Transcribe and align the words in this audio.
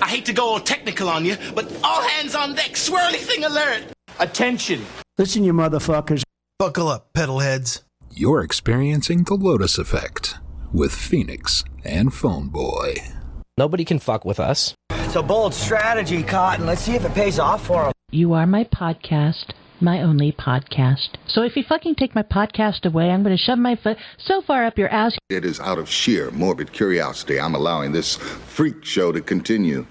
I 0.00 0.06
hate 0.06 0.26
to 0.26 0.32
go 0.32 0.50
all 0.50 0.60
technical 0.60 1.08
on 1.08 1.24
you, 1.24 1.36
but 1.54 1.72
all 1.82 2.02
hands 2.02 2.34
on 2.34 2.54
deck, 2.54 2.72
swirly 2.72 3.16
thing 3.16 3.44
alert. 3.44 3.84
Attention. 4.20 4.84
Listen, 5.16 5.42
you 5.44 5.52
motherfuckers. 5.52 6.22
Buckle 6.58 6.88
up, 6.88 7.12
pedal 7.12 7.40
heads. 7.40 7.82
You're 8.10 8.42
experiencing 8.42 9.24
the 9.24 9.34
Lotus 9.34 9.78
Effect 9.78 10.36
with 10.72 10.92
Phoenix 10.94 11.64
and 11.84 12.12
Phone 12.12 12.48
Boy. 12.48 12.94
Nobody 13.56 13.84
can 13.84 13.98
fuck 13.98 14.24
with 14.24 14.38
us. 14.38 14.74
It's 14.90 15.16
a 15.16 15.22
bold 15.22 15.54
strategy, 15.54 16.22
Cotton. 16.22 16.66
Let's 16.66 16.82
see 16.82 16.94
if 16.94 17.04
it 17.04 17.14
pays 17.14 17.38
off 17.38 17.66
for 17.66 17.86
him. 17.86 17.92
You 18.10 18.32
are 18.34 18.46
my 18.46 18.64
podcast, 18.64 19.50
my 19.80 20.02
only 20.02 20.32
podcast. 20.32 21.10
So 21.26 21.42
if 21.42 21.56
you 21.56 21.62
fucking 21.62 21.94
take 21.96 22.14
my 22.14 22.22
podcast 22.22 22.84
away, 22.84 23.10
I'm 23.10 23.22
going 23.22 23.36
to 23.36 23.42
shove 23.42 23.58
my 23.58 23.76
foot 23.76 23.96
so 24.16 24.42
far 24.42 24.64
up 24.66 24.78
your 24.78 24.88
ass. 24.88 25.16
It 25.28 25.44
is 25.44 25.60
out 25.60 25.78
of 25.78 25.88
sheer 25.88 26.30
morbid 26.30 26.72
curiosity 26.72 27.40
I'm 27.40 27.54
allowing 27.54 27.92
this 27.92 28.16
freak 28.16 28.84
show 28.84 29.12
to 29.12 29.20
continue. 29.20 29.86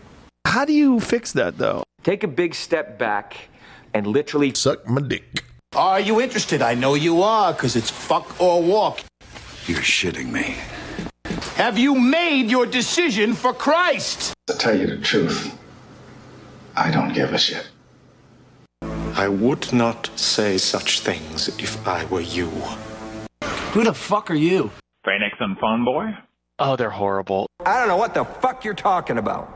How 0.46 0.66
do 0.66 0.74
you 0.74 1.00
fix 1.00 1.34
that, 1.34 1.58
though? 1.58 1.84
Take 2.04 2.24
a 2.24 2.28
big 2.28 2.56
step 2.56 2.98
back 2.98 3.50
and 3.94 4.08
literally 4.08 4.54
Suck 4.54 4.88
my 4.88 5.02
dick. 5.02 5.44
Are 5.76 6.00
you 6.00 6.22
interested? 6.22 6.62
I 6.62 6.74
know 6.74 6.94
you 6.96 7.22
are, 7.22 7.54
because 7.54 7.76
it's 7.76 7.90
fuck 7.90 8.40
or 8.42 8.64
walk. 8.64 9.02
You're 9.68 9.80
shitting 9.80 10.32
me. 10.32 10.56
Have 11.56 11.78
you 11.78 11.96
made 11.96 12.50
your 12.50 12.66
decision 12.66 13.34
for 13.34 13.54
Christ? 13.54 14.34
To 14.48 14.54
tell 14.54 14.78
you 14.78 14.88
the 14.88 14.98
truth, 14.98 15.58
I 16.76 16.92
don't 16.92 17.14
give 17.14 17.34
a 17.34 17.38
shit. 17.38 17.68
I 19.18 19.28
would 19.28 19.74
not 19.74 20.12
say 20.16 20.60
such 20.60 21.00
things 21.00 21.48
if 21.58 21.88
I 21.88 22.06
were 22.06 22.22
you. 22.22 22.52
Who 23.74 23.84
the 23.84 23.94
fuck 23.94 24.30
are 24.30 24.36
you? 24.36 24.70
Phoenix 25.04 25.36
and 25.40 25.58
Phone 25.58 25.84
Boy? 25.84 26.16
Oh, 26.60 26.76
they're 26.76 26.92
horrible. 26.92 27.48
I 27.66 27.80
don't 27.80 27.88
know 27.88 27.98
what 27.98 28.14
the 28.14 28.26
fuck 28.26 28.64
you're 28.64 28.76
talking 28.76 29.18
about. 29.18 29.50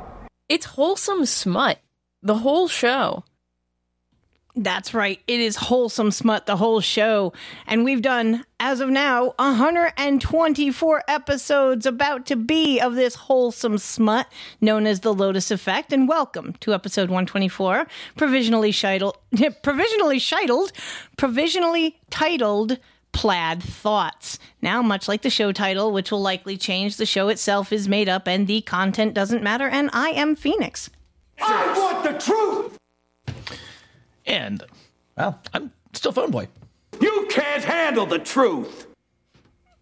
It's 0.50 0.66
wholesome 0.66 1.28
smut. 1.28 1.78
The 2.24 2.40
whole 2.40 2.68
show. 2.68 3.24
That's 4.64 4.94
right. 4.94 5.20
It 5.26 5.40
is 5.40 5.56
wholesome 5.56 6.12
smut, 6.12 6.46
the 6.46 6.56
whole 6.56 6.82
show. 6.82 7.34
And 7.66 7.84
we've 7.84 8.04
done, 8.04 8.46
as 8.60 8.80
of 8.80 8.90
now, 8.90 9.34
124 9.40 11.04
episodes 11.08 11.88
about 11.88 12.28
to 12.28 12.36
be 12.36 12.80
of 12.80 12.94
this 12.94 13.16
wholesome 13.16 13.80
smut 13.80 14.32
known 14.62 14.86
as 14.86 15.00
the 15.00 15.16
Lotus 15.16 15.50
Effect. 15.50 15.92
And 15.92 16.08
welcome 16.08 16.54
to 16.60 16.76
episode 16.76 17.10
124, 17.10 17.88
provisionally 18.16 18.72
shitled, 18.72 19.18
provisionally 19.64 20.20
shitled, 20.20 20.72
provisionally 21.18 22.00
titled 22.12 22.78
Plaid 23.14 23.64
Thoughts. 23.64 24.38
Now, 24.62 24.84
much 24.84 25.08
like 25.08 25.24
the 25.24 25.32
show 25.32 25.52
title, 25.52 25.92
which 25.92 26.12
will 26.12 26.22
likely 26.22 26.56
change, 26.56 26.98
the 26.98 27.08
show 27.08 27.30
itself 27.30 27.74
is 27.74 27.90
made 27.90 28.08
up 28.08 28.28
and 28.28 28.46
the 28.46 28.62
content 28.62 29.16
doesn't 29.16 29.42
matter. 29.42 29.68
And 29.68 29.90
I 29.92 30.10
am 30.10 30.36
Phoenix. 30.36 30.92
I 31.42 31.76
want 31.76 32.04
the 32.04 32.24
truth. 32.24 32.78
And, 34.26 34.64
well, 35.18 35.40
I'm 35.54 35.72
still 35.94 36.12
Phone 36.12 36.32
Boy. 36.32 36.48
You 37.00 37.28
can't 37.30 37.64
handle 37.64 38.06
the 38.06 38.20
truth. 38.20 38.88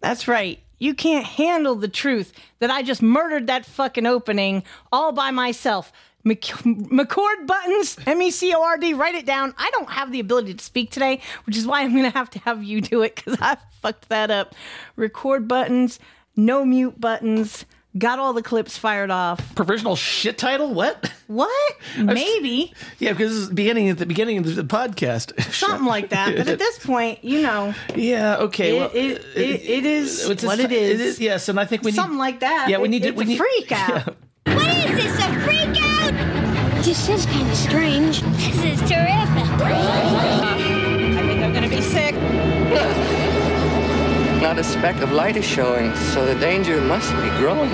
That's 0.00 0.26
right. 0.26 0.60
You 0.78 0.94
can't 0.94 1.26
handle 1.26 1.74
the 1.74 1.88
truth 1.88 2.32
that 2.58 2.70
I 2.70 2.82
just 2.82 3.02
murdered 3.02 3.46
that 3.48 3.66
fucking 3.66 4.06
opening 4.06 4.62
all 4.90 5.12
by 5.12 5.30
myself. 5.30 5.92
Mc- 6.24 6.40
McCord 6.42 7.46
buttons, 7.46 7.98
M 8.06 8.20
E 8.22 8.30
C 8.30 8.54
O 8.54 8.62
R 8.62 8.78
D, 8.78 8.94
write 8.94 9.14
it 9.14 9.26
down. 9.26 9.54
I 9.58 9.70
don't 9.72 9.90
have 9.90 10.12
the 10.12 10.20
ability 10.20 10.54
to 10.54 10.64
speak 10.64 10.90
today, 10.90 11.20
which 11.44 11.56
is 11.56 11.66
why 11.66 11.82
I'm 11.82 11.92
going 11.92 12.10
to 12.10 12.16
have 12.16 12.30
to 12.30 12.38
have 12.40 12.62
you 12.62 12.80
do 12.80 13.02
it 13.02 13.16
because 13.16 13.36
I 13.40 13.56
fucked 13.80 14.08
that 14.08 14.30
up. 14.30 14.54
Record 14.96 15.48
buttons, 15.48 15.98
no 16.36 16.64
mute 16.64 17.00
buttons, 17.00 17.64
got 17.98 18.18
all 18.18 18.32
the 18.32 18.42
clips 18.42 18.76
fired 18.78 19.10
off. 19.10 19.54
Provisional 19.54 19.96
shit 19.96 20.38
title? 20.38 20.72
What? 20.72 21.12
What? 21.26 21.76
Maybe. 21.98 22.72
Yeah, 22.98 23.12
because 23.12 23.30
this 23.32 23.38
is 23.42 23.50
beginning 23.50 23.88
at 23.88 23.98
the 23.98 24.06
beginning 24.06 24.38
of 24.38 24.54
the 24.54 24.62
podcast. 24.64 25.40
Something 25.52 25.86
like 25.86 26.10
that. 26.10 26.36
But 26.36 26.48
at 26.48 26.58
this 26.58 26.78
point, 26.84 27.22
you 27.24 27.42
know, 27.42 27.74
yeah, 27.94 28.36
okay. 28.38 28.76
it, 28.76 28.80
well, 28.80 28.90
it, 28.94 29.24
it, 29.36 29.62
it 29.62 29.84
is 29.86 30.28
it's 30.28 30.42
what 30.44 30.58
just- 30.58 30.70
it 30.70 30.72
is. 30.72 31.00
It 31.00 31.06
is. 31.06 31.20
Yes, 31.20 31.48
and 31.48 31.58
I 31.58 31.64
think 31.64 31.82
we 31.82 31.90
need 31.90 31.96
Something 31.96 32.18
like 32.18 32.40
that. 32.40 32.68
Yeah, 32.68 32.78
we 32.78 32.86
It- 32.86 32.90
need 32.90 33.02
to. 33.02 33.08
it's 33.10 33.18
we 33.18 33.24
a 33.24 33.26
need 33.28 33.38
freak 33.38 33.72
out. 33.88 34.16
What 34.46 34.66
is 34.76 35.04
this, 35.04 35.18
a 35.18 35.40
freak 35.40 35.76
out? 35.82 36.84
This 36.84 37.08
is 37.08 37.26
kind 37.26 37.48
of 37.50 37.56
strange. 37.56 38.22
This 38.22 38.64
is 38.64 38.80
terrific. 38.80 39.46
I 39.62 41.22
think 41.28 41.42
I'm 41.42 41.52
gonna 41.52 41.68
be 41.68 41.80
sick. 41.82 42.14
Not 44.50 44.58
a 44.58 44.64
speck 44.64 45.00
of 45.00 45.12
light 45.12 45.36
is 45.36 45.44
showing, 45.44 45.94
so 45.94 46.26
the 46.26 46.34
danger 46.34 46.80
must 46.80 47.14
be 47.22 47.28
growing. 47.38 47.70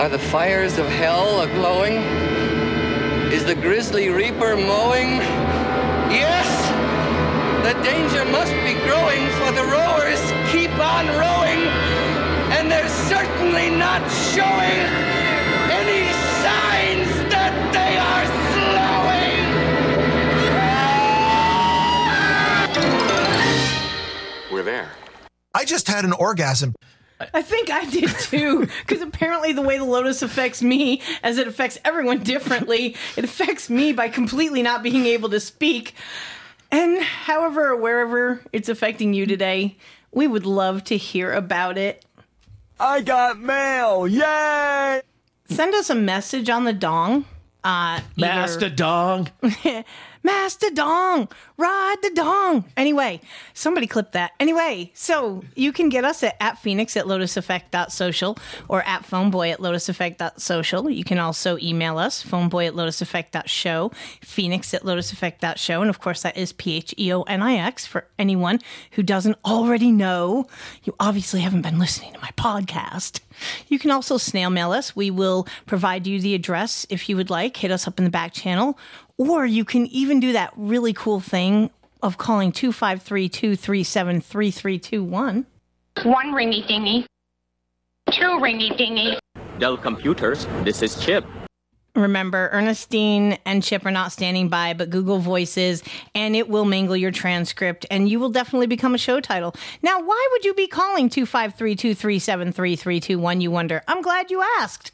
Are 0.00 0.08
the 0.08 0.18
fires 0.18 0.78
of 0.78 0.86
hell 0.88 1.42
a-glowing? 1.42 2.02
Is 3.30 3.44
the 3.44 3.54
grisly 3.54 4.08
reaper 4.10 4.56
mowing? 4.56 5.20
Yes! 6.10 6.50
The 7.62 7.74
danger 7.84 8.24
must 8.24 8.52
be 8.66 8.74
growing, 8.82 9.30
for 9.38 9.52
the 9.52 9.62
rowers 9.62 10.20
keep 10.50 10.72
on 10.72 11.06
rowing, 11.06 11.68
and 12.58 12.68
they're 12.68 12.88
certainly 13.06 13.70
not 13.70 14.02
showing 14.34 14.80
any 15.70 16.10
signs 16.42 17.10
that 17.30 17.54
they 17.70 17.96
are 17.96 18.26
slowing. 24.50 24.52
We're 24.52 24.64
there. 24.64 24.99
I 25.54 25.64
just 25.64 25.88
had 25.88 26.04
an 26.04 26.12
orgasm. 26.12 26.74
I 27.34 27.42
think 27.42 27.70
I 27.70 27.84
did 27.84 28.08
too, 28.08 28.66
because 28.86 29.02
apparently 29.02 29.52
the 29.52 29.62
way 29.62 29.76
the 29.78 29.84
lotus 29.84 30.22
affects 30.22 30.62
me, 30.62 31.02
as 31.22 31.36
it 31.38 31.46
affects 31.46 31.78
everyone 31.84 32.20
differently, 32.22 32.96
it 33.16 33.24
affects 33.24 33.68
me 33.68 33.92
by 33.92 34.08
completely 34.08 34.62
not 34.62 34.82
being 34.82 35.04
able 35.06 35.28
to 35.30 35.40
speak. 35.40 35.94
And 36.70 37.02
however, 37.02 37.76
wherever 37.76 38.40
it's 38.52 38.68
affecting 38.68 39.12
you 39.12 39.26
today, 39.26 39.76
we 40.12 40.26
would 40.28 40.46
love 40.46 40.84
to 40.84 40.96
hear 40.96 41.32
about 41.32 41.76
it. 41.76 42.04
I 42.78 43.02
got 43.02 43.38
mail. 43.38 44.08
Yay! 44.08 45.02
Send 45.50 45.74
us 45.74 45.90
a 45.90 45.94
message 45.94 46.48
on 46.48 46.64
the 46.64 46.72
dong. 46.72 47.26
Uh, 47.62 48.00
either- 48.16 48.26
Master 48.26 48.70
Dong. 48.70 49.28
Master 50.22 50.68
Dong, 50.70 51.28
ride 51.56 51.96
the 52.02 52.10
dong. 52.10 52.64
Anyway, 52.76 53.20
somebody 53.54 53.86
clip 53.86 54.12
that. 54.12 54.32
Anyway, 54.38 54.90
so 54.94 55.42
you 55.54 55.72
can 55.72 55.88
get 55.88 56.04
us 56.04 56.22
at, 56.22 56.36
at 56.40 56.58
Phoenix 56.58 56.96
at 56.96 57.06
lotuseffect.social 57.06 58.38
or 58.68 58.82
at 58.82 59.02
phoneboy 59.02 59.52
at 59.52 59.60
lotuseffect.social. 59.60 60.90
You 60.90 61.04
can 61.04 61.18
also 61.18 61.56
email 61.58 61.98
us, 61.98 62.22
phoneboy 62.22 62.68
at 62.68 62.74
lotuseffect.show, 62.74 63.92
phoenix 64.20 64.74
at 64.74 64.82
lotuseffect.show. 64.82 65.80
And 65.80 65.88
of 65.88 66.00
course, 66.00 66.22
that 66.22 66.36
is 66.36 66.52
P 66.52 66.76
H 66.76 66.94
E 66.98 67.12
O 67.12 67.22
N 67.22 67.42
I 67.42 67.56
X 67.56 67.86
for 67.86 68.06
anyone 68.18 68.58
who 68.92 69.02
doesn't 69.02 69.38
already 69.44 69.90
know. 69.90 70.46
You 70.84 70.94
obviously 71.00 71.40
haven't 71.40 71.62
been 71.62 71.78
listening 71.78 72.12
to 72.12 72.20
my 72.20 72.30
podcast. 72.36 73.20
You 73.68 73.78
can 73.78 73.90
also 73.90 74.18
snail 74.18 74.50
mail 74.50 74.72
us. 74.72 74.94
We 74.94 75.10
will 75.10 75.46
provide 75.66 76.06
you 76.06 76.20
the 76.20 76.34
address 76.34 76.86
if 76.90 77.08
you 77.08 77.16
would 77.16 77.30
like. 77.30 77.56
Hit 77.56 77.70
us 77.70 77.86
up 77.86 77.98
in 77.98 78.04
the 78.04 78.10
back 78.10 78.32
channel. 78.34 78.78
Or 79.20 79.44
you 79.44 79.66
can 79.66 79.86
even 79.88 80.18
do 80.18 80.32
that 80.32 80.50
really 80.56 80.94
cool 80.94 81.20
thing 81.20 81.68
of 82.02 82.16
calling 82.16 82.52
253 82.52 83.28
237 83.28 84.22
3321. 84.22 85.46
One 86.04 86.32
ringy 86.32 86.66
dingy. 86.66 87.06
Two 88.10 88.40
ringy 88.40 88.74
dingy. 88.78 89.18
Dell 89.58 89.76
Computers, 89.76 90.46
this 90.64 90.80
is 90.80 90.98
Chip. 90.98 91.26
Remember, 91.94 92.48
Ernestine 92.50 93.36
and 93.44 93.62
Chip 93.62 93.84
are 93.84 93.90
not 93.90 94.10
standing 94.10 94.48
by, 94.48 94.72
but 94.72 94.88
Google 94.88 95.18
Voices, 95.18 95.82
and 96.14 96.34
it 96.34 96.48
will 96.48 96.64
mangle 96.64 96.96
your 96.96 97.10
transcript, 97.10 97.84
and 97.90 98.08
you 98.08 98.18
will 98.18 98.30
definitely 98.30 98.68
become 98.68 98.94
a 98.94 98.98
show 98.98 99.20
title. 99.20 99.54
Now, 99.82 100.00
why 100.00 100.28
would 100.32 100.46
you 100.46 100.54
be 100.54 100.66
calling 100.66 101.10
253 101.10 101.76
237 101.76 102.52
3321, 102.52 103.40
you 103.42 103.50
wonder? 103.50 103.82
I'm 103.86 104.00
glad 104.00 104.30
you 104.30 104.42
asked. 104.60 104.92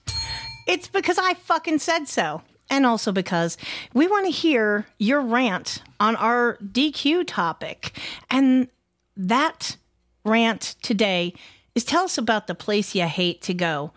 It's 0.67 0.89
because 0.89 1.17
I 1.17 1.35
fucking 1.35 1.79
said 1.79 2.09
so. 2.09 2.43
And 2.69 2.85
also 2.85 3.13
because 3.13 3.57
we 3.95 4.07
want 4.07 4.27
to 4.27 4.33
hear 4.33 4.87
your 4.99 5.21
rant 5.21 5.83
on 6.01 6.17
our 6.17 6.59
DQ 6.63 7.25
topic. 7.27 7.99
And 8.29 8.69
that 9.17 9.77
rant 10.25 10.75
today 10.83 11.33
is 11.75 11.85
tell 11.85 12.05
us 12.05 12.19
about 12.19 12.47
the 12.47 12.55
place 12.55 12.95
you 12.95 13.05
hate 13.05 13.43
to 13.43 13.55
go. 13.55 13.93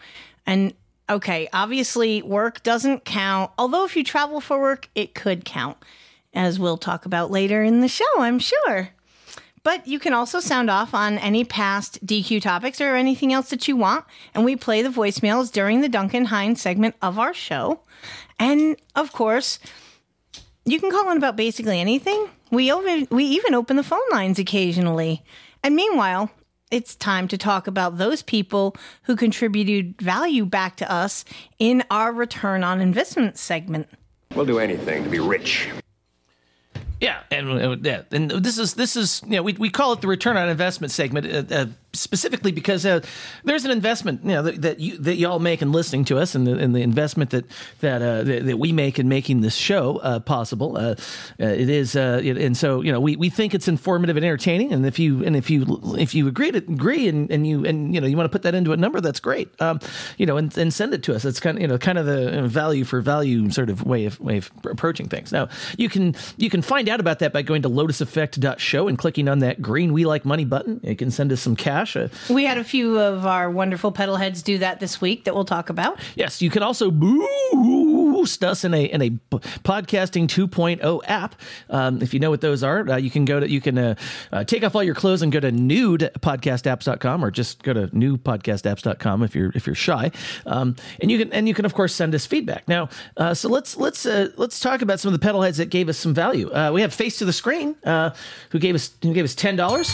And 0.45 0.73
okay, 1.09 1.47
obviously, 1.51 2.21
work 2.21 2.61
doesn't 2.63 3.05
count, 3.05 3.51
although 3.57 3.85
if 3.85 3.95
you 3.95 4.03
travel 4.03 4.39
for 4.39 4.59
work, 4.61 4.89
it 4.95 5.15
could 5.15 5.45
count, 5.45 5.77
as 6.33 6.59
we'll 6.59 6.77
talk 6.77 7.05
about 7.05 7.31
later 7.31 7.63
in 7.63 7.81
the 7.81 7.87
show, 7.87 8.05
I'm 8.17 8.39
sure. 8.39 8.89
But 9.63 9.87
you 9.87 9.99
can 9.99 10.13
also 10.13 10.39
sound 10.39 10.69
off 10.69 10.93
on 10.93 11.17
any 11.17 11.43
past 11.43 12.05
DQ 12.05 12.41
topics 12.41 12.79
or 12.79 12.95
anything 12.95 13.33
else 13.33 13.49
that 13.49 13.67
you 13.67 13.75
want, 13.75 14.05
and 14.33 14.45
we 14.45 14.55
play 14.55 14.81
the 14.81 14.89
voicemails 14.89 15.51
during 15.51 15.81
the 15.81 15.89
Duncan 15.89 16.25
Hines 16.25 16.61
segment 16.61 16.95
of 17.01 17.19
our 17.19 17.33
show. 17.33 17.81
And 18.39 18.77
of 18.95 19.11
course, 19.11 19.59
you 20.65 20.79
can 20.79 20.89
call 20.89 21.11
in 21.11 21.17
about 21.17 21.35
basically 21.35 21.79
anything. 21.79 22.29
We 22.51 22.71
even, 22.71 23.07
we 23.11 23.25
even 23.25 23.53
open 23.53 23.75
the 23.75 23.83
phone 23.83 23.99
lines 24.11 24.39
occasionally. 24.39 25.23
And 25.63 25.75
meanwhile, 25.75 26.31
it's 26.71 26.95
time 26.95 27.27
to 27.27 27.37
talk 27.37 27.67
about 27.67 27.97
those 27.97 28.21
people 28.21 28.75
who 29.03 29.15
contributed 29.15 29.99
value 30.01 30.45
back 30.45 30.75
to 30.77 30.91
us 30.91 31.25
in 31.57 31.83
our 31.91 32.11
return 32.11 32.63
on 32.63 32.81
investment 32.81 33.37
segment. 33.37 33.87
We'll 34.35 34.45
do 34.45 34.59
anything 34.59 35.03
to 35.03 35.09
be 35.09 35.19
rich. 35.19 35.67
Yeah, 37.01 37.21
and 37.31 37.49
uh, 37.49 37.77
yeah, 37.81 38.01
and 38.11 38.29
this 38.29 38.57
is 38.57 38.73
this 38.73 38.97
is 38.97 39.21
you 39.23 39.37
know 39.37 39.43
we, 39.43 39.53
we 39.53 39.69
call 39.69 39.93
it 39.93 40.01
the 40.01 40.07
return 40.07 40.35
on 40.35 40.49
investment 40.49 40.91
segment 40.91 41.51
uh, 41.51 41.55
uh, 41.55 41.65
specifically 41.93 42.51
because 42.51 42.85
uh, 42.85 42.99
there's 43.43 43.65
an 43.65 43.71
investment 43.71 44.23
you 44.23 44.29
know 44.31 44.43
that, 44.43 44.61
that 44.61 44.79
you 44.79 44.97
that 44.99 45.15
y'all 45.15 45.39
make 45.39 45.61
in 45.61 45.71
listening 45.71 46.05
to 46.05 46.17
us 46.19 46.35
and 46.35 46.45
the, 46.45 46.55
and 46.57 46.75
the 46.75 46.81
investment 46.81 47.31
that 47.31 47.45
that, 47.79 48.01
uh, 48.01 48.23
that 48.23 48.45
that 48.45 48.57
we 48.59 48.71
make 48.71 48.99
in 48.99 49.09
making 49.09 49.41
this 49.41 49.55
show 49.55 49.97
uh, 49.97 50.19
possible. 50.19 50.77
Uh, 50.77 50.81
uh, 51.39 51.45
it 51.45 51.69
is 51.69 51.95
uh, 51.95 52.21
it- 52.23 52.37
and 52.37 52.55
so 52.55 52.81
you 52.81 52.91
know 52.91 52.99
we, 52.99 53.15
we 53.15 53.29
think 53.29 53.53
it's 53.55 53.67
informative 53.67 54.17
and 54.17 54.25
entertaining. 54.25 54.71
And 54.71 54.85
if 54.85 54.99
you 54.99 55.23
and 55.25 55.35
if 55.35 55.49
you 55.49 55.65
if 55.97 56.13
you 56.13 56.27
agree 56.27 56.51
to 56.51 56.59
agree 56.59 57.07
and, 57.07 57.29
and 57.31 57.47
you 57.47 57.65
and 57.65 57.93
you 57.93 57.99
know 58.01 58.07
you 58.07 58.15
want 58.15 58.25
to 58.25 58.31
put 58.31 58.43
that 58.43 58.53
into 58.53 58.71
a 58.71 58.77
number, 58.77 59.01
that's 59.01 59.19
great. 59.19 59.49
Um, 59.59 59.79
you 60.17 60.25
know 60.25 60.37
and, 60.37 60.55
and 60.57 60.73
send 60.73 60.93
it 60.93 61.01
to 61.03 61.15
us. 61.15 61.25
It's 61.25 61.39
kind 61.39 61.57
of 61.57 61.61
you 61.61 61.67
know 61.67 61.77
kind 61.79 61.97
of 61.97 62.05
the 62.05 62.43
value 62.47 62.83
for 62.83 63.01
value 63.01 63.49
sort 63.49 63.69
of 63.69 63.83
way 63.83 64.05
of 64.05 64.19
way 64.19 64.37
of 64.37 64.51
approaching 64.65 65.07
things. 65.09 65.31
Now 65.31 65.49
you 65.77 65.89
can 65.89 66.15
you 66.37 66.49
can 66.49 66.61
find 66.61 66.87
out 66.87 66.99
about 66.99 67.19
that 67.19 67.33
by 67.33 67.41
going 67.41 67.63
to 67.63 67.69
lotuseffect.show 67.69 68.87
and 68.87 68.97
clicking 68.97 69.27
on 69.27 69.39
that 69.39 69.61
green 69.61 69.91
we 69.93 70.05
like 70.05 70.23
money 70.25 70.45
button. 70.45 70.79
You 70.83 70.95
can 70.95 71.09
send 71.11 71.31
us 71.31 71.41
some 71.41 71.55
cash. 71.55 71.78
Uh, 71.79 72.33
We 72.33 72.45
had 72.45 72.57
a 72.57 72.63
few 72.63 72.99
of 72.99 73.25
our 73.25 73.49
wonderful 73.49 73.91
pedal 73.91 74.15
heads 74.17 74.41
do 74.41 74.57
that 74.59 74.79
this 74.79 74.99
week 75.01 75.23
that 75.23 75.33
we'll 75.35 75.45
talk 75.45 75.69
about. 75.69 75.99
Yes, 76.15 76.41
you 76.41 76.49
can 76.49 76.63
also 76.63 76.91
boost 76.91 78.43
us 78.43 78.63
in 78.63 78.73
a 78.73 78.83
in 78.85 79.01
a 79.01 79.09
podcasting 79.63 80.27
2.0 80.27 81.01
app. 81.07 81.35
Um, 81.69 82.01
if 82.01 82.13
you 82.13 82.19
know 82.19 82.29
what 82.29 82.41
those 82.41 82.63
are, 82.63 82.89
uh, 82.89 82.97
you 82.97 83.09
can 83.09 83.25
go 83.25 83.39
to 83.39 83.49
you 83.49 83.61
can 83.61 83.77
uh, 83.77 83.95
uh, 84.31 84.43
take 84.43 84.63
off 84.63 84.75
all 84.75 84.83
your 84.83 84.95
clothes 84.95 85.21
and 85.21 85.31
go 85.31 85.39
to 85.39 85.51
nudepodcastapps.com 85.51 87.23
or 87.23 87.31
just 87.31 87.63
go 87.63 87.73
to 87.73 87.87
newpodcastapps.com 87.87 89.23
if 89.23 89.35
you're 89.35 89.51
if 89.55 89.65
you're 89.65 89.75
shy. 89.75 90.11
Um, 90.45 90.75
and 91.01 91.09
you 91.11 91.17
can 91.17 91.31
and 91.33 91.47
you 91.47 91.53
can 91.53 91.65
of 91.65 91.73
course 91.73 91.93
send 91.93 92.13
us 92.15 92.25
feedback. 92.25 92.67
Now, 92.67 92.89
uh, 93.17 93.33
so 93.33 93.49
let's 93.49 93.77
let's 93.77 94.05
uh, 94.05 94.29
let's 94.37 94.59
talk 94.59 94.81
about 94.81 94.99
some 94.99 95.13
of 95.13 95.19
the 95.19 95.23
pedal 95.23 95.41
heads 95.41 95.57
that 95.57 95.69
gave 95.69 95.89
us 95.89 95.97
some 95.97 96.13
value. 96.13 96.51
Uh, 96.51 96.71
we 96.73 96.81
have 96.81 96.93
Face 96.93 97.17
to 97.19 97.25
the 97.25 97.33
Screen, 97.33 97.75
uh, 97.83 98.11
who 98.49 98.59
gave 98.59 98.75
us 98.75 98.91
who 99.01 99.13
gave 99.13 99.25
us 99.25 99.35
ten 99.35 99.55
dollars. 99.55 99.91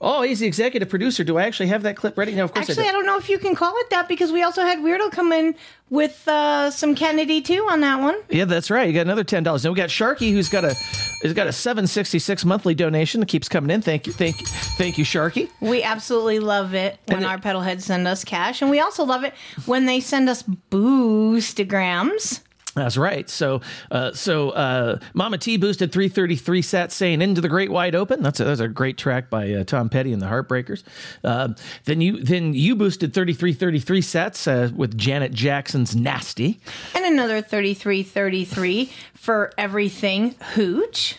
Oh, 0.00 0.22
he's 0.22 0.38
the 0.38 0.46
executive 0.46 0.88
producer. 0.88 1.24
Do 1.24 1.38
I 1.38 1.42
actually 1.44 1.68
have 1.68 1.82
that 1.82 1.96
clip 1.96 2.16
ready? 2.16 2.32
No, 2.34 2.44
of 2.44 2.52
course 2.54 2.70
Actually, 2.70 2.84
I 2.84 2.90
do. 2.90 2.98
don't 2.98 3.06
know 3.06 3.18
if 3.18 3.28
you 3.28 3.38
can 3.38 3.54
call 3.56 3.74
it 3.78 3.90
that 3.90 4.06
because 4.08 4.30
we 4.30 4.42
also 4.42 4.62
had 4.62 4.78
Weirdo 4.78 5.10
come 5.10 5.32
in 5.32 5.56
with 5.90 6.26
uh, 6.28 6.70
some 6.70 6.94
Kennedy 6.94 7.40
too 7.40 7.66
on 7.68 7.80
that 7.80 8.00
one. 8.00 8.16
Yeah, 8.30 8.44
that's 8.44 8.70
right. 8.70 8.86
You 8.86 8.94
got 8.94 9.02
another 9.02 9.24
ten 9.24 9.42
dollars. 9.42 9.64
Then 9.64 9.72
we 9.72 9.76
got 9.76 9.88
Sharky, 9.88 10.30
who's 10.32 10.48
got 10.48 10.64
a 10.64 10.74
has 11.22 11.32
got 11.34 11.48
a 11.48 11.52
seven 11.52 11.86
sixty 11.88 12.18
six 12.20 12.44
monthly 12.44 12.74
donation 12.74 13.20
that 13.20 13.26
keeps 13.26 13.48
coming 13.48 13.70
in. 13.70 13.82
Thank 13.82 14.06
you, 14.06 14.12
thank 14.12 14.40
you, 14.40 14.46
thank 14.46 14.98
you, 14.98 15.04
Sharky. 15.04 15.50
We 15.60 15.82
absolutely 15.82 16.38
love 16.38 16.74
it 16.74 16.98
when 17.06 17.24
our 17.24 17.38
pedal 17.38 17.62
heads 17.62 17.84
send 17.84 18.06
us 18.06 18.22
cash, 18.24 18.62
and 18.62 18.70
we 18.70 18.78
also 18.80 19.04
love 19.04 19.24
it 19.24 19.34
when 19.66 19.86
they 19.86 19.98
send 20.00 20.28
us 20.28 20.44
boostograms. 20.44 22.40
That's 22.78 22.96
right. 22.96 23.28
So, 23.28 23.60
uh, 23.90 24.12
so 24.12 24.50
uh, 24.50 24.98
Mama 25.12 25.38
T 25.38 25.56
boosted 25.56 25.92
333 25.92 26.62
sats 26.62 26.92
saying 26.92 27.20
"Into 27.22 27.40
the 27.40 27.48
Great 27.48 27.70
Wide 27.70 27.94
Open." 27.94 28.22
That's 28.22 28.38
a, 28.40 28.44
that's 28.44 28.60
a 28.60 28.68
great 28.68 28.96
track 28.96 29.28
by 29.30 29.52
uh, 29.52 29.64
Tom 29.64 29.88
Petty 29.88 30.12
and 30.12 30.22
the 30.22 30.26
Heartbreakers. 30.26 30.84
Uh, 31.24 31.54
then 31.84 32.00
you 32.00 32.22
then 32.22 32.54
you 32.54 32.76
boosted 32.76 33.12
3333 33.12 34.00
sats 34.00 34.46
uh, 34.46 34.72
with 34.74 34.96
Janet 34.96 35.32
Jackson's 35.32 35.96
"Nasty." 35.96 36.60
And 36.94 37.04
another 37.04 37.42
3333 37.42 38.92
for 39.14 39.52
everything 39.58 40.36
hooch. 40.54 41.16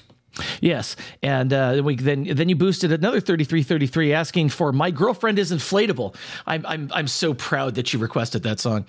Yes, 0.61 0.95
and 1.21 1.51
uh, 1.51 1.81
we 1.83 1.95
then 1.95 2.23
then 2.23 2.47
you 2.47 2.55
boosted 2.55 2.93
another 2.93 3.19
thirty 3.19 3.43
three 3.43 3.63
thirty 3.63 3.87
three, 3.87 4.13
asking 4.13 4.49
for 4.49 4.71
"My 4.71 4.91
Girlfriend 4.91 5.37
Is 5.37 5.51
Inflatable." 5.51 6.15
I'm 6.47 6.65
I'm 6.65 6.89
I'm 6.93 7.07
so 7.07 7.33
proud 7.33 7.75
that 7.75 7.91
you 7.91 7.99
requested 7.99 8.43
that 8.43 8.61
song. 8.61 8.87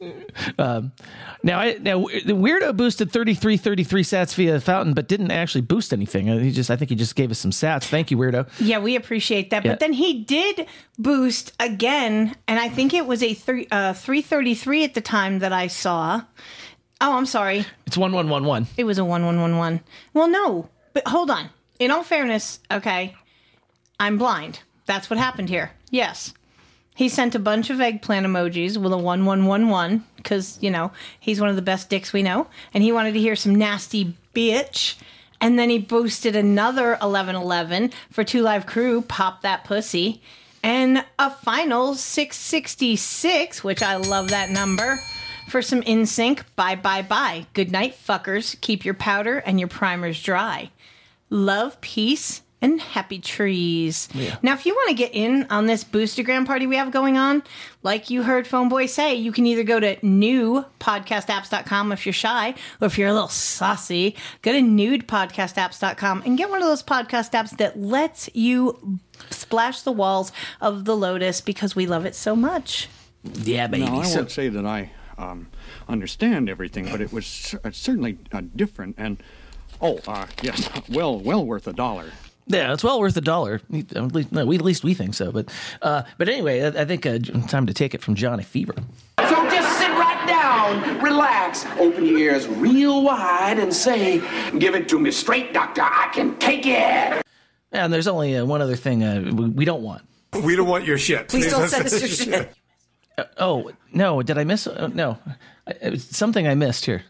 Um, 0.58 0.92
now, 1.42 1.58
I, 1.60 1.72
now 1.74 1.98
the 2.00 2.32
weirdo 2.32 2.76
boosted 2.76 3.10
thirty 3.12 3.34
three 3.34 3.56
thirty 3.56 3.84
three 3.84 4.02
sats 4.02 4.34
via 4.34 4.60
fountain, 4.60 4.94
but 4.94 5.08
didn't 5.08 5.30
actually 5.30 5.60
boost 5.62 5.92
anything. 5.92 6.30
Uh, 6.30 6.38
He 6.38 6.50
just 6.52 6.70
I 6.70 6.76
think 6.76 6.88
he 6.90 6.96
just 6.96 7.14
gave 7.16 7.30
us 7.30 7.38
some 7.38 7.50
sats. 7.50 7.84
Thank 7.84 8.10
you, 8.10 8.16
weirdo. 8.16 8.48
Yeah, 8.60 8.78
we 8.78 8.96
appreciate 8.96 9.50
that. 9.50 9.64
Yeah. 9.64 9.72
But 9.72 9.80
then 9.80 9.92
he 9.92 10.22
did 10.24 10.66
boost 10.98 11.52
again, 11.60 12.36
and 12.46 12.58
I 12.58 12.68
think 12.68 12.94
it 12.94 13.06
was 13.06 13.22
a 13.22 13.34
three, 13.34 13.66
uh, 13.70 13.92
333 13.92 14.84
at 14.84 14.94
the 14.94 15.00
time 15.00 15.40
that 15.40 15.52
I 15.52 15.66
saw. 15.66 16.22
Oh, 17.00 17.16
I'm 17.16 17.26
sorry. 17.26 17.64
It's 17.86 17.96
one 17.96 18.12
one 18.12 18.28
one 18.28 18.44
one. 18.44 18.66
It 18.76 18.84
was 18.84 18.98
a 18.98 19.04
1111. 19.04 19.80
Well, 20.14 20.28
no, 20.28 20.68
but 20.92 21.06
hold 21.06 21.30
on. 21.30 21.50
In 21.78 21.90
all 21.90 22.02
fairness, 22.02 22.58
okay, 22.70 23.14
I'm 24.00 24.18
blind. 24.18 24.60
That's 24.86 25.10
what 25.10 25.18
happened 25.18 25.48
here. 25.48 25.72
Yes. 25.90 26.34
He 26.98 27.08
sent 27.08 27.36
a 27.36 27.38
bunch 27.38 27.70
of 27.70 27.80
eggplant 27.80 28.26
emojis 28.26 28.76
with 28.76 28.92
a 28.92 28.98
1111 28.98 30.04
because, 30.16 30.58
you 30.60 30.68
know, 30.68 30.90
he's 31.20 31.40
one 31.40 31.48
of 31.48 31.54
the 31.54 31.62
best 31.62 31.88
dicks 31.88 32.12
we 32.12 32.24
know. 32.24 32.48
And 32.74 32.82
he 32.82 32.90
wanted 32.90 33.12
to 33.12 33.20
hear 33.20 33.36
some 33.36 33.54
nasty 33.54 34.16
bitch. 34.34 34.96
And 35.40 35.56
then 35.56 35.70
he 35.70 35.78
boosted 35.78 36.34
another 36.34 36.98
1111 37.00 37.92
for 38.10 38.24
Two 38.24 38.42
Live 38.42 38.66
Crew, 38.66 39.02
Pop 39.02 39.42
That 39.42 39.62
Pussy. 39.62 40.20
And 40.64 41.04
a 41.20 41.30
final 41.30 41.94
666, 41.94 43.62
which 43.62 43.80
I 43.80 43.94
love 43.94 44.30
that 44.30 44.50
number, 44.50 45.00
for 45.48 45.62
some 45.62 45.82
NSYNC. 45.82 46.42
Bye, 46.56 46.74
bye, 46.74 47.02
bye. 47.02 47.46
Good 47.52 47.70
night, 47.70 47.94
fuckers. 47.94 48.60
Keep 48.60 48.84
your 48.84 48.94
powder 48.94 49.38
and 49.38 49.60
your 49.60 49.68
primers 49.68 50.20
dry. 50.20 50.72
Love, 51.30 51.80
peace, 51.80 52.42
and 52.60 52.80
happy 52.80 53.18
trees. 53.20 54.08
Now, 54.42 54.54
if 54.54 54.66
you 54.66 54.74
want 54.74 54.88
to 54.88 54.94
get 54.94 55.14
in 55.14 55.46
on 55.50 55.66
this 55.66 55.84
boostergram 55.84 56.44
party 56.46 56.66
we 56.66 56.76
have 56.76 56.90
going 56.90 57.16
on, 57.16 57.42
like 57.82 58.10
you 58.10 58.22
heard 58.24 58.46
Phone 58.48 58.68
Boy 58.68 58.86
say, 58.86 59.14
you 59.14 59.30
can 59.32 59.46
either 59.46 59.62
go 59.62 59.78
to 59.78 59.94
newpodcastapps.com 59.96 61.92
if 61.92 62.04
you're 62.06 62.12
shy, 62.12 62.54
or 62.80 62.86
if 62.86 62.98
you're 62.98 63.08
a 63.08 63.12
little 63.12 63.28
saucy, 63.28 64.16
go 64.42 64.52
to 64.52 64.58
nudepodcastapps.com 64.60 66.22
and 66.26 66.36
get 66.38 66.50
one 66.50 66.60
of 66.62 66.68
those 66.68 66.82
podcast 66.82 67.30
apps 67.30 67.56
that 67.58 67.78
lets 67.78 68.28
you 68.34 68.98
splash 69.30 69.82
the 69.82 69.92
walls 69.92 70.32
of 70.60 70.84
the 70.84 70.96
Lotus 70.96 71.40
because 71.40 71.76
we 71.76 71.86
love 71.86 72.04
it 72.06 72.14
so 72.14 72.34
much. 72.34 72.88
Yeah, 73.22 73.66
baby. 73.66 73.84
No, 73.86 73.98
I 74.00 74.04
So- 74.04 74.16
won't 74.18 74.30
say 74.30 74.48
that 74.48 74.66
I 74.66 74.90
um, 75.16 75.48
understand 75.88 76.48
everything, 76.48 76.88
but 76.90 77.00
it 77.00 77.12
was 77.12 77.26
cer- 77.26 77.60
uh, 77.64 77.70
certainly 77.72 78.18
uh, 78.32 78.42
different. 78.54 78.94
And 78.98 79.22
oh, 79.80 79.98
uh, 80.06 80.26
yes, 80.42 80.68
well, 80.88 81.18
well 81.18 81.44
worth 81.44 81.66
a 81.66 81.72
dollar. 81.72 82.10
Yeah, 82.48 82.72
it's 82.72 82.82
well 82.82 82.98
worth 82.98 83.16
a 83.16 83.20
dollar. 83.20 83.60
At 83.94 84.12
least, 84.12 84.32
no, 84.32 84.46
we, 84.46 84.56
at 84.56 84.62
least 84.62 84.82
we 84.82 84.94
think 84.94 85.14
so. 85.14 85.30
But 85.30 85.52
uh, 85.82 86.02
but 86.16 86.28
anyway, 86.28 86.62
I, 86.62 86.82
I 86.82 86.84
think 86.86 87.04
uh, 87.04 87.18
time 87.46 87.66
to 87.66 87.74
take 87.74 87.94
it 87.94 88.02
from 88.02 88.14
Johnny 88.14 88.42
Fever. 88.42 88.74
So 89.20 89.50
just 89.50 89.78
sit 89.78 89.90
right 89.90 90.24
down, 90.26 91.02
relax, 91.02 91.66
open 91.78 92.06
your 92.06 92.18
ears 92.18 92.48
real 92.48 93.02
wide, 93.02 93.58
and 93.58 93.72
say, 93.72 94.18
Give 94.58 94.74
it 94.74 94.88
to 94.88 94.98
me 94.98 95.10
straight, 95.10 95.52
doctor. 95.52 95.82
I 95.82 96.08
can 96.12 96.36
take 96.38 96.66
it. 96.66 97.22
And 97.70 97.92
there's 97.92 98.08
only 98.08 98.34
uh, 98.34 98.46
one 98.46 98.62
other 98.62 98.76
thing 98.76 99.04
uh, 99.04 99.30
we, 99.34 99.48
we 99.50 99.64
don't 99.66 99.82
want. 99.82 100.02
We 100.42 100.56
don't 100.56 100.68
want 100.68 100.84
your 100.86 100.96
shit. 100.96 101.28
Please 101.28 101.50
don't 101.50 101.68
send 101.68 101.84
us 101.86 102.00
your 102.00 102.08
shit. 102.08 102.50
Uh, 103.18 103.24
oh 103.36 103.70
no! 103.92 104.22
Did 104.22 104.38
I 104.38 104.44
miss? 104.44 104.66
Uh, 104.66 104.88
no, 104.94 105.18
I, 105.66 105.72
it 105.82 105.90
was 105.90 106.04
something 106.04 106.48
I 106.48 106.54
missed 106.54 106.86
here. 106.86 107.02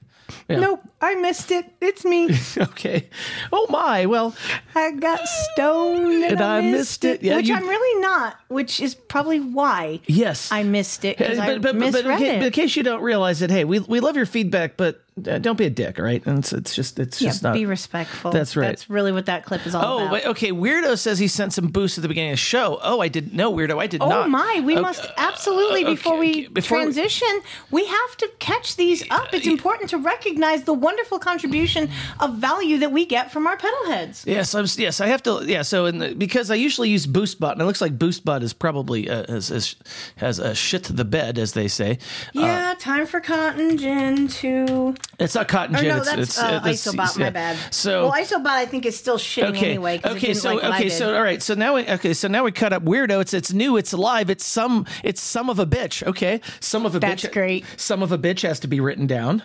Yeah. 0.49 0.61
Nope, 0.61 0.82
I 1.00 1.14
missed 1.16 1.50
it. 1.50 1.64
It's 1.80 2.04
me. 2.04 2.28
okay. 2.58 3.08
Oh 3.52 3.66
my. 3.70 4.06
Well, 4.06 4.35
I 4.75 4.92
got 4.92 5.20
stoned 5.26 6.06
and, 6.25 6.32
And 6.32 6.40
I, 6.40 6.61
missed, 6.61 6.73
missed 6.73 7.04
it, 7.04 7.08
it. 7.08 7.23
Yeah, 7.23 7.37
which 7.37 7.49
you- 7.49 7.54
I'm 7.54 7.66
really 7.68 8.00
not. 8.02 8.37
Which 8.49 8.80
is 8.80 8.94
probably 8.94 9.40
why 9.40 10.00
Yes. 10.06 10.50
I 10.52 10.62
missed 10.62 11.04
it 11.04 11.18
because 11.18 11.38
I 11.38 11.47
but, 11.58 11.62
but, 11.62 11.78
but, 11.78 11.92
but 11.92 12.04
in, 12.06 12.23
it. 12.23 12.38
but 12.40 12.47
in 12.47 12.52
case 12.52 12.76
you 12.76 12.82
don't 12.82 13.02
realize 13.02 13.42
it, 13.42 13.50
hey, 13.50 13.64
we, 13.64 13.78
we 13.80 14.00
love 14.00 14.16
your 14.16 14.26
feedback, 14.26 14.76
but 14.76 15.02
don't 15.22 15.56
be 15.56 15.64
a 15.64 15.70
dick, 15.70 15.98
right? 15.98 16.25
And 16.26 16.40
it's, 16.40 16.52
it's 16.52 16.75
just 16.75 16.98
it's 16.98 17.22
yeah, 17.22 17.30
just 17.30 17.42
not. 17.42 17.54
be 17.54 17.64
respectful. 17.64 18.30
That's 18.30 18.56
right. 18.56 18.66
That's 18.68 18.90
really 18.90 19.12
what 19.12 19.26
that 19.26 19.44
clip 19.44 19.66
is 19.66 19.75
all 19.75 19.80
about. 19.80 19.92
Oh, 19.92 19.98
about. 20.00 20.12
wait, 20.12 20.26
okay. 20.26 20.52
Weirdo 20.52 20.98
says 20.98 21.18
he 21.18 21.28
sent 21.28 21.52
some 21.52 21.68
boosts 21.68 21.96
at 21.96 22.02
the 22.02 22.08
beginning 22.08 22.32
of 22.32 22.34
the 22.34 22.38
show. 22.38 22.78
Oh, 22.82 23.00
I 23.00 23.08
didn't 23.08 23.32
know, 23.32 23.52
Weirdo. 23.52 23.80
I 23.80 23.87
did 23.87 24.02
Oh 24.02 24.08
not. 24.08 24.26
Oh 24.26 24.28
my! 24.28 24.60
We 24.64 24.75
Okay, 24.75 24.82
must 24.82 25.06
absolutely 25.16 25.84
uh, 25.84 25.90
before 25.90 26.18
we 26.18 26.48
before 26.48 26.78
transition, 26.78 27.40
we 27.70 27.87
have 27.87 28.16
to 28.18 28.30
catch 28.40 28.76
these 28.76 29.08
up. 29.10 29.32
It's 29.32 29.46
important 29.46 29.88
to 29.90 29.98
recognize 29.98 30.64
the 30.64 30.75
wonderful 30.75 31.18
contribution 31.18 31.88
of 32.20 32.34
value 32.37 32.78
that 32.78 32.92
we 32.92 33.06
get 33.06 33.32
from 33.32 33.46
our 33.46 33.56
pedal 33.56 33.87
heads. 33.87 34.25
Yes, 34.26 34.54
I'm, 34.54 34.66
yes, 34.76 35.00
I 35.00 35.06
have 35.06 35.22
to. 35.22 35.44
Yeah, 35.46 35.62
so 35.62 35.87
in 35.87 35.98
the, 35.98 36.14
because 36.14 36.50
I 36.50 36.56
usually 36.56 36.90
use 36.90 37.06
BoostBot, 37.06 37.52
and 37.52 37.62
it 37.62 37.64
looks 37.64 37.80
like 37.80 37.98
Boost 37.98 38.18
BoostBot 38.25 38.42
is 38.42 38.52
probably 38.52 39.08
uh, 39.08 39.25
has, 39.28 39.48
has 39.48 39.76
has 40.16 40.38
a 40.38 40.54
shit 40.54 40.84
to 40.84 40.92
the 40.92 41.04
bed, 41.04 41.38
as 41.38 41.52
they 41.52 41.68
say. 41.68 41.98
Uh, 42.34 42.40
Yeah, 42.40 42.75
time 42.78 43.06
for 43.06 43.20
Cotton 43.20 43.76
Gin 43.78 44.28
to 44.28 44.94
It's 45.18 45.34
not 45.34 45.48
cotton 45.48 45.74
Or 45.74 45.80
gin. 45.80 45.88
no, 45.88 45.96
it's, 45.96 46.06
that's 46.06 46.20
it's, 46.22 46.38
uh, 46.38 46.60
it's- 46.64 46.86
Isobot. 46.86 47.18
My 47.18 47.30
bad. 47.30 47.56
So 47.74 48.08
well, 48.08 48.12
Isobot, 48.12 48.46
I 48.46 48.66
think 48.66 48.86
is 48.86 48.96
still 48.96 49.18
shitting 49.18 49.60
anyway. 49.60 49.96
okay, 49.98 50.08
anyway. 50.10 50.16
okay, 50.16 50.34
so 50.34 50.54
like 50.54 50.64
okay, 50.64 50.88
so 50.88 51.14
all 51.16 51.22
right, 51.22 51.42
so 51.42 51.54
now 51.54 51.74
we 51.74 51.88
okay, 51.88 52.14
so 52.14 52.28
now 52.28 52.44
we 52.44 52.52
cut 52.52 52.72
up 52.72 52.84
weirdo. 52.84 53.20
It's 53.20 53.34
it's 53.34 53.52
new, 53.52 53.76
it's 53.76 53.92
alive, 53.92 54.30
it's 54.30 54.46
some 54.46 54.86
it's 55.02 55.20
some 55.20 55.50
of 55.50 55.58
a 55.58 55.66
bitch. 55.66 56.06
Okay, 56.06 56.40
some 56.60 56.86
of 56.86 56.94
a 56.94 57.00
That's 57.00 57.24
bitch. 57.24 57.32
great. 57.32 57.64
Some 57.76 58.02
of 58.02 58.12
a 58.12 58.18
bitch 58.18 58.42
has 58.42 58.60
to 58.60 58.68
be 58.68 58.78
written 58.78 59.08
down. 59.08 59.42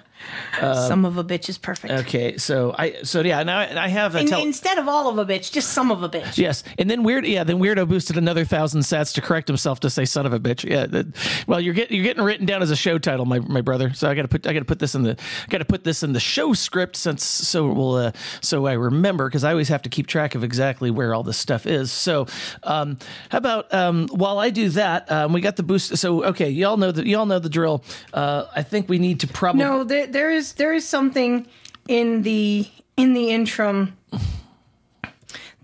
Uh, 0.62 0.88
some 0.88 1.06
of 1.06 1.18
a 1.18 1.24
bitch 1.24 1.50
is 1.50 1.58
perfect. 1.58 1.94
Okay, 1.94 2.38
so 2.38 2.74
I 2.78 3.04
so 3.04 3.22
yeah 3.22 3.44
now 3.44 3.60
I 3.60 3.86
I 3.86 3.88
have 3.88 4.16
a 4.16 4.20
In- 4.20 4.28
tel- 4.28 4.42
instead 4.42 4.78
of 4.78 4.88
all 4.88 5.08
of 5.10 5.18
a 5.18 5.26
bitch, 5.32 5.52
just 5.52 5.70
some 5.74 5.92
of 5.92 6.04
a 6.04 6.10
bitch. 6.10 6.38
Yes, 6.38 6.64
and 6.78 6.90
then 6.90 7.04
weird. 7.04 7.26
Yeah, 7.26 7.44
then 7.44 7.60
weirdo 7.60 7.88
boosted 7.88 8.18
another 8.18 8.46
thousand 8.46 8.82
sats 8.82 9.14
to 9.16 9.22
correct 9.22 9.48
himself 9.48 9.80
to 9.82 9.90
say 9.90 10.06
"son 10.06 10.26
of 10.26 10.34
a 10.34 10.40
bitch." 10.40 10.64
Yeah, 10.70 10.86
that, 10.88 11.08
well, 11.48 11.60
you're 11.60 11.74
getting 11.74 11.98
you're 11.98 12.06
getting 12.06 12.24
written 12.24 12.46
down 12.46 12.62
as 12.62 12.72
a 12.72 12.76
show 12.76 12.98
title, 12.98 13.26
my 13.26 13.40
my 13.40 13.62
brother. 13.62 13.94
So 13.94 14.10
I 14.10 14.16
got 14.16 14.24
to 14.24 14.28
put 14.28 14.48
I 14.48 14.54
got 14.54 14.60
to 14.60 14.66
put 14.66 14.80
this 14.80 14.96
in 14.96 15.04
the 15.04 15.18
got 15.50 15.60
to 15.60 15.66
put 15.66 15.84
this 15.84 16.04
in 16.04 16.14
the 16.14 16.20
show 16.20 16.54
script 16.54 16.96
since 16.96 17.24
so 17.26 17.68
we'll 17.68 17.96
uh, 17.96 18.12
so 18.42 18.66
I 18.66 18.74
remember 18.74 19.28
because 19.28 19.44
I 19.44 19.52
always 19.52 19.70
have 19.70 19.82
to 19.84 19.90
keep 19.90 20.08
track 20.08 20.36
of 20.36 20.44
exactly 20.44 20.92
where 20.92 21.14
all 21.14 21.24
this 21.24 21.38
stuff 21.38 21.66
is. 21.66 21.92
So 21.92 22.28
um, 22.64 22.98
how 23.30 23.38
about 23.40 23.74
um, 23.74 24.08
while 24.10 24.40
I 24.40 24.50
do 24.50 24.70
that, 24.70 25.12
um, 25.12 25.34
we 25.34 25.42
got 25.42 25.56
the 25.56 25.64
boost. 25.64 25.98
So 25.98 26.24
okay, 26.26 26.50
y'all 26.50 26.78
know 26.78 26.92
that 26.92 27.06
y'all 27.06 27.26
know 27.26 27.40
the 27.40 27.50
drill. 27.50 27.84
Uh, 28.14 28.46
I 28.56 28.64
think 28.64 28.90
we 28.90 29.00
need 29.00 29.22
to 29.22 29.28
probably 29.28 29.64
No, 29.64 29.84
there, 29.84 30.08
there 30.14 30.32
is 30.32 30.54
there 30.54 30.74
is 30.74 30.88
something 30.88 31.46
in 31.88 32.22
the 32.22 32.68
in 32.96 33.14
the 33.14 33.32
interim 33.32 33.98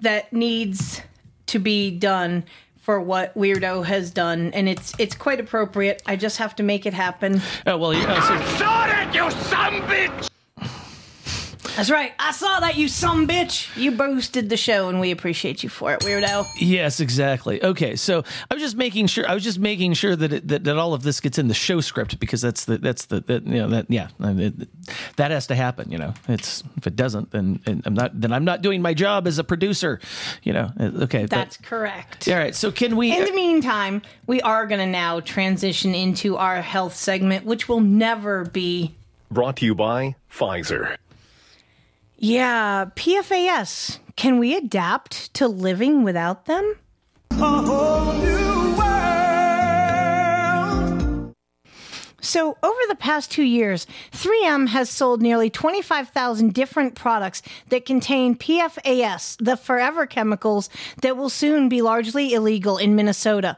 that 0.02 0.34
needs 0.34 1.02
to 1.48 1.60
be 1.60 1.92
done 1.92 2.44
for 2.78 3.00
what 3.00 3.36
Weirdo 3.36 3.86
has 3.86 4.12
done, 4.12 4.52
and 4.54 4.68
it's 4.68 4.94
it's 4.98 5.16
quite 5.16 5.40
appropriate. 5.40 6.02
I 6.06 6.16
just 6.16 6.38
have 6.38 6.56
to 6.58 6.64
make 6.64 6.86
it 6.86 6.94
happen. 6.94 7.42
Oh 7.66 7.78
well, 7.78 7.94
you 7.94 8.02
uh, 8.02 8.22
so, 8.22 8.58
Saw 8.58 8.88
that, 8.88 9.14
you 9.14 9.30
some 9.32 9.82
bitch! 9.84 10.29
That's 11.76 11.90
right. 11.90 12.14
I 12.20 12.32
saw 12.32 12.60
that 12.60 12.76
you 12.78 12.88
some 12.90 13.28
bitch. 13.28 13.76
You 13.78 13.92
boosted 13.92 14.50
the 14.50 14.58
show, 14.58 14.90
and 14.90 15.00
we 15.00 15.12
appreciate 15.12 15.64
you 15.64 15.70
for 15.70 15.94
it, 15.94 16.02
Weirdo. 16.02 16.46
Yes, 16.58 17.00
exactly. 17.00 17.64
Okay, 17.64 17.96
so 17.96 18.24
I 18.52 18.54
was 18.54 18.62
just 18.62 18.76
making 18.76 19.08
sure. 19.08 19.28
I 19.30 19.34
was 19.34 19.44
just 19.44 19.60
making 19.60 19.94
sure 19.94 20.16
that 20.16 20.34
it, 20.34 20.48
that, 20.50 20.66
that 20.66 20.78
all 20.78 20.94
of 20.94 21.04
this 21.04 21.20
gets 21.22 21.38
in 21.38 21.48
the 21.48 21.54
show 21.54 21.80
script 21.80 22.20
because 22.20 22.42
that's 22.42 22.66
the 22.66 22.78
that's 22.80 23.06
the 23.06 23.22
that, 23.22 23.46
you 23.48 23.56
know 23.56 23.70
that 23.70 23.86
yeah 23.90 24.10
I 24.20 24.32
it, 24.32 24.54
that 25.16 25.32
has 25.32 25.48
to 25.48 25.56
happen. 25.56 25.90
You 25.92 26.00
know, 26.00 26.14
it's 26.28 26.64
if 26.78 26.86
it 26.88 26.96
doesn't, 26.98 27.32
then 27.32 27.60
and 27.66 27.82
I'm 27.86 27.94
not 27.94 28.20
then 28.20 28.34
I'm 28.34 28.44
not 28.46 28.62
doing 28.62 28.82
my 28.82 28.94
job 28.94 29.26
as 29.28 29.40
a 29.40 29.44
producer. 29.44 30.00
You 30.44 30.54
know, 30.54 30.72
Uh, 30.80 30.92
okay. 31.04 31.22
but- 31.22 31.30
That's 31.30 31.58
correct. 31.58 32.28
all 32.28 32.36
right. 32.36 32.54
So 32.56 32.72
can 32.72 32.98
we? 32.98 33.16
In 33.16 33.24
the 33.26 33.32
meantime, 33.34 34.02
we 34.28 34.42
are 34.42 34.66
going 34.68 34.80
to 34.80 34.86
now 34.86 35.20
transition 35.22 35.96
into 35.96 36.36
our 36.36 36.62
health 36.62 36.96
segment, 36.96 37.46
which 37.46 37.70
will 37.70 37.82
never 37.82 38.46
be. 38.46 38.96
Brought 39.32 39.58
to 39.58 39.66
you 39.66 39.76
by 39.76 40.16
Pfizer. 40.32 40.98
Yeah, 42.22 42.86
PFAS. 42.96 44.00
Can 44.18 44.40
we 44.40 44.54
adapt 44.54 45.34
to 45.36 45.48
living 45.48 46.04
without 46.04 46.48
them? 46.48 46.76
So, 52.22 52.58
over 52.62 52.80
the 52.90 52.98
past 53.00 53.32
two 53.32 53.44
years, 53.44 53.88
3M 54.12 54.68
has 54.68 54.90
sold 54.90 55.22
nearly 55.22 55.50
25,000 55.50 56.54
different 56.54 56.94
products 56.94 57.42
that 57.70 57.86
contain 57.86 58.36
PFAS, 58.36 59.38
the 59.44 59.56
forever 59.56 60.06
chemicals 60.06 60.70
that 61.02 61.16
will 61.16 61.30
soon 61.30 61.70
be 61.70 61.82
largely 61.82 62.34
illegal 62.34 62.78
in 62.78 62.98
Minnesota. 62.98 63.58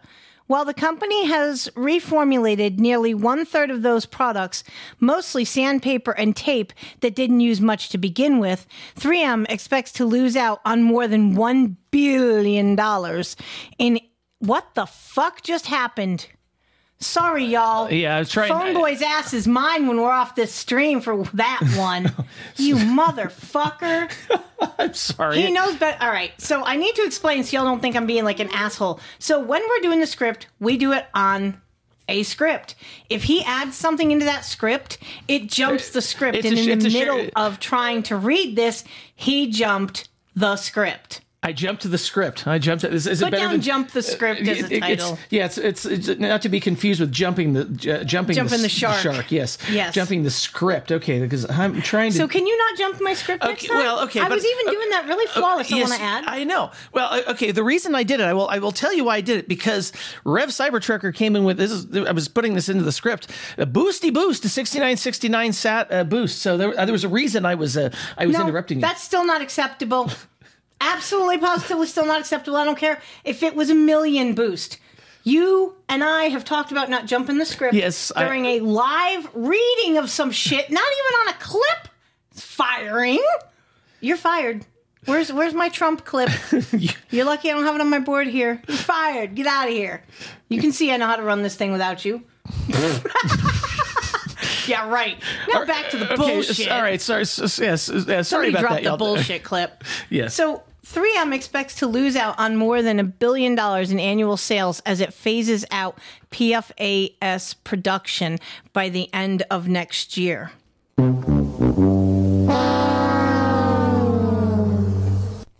While 0.51 0.65
the 0.65 0.73
company 0.73 1.27
has 1.27 1.69
reformulated 1.77 2.77
nearly 2.77 3.13
one 3.13 3.45
third 3.45 3.71
of 3.71 3.83
those 3.83 4.05
products, 4.05 4.65
mostly 4.99 5.45
sandpaper 5.45 6.11
and 6.11 6.35
tape 6.35 6.73
that 6.99 7.15
didn't 7.15 7.39
use 7.39 7.61
much 7.61 7.87
to 7.87 7.97
begin 7.97 8.37
with, 8.37 8.67
3M 8.97 9.45
expects 9.47 9.93
to 9.93 10.05
lose 10.05 10.35
out 10.35 10.59
on 10.65 10.83
more 10.83 11.07
than 11.07 11.37
$1 11.37 11.77
billion 11.91 12.77
in 13.77 13.99
what 14.39 14.75
the 14.75 14.85
fuck 14.87 15.41
just 15.41 15.67
happened? 15.67 16.27
Sorry, 17.01 17.45
y'all. 17.45 17.91
Yeah, 17.91 18.15
I 18.15 18.19
was 18.19 18.29
trying- 18.29 18.49
Phone 18.49 18.73
boy's 18.73 19.01
ass 19.01 19.33
is 19.33 19.47
mine 19.47 19.87
when 19.87 19.97
we're 19.99 20.11
off 20.11 20.35
this 20.35 20.53
stream 20.53 21.01
for 21.01 21.23
that 21.33 21.61
one. 21.77 22.11
you 22.57 22.75
motherfucker. 22.75 24.11
I'm 24.79 24.93
sorry. 24.93 25.41
He 25.41 25.51
knows 25.51 25.75
better. 25.75 25.97
All 26.03 26.11
right. 26.11 26.31
So 26.39 26.63
I 26.63 26.75
need 26.75 26.93
to 26.95 27.03
explain 27.03 27.43
so 27.43 27.57
y'all 27.57 27.65
don't 27.65 27.81
think 27.81 27.95
I'm 27.95 28.05
being 28.05 28.23
like 28.23 28.39
an 28.39 28.49
asshole. 28.51 28.99
So 29.19 29.39
when 29.39 29.61
we're 29.67 29.79
doing 29.81 29.99
the 29.99 30.07
script, 30.07 30.47
we 30.59 30.77
do 30.77 30.91
it 30.93 31.07
on 31.15 31.59
a 32.07 32.21
script. 32.23 32.75
If 33.09 33.23
he 33.23 33.43
adds 33.43 33.75
something 33.75 34.11
into 34.11 34.25
that 34.25 34.45
script, 34.45 34.97
it 35.27 35.47
jumps 35.47 35.89
the 35.89 36.01
script. 36.01 36.37
It's 36.37 36.47
and 36.47 36.57
a 36.59 36.71
in 36.71 36.79
the 36.79 36.87
a 36.87 36.89
sh- 36.89 36.93
middle 36.93 37.29
of 37.35 37.59
trying 37.59 38.03
to 38.03 38.15
read 38.15 38.55
this, 38.55 38.83
he 39.15 39.49
jumped 39.49 40.09
the 40.35 40.55
script. 40.57 41.21
I 41.43 41.53
jumped 41.53 41.81
to 41.81 41.87
the 41.87 41.97
script. 41.97 42.45
I 42.45 42.59
jumped. 42.59 42.83
Is, 42.83 43.07
is 43.07 43.19
Put 43.19 43.29
it 43.29 43.31
better 43.31 43.43
down 43.45 43.51
than 43.53 43.61
jump 43.61 43.89
the 43.89 44.03
script 44.03 44.41
as 44.41 44.47
a 44.47 44.65
It- 44.65 44.71
it's- 44.73 44.79
title. 44.99 45.17
yeah, 45.31 45.45
it's, 45.45 45.57
it's 45.57 45.85
it's 45.87 46.07
not 46.19 46.43
to 46.43 46.49
be 46.49 46.59
confused 46.59 46.99
with 46.99 47.11
jumping 47.11 47.53
the 47.53 47.61
uh, 48.01 48.03
jumping 48.03 48.35
Jumping 48.35 48.57
the, 48.57 48.63
the 48.63 48.69
shark. 48.69 49.01
Shark, 49.01 49.31
yes, 49.31 49.57
Yes. 49.71 49.91
jumping 49.95 50.21
the 50.21 50.29
script. 50.29 50.91
Okay, 50.91 51.19
because 51.19 51.49
I'm 51.49 51.81
trying 51.81 52.11
to. 52.11 52.17
So 52.17 52.27
can 52.27 52.45
you 52.45 52.55
not 52.55 52.77
jump 52.77 53.01
my 53.01 53.15
script 53.15 53.43
next 53.43 53.65
time? 53.65 53.77
well, 53.77 54.01
okay, 54.01 54.19
I 54.19 54.29
but- 54.29 54.35
was 54.35 54.45
even 54.45 54.65
doing 54.71 54.89
that 54.91 55.05
really 55.07 55.25
flawless. 55.25 55.71
I 55.73 55.77
Yes, 55.77 55.89
want 55.89 55.99
to 55.99 56.05
add. 56.07 56.25
I 56.27 56.43
know. 56.43 56.69
Well, 56.93 57.07
uh, 57.11 57.31
okay. 57.31 57.49
The 57.49 57.63
reason 57.63 57.95
I 57.95 58.03
did 58.03 58.19
it, 58.19 58.23
I 58.27 58.33
will. 58.35 58.47
I 58.47 58.59
will 58.59 58.71
tell 58.71 58.93
you 58.93 59.05
why 59.05 59.15
I 59.15 59.21
did 59.21 59.39
it 59.39 59.47
because 59.47 59.91
Rev 60.23 60.49
Cybertrucker 60.49 61.11
came 61.11 61.35
in 61.35 61.43
with 61.43 61.57
this. 61.57 61.71
Is 61.71 61.87
I 62.07 62.11
was 62.11 62.27
putting 62.27 62.53
this 62.53 62.69
into 62.69 62.83
the 62.83 62.91
script. 62.91 63.31
A 63.57 63.65
boosty 63.65 64.13
boost, 64.13 64.45
a 64.45 64.49
sixty 64.49 64.77
nine 64.79 64.95
sixty 64.95 65.27
nine 65.27 65.53
sat 65.53 65.91
uh, 65.91 66.03
boost. 66.03 66.39
So 66.43 66.55
there, 66.55 66.79
uh, 66.79 66.85
there 66.85 66.93
was 66.93 67.03
a 67.03 67.09
reason 67.09 67.47
I 67.47 67.55
was 67.55 67.77
uh, 67.77 67.89
I 68.15 68.27
was 68.27 68.37
no, 68.37 68.43
interrupting 68.45 68.77
you. 68.77 68.81
That's 68.81 69.01
still 69.01 69.25
not 69.25 69.41
acceptable. 69.41 70.11
Absolutely, 70.81 71.37
positively, 71.37 71.85
still 71.87 72.05
not 72.05 72.19
acceptable. 72.19 72.57
I 72.57 72.65
don't 72.65 72.77
care 72.77 72.99
if 73.23 73.43
it 73.43 73.55
was 73.55 73.69
a 73.69 73.75
million 73.75 74.33
boost. 74.33 74.79
You 75.23 75.75
and 75.87 76.03
I 76.03 76.25
have 76.25 76.43
talked 76.43 76.71
about 76.71 76.89
not 76.89 77.05
jumping 77.05 77.37
the 77.37 77.45
script 77.45 77.75
Yes, 77.75 78.11
during 78.17 78.45
a 78.47 78.59
live 78.61 79.29
reading 79.35 79.97
of 79.97 80.09
some 80.09 80.31
shit, 80.31 80.71
not 80.71 80.83
even 80.83 81.19
on 81.21 81.27
a 81.35 81.37
clip. 81.37 81.87
Firing. 82.33 83.23
You're 83.99 84.17
fired. 84.17 84.65
Where's 85.05 85.31
Where's 85.31 85.53
my 85.53 85.69
Trump 85.69 86.05
clip? 86.05 86.29
You're 87.11 87.25
lucky 87.25 87.49
I 87.51 87.53
don't 87.53 87.63
have 87.65 87.75
it 87.75 87.81
on 87.81 87.89
my 87.89 87.99
board 87.99 88.25
here. 88.27 88.61
You're 88.67 88.77
fired. 88.77 89.35
Get 89.35 89.45
out 89.47 89.67
of 89.67 89.73
here. 89.73 90.03
You 90.49 90.59
can 90.59 90.71
see 90.71 90.91
I 90.91 90.97
know 90.97 91.05
how 91.07 91.15
to 91.17 91.23
run 91.23 91.43
this 91.43 91.55
thing 91.55 91.71
without 91.71 92.03
you. 92.05 92.23
yeah, 94.67 94.87
right. 94.89 95.17
Now 95.51 95.65
back 95.65 95.89
to 95.91 95.97
the 95.97 96.05
Okay, 96.13 96.15
bullshit. 96.15 96.69
All 96.69 96.81
right. 96.81 97.01
Sorry. 97.01 97.21
s- 97.21 97.39
s- 97.39 97.59
Yes. 97.59 97.89
uh, 97.89 98.01
sorry 98.03 98.23
Somebody 98.23 98.49
about 98.49 98.59
dropped 98.61 98.73
that. 98.75 98.81
the 98.83 98.89
y'all. 98.89 98.97
bullshit 98.97 99.43
clip. 99.43 99.83
Yes. 100.09 100.33
So 100.35 100.63
3M 100.85 101.33
expects 101.33 101.75
to 101.75 101.87
lose 101.87 102.15
out 102.15 102.37
on 102.39 102.55
more 102.55 102.81
than 102.81 102.99
a 102.99 103.03
billion 103.03 103.53
dollars 103.55 103.91
in 103.91 103.99
annual 103.99 104.35
sales 104.35 104.79
as 104.81 104.99
it 104.99 105.13
phases 105.13 105.63
out 105.71 105.99
PFAS 106.31 107.55
production 107.63 108.39
by 108.73 108.89
the 108.89 109.13
end 109.13 109.43
of 109.51 109.67
next 109.67 110.17
year. 110.17 110.51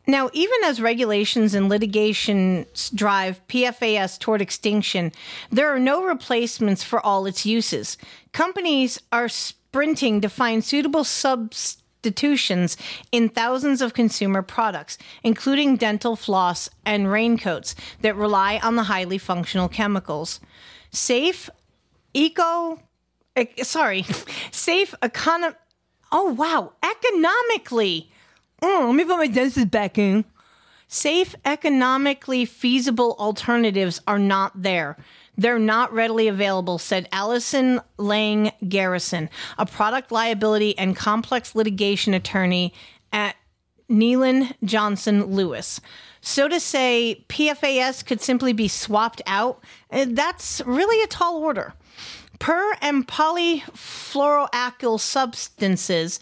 Now, 0.08 0.30
even 0.34 0.58
as 0.66 0.82
regulations 0.82 1.54
and 1.54 1.70
litigation 1.70 2.66
drive 2.94 3.40
PFAS 3.48 4.20
toward 4.20 4.42
extinction, 4.42 5.12
there 5.52 5.74
are 5.74 5.80
no 5.80 6.04
replacements 6.04 6.84
for 6.84 7.00
all 7.00 7.28
its 7.28 7.46
uses. 7.46 7.98
Companies 8.34 9.00
are 9.12 9.30
sprinting 9.30 10.20
to 10.20 10.28
find 10.28 10.66
suitable 10.66 11.04
substitutions 12.02 12.78
in 13.12 13.30
thousands 13.30 13.80
of 13.82 13.94
consumer 13.94 14.42
products, 14.42 14.98
including 15.24 15.76
dental 15.76 16.16
floss 16.16 16.68
and 16.84 17.12
raincoats 17.12 17.76
that 18.02 18.16
rely 18.16 18.60
on 18.64 18.76
the 18.76 18.84
highly 18.84 19.20
functional 19.20 19.70
chemicals. 19.70 20.40
Safe, 20.92 21.48
eco, 22.14 22.80
sorry, 23.62 24.04
safe 24.52 24.96
econo. 25.04 25.56
Oh 26.12 26.34
wow, 26.34 26.74
economically. 26.84 28.12
Mm, 28.64 28.88
let 28.88 28.96
me 28.96 29.06
put 29.06 29.18
my 29.18 29.28
dentist 29.28 29.70
back 29.70 29.98
in. 30.00 30.26
Safe, 30.88 31.36
economically 31.46 32.46
feasible 32.46 33.16
alternatives 33.20 34.02
are 34.08 34.20
not 34.20 34.60
there. 34.60 34.98
They're 35.42 35.58
not 35.58 35.92
readily 35.92 36.28
available, 36.28 36.78
said 36.78 37.10
Allison 37.12 37.82
Lang 37.98 38.52
Garrison, 38.70 39.28
a 39.58 39.66
product 39.66 40.12
liability 40.12 40.78
and 40.78 40.96
complex 40.96 41.56
litigation 41.56 42.14
attorney 42.14 42.76
at 43.12 43.36
Nilan 43.90 44.54
Johnson 44.64 45.26
Lewis. 45.26 45.82
So 46.22 46.48
to 46.48 46.60
say 46.60 47.26
PFAS 47.28 48.06
could 48.06 48.22
simply 48.22 48.54
be 48.54 48.68
swapped 48.68 49.24
out, 49.26 49.64
eh, 49.90 50.06
that's 50.10 50.62
really 50.64 51.04
a 51.04 51.08
tall 51.08 51.38
order. 51.40 51.74
Per 52.42 52.76
and 52.82 53.08
polyfluoroalkyl 53.08 55.00
substances 55.00 56.20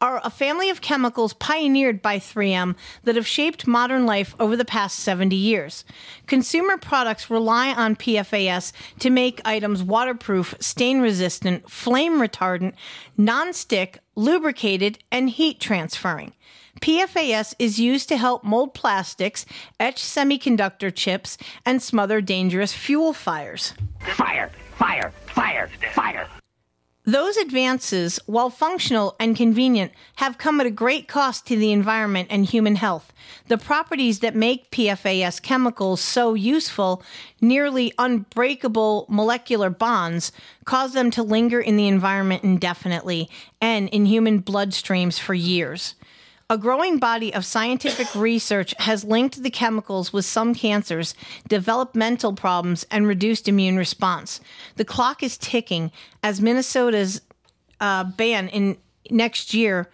are 0.00 0.20
a 0.24 0.30
family 0.30 0.68
of 0.68 0.80
chemicals 0.80 1.32
pioneered 1.32 2.02
by 2.02 2.18
3M 2.18 2.74
that 3.04 3.14
have 3.14 3.24
shaped 3.24 3.68
modern 3.68 4.04
life 4.04 4.34
over 4.40 4.56
the 4.56 4.64
past 4.64 4.98
70 4.98 5.36
years. 5.36 5.84
Consumer 6.26 6.76
products 6.76 7.30
rely 7.30 7.72
on 7.72 7.94
PFAS 7.94 8.72
to 8.98 9.10
make 9.10 9.40
items 9.44 9.84
waterproof, 9.84 10.56
stain 10.58 11.00
resistant, 11.00 11.70
flame 11.70 12.18
retardant, 12.18 12.72
non-stick, 13.16 14.00
lubricated, 14.16 14.98
and 15.12 15.30
heat 15.30 15.60
transferring. 15.60 16.32
PFAS 16.80 17.54
is 17.60 17.78
used 17.78 18.08
to 18.08 18.16
help 18.16 18.42
mold 18.42 18.74
plastics, 18.74 19.46
etch 19.78 20.02
semiconductor 20.02 20.92
chips, 20.92 21.38
and 21.64 21.80
smother 21.80 22.20
dangerous 22.20 22.72
fuel 22.72 23.12
fires. 23.12 23.74
Fire! 24.16 24.50
Fire! 24.80 25.12
Fire! 25.26 25.68
Fire! 25.92 26.26
Those 27.04 27.36
advances, 27.36 28.18
while 28.24 28.48
functional 28.48 29.14
and 29.20 29.36
convenient, 29.36 29.92
have 30.16 30.38
come 30.38 30.58
at 30.58 30.66
a 30.66 30.70
great 30.70 31.06
cost 31.06 31.46
to 31.48 31.56
the 31.56 31.70
environment 31.70 32.28
and 32.30 32.46
human 32.46 32.76
health. 32.76 33.12
The 33.48 33.58
properties 33.58 34.20
that 34.20 34.34
make 34.34 34.70
PFAS 34.70 35.42
chemicals 35.42 36.00
so 36.00 36.32
useful, 36.32 37.02
nearly 37.42 37.92
unbreakable 37.98 39.04
molecular 39.10 39.68
bonds, 39.68 40.32
cause 40.64 40.94
them 40.94 41.10
to 41.10 41.22
linger 41.22 41.60
in 41.60 41.76
the 41.76 41.88
environment 41.88 42.42
indefinitely 42.42 43.28
and 43.60 43.90
in 43.90 44.06
human 44.06 44.40
bloodstreams 44.40 45.20
for 45.20 45.34
years. 45.34 45.94
A 46.50 46.58
growing 46.58 46.98
body 46.98 47.32
of 47.32 47.44
scientific 47.44 48.12
research 48.12 48.74
has 48.80 49.04
linked 49.04 49.40
the 49.40 49.50
chemicals 49.50 50.12
with 50.12 50.24
some 50.24 50.52
cancers, 50.52 51.14
developmental 51.48 52.32
problems, 52.32 52.84
and 52.90 53.06
reduced 53.06 53.46
immune 53.46 53.76
response. 53.76 54.40
The 54.74 54.84
clock 54.84 55.22
is 55.22 55.38
ticking 55.38 55.92
as 56.24 56.40
Minnesota's 56.40 57.20
uh, 57.78 58.02
ban 58.02 58.48
in 58.48 58.78
next 59.12 59.54
year 59.54 59.88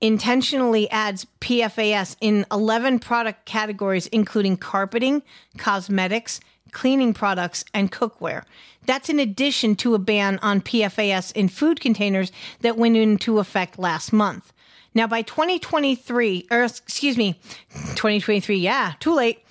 intentionally 0.00 0.90
adds 0.90 1.28
PFAS 1.40 2.16
in 2.20 2.44
11 2.50 2.98
product 2.98 3.44
categories, 3.44 4.08
including 4.08 4.56
carpeting, 4.56 5.22
cosmetics, 5.58 6.40
cleaning 6.72 7.14
products, 7.14 7.64
and 7.72 7.92
cookware. 7.92 8.42
That's 8.84 9.08
in 9.08 9.20
addition 9.20 9.76
to 9.76 9.94
a 9.94 10.00
ban 10.00 10.40
on 10.42 10.60
PFAS 10.60 11.30
in 11.36 11.48
food 11.48 11.80
containers 11.80 12.32
that 12.62 12.76
went 12.76 12.96
into 12.96 13.38
effect 13.38 13.78
last 13.78 14.12
month. 14.12 14.52
Now, 14.98 15.06
by 15.06 15.22
2023, 15.22 16.48
or 16.50 16.64
excuse 16.64 17.16
me, 17.16 17.34
2023, 17.70 18.56
yeah, 18.56 18.94
too 18.98 19.14
late. 19.14 19.44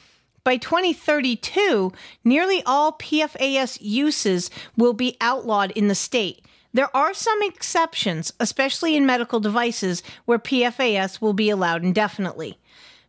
By 0.43 0.57
2032, 0.57 1.93
nearly 2.25 2.61
all 2.65 2.91
PFAS 2.91 3.77
uses 3.79 4.49
will 4.75 4.91
be 4.91 5.15
outlawed 5.21 5.71
in 5.71 5.87
the 5.87 5.95
state. 5.95 6.43
There 6.73 6.93
are 6.93 7.13
some 7.13 7.41
exceptions, 7.43 8.33
especially 8.41 8.97
in 8.97 9.05
medical 9.05 9.39
devices, 9.39 10.03
where 10.25 10.37
PFAS 10.37 11.21
will 11.21 11.31
be 11.31 11.49
allowed 11.49 11.81
indefinitely. 11.81 12.59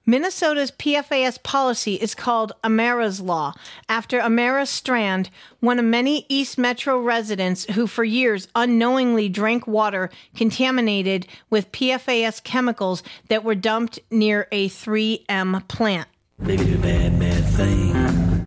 Minnesota's 0.08 0.70
PFAS 0.70 1.42
policy 1.42 1.96
is 1.96 2.14
called 2.14 2.54
Amara's 2.64 3.20
Law, 3.20 3.52
after 3.90 4.22
Amara 4.22 4.64
Strand, 4.64 5.28
one 5.60 5.78
of 5.78 5.84
many 5.84 6.24
East 6.30 6.56
Metro 6.56 6.98
residents 6.98 7.66
who 7.74 7.86
for 7.86 8.04
years 8.04 8.48
unknowingly 8.54 9.28
drank 9.28 9.66
water 9.66 10.08
contaminated 10.34 11.26
with 11.50 11.70
PFAS 11.72 12.42
chemicals 12.42 13.02
that 13.28 13.44
were 13.44 13.54
dumped 13.54 13.98
near 14.10 14.48
a 14.50 14.70
3M 14.70 15.68
plant. 15.68 16.08
Bad, 16.38 17.18
bad 17.18 17.44
thing. 17.48 18.46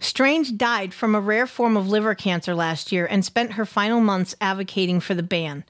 Strange 0.00 0.56
died 0.56 0.94
from 0.94 1.14
a 1.14 1.20
rare 1.20 1.46
form 1.46 1.76
of 1.76 1.90
liver 1.90 2.14
cancer 2.14 2.54
last 2.54 2.90
year 2.90 3.04
and 3.04 3.22
spent 3.22 3.52
her 3.52 3.66
final 3.66 4.00
months 4.00 4.34
advocating 4.40 4.98
for 4.98 5.12
the 5.12 5.22
ban. 5.22 5.62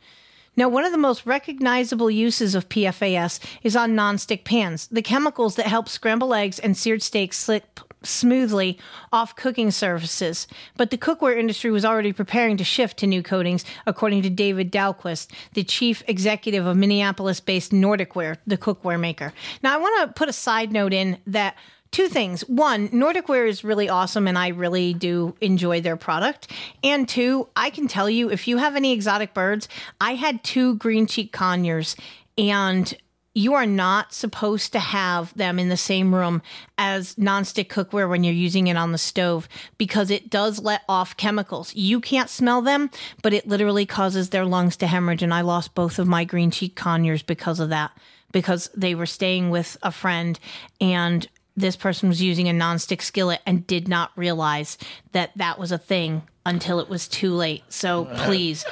Now, 0.54 0.68
one 0.68 0.84
of 0.84 0.92
the 0.92 0.98
most 0.98 1.24
recognizable 1.24 2.10
uses 2.10 2.54
of 2.54 2.68
PFAS 2.68 3.40
is 3.62 3.74
on 3.74 3.96
nonstick 3.96 4.44
pans, 4.44 4.86
the 4.88 5.00
chemicals 5.00 5.56
that 5.56 5.66
help 5.66 5.88
scramble 5.88 6.34
eggs 6.34 6.58
and 6.58 6.76
seared 6.76 7.02
steaks 7.02 7.38
slip 7.38 7.80
smoothly 8.04 8.78
off 9.12 9.34
cooking 9.36 9.70
surfaces. 9.70 10.46
But 10.76 10.90
the 10.90 10.98
cookware 10.98 11.38
industry 11.38 11.70
was 11.70 11.84
already 11.84 12.12
preparing 12.12 12.56
to 12.58 12.64
shift 12.64 12.98
to 12.98 13.06
new 13.06 13.22
coatings, 13.22 13.64
according 13.86 14.22
to 14.22 14.30
David 14.30 14.70
Dalquist, 14.70 15.30
the 15.54 15.64
chief 15.64 16.02
executive 16.06 16.66
of 16.66 16.76
Minneapolis 16.76 17.40
based 17.40 17.72
Nordic 17.72 18.14
Ware, 18.14 18.38
the 18.46 18.58
cookware 18.58 19.00
maker. 19.00 19.32
Now, 19.62 19.74
I 19.74 19.78
want 19.78 20.08
to 20.08 20.14
put 20.14 20.28
a 20.28 20.32
side 20.32 20.72
note 20.72 20.92
in 20.92 21.18
that 21.26 21.56
two 21.92 22.08
things. 22.08 22.40
One, 22.48 22.88
Nordic 22.90 23.28
Ware 23.28 23.46
is 23.46 23.62
really 23.62 23.88
awesome 23.88 24.26
and 24.26 24.36
I 24.36 24.48
really 24.48 24.94
do 24.94 25.36
enjoy 25.40 25.80
their 25.80 25.96
product. 25.96 26.50
And 26.82 27.08
two, 27.08 27.48
I 27.54 27.70
can 27.70 27.86
tell 27.86 28.10
you 28.10 28.30
if 28.30 28.48
you 28.48 28.56
have 28.56 28.74
any 28.74 28.92
exotic 28.92 29.34
birds, 29.34 29.68
I 30.00 30.14
had 30.14 30.42
two 30.42 30.76
green 30.76 31.06
cheek 31.06 31.32
conures 31.32 31.94
and 32.36 32.92
you 33.34 33.54
are 33.54 33.66
not 33.66 34.12
supposed 34.12 34.72
to 34.72 34.78
have 34.78 35.32
them 35.34 35.58
in 35.58 35.68
the 35.68 35.76
same 35.76 36.14
room 36.14 36.42
as 36.76 37.14
nonstick 37.14 37.68
cookware 37.68 38.08
when 38.08 38.24
you're 38.24 38.34
using 38.34 38.66
it 38.66 38.76
on 38.76 38.92
the 38.92 38.98
stove 38.98 39.48
because 39.78 40.10
it 40.10 40.28
does 40.28 40.60
let 40.60 40.82
off 40.88 41.16
chemicals. 41.16 41.74
You 41.74 42.00
can't 42.00 42.28
smell 42.28 42.60
them, 42.60 42.90
but 43.22 43.32
it 43.32 43.48
literally 43.48 43.86
causes 43.86 44.30
their 44.30 44.44
lungs 44.44 44.76
to 44.78 44.86
hemorrhage. 44.86 45.22
And 45.22 45.32
I 45.32 45.40
lost 45.40 45.74
both 45.74 45.98
of 45.98 46.06
my 46.06 46.24
green 46.24 46.50
cheek 46.50 46.76
conures 46.76 47.22
because 47.22 47.58
of 47.58 47.70
that, 47.70 47.92
because 48.32 48.68
they 48.74 48.94
were 48.94 49.06
staying 49.06 49.48
with 49.48 49.78
a 49.82 49.92
friend 49.92 50.38
and 50.78 51.26
this 51.56 51.76
person 51.76 52.08
was 52.08 52.22
using 52.22 52.48
a 52.48 52.52
nonstick 52.52 53.02
skillet 53.02 53.40
and 53.46 53.66
did 53.66 53.88
not 53.88 54.10
realize 54.16 54.78
that 55.12 55.30
that 55.36 55.58
was 55.58 55.72
a 55.72 55.78
thing 55.78 56.22
until 56.46 56.80
it 56.80 56.88
was 56.88 57.08
too 57.08 57.34
late. 57.34 57.62
So 57.68 58.06
please 58.16 58.64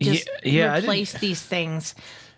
just 0.00 0.28
yeah, 0.44 0.74
I 0.74 0.78
replace 0.78 1.12
these 1.14 1.40
things. 1.40 1.94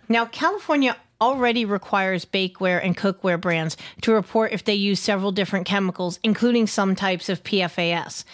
Now, 0.09 0.27
California 0.27 0.97
already 1.21 1.65
requires 1.65 2.25
bakeware 2.25 2.85
and 2.85 2.97
cookware 2.97 3.41
brands 3.41 3.77
to 4.03 4.13
report 4.13 4.53
if 4.53 4.65
they 4.65 4.75
use 4.75 5.01
several 5.01 5.33
different 5.33 5.67
chemicals, 5.67 6.19
including 6.23 6.67
some 6.67 6.95
types 6.95 7.29
of 7.29 7.43
PFAS. 7.43 8.25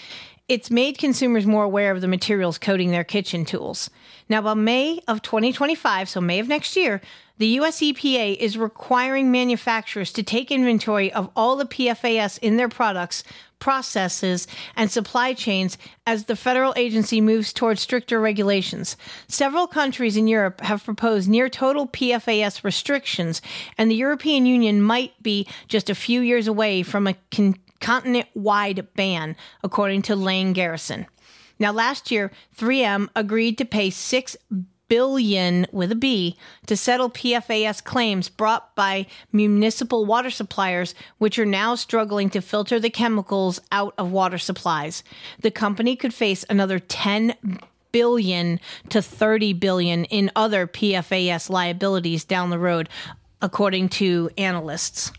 It's 0.50 0.68
made 0.68 0.98
consumers 0.98 1.46
more 1.46 1.62
aware 1.62 1.92
of 1.92 2.00
the 2.00 2.08
materials 2.08 2.58
coating 2.58 2.90
their 2.90 3.04
kitchen 3.04 3.44
tools. 3.44 3.88
Now, 4.28 4.42
by 4.42 4.54
May 4.54 5.00
of 5.06 5.22
2025, 5.22 6.08
so 6.08 6.20
May 6.20 6.40
of 6.40 6.48
next 6.48 6.74
year, 6.74 7.00
the 7.38 7.46
US 7.60 7.78
EPA 7.78 8.36
is 8.36 8.58
requiring 8.58 9.30
manufacturers 9.30 10.12
to 10.12 10.24
take 10.24 10.50
inventory 10.50 11.12
of 11.12 11.30
all 11.36 11.54
the 11.54 11.66
PFAS 11.66 12.40
in 12.40 12.56
their 12.56 12.68
products, 12.68 13.22
processes, 13.60 14.48
and 14.74 14.90
supply 14.90 15.34
chains 15.34 15.78
as 16.04 16.24
the 16.24 16.34
federal 16.34 16.74
agency 16.76 17.20
moves 17.20 17.52
towards 17.52 17.80
stricter 17.80 18.20
regulations. 18.20 18.96
Several 19.28 19.68
countries 19.68 20.16
in 20.16 20.26
Europe 20.26 20.62
have 20.62 20.84
proposed 20.84 21.28
near 21.28 21.48
total 21.48 21.86
PFAS 21.86 22.64
restrictions, 22.64 23.40
and 23.78 23.88
the 23.88 23.94
European 23.94 24.46
Union 24.46 24.82
might 24.82 25.12
be 25.22 25.46
just 25.68 25.88
a 25.88 25.94
few 25.94 26.20
years 26.20 26.48
away 26.48 26.82
from 26.82 27.06
a 27.06 27.14
con- 27.30 27.54
continent 27.80 28.28
wide 28.34 28.86
ban, 28.94 29.36
according 29.62 30.02
to 30.02 30.16
Lane 30.16 30.52
Garrison. 30.52 31.06
Now, 31.58 31.72
last 31.72 32.10
year, 32.10 32.30
3M 32.56 33.08
agreed 33.14 33.58
to 33.58 33.64
pay 33.64 33.90
six 33.90 34.36
billion 34.88 35.66
with 35.70 35.92
a 35.92 35.94
B 35.94 36.36
to 36.66 36.76
settle 36.76 37.08
PFAS 37.10 37.82
claims 37.82 38.28
brought 38.28 38.74
by 38.74 39.06
municipal 39.32 40.04
water 40.04 40.30
suppliers, 40.30 40.94
which 41.18 41.38
are 41.38 41.46
now 41.46 41.76
struggling 41.76 42.28
to 42.30 42.42
filter 42.42 42.80
the 42.80 42.90
chemicals 42.90 43.60
out 43.70 43.94
of 43.96 44.10
water 44.10 44.36
supplies. 44.36 45.04
The 45.40 45.50
company 45.50 45.96
could 45.96 46.12
face 46.12 46.44
another 46.50 46.78
10 46.78 47.34
billion 47.92 48.60
to 48.88 49.00
30 49.00 49.52
billion 49.54 50.04
in 50.06 50.30
other 50.34 50.66
PFAS 50.66 51.48
liabilities 51.48 52.24
down 52.24 52.50
the 52.50 52.58
road, 52.58 52.88
according 53.40 53.90
to 53.90 54.28
analysts. 54.36 55.12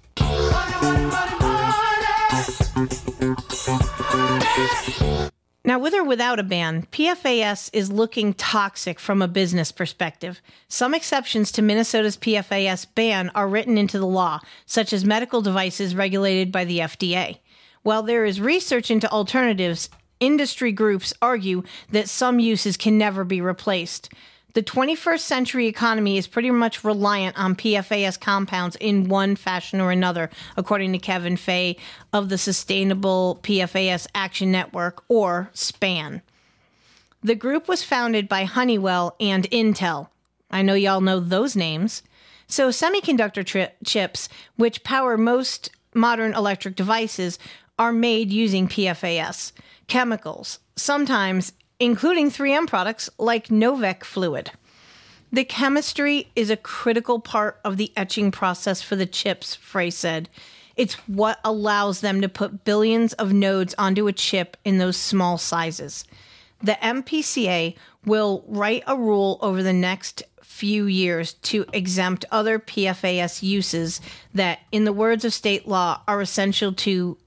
Now, 5.64 5.78
with 5.78 5.94
or 5.94 6.04
without 6.04 6.40
a 6.40 6.44
ban, 6.44 6.88
PFAS 6.92 7.70
is 7.72 7.92
looking 7.92 8.34
toxic 8.34 9.00
from 9.00 9.22
a 9.22 9.28
business 9.28 9.72
perspective. 9.72 10.42
Some 10.68 10.94
exceptions 10.94 11.52
to 11.52 11.62
Minnesota's 11.62 12.18
PFAS 12.18 12.88
ban 12.96 13.30
are 13.36 13.48
written 13.48 13.78
into 13.78 14.00
the 14.00 14.08
law, 14.08 14.40
such 14.66 14.92
as 14.92 15.06
medical 15.06 15.42
devices 15.42 15.96
regulated 15.96 16.52
by 16.52 16.66
the 16.66 16.80
FDA. 16.80 17.38
While 17.84 18.04
there 18.04 18.26
is 18.26 18.42
research 18.42 18.90
into 18.90 19.12
alternatives, 19.12 19.90
industry 20.20 20.72
groups 20.72 21.14
argue 21.22 21.64
that 21.92 22.10
some 22.10 22.40
uses 22.40 22.76
can 22.76 22.98
never 22.98 23.24
be 23.24 23.40
replaced. 23.40 24.12
The 24.54 24.64
21st 24.64 25.20
century 25.20 25.68
economy 25.68 26.18
is 26.18 26.28
pretty 26.28 26.52
much 26.52 26.84
reliant 26.84 27.40
on 27.40 27.56
PFAS 27.56 28.20
compounds 28.20 28.76
in 28.78 29.08
one 29.08 29.38
fashion 29.38 29.80
or 29.80 29.92
another, 29.92 30.30
according 30.58 30.92
to 30.92 31.00
Kevin 31.00 31.38
Fay 31.38 31.78
of 32.12 32.28
the 32.28 32.38
Sustainable 32.38 33.40
PFAS 33.44 34.08
Action 34.14 34.52
Network, 34.52 35.04
or 35.08 35.50
SPAN. 35.54 36.22
The 37.24 37.36
group 37.36 37.70
was 37.70 37.84
founded 37.84 38.28
by 38.28 38.44
Honeywell 38.44 39.16
and 39.22 39.50
Intel. 39.52 40.10
I 40.50 40.64
know 40.64 40.74
y'all 40.74 41.00
know 41.00 41.22
those 41.22 41.56
names. 41.56 42.04
So, 42.48 42.70
semiconductor 42.70 43.46
tri- 43.46 43.72
chips, 43.86 44.28
which 44.58 44.84
power 44.84 45.18
most 45.18 45.70
modern 45.94 46.34
electric 46.34 46.76
devices, 46.76 47.40
are 47.80 47.94
made 47.94 48.32
using 48.32 48.68
PFAS 48.68 49.54
chemicals, 49.88 50.60
sometimes 50.76 51.54
including 51.82 52.30
3M 52.30 52.68
products 52.68 53.10
like 53.18 53.48
Novec 53.48 54.04
fluid. 54.04 54.52
The 55.32 55.44
chemistry 55.44 56.30
is 56.36 56.52
a 56.52 56.56
critical 56.56 57.20
part 57.20 57.60
of 57.66 57.78
the 57.78 57.92
etching 57.98 58.30
process 58.30 58.84
for 58.84 58.96
the 58.96 59.08
chips, 59.08 59.56
Frey 59.56 59.90
said. 59.90 60.30
It's 60.76 60.94
what 61.08 61.40
allows 61.44 62.02
them 62.02 62.22
to 62.22 62.30
put 62.30 62.66
billions 62.66 63.14
of 63.14 63.34
nodes 63.34 63.74
onto 63.80 64.08
a 64.08 64.14
chip 64.14 64.58
in 64.64 64.78
those 64.78 64.96
small 64.96 65.40
sizes. 65.40 66.06
The 66.62 66.78
MPCA 66.84 67.76
will 68.06 68.46
write 68.48 68.84
a 68.86 68.96
rule 68.96 69.40
over 69.42 69.64
the 69.64 69.74
next 69.74 70.22
few 70.44 70.86
years 70.86 71.34
to 71.34 71.66
exempt 71.74 72.26
other 72.30 72.60
PFAS 72.60 73.42
uses 73.42 74.02
that, 74.36 74.60
in 74.72 74.86
the 74.86 74.94
words 74.94 75.26
of 75.26 75.34
state 75.34 75.68
law, 75.68 76.02
are 76.08 76.22
essential 76.22 76.74
to, 76.74 77.18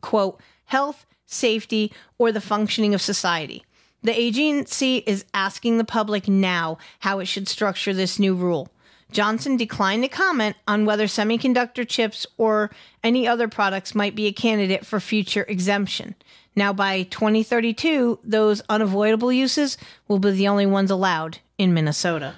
quote, 0.00 0.40
health, 0.64 1.06
safety, 1.26 1.92
or 2.18 2.32
the 2.32 2.40
functioning 2.40 2.92
of 2.92 3.00
society. 3.00 3.64
The 4.02 4.18
agency 4.18 4.98
is 5.06 5.24
asking 5.34 5.78
the 5.78 5.84
public 5.84 6.28
now 6.28 6.78
how 7.00 7.18
it 7.18 7.26
should 7.26 7.48
structure 7.48 7.92
this 7.92 8.18
new 8.18 8.34
rule. 8.34 8.68
Johnson 9.12 9.56
declined 9.56 10.02
to 10.04 10.08
comment 10.08 10.56
on 10.68 10.84
whether 10.84 11.06
semiconductor 11.06 11.86
chips 11.86 12.26
or 12.38 12.70
any 13.02 13.26
other 13.26 13.48
products 13.48 13.94
might 13.94 14.14
be 14.14 14.26
a 14.26 14.32
candidate 14.32 14.86
for 14.86 15.00
future 15.00 15.44
exemption. 15.48 16.14
Now, 16.56 16.72
by 16.72 17.04
2032, 17.04 18.20
those 18.24 18.62
unavoidable 18.68 19.32
uses 19.32 19.76
will 20.08 20.18
be 20.18 20.30
the 20.32 20.48
only 20.48 20.66
ones 20.66 20.90
allowed 20.90 21.38
in 21.58 21.74
Minnesota. 21.74 22.34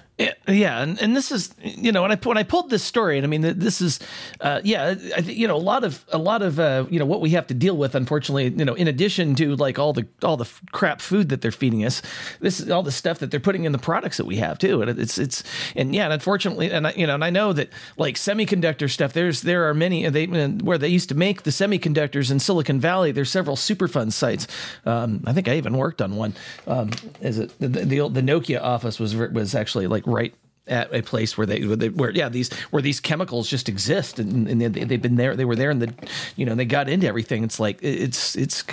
Yeah, 0.49 0.83
and, 0.83 1.01
and 1.01 1.17
this 1.17 1.33
is 1.33 1.55
you 1.63 1.93
know 1.93 2.03
when 2.03 2.13
I 2.13 2.17
when 2.17 2.37
I 2.37 2.43
pulled 2.43 2.71
this 2.71 2.83
story, 2.83 3.17
and 3.17 3.25
I 3.25 3.29
mean 3.29 3.41
this 3.41 3.81
is 3.81 4.01
uh, 4.41 4.61
yeah, 4.65 4.95
I 5.17 5.21
you 5.21 5.47
know 5.49 5.57
a 5.57 5.59
lot 5.59 5.85
of 5.85 6.05
a 6.13 6.19
lot 6.19 6.43
of 6.43 6.59
uh, 6.59 6.87
you 6.91 6.99
know 6.99 7.07
what 7.07 7.21
we 7.21 7.31
have 7.31 7.47
to 7.49 7.55
deal 7.55 7.77
with. 7.77 7.95
Unfortunately, 7.95 8.45
you 8.49 8.65
know, 8.65 8.75
in 8.75 8.89
addition 8.89 9.35
to 9.37 9.57
like 9.57 9.79
all 9.79 9.93
the 9.93 10.07
all 10.23 10.37
the 10.37 10.49
crap 10.73 11.01
food 11.01 11.29
that 11.31 11.41
they're 11.41 11.53
feeding 11.53 11.85
us, 11.85 12.03
this 12.41 12.61
is 12.61 12.71
all 12.71 12.83
the 12.83 12.93
stuff 12.93 13.19
that 13.21 13.31
they're 13.31 13.41
putting 13.41 13.65
in 13.65 13.73
the 13.73 13.79
products 13.79 14.17
that 14.17 14.27
we 14.27 14.37
have 14.37 14.59
too, 14.59 14.83
and 14.83 14.99
it's 14.99 15.19
it's 15.19 15.43
and 15.77 15.95
yeah, 15.95 16.05
and 16.05 16.13
unfortunately, 16.13 16.71
and 16.71 16.87
I, 16.87 16.93
you 16.93 17.07
know, 17.07 17.15
and 17.15 17.25
I 17.25 17.31
know 17.31 17.53
that 17.53 17.71
like 17.97 18.17
semiconductor 18.17 18.91
stuff, 18.91 19.13
there's 19.13 19.43
there 19.43 19.69
are 19.69 19.75
many 19.75 20.09
they 20.09 20.27
where 20.27 20.79
they 20.79 20.89
used 20.89 21.09
to 21.09 21.15
make 21.15 21.43
the 21.43 21.51
semiconductors 21.51 22.31
in 22.31 22.39
Silicon 22.41 22.81
Valley. 22.81 23.13
There's 23.13 23.31
several 23.31 23.57
Superfund 23.57 24.13
sites. 24.13 24.47
Um, 24.85 25.23
I 25.27 25.33
think 25.33 25.49
I 25.49 25.57
even 25.57 25.77
worked 25.77 26.03
on 26.03 26.17
one. 26.17 26.35
Um, 26.67 26.91
is 27.21 27.39
it 27.39 27.59
the 27.59 27.69
the, 27.69 28.01
old, 28.01 28.15
the 28.15 28.23
Nokia 28.23 28.61
office 28.61 28.99
was 28.99 29.15
was 29.15 29.55
actually 29.55 29.87
like 29.87 30.07
right 30.13 30.35
at 30.69 30.95
a 30.95 31.03
place 31.03 31.37
where 31.37 31.47
they, 31.47 31.65
where, 31.65 31.77
they, 31.77 31.89
where 31.89 32.11
yeah 32.11 32.29
these 32.29 32.53
where 32.71 32.83
these 32.83 33.01
chemicals 33.01 33.49
just 33.49 33.69
exist 33.69 34.19
and, 34.19 34.49
and 34.49 34.61
they, 34.61 34.85
they've 34.85 35.03
been 35.03 35.17
there 35.17 35.35
they 35.35 35.45
were 35.45 35.57
there 35.57 35.71
and 35.71 35.83
the 35.83 35.93
you 36.37 36.47
know 36.47 36.55
they 36.55 36.65
got 36.65 36.89
into 36.89 37.07
everything 37.07 37.43
it's 37.43 37.59
like 37.59 37.79
it's 37.83 38.37
it's 38.37 38.65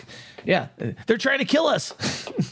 yeah 0.45 0.67
they're 1.07 1.17
trying 1.17 1.39
to 1.39 1.45
kill 1.45 1.65
us 1.65 1.93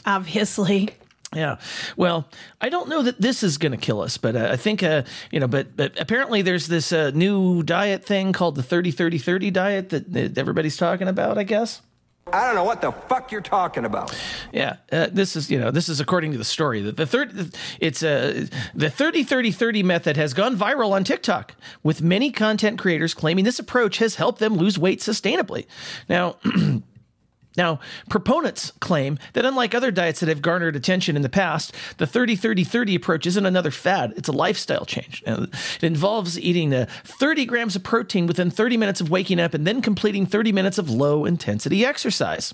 obviously 0.05 0.89
yeah. 1.35 1.57
Well, 1.97 2.29
I 2.61 2.69
don't 2.69 2.87
know 2.87 3.03
that 3.03 3.19
this 3.19 3.43
is 3.43 3.57
going 3.57 3.73
to 3.73 3.77
kill 3.77 4.01
us, 4.01 4.17
but 4.17 4.37
uh, 4.37 4.47
I 4.49 4.55
think, 4.55 4.81
uh, 4.81 5.03
you 5.29 5.41
know, 5.41 5.47
but, 5.47 5.75
but 5.75 5.99
apparently 5.99 6.41
there's 6.41 6.67
this 6.67 6.93
uh, 6.93 7.11
new 7.13 7.63
diet 7.63 8.05
thing 8.05 8.31
called 8.31 8.55
the 8.55 8.63
30 8.63 8.91
30 8.91 9.17
30 9.17 9.51
diet 9.51 9.89
that, 9.89 10.13
that 10.13 10.37
everybody's 10.37 10.77
talking 10.77 11.09
about, 11.09 11.37
I 11.37 11.43
guess. 11.43 11.81
I 12.33 12.45
don't 12.45 12.55
know 12.55 12.63
what 12.63 12.81
the 12.81 12.91
fuck 12.91 13.31
you're 13.31 13.41
talking 13.41 13.85
about. 13.85 14.17
Yeah, 14.51 14.77
uh, 14.91 15.07
this 15.11 15.35
is 15.35 15.49
you 15.49 15.59
know 15.59 15.71
this 15.71 15.89
is 15.89 15.99
according 15.99 16.31
to 16.31 16.37
the 16.37 16.45
story. 16.45 16.81
The, 16.81 16.91
the 16.91 17.05
third, 17.05 17.55
it's 17.79 18.03
uh, 18.03 18.47
the 18.73 18.89
30 18.89 19.23
30 19.23 19.51
30 19.51 19.83
method 19.83 20.17
has 20.17 20.33
gone 20.33 20.57
viral 20.57 20.91
on 20.91 21.03
TikTok, 21.03 21.55
with 21.83 22.01
many 22.01 22.31
content 22.31 22.79
creators 22.79 23.13
claiming 23.13 23.45
this 23.45 23.59
approach 23.59 23.97
has 23.97 24.15
helped 24.15 24.39
them 24.39 24.55
lose 24.55 24.77
weight 24.77 24.99
sustainably. 24.99 25.65
Now. 26.09 26.37
Now, 27.57 27.79
proponents 28.09 28.71
claim 28.79 29.17
that 29.33 29.45
unlike 29.45 29.73
other 29.73 29.91
diets 29.91 30.19
that 30.19 30.29
have 30.29 30.41
garnered 30.41 30.75
attention 30.75 31.15
in 31.15 31.23
the 31.23 31.29
past, 31.29 31.73
the 31.97 32.07
30 32.07 32.35
30 32.35 32.63
30 32.63 32.95
approach 32.95 33.25
isn't 33.25 33.45
another 33.45 33.71
fad, 33.71 34.13
it's 34.15 34.29
a 34.29 34.31
lifestyle 34.31 34.85
change. 34.85 35.23
It 35.25 35.83
involves 35.83 36.39
eating 36.39 36.73
uh, 36.73 36.85
30 37.03 37.45
grams 37.45 37.75
of 37.75 37.83
protein 37.83 38.27
within 38.27 38.51
30 38.51 38.77
minutes 38.77 39.01
of 39.01 39.09
waking 39.09 39.39
up 39.39 39.53
and 39.53 39.65
then 39.65 39.81
completing 39.81 40.25
30 40.25 40.51
minutes 40.51 40.77
of 40.77 40.89
low 40.89 41.25
intensity 41.25 41.83
exercise. 41.85 42.53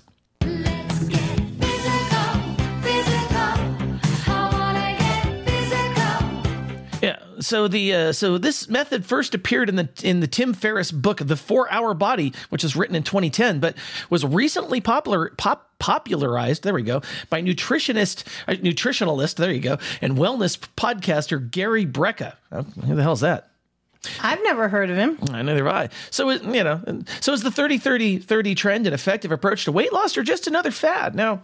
So 7.44 7.68
the 7.68 7.94
uh, 7.94 8.12
so 8.12 8.38
this 8.38 8.68
method 8.68 9.04
first 9.04 9.34
appeared 9.34 9.68
in 9.68 9.76
the 9.76 9.88
in 10.02 10.20
the 10.20 10.26
Tim 10.26 10.54
Ferriss 10.54 10.90
book 10.90 11.18
The 11.18 11.34
4-Hour 11.34 11.94
Body, 11.94 12.32
which 12.48 12.62
was 12.62 12.74
written 12.74 12.96
in 12.96 13.02
2010, 13.02 13.60
but 13.60 13.76
was 14.08 14.24
recently 14.24 14.80
popular 14.80 15.30
pop 15.36 15.70
popularized, 15.78 16.62
there 16.62 16.72
we 16.72 16.82
go, 16.82 17.02
by 17.28 17.42
nutritionist 17.42 18.24
uh, 18.48 18.52
nutritionalist, 18.52 19.36
there 19.36 19.52
you 19.52 19.60
go, 19.60 19.78
and 20.00 20.16
wellness 20.16 20.58
podcaster 20.76 21.50
Gary 21.50 21.84
Brecka. 21.84 22.34
Oh, 22.50 22.62
who 22.62 22.94
the 22.94 23.02
hell's 23.02 23.20
that? 23.20 23.50
I've 24.20 24.42
never 24.42 24.68
heard 24.68 24.90
of 24.90 24.96
him. 24.96 25.18
I 25.30 25.42
neither 25.42 25.64
have 25.64 25.74
I. 25.74 25.88
So, 26.10 26.30
you 26.30 26.64
know, 26.64 26.80
so 27.20 27.32
is 27.32 27.42
the 27.42 27.50
30 27.50 27.78
30 27.78 28.18
30 28.18 28.54
trend 28.54 28.86
an 28.86 28.92
effective 28.92 29.32
approach 29.32 29.64
to 29.64 29.72
weight 29.72 29.92
loss 29.92 30.16
or 30.16 30.22
just 30.22 30.46
another 30.46 30.70
fad? 30.70 31.14
Now, 31.14 31.42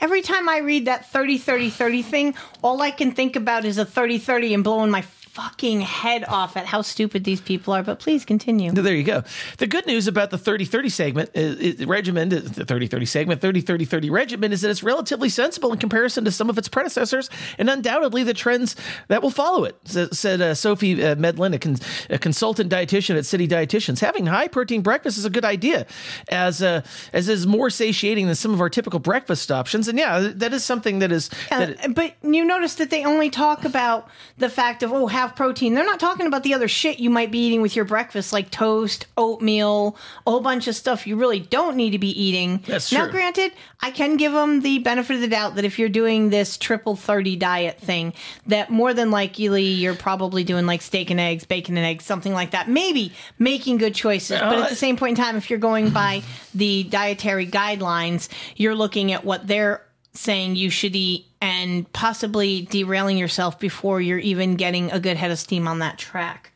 every 0.00 0.22
time 0.22 0.48
I 0.48 0.58
read 0.58 0.86
that 0.86 1.10
30 1.10 1.38
30 1.38 1.70
30 1.70 2.02
thing, 2.02 2.34
all 2.62 2.80
I 2.80 2.90
can 2.90 3.12
think 3.12 3.36
about 3.36 3.64
is 3.64 3.78
a 3.78 3.84
30 3.84 4.18
30 4.18 4.54
and 4.54 4.64
blowing 4.64 4.90
my 4.90 5.02
fucking 5.32 5.80
head 5.80 6.24
off 6.26 6.56
at 6.56 6.66
how 6.66 6.82
stupid 6.82 7.22
these 7.22 7.40
people 7.40 7.72
are. 7.72 7.84
But 7.84 8.00
please 8.00 8.24
continue. 8.24 8.72
There 8.72 8.94
you 8.94 9.04
go. 9.04 9.22
The 9.58 9.68
good 9.68 9.86
news 9.86 10.08
about 10.08 10.30
the 10.30 10.38
30 10.38 10.64
30 10.64 10.88
segment 10.88 11.30
is, 11.34 11.80
is, 11.80 11.86
regimen, 11.86 12.30
the 12.30 12.40
30 12.40 12.88
30 12.88 13.06
segment, 13.06 13.40
30 13.40 13.60
30 13.60 13.84
30 13.84 14.10
regimen 14.10 14.52
is 14.52 14.62
that 14.62 14.70
it's 14.70 14.82
relatively 14.82 15.28
sensible 15.28 15.72
in 15.72 15.78
comparison 15.78 16.24
to 16.24 16.32
some 16.32 16.50
of 16.50 16.58
its 16.58 16.68
predecessors 16.68 17.30
and 17.58 17.70
undoubtedly 17.70 18.24
the 18.24 18.34
trends 18.34 18.74
that 19.06 19.22
will 19.22 19.30
follow 19.30 19.64
it, 19.64 19.76
said 19.84 20.40
uh, 20.40 20.54
Sophie 20.54 21.02
uh, 21.02 21.14
Medlin, 21.14 21.54
a, 21.54 22.14
a, 22.14 22.18
consultant 22.18 22.70
dietitian 22.70 23.16
at 23.16 23.24
City 23.24 23.46
Dietitians. 23.46 24.00
Having 24.00 24.26
high 24.26 24.48
protein 24.48 24.82
breakfast 24.82 25.16
is 25.16 25.24
a 25.24 25.30
good 25.30 25.44
idea 25.44 25.86
as 26.28 26.60
uh, 26.60 26.82
as 27.12 27.28
is 27.28 27.46
more 27.46 27.70
satiating 27.70 28.26
than 28.26 28.34
some 28.34 28.52
of 28.52 28.60
our 28.60 28.68
typical 28.68 28.98
breakfast 28.98 29.52
options. 29.52 29.86
And 29.86 29.96
yeah, 29.96 30.32
that 30.34 30.52
is 30.52 30.64
something 30.64 30.98
that 30.98 31.12
is. 31.12 31.30
That 31.50 31.94
but 31.94 32.16
you 32.22 32.44
notice 32.44 32.74
that 32.76 32.90
they 32.90 33.04
only 33.04 33.30
talk 33.30 33.64
about 33.64 34.08
the 34.38 34.48
fact 34.48 34.82
of, 34.82 34.92
oh, 34.92 35.06
have 35.20 35.36
protein. 35.36 35.74
They're 35.74 35.84
not 35.84 36.00
talking 36.00 36.26
about 36.26 36.42
the 36.42 36.54
other 36.54 36.68
shit 36.68 36.98
you 36.98 37.10
might 37.10 37.30
be 37.30 37.38
eating 37.46 37.62
with 37.62 37.76
your 37.76 37.84
breakfast, 37.84 38.32
like 38.32 38.50
toast, 38.50 39.06
oatmeal, 39.16 39.96
a 40.26 40.30
whole 40.30 40.40
bunch 40.40 40.66
of 40.66 40.74
stuff 40.74 41.06
you 41.06 41.16
really 41.16 41.40
don't 41.40 41.76
need 41.76 41.90
to 41.90 41.98
be 41.98 42.10
eating. 42.20 42.62
That's 42.66 42.92
now, 42.92 43.04
true. 43.04 43.12
granted, 43.12 43.52
I 43.80 43.90
can 43.90 44.16
give 44.16 44.32
them 44.32 44.60
the 44.60 44.78
benefit 44.78 45.14
of 45.16 45.20
the 45.20 45.28
doubt 45.28 45.56
that 45.56 45.64
if 45.64 45.78
you're 45.78 45.88
doing 45.88 46.30
this 46.30 46.56
triple 46.56 46.96
30 46.96 47.36
diet 47.36 47.78
thing, 47.78 48.12
that 48.46 48.70
more 48.70 48.94
than 48.94 49.10
likely 49.10 49.64
you're 49.64 49.94
probably 49.94 50.44
doing 50.44 50.66
like 50.66 50.82
steak 50.82 51.10
and 51.10 51.20
eggs, 51.20 51.44
bacon 51.44 51.76
and 51.76 51.86
eggs, 51.86 52.04
something 52.04 52.32
like 52.32 52.50
that. 52.52 52.68
Maybe 52.68 53.12
making 53.38 53.78
good 53.78 53.94
choices. 53.94 54.40
but 54.40 54.58
at 54.58 54.70
the 54.70 54.76
same 54.76 54.96
point 54.96 55.18
in 55.18 55.24
time, 55.24 55.36
if 55.36 55.50
you're 55.50 55.58
going 55.58 55.90
by 55.90 56.22
the 56.54 56.84
dietary 56.84 57.46
guidelines, 57.46 58.28
you're 58.56 58.74
looking 58.74 59.12
at 59.12 59.24
what 59.24 59.46
they're 59.46 59.82
saying 60.12 60.56
you 60.56 60.70
should 60.70 60.96
eat 60.96 61.29
and 61.40 61.90
possibly 61.92 62.62
derailing 62.62 63.18
yourself 63.18 63.58
before 63.58 64.00
you're 64.00 64.18
even 64.18 64.56
getting 64.56 64.90
a 64.92 65.00
good 65.00 65.16
head 65.16 65.30
of 65.30 65.38
steam 65.38 65.66
on 65.66 65.78
that 65.78 65.98
track. 65.98 66.52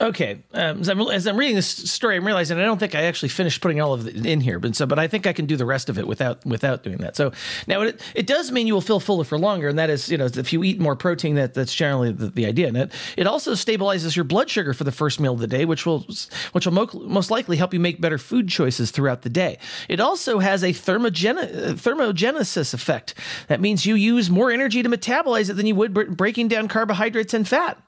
Okay, 0.00 0.42
um, 0.52 0.80
as, 0.80 0.88
I'm, 0.88 1.00
as, 1.00 1.26
I'm, 1.26 1.36
reading 1.36 1.56
this 1.56 1.66
story, 1.66 2.16
I'm 2.16 2.26
realizing 2.26 2.58
I 2.58 2.62
don't 2.62 2.78
think 2.78 2.94
I 2.94 3.02
actually 3.02 3.28
finished 3.28 3.60
putting 3.60 3.80
all 3.80 3.92
of 3.92 4.06
it 4.06 4.26
in 4.26 4.40
here, 4.40 4.58
but 4.58 4.74
so 4.74 4.86
but 4.86 4.98
I 4.98 5.08
think 5.08 5.26
I 5.26 5.32
can 5.32 5.46
do 5.46 5.56
the 5.56 5.66
rest 5.66 5.88
of 5.88 5.98
it 5.98 6.06
without 6.06 6.44
without 6.46 6.82
doing 6.82 6.98
that. 6.98 7.16
So 7.16 7.32
now 7.66 7.82
it, 7.82 8.00
it 8.14 8.26
does 8.26 8.50
mean 8.50 8.66
you 8.66 8.74
will 8.74 8.80
feel 8.80 9.00
fuller 9.00 9.24
for 9.24 9.38
longer, 9.38 9.68
and 9.68 9.78
that 9.78 9.90
is 9.90 10.08
you 10.08 10.16
know 10.16 10.26
if 10.26 10.52
you 10.52 10.64
eat 10.64 10.80
more 10.80 10.96
protein, 10.96 11.34
that 11.36 11.54
that's 11.54 11.74
generally 11.74 12.12
the, 12.12 12.28
the 12.28 12.46
idea. 12.46 12.68
And 12.68 12.76
it 12.76 12.92
it 13.16 13.26
also 13.26 13.52
stabilizes 13.52 14.16
your 14.16 14.24
blood 14.24 14.48
sugar 14.48 14.72
for 14.72 14.84
the 14.84 14.92
first 14.92 15.20
meal 15.20 15.34
of 15.34 15.40
the 15.40 15.46
day, 15.46 15.64
which 15.64 15.86
will 15.86 16.06
which 16.52 16.66
will 16.66 16.72
mo- 16.72 16.90
most 17.04 17.30
likely 17.30 17.56
help 17.56 17.74
you 17.74 17.80
make 17.80 18.00
better 18.00 18.18
food 18.18 18.48
choices 18.48 18.90
throughout 18.90 19.22
the 19.22 19.30
day. 19.30 19.58
It 19.88 20.00
also 20.00 20.38
has 20.38 20.62
a 20.62 20.70
thermogen- 20.70 21.74
thermogenesis 21.74 22.74
effect. 22.74 23.14
That 23.48 23.60
means 23.60 23.86
you 23.86 23.94
use 23.94 24.30
more 24.30 24.50
energy 24.50 24.82
to 24.82 24.88
metabolize 24.88 25.50
it 25.50 25.54
than 25.54 25.66
you 25.66 25.74
would 25.74 26.16
breaking 26.16 26.48
down 26.48 26.68
carbohydrates 26.68 27.34
and 27.34 27.46
fat. 27.46 27.80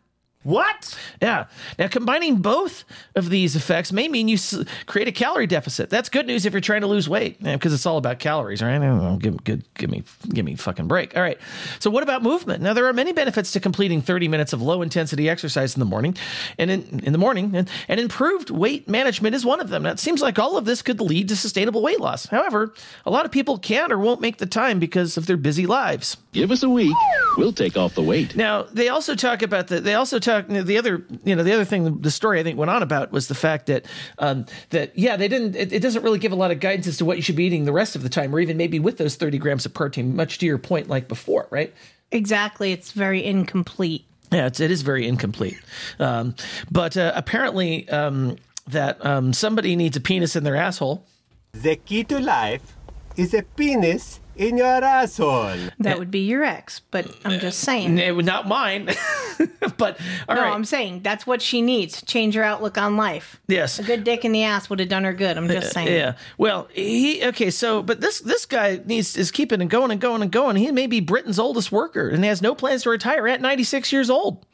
What? 0.44 0.98
Yeah. 1.20 1.46
Now, 1.78 1.88
combining 1.88 2.36
both 2.36 2.84
of 3.14 3.30
these 3.30 3.54
effects 3.54 3.92
may 3.92 4.08
mean 4.08 4.26
you 4.28 4.34
s- 4.34 4.64
create 4.86 5.06
a 5.06 5.12
calorie 5.12 5.46
deficit. 5.46 5.88
That's 5.88 6.08
good 6.08 6.26
news 6.26 6.44
if 6.44 6.52
you're 6.52 6.60
trying 6.60 6.80
to 6.80 6.86
lose 6.88 7.08
weight, 7.08 7.42
because 7.42 7.72
it's 7.72 7.86
all 7.86 7.96
about 7.96 8.18
calories, 8.18 8.60
right? 8.62 8.78
Know, 8.78 9.18
give, 9.20 9.42
give, 9.44 9.74
give 9.74 9.90
me, 9.90 10.02
give 10.30 10.44
me 10.44 10.56
fucking 10.56 10.88
break. 10.88 11.16
All 11.16 11.22
right. 11.22 11.38
So, 11.78 11.90
what 11.90 12.02
about 12.02 12.22
movement? 12.22 12.62
Now, 12.62 12.72
there 12.72 12.86
are 12.86 12.92
many 12.92 13.12
benefits 13.12 13.52
to 13.52 13.60
completing 13.60 14.02
30 14.02 14.28
minutes 14.28 14.52
of 14.52 14.60
low 14.60 14.82
intensity 14.82 15.28
exercise 15.28 15.74
in 15.76 15.80
the 15.80 15.86
morning, 15.86 16.16
and 16.58 16.70
in, 16.70 17.00
in 17.04 17.12
the 17.12 17.18
morning, 17.18 17.54
and, 17.54 17.70
and 17.88 18.00
improved 18.00 18.50
weight 18.50 18.88
management 18.88 19.34
is 19.36 19.44
one 19.44 19.60
of 19.60 19.68
them. 19.68 19.84
Now, 19.84 19.90
it 19.92 20.00
seems 20.00 20.22
like 20.22 20.38
all 20.38 20.56
of 20.56 20.64
this 20.64 20.82
could 20.82 21.00
lead 21.00 21.28
to 21.28 21.36
sustainable 21.36 21.82
weight 21.82 22.00
loss. 22.00 22.26
However, 22.26 22.74
a 23.06 23.10
lot 23.10 23.24
of 23.24 23.30
people 23.30 23.58
can't 23.58 23.92
or 23.92 23.98
won't 23.98 24.20
make 24.20 24.38
the 24.38 24.46
time 24.46 24.78
because 24.80 25.16
of 25.16 25.26
their 25.26 25.36
busy 25.36 25.66
lives. 25.66 26.16
Give 26.32 26.50
us 26.50 26.62
a 26.62 26.68
week. 26.68 26.96
We'll 27.36 27.52
take 27.52 27.76
off 27.76 27.94
the 27.94 28.02
weight. 28.02 28.34
Now 28.34 28.62
they 28.62 28.88
also 28.88 29.14
talk 29.14 29.42
about 29.42 29.68
the. 29.68 29.80
They 29.80 29.94
also 29.94 30.18
talk 30.18 30.46
the 30.48 30.78
other. 30.78 31.04
You 31.24 31.36
know 31.36 31.42
the 31.42 31.52
other 31.52 31.66
thing 31.66 32.00
the 32.00 32.10
story 32.10 32.40
I 32.40 32.42
think 32.42 32.58
went 32.58 32.70
on 32.70 32.82
about 32.82 33.12
was 33.12 33.28
the 33.28 33.34
fact 33.34 33.66
that 33.66 33.84
um, 34.18 34.46
that 34.70 34.98
yeah 34.98 35.16
they 35.16 35.28
didn't. 35.28 35.54
It, 35.56 35.74
it 35.74 35.80
doesn't 35.80 36.02
really 36.02 36.18
give 36.18 36.32
a 36.32 36.36
lot 36.36 36.50
of 36.50 36.58
guidance 36.58 36.86
as 36.86 36.96
to 36.98 37.04
what 37.04 37.18
you 37.18 37.22
should 37.22 37.36
be 37.36 37.44
eating 37.44 37.66
the 37.66 37.72
rest 37.72 37.96
of 37.96 38.02
the 38.02 38.08
time, 38.08 38.34
or 38.34 38.40
even 38.40 38.56
maybe 38.56 38.78
with 38.78 38.96
those 38.96 39.16
thirty 39.16 39.36
grams 39.36 39.66
of 39.66 39.74
protein. 39.74 40.16
Much 40.16 40.38
to 40.38 40.46
your 40.46 40.56
point, 40.58 40.88
like 40.88 41.06
before, 41.06 41.48
right? 41.50 41.74
Exactly. 42.10 42.72
It's 42.72 42.92
very 42.92 43.22
incomplete. 43.22 44.06
Yeah, 44.30 44.46
it's, 44.46 44.60
it 44.60 44.70
is 44.70 44.80
very 44.80 45.06
incomplete. 45.06 45.60
Um, 45.98 46.34
but 46.70 46.96
uh, 46.96 47.12
apparently, 47.14 47.86
um, 47.90 48.36
that 48.66 49.04
um, 49.04 49.34
somebody 49.34 49.76
needs 49.76 49.98
a 49.98 50.00
penis 50.00 50.34
in 50.34 50.44
their 50.44 50.56
asshole. 50.56 51.04
The 51.52 51.76
key 51.76 52.04
to 52.04 52.18
life 52.18 52.74
is 53.18 53.34
a 53.34 53.42
penis 53.42 54.20
in 54.36 54.56
your 54.56 54.66
asshole. 54.66 55.56
That 55.78 55.98
would 55.98 56.10
be 56.10 56.20
your 56.20 56.42
ex, 56.42 56.80
but 56.90 57.14
I'm 57.24 57.40
just 57.40 57.60
saying. 57.60 57.94
No, 57.94 58.20
not 58.20 58.48
mine. 58.48 58.86
but 59.76 59.98
all 60.28 60.36
no, 60.36 60.42
right. 60.42 60.52
I'm 60.52 60.64
saying 60.64 61.00
that's 61.02 61.26
what 61.26 61.42
she 61.42 61.62
needs. 61.62 62.02
Change 62.02 62.34
her 62.34 62.42
outlook 62.42 62.78
on 62.78 62.96
life. 62.96 63.40
Yes. 63.48 63.78
A 63.78 63.82
good 63.82 64.04
dick 64.04 64.24
in 64.24 64.32
the 64.32 64.44
ass 64.44 64.70
would 64.70 64.80
have 64.80 64.88
done 64.88 65.04
her 65.04 65.12
good. 65.12 65.36
I'm 65.36 65.48
just 65.48 65.68
eh, 65.68 65.70
saying. 65.70 65.88
Yeah. 65.88 66.14
Well, 66.38 66.68
he 66.72 67.24
okay. 67.26 67.50
So, 67.50 67.82
but 67.82 68.00
this 68.00 68.20
this 68.20 68.46
guy 68.46 68.80
needs 68.84 69.16
is 69.16 69.30
keeping 69.30 69.60
and 69.60 69.70
going 69.70 69.90
and 69.90 70.00
going 70.00 70.22
and 70.22 70.30
going. 70.30 70.56
He 70.56 70.70
may 70.70 70.86
be 70.86 71.00
Britain's 71.00 71.38
oldest 71.38 71.72
worker 71.72 72.08
and 72.08 72.24
has 72.24 72.42
no 72.42 72.54
plans 72.54 72.84
to 72.84 72.90
retire 72.90 73.28
at 73.28 73.40
96 73.40 73.92
years 73.92 74.10
old. 74.10 74.46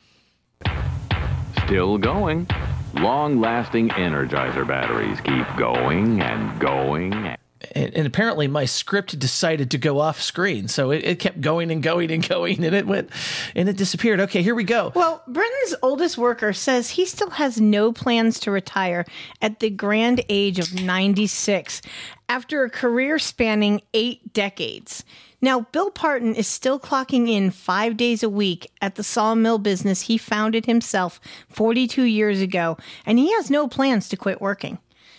Still 1.64 1.98
going. 1.98 2.48
Long 2.94 3.40
lasting 3.40 3.90
Energizer 3.90 4.66
batteries 4.66 5.20
keep 5.20 5.46
going 5.56 6.20
and 6.22 6.58
going. 6.58 7.12
And, 7.12 7.38
and 7.74 8.06
apparently, 8.06 8.48
my 8.48 8.64
script 8.64 9.18
decided 9.18 9.70
to 9.70 9.78
go 9.78 10.00
off 10.00 10.20
screen, 10.20 10.68
so 10.68 10.90
it, 10.90 11.04
it 11.04 11.18
kept 11.18 11.40
going 11.40 11.70
and 11.70 11.82
going 11.82 12.10
and 12.10 12.26
going, 12.26 12.64
and 12.64 12.74
it 12.74 12.86
went 12.86 13.10
and 13.54 13.68
it 13.68 13.76
disappeared. 13.76 14.20
Okay, 14.20 14.42
here 14.42 14.54
we 14.54 14.64
go. 14.64 14.92
Well, 14.94 15.22
Britain's 15.26 15.74
oldest 15.82 16.18
worker 16.18 16.52
says 16.52 16.90
he 16.90 17.04
still 17.06 17.30
has 17.30 17.60
no 17.60 17.92
plans 17.92 18.40
to 18.40 18.50
retire 18.50 19.04
at 19.42 19.60
the 19.60 19.70
grand 19.70 20.22
age 20.28 20.58
of 20.58 20.74
96 20.82 21.82
after 22.28 22.64
a 22.64 22.70
career 22.70 23.18
spanning 23.18 23.80
eight 23.94 24.32
decades. 24.32 25.04
Now, 25.40 25.60
Bill 25.60 25.90
Parton 25.90 26.34
is 26.34 26.48
still 26.48 26.80
clocking 26.80 27.28
in 27.28 27.50
five 27.50 27.96
days 27.96 28.22
a 28.22 28.28
week 28.28 28.70
at 28.80 28.96
the 28.96 29.04
sawmill 29.04 29.58
business 29.58 30.02
he 30.02 30.18
founded 30.18 30.66
himself 30.66 31.20
42 31.48 32.02
years 32.02 32.40
ago, 32.40 32.76
and 33.06 33.18
he 33.18 33.32
has 33.34 33.50
no 33.50 33.68
plans 33.68 34.08
to 34.08 34.16
quit 34.16 34.40
working. 34.40 34.78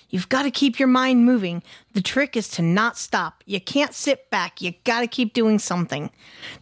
You've 0.09 0.29
got 0.29 0.43
to 0.43 0.51
keep 0.51 0.79
your 0.79 0.87
mind 0.87 1.25
moving. 1.25 1.61
The 1.93 2.01
trick 2.01 2.35
is 2.35 2.47
to 2.49 2.61
not 2.61 2.97
stop. 2.97 3.43
You 3.45 3.61
can't 3.61 3.93
sit 3.93 4.29
back. 4.29 4.61
You 4.61 4.73
got 4.83 5.01
to 5.01 5.07
keep 5.07 5.33
doing 5.33 5.59
something. 5.59 6.09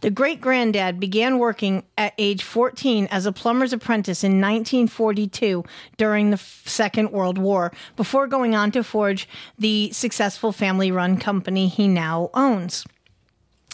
The 0.00 0.10
great 0.10 0.40
granddad 0.40 1.00
began 1.00 1.38
working 1.38 1.84
at 1.96 2.14
age 2.18 2.42
14 2.42 3.08
as 3.10 3.26
a 3.26 3.32
plumber's 3.32 3.72
apprentice 3.72 4.22
in 4.22 4.40
1942 4.40 5.64
during 5.96 6.30
the 6.30 6.36
Second 6.36 7.10
World 7.10 7.38
War 7.38 7.72
before 7.96 8.26
going 8.26 8.54
on 8.54 8.70
to 8.72 8.84
forge 8.84 9.28
the 9.58 9.90
successful 9.92 10.52
family 10.52 10.90
run 10.90 11.16
company 11.16 11.68
he 11.68 11.88
now 11.88 12.30
owns. 12.34 12.84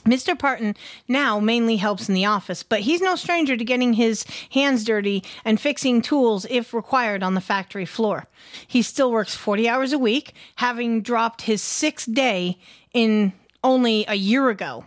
Mr. 0.04 0.38
Parton 0.38 0.76
now 1.08 1.40
mainly 1.40 1.76
helps 1.76 2.08
in 2.08 2.14
the 2.14 2.24
office, 2.26 2.62
but 2.62 2.80
he's 2.80 3.00
no 3.00 3.16
stranger 3.16 3.56
to 3.56 3.64
getting 3.64 3.94
his 3.94 4.24
hands 4.50 4.84
dirty 4.84 5.24
and 5.44 5.60
fixing 5.60 6.02
tools 6.02 6.46
if 6.50 6.74
required 6.74 7.22
on 7.22 7.34
the 7.34 7.40
factory 7.40 7.86
floor. 7.86 8.26
He 8.66 8.82
still 8.82 9.10
works 9.10 9.34
40 9.34 9.68
hours 9.68 9.92
a 9.92 9.98
week, 9.98 10.34
having 10.56 11.02
dropped 11.02 11.42
his 11.42 11.62
sixth 11.62 12.12
day 12.12 12.58
in 12.92 13.32
only 13.62 14.04
a 14.06 14.14
year 14.14 14.50
ago. 14.50 14.84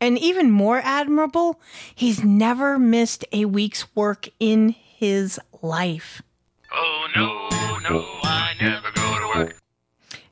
And 0.00 0.18
even 0.18 0.50
more 0.50 0.80
admirable, 0.84 1.60
he's 1.94 2.22
never 2.22 2.78
missed 2.78 3.24
a 3.32 3.46
week's 3.46 3.94
work 3.94 4.28
in 4.38 4.70
his 4.70 5.40
life. 5.62 6.22
Oh, 6.72 7.06
no, 7.14 7.48
no, 7.88 8.04
I 8.22 8.52
never 8.60 8.90
go 8.94 9.18
to 9.18 9.38
work. 9.38 9.56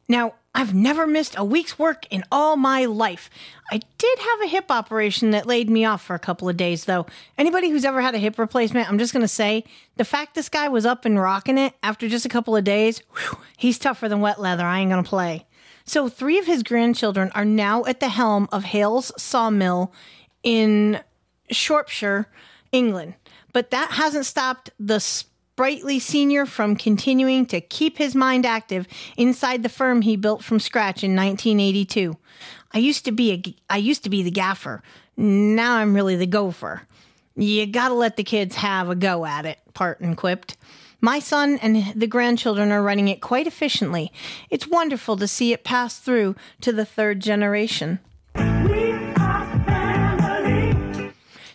Now, 0.09 0.35
I've 0.55 0.73
never 0.73 1.07
missed 1.07 1.35
a 1.37 1.45
week's 1.45 1.79
work 1.79 2.07
in 2.11 2.23
all 2.31 2.57
my 2.57 2.85
life. 2.85 3.29
I 3.73 3.81
did 3.99 4.19
have 4.19 4.43
a 4.43 4.47
hip 4.47 4.67
operation 4.71 5.33
that 5.33 5.47
laid 5.47 5.69
me 5.69 5.85
off 5.85 6.03
for 6.03 6.15
a 6.15 6.21
couple 6.21 6.49
of 6.49 6.57
days, 6.57 6.85
though. 6.85 7.07
Anybody 7.37 7.71
who's 7.71 7.85
ever 7.85 8.01
had 8.01 8.15
a 8.15 8.19
hip 8.19 8.39
replacement, 8.39 8.89
I'm 8.89 8.99
just 8.99 9.13
going 9.13 9.23
to 9.23 9.29
say 9.29 9.65
the 9.97 10.05
fact 10.05 10.35
this 10.35 10.49
guy 10.49 10.69
was 10.69 10.87
up 10.87 11.05
and 11.05 11.21
rocking 11.21 11.59
it 11.59 11.75
after 11.83 12.09
just 12.09 12.25
a 12.25 12.29
couple 12.29 12.55
of 12.55 12.63
days, 12.63 13.01
whew, 13.17 13.39
he's 13.57 13.79
tougher 13.79 14.09
than 14.09 14.21
wet 14.21 14.41
leather. 14.41 14.65
I 14.65 14.79
ain't 14.79 14.91
going 14.91 15.03
to 15.03 15.09
play. 15.09 15.45
So, 15.87 16.09
three 16.09 16.39
of 16.39 16.47
his 16.47 16.63
grandchildren 16.63 17.31
are 17.35 17.45
now 17.45 17.85
at 17.85 18.01
the 18.01 18.09
helm 18.09 18.49
of 18.53 18.65
Hales 18.65 19.13
Sawmill 19.19 19.93
in 20.43 21.01
Shropshire, 21.51 22.29
England. 22.73 23.15
But 23.53 23.71
that 23.71 23.93
hasn't 23.93 24.27
stopped 24.27 24.71
the 24.79 24.99
Sprightly 25.55 26.01
Sr. 26.01 26.47
from 26.47 26.75
continuing 26.75 27.47
to 27.47 27.61
keep 27.61 27.97
his 27.97 28.17
mind 28.17 28.45
active 28.45 28.89
inside 29.17 29.63
the 29.63 29.69
firm 29.69 30.03
he 30.03 30.17
built 30.17 30.43
from 30.43 30.59
scratch 30.59 31.05
in 31.05 31.15
1982. 31.15 32.17
I 32.73 32.79
used 32.79 33.05
to 33.05 33.13
be 33.13 33.31
a 33.31 33.55
I 33.73 33.77
used 33.77 34.03
to 34.03 34.11
be 34.11 34.25
the 34.25 34.33
gaffer. 34.33 34.83
Now 35.17 35.77
I'm 35.77 35.95
really 35.95 36.17
the 36.17 36.27
gopher. 36.27 36.83
You 37.37 37.67
gotta 37.67 37.95
let 37.95 38.17
the 38.17 38.25
kids 38.25 38.57
have 38.57 38.91
a 38.91 38.97
go 38.97 39.25
at 39.25 39.47
it, 39.47 39.61
Parton 39.75 40.17
quipped. 40.17 40.57
My 41.01 41.21
son 41.21 41.61
and 41.63 41.93
the 41.95 42.09
grandchildren 42.09 42.73
are 42.73 42.83
running 42.83 43.07
it 43.07 43.21
quite 43.21 43.47
efficiently. 43.47 44.11
It's 44.51 44.67
wonderful 44.67 45.17
to 45.19 45.29
see 45.29 45.53
it 45.53 45.63
pass 45.63 46.01
through 46.01 46.35
to 46.63 46.73
the 46.73 46.85
third 46.85 47.21
generation. 47.21 48.01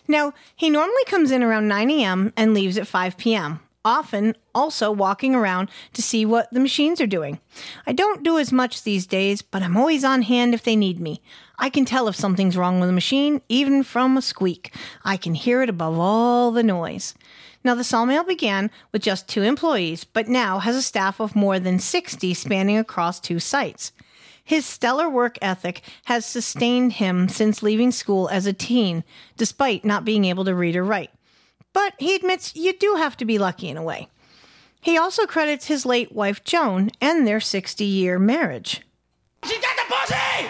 Now, 0.08 0.32
he 0.56 0.70
normally 0.70 1.04
comes 1.04 1.30
in 1.30 1.42
around 1.42 1.68
9 1.68 1.90
a.m. 1.90 2.32
and 2.34 2.54
leaves 2.54 2.78
at 2.78 2.86
5 2.86 3.18
p.m., 3.18 3.60
often 3.84 4.36
also 4.54 4.92
walking 4.92 5.34
around 5.34 5.70
to 5.94 6.02
see 6.02 6.26
what 6.26 6.50
the 6.52 6.60
machines 6.60 7.00
are 7.00 7.06
doing. 7.06 7.40
I 7.86 7.92
don't 7.92 8.22
do 8.22 8.38
as 8.38 8.52
much 8.52 8.82
these 8.82 9.06
days, 9.06 9.42
but 9.42 9.62
I'm 9.62 9.76
always 9.76 10.04
on 10.04 10.22
hand 10.22 10.54
if 10.54 10.62
they 10.62 10.76
need 10.76 11.00
me. 11.00 11.22
I 11.58 11.70
can 11.70 11.84
tell 11.84 12.08
if 12.08 12.16
something's 12.16 12.56
wrong 12.56 12.80
with 12.80 12.88
a 12.88 12.92
machine, 12.92 13.40
even 13.48 13.82
from 13.82 14.16
a 14.16 14.22
squeak. 14.22 14.74
I 15.04 15.16
can 15.16 15.34
hear 15.34 15.62
it 15.62 15.68
above 15.68 15.98
all 15.98 16.50
the 16.50 16.62
noise. 16.62 17.14
Now, 17.62 17.74
the 17.74 17.84
sawmill 17.84 18.24
began 18.24 18.70
with 18.92 19.02
just 19.02 19.28
two 19.28 19.42
employees, 19.42 20.04
but 20.04 20.28
now 20.28 20.58
has 20.60 20.76
a 20.76 20.82
staff 20.82 21.20
of 21.20 21.36
more 21.36 21.58
than 21.58 21.78
60 21.78 22.32
spanning 22.32 22.78
across 22.78 23.20
two 23.20 23.38
sites. 23.38 23.92
His 24.42 24.64
stellar 24.64 25.08
work 25.08 25.38
ethic 25.42 25.82
has 26.06 26.24
sustained 26.24 26.94
him 26.94 27.28
since 27.28 27.62
leaving 27.62 27.92
school 27.92 28.28
as 28.30 28.46
a 28.46 28.52
teen, 28.52 29.04
despite 29.36 29.84
not 29.84 30.04
being 30.04 30.24
able 30.24 30.44
to 30.46 30.54
read 30.54 30.74
or 30.74 30.84
write. 30.84 31.10
But 31.72 31.94
he 31.98 32.14
admits 32.14 32.56
you 32.56 32.72
do 32.72 32.96
have 32.96 33.16
to 33.18 33.24
be 33.24 33.38
lucky 33.38 33.68
in 33.68 33.76
a 33.76 33.82
way. 33.82 34.08
He 34.80 34.96
also 34.96 35.26
credits 35.26 35.66
his 35.66 35.84
late 35.84 36.12
wife 36.12 36.42
Joan 36.42 36.90
and 37.00 37.26
their 37.26 37.40
60 37.40 37.84
year 37.84 38.18
marriage. 38.18 38.80
She 39.44 39.60
got 39.60 39.76
the 39.76 39.94
pussy! 39.94 40.48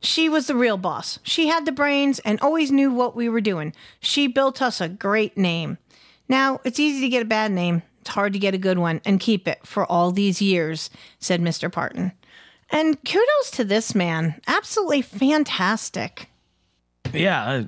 She 0.00 0.28
was 0.28 0.46
the 0.46 0.54
real 0.54 0.76
boss. 0.76 1.18
She 1.22 1.48
had 1.48 1.64
the 1.64 1.72
brains 1.72 2.18
and 2.20 2.38
always 2.40 2.70
knew 2.70 2.92
what 2.92 3.16
we 3.16 3.28
were 3.28 3.40
doing. 3.40 3.72
She 4.00 4.26
built 4.26 4.60
us 4.60 4.80
a 4.80 4.88
great 4.88 5.38
name. 5.38 5.78
Now, 6.28 6.60
it's 6.64 6.78
easy 6.78 7.00
to 7.00 7.08
get 7.08 7.22
a 7.22 7.26
bad 7.26 7.52
name. 7.52 7.82
It's 8.02 8.10
hard 8.10 8.34
to 8.34 8.38
get 8.38 8.54
a 8.54 8.58
good 8.58 8.78
one 8.78 9.00
and 9.06 9.18
keep 9.18 9.48
it 9.48 9.66
for 9.66 9.90
all 9.90 10.10
these 10.10 10.42
years, 10.42 10.90
said 11.20 11.40
Mr. 11.40 11.72
Parton. 11.72 12.12
And 12.68 13.02
kudos 13.02 13.50
to 13.52 13.64
this 13.64 13.94
man. 13.94 14.40
Absolutely 14.46 15.00
fantastic. 15.00 16.28
Yeah, 17.14 17.62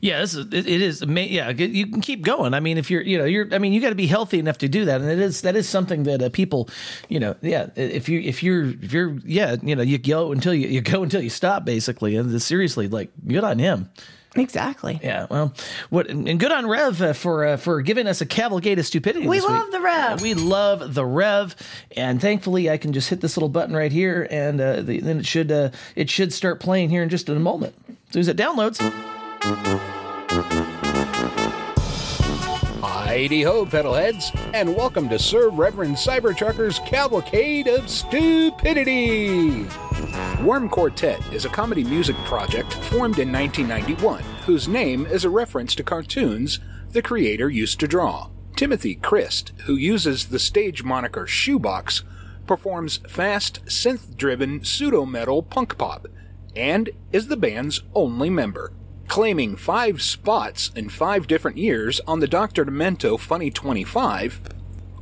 yeah, 0.00 0.20
this 0.20 0.34
is 0.34 0.46
it, 0.46 0.66
it 0.66 0.82
is. 0.82 1.02
Yeah, 1.02 1.50
you 1.50 1.86
can 1.86 2.00
keep 2.00 2.22
going. 2.22 2.54
I 2.54 2.60
mean, 2.60 2.78
if 2.78 2.90
you're, 2.90 3.02
you 3.02 3.18
know, 3.18 3.24
you're. 3.24 3.52
I 3.52 3.58
mean, 3.58 3.72
you 3.72 3.80
got 3.80 3.90
to 3.90 3.94
be 3.94 4.06
healthy 4.06 4.38
enough 4.38 4.58
to 4.58 4.68
do 4.68 4.84
that, 4.84 5.00
and 5.00 5.10
it 5.10 5.18
is 5.18 5.42
that 5.42 5.56
is 5.56 5.68
something 5.68 6.04
that 6.04 6.22
uh, 6.22 6.28
people, 6.30 6.68
you 7.08 7.20
know, 7.20 7.34
yeah. 7.40 7.70
If 7.76 8.08
you 8.08 8.20
if 8.20 8.42
you're 8.42 8.64
if 8.64 8.92
you're 8.92 9.18
yeah, 9.24 9.56
you 9.62 9.76
know, 9.76 9.82
you 9.82 9.98
go 9.98 10.32
until 10.32 10.54
you 10.54 10.68
you 10.68 10.80
go 10.80 11.02
until 11.02 11.22
you 11.22 11.30
stop, 11.30 11.64
basically. 11.64 12.16
And 12.16 12.40
seriously, 12.42 12.88
like, 12.88 13.10
good 13.26 13.44
on 13.44 13.58
him. 13.58 13.90
Exactly. 14.36 14.98
Yeah. 15.02 15.26
Well, 15.30 15.54
what 15.90 16.08
and 16.08 16.40
good 16.40 16.50
on 16.50 16.66
Rev 16.66 17.00
uh, 17.00 17.12
for 17.12 17.44
uh, 17.44 17.56
for 17.56 17.82
giving 17.82 18.06
us 18.06 18.20
a 18.20 18.26
cavalcade 18.26 18.78
of 18.78 18.86
stupidity. 18.86 19.26
We 19.26 19.40
love 19.40 19.64
week. 19.64 19.72
the 19.72 19.80
Rev. 19.80 20.22
We 20.22 20.34
love 20.34 20.94
the 20.94 21.04
Rev, 21.04 21.54
and 21.96 22.20
thankfully 22.20 22.68
I 22.68 22.76
can 22.76 22.92
just 22.92 23.08
hit 23.10 23.20
this 23.20 23.36
little 23.36 23.48
button 23.48 23.76
right 23.76 23.92
here, 23.92 24.26
and 24.30 24.60
uh, 24.60 24.82
the, 24.82 25.00
then 25.00 25.20
it 25.20 25.26
should 25.26 25.52
uh, 25.52 25.70
it 25.94 26.10
should 26.10 26.32
start 26.32 26.60
playing 26.60 26.90
here 26.90 27.02
in 27.02 27.08
just 27.08 27.28
a 27.28 27.34
moment. 27.34 27.74
As 28.08 28.12
soon 28.12 28.20
as 28.20 28.28
it 28.28 28.36
downloads. 28.36 28.80
Heidi 32.80 33.42
ho, 33.42 33.64
pedalheads, 33.64 34.30
and 34.54 34.76
welcome 34.76 35.08
to 35.08 35.18
Sir 35.18 35.48
Reverend 35.48 35.96
Cybertrucker's 35.96 36.78
Cavalcade 36.80 37.66
of 37.66 37.88
Stupidity! 37.88 39.66
Worm 40.42 40.68
Quartet 40.68 41.20
is 41.32 41.44
a 41.44 41.48
comedy 41.48 41.84
music 41.84 42.16
project 42.24 42.74
formed 42.74 43.18
in 43.18 43.32
1991, 43.32 44.22
whose 44.46 44.68
name 44.68 45.06
is 45.06 45.24
a 45.24 45.30
reference 45.30 45.74
to 45.74 45.82
cartoons 45.82 46.60
the 46.90 47.02
creator 47.02 47.48
used 47.48 47.80
to 47.80 47.88
draw. 47.88 48.30
Timothy 48.56 48.94
Christ, 48.94 49.52
who 49.64 49.74
uses 49.74 50.26
the 50.26 50.38
stage 50.38 50.84
moniker 50.84 51.26
Shoebox, 51.26 52.04
performs 52.46 52.98
fast, 53.08 53.64
synth 53.66 54.16
driven 54.16 54.64
pseudo 54.64 55.04
metal 55.04 55.42
punk 55.42 55.76
pop, 55.78 56.06
and 56.56 56.90
is 57.12 57.28
the 57.28 57.36
band's 57.36 57.82
only 57.94 58.30
member. 58.30 58.72
Claiming 59.08 59.56
five 59.56 60.00
spots 60.02 60.70
in 60.74 60.88
five 60.88 61.26
different 61.26 61.56
years 61.56 62.00
on 62.06 62.20
the 62.20 62.26
Dr. 62.26 62.64
Demento 62.64 63.18
Funny 63.18 63.50
25, 63.50 64.40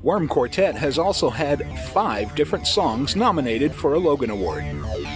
Worm 0.03 0.27
Quartet 0.27 0.75
has 0.75 0.99
also 0.99 1.31
had 1.31 1.65
five 1.91 2.35
different 2.35 2.67
songs 2.67 3.15
nominated 3.15 3.73
for 3.73 3.95
a 3.95 3.99
Logan 3.99 4.31
Award, 4.31 4.65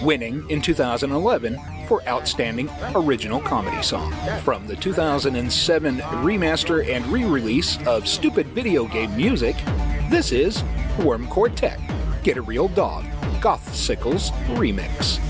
winning 0.00 0.48
in 0.48 0.62
2011 0.62 1.58
for 1.88 2.06
Outstanding 2.08 2.70
Original 2.94 3.40
Comedy 3.40 3.82
Song. 3.82 4.12
From 4.42 4.68
the 4.68 4.76
2007 4.76 5.98
remaster 5.98 6.88
and 6.88 7.04
re 7.08 7.24
release 7.24 7.84
of 7.86 8.06
Stupid 8.06 8.46
Video 8.48 8.86
Game 8.86 9.14
Music, 9.16 9.56
this 10.08 10.30
is 10.30 10.62
Worm 11.00 11.26
Quartet 11.26 11.80
Get 12.26 12.36
a 12.36 12.42
Real 12.42 12.66
Dog, 12.66 13.04
Goth 13.40 13.74
Sickles 13.74 14.30
Remix. 14.56 15.20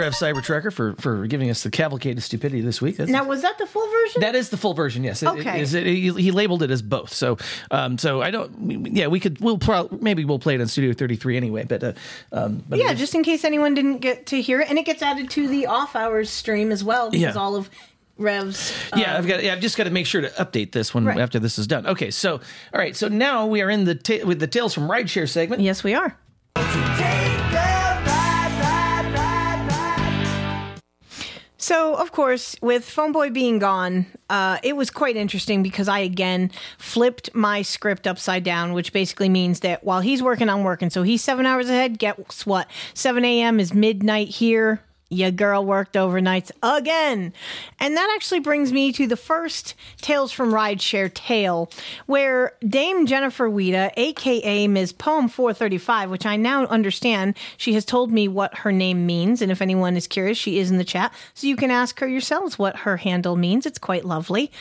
Rev 0.00 0.12
Cybertrucker, 0.12 0.72
for 0.72 0.94
for 0.96 1.26
giving 1.26 1.48
us 1.50 1.62
the 1.62 1.70
cavalcade 1.70 2.18
of 2.18 2.24
stupidity 2.24 2.60
this 2.60 2.80
week. 2.82 2.96
That's- 2.96 3.12
Now, 3.12 3.24
was 3.24 3.42
that 3.42 3.58
the 3.58 3.66
full 3.66 3.86
version? 3.90 4.20
That 4.22 4.34
is 4.34 4.48
the 4.50 4.56
full 4.56 4.74
version. 4.74 5.04
Yes. 5.04 5.22
It- 5.22 5.26
it 5.26 5.38
Okay. 5.40 5.60
is- 5.60 5.74
it- 5.74 5.86
he, 5.86 6.10
he 6.12 6.30
labeled 6.30 6.62
it 6.62 6.70
as 6.70 6.82
both. 6.82 7.12
So, 7.14 7.38
um, 7.70 7.98
so 7.98 8.20
I 8.22 8.30
don't. 8.30 8.94
Yeah, 8.96 9.06
we 9.06 9.20
could. 9.20 9.40
We'll 9.40 9.58
pro- 9.58 9.88
maybe 10.00 10.24
we'll 10.24 10.38
play 10.38 10.54
it 10.56 10.60
on 10.60 10.66
Studio 10.68 10.92
33 10.92 11.36
anyway. 11.36 11.64
But, 11.68 11.84
uh, 11.84 11.92
um, 12.32 12.62
but 12.68 12.78
yeah, 12.78 12.92
is- 12.92 12.98
just 12.98 13.14
in 13.14 13.22
case 13.22 13.44
anyone 13.44 13.74
didn't 13.74 13.98
get 13.98 14.26
to 14.26 14.40
hear 14.40 14.60
it, 14.60 14.68
and 14.70 14.78
it 14.78 14.84
gets 14.84 15.02
added 15.02 15.30
to 15.30 15.46
the 15.48 15.66
off 15.66 15.94
hours 15.94 16.30
stream 16.30 16.72
as 16.72 16.82
well 16.82 17.10
because 17.10 17.34
Yeah. 17.34 17.40
all 17.40 17.54
of 17.56 17.70
Rev's. 18.18 18.72
yeah, 18.96 19.16
I've 19.16 19.26
got. 19.26 19.42
Yeah, 19.42 19.52
I've 19.54 19.60
just 19.60 19.76
got 19.78 19.84
to 19.84 19.90
make 19.90 20.06
sure 20.06 20.20
to 20.20 20.28
update 20.30 20.72
this 20.72 20.92
one 20.92 21.04
Right. 21.06 21.18
after 21.18 21.38
this 21.38 21.58
is 21.58 21.66
done. 21.66 21.86
Okay, 21.86 22.10
so 22.10 22.34
all 22.34 22.40
right, 22.80 22.94
so 22.96 23.08
now 23.08 23.46
we 23.46 23.62
are 23.62 23.70
in 23.70 23.84
the 23.84 23.94
ta- 23.94 24.24
with 24.26 24.40
the 24.40 24.46
tales 24.46 24.74
from 24.74 24.88
rideshare 24.88 25.28
segment. 25.28 25.62
Yes, 25.62 25.82
we 25.84 25.94
are. 25.94 26.16
So, 31.70 31.94
of 31.94 32.10
course, 32.10 32.56
with 32.60 32.84
Phoneboy 32.84 33.32
being 33.32 33.60
gone, 33.60 34.06
uh, 34.28 34.58
it 34.64 34.74
was 34.74 34.90
quite 34.90 35.14
interesting 35.14 35.62
because 35.62 35.86
I 35.86 36.00
again 36.00 36.50
flipped 36.78 37.32
my 37.32 37.62
script 37.62 38.08
upside 38.08 38.42
down, 38.42 38.72
which 38.72 38.92
basically 38.92 39.28
means 39.28 39.60
that 39.60 39.84
while 39.84 40.00
he's 40.00 40.20
working, 40.20 40.48
I'm 40.48 40.64
working. 40.64 40.90
So 40.90 41.04
he's 41.04 41.22
seven 41.22 41.46
hours 41.46 41.68
ahead. 41.70 42.00
Guess 42.00 42.44
what? 42.44 42.68
7 42.94 43.24
a.m. 43.24 43.60
is 43.60 43.72
midnight 43.72 44.30
here. 44.30 44.82
Your 45.12 45.32
girl 45.32 45.64
worked 45.64 45.94
overnights 45.94 46.52
again. 46.62 47.32
And 47.80 47.96
that 47.96 48.12
actually 48.14 48.38
brings 48.38 48.72
me 48.72 48.92
to 48.92 49.08
the 49.08 49.16
first 49.16 49.74
Tales 50.00 50.30
from 50.30 50.52
Rideshare 50.52 51.12
tale, 51.12 51.68
where 52.06 52.52
Dame 52.60 53.06
Jennifer 53.06 53.50
Weta, 53.50 53.90
aka 53.96 54.68
Ms. 54.68 54.92
Poem 54.92 55.28
435, 55.28 56.10
which 56.10 56.26
I 56.26 56.36
now 56.36 56.64
understand, 56.66 57.36
she 57.56 57.72
has 57.74 57.84
told 57.84 58.12
me 58.12 58.28
what 58.28 58.58
her 58.58 58.70
name 58.70 59.04
means. 59.04 59.42
And 59.42 59.50
if 59.50 59.60
anyone 59.60 59.96
is 59.96 60.06
curious, 60.06 60.38
she 60.38 60.60
is 60.60 60.70
in 60.70 60.78
the 60.78 60.84
chat. 60.84 61.12
So 61.34 61.48
you 61.48 61.56
can 61.56 61.72
ask 61.72 61.98
her 61.98 62.06
yourselves 62.06 62.56
what 62.56 62.76
her 62.76 62.96
handle 62.98 63.34
means. 63.34 63.66
It's 63.66 63.80
quite 63.80 64.04
lovely. 64.04 64.52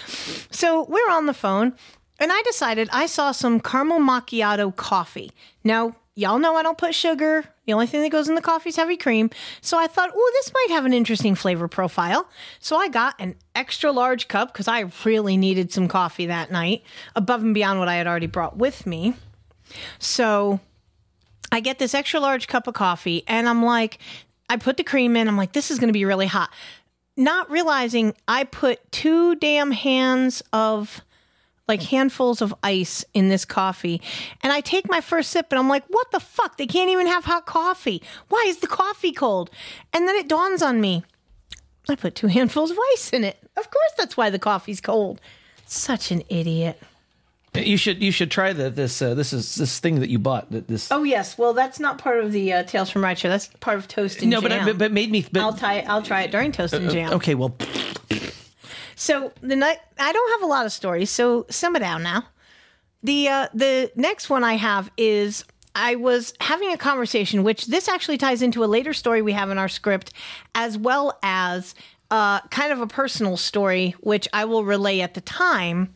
So 0.49 0.85
we're 0.89 1.11
on 1.11 1.27
the 1.27 1.33
phone, 1.33 1.73
and 2.19 2.31
I 2.31 2.41
decided 2.41 2.89
I 2.91 3.05
saw 3.05 3.31
some 3.31 3.59
caramel 3.59 3.99
macchiato 3.99 4.75
coffee. 4.75 5.31
Now, 5.63 5.95
y'all 6.19 6.37
know 6.37 6.55
I 6.55 6.63
don't 6.63 6.77
put 6.77 6.93
sugar. 6.93 7.45
The 7.65 7.73
only 7.73 7.87
thing 7.87 8.01
that 8.01 8.11
goes 8.11 8.27
in 8.27 8.35
the 8.35 8.41
coffee 8.41 8.69
is 8.69 8.75
heavy 8.75 8.97
cream. 8.97 9.29
So 9.61 9.79
I 9.79 9.87
thought, 9.87 10.11
oh, 10.13 10.31
this 10.33 10.51
might 10.53 10.75
have 10.75 10.85
an 10.85 10.93
interesting 10.93 11.33
flavor 11.33 11.69
profile. 11.69 12.27
So 12.59 12.75
I 12.75 12.89
got 12.89 13.15
an 13.19 13.35
extra 13.55 13.91
large 13.91 14.27
cup 14.27 14.51
because 14.51 14.67
I 14.67 14.91
really 15.05 15.37
needed 15.37 15.71
some 15.71 15.87
coffee 15.87 16.25
that 16.25 16.51
night, 16.51 16.83
above 17.15 17.41
and 17.41 17.53
beyond 17.53 17.79
what 17.79 17.87
I 17.87 17.95
had 17.95 18.05
already 18.05 18.27
brought 18.27 18.57
with 18.57 18.85
me. 18.85 19.13
So 19.97 20.59
I 21.51 21.61
get 21.61 21.79
this 21.79 21.93
extra 21.93 22.19
large 22.19 22.47
cup 22.47 22.67
of 22.67 22.73
coffee 22.73 23.23
and 23.25 23.47
I'm 23.47 23.63
like, 23.63 23.99
I 24.49 24.57
put 24.57 24.75
the 24.75 24.83
cream 24.83 25.15
in. 25.15 25.27
I'm 25.27 25.37
like, 25.37 25.53
this 25.53 25.71
is 25.71 25.79
going 25.79 25.89
to 25.89 25.93
be 25.93 26.05
really 26.05 26.27
hot. 26.27 26.49
Not 27.15 27.49
realizing 27.49 28.13
I 28.27 28.43
put 28.43 28.91
two 28.91 29.35
damn 29.35 29.71
hands 29.71 30.41
of 30.51 31.01
like 31.69 31.83
handfuls 31.83 32.41
of 32.41 32.53
ice 32.63 33.05
in 33.13 33.29
this 33.29 33.45
coffee. 33.45 34.01
And 34.41 34.51
I 34.51 34.59
take 34.59 34.89
my 34.89 34.99
first 34.99 35.29
sip 35.29 35.47
and 35.51 35.59
I'm 35.59 35.69
like, 35.69 35.85
what 35.87 36.11
the 36.11 36.19
fuck? 36.19 36.57
They 36.57 36.67
can't 36.67 36.89
even 36.89 37.07
have 37.07 37.23
hot 37.23 37.45
coffee. 37.45 38.03
Why 38.27 38.43
is 38.47 38.57
the 38.57 38.67
coffee 38.67 39.13
cold? 39.13 39.49
And 39.93 40.07
then 40.07 40.15
it 40.17 40.27
dawns 40.27 40.61
on 40.61 40.81
me. 40.81 41.03
I 41.87 41.95
put 41.95 42.15
two 42.15 42.27
handfuls 42.27 42.71
of 42.71 42.77
ice 42.93 43.13
in 43.13 43.23
it. 43.23 43.37
Of 43.55 43.71
course 43.71 43.91
that's 43.97 44.17
why 44.17 44.29
the 44.29 44.39
coffee's 44.39 44.81
cold. 44.81 45.21
Such 45.65 46.11
an 46.11 46.23
idiot. 46.29 46.81
You 47.55 47.77
should 47.77 48.01
you 48.01 48.11
should 48.11 48.29
try 48.29 48.53
the, 48.53 48.69
this 48.69 49.01
uh, 49.01 49.15
this 49.15 49.33
is 49.33 49.55
this 49.55 49.79
thing 49.79 50.01
that 50.01 50.09
you 50.09 50.19
bought 50.19 50.51
that 50.51 50.67
this 50.67 50.91
Oh 50.91 51.01
yes, 51.01 51.35
well 51.35 51.53
that's 51.53 51.79
not 51.79 51.97
part 51.97 52.19
of 52.23 52.31
the 52.31 52.53
uh, 52.53 52.63
Tales 52.63 52.91
from 52.91 53.01
Rideshare. 53.01 53.29
That's 53.29 53.47
part 53.59 53.77
of 53.77 53.87
Toast 53.87 54.21
and 54.21 54.31
Jam. 54.31 54.41
no 54.43 54.47
but, 54.47 54.51
I, 54.51 54.63
but 54.63 54.77
but 54.77 54.91
made 54.91 55.09
me 55.09 55.25
but, 55.31 55.41
I'll 55.41 55.53
try. 55.53 55.79
I'll 55.79 56.03
try 56.03 56.21
it 56.21 56.31
during 56.31 56.51
Toast 56.51 56.73
and 56.73 56.87
uh, 56.87 56.91
Jam. 56.91 57.13
okay 57.13 57.33
well 57.33 57.55
So 58.99 59.31
the 59.39 59.55
night 59.55 59.77
I 59.97 60.11
don't 60.11 60.31
have 60.33 60.43
a 60.43 60.51
lot 60.51 60.65
of 60.65 60.73
stories, 60.73 61.09
so 61.09 61.45
simmer 61.49 61.79
down 61.79 62.03
now. 62.03 62.25
The 63.01 63.29
uh, 63.29 63.47
the 63.53 63.89
next 63.95 64.29
one 64.29 64.43
I 64.43 64.55
have 64.55 64.91
is 64.97 65.45
I 65.73 65.95
was 65.95 66.33
having 66.41 66.73
a 66.73 66.77
conversation, 66.77 67.45
which 67.45 67.67
this 67.67 67.87
actually 67.87 68.17
ties 68.17 68.41
into 68.41 68.61
a 68.61 68.67
later 68.67 68.91
story 68.91 69.21
we 69.21 69.31
have 69.31 69.51
in 69.51 69.57
our 69.57 69.69
script, 69.69 70.11
as 70.53 70.77
well 70.77 71.17
as 71.23 71.75
uh, 72.11 72.41
kind 72.49 72.73
of 72.73 72.81
a 72.81 72.87
personal 72.87 73.37
story, 73.37 73.95
which 74.01 74.27
I 74.33 74.43
will 74.43 74.65
relay 74.65 74.99
at 74.99 75.13
the 75.13 75.21
time 75.21 75.93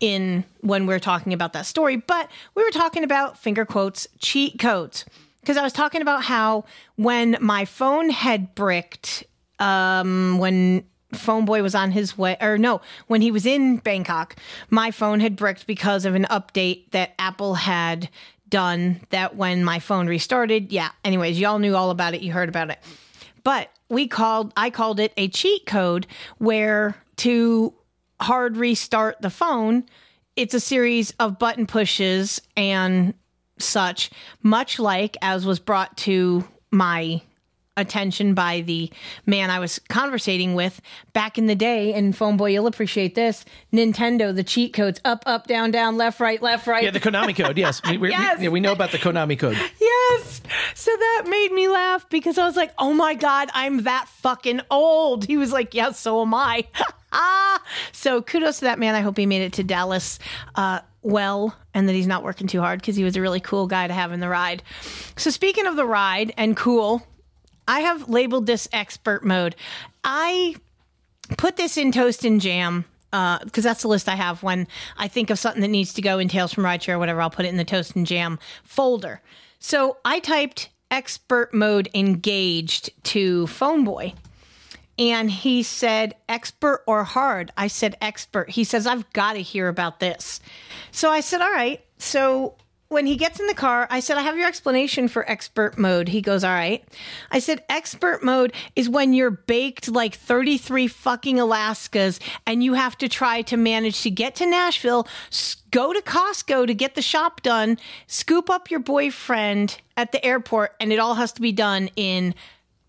in 0.00 0.42
when 0.62 0.88
we're 0.88 0.98
talking 0.98 1.32
about 1.32 1.52
that 1.52 1.64
story. 1.64 1.94
But 1.94 2.28
we 2.56 2.64
were 2.64 2.72
talking 2.72 3.04
about 3.04 3.38
finger 3.38 3.64
quotes 3.64 4.08
cheat 4.18 4.58
codes 4.58 5.04
because 5.42 5.56
I 5.56 5.62
was 5.62 5.72
talking 5.72 6.02
about 6.02 6.24
how 6.24 6.64
when 6.96 7.36
my 7.40 7.66
phone 7.66 8.10
had 8.10 8.56
bricked, 8.56 9.22
um, 9.60 10.38
when 10.40 10.82
PhoneBoy 11.12 11.62
was 11.62 11.74
on 11.74 11.92
his 11.92 12.16
way 12.16 12.36
or 12.40 12.58
no 12.58 12.80
when 13.06 13.20
he 13.20 13.30
was 13.30 13.46
in 13.46 13.76
bangkok 13.76 14.36
my 14.70 14.90
phone 14.90 15.20
had 15.20 15.36
bricked 15.36 15.66
because 15.66 16.04
of 16.04 16.14
an 16.14 16.26
update 16.30 16.90
that 16.90 17.12
apple 17.18 17.54
had 17.54 18.08
done 18.52 19.00
that 19.10 19.34
when 19.34 19.64
my 19.64 19.78
phone 19.80 20.06
restarted. 20.06 20.70
Yeah 20.70 20.90
anyways 21.04 21.40
y'all 21.40 21.58
knew 21.58 21.74
all 21.74 21.90
about 21.90 22.14
it. 22.14 22.20
You 22.20 22.32
heard 22.32 22.48
about 22.48 22.70
it. 22.70 22.78
But 23.42 23.70
we 23.88 24.06
called 24.08 24.52
i 24.56 24.70
called 24.70 25.00
it 25.00 25.12
a 25.16 25.28
cheat 25.28 25.66
code 25.66 26.06
where 26.38 26.96
to 27.16 27.74
hard 28.20 28.56
restart 28.56 29.20
the 29.20 29.30
phone 29.30 29.84
it's 30.34 30.54
a 30.54 30.60
series 30.60 31.12
of 31.20 31.38
button 31.38 31.66
pushes 31.66 32.40
and 32.56 33.12
such 33.58 34.10
much 34.42 34.78
like 34.78 35.16
as 35.20 35.44
was 35.44 35.58
brought 35.60 35.94
to 35.96 36.42
my 36.70 37.20
attention 37.76 38.34
by 38.34 38.60
the 38.60 38.90
man 39.24 39.50
I 39.50 39.58
was 39.58 39.78
conversating 39.88 40.54
with 40.54 40.80
back 41.12 41.38
in 41.38 41.46
the 41.46 41.54
day. 41.54 41.94
And 41.94 42.12
PhoneBoy, 42.14 42.52
you'll 42.52 42.66
appreciate 42.66 43.14
this. 43.14 43.44
Nintendo, 43.72 44.34
the 44.34 44.44
cheat 44.44 44.72
codes 44.74 45.00
up, 45.04 45.22
up, 45.26 45.46
down, 45.46 45.70
down, 45.70 45.96
left, 45.96 46.20
right, 46.20 46.40
left, 46.42 46.66
right. 46.66 46.84
Yeah, 46.84 46.90
the 46.90 47.00
Konami 47.00 47.34
code. 47.34 47.56
Yes, 47.56 47.80
we, 47.88 47.96
we, 47.96 48.10
Yes. 48.10 48.38
we, 48.38 48.44
yeah, 48.44 48.50
we 48.50 48.60
know 48.60 48.72
about 48.72 48.92
the 48.92 48.98
Konami 48.98 49.38
code. 49.38 49.56
Yes. 49.80 50.42
So 50.74 50.90
that 50.90 51.24
made 51.28 51.52
me 51.52 51.68
laugh 51.68 52.08
because 52.10 52.36
I 52.38 52.44
was 52.46 52.56
like, 52.56 52.72
oh 52.78 52.92
my 52.92 53.14
God, 53.14 53.48
I'm 53.54 53.84
that 53.84 54.06
fucking 54.08 54.60
old. 54.70 55.24
He 55.24 55.36
was 55.36 55.52
like, 55.52 55.74
yeah, 55.74 55.92
so 55.92 56.20
am 56.22 56.34
I. 56.34 56.66
ah. 57.12 57.62
So 57.92 58.20
kudos 58.20 58.58
to 58.58 58.64
that 58.66 58.78
man. 58.78 58.94
I 58.94 59.00
hope 59.00 59.16
he 59.16 59.24
made 59.24 59.42
it 59.42 59.52
to 59.54 59.62
Dallas 59.64 60.18
uh, 60.56 60.80
well 61.02 61.56
and 61.72 61.88
that 61.88 61.92
he's 61.94 62.06
not 62.06 62.22
working 62.22 62.46
too 62.46 62.60
hard 62.60 62.80
because 62.80 62.96
he 62.96 63.04
was 63.04 63.16
a 63.16 63.20
really 63.20 63.40
cool 63.40 63.66
guy 63.66 63.86
to 63.86 63.94
have 63.94 64.12
in 64.12 64.20
the 64.20 64.28
ride. 64.28 64.62
So 65.16 65.30
speaking 65.30 65.66
of 65.66 65.76
the 65.76 65.86
ride 65.86 66.34
and 66.36 66.56
cool, 66.56 67.06
I 67.66 67.80
have 67.80 68.08
labeled 68.08 68.46
this 68.46 68.68
expert 68.72 69.24
mode. 69.24 69.56
I 70.04 70.56
put 71.38 71.56
this 71.56 71.76
in 71.76 71.92
toast 71.92 72.24
and 72.24 72.40
jam 72.40 72.84
uh, 73.12 73.38
because 73.44 73.64
that's 73.64 73.82
the 73.82 73.88
list 73.88 74.08
I 74.08 74.16
have 74.16 74.42
when 74.42 74.66
I 74.96 75.06
think 75.08 75.30
of 75.30 75.38
something 75.38 75.60
that 75.62 75.68
needs 75.68 75.92
to 75.94 76.02
go 76.02 76.18
in 76.18 76.28
Tales 76.28 76.52
from 76.52 76.64
Rideshare 76.64 76.94
or 76.94 76.98
whatever. 76.98 77.20
I'll 77.20 77.30
put 77.30 77.44
it 77.44 77.50
in 77.50 77.56
the 77.58 77.64
toast 77.64 77.94
and 77.94 78.06
jam 78.06 78.38
folder. 78.64 79.20
So 79.58 79.98
I 80.04 80.18
typed 80.18 80.70
expert 80.90 81.54
mode 81.54 81.88
engaged 81.94 82.90
to 83.04 83.46
PhoneBoy 83.46 84.14
And 84.98 85.30
he 85.30 85.62
said, 85.62 86.14
expert 86.28 86.82
or 86.86 87.04
hard? 87.04 87.50
I 87.56 87.68
said, 87.68 87.96
expert. 88.00 88.50
He 88.50 88.64
says, 88.64 88.86
I've 88.86 89.10
got 89.12 89.34
to 89.34 89.42
hear 89.42 89.68
about 89.68 90.00
this. 90.00 90.40
So 90.90 91.10
I 91.10 91.20
said, 91.20 91.40
all 91.40 91.50
right. 91.52 91.82
So 91.98 92.56
when 92.92 93.06
he 93.06 93.16
gets 93.16 93.40
in 93.40 93.46
the 93.46 93.54
car, 93.54 93.86
I 93.90 94.00
said, 94.00 94.18
I 94.18 94.22
have 94.22 94.36
your 94.36 94.46
explanation 94.46 95.08
for 95.08 95.28
expert 95.28 95.78
mode. 95.78 96.08
He 96.08 96.20
goes, 96.20 96.44
All 96.44 96.52
right. 96.52 96.84
I 97.30 97.38
said, 97.38 97.64
Expert 97.68 98.22
mode 98.22 98.52
is 98.76 98.88
when 98.88 99.14
you're 99.14 99.30
baked 99.30 99.88
like 99.88 100.14
33 100.14 100.86
fucking 100.88 101.36
Alaskas 101.36 102.20
and 102.46 102.62
you 102.62 102.74
have 102.74 102.96
to 102.98 103.08
try 103.08 103.42
to 103.42 103.56
manage 103.56 104.02
to 104.02 104.10
get 104.10 104.34
to 104.36 104.46
Nashville, 104.46 105.08
go 105.70 105.92
to 105.92 106.00
Costco 106.02 106.66
to 106.66 106.74
get 106.74 106.94
the 106.94 107.02
shop 107.02 107.42
done, 107.42 107.78
scoop 108.06 108.50
up 108.50 108.70
your 108.70 108.80
boyfriend 108.80 109.80
at 109.96 110.12
the 110.12 110.24
airport, 110.24 110.74
and 110.78 110.92
it 110.92 110.98
all 110.98 111.14
has 111.14 111.32
to 111.32 111.40
be 111.40 111.52
done 111.52 111.88
in 111.96 112.34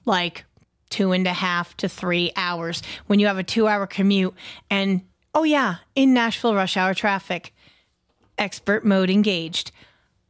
like 0.05 0.43
two 0.89 1.13
and 1.13 1.25
a 1.25 1.33
half 1.33 1.75
to 1.77 1.87
three 1.87 2.31
hours 2.35 2.83
when 3.07 3.19
you 3.19 3.27
have 3.27 3.37
a 3.37 3.43
two 3.43 3.67
hour 3.67 3.87
commute. 3.87 4.33
And 4.69 5.01
oh, 5.33 5.43
yeah, 5.43 5.77
in 5.95 6.13
Nashville 6.13 6.53
rush 6.53 6.75
hour 6.75 6.93
traffic, 6.93 7.53
expert 8.37 8.83
mode 8.83 9.09
engaged 9.09 9.71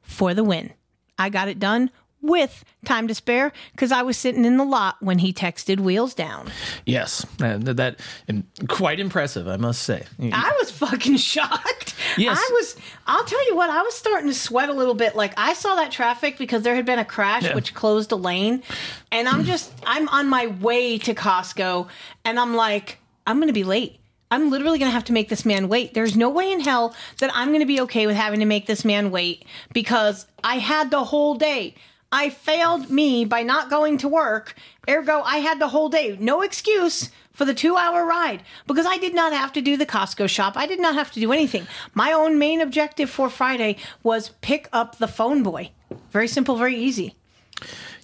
for 0.03 0.33
the 0.33 0.43
win. 0.43 0.71
I 1.17 1.29
got 1.29 1.47
it 1.47 1.59
done 1.59 1.89
with 2.21 2.63
time 2.85 3.05
to 3.09 3.13
spare 3.13 3.51
because 3.73 3.91
I 3.91 4.01
was 4.01 4.15
sitting 4.15 4.45
in 4.45 4.55
the 4.55 4.63
lot 4.63 4.95
when 5.01 5.19
he 5.19 5.33
texted 5.33 5.81
wheels 5.81 6.13
down. 6.13 6.49
Yes, 6.85 7.25
uh, 7.41 7.45
and 7.45 7.63
that 7.65 7.99
and 8.29 8.45
quite 8.69 8.99
impressive, 9.01 9.45
I 9.47 9.57
must 9.57 9.81
say. 9.83 10.03
I 10.31 10.55
was 10.61 10.71
fucking 10.71 11.17
shocked. 11.31 11.95
Yes. 12.17 12.37
I 12.39 12.51
was, 12.53 12.77
I'll 13.07 13.25
tell 13.25 13.45
you 13.49 13.55
what, 13.57 13.69
I 13.69 13.81
was 13.81 13.93
starting 13.93 14.29
to 14.29 14.33
sweat 14.33 14.69
a 14.69 14.73
little 14.73 14.93
bit. 14.93 15.15
Like, 15.17 15.33
I 15.37 15.53
saw 15.53 15.75
that 15.75 15.91
traffic 15.91 16.37
because 16.37 16.63
there 16.63 16.75
had 16.75 16.85
been 16.85 16.99
a 16.99 17.05
crash 17.05 17.43
Yeah. 17.43 17.55
which 17.55 17.73
closed 17.73 18.11
a 18.13 18.15
lane. 18.15 18.63
And 19.11 19.27
I'm 19.27 19.43
just, 19.43 19.73
I'm 19.85 20.07
on 20.09 20.27
my 20.29 20.47
way 20.47 20.97
to 20.99 21.13
Costco 21.13 21.87
and 22.23 22.39
I'm 22.39 22.55
like, 22.55 22.99
I'm 23.27 23.37
going 23.37 23.47
to 23.47 23.53
be 23.53 23.63
late. 23.63 23.99
I'm 24.33 24.49
literally 24.49 24.79
going 24.79 24.89
to 24.89 24.93
have 24.93 25.03
to 25.05 25.13
make 25.13 25.29
this 25.29 25.45
man 25.45 25.69
wait. 25.69 25.93
There's 25.93 26.17
no 26.17 26.27
way 26.27 26.51
in 26.51 26.59
hell 26.59 26.95
that 27.19 27.29
I'm 27.35 27.49
going 27.49 27.59
to 27.59 27.67
be 27.67 27.81
okay 27.81 28.07
with 28.07 28.15
having 28.15 28.39
to 28.39 28.47
make 28.47 28.65
this 28.65 28.83
man 28.83 29.11
wait 29.11 29.45
because 29.73 30.25
I 30.43 30.55
had 30.55 30.89
the 30.89 31.03
whole 31.03 31.35
day. 31.35 31.75
I 32.11 32.31
failed 32.31 32.89
me 32.89 33.25
by 33.25 33.43
not 33.43 33.69
going 33.69 33.99
to 33.99 34.07
work. 34.07 34.55
Ergo, 34.89 35.21
I 35.21 35.37
had 35.37 35.59
the 35.59 35.67
whole 35.67 35.87
day. 35.87 36.17
No 36.19 36.41
excuse 36.41 37.11
for 37.31 37.45
the 37.45 37.53
two 37.53 37.77
hour 37.77 38.07
ride 38.07 38.41
because 38.65 38.87
I 38.87 38.97
did 38.97 39.13
not 39.13 39.33
have 39.33 39.53
to 39.53 39.61
do 39.61 39.77
the 39.77 39.85
Costco 39.85 40.27
shop. 40.27 40.57
I 40.57 40.65
did 40.65 40.79
not 40.79 40.95
have 40.95 41.11
to 41.11 41.19
do 41.19 41.31
anything. 41.31 41.67
My 41.93 42.11
own 42.11 42.39
main 42.39 42.59
objective 42.59 43.11
for 43.11 43.29
Friday 43.29 43.77
was 44.01 44.29
pick 44.41 44.67
up 44.73 44.97
the 44.97 45.05
PhoneBoy. 45.05 45.69
Very 46.09 46.27
simple, 46.27 46.55
very 46.55 46.75
easy. 46.75 47.15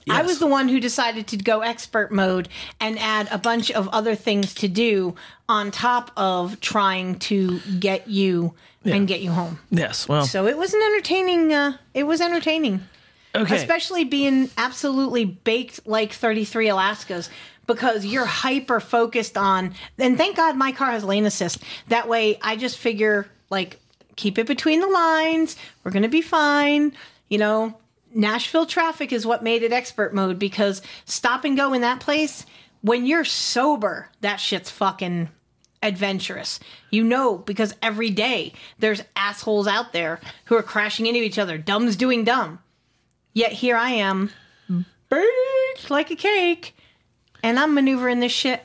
I 0.09 0.21
was 0.21 0.39
the 0.39 0.47
one 0.47 0.69
who 0.69 0.79
decided 0.79 1.27
to 1.27 1.37
go 1.37 1.61
expert 1.61 2.11
mode 2.11 2.49
and 2.79 2.97
add 2.99 3.27
a 3.31 3.37
bunch 3.37 3.71
of 3.71 3.87
other 3.89 4.15
things 4.15 4.53
to 4.55 4.67
do 4.67 5.15
on 5.47 5.71
top 5.71 6.11
of 6.17 6.59
trying 6.61 7.19
to 7.19 7.59
get 7.79 8.07
you 8.07 8.53
and 8.85 9.07
get 9.07 9.21
you 9.21 9.31
home. 9.31 9.59
Yes, 9.69 10.07
well, 10.07 10.25
So 10.25 10.47
it 10.47 10.57
was 10.57 10.73
an 10.73 10.81
entertaining. 10.81 11.53
Uh, 11.53 11.77
it 11.93 12.03
was 12.03 12.21
entertaining. 12.21 12.81
Okay. 13.35 13.55
Especially 13.55 14.03
being 14.03 14.49
absolutely 14.57 15.25
baked 15.25 15.85
like 15.85 16.11
33 16.13 16.67
Alaskas 16.67 17.29
because 17.67 18.03
you're 18.03 18.25
hyper 18.25 18.79
focused 18.79 19.37
on. 19.37 19.75
And 19.99 20.17
thank 20.17 20.35
God 20.35 20.57
my 20.57 20.71
car 20.71 20.91
has 20.91 21.03
lane 21.03 21.25
assist. 21.25 21.59
That 21.89 22.07
way 22.07 22.39
I 22.41 22.55
just 22.55 22.77
figure 22.77 23.27
like 23.51 23.79
keep 24.15 24.39
it 24.39 24.47
between 24.47 24.79
the 24.79 24.87
lines. 24.87 25.55
We're 25.83 25.91
gonna 25.91 26.09
be 26.09 26.23
fine. 26.23 26.93
You 27.29 27.37
know, 27.37 27.77
Nashville 28.14 28.66
traffic 28.66 29.12
is 29.12 29.26
what 29.26 29.43
made 29.43 29.64
it 29.64 29.74
expert 29.74 30.14
mode 30.14 30.39
because 30.39 30.82
stop 31.05 31.43
and 31.43 31.55
go 31.55 31.74
in 31.74 31.82
that 31.82 31.99
place 31.99 32.45
when 32.82 33.05
you're 33.05 33.26
sober, 33.26 34.10
that 34.22 34.38
shit's 34.38 34.70
fucking 34.70 35.30
adventurous. 35.84 36.60
You 36.89 37.03
know, 37.03 37.38
because 37.38 37.76
every 37.82 38.10
day 38.10 38.53
there's 38.80 39.03
assholes 39.16 39.68
out 39.68 39.93
there 39.93 40.20
who 40.45 40.55
are 40.55 40.64
crashing 40.64 41.05
into 41.05 41.22
each 41.22 41.39
other, 41.39 41.57
dumb's 41.57 41.95
doing 41.95 42.24
dumb. 42.24 42.60
Yet 43.34 43.51
here 43.51 43.76
I 43.76 43.91
am, 43.91 44.32
baked 45.10 45.89
like 45.89 46.12
a 46.12 46.16
cake, 46.16 46.76
and 47.43 47.60
I'm 47.60 47.74
maneuvering 47.74 48.20
this 48.20 48.32
shit 48.32 48.64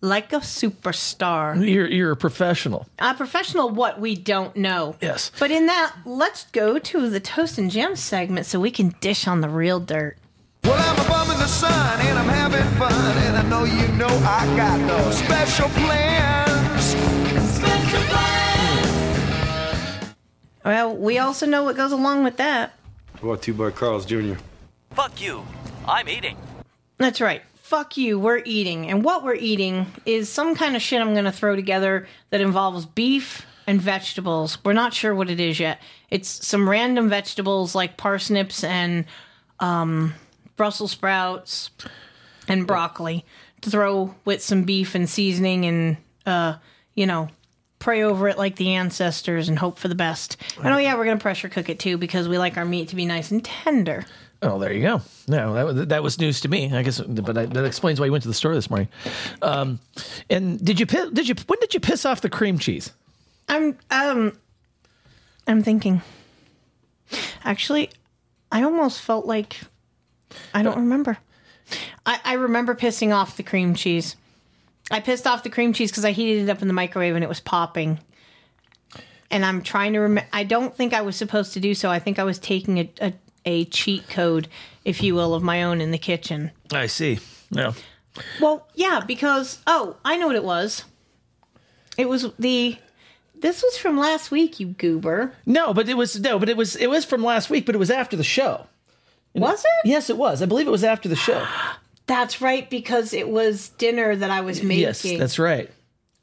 like 0.00 0.32
a 0.32 0.36
superstar. 0.40 1.56
you're 1.68 1.88
you're 1.88 2.12
a 2.12 2.16
professional. 2.16 2.86
A 2.98 3.14
professional, 3.14 3.70
what 3.70 4.00
we 4.00 4.14
don't 4.14 4.56
know. 4.56 4.96
Yes. 5.00 5.30
But 5.38 5.50
in 5.50 5.66
that, 5.66 5.94
let's 6.04 6.44
go 6.52 6.78
to 6.78 7.10
the 7.10 7.20
toast 7.20 7.58
and 7.58 7.70
jam 7.70 7.96
segment 7.96 8.46
so 8.46 8.60
we 8.60 8.70
can 8.70 8.94
dish 9.00 9.26
on 9.26 9.40
the 9.40 9.48
real 9.48 9.80
dirt. 9.80 10.16
Well, 10.64 10.74
I'm 10.74 11.04
a 11.04 11.08
bum 11.08 11.30
in 11.30 11.38
the 11.38 11.46
sun 11.46 12.00
and 12.00 12.18
I'm 12.18 12.28
having 12.28 12.64
fun, 12.78 12.92
and 12.92 13.36
I 13.36 13.48
know 13.48 13.64
you 13.64 13.88
know 13.96 14.08
I 14.08 14.46
got 14.56 14.80
no 14.80 15.10
special 15.10 15.68
plans. 15.68 16.84
Special 17.56 18.02
plans. 18.08 20.14
Well, 20.64 20.96
we 20.96 21.18
also 21.18 21.46
know 21.46 21.62
what 21.62 21.76
goes 21.76 21.92
along 21.92 22.24
with 22.24 22.36
that. 22.38 22.72
Brought 23.20 23.42
to 23.42 23.52
you 23.52 23.58
by 23.58 23.70
Carl's 23.70 24.04
Jr. 24.04 24.34
Fuck 24.90 25.20
you. 25.22 25.44
I'm 25.86 26.08
eating. 26.08 26.36
That's 26.98 27.20
right. 27.20 27.42
Fuck 27.66 27.96
you, 27.96 28.16
we're 28.20 28.42
eating. 28.44 28.88
And 28.88 29.02
what 29.02 29.24
we're 29.24 29.34
eating 29.34 29.86
is 30.04 30.28
some 30.28 30.54
kind 30.54 30.76
of 30.76 30.82
shit 30.82 31.00
I'm 31.00 31.14
going 31.14 31.24
to 31.24 31.32
throw 31.32 31.56
together 31.56 32.06
that 32.30 32.40
involves 32.40 32.86
beef 32.86 33.44
and 33.66 33.82
vegetables. 33.82 34.64
We're 34.64 34.72
not 34.72 34.94
sure 34.94 35.16
what 35.16 35.30
it 35.30 35.40
is 35.40 35.58
yet. 35.58 35.82
It's 36.08 36.46
some 36.46 36.70
random 36.70 37.08
vegetables 37.08 37.74
like 37.74 37.96
parsnips 37.96 38.62
and 38.62 39.04
um, 39.58 40.14
Brussels 40.54 40.92
sprouts 40.92 41.72
and 42.46 42.68
broccoli 42.68 43.24
to 43.62 43.70
throw 43.70 44.14
with 44.24 44.40
some 44.44 44.62
beef 44.62 44.94
and 44.94 45.10
seasoning 45.10 45.64
and, 45.64 45.96
uh, 46.24 46.58
you 46.94 47.04
know, 47.04 47.30
pray 47.80 48.04
over 48.04 48.28
it 48.28 48.38
like 48.38 48.54
the 48.54 48.74
ancestors 48.74 49.48
and 49.48 49.58
hope 49.58 49.76
for 49.76 49.88
the 49.88 49.96
best. 49.96 50.36
And 50.62 50.72
oh, 50.72 50.78
yeah, 50.78 50.94
we're 50.94 51.04
going 51.04 51.18
to 51.18 51.22
pressure 51.22 51.48
cook 51.48 51.68
it 51.68 51.80
too 51.80 51.98
because 51.98 52.28
we 52.28 52.38
like 52.38 52.56
our 52.56 52.64
meat 52.64 52.90
to 52.90 52.96
be 52.96 53.06
nice 53.06 53.32
and 53.32 53.44
tender. 53.44 54.04
Oh, 54.42 54.58
there 54.58 54.72
you 54.72 54.82
go. 54.82 55.00
No, 55.28 55.54
that 55.54 55.66
was, 55.66 55.86
that 55.86 56.02
was 56.02 56.18
news 56.20 56.40
to 56.42 56.48
me. 56.48 56.72
I 56.72 56.82
guess, 56.82 57.00
but 57.00 57.38
I, 57.38 57.46
that 57.46 57.64
explains 57.64 57.98
why 57.98 58.06
you 58.06 58.12
went 58.12 58.22
to 58.22 58.28
the 58.28 58.34
store 58.34 58.54
this 58.54 58.68
morning. 58.68 58.88
Um, 59.40 59.80
and 60.28 60.62
did 60.62 60.78
you 60.78 60.86
did 60.86 61.28
you 61.28 61.34
when 61.46 61.58
did 61.60 61.74
you 61.74 61.80
piss 61.80 62.04
off 62.04 62.20
the 62.20 62.28
cream 62.28 62.58
cheese? 62.58 62.92
I'm 63.48 63.78
um 63.90 64.38
I'm 65.46 65.62
thinking. 65.62 66.02
Actually, 67.44 67.90
I 68.50 68.62
almost 68.62 69.00
felt 69.00 69.26
like 69.26 69.60
I 70.52 70.62
don't 70.62 70.76
remember. 70.76 71.18
I, 72.04 72.20
I 72.24 72.32
remember 72.34 72.74
pissing 72.74 73.14
off 73.14 73.36
the 73.36 73.42
cream 73.42 73.74
cheese. 73.74 74.16
I 74.90 75.00
pissed 75.00 75.26
off 75.26 75.42
the 75.42 75.50
cream 75.50 75.72
cheese 75.72 75.90
because 75.90 76.04
I 76.04 76.12
heated 76.12 76.44
it 76.44 76.50
up 76.50 76.62
in 76.62 76.68
the 76.68 76.74
microwave 76.74 77.14
and 77.14 77.24
it 77.24 77.28
was 77.28 77.40
popping. 77.40 77.98
And 79.30 79.44
I'm 79.44 79.62
trying 79.62 79.92
to 79.94 80.00
remember. 80.00 80.28
I 80.32 80.44
don't 80.44 80.74
think 80.74 80.94
I 80.94 81.02
was 81.02 81.16
supposed 81.16 81.52
to 81.54 81.60
do 81.60 81.74
so. 81.74 81.90
I 81.90 81.98
think 81.98 82.18
I 82.18 82.24
was 82.24 82.38
taking 82.38 82.78
a, 82.78 82.92
a, 83.00 83.12
a 83.46 83.64
cheat 83.66 84.08
code, 84.10 84.48
if 84.84 85.02
you 85.02 85.14
will, 85.14 85.32
of 85.32 85.42
my 85.42 85.62
own 85.62 85.80
in 85.80 85.92
the 85.92 85.98
kitchen. 85.98 86.50
I 86.72 86.86
see. 86.86 87.20
No. 87.50 87.74
Well, 88.40 88.66
yeah, 88.74 89.00
because 89.06 89.60
oh, 89.66 89.96
I 90.04 90.16
know 90.16 90.26
what 90.26 90.36
it 90.36 90.44
was. 90.44 90.84
It 91.96 92.08
was 92.08 92.30
the. 92.38 92.76
This 93.38 93.62
was 93.62 93.76
from 93.76 93.98
last 93.98 94.30
week, 94.30 94.58
you 94.58 94.68
goober. 94.68 95.34
No, 95.44 95.72
but 95.74 95.88
it 95.88 95.94
was 95.94 96.18
no, 96.18 96.38
but 96.38 96.48
it 96.48 96.56
was 96.56 96.74
it 96.76 96.88
was 96.88 97.04
from 97.04 97.22
last 97.22 97.50
week, 97.50 97.66
but 97.66 97.74
it 97.74 97.78
was 97.78 97.90
after 97.90 98.16
the 98.16 98.24
show. 98.24 98.66
Was 99.34 99.60
it? 99.60 99.88
Yes, 99.88 100.08
it 100.08 100.16
was. 100.16 100.42
I 100.42 100.46
believe 100.46 100.66
it 100.66 100.70
was 100.70 100.84
after 100.84 101.08
the 101.08 101.16
show. 101.16 101.46
That's 102.06 102.40
right, 102.40 102.70
because 102.70 103.12
it 103.12 103.28
was 103.28 103.70
dinner 103.70 104.14
that 104.14 104.30
I 104.30 104.40
was 104.40 104.62
making. 104.62 104.82
Yes, 104.82 105.02
that's 105.02 105.40
right. 105.40 105.68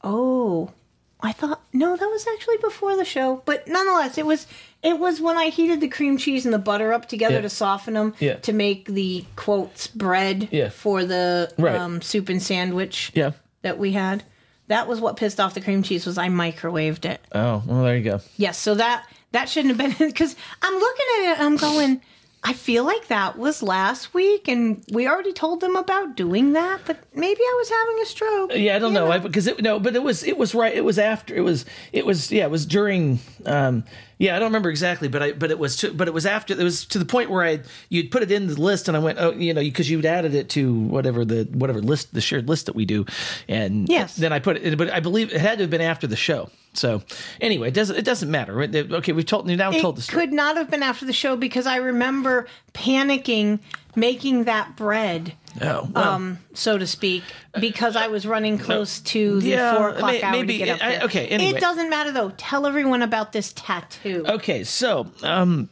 Oh, 0.01 0.71
I 1.19 1.33
thought 1.33 1.61
no, 1.73 1.97
that 1.97 2.09
was 2.09 2.25
actually 2.25 2.55
before 2.57 2.95
the 2.95 3.03
show, 3.03 3.41
but 3.45 3.67
nonetheless, 3.67 4.17
it 4.17 4.25
was 4.25 4.47
it 4.83 4.99
was 4.99 5.21
when 5.21 5.37
I 5.37 5.45
heated 5.49 5.81
the 5.81 5.87
cream 5.87 6.17
cheese 6.17 6.45
and 6.45 6.53
the 6.53 6.59
butter 6.59 6.91
up 6.93 7.07
together 7.07 7.35
Yeah. 7.35 7.41
to 7.41 7.49
soften 7.49 7.93
them 7.93 8.13
Yeah. 8.19 8.35
to 8.35 8.53
make 8.53 8.85
the 8.85 9.25
quotes 9.35 9.87
bread 9.87 10.49
Yeah. 10.51 10.69
for 10.69 11.05
the 11.05 11.51
Right. 11.57 11.75
um, 11.75 12.01
soup 12.01 12.29
and 12.29 12.41
sandwich 12.41 13.11
Yeah. 13.15 13.31
that 13.61 13.77
we 13.77 13.93
had. 13.93 14.23
That 14.67 14.87
was 14.87 14.99
what 15.01 15.17
pissed 15.17 15.39
off 15.39 15.53
the 15.53 15.61
cream 15.61 15.83
cheese 15.83 16.05
was 16.05 16.17
I 16.17 16.29
microwaved 16.29 17.05
it. 17.05 17.21
Oh, 17.33 17.61
well, 17.65 17.83
there 17.83 17.97
you 17.97 18.03
go. 18.03 18.21
Yes, 18.37 18.57
so 18.57 18.75
that 18.75 19.05
that 19.31 19.49
shouldn't 19.49 19.77
have 19.77 19.97
been 19.97 20.07
because 20.09 20.35
I'm 20.61 20.73
looking 20.73 21.05
at 21.19 21.31
it 21.31 21.37
and 21.39 21.45
I'm 21.47 21.57
going. 21.57 22.01
I 22.45 22.51
feel 22.51 22.83
like 22.83 23.07
that 23.07 23.37
was 23.37 23.63
last 23.63 24.13
week, 24.13 24.49
and 24.49 24.83
we 24.91 25.07
already 25.07 25.31
told 25.31 25.61
them 25.61 25.77
about 25.77 26.17
doing 26.17 26.51
that. 26.53 26.81
But 26.85 26.97
maybe 27.15 27.39
I 27.39 27.55
was 27.57 27.69
having 27.69 28.01
a 28.01 28.05
stroke. 28.05 28.51
Yeah, 28.53 28.75
I 28.75 28.79
don't 28.79 28.91
know, 28.93 29.09
I, 29.09 29.17
because 29.19 29.47
it 29.47 29.61
no, 29.61 29.79
but 29.79 29.95
it 29.95 30.03
was 30.03 30.23
it 30.25 30.37
was 30.37 30.53
right. 30.53 30.73
It 30.75 30.83
was 30.83 30.99
after. 30.99 31.33
It 31.33 31.39
was 31.39 31.63
it 31.93 32.05
was 32.05 32.31
yeah. 32.33 32.43
It 32.43 32.51
was 32.51 32.65
during. 32.65 33.19
Um, 33.45 33.85
yeah, 34.23 34.35
I 34.37 34.39
don't 34.39 34.47
remember 34.47 34.69
exactly, 34.69 35.09
but 35.09 35.21
I 35.21 35.31
but 35.33 35.51
it 35.51 35.59
was 35.59 35.75
to, 35.77 35.93
but 35.93 36.07
it 36.07 36.13
was 36.13 36.25
after. 36.25 36.53
It 36.53 36.63
was 36.63 36.85
to 36.85 36.97
the 36.99 37.03
point 37.05 37.29
where 37.29 37.43
I 37.43 37.59
you'd 37.89 38.09
put 38.09 38.23
it 38.23 38.31
in 38.31 38.47
the 38.47 38.59
list, 38.59 38.87
and 38.87 38.95
I 38.95 39.01
went, 39.01 39.19
oh, 39.19 39.31
you 39.31 39.53
know, 39.53 39.59
because 39.61 39.89
you'd 39.89 40.05
added 40.05 40.33
it 40.33 40.47
to 40.51 40.73
whatever 40.73 41.25
the 41.25 41.43
whatever 41.51 41.81
list 41.81 42.13
the 42.13 42.21
shared 42.21 42.47
list 42.47 42.67
that 42.67 42.75
we 42.75 42.85
do, 42.85 43.05
and 43.49 43.89
Yes. 43.89 44.15
then 44.15 44.31
I 44.31 44.39
put 44.39 44.55
it. 44.57 44.77
But 44.77 44.89
I 44.91 45.01
believe 45.01 45.33
it 45.33 45.41
had 45.41 45.57
to 45.57 45.63
have 45.65 45.69
been 45.69 45.81
after 45.81 46.07
the 46.07 46.15
show. 46.15 46.49
So 46.73 47.03
anyway, 47.41 47.67
it 47.67 47.73
doesn't 47.73 47.97
it 47.97 48.05
doesn't 48.05 48.31
matter. 48.31 48.61
Okay, 48.61 49.11
we've 49.11 49.25
told 49.25 49.45
now 49.45 49.69
we've 49.71 49.81
told 49.81 49.97
the 49.97 50.01
story. 50.01 50.21
could 50.23 50.33
not 50.33 50.55
have 50.55 50.71
been 50.71 50.83
after 50.83 51.05
the 51.05 51.13
show 51.13 51.35
because 51.35 51.67
I 51.67 51.75
remember 51.75 52.47
panicking 52.73 53.59
making 53.95 54.45
that 54.45 54.75
bread. 54.75 55.33
Oh, 55.61 55.87
well. 55.93 55.97
um, 56.09 56.39
so 56.53 56.77
to 56.77 56.87
speak, 56.87 57.23
because 57.59 57.95
I 57.95 58.07
was 58.07 58.25
running 58.25 58.57
close 58.57 58.99
to 59.01 59.39
the 59.39 59.49
Yeah, 59.49 59.75
four 59.77 59.89
o'clock 59.89 60.11
may- 60.11 60.21
hour 60.23 60.31
maybe- 60.31 60.57
to 60.59 60.65
get 60.65 60.81
up 60.81 60.87
I- 60.87 60.99
okay, 61.05 61.27
anyway. 61.27 61.57
it 61.57 61.61
doesn't 61.61 61.89
matter 61.89 62.11
though. 62.11 62.31
Tell 62.37 62.65
everyone 62.65 63.01
about 63.01 63.33
this 63.33 63.53
tattoo. 63.55 64.25
Okay, 64.27 64.63
so 64.63 65.07
um, 65.21 65.69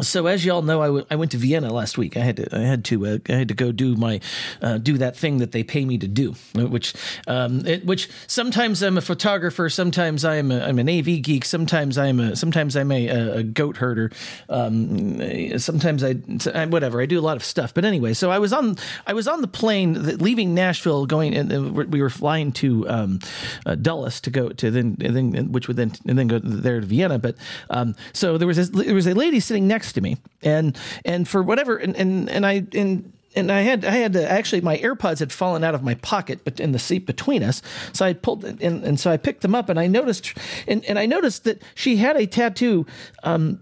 so 0.00 0.26
as 0.26 0.42
y'all 0.42 0.62
know, 0.62 0.80
I, 0.80 0.86
w- 0.86 1.06
I 1.10 1.16
went 1.16 1.32
to 1.32 1.36
Vienna 1.36 1.70
last 1.70 1.98
week. 1.98 2.16
I 2.16 2.20
had 2.20 2.36
to 2.36 2.56
I 2.56 2.60
had 2.60 2.82
to 2.86 3.06
uh, 3.06 3.18
I 3.28 3.32
had 3.32 3.48
to 3.48 3.54
go 3.54 3.72
do 3.72 3.94
my 3.94 4.20
uh, 4.62 4.78
do 4.78 4.96
that 4.96 5.16
thing 5.16 5.36
that 5.38 5.52
they 5.52 5.62
pay 5.62 5.84
me 5.84 5.98
to 5.98 6.08
do, 6.08 6.34
uh, 6.56 6.66
which 6.66 6.94
um, 7.26 7.66
it, 7.66 7.84
which 7.84 8.08
sometimes 8.26 8.82
I'm 8.82 8.96
a 8.96 9.02
photographer, 9.02 9.68
sometimes 9.68 10.24
I'm 10.24 10.50
a, 10.50 10.60
I'm 10.60 10.78
an 10.78 10.88
AV 10.88 11.20
geek, 11.20 11.44
sometimes 11.44 11.98
I'm 11.98 12.20
a 12.20 12.36
sometimes 12.36 12.74
I'm 12.74 12.90
a, 12.90 13.08
a, 13.08 13.42
goat 13.42 13.76
herder, 13.76 14.10
um, 14.48 15.58
sometimes 15.58 16.02
I, 16.02 16.16
I 16.54 16.64
whatever 16.64 17.02
I 17.02 17.06
do 17.06 17.18
a 17.18 17.20
lot 17.20 17.36
of 17.36 17.44
stuff. 17.44 17.74
But 17.74 17.84
anyway, 17.84 18.14
so 18.14 18.30
I 18.30 18.38
was 18.38 18.54
on 18.54 18.76
I 19.06 19.12
was 19.12 19.28
on 19.28 19.42
the 19.42 19.48
plane 19.48 19.94
leaving 20.16 20.54
Nashville, 20.54 21.04
going 21.04 21.34
and 21.34 21.76
we 21.92 22.00
were 22.00 22.10
flying 22.10 22.52
to 22.52 22.88
um, 22.88 23.18
uh, 23.66 23.74
Dulles 23.74 24.22
to 24.22 24.30
go 24.30 24.48
to 24.48 24.70
then 24.70 24.96
and 25.02 25.14
then 25.14 25.52
which 25.52 25.68
would 25.68 25.76
then 25.76 25.92
and 26.06 26.18
then 26.18 26.28
go 26.28 26.38
there 26.38 26.80
to 26.80 26.86
Vienna. 26.86 27.18
But 27.18 27.36
um, 27.68 27.94
so 28.14 28.38
there 28.38 28.48
was 28.48 28.56
this, 28.56 28.70
there 28.70 28.94
was 28.94 29.06
a 29.06 29.12
lady 29.12 29.38
sitting 29.38 29.68
next 29.68 29.81
to 29.90 30.00
me, 30.00 30.18
and 30.42 30.78
and 31.04 31.26
for 31.26 31.42
whatever 31.42 31.76
and 31.76 31.96
and, 31.96 32.30
and 32.30 32.46
I 32.46 32.64
and. 32.74 33.12
And 33.34 33.50
I 33.50 33.62
had 33.62 33.86
I 33.86 33.92
had 33.92 34.12
to, 34.12 34.30
actually 34.30 34.60
my 34.60 34.76
AirPods 34.76 35.20
had 35.20 35.32
fallen 35.32 35.64
out 35.64 35.74
of 35.74 35.82
my 35.82 35.94
pocket, 35.94 36.40
but 36.44 36.60
in 36.60 36.72
the 36.72 36.78
seat 36.78 37.06
between 37.06 37.42
us. 37.42 37.62
So 37.94 38.04
I 38.04 38.12
pulled 38.12 38.44
and, 38.44 38.60
and 38.60 39.00
so 39.00 39.10
I 39.10 39.16
picked 39.16 39.40
them 39.40 39.54
up, 39.54 39.70
and 39.70 39.80
I 39.80 39.86
noticed 39.86 40.34
and, 40.68 40.84
and 40.84 40.98
I 40.98 41.06
noticed 41.06 41.44
that 41.44 41.62
she 41.74 41.96
had 41.96 42.18
a 42.18 42.26
tattoo 42.26 42.84
um, 43.22 43.58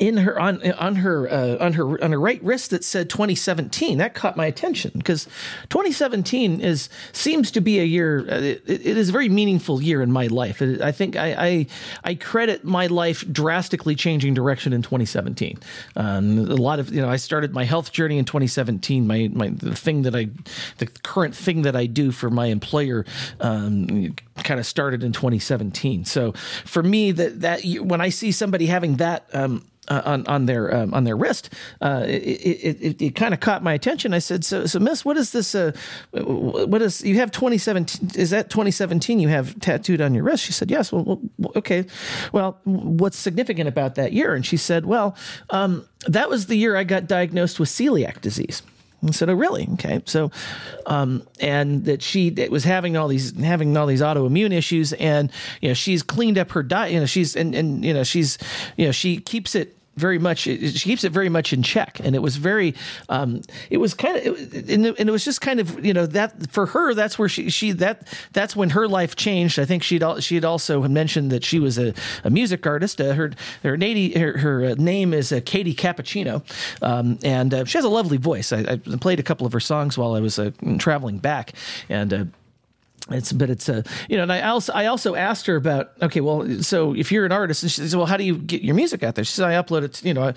in 0.00 0.16
her 0.16 0.40
on 0.40 0.72
on 0.72 0.96
her 0.96 1.30
uh, 1.30 1.56
on 1.64 1.74
her 1.74 2.02
on 2.02 2.10
her 2.12 2.18
right 2.18 2.42
wrist 2.42 2.70
that 2.70 2.82
said 2.82 3.10
2017 3.10 3.98
that 3.98 4.14
caught 4.14 4.34
my 4.34 4.46
attention 4.46 4.90
because 4.96 5.26
2017 5.68 6.60
is 6.60 6.88
seems 7.12 7.50
to 7.50 7.60
be 7.60 7.78
a 7.78 7.84
year 7.84 8.20
uh, 8.20 8.36
it, 8.36 8.62
it 8.66 8.96
is 8.96 9.10
a 9.10 9.12
very 9.12 9.28
meaningful 9.28 9.80
year 9.82 10.02
in 10.02 10.10
my 10.10 10.26
life. 10.26 10.62
It- 10.62 10.80
i 10.80 10.90
think 10.90 11.16
I, 11.16 11.34
I 11.48 11.66
i 12.04 12.14
credit 12.14 12.64
my 12.64 12.86
life 12.86 13.24
drastically 13.30 13.94
changing 13.94 14.32
direction 14.32 14.72
in 14.72 14.80
2017 14.80 15.58
um, 15.96 16.38
a 16.38 16.54
lot 16.56 16.78
of 16.78 16.90
you 16.92 17.02
know 17.02 17.08
i 17.10 17.16
started 17.16 17.52
my 17.52 17.64
health 17.64 17.92
journey 17.92 18.16
in 18.16 18.24
2017 18.24 19.06
my 19.06 19.28
my 19.34 19.48
the 19.50 19.76
thing 19.76 20.02
that 20.02 20.16
i 20.16 20.28
the 20.78 20.86
current 20.86 21.36
thing 21.36 21.62
that 21.62 21.76
i 21.76 21.84
do 21.84 22.10
for 22.10 22.30
my 22.30 22.46
employer 22.46 23.04
um, 23.40 24.14
kind 24.42 24.60
of 24.60 24.66
started 24.66 25.02
in 25.02 25.12
2017 25.12 26.04
so 26.04 26.32
for 26.64 26.82
me 26.82 27.12
that 27.12 27.40
that 27.40 27.62
when 27.82 28.00
i 28.00 28.08
see 28.08 28.32
somebody 28.32 28.66
having 28.66 28.96
that 28.96 29.26
um, 29.34 29.64
uh, 29.90 30.02
on 30.04 30.26
on 30.26 30.46
their 30.46 30.74
um, 30.74 30.94
on 30.94 31.04
their 31.04 31.16
wrist, 31.16 31.52
uh, 31.80 32.04
it 32.06 32.22
it, 32.22 32.78
it, 32.80 33.02
it 33.02 33.14
kind 33.16 33.34
of 33.34 33.40
caught 33.40 33.62
my 33.62 33.72
attention. 33.72 34.14
I 34.14 34.20
said, 34.20 34.44
"So, 34.44 34.66
so 34.66 34.78
Miss, 34.78 35.04
what 35.04 35.16
is 35.16 35.32
this? 35.32 35.54
Uh, 35.54 35.72
what 36.12 36.80
is 36.80 37.02
you 37.02 37.16
have 37.16 37.32
2017? 37.32 38.10
Is 38.14 38.30
that 38.30 38.50
2017 38.50 39.18
you 39.18 39.28
have 39.28 39.58
tattooed 39.58 40.00
on 40.00 40.14
your 40.14 40.22
wrist?" 40.22 40.44
She 40.44 40.52
said, 40.52 40.70
"Yes." 40.70 40.92
Well, 40.92 41.20
well 41.38 41.52
okay. 41.56 41.86
Well, 42.32 42.60
what's 42.64 43.18
significant 43.18 43.68
about 43.68 43.96
that 43.96 44.12
year? 44.12 44.34
And 44.34 44.46
she 44.46 44.56
said, 44.56 44.86
"Well, 44.86 45.16
um, 45.50 45.86
that 46.06 46.30
was 46.30 46.46
the 46.46 46.56
year 46.56 46.76
I 46.76 46.84
got 46.84 47.06
diagnosed 47.06 47.58
with 47.58 47.68
celiac 47.68 48.20
disease." 48.20 48.62
I 49.02 49.10
said, 49.12 49.30
"Oh, 49.30 49.34
really? 49.34 49.68
Okay." 49.74 50.02
So, 50.04 50.30
um, 50.86 51.26
and 51.40 51.84
that 51.86 52.02
she 52.02 52.30
that 52.30 52.50
was 52.50 52.64
having 52.64 52.96
all 52.96 53.08
these 53.08 53.38
having 53.38 53.76
all 53.76 53.86
these 53.86 54.02
autoimmune 54.02 54.52
issues, 54.52 54.92
and 54.94 55.30
you 55.60 55.68
know 55.68 55.74
she's 55.74 56.02
cleaned 56.02 56.38
up 56.38 56.50
her 56.52 56.62
diet. 56.62 56.92
You 56.92 57.00
know 57.00 57.06
she's 57.06 57.34
and 57.36 57.54
and 57.54 57.84
you 57.84 57.94
know 57.94 58.04
she's 58.04 58.38
you 58.76 58.86
know 58.86 58.92
she 58.92 59.18
keeps 59.18 59.54
it 59.54 59.76
very 60.00 60.18
much 60.18 60.38
she 60.38 60.72
keeps 60.72 61.04
it 61.04 61.12
very 61.12 61.28
much 61.28 61.52
in 61.52 61.62
check. 61.62 62.00
And 62.02 62.14
it 62.16 62.22
was 62.22 62.36
very 62.36 62.74
um 63.08 63.42
it 63.68 63.76
was 63.76 63.94
kind 63.94 64.16
of 64.16 64.54
it, 64.54 64.70
and, 64.70 64.86
it, 64.86 65.10
was 65.10 65.24
just 65.24 65.40
kind 65.40 65.60
of 65.60 65.84
you 65.84 65.92
know 65.92 66.06
that 66.06 66.50
for 66.50 66.66
her 66.66 66.94
that's 66.94 67.18
where 67.18 67.28
she 67.28 67.50
she 67.50 67.72
that 67.72 68.08
that's 68.32 68.56
when 68.56 68.70
her 68.70 68.88
life 68.88 69.16
changed. 69.16 69.58
I 69.58 69.64
think 69.64 69.82
she'd 69.82 70.02
she 70.20 70.34
had 70.34 70.44
also 70.44 70.80
mentioned 70.88 71.30
that 71.30 71.44
she 71.44 71.58
was 71.58 71.78
a, 71.78 71.92
a 72.24 72.30
music 72.30 72.66
artist. 72.66 73.00
Uh, 73.00 73.14
her 73.14 73.32
her, 73.62 73.76
her, 73.76 74.38
her 74.38 74.64
uh, 74.64 74.74
name 74.78 75.12
is 75.14 75.32
uh, 75.32 75.40
katie 75.44 75.74
cappuccino. 75.74 76.42
Um, 76.82 77.18
and 77.22 77.52
uh, 77.52 77.64
she 77.64 77.78
has 77.78 77.84
a 77.84 77.88
lovely 77.88 78.16
voice. 78.16 78.52
I, 78.52 78.60
I 78.60 78.76
played 78.76 79.20
a 79.20 79.22
couple 79.22 79.46
of 79.46 79.52
her 79.52 79.60
songs 79.60 79.98
while 79.98 80.14
i 80.14 80.20
was 80.20 80.38
uh, 80.38 80.50
traveling 80.78 81.18
back. 81.18 81.52
And 81.88 82.12
uh, 82.12 82.24
it's 83.10 83.32
but 83.32 83.50
it's 83.50 83.68
a 83.68 83.82
you 84.08 84.16
know 84.16 84.22
and 84.22 84.32
I 84.32 84.42
also 84.42 84.72
I 84.72 84.86
also 84.86 85.14
asked 85.14 85.46
her 85.46 85.56
about 85.56 85.92
okay 86.02 86.20
well 86.20 86.62
so 86.62 86.94
if 86.94 87.10
you're 87.10 87.24
an 87.24 87.32
artist 87.32 87.62
and 87.62 87.72
she 87.72 87.80
says 87.80 87.96
well 87.96 88.06
how 88.06 88.16
do 88.16 88.24
you 88.24 88.36
get 88.38 88.62
your 88.62 88.74
music 88.74 89.02
out 89.02 89.14
there? 89.14 89.24
She 89.24 89.32
says 89.32 89.44
I 89.44 89.54
upload 89.54 89.82
it 89.82 89.94
to, 89.94 90.08
you 90.08 90.14
know 90.14 90.28
I, 90.28 90.34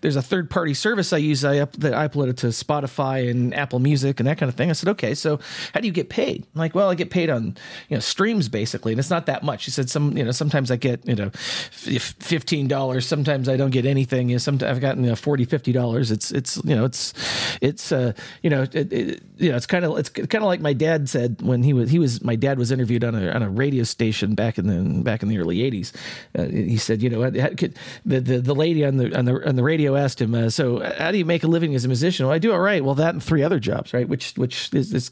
there's 0.00 0.16
a 0.16 0.22
third 0.22 0.50
party 0.50 0.74
service 0.74 1.12
I 1.12 1.18
use 1.18 1.44
I 1.44 1.58
up 1.58 1.72
that 1.74 1.94
I 1.94 2.08
upload 2.08 2.28
it 2.30 2.38
to 2.38 2.48
Spotify 2.48 3.30
and 3.30 3.54
Apple 3.54 3.78
Music 3.78 4.18
and 4.18 4.26
that 4.26 4.38
kind 4.38 4.48
of 4.48 4.56
thing. 4.56 4.70
I 4.70 4.72
said 4.72 4.88
okay 4.90 5.14
so 5.14 5.38
how 5.72 5.80
do 5.80 5.86
you 5.86 5.92
get 5.92 6.08
paid? 6.08 6.46
I'm 6.54 6.58
like 6.58 6.74
well 6.74 6.90
I 6.90 6.94
get 6.94 7.10
paid 7.10 7.30
on 7.30 7.56
you 7.88 7.96
know 7.96 8.00
streams 8.00 8.48
basically 8.48 8.92
and 8.92 8.98
it's 8.98 9.10
not 9.10 9.26
that 9.26 9.42
much. 9.42 9.62
She 9.62 9.70
said 9.70 9.88
some 9.90 10.16
you 10.16 10.24
know 10.24 10.32
sometimes 10.32 10.70
I 10.70 10.76
get 10.76 11.06
you 11.06 11.14
know 11.14 11.30
fifteen 11.30 12.66
dollars. 12.66 13.06
Sometimes 13.06 13.48
I 13.48 13.56
don't 13.56 13.70
get 13.70 13.86
anything. 13.86 14.30
You 14.30 14.36
know 14.36 14.38
sometimes 14.38 14.70
I've 14.70 14.80
gotten 14.80 15.04
you 15.04 15.10
know, 15.10 15.16
40 15.16 15.44
50 15.44 15.72
dollars. 15.72 16.10
It's 16.10 16.32
it's 16.32 16.56
you 16.64 16.74
know 16.74 16.86
it's 16.86 17.12
it's 17.60 17.92
uh 17.92 18.12
you 18.42 18.50
know 18.50 18.62
it, 18.62 18.92
it, 18.92 19.22
you 19.36 19.50
know 19.50 19.56
it's 19.56 19.66
kind 19.66 19.84
of 19.84 19.96
it's 19.98 20.08
kind 20.08 20.36
of 20.36 20.44
like 20.44 20.60
my 20.60 20.72
dad 20.72 21.08
said 21.08 21.40
when 21.42 21.62
he 21.62 21.72
was 21.72 21.90
he 21.90 21.98
was 21.98 22.05
my 22.22 22.36
dad 22.36 22.58
was 22.58 22.70
interviewed 22.72 23.04
on 23.04 23.14
a 23.14 23.30
on 23.30 23.42
a 23.42 23.50
radio 23.50 23.84
station 23.84 24.34
back 24.34 24.58
in 24.58 24.66
the 24.66 25.02
back 25.02 25.22
in 25.22 25.28
the 25.28 25.38
early 25.38 25.58
80s 25.58 25.92
uh, 26.38 26.44
he 26.44 26.76
said 26.76 27.02
you 27.02 27.10
know 27.10 27.30
could, 27.56 27.76
the, 28.04 28.20
the 28.20 28.38
the 28.40 28.54
lady 28.54 28.84
on 28.84 28.96
the 28.96 29.16
on 29.16 29.24
the 29.24 29.48
on 29.48 29.56
the 29.56 29.62
radio 29.62 29.96
asked 29.96 30.20
him 30.20 30.34
uh, 30.34 30.50
so 30.50 30.80
how 30.98 31.10
do 31.10 31.18
you 31.18 31.24
make 31.24 31.42
a 31.42 31.46
living 31.46 31.74
as 31.74 31.84
a 31.84 31.88
musician? 31.88 32.26
Well 32.26 32.34
I 32.34 32.38
do 32.38 32.52
all 32.52 32.60
right. 32.60 32.84
Well 32.84 32.94
that 32.96 33.14
and 33.14 33.22
three 33.22 33.42
other 33.42 33.58
jobs 33.58 33.92
right 33.92 34.08
which 34.08 34.34
which 34.36 34.72
is, 34.74 34.92
is 34.92 35.10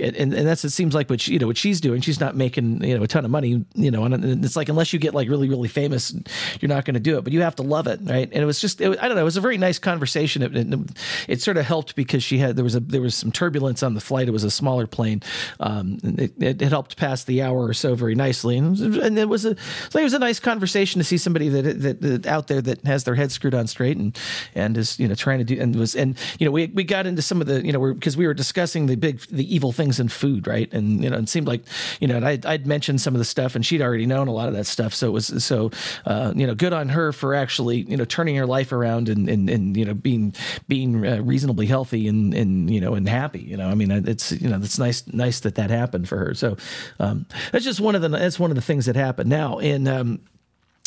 and, 0.00 0.16
and 0.16 0.46
that's 0.46 0.64
it 0.64 0.70
seems 0.70 0.94
like 0.94 1.10
what 1.10 1.20
she, 1.20 1.32
you 1.32 1.38
know 1.38 1.46
what 1.46 1.56
she's 1.56 1.80
doing. 1.80 2.00
She's 2.00 2.20
not 2.20 2.36
making 2.36 2.82
you 2.84 2.96
know 2.96 3.04
a 3.04 3.08
ton 3.08 3.24
of 3.24 3.30
money 3.30 3.64
you 3.74 3.90
know 3.90 4.04
and 4.04 4.44
it's 4.44 4.56
like 4.56 4.68
unless 4.68 4.92
you 4.92 4.98
get 4.98 5.14
like 5.14 5.28
really 5.28 5.48
really 5.48 5.68
famous 5.68 6.14
you're 6.60 6.68
not 6.68 6.84
going 6.84 6.94
to 6.94 7.00
do 7.00 7.18
it 7.18 7.24
but 7.24 7.32
you 7.32 7.42
have 7.42 7.56
to 7.56 7.62
love 7.62 7.86
it 7.86 8.00
right? 8.02 8.28
And 8.32 8.42
it 8.42 8.46
was 8.46 8.60
just 8.60 8.80
it, 8.80 8.98
I 9.00 9.08
don't 9.08 9.16
know 9.16 9.22
it 9.22 9.24
was 9.24 9.36
a 9.36 9.40
very 9.40 9.58
nice 9.58 9.78
conversation. 9.78 10.42
It, 10.42 10.56
it, 10.56 10.90
it 11.28 11.42
sort 11.42 11.56
of 11.56 11.64
helped 11.64 11.96
because 11.96 12.22
she 12.22 12.38
had 12.38 12.56
there 12.56 12.64
was 12.64 12.74
a 12.74 12.80
there 12.80 13.00
was 13.00 13.14
some 13.14 13.32
turbulence 13.32 13.82
on 13.82 13.94
the 13.94 14.00
flight. 14.00 14.28
It 14.28 14.32
was 14.32 14.44
a 14.44 14.50
smaller 14.50 14.86
plane 14.86 15.22
um, 15.60 15.98
it, 16.02 16.32
it, 16.38 16.60
it 16.60 16.68
helped 16.68 16.96
pass 16.96 17.24
the 17.24 17.42
hour 17.42 17.64
or 17.64 17.74
so 17.74 17.94
very 17.94 18.14
nicely 18.14 18.56
and, 18.56 18.78
and 18.78 19.18
it 19.18 19.28
was 19.28 19.44
a 19.44 19.50
it 19.50 20.02
was 20.02 20.14
a 20.14 20.18
nice 20.18 20.40
conversation 20.40 20.98
to 20.98 21.04
see 21.04 21.18
somebody 21.18 21.48
that, 21.48 21.80
that, 21.80 22.00
that 22.00 22.26
out 22.26 22.48
there 22.48 22.60
that 22.60 22.84
has 22.84 23.04
their 23.04 23.14
head 23.14 23.32
screwed 23.32 23.54
on 23.54 23.66
straight 23.66 23.96
and 23.96 24.18
and 24.54 24.76
is 24.76 24.98
you 24.98 25.08
know 25.08 25.14
trying 25.14 25.38
to 25.38 25.44
do 25.44 25.60
and 25.60 25.76
was 25.76 25.94
and 25.94 26.18
you 26.38 26.44
know 26.44 26.50
we 26.50 26.66
we 26.66 26.84
got 26.84 27.06
into 27.06 27.22
some 27.22 27.40
of 27.40 27.46
the 27.46 27.64
you 27.64 27.72
know 27.72 27.94
because 27.94 28.16
we 28.16 28.26
were 28.26 28.34
discussing 28.34 28.86
the 28.86 28.96
big 28.96 29.20
the 29.30 29.54
evil 29.54 29.72
things 29.72 30.00
in 30.00 30.08
food 30.08 30.46
right 30.46 30.72
and 30.72 31.02
you 31.02 31.10
know 31.10 31.18
it 31.18 31.28
seemed 31.28 31.46
like 31.46 31.62
you 32.00 32.08
know 32.08 32.16
and 32.16 32.26
I, 32.26 32.38
I'd 32.44 32.66
mentioned 32.66 33.00
some 33.00 33.14
of 33.14 33.18
the 33.18 33.24
stuff 33.24 33.54
and 33.54 33.64
she'd 33.64 33.82
already 33.82 34.06
known 34.06 34.28
a 34.28 34.32
lot 34.32 34.48
of 34.48 34.54
that 34.54 34.66
stuff 34.66 34.94
so 34.94 35.08
it 35.08 35.12
was 35.12 35.44
so 35.44 35.70
uh, 36.06 36.32
you 36.34 36.46
know 36.46 36.54
good 36.54 36.72
on 36.72 36.88
her 36.90 37.12
for 37.12 37.34
actually 37.34 37.78
you 37.82 37.96
know 37.96 38.04
turning 38.04 38.36
her 38.36 38.46
life 38.46 38.72
around 38.72 39.08
and 39.08 39.28
and, 39.28 39.48
and 39.50 39.76
you 39.76 39.84
know 39.84 39.94
being 39.94 40.34
being 40.68 41.06
uh, 41.06 41.20
reasonably 41.22 41.66
healthy 41.66 42.08
and 42.08 42.34
and 42.34 42.70
you 42.70 42.80
know 42.80 42.94
and 42.94 43.08
happy 43.08 43.40
you 43.40 43.56
know 43.56 43.68
I 43.68 43.74
mean 43.74 43.90
it's 43.90 44.32
you 44.32 44.48
know 44.48 44.56
it's 44.56 44.78
nice 44.78 45.06
nice 45.12 45.40
that 45.40 45.54
that 45.56 45.70
happened 45.70 46.08
for 46.08 46.18
her 46.18 46.23
so 46.32 46.56
um, 46.98 47.26
that's 47.52 47.64
just 47.64 47.80
one 47.80 47.94
of 47.94 48.00
the 48.00 48.08
that's 48.08 48.38
one 48.38 48.50
of 48.50 48.54
the 48.54 48.62
things 48.62 48.86
that 48.86 48.96
happened 48.96 49.28
now 49.28 49.58
in 49.58 49.86
um, 49.86 50.20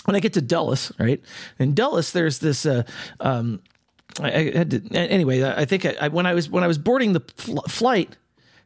when 0.06 0.16
I 0.16 0.20
get 0.20 0.34
to 0.34 0.42
Dulles, 0.42 0.92
right? 0.98 1.22
In 1.60 1.74
Dulles, 1.74 2.14
there's 2.14 2.40
this. 2.40 2.66
Uh, 2.66 2.84
um, 3.20 3.62
I, 4.22 4.32
I 4.34 4.58
had 4.58 4.72
to, 4.72 4.96
anyway. 4.96 5.44
I 5.44 5.66
think 5.66 5.86
I, 5.86 5.96
I, 6.02 6.08
when 6.08 6.26
I 6.26 6.34
was 6.34 6.50
when 6.50 6.64
I 6.64 6.68
was 6.68 6.78
boarding 6.78 7.12
the 7.14 7.22
fl- 7.36 7.60
flight 7.68 8.16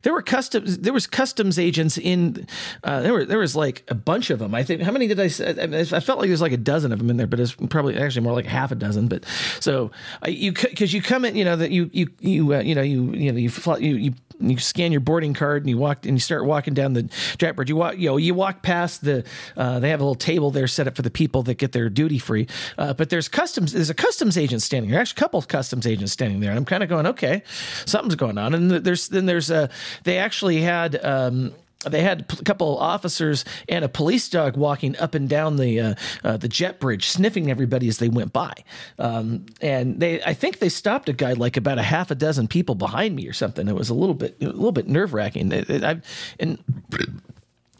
there 0.04 0.14
were 0.14 0.22
customs 0.22 0.80
there 0.80 0.94
was 0.94 1.08
customs 1.08 1.60
agents 1.60 1.98
in 1.98 2.48
uh, 2.84 3.02
there 3.02 3.14
were 3.14 3.26
there 3.26 3.40
was 3.40 3.56
like 3.56 3.84
a 3.88 3.96
bunch 3.96 4.30
of 4.30 4.40
them 4.40 4.54
i 4.56 4.64
think 4.64 4.82
how 4.82 4.92
many 4.92 5.08
did 5.08 5.20
i 5.20 5.28
say 5.28 5.50
i, 5.50 5.68
mean, 5.68 5.80
I 5.80 6.00
felt 6.00 6.20
like 6.20 6.28
there's 6.28 6.42
like 6.42 6.52
a 6.52 6.58
dozen 6.58 6.92
of 6.92 7.00
them 7.00 7.10
in 7.10 7.18
there 7.18 7.28
but 7.28 7.40
it's 7.40 7.56
probably 7.70 7.98
actually 7.98 8.22
more 8.22 8.34
like 8.34 8.46
half 8.46 8.72
a 8.72 8.76
dozen 8.76 9.08
but 9.08 9.26
so 9.60 9.92
uh, 10.26 10.30
you 10.30 10.54
because 10.54 10.94
you 10.94 11.02
come 11.02 11.26
in 11.26 11.36
you 11.36 11.46
know 11.46 11.56
that 11.56 11.72
you 11.72 11.90
you 11.94 12.08
you 12.20 12.54
uh, 12.54 12.60
you 12.60 12.76
know 12.76 12.82
you 12.82 13.12
you 13.14 13.32
know 13.32 13.38
you 13.38 13.50
fly, 13.50 13.78
you 13.78 13.96
you 13.96 14.14
you 14.42 14.58
scan 14.58 14.92
your 14.92 15.02
boarding 15.02 15.34
card 15.34 15.64
and 15.64 15.70
you 15.70 15.78
walk 15.78 16.06
and 16.06 16.16
you 16.16 16.20
start 16.20 16.46
walking 16.46 16.74
down 16.74 16.94
the 16.94 17.04
jet 17.38 17.56
bridge. 17.56 17.70
You 17.70 17.76
walk, 17.76 17.98
you 17.98 18.10
know, 18.10 18.18
you 18.18 18.34
walk 18.34 18.62
past 18.62 19.04
the. 19.04 19.24
Uh, 19.56 19.80
they 19.80 19.90
have 19.90 20.00
a 20.00 20.04
little 20.04 20.16
table 20.16 20.52
there 20.52 20.68
set 20.68 20.88
up 20.88 20.96
for 20.96 21.02
the 21.02 21.12
people 21.12 21.44
that 21.44 21.56
get 21.56 21.72
their 21.72 21.90
duty 21.90 22.18
free. 22.18 22.48
Uh, 22.78 22.94
but 22.94 23.10
there's 23.10 23.28
customs. 23.28 23.74
There's 23.74 23.90
a 23.90 23.94
customs 23.94 24.38
agent 24.38 24.62
standing 24.62 24.92
there. 24.92 25.00
Actually, 25.00 25.20
a 25.20 25.22
couple 25.22 25.40
of 25.40 25.48
customs 25.48 25.86
agents 25.86 26.12
standing 26.12 26.40
there, 26.40 26.50
and 26.50 26.58
I'm 26.58 26.66
kind 26.66 26.84
of 26.84 26.90
going, 26.90 27.06
okay, 27.08 27.44
something's 27.86 28.16
going 28.16 28.38
on. 28.38 28.54
And 28.54 28.72
there's 28.72 29.08
then 29.10 29.26
there's 29.26 29.52
a. 29.52 29.70
They 30.04 30.18
actually 30.18 30.62
had. 30.62 31.04
Um, 31.04 31.54
they 31.90 32.04
had 32.04 32.32
a 32.40 32.44
couple 32.44 32.78
officers 32.78 33.44
and 33.68 33.84
a 33.84 33.90
police 33.90 34.30
dog 34.30 34.56
walking 34.56 34.96
up 34.98 35.16
and 35.16 35.28
down 35.28 35.56
the 35.56 35.80
uh, 35.80 35.96
uh, 36.24 36.38
the 36.38 36.48
jet 36.48 36.80
bridge, 36.80 37.08
sniffing 37.08 37.50
everybody 37.50 37.88
as 37.88 37.98
they 37.98 38.10
went 38.10 38.32
by. 38.32 38.54
Um, 39.00 39.48
and 39.62 40.00
they, 40.00 40.22
I 40.22 40.36
think 40.36 40.60
they 40.60 40.70
stopped 40.70 41.10
a 41.10 41.14
guy 41.14 41.34
like 41.34 41.58
about 41.58 41.80
a 41.80 41.84
half 41.84 42.12
a 42.12 42.16
dozen 42.16 42.48
people 42.48 42.76
behind 42.76 43.16
me 43.16 43.28
or 43.28 43.34
something. 43.34 43.68
It 43.68 43.74
was 43.74 43.90
a 43.90 43.96
little 43.96 44.14
bit, 44.14 44.38
a 44.42 44.46
little 44.46 44.72
bit 44.72 44.88
nerve 44.88 45.14
wracking. 45.14 45.52
And 45.52 46.64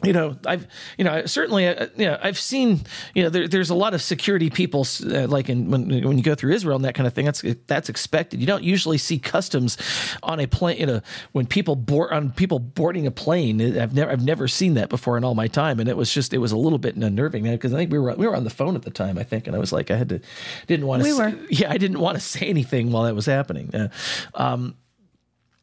you 0.02 0.12
know, 0.12 0.36
I've, 0.46 0.66
you 0.98 1.04
know, 1.04 1.26
certainly, 1.26 1.66
uh, 1.66 1.86
you 1.96 2.06
know, 2.06 2.18
I've 2.22 2.38
seen, 2.38 2.80
you 3.14 3.22
know, 3.22 3.28
there, 3.28 3.48
there's 3.48 3.70
a 3.70 3.74
lot 3.74 3.94
of 3.94 4.02
security 4.02 4.50
people, 4.50 4.86
uh, 5.04 5.26
like 5.28 5.48
in, 5.48 5.70
when 5.70 5.88
when 5.88 6.18
you 6.18 6.24
go 6.24 6.34
through 6.34 6.52
Israel 6.52 6.76
and 6.76 6.84
that 6.84 6.94
kind 6.94 7.06
of 7.06 7.12
thing. 7.12 7.24
That's 7.24 7.44
that's 7.66 7.88
expected. 7.88 8.40
You 8.40 8.46
don't 8.46 8.64
usually 8.64 8.98
see 8.98 9.18
customs 9.18 9.76
on 10.22 10.40
a 10.40 10.46
plane. 10.46 10.78
You 10.78 10.86
know, 10.86 11.00
when 11.32 11.46
people 11.46 11.76
board 11.76 12.12
on 12.12 12.30
people 12.30 12.58
boarding 12.58 13.06
a 13.06 13.10
plane. 13.10 13.60
I've 13.78 13.94
never 13.94 14.10
I've 14.10 14.24
never 14.24 14.48
seen 14.48 14.74
that 14.74 14.88
before 14.88 15.16
in 15.16 15.24
all 15.24 15.34
my 15.34 15.48
time, 15.48 15.80
and 15.80 15.88
it 15.88 15.96
was 15.96 16.12
just 16.12 16.32
it 16.32 16.38
was 16.38 16.52
a 16.52 16.56
little 16.56 16.78
bit 16.78 16.96
unnerving 16.96 17.44
because 17.44 17.72
I 17.72 17.76
think 17.76 17.92
we 17.92 17.98
were 17.98 18.14
we 18.14 18.26
were 18.26 18.36
on 18.36 18.44
the 18.44 18.50
phone 18.50 18.76
at 18.76 18.82
the 18.82 18.90
time. 18.90 19.18
I 19.18 19.22
think, 19.22 19.46
and 19.46 19.56
I 19.56 19.58
was 19.58 19.72
like, 19.72 19.90
I 19.90 19.96
had 19.96 20.08
to 20.10 20.20
didn't 20.66 20.86
want 20.86 21.02
to. 21.02 21.08
We 21.08 21.16
say, 21.16 21.32
were. 21.32 21.38
Yeah, 21.50 21.70
I 21.70 21.78
didn't 21.78 22.00
want 22.00 22.16
to 22.16 22.20
say 22.20 22.46
anything 22.46 22.90
while 22.90 23.04
that 23.04 23.14
was 23.14 23.26
happening. 23.26 23.74
Uh, 23.74 23.88
um, 24.34 24.74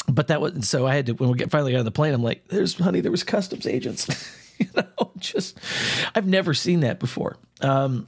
but 0.09 0.27
that 0.27 0.41
was 0.41 0.67
so 0.67 0.87
I 0.87 0.95
had 0.95 1.07
to 1.07 1.13
when 1.13 1.29
we 1.29 1.37
get 1.37 1.51
finally 1.51 1.71
got 1.71 1.79
on 1.79 1.85
the 1.85 1.91
plane. 1.91 2.13
I'm 2.13 2.23
like, 2.23 2.47
"There's 2.47 2.75
honey, 2.75 3.01
there 3.01 3.11
was 3.11 3.23
customs 3.23 3.65
agents." 3.65 4.07
you 4.57 4.67
know, 4.75 5.11
just 5.17 5.57
I've 6.15 6.27
never 6.27 6.53
seen 6.53 6.81
that 6.81 6.99
before. 6.99 7.37
Um, 7.61 8.07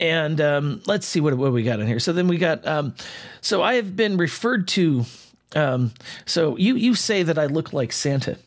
and 0.00 0.40
um, 0.40 0.82
let's 0.86 1.06
see 1.06 1.20
what 1.20 1.34
what 1.34 1.52
we 1.52 1.62
got 1.62 1.80
in 1.80 1.86
here. 1.86 2.00
So 2.00 2.12
then 2.12 2.28
we 2.28 2.38
got. 2.38 2.66
Um, 2.66 2.94
so 3.40 3.62
I 3.62 3.74
have 3.74 3.96
been 3.96 4.16
referred 4.16 4.68
to. 4.68 5.04
Um, 5.54 5.92
so 6.26 6.56
you 6.56 6.76
you 6.76 6.94
say 6.94 7.22
that 7.22 7.38
I 7.38 7.46
look 7.46 7.72
like 7.72 7.92
Santa. 7.92 8.38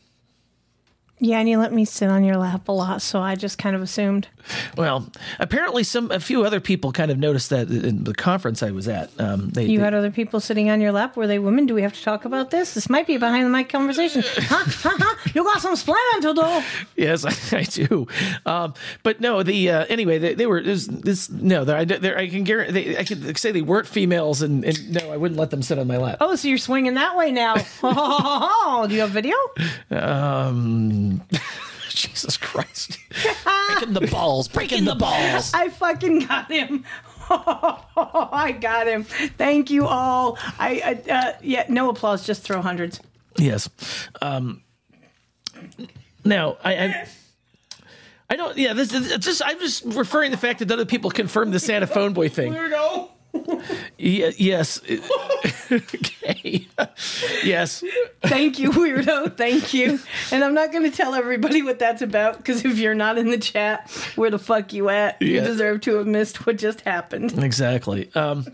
Yeah, 1.18 1.38
and 1.40 1.48
you 1.48 1.58
let 1.58 1.72
me 1.72 1.86
sit 1.86 2.10
on 2.10 2.24
your 2.24 2.36
lap 2.36 2.68
a 2.68 2.72
lot, 2.72 3.00
so 3.00 3.20
I 3.20 3.36
just 3.36 3.56
kind 3.56 3.74
of 3.74 3.80
assumed. 3.80 4.28
Well, 4.76 5.10
apparently 5.40 5.82
some 5.82 6.10
a 6.10 6.20
few 6.20 6.44
other 6.44 6.60
people 6.60 6.92
kind 6.92 7.10
of 7.10 7.18
noticed 7.18 7.48
that 7.50 7.68
in 7.70 8.04
the 8.04 8.14
conference 8.14 8.62
I 8.62 8.70
was 8.70 8.86
at. 8.86 9.10
Um, 9.18 9.48
they, 9.48 9.64
You 9.64 9.78
they- 9.78 9.84
had 9.84 9.94
other 9.94 10.10
people 10.10 10.40
sitting 10.40 10.68
on 10.68 10.80
your 10.80 10.92
lap. 10.92 11.16
Were 11.16 11.26
they 11.26 11.38
women? 11.38 11.64
Do 11.66 11.74
we 11.74 11.80
have 11.82 11.94
to 11.94 12.02
talk 12.02 12.26
about 12.26 12.50
this? 12.50 12.74
This 12.74 12.90
might 12.90 13.06
be 13.06 13.14
a 13.14 13.18
behind 13.18 13.46
the 13.46 13.50
mic 13.50 13.70
conversation. 13.70 14.22
huh? 14.36 14.64
Huh? 14.66 14.96
Huh? 14.98 15.30
You 15.34 15.42
got 15.42 15.62
some 15.62 15.74
splaining 15.74 16.20
to 16.20 16.34
do. 16.34 17.02
Yes, 17.02 17.24
I, 17.52 17.58
I 17.58 17.62
do. 17.62 18.06
Um, 18.44 18.74
but 19.02 19.20
no, 19.20 19.42
the 19.42 19.70
uh, 19.70 19.86
anyway, 19.88 20.18
they, 20.18 20.34
they 20.34 20.46
were 20.46 20.62
this, 20.62 20.86
this 20.86 21.30
no, 21.30 21.64
they're, 21.64 21.78
I, 21.78 21.84
they're, 21.86 22.18
I 22.18 22.28
can 22.28 22.44
guarantee 22.44 22.72
they, 22.92 22.98
I 22.98 23.04
can 23.04 23.34
say 23.36 23.52
they 23.52 23.62
weren't 23.62 23.86
females, 23.88 24.42
and, 24.42 24.62
and 24.64 24.92
no, 24.92 25.10
I 25.10 25.16
wouldn't 25.16 25.40
let 25.40 25.50
them 25.50 25.62
sit 25.62 25.78
on 25.78 25.86
my 25.88 25.96
lap. 25.96 26.18
Oh, 26.20 26.36
so 26.36 26.46
you're 26.46 26.58
swinging 26.58 26.94
that 26.94 27.16
way 27.16 27.32
now. 27.32 27.56
Oh, 28.68 28.84
do 28.88 28.94
you 28.94 29.00
have 29.00 29.10
video? 29.10 29.34
Um, 29.90 31.05
Jesus 31.88 32.36
Christ, 32.36 32.98
breaking 33.68 33.94
the 33.94 34.06
balls, 34.10 34.48
breaking 34.48 34.84
the 34.84 34.94
balls. 34.94 35.52
I 35.54 35.68
fucking 35.68 36.26
got 36.26 36.50
him. 36.50 36.84
Oh, 37.28 38.28
I 38.30 38.52
got 38.52 38.86
him. 38.86 39.02
Thank 39.02 39.68
you 39.68 39.84
all. 39.84 40.38
I, 40.60 41.02
I 41.08 41.12
uh, 41.12 41.32
yeah, 41.42 41.64
no 41.68 41.90
applause. 41.90 42.24
Just 42.24 42.42
throw 42.42 42.62
hundreds. 42.62 43.00
Yes. 43.36 43.68
Um, 44.22 44.62
now 46.24 46.56
I. 46.62 46.74
I 46.76 47.08
I 48.28 48.36
don't. 48.36 48.56
Yeah, 48.56 48.74
this 48.74 48.92
is 48.92 49.16
just. 49.18 49.42
I'm 49.44 49.58
just 49.58 49.84
referring 49.84 50.30
to 50.30 50.36
the 50.36 50.40
fact 50.40 50.60
that 50.60 50.70
other 50.70 50.84
people 50.84 51.10
confirmed 51.10 51.52
the 51.52 51.58
Santa 51.60 51.86
PhoneBoy 51.86 52.30
thing. 52.30 52.52
Weirdo. 52.52 53.08
Yeah, 53.98 54.30
yes. 54.36 54.80
okay. 55.72 56.66
yes. 57.44 57.82
Thank 58.22 58.58
you, 58.58 58.70
weirdo. 58.70 59.36
Thank 59.36 59.72
you. 59.74 59.98
And 60.30 60.44
I'm 60.44 60.54
not 60.54 60.72
going 60.72 60.88
to 60.88 60.96
tell 60.96 61.14
everybody 61.14 61.62
what 61.62 61.78
that's 61.78 62.02
about 62.02 62.38
because 62.38 62.64
if 62.64 62.78
you're 62.78 62.94
not 62.94 63.18
in 63.18 63.30
the 63.30 63.38
chat, 63.38 63.90
where 64.16 64.30
the 64.30 64.38
fuck 64.38 64.72
you 64.72 64.88
at? 64.88 65.20
You 65.20 65.40
deserve 65.40 65.80
to 65.82 65.96
have 65.96 66.06
missed 66.06 66.46
what 66.46 66.58
just 66.58 66.82
happened. 66.82 67.42
Exactly. 67.42 68.10
Um, 68.14 68.46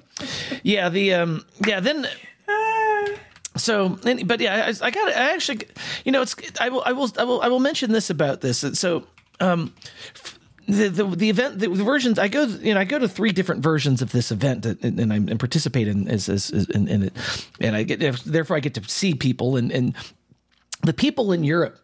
yeah. 0.63 0.89
The 0.89 1.15
um, 1.15 1.45
yeah. 1.67 1.81
Then. 1.81 2.07
So, 3.57 3.99
but 4.25 4.41
yeah, 4.41 4.73
I, 4.73 4.87
I 4.87 4.91
got. 4.91 5.09
I 5.09 5.35
actually, 5.35 5.67
you 6.05 6.13
know, 6.13 6.23
it's. 6.23 6.35
I 6.59 6.71
will. 6.71 6.83
I 6.87 6.93
will. 6.93 7.11
I 7.19 7.25
will. 7.25 7.43
I 7.43 7.49
will 7.49 7.61
mention 7.61 7.93
this 7.93 8.09
about 8.09 8.41
this. 8.41 8.65
So, 8.75 9.07
um, 9.41 9.75
f- 10.17 10.39
the, 10.67 10.89
the 10.89 11.05
the 11.05 11.31
event 11.31 11.59
the, 11.59 11.69
the 11.69 11.85
versions 11.85 12.19
I 12.19 12.29
go 12.29 12.45
you 12.45 12.75
know 12.75 12.81
I 12.81 12.85
go 12.85 12.99
to 12.99 13.09
three 13.09 13.33
different 13.33 13.63
versions 13.63 14.03
of 14.03 14.13
this 14.13 14.31
event 14.31 14.65
and, 14.67 15.01
and 15.01 15.13
I 15.13 15.17
and 15.17 15.39
participate 15.39 15.89
in 15.89 16.09
as, 16.09 16.29
as, 16.29 16.51
as 16.51 16.67
in, 16.71 16.89
in 16.89 17.03
it 17.05 17.13
and 17.61 17.75
I 17.75 17.83
get 17.83 18.01
therefore 18.25 18.57
I 18.57 18.61
get 18.61 18.75
to 18.75 18.85
see 18.89 19.15
people 19.15 19.57
and 19.57 19.71
and 19.73 19.95
the 20.83 20.93
people 20.93 21.33
in 21.33 21.45
Europe 21.45 21.79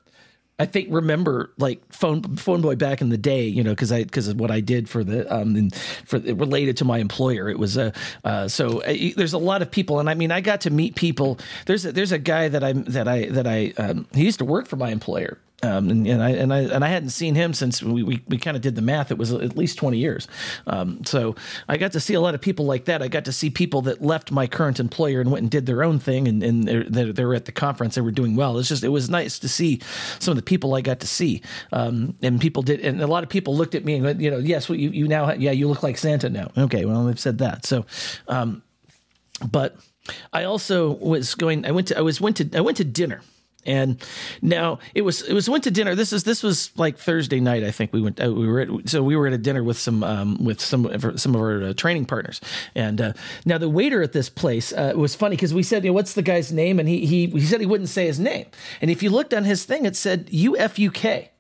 I 0.61 0.67
think 0.67 0.89
remember 0.91 1.53
like 1.57 1.81
phone 1.93 2.23
PhoneBoy 2.23 2.79
back 2.79 3.01
in 3.01 3.11
the 3.11 3.17
day, 3.17 3.45
you 3.45 3.63
know, 3.63 3.71
because 3.71 3.93
I 3.93 4.03
because 4.03 4.27
of 4.27 4.41
what 4.41 4.51
I 4.51 4.59
did 4.61 4.89
for 4.89 5.05
the 5.05 5.33
um 5.33 5.71
for 6.05 6.19
related 6.19 6.77
to 6.79 6.85
my 6.85 6.99
employer. 6.99 7.49
It 7.49 7.61
was 7.61 7.77
a 7.77 7.93
uh, 8.25 8.49
so 8.49 8.83
uh, 8.83 8.93
there's 9.15 9.35
a 9.35 9.39
lot 9.39 9.63
of 9.63 9.71
people, 9.71 10.01
and 10.01 10.11
I 10.11 10.15
mean 10.15 10.33
I 10.33 10.41
got 10.41 10.63
to 10.63 10.71
meet 10.71 10.97
people. 10.97 11.39
There's 11.67 11.87
a, 11.87 11.93
there's 11.93 12.11
a 12.11 12.19
guy 12.19 12.49
that 12.49 12.65
I 12.65 12.73
that 12.73 13.07
I 13.07 13.27
that 13.27 13.47
I 13.47 13.73
um, 13.77 14.09
he 14.13 14.25
used 14.25 14.41
to 14.41 14.45
work 14.45 14.67
for 14.67 14.75
my 14.75 14.91
employer. 14.91 15.39
Um, 15.61 15.91
and, 15.91 16.07
and 16.07 16.23
I 16.23 16.31
and 16.31 16.55
I 16.55 16.59
and 16.61 16.85
I 16.85 16.89
hadn't 16.89 17.09
seen 17.09 17.35
him 17.35 17.53
since 17.53 17.83
we, 17.83 18.05
we, 18.05 18.23
we 18.29 18.39
kind 18.39 18.57
of 18.57 18.63
did 18.63 18.77
the 18.77 18.83
math. 18.83 19.11
It 19.11 19.19
was 19.19 19.33
at 19.33 19.57
least 19.57 19.77
twenty 19.77 19.99
years. 19.99 20.29
Um, 20.69 21.05
so 21.05 21.35
I 21.69 21.77
got 21.79 21.91
to 21.93 22.01
see 22.01 22.15
a 22.15 22.21
lot 22.21 22.37
of 22.37 22.41
people 22.41 22.65
like 22.65 22.85
that. 22.85 23.03
I 23.03 23.09
got 23.09 23.25
to 23.25 23.33
see 23.33 23.51
people 23.51 23.83
that 23.83 24.01
left 24.01 24.31
my 24.31 24.47
current 24.47 24.79
employer 24.79 25.21
and 25.21 25.33
went 25.33 25.43
and 25.43 25.51
did 25.51 25.67
their 25.67 25.83
own 25.83 25.99
thing, 25.99 26.29
and, 26.29 26.45
and 26.45 26.69
they're, 26.69 27.13
they're, 27.13 27.35
at 27.35 27.47
the 27.47 27.53
conference. 27.53 27.97
They 27.97 28.01
were 28.01 28.13
doing 28.13 28.37
well. 28.37 28.57
It's 28.59 28.69
just 28.69 28.85
it 28.85 28.89
was 28.89 29.11
nice 29.11 29.41
to 29.41 29.49
see 29.49 29.81
some 30.21 30.33
of 30.33 30.37
the 30.37 30.43
people 30.43 30.75
I 30.75 30.81
got 30.81 31.01
to 31.01 31.09
see. 31.09 31.43
Um, 31.73 32.17
and 32.23 32.41
people 32.41 32.63
did, 32.63 32.81
and 32.81 33.03
a 33.03 33.09
lot 33.09 33.25
of 33.25 33.29
people 33.29 33.57
looked 33.57 33.75
at 33.75 33.85
me 33.85 33.97
and 33.97 34.05
went, 34.05 34.21
you 34.21 34.31
know, 34.31 34.39
yes, 34.39 34.69
well, 34.69 34.79
you 34.79 34.91
you 34.91 35.09
now 35.09 35.33
yeah 35.33 35.51
you 35.51 35.67
look 35.69 35.83
like 35.83 35.99
Santa 35.99 36.31
now. 36.31 36.53
Okay, 36.57 36.85
well 36.85 37.05
they've 37.05 37.19
said 37.19 37.39
that. 37.39 37.67
So, 37.67 37.85
um, 38.29 38.63
but 39.51 39.77
I 40.33 40.45
also 40.45 40.93
was 40.93 41.35
going. 41.35 41.67
I 41.67 41.73
went 41.73 41.89
to. 41.89 41.99
I 41.99 42.01
was 42.01 42.21
went 42.21 42.37
to. 42.37 42.49
I 42.55 42.61
went 42.61 42.77
to 42.77 42.85
dinner. 42.85 43.23
And 43.69 44.03
now 44.41 44.79
it 44.95 45.03
was 45.03 45.23
it 45.23 45.35
was 45.35 45.49
went 45.49 45.65
to 45.65 45.71
dinner. 45.71 45.95
This 45.95 46.13
is 46.13 46.25
this 46.25 46.43
was 46.43 46.71
like 46.77 46.99
Thursday 46.99 47.39
night. 47.39 47.63
I 47.63 47.71
think 47.71 47.93
we 47.93 48.01
went. 48.01 48.19
Uh, 48.21 48.33
we 48.33 48.49
were 48.49 48.61
at, 48.61 48.89
so 48.89 49.03
we 49.03 49.15
were 49.15 49.27
at 49.27 49.35
a 49.35 49.39
dinner 49.39 49.63
with 49.63 49.79
some 49.79 50.03
um, 50.03 50.43
with 50.43 50.61
some 50.61 50.87
of 50.87 51.21
some 51.21 51.35
of 51.35 51.41
our 51.41 51.63
uh, 51.63 51.75
training 51.75 52.07
partners. 52.07 52.41
And 52.75 53.01
uh, 53.01 53.13
now 53.45 53.59
the 53.59 53.69
waiter 53.69 54.03
at 54.03 54.13
this 54.13 54.31
place 54.31 54.73
uh, 54.73 54.95
was 54.97 55.15
funny 55.15 55.37
because 55.37 55.53
we 55.53 55.63
said, 55.63 55.85
you 55.85 55.91
know, 55.91 55.95
"What's 55.95 56.15
the 56.15 56.23
guy's 56.23 56.51
name?" 56.51 56.81
And 56.81 56.89
he 56.89 57.07
he 57.07 57.27
he 57.27 57.43
said 57.43 57.61
he 57.61 57.67
wouldn't 57.67 57.91
say 57.91 58.07
his 58.07 58.19
name. 58.19 58.47
And 58.81 58.91
if 58.91 59.03
you 59.03 59.11
looked 59.11 59.35
on 59.35 59.45
his 59.45 59.65
thing, 59.65 59.85
it 59.85 59.97
said 59.97 60.29
U 60.31 60.57
F 60.57 60.79
U 60.79 60.91
K 60.91 61.31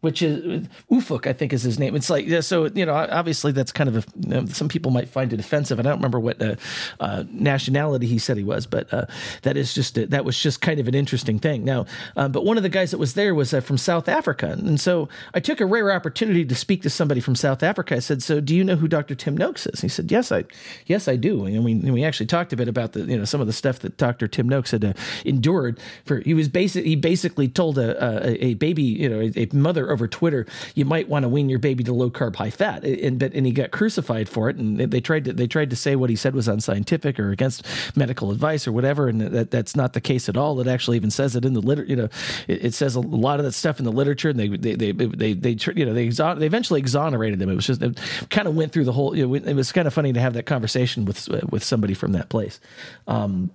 which 0.00 0.22
is 0.22 0.66
Ufuk, 0.90 1.26
I 1.26 1.32
think 1.32 1.52
is 1.52 1.62
his 1.62 1.78
name. 1.78 1.94
It's 1.94 2.08
like, 2.08 2.26
yeah, 2.26 2.40
so, 2.40 2.66
you 2.66 2.86
know, 2.86 2.94
obviously 2.94 3.52
that's 3.52 3.72
kind 3.72 3.88
of 3.88 3.96
a, 3.96 4.04
you 4.20 4.28
know, 4.28 4.46
some 4.46 4.68
people 4.68 4.90
might 4.90 5.08
find 5.08 5.32
it 5.32 5.40
offensive. 5.40 5.78
And 5.78 5.86
I 5.86 5.90
don't 5.90 5.98
remember 5.98 6.20
what 6.20 6.40
uh, 6.40 6.56
uh, 7.00 7.24
nationality 7.30 8.06
he 8.06 8.18
said 8.18 8.36
he 8.36 8.44
was, 8.44 8.66
but 8.66 8.92
uh, 8.92 9.06
that 9.42 9.56
is 9.56 9.74
just, 9.74 9.98
a, 9.98 10.06
that 10.06 10.24
was 10.24 10.40
just 10.40 10.60
kind 10.60 10.80
of 10.80 10.88
an 10.88 10.94
interesting 10.94 11.38
thing. 11.38 11.64
Now, 11.64 11.86
um, 12.16 12.32
but 12.32 12.44
one 12.44 12.56
of 12.56 12.62
the 12.62 12.68
guys 12.68 12.92
that 12.92 12.98
was 12.98 13.14
there 13.14 13.34
was 13.34 13.52
uh, 13.52 13.60
from 13.60 13.76
South 13.76 14.08
Africa. 14.08 14.56
And 14.58 14.80
so 14.80 15.08
I 15.34 15.40
took 15.40 15.60
a 15.60 15.66
rare 15.66 15.92
opportunity 15.92 16.44
to 16.46 16.54
speak 16.54 16.82
to 16.82 16.90
somebody 16.90 17.20
from 17.20 17.34
South 17.34 17.62
Africa. 17.62 17.96
I 17.96 17.98
said, 17.98 18.22
so 18.22 18.40
do 18.40 18.56
you 18.56 18.64
know 18.64 18.76
who 18.76 18.88
Dr. 18.88 19.14
Tim 19.14 19.36
Noakes 19.36 19.66
is? 19.66 19.80
He 19.80 19.88
said, 19.88 20.10
yes, 20.10 20.32
I, 20.32 20.44
yes, 20.86 21.08
I 21.08 21.16
do. 21.16 21.44
And 21.44 21.64
we, 21.64 21.72
and 21.72 21.92
we 21.92 22.04
actually 22.04 22.26
talked 22.26 22.52
a 22.52 22.56
bit 22.56 22.68
about 22.68 22.92
the, 22.92 23.00
you 23.00 23.18
know, 23.18 23.24
some 23.24 23.40
of 23.40 23.46
the 23.46 23.52
stuff 23.52 23.80
that 23.80 23.98
Dr. 23.98 24.28
Tim 24.28 24.48
Noakes 24.48 24.70
had 24.70 24.84
uh, 24.84 24.92
endured 25.24 25.78
for, 26.04 26.20
he 26.20 26.32
was 26.32 26.48
basic, 26.48 26.84
he 26.86 26.96
basically 26.96 27.48
told 27.48 27.76
a, 27.76 28.02
a, 28.02 28.44
a 28.46 28.54
baby, 28.54 28.82
you 28.82 29.08
know, 29.08 29.20
a, 29.20 29.42
a 29.42 29.48
mother 29.52 29.89
over 29.90 30.08
Twitter, 30.08 30.46
you 30.74 30.84
might 30.84 31.08
want 31.08 31.24
to 31.24 31.28
wean 31.28 31.48
your 31.48 31.58
baby 31.58 31.84
to 31.84 31.92
low 31.92 32.10
carb, 32.10 32.36
high 32.36 32.50
fat. 32.50 32.84
And, 32.84 33.18
but, 33.18 33.32
and 33.34 33.46
he 33.46 33.52
got 33.52 33.70
crucified 33.70 34.28
for 34.28 34.48
it. 34.48 34.56
And 34.56 34.78
they, 34.78 34.86
they 34.86 35.00
tried 35.00 35.24
to, 35.24 35.32
they 35.32 35.46
tried 35.46 35.70
to 35.70 35.76
say 35.76 35.96
what 35.96 36.10
he 36.10 36.16
said 36.16 36.34
was 36.34 36.48
unscientific 36.48 37.18
or 37.18 37.30
against 37.30 37.66
medical 37.96 38.30
advice 38.30 38.66
or 38.66 38.72
whatever. 38.72 39.08
And 39.08 39.20
that, 39.20 39.50
that's 39.50 39.74
not 39.74 39.92
the 39.92 40.00
case 40.00 40.28
at 40.28 40.36
all. 40.36 40.60
It 40.60 40.68
actually 40.68 40.96
even 40.96 41.10
says 41.10 41.36
it 41.36 41.44
in 41.44 41.54
the 41.54 41.60
liter, 41.60 41.84
you 41.84 41.96
know, 41.96 42.08
it, 42.48 42.66
it 42.66 42.74
says 42.74 42.94
a 42.94 43.00
lot 43.00 43.40
of 43.40 43.44
that 43.44 43.52
stuff 43.52 43.78
in 43.78 43.84
the 43.84 43.92
literature 43.92 44.30
and 44.30 44.38
they, 44.38 44.48
they, 44.48 44.74
they, 44.74 44.92
they, 44.92 45.32
they, 45.32 45.54
tr- 45.54 45.72
you 45.72 45.84
know, 45.84 45.94
they, 45.94 46.06
exon- 46.06 46.38
they 46.38 46.46
eventually 46.46 46.80
exonerated 46.80 47.40
him. 47.40 47.48
It 47.48 47.54
was 47.54 47.66
just, 47.66 47.82
it 47.82 47.98
kind 48.30 48.48
of 48.48 48.54
went 48.54 48.72
through 48.72 48.84
the 48.84 48.92
whole, 48.92 49.16
you 49.16 49.26
know, 49.26 49.34
it 49.34 49.54
was 49.54 49.72
kind 49.72 49.86
of 49.86 49.94
funny 49.94 50.12
to 50.12 50.20
have 50.20 50.34
that 50.34 50.46
conversation 50.46 51.04
with, 51.04 51.28
with 51.50 51.64
somebody 51.64 51.94
from 51.94 52.12
that 52.12 52.28
place. 52.28 52.60
Um, 53.06 53.50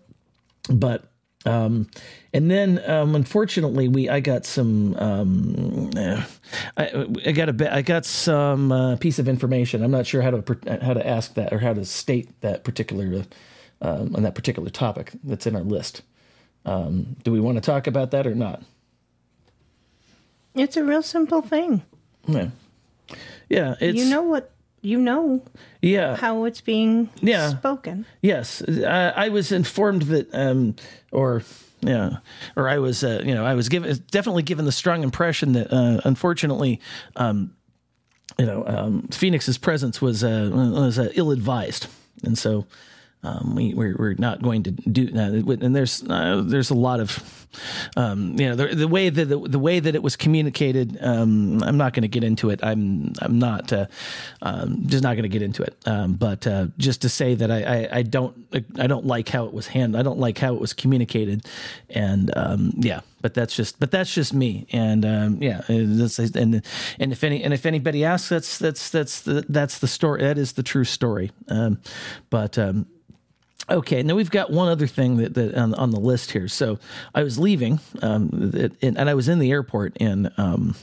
but 0.69 1.09
Um, 1.45 1.87
and 2.35 2.51
then, 2.51 2.81
um, 2.85 3.15
unfortunately, 3.15 3.87
we 3.87 4.09
I 4.09 4.19
got 4.19 4.45
some 4.45 4.93
um, 4.97 5.89
eh, 5.95 6.21
I, 6.75 7.05
I 7.25 7.31
got 7.31 7.47
a 7.61 7.73
I 7.73 7.81
got 7.81 8.05
some 8.05 8.73
uh, 8.73 8.97
piece 8.97 9.19
of 9.19 9.29
information. 9.29 9.81
I'm 9.81 9.91
not 9.91 10.05
sure 10.05 10.21
how 10.21 10.31
to 10.31 10.79
how 10.83 10.93
to 10.93 11.07
ask 11.07 11.33
that 11.35 11.53
or 11.53 11.59
how 11.59 11.73
to 11.73 11.85
state 11.85 12.41
that 12.41 12.65
particular 12.65 13.23
um, 13.81 14.13
on 14.15 14.23
that 14.23 14.35
particular 14.35 14.69
topic 14.69 15.13
that's 15.23 15.47
in 15.47 15.55
our 15.55 15.63
list. 15.63 16.01
Um, 16.65 17.15
do 17.23 17.31
we 17.31 17.39
want 17.39 17.55
to 17.55 17.61
talk 17.61 17.87
about 17.87 18.11
that 18.11 18.27
or 18.27 18.35
not? 18.35 18.61
It's 20.55 20.75
a 20.75 20.83
real 20.83 21.03
simple 21.03 21.41
thing. 21.41 21.83
Yeah, 22.27 22.49
yeah. 23.47 23.75
It's 23.79 23.97
you 23.97 24.09
know 24.09 24.23
what 24.23 24.51
you 24.81 24.99
know 24.99 25.41
yeah 25.81 26.17
how 26.17 26.43
it's 26.43 26.59
being 26.59 27.09
Yeah. 27.21 27.49
spoken. 27.49 28.05
Yes, 28.21 28.61
I, 28.67 29.13
I 29.15 29.29
was 29.29 29.53
informed 29.53 30.01
that, 30.03 30.27
um, 30.33 30.75
or 31.13 31.41
yeah, 31.85 32.17
or 32.55 32.67
I 32.67 32.79
was, 32.79 33.03
uh, 33.03 33.21
you 33.23 33.33
know, 33.33 33.45
I 33.45 33.53
was 33.53 33.69
given 33.69 34.03
definitely 34.11 34.43
given 34.43 34.65
the 34.65 34.71
strong 34.71 35.03
impression 35.03 35.53
that, 35.53 35.71
uh, 35.71 36.01
unfortunately, 36.03 36.81
um, 37.15 37.55
you 38.37 38.45
know, 38.45 38.65
um, 38.67 39.07
Phoenix's 39.11 39.57
presence 39.57 40.01
was 40.01 40.23
uh, 40.23 40.49
was 40.53 40.99
uh, 40.99 41.09
ill 41.15 41.31
advised, 41.31 41.87
and 42.23 42.37
so. 42.37 42.65
Um, 43.25 43.55
we 43.55 43.73
we're, 43.73 43.95
we're 43.97 44.15
not 44.19 44.41
going 44.41 44.63
to 44.63 44.71
do 44.71 45.07
that, 45.11 45.31
and 45.61 45.75
there's 45.75 46.03
uh, 46.03 46.43
there's 46.45 46.69
a 46.69 46.75
lot 46.75 46.99
of 46.99 47.47
um, 47.95 48.39
you 48.39 48.47
know 48.47 48.55
the, 48.55 48.75
the 48.75 48.87
way 48.87 49.09
that 49.09 49.25
the, 49.25 49.39
the 49.39 49.59
way 49.59 49.79
that 49.79 49.95
it 49.95 50.03
was 50.03 50.15
communicated. 50.15 50.97
Um, 51.01 51.63
I'm 51.63 51.77
not 51.77 51.93
going 51.93 52.03
to 52.03 52.07
get 52.07 52.23
into 52.23 52.51
it. 52.51 52.59
I'm 52.63 53.13
I'm 53.21 53.39
not 53.39 53.73
uh, 53.73 53.87
um, 54.43 54.83
just 54.85 55.03
not 55.03 55.15
going 55.15 55.23
to 55.23 55.29
get 55.29 55.41
into 55.41 55.63
it. 55.63 55.75
Um, 55.85 56.13
but 56.13 56.45
uh, 56.45 56.67
just 56.77 57.01
to 57.01 57.09
say 57.09 57.33
that 57.35 57.49
I, 57.49 57.63
I, 57.63 57.89
I 57.97 58.01
don't 58.03 58.35
I 58.77 58.85
don't 58.85 59.05
like 59.05 59.29
how 59.29 59.45
it 59.45 59.53
was 59.53 59.67
handled. 59.67 59.99
I 59.99 60.03
don't 60.03 60.19
like 60.19 60.37
how 60.37 60.53
it 60.53 60.61
was 60.61 60.73
communicated, 60.73 61.47
and 61.89 62.31
um, 62.37 62.73
yeah. 62.77 63.01
But 63.21 63.33
that's 63.33 63.55
just 63.55 63.79
but 63.79 63.89
that's 63.89 64.13
just 64.13 64.35
me. 64.35 64.67
And 64.71 65.03
yeah, 65.41 65.63
and 65.67 65.99
and 66.99 67.11
if 67.11 67.23
any 67.23 67.43
and 67.43 67.53
if 67.55 67.65
anybody 67.65 68.05
asks, 68.05 68.29
that's 68.29 68.59
that's 68.59 68.91
that's 68.91 69.21
the 69.21 69.43
that's 69.49 69.79
the 69.79 69.87
story. 69.87 70.21
That 70.21 70.37
is 70.37 70.53
the 70.53 70.61
true 70.61 70.83
story. 70.83 71.31
But 72.29 72.59
Okay, 73.69 74.03
now 74.03 74.15
we've 74.15 74.29
got 74.29 74.51
one 74.51 74.67
other 74.67 74.85
thing 74.85 75.17
that, 75.17 75.33
that 75.33 75.55
on, 75.55 75.73
on 75.73 75.91
the 75.91 75.99
list 75.99 76.31
here. 76.31 76.47
So 76.47 76.77
I 77.15 77.23
was 77.23 77.39
leaving, 77.39 77.79
um, 78.01 78.51
and, 78.81 78.97
and 78.97 79.09
I 79.09 79.15
was 79.15 79.27
in 79.27 79.39
the 79.39 79.51
airport 79.51 79.97
in 79.97 80.31
um, 80.37 80.75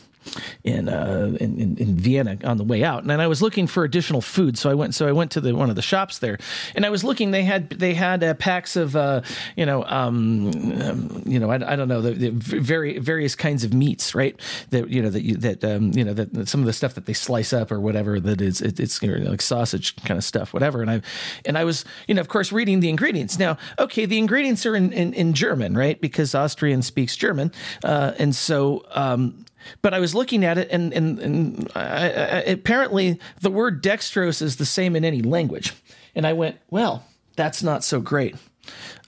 in, 0.64 0.88
uh, 0.88 1.36
in 1.40 1.58
in 1.58 1.76
in 1.76 1.96
Vienna 1.96 2.38
on 2.44 2.56
the 2.56 2.64
way 2.64 2.84
out, 2.84 3.02
and 3.02 3.12
I 3.12 3.26
was 3.26 3.42
looking 3.42 3.66
for 3.66 3.84
additional 3.84 4.20
food. 4.20 4.58
So 4.58 4.70
I 4.70 4.74
went 4.74 4.94
so 4.94 5.08
I 5.08 5.12
went 5.12 5.30
to 5.32 5.40
the 5.40 5.52
one 5.52 5.70
of 5.70 5.76
the 5.76 5.82
shops 5.82 6.18
there, 6.18 6.38
and 6.74 6.86
I 6.86 6.90
was 6.90 7.04
looking. 7.04 7.30
They 7.30 7.42
had 7.42 7.70
they 7.70 7.94
had 7.94 8.22
uh, 8.22 8.34
packs 8.34 8.76
of 8.76 8.96
uh, 8.96 9.22
you 9.56 9.66
know 9.66 9.84
um, 9.84 10.50
um, 10.82 11.22
you 11.26 11.38
know 11.38 11.50
I, 11.50 11.72
I 11.72 11.76
don't 11.76 11.88
know 11.88 12.00
the, 12.00 12.12
the 12.12 12.30
very 12.30 12.98
various 12.98 13.34
kinds 13.34 13.64
of 13.64 13.72
meats, 13.72 14.14
right? 14.14 14.38
That 14.70 14.88
you 14.88 15.02
know 15.02 15.10
that 15.10 15.22
you, 15.22 15.36
that 15.36 15.64
um, 15.64 15.92
you 15.92 16.04
know 16.04 16.14
that, 16.14 16.32
that 16.34 16.48
some 16.48 16.60
of 16.60 16.66
the 16.66 16.72
stuff 16.72 16.94
that 16.94 17.06
they 17.06 17.12
slice 17.12 17.52
up 17.52 17.72
or 17.72 17.80
whatever 17.80 18.20
that 18.20 18.40
is 18.40 18.60
it, 18.60 18.80
it's 18.80 19.02
you 19.02 19.18
know, 19.18 19.30
like 19.30 19.42
sausage 19.42 19.96
kind 20.04 20.18
of 20.18 20.24
stuff, 20.24 20.52
whatever. 20.52 20.82
And 20.82 20.90
I 20.90 21.02
and 21.44 21.58
I 21.58 21.64
was 21.64 21.84
you 22.06 22.14
know 22.14 22.20
of 22.20 22.28
course 22.28 22.52
reading 22.52 22.80
the 22.80 22.88
ingredients. 22.88 23.38
Now, 23.38 23.58
okay, 23.78 24.06
the 24.06 24.18
ingredients 24.18 24.64
are 24.66 24.76
in 24.76 24.92
in, 24.92 25.12
in 25.14 25.32
German, 25.32 25.76
right? 25.76 26.00
Because 26.00 26.34
Austrian 26.34 26.82
speaks 26.82 27.16
German, 27.16 27.52
uh, 27.84 28.12
and 28.18 28.34
so. 28.34 28.84
Um, 28.92 29.44
but 29.80 29.94
I 29.94 30.00
was 30.00 30.14
looking 30.14 30.44
at 30.44 30.58
it, 30.58 30.68
and 30.70 30.92
and, 30.92 31.18
and 31.18 31.72
I, 31.74 32.08
I, 32.08 32.38
apparently 32.40 33.18
the 33.40 33.50
word 33.50 33.82
dextrose 33.82 34.42
is 34.42 34.56
the 34.56 34.66
same 34.66 34.96
in 34.96 35.04
any 35.04 35.22
language. 35.22 35.74
And 36.14 36.26
I 36.26 36.32
went, 36.34 36.58
well, 36.70 37.04
that's 37.36 37.62
not 37.62 37.84
so 37.84 38.00
great. 38.00 38.36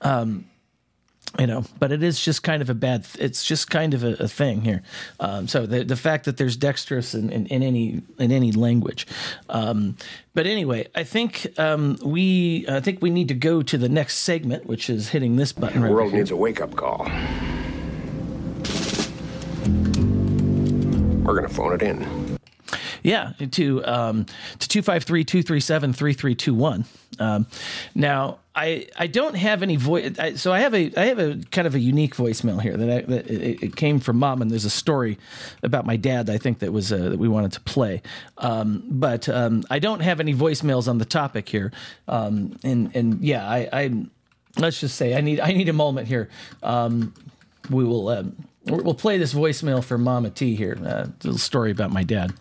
Um, 0.01 0.47
you 1.39 1.49
know, 1.49 1.65
but 1.81 1.91
it 1.91 2.03
is 2.03 2.21
just 2.21 2.43
kind 2.43 2.63
of 2.63 2.71
a 2.71 2.75
bad. 2.75 3.07
It's 3.19 3.45
just 3.45 3.69
kind 3.69 3.93
of 3.93 4.05
a, 4.05 4.13
a 4.21 4.29
thing 4.29 4.63
here. 4.63 4.83
Um, 5.19 5.49
so 5.49 5.67
the 5.67 5.83
the 5.83 5.97
fact 5.97 6.27
that 6.27 6.37
there's 6.37 6.57
dextrose 6.57 7.15
in, 7.15 7.31
in, 7.31 7.47
in 7.47 7.63
any 7.63 8.03
in 8.19 8.31
any 8.31 8.53
language. 8.53 9.07
Um, 9.49 9.97
but 10.33 10.47
anyway, 10.47 10.87
I 10.95 11.03
think 11.03 11.59
um, 11.59 11.99
we 12.05 12.65
I 12.69 12.81
think 12.81 13.03
we 13.03 13.11
need 13.11 13.29
to 13.29 13.35
go 13.35 13.63
to 13.63 13.77
the 13.77 13.89
next 13.89 14.19
segment, 14.19 14.67
which 14.67 14.89
is 14.89 15.09
hitting 15.09 15.37
this 15.37 15.53
button. 15.53 15.83
Right 15.83 15.89
now. 15.89 15.89
The 15.89 15.95
right 15.95 16.03
world 16.03 16.13
here. 16.13 16.21
needs 16.21 16.31
a 16.31 16.37
wake 16.37 16.61
up 16.61 16.77
call. 16.77 17.11
We're 21.25 21.35
going 21.35 21.49
to 21.49 21.55
phone 21.55 21.73
it 21.73 21.83
in. 21.83 22.39
Yeah, 23.03 23.33
to 23.53 23.83
um, 23.85 24.27
to 24.59 24.83
253-237-3321. 24.83 26.85
Um, 27.19 27.47
now, 27.95 28.41
I 28.55 28.89
I 28.97 29.07
don't 29.07 29.35
have 29.35 29.63
any 29.63 29.77
voice, 29.77 30.19
I, 30.19 30.35
so 30.35 30.53
I 30.53 30.61
have 30.61 30.75
a 30.75 30.93
I 30.97 31.07
have 31.07 31.19
a 31.19 31.41
kind 31.51 31.67
of 31.67 31.75
a 31.75 31.79
unique 31.79 32.15
voicemail 32.15 32.61
here 32.61 32.77
that, 32.77 32.91
I, 32.91 33.01
that 33.03 33.31
it, 33.31 33.63
it 33.63 33.77
came 33.77 34.01
from 34.01 34.19
mom, 34.19 34.43
and 34.43 34.51
there's 34.51 34.67
a 34.67 34.71
story 34.71 35.19
about 35.63 35.87
my 35.87 35.97
dad. 35.97 36.29
I 36.29 36.37
think 36.37 36.59
that 36.59 36.73
was 36.73 36.93
uh, 36.93 37.09
that 37.11 37.19
we 37.19 37.29
wanted 37.29 37.53
to 37.53 37.61
play, 37.61 38.03
um, 38.39 38.83
but 38.89 39.29
um, 39.29 39.63
I 39.71 39.79
don't 39.79 40.01
have 40.01 40.19
any 40.21 40.35
voicemails 40.35 40.89
on 40.89 40.99
the 40.99 41.07
topic 41.07 41.49
here, 41.49 41.73
um, 42.07 42.59
and 42.63 42.95
and 42.95 43.23
yeah, 43.23 43.49
I, 43.49 43.69
I 43.73 44.07
let's 44.57 44.81
just 44.81 44.97
say 44.97 45.17
I 45.17 45.21
need 45.21 45.41
I 45.41 45.53
need 45.53 45.69
a 45.69 45.75
moment 45.75 46.09
here. 46.09 46.29
Um, 46.63 47.15
we 47.71 47.85
will 47.85 48.09
um, 48.09 48.37
we'll 48.67 48.95
play 48.95 49.19
this 49.19 49.35
voicemail 49.35 49.83
for 49.83 49.99
Mama 49.99 50.31
T 50.31 50.55
here. 50.55 50.77
Uh, 50.81 51.07
a 51.07 51.13
little 51.23 51.39
story 51.39 51.71
about 51.71 51.93
my 51.93 52.03
dad. 52.03 52.33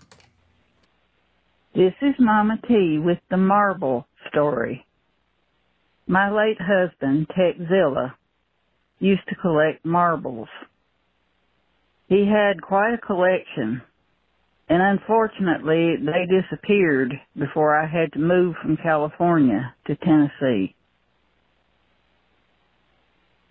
This 1.76 1.94
is 2.02 2.16
Mama 2.20 2.60
T 2.68 3.00
with 3.00 3.20
the 3.30 3.38
marble 3.38 4.08
story. 4.30 4.86
My 6.08 6.30
late 6.32 6.60
husband, 6.60 7.28
Techzilla, 7.30 8.14
used 9.00 9.28
to 9.30 9.36
collect 9.36 9.84
marbles. 9.86 10.50
He 12.08 12.28
had 12.28 12.62
quite 12.62 12.94
a 12.94 12.98
collection, 12.98 13.82
and 14.70 14.82
unfortunately 14.82 15.96
they 15.98 16.28
disappeared 16.30 17.14
before 17.38 17.76
I 17.76 17.88
had 17.88 18.14
to 18.14 18.20
move 18.20 18.56
from 18.62 18.78
California 18.78 19.74
to 19.88 19.96
Tennessee. 19.96 20.76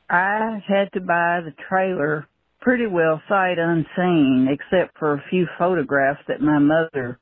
I 0.08 0.62
had 0.68 0.92
to 0.92 1.00
buy 1.00 1.40
the 1.42 1.54
trailer 1.68 2.28
pretty 2.62 2.86
well 2.86 3.20
sight 3.28 3.58
unseen, 3.58 4.48
except 4.50 4.98
for 4.98 5.14
a 5.14 5.24
few 5.28 5.46
photographs 5.58 6.22
that 6.28 6.40
my 6.40 6.58
mother 6.58 7.18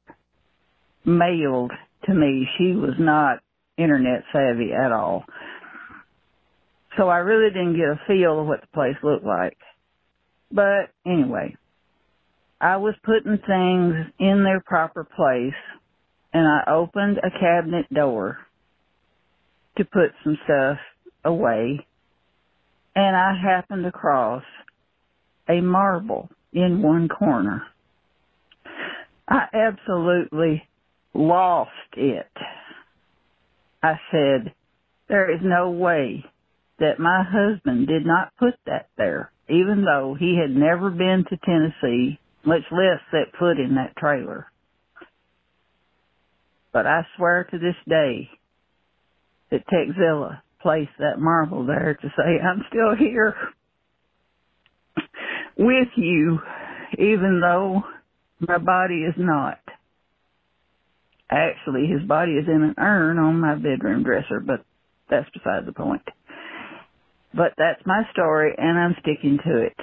mailed 1.04 1.72
to 2.04 2.14
me. 2.14 2.46
She 2.58 2.72
was 2.72 2.94
not 2.98 3.38
internet 3.76 4.22
savvy 4.32 4.72
at 4.72 4.92
all. 4.92 5.24
So 6.96 7.08
I 7.08 7.18
really 7.18 7.50
didn't 7.50 7.76
get 7.76 7.88
a 7.88 8.00
feel 8.06 8.40
of 8.40 8.46
what 8.46 8.60
the 8.60 8.66
place 8.68 8.96
looked 9.02 9.24
like. 9.24 9.56
But 10.52 10.90
anyway, 11.06 11.56
I 12.60 12.76
was 12.76 12.94
putting 13.04 13.38
things 13.38 14.12
in 14.18 14.44
their 14.44 14.60
proper 14.60 15.04
place 15.04 15.54
and 16.32 16.46
I 16.46 16.70
opened 16.70 17.18
a 17.18 17.30
cabinet 17.30 17.92
door 17.92 18.38
to 19.78 19.84
put 19.84 20.12
some 20.22 20.36
stuff 20.44 20.78
away 21.24 21.86
and 22.94 23.16
I 23.16 23.32
happened 23.40 23.86
across 23.86 24.42
a 25.50 25.60
marble 25.60 26.28
in 26.52 26.82
one 26.82 27.08
corner. 27.08 27.62
I 29.28 29.46
absolutely 29.52 30.62
lost 31.14 31.70
it. 31.96 32.30
I 33.82 33.94
said, 34.10 34.52
there 35.08 35.32
is 35.32 35.40
no 35.42 35.70
way 35.70 36.24
that 36.78 36.98
my 36.98 37.24
husband 37.26 37.86
did 37.86 38.04
not 38.06 38.32
put 38.38 38.54
that 38.66 38.88
there, 38.96 39.30
even 39.48 39.84
though 39.84 40.16
he 40.18 40.38
had 40.40 40.54
never 40.54 40.90
been 40.90 41.24
to 41.28 41.36
Tennessee, 41.44 42.18
much 42.44 42.62
less 42.70 43.00
set 43.10 43.36
foot 43.38 43.58
in 43.58 43.76
that 43.76 43.96
trailer. 43.96 44.46
But 46.72 46.86
I 46.86 47.06
swear 47.16 47.44
to 47.50 47.58
this 47.58 47.76
day 47.88 48.30
that 49.50 49.66
Techzilla 49.66 50.42
placed 50.62 50.92
that 50.98 51.18
marble 51.18 51.66
there 51.66 51.98
to 52.00 52.08
say, 52.16 52.40
I'm 52.40 52.64
still 52.68 52.94
here 52.96 53.34
with 55.60 55.88
you, 55.96 56.40
even 56.98 57.40
though 57.40 57.82
my 58.40 58.58
body 58.58 59.02
is 59.04 59.14
not. 59.16 59.58
Actually, 61.30 61.86
his 61.86 62.02
body 62.08 62.32
is 62.32 62.48
in 62.48 62.62
an 62.62 62.74
urn 62.78 63.18
on 63.18 63.38
my 63.38 63.54
bedroom 63.54 64.02
dresser, 64.02 64.40
but 64.40 64.64
that's 65.08 65.28
beside 65.30 65.66
the 65.66 65.72
point. 65.72 66.02
But 67.32 67.52
that's 67.56 67.80
my 67.86 68.02
story, 68.12 68.54
and 68.58 68.76
I'm 68.78 68.96
sticking 69.00 69.38
to 69.44 69.58
it. 69.58 69.76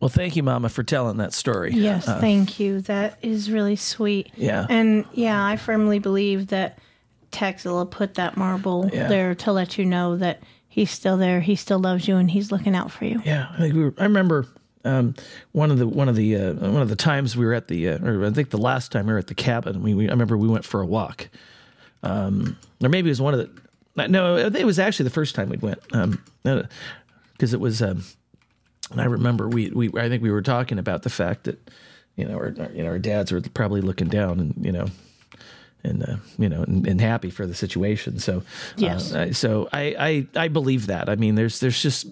Well, 0.00 0.08
thank 0.08 0.36
you, 0.36 0.42
Mama, 0.42 0.68
for 0.68 0.82
telling 0.82 1.16
that 1.18 1.32
story. 1.34 1.72
Yes, 1.72 2.06
Uh, 2.06 2.20
thank 2.20 2.60
you. 2.60 2.80
That 2.82 3.18
is 3.22 3.50
really 3.50 3.76
sweet. 3.76 4.30
Yeah. 4.36 4.66
And 4.68 5.04
yeah, 5.12 5.44
I 5.44 5.56
firmly 5.56 5.98
believe 5.98 6.48
that 6.48 6.78
Techzilla 7.32 7.90
put 7.90 8.14
that 8.14 8.36
marble 8.36 8.88
Yeah. 8.92 9.08
there 9.08 9.34
to 9.34 9.52
let 9.52 9.76
you 9.76 9.84
know 9.84 10.16
that 10.16 10.40
he's 10.76 10.90
still 10.90 11.16
there, 11.16 11.40
he 11.40 11.56
still 11.56 11.78
loves 11.78 12.06
you, 12.06 12.16
and 12.16 12.30
he's 12.30 12.52
looking 12.52 12.76
out 12.76 12.92
for 12.92 13.06
you. 13.06 13.22
Yeah, 13.24 13.48
I 13.50 13.56
think 13.56 13.74
we 13.74 13.84
were, 13.84 13.94
I 13.98 14.02
remember 14.02 14.46
um, 14.84 15.14
one 15.52 15.70
of 15.70 15.78
the 15.78 15.88
one 15.88 16.08
of 16.08 16.16
the 16.16 16.36
uh, 16.36 16.52
one 16.52 16.82
of 16.82 16.90
the 16.90 16.96
times 16.96 17.34
we 17.34 17.46
were 17.46 17.54
at 17.54 17.66
the 17.66 17.88
uh, 17.88 17.98
or 18.04 18.26
I 18.26 18.30
think 18.30 18.50
the 18.50 18.58
last 18.58 18.92
time 18.92 19.06
we 19.06 19.12
were 19.14 19.18
at 19.18 19.26
the 19.26 19.34
cabin. 19.34 19.82
We, 19.82 19.94
we 19.94 20.06
I 20.06 20.10
remember 20.12 20.36
we 20.36 20.48
went 20.48 20.66
for 20.66 20.82
a 20.82 20.86
walk, 20.86 21.28
um, 22.02 22.58
or 22.82 22.90
maybe 22.90 23.08
it 23.08 23.12
was 23.12 23.22
one 23.22 23.32
of 23.34 23.40
the 23.40 24.02
Uh, 24.02 24.06
No, 24.06 24.36
it 24.36 24.64
was 24.64 24.78
actually 24.78 25.04
the 25.04 25.14
first 25.14 25.34
time 25.34 25.48
we 25.48 25.56
went. 25.56 25.78
Um, 25.92 26.22
because 26.42 27.54
it 27.54 27.60
was. 27.60 27.80
Um, 27.82 28.04
and 28.90 29.00
I 29.00 29.06
remember 29.06 29.48
we 29.48 29.70
we 29.70 29.88
I 29.98 30.08
think 30.10 30.22
we 30.22 30.30
were 30.30 30.42
talking 30.42 30.78
about 30.78 31.02
the 31.02 31.10
fact 31.10 31.44
that 31.44 31.58
you 32.16 32.26
know 32.26 32.34
our, 32.36 32.54
our 32.60 32.70
you 32.70 32.82
know 32.82 32.90
our 32.90 32.98
dads 32.98 33.32
were 33.32 33.40
probably 33.40 33.80
looking 33.80 34.08
down 34.08 34.38
and 34.40 34.54
you 34.60 34.72
know 34.72 34.86
and 35.86 36.02
uh, 36.02 36.16
you 36.38 36.48
know 36.48 36.62
and, 36.62 36.86
and 36.86 37.00
happy 37.00 37.30
for 37.30 37.46
the 37.46 37.54
situation. 37.54 38.18
So 38.18 38.42
Yes. 38.76 39.14
uh, 39.14 39.18
I- 39.20 39.30
so 39.30 39.68
I, 39.72 40.26
I 40.36 40.44
I 40.44 40.48
believe 40.48 40.88
that. 40.88 41.08
I 41.08 41.16
mean, 41.16 41.34
there's 41.36 41.60
there's 41.60 41.80
just 41.80 42.06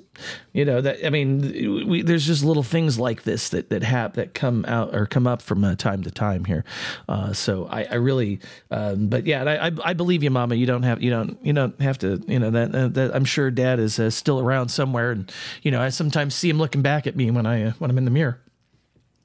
you 0.52 0.64
know 0.64 0.80
that 0.80 1.04
I 1.04 1.10
mean 1.10 1.86
we, 1.88 2.02
there's 2.02 2.26
just 2.26 2.44
little 2.44 2.62
things 2.62 2.98
like 2.98 3.24
this 3.24 3.48
that 3.50 3.68
that 3.70 3.82
hap 3.82 4.14
that 4.14 4.32
come 4.34 4.64
out 4.66 4.94
or 4.94 5.06
come 5.06 5.26
up 5.26 5.42
from 5.42 5.64
uh, 5.64 5.74
time 5.74 6.02
to 6.04 6.10
time 6.10 6.44
here. 6.44 6.64
Uh, 7.08 7.32
so 7.32 7.66
I, 7.66 7.84
I 7.84 7.94
really 7.96 8.40
um, 8.70 9.08
but 9.08 9.26
yeah, 9.26 9.42
I, 9.44 9.66
I 9.68 9.70
I 9.84 9.92
believe 9.94 10.22
you, 10.22 10.30
Mama. 10.30 10.54
You 10.54 10.66
don't 10.66 10.84
have 10.84 11.02
you 11.02 11.10
don't 11.10 11.36
you 11.44 11.52
don't 11.52 11.78
have 11.80 11.98
to 11.98 12.22
you 12.28 12.38
know 12.38 12.50
that 12.50 12.74
uh, 12.74 12.88
that 12.88 13.14
I'm 13.14 13.24
sure 13.24 13.50
Dad 13.50 13.78
is 13.80 13.98
uh, 13.98 14.10
still 14.10 14.38
around 14.40 14.68
somewhere, 14.68 15.10
and 15.10 15.30
you 15.62 15.70
know 15.70 15.80
I 15.82 15.88
sometimes 15.90 16.34
see 16.34 16.48
him 16.48 16.58
looking 16.58 16.82
back 16.82 17.06
at 17.06 17.16
me 17.16 17.30
when 17.30 17.46
I 17.46 17.64
uh, 17.64 17.72
when 17.78 17.90
I'm 17.90 17.98
in 17.98 18.04
the 18.04 18.10
mirror. 18.10 18.38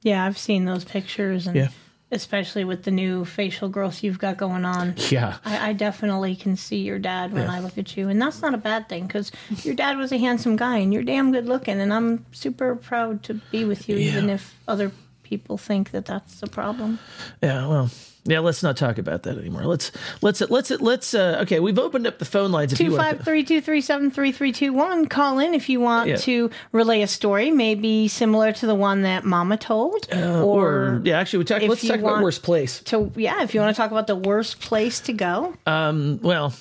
Yeah, 0.02 0.24
I've 0.24 0.38
seen 0.38 0.64
those 0.64 0.84
pictures, 0.84 1.46
and 1.46 1.54
Yeah. 1.56 1.68
Especially 2.12 2.64
with 2.64 2.82
the 2.84 2.90
new 2.90 3.24
facial 3.24 3.68
growth 3.68 4.02
you've 4.02 4.18
got 4.18 4.36
going 4.36 4.64
on. 4.64 4.94
Yeah. 5.10 5.36
I, 5.44 5.70
I 5.70 5.72
definitely 5.72 6.34
can 6.36 6.56
see 6.56 6.78
your 6.78 6.98
dad 6.98 7.32
when 7.32 7.42
Yeah. 7.44 7.52
I 7.52 7.60
look 7.60 7.78
at 7.78 7.96
you, 7.96 8.08
and 8.08 8.20
that's 8.20 8.42
not 8.42 8.54
a 8.54 8.58
bad 8.58 8.88
thing 8.88 9.06
because 9.06 9.30
your 9.62 9.74
dad 9.74 9.96
was 9.96 10.10
a 10.12 10.18
handsome 10.18 10.56
guy, 10.56 10.78
and 10.78 10.92
you're 10.92 11.02
damn 11.02 11.30
good 11.32 11.46
looking, 11.46 11.80
and 11.80 11.92
I'm 11.92 12.26
super 12.32 12.74
proud 12.76 13.22
to 13.24 13.34
be 13.34 13.64
with 13.64 13.88
you, 13.88 13.96
even 13.96 14.28
if 14.30 14.58
other 14.66 14.90
people 15.30 15.56
think 15.56 15.92
that 15.92 16.04
that's 16.04 16.40
the 16.40 16.48
problem. 16.48 16.98
Yeah, 17.42 17.66
well, 17.68 17.90
yeah. 18.24 18.40
Let's 18.40 18.62
not 18.62 18.76
talk 18.76 18.98
about 18.98 19.22
that 19.22 19.38
anymore. 19.38 19.64
Let's 19.64 19.92
let's 20.20 20.40
let's 20.42 20.70
let's. 20.70 21.14
Uh, 21.14 21.38
okay, 21.42 21.60
we've 21.60 21.78
opened 21.78 22.06
up 22.06 22.18
the 22.18 22.24
phone 22.24 22.50
lines. 22.52 22.74
Two 22.76 22.94
five 22.96 23.22
three 23.24 23.44
two 23.44 23.60
three 23.60 23.80
seven 23.80 24.10
three 24.10 24.32
three 24.32 24.52
two 24.52 24.72
one. 24.72 25.06
Call 25.06 25.38
in 25.38 25.54
if 25.54 25.68
you 25.68 25.80
want 25.80 26.08
Yeah. 26.08 26.16
to 26.16 26.50
relay 26.72 27.02
a 27.02 27.06
story, 27.06 27.50
maybe 27.50 28.08
similar 28.08 28.52
to 28.52 28.66
the 28.66 28.74
one 28.74 29.02
that 29.02 29.24
Mama 29.24 29.56
told, 29.56 30.06
Uh, 30.12 30.44
or, 30.44 31.00
yeah, 31.04 31.18
actually, 31.18 31.38
we 31.38 31.44
talk. 31.44 31.62
Let's 31.62 31.86
talk 31.86 32.00
about 32.00 32.22
worst 32.22 32.42
place. 32.42 32.80
To 32.90 33.10
yeah, 33.16 33.42
if 33.42 33.54
you 33.54 33.60
want 33.60 33.74
to 33.74 33.80
talk 33.80 33.92
about 33.92 34.06
the 34.08 34.16
worst 34.16 34.60
place 34.60 35.00
to 35.00 35.12
go, 35.12 35.54
Um, 35.66 36.18
well, 36.22 36.52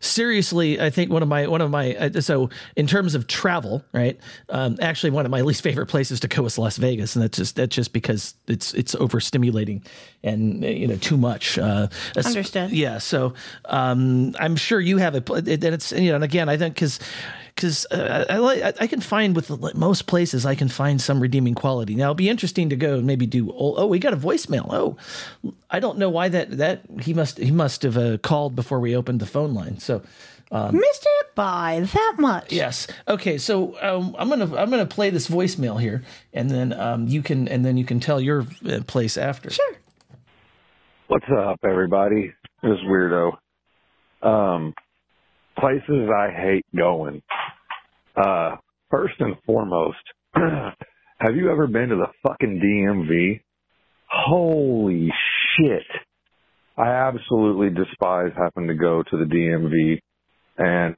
seriously, 0.00 0.80
I 0.80 0.90
think 0.90 1.10
one 1.10 1.22
of 1.22 1.28
my 1.28 1.46
one 1.46 1.60
of 1.60 1.70
my 1.70 1.94
uh, 1.94 2.20
so 2.20 2.50
in 2.76 2.86
terms 2.86 3.14
of 3.14 3.26
travel, 3.26 3.84
right? 3.92 4.18
Um, 4.48 4.76
actually, 4.80 5.10
one 5.10 5.24
of 5.24 5.30
my 5.30 5.40
least 5.50 5.62
favorite 5.62 5.86
places 5.86 6.20
to 6.20 6.28
go 6.28 6.44
is 6.46 6.58
Las 6.58 6.78
Vegas, 6.78 7.14
and 7.14 7.22
that's 7.22 7.38
just 7.38 7.56
that's 7.56 7.74
just 7.74 7.92
because 7.92 8.34
it's 8.48 8.74
it's 8.74 8.94
overstimulating 8.94 9.86
and 10.22 10.64
uh, 10.64 10.68
you 10.68 10.88
know 10.88 10.96
too 10.96 11.16
much. 11.16 11.58
Uh, 11.58 11.88
Understood. 12.16 12.72
Yeah, 12.72 12.98
so 12.98 13.34
um, 13.66 14.34
I'm 14.38 14.56
sure 14.56 14.80
you 14.80 14.96
have 14.96 15.14
it, 15.14 15.28
and 15.28 15.48
it's 15.64 15.92
you 15.92 16.10
know, 16.10 16.16
and 16.16 16.24
again, 16.24 16.48
I 16.48 16.56
think 16.56 16.74
because. 16.74 16.98
Because 17.54 17.86
uh, 17.90 18.24
I, 18.28 18.68
I 18.68 18.72
I 18.80 18.86
can 18.86 19.00
find 19.00 19.36
with 19.36 19.48
the- 19.48 19.72
most 19.74 20.06
places 20.06 20.46
I 20.46 20.54
can 20.54 20.68
find 20.68 21.00
some 21.00 21.20
redeeming 21.20 21.54
quality. 21.54 21.94
Now 21.94 22.04
it'll 22.04 22.14
be 22.14 22.28
interesting 22.28 22.70
to 22.70 22.76
go 22.76 22.94
and 22.96 23.06
maybe 23.06 23.26
do. 23.26 23.50
Oh, 23.50 23.74
oh, 23.76 23.86
we 23.86 23.98
got 23.98 24.12
a 24.12 24.16
voicemail. 24.16 24.66
Oh, 24.70 24.96
I 25.70 25.80
don't 25.80 25.98
know 25.98 26.10
why 26.10 26.28
that 26.28 26.58
that 26.58 26.82
he 27.00 27.14
must 27.14 27.38
he 27.38 27.50
must 27.50 27.82
have 27.82 27.96
uh, 27.96 28.18
called 28.18 28.56
before 28.56 28.80
we 28.80 28.96
opened 28.96 29.20
the 29.20 29.26
phone 29.26 29.54
line. 29.54 29.78
So 29.78 30.02
um, 30.52 30.76
missed 30.76 31.06
it 31.20 31.34
by 31.34 31.86
that 31.92 32.14
much. 32.18 32.52
Yes. 32.52 32.86
Okay. 33.06 33.38
So 33.38 33.76
um, 33.80 34.16
I'm 34.18 34.28
gonna 34.28 34.56
I'm 34.56 34.70
gonna 34.70 34.86
play 34.86 35.10
this 35.10 35.28
voicemail 35.28 35.80
here, 35.80 36.02
and 36.32 36.50
then 36.50 36.72
um, 36.72 37.06
you 37.06 37.22
can 37.22 37.46
and 37.48 37.64
then 37.64 37.76
you 37.76 37.84
can 37.84 38.00
tell 38.00 38.20
your 38.20 38.46
uh, 38.68 38.80
place 38.86 39.16
after. 39.16 39.50
Sure. 39.50 39.74
What's 41.06 41.26
up, 41.36 41.58
everybody? 41.64 42.32
This 42.62 42.72
is 42.72 42.78
Wiirdo. 42.86 43.32
Um, 44.22 44.74
places 45.60 46.08
I 46.14 46.30
hate 46.30 46.66
going. 46.76 47.22
Uh, 48.16 48.56
first 48.90 49.14
and 49.20 49.36
foremost, 49.46 49.98
have 50.34 51.36
you 51.36 51.50
ever 51.50 51.66
been 51.66 51.90
to 51.90 51.96
the 51.96 52.08
fucking 52.22 52.60
DMV? 52.60 53.40
Holy 54.08 55.10
shit. 55.56 55.86
I 56.76 56.88
absolutely 56.88 57.70
despise 57.70 58.32
having 58.36 58.68
to 58.68 58.74
go 58.74 59.02
to 59.02 59.16
the 59.16 59.24
DMV 59.24 60.00
and, 60.58 60.96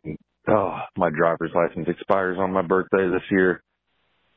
oh, 0.49 0.79
my 0.97 1.11
driver's 1.11 1.53
license 1.55 1.89
expires 1.89 2.39
on 2.39 2.53
my 2.53 2.63
birthday 2.63 3.09
this 3.09 3.23
year. 3.31 3.63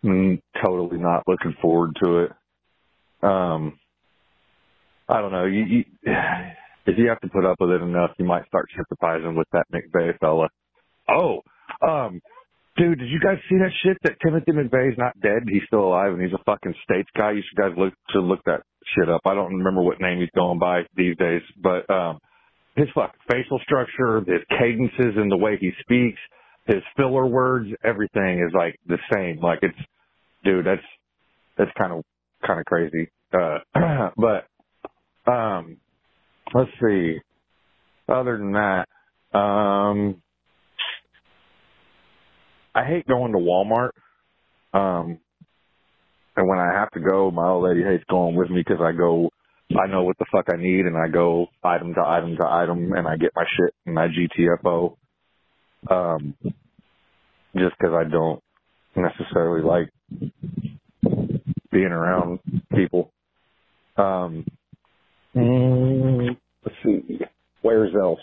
Mm, 0.04 0.42
totally 0.64 0.98
not 0.98 1.24
looking 1.28 1.56
forward 1.62 1.96
to 2.04 2.20
it. 2.20 2.32
Um, 3.24 3.80
I 5.08 5.22
don't 5.22 5.32
know. 5.32 5.46
You, 5.46 5.64
you, 5.64 5.84
if 6.86 6.98
you 6.98 7.10
have 7.10 7.20
to 7.22 7.30
put 7.30 7.46
up 7.46 7.58
with 7.60 7.72
it 7.72 7.82
enough, 7.82 8.12
you 8.18 8.26
might 8.26 8.48
start 8.48 8.70
sympathizing 8.76 9.36
with 9.36 9.48
that 9.54 9.66
McVeigh 9.74 10.18
fella. 10.20 10.50
Oh, 11.10 11.42
um, 11.86 12.22
dude, 12.78 13.00
did 13.00 13.10
you 13.10 13.20
guys 13.20 13.38
see 13.50 13.58
that 13.58 13.72
shit 13.84 13.98
that 14.04 14.20
Timothy 14.24 14.52
McVeigh's 14.52 14.98
not 14.98 15.20
dead? 15.22 15.44
He's 15.48 15.64
still 15.68 15.86
alive 15.86 16.14
and 16.14 16.22
he's 16.22 16.34
a 16.34 16.44
fucking 16.46 16.76
states 16.84 17.10
guy. 17.18 17.32
You 17.32 17.44
should 17.48 17.58
guys 17.58 17.78
look 17.78 17.94
to 18.12 18.20
look 18.20 18.44
that 18.46 18.62
shit 18.96 19.10
up. 19.10 19.22
I 19.26 19.34
don't 19.34 19.56
remember 19.56 19.82
what 19.82 20.00
name 20.00 20.20
he's 20.20 20.30
going 20.36 20.60
by 20.60 20.84
these 20.96 21.18
days, 21.18 21.42
but 21.62 21.90
um, 21.90 22.20
his 22.76 22.88
fucking 22.94 23.20
facial 23.32 23.60
structure, 23.64 24.20
his 24.20 24.44
cadences, 24.50 25.16
and 25.18 25.32
the 25.32 25.38
way 25.38 25.58
he 25.60 25.72
speaks, 25.82 26.20
his 26.68 26.84
filler 26.98 27.26
words, 27.26 27.70
everything 27.84 28.44
is 28.48 28.54
like 28.54 28.80
the 28.88 28.98
same. 29.14 29.40
Like 29.40 29.60
it's, 29.62 29.78
dude, 30.44 30.66
that's 30.66 30.82
that's 31.58 31.72
kind 31.78 31.94
of 31.94 32.04
kind 32.46 32.60
of 32.60 32.66
crazy. 32.66 33.10
Uh, 33.34 33.60
but 34.18 35.32
um, 35.32 35.78
let's 36.56 36.72
see. 36.82 37.18
Other 38.08 38.38
than 38.38 38.54
that, 38.54 38.88
um, 39.38 40.22
I 42.74 42.86
hate 42.86 43.08
going 43.08 43.34
to 43.34 43.38
Walmart. 43.38 43.92
Um, 44.74 45.20
and 46.36 46.48
when 46.48 46.60
I 46.60 46.74
have 46.74 46.92
to 46.92 47.00
go, 47.00 47.32
my 47.32 47.48
old 47.48 47.64
lady 47.66 47.84
hates 47.84 48.04
going 48.10 48.36
with 48.36 48.50
me 48.50 48.64
because 48.66 48.82
I 48.82 48.92
go, 48.92 49.30
I 49.72 49.88
know 49.88 50.04
what 50.04 50.18
the 50.18 50.26
fuck 50.32 50.46
I 50.54 50.58
need 50.62 50.86
and 50.86 50.98
I 50.98 51.08
go 51.08 51.48
item 51.64 51.94
to 51.96 52.02
item 52.06 52.36
to 52.38 52.46
item 52.46 52.94
and 52.94 53.08
I 53.08 53.18
get 53.18 53.32
my 53.36 53.46
shit 53.58 53.74
and 53.86 53.96
my 53.96 54.08
GTFO. 54.08 54.96
Um, 55.90 56.36
just 57.56 57.76
because 57.78 57.94
I 57.96 58.10
don't 58.10 58.42
necessarily 58.96 59.64
like 59.64 59.90
being 61.72 61.86
around 61.86 62.40
people. 62.74 63.12
Um, 63.98 64.46
mm, 65.36 66.38
let's 66.66 66.78
see, 66.84 67.20
where's 67.62 67.94
else? 67.96 68.20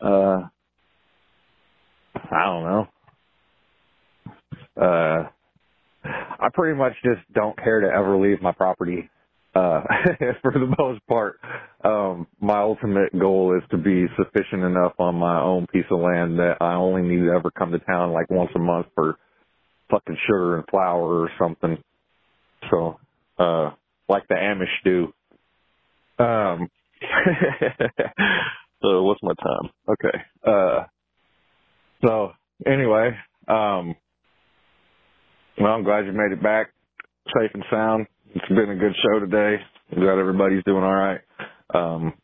Uh, 0.00 0.42
I 2.14 2.44
don't 2.46 2.64
know. 2.64 2.88
Uh, 4.80 5.28
I 6.04 6.48
pretty 6.54 6.78
much 6.78 6.94
just 7.04 7.20
don't 7.34 7.56
care 7.58 7.80
to 7.80 7.88
ever 7.88 8.16
leave 8.18 8.42
my 8.42 8.52
property. 8.52 9.10
Uh, 9.54 9.82
for 10.42 10.52
the 10.52 10.74
most 10.78 11.00
part, 11.08 11.40
um, 11.84 12.26
my 12.40 12.60
ultimate 12.60 13.18
goal 13.18 13.56
is 13.56 13.62
to 13.70 13.78
be 13.78 14.06
sufficient 14.16 14.62
enough 14.64 14.92
on 14.98 15.14
my 15.16 15.40
own 15.40 15.66
piece 15.68 15.86
of 15.90 16.00
land 16.00 16.38
that 16.38 16.58
I 16.60 16.74
only 16.74 17.02
need 17.02 17.24
to 17.24 17.32
ever 17.32 17.50
come 17.50 17.72
to 17.72 17.78
town 17.80 18.12
like 18.12 18.30
once 18.30 18.50
a 18.54 18.58
month 18.58 18.88
for 18.94 19.16
fucking 19.90 20.18
sugar 20.26 20.56
and 20.56 20.64
flour 20.70 21.22
or 21.22 21.30
something. 21.38 21.78
So, 22.70 22.98
uh, 23.38 23.70
like 24.08 24.28
the 24.28 24.34
Amish 24.34 24.66
do. 24.84 25.12
Um, 26.24 26.68
so 28.82 29.02
what's 29.02 29.22
my 29.22 29.34
time? 29.34 29.70
Okay. 29.88 30.18
Uh, 30.44 30.84
so 32.04 32.32
anyway, 32.66 33.10
um, 33.48 33.94
well, 35.58 35.72
I'm 35.72 35.84
glad 35.84 36.06
you 36.06 36.12
made 36.12 36.32
it 36.32 36.42
back 36.42 36.68
safe 37.34 37.50
and 37.54 37.64
sound. 37.70 38.06
It's 38.34 38.48
been 38.48 38.70
a 38.70 38.76
good 38.76 38.94
show 39.02 39.20
today. 39.20 39.56
I'm 39.92 40.00
glad 40.00 40.18
everybody's 40.18 40.64
doing 40.64 40.82
all 40.82 40.94
right. 40.94 41.20
Um, 41.74 42.14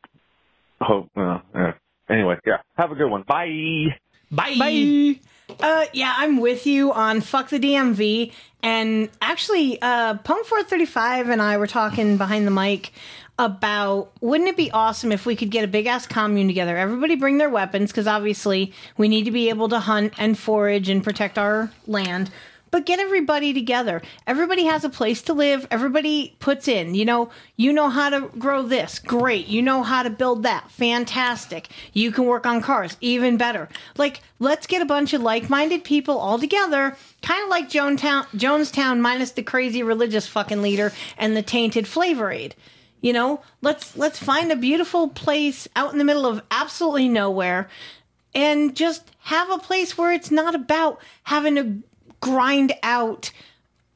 hope, 0.81 1.11
uh, 1.17 1.39
yeah. 1.55 1.73
Anyway, 2.09 2.37
yeah. 2.47 2.59
Have 2.77 2.91
a 2.91 2.95
good 2.95 3.09
one. 3.11 3.23
Bye. 3.27 3.87
Bye. 4.31 4.57
Bye. 4.59 5.15
Uh, 5.61 5.87
yeah, 5.93 6.15
I'm 6.17 6.41
with 6.41 6.67
you 6.67 6.93
on 6.93 7.21
fuck 7.21 7.49
the 7.51 7.59
DMV. 7.59 8.33
And 8.63 9.09
actually, 9.21 9.81
uh, 9.83 10.15
Punk 10.19 10.47
435 10.47 11.29
and 11.29 11.43
I 11.43 11.57
were 11.57 11.67
talking 11.67 12.17
behind 12.17 12.47
the 12.47 12.53
mic 12.53 12.93
about 13.39 14.13
wouldn't 14.21 14.49
it 14.49 14.57
be 14.57 14.71
awesome 14.71 15.11
if 15.11 15.27
we 15.27 15.35
could 15.35 15.51
get 15.51 15.65
a 15.65 15.69
big 15.69 15.87
ass 15.87 16.07
commune 16.07 16.47
together? 16.47 16.77
Everybody 16.77 17.17
bring 17.17 17.39
their 17.39 17.51
weapons 17.51 17.91
because 17.91 18.07
obviously 18.07 18.73
we 18.97 19.09
need 19.09 19.25
to 19.25 19.31
be 19.31 19.49
able 19.49 19.69
to 19.71 19.81
hunt 19.81 20.15
and 20.19 20.39
forage 20.39 20.89
and 20.89 21.03
protect 21.03 21.39
our 21.39 21.71
land. 21.87 22.31
But 22.73 22.87
get 22.87 22.99
everybody 22.99 23.53
together. 23.53 24.01
Everybody 24.27 24.65
has 24.65 24.83
a 24.83 24.89
place 24.89 25.21
to 25.23 25.35
live. 25.35 25.69
Everybody 25.71 26.35
puts 26.41 26.67
in. 26.67 26.95
You 26.95 27.05
know, 27.05 27.31
you 27.57 27.71
know 27.71 27.91
how 27.91 28.09
to 28.09 28.29
grow 28.39 28.63
this. 28.63 28.99
Great. 28.99 29.47
You 29.47 29.61
know 29.61 29.83
how 29.83 30.03
to 30.03 30.09
build 30.09 30.43
that. 30.43 30.71
Fantastic. 30.71 31.69
You 31.93 32.11
can 32.11 32.25
work 32.25 32.47
on 32.47 32.63
cars. 32.63 32.97
Even 33.03 33.37
better. 33.37 33.69
Like, 33.99 34.23
let's 34.39 34.67
get 34.67 34.81
a 34.81 34.87
bunch 34.87 35.13
of 35.13 35.21
like-minded 35.21 35.85
people 35.85 36.17
all 36.17 36.39
together, 36.39 36.97
kind 37.21 37.45
of 37.45 37.51
like 37.51 37.69
Jonestown, 37.69 38.25
Jonestown 38.35 39.01
minus 39.01 39.33
the 39.33 39.43
crazy 39.43 39.83
religious 39.83 40.27
fucking 40.27 40.63
leader 40.63 40.93
and 41.19 41.37
the 41.37 41.43
tainted 41.43 41.87
flavor 41.87 42.33
aid. 42.33 42.55
You 43.03 43.13
know, 43.13 43.43
let's 43.61 43.97
let's 43.99 44.19
find 44.19 44.51
a 44.51 44.57
beautiful 44.57 45.09
place 45.09 45.69
out 45.77 45.93
in 45.93 45.99
the 45.99 46.05
middle 46.05 46.25
of 46.25 46.43
absolutely 46.51 47.09
nowhere 47.09 47.69
and 48.35 48.75
just 48.75 49.11
have 49.25 49.51
a 49.51 49.59
place 49.59 49.99
where 49.99 50.13
it's 50.13 50.31
not 50.31 50.55
about 50.55 51.01
having 51.25 51.57
to 51.57 51.83
grind 52.23 52.73
out 52.83 53.31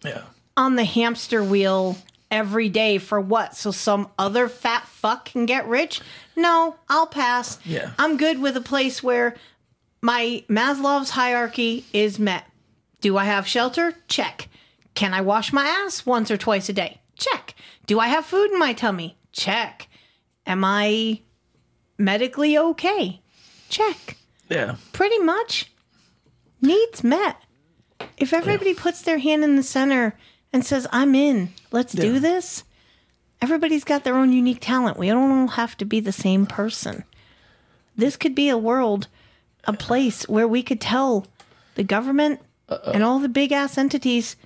Yeah. 0.04 0.24
on 0.56 0.76
the 0.76 0.84
hamster 0.84 1.42
wheel 1.42 1.96
every 2.30 2.68
day 2.68 2.98
for 2.98 3.18
what? 3.20 3.56
So 3.56 3.70
some 3.70 4.10
other 4.18 4.48
fat 4.48 4.86
fuck 4.86 5.26
can 5.26 5.46
get 5.46 5.66
rich? 5.66 6.02
No, 6.36 6.76
I'll 6.90 7.06
pass. 7.06 7.58
Yeah. 7.64 7.92
I'm 7.98 8.18
good 8.18 8.38
with 8.40 8.56
a 8.56 8.60
place 8.60 9.02
where 9.02 9.36
my 10.02 10.44
Maslow's 10.50 11.10
hierarchy 11.10 11.86
is 11.94 12.18
met. 12.18 12.44
Do 13.00 13.16
I 13.16 13.24
have 13.24 13.46
shelter? 13.46 13.94
Check. 14.08 14.48
Can 14.94 15.14
I 15.14 15.20
wash 15.20 15.52
my 15.52 15.64
ass 15.64 16.04
once 16.04 16.30
or 16.30 16.36
twice 16.36 16.68
a 16.68 16.72
day? 16.72 17.00
Check. 17.16 17.54
Do 17.86 18.00
I 18.00 18.08
have 18.08 18.26
food 18.26 18.50
in 18.50 18.58
my 18.58 18.72
tummy? 18.72 19.16
Check. 19.32 19.88
Am 20.46 20.64
I 20.64 21.20
medically 21.98 22.58
okay? 22.58 23.20
Check. 23.68 24.16
Yeah. 24.48 24.76
Pretty 24.92 25.18
much. 25.18 25.70
Needs 26.60 27.04
met. 27.04 27.36
If 28.16 28.32
everybody 28.32 28.74
puts 28.74 29.02
their 29.02 29.18
hand 29.18 29.44
in 29.44 29.56
the 29.56 29.62
center 29.62 30.16
and 30.52 30.64
says, 30.64 30.86
I'm 30.92 31.14
in, 31.14 31.50
let's 31.70 31.92
do 31.92 32.18
this, 32.18 32.64
everybody's 33.42 33.84
got 33.84 34.04
their 34.04 34.16
own 34.16 34.32
unique 34.32 34.60
talent. 34.60 34.98
We 34.98 35.08
don't 35.08 35.30
all 35.30 35.48
have 35.48 35.76
to 35.78 35.84
be 35.84 36.00
the 36.00 36.12
same 36.12 36.46
person. 36.46 37.04
This 37.96 38.16
could 38.16 38.34
be 38.34 38.48
a 38.48 38.58
world, 38.58 39.08
a 39.64 39.72
place 39.72 40.28
where 40.28 40.48
we 40.48 40.62
could 40.62 40.80
tell 40.80 41.26
the 41.74 41.84
government 41.84 42.40
and 42.68 43.02
all 43.02 43.18
the 43.18 43.28
big 43.28 43.52
ass 43.52 43.78
entities 43.78 44.36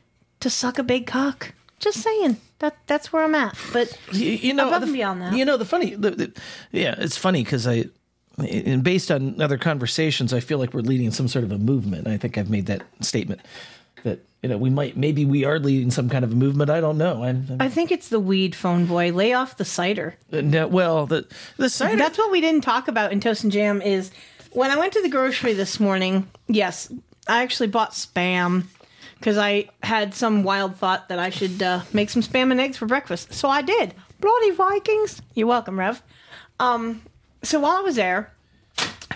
to 0.41 0.51
suck 0.51 0.79
a 0.79 0.83
big 0.83 1.07
cock. 1.07 1.55
Just 1.79 2.03
saying. 2.03 2.37
That 2.59 2.77
that's 2.87 3.11
where 3.11 3.25
I'm 3.25 3.35
at. 3.35 3.57
But 3.73 3.97
you, 4.13 4.33
you 4.33 4.55
know, 4.55 4.69
above 4.69 4.83
the, 4.83 4.87
and 4.87 4.95
beyond 4.95 5.23
that. 5.23 5.33
You 5.33 5.47
know, 5.47 5.57
the 5.57 5.65
funny, 5.65 5.95
the, 5.95 6.11
the, 6.11 6.33
yeah, 6.73 6.95
it's 6.99 7.17
funny 7.17 7.43
because 7.43 7.67
I, 7.67 7.87
and 8.41 8.83
based 8.83 9.11
on 9.11 9.41
other 9.41 9.59
conversations, 9.59 10.33
I 10.33 10.41
feel 10.41 10.59
like 10.59 10.75
we're 10.75 10.81
leading 10.81 11.11
some 11.11 11.29
sort 11.29 11.45
of 11.45 11.53
a 11.53 11.59
movement. 11.59 12.07
I 12.07 12.17
think 12.17 12.39
I've 12.39 12.51
made 12.51 12.67
that 12.67 12.83
statement 13.01 13.41
that 14.05 14.21
you 14.43 14.49
know 14.49 14.57
we 14.57 14.71
might, 14.71 14.97
maybe 14.97 15.25
we 15.25 15.45
are 15.45 15.59
leading 15.59 15.91
some 15.91 16.09
kind 16.09 16.25
of 16.25 16.33
a 16.33 16.35
movement. 16.37 16.71
I 16.71 16.81
don't 16.81 16.99
know. 16.99 17.23
I'm, 17.25 17.47
I'm 17.51 17.63
I 17.63 17.69
think 17.69 17.91
it's 17.93 18.09
the 18.09 18.21
weed 18.21 18.55
PhoneBoy. 18.55 19.15
Lay 19.15 19.33
off 19.33 19.57
the 19.57 19.65
cider. 19.65 20.17
no, 20.31 20.67
well, 20.67 21.07
the 21.07 21.27
the 21.57 21.69
cider. 21.69 21.97
That's 21.97 22.19
what 22.19 22.31
we 22.31 22.41
didn't 22.41 22.63
talk 22.63 22.89
about 22.89 23.13
in 23.13 23.21
Toast 23.21 23.45
and 23.45 23.53
Jam 23.53 23.83
is 23.83 24.11
when 24.53 24.71
I 24.71 24.77
went 24.77 24.93
to 24.95 25.03
the 25.03 25.09
grocery 25.09 25.53
this 25.53 25.79
morning, 25.79 26.29
yes, 26.49 26.93
I 27.29 27.43
actually 27.43 27.69
bought 27.69 27.93
spam 27.93 28.65
because 29.19 29.37
I 29.37 29.69
had 29.83 30.15
some 30.15 30.43
wild 30.43 30.77
thought 30.77 31.09
that 31.09 31.19
I 31.19 31.31
should 31.31 31.63
uh, 31.63 31.83
make 31.93 32.11
some 32.11 32.23
spam 32.23 32.51
and 32.51 32.61
eggs 32.61 32.77
for 32.77 32.87
breakfast. 32.87 33.35
So 33.35 33.49
I 33.49 33.63
did. 33.63 33.95
Bloody 34.19 34.51
Vikings. 34.51 35.23
You're 35.35 35.47
welcome, 35.47 35.79
Rev. 35.79 36.03
Um, 36.59 37.03
so 37.43 37.61
while 37.61 37.77
I 37.77 37.81
was 37.81 37.97
there, 37.97 38.33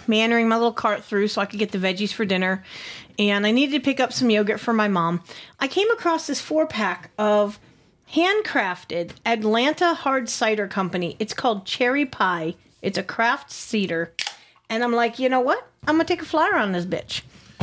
meandering 0.06 0.48
my 0.48 0.56
little 0.56 0.72
cart 0.72 1.04
through 1.04 1.28
so 1.28 1.40
I 1.40 1.46
could 1.46 1.58
get 1.58 1.72
the 1.72 1.78
veggies 1.78 2.12
for 2.12 2.24
dinner, 2.24 2.62
and 3.18 3.46
I 3.46 3.50
needed 3.50 3.72
to 3.72 3.84
pick 3.84 4.00
up 4.00 4.12
some 4.12 4.30
yogurt 4.30 4.60
for 4.60 4.72
my 4.72 4.88
mom, 4.88 5.22
I 5.60 5.68
came 5.68 5.90
across 5.90 6.26
this 6.26 6.40
four 6.40 6.66
pack 6.66 7.10
of 7.18 7.58
handcrafted 8.12 9.12
Atlanta 9.24 9.94
hard 9.94 10.28
cider 10.28 10.66
company. 10.66 11.16
It's 11.18 11.34
called 11.34 11.66
Cherry 11.66 12.06
Pie. 12.06 12.54
It's 12.82 12.98
a 12.98 13.02
craft 13.02 13.50
cider. 13.50 14.12
And 14.68 14.82
I'm 14.82 14.92
like, 14.92 15.18
you 15.18 15.28
know 15.28 15.40
what? 15.40 15.66
I'm 15.86 15.94
gonna 15.96 16.04
take 16.04 16.22
a 16.22 16.26
flyer 16.26 16.56
on 16.56 16.72
this 16.72 16.86
bitch. 16.86 17.22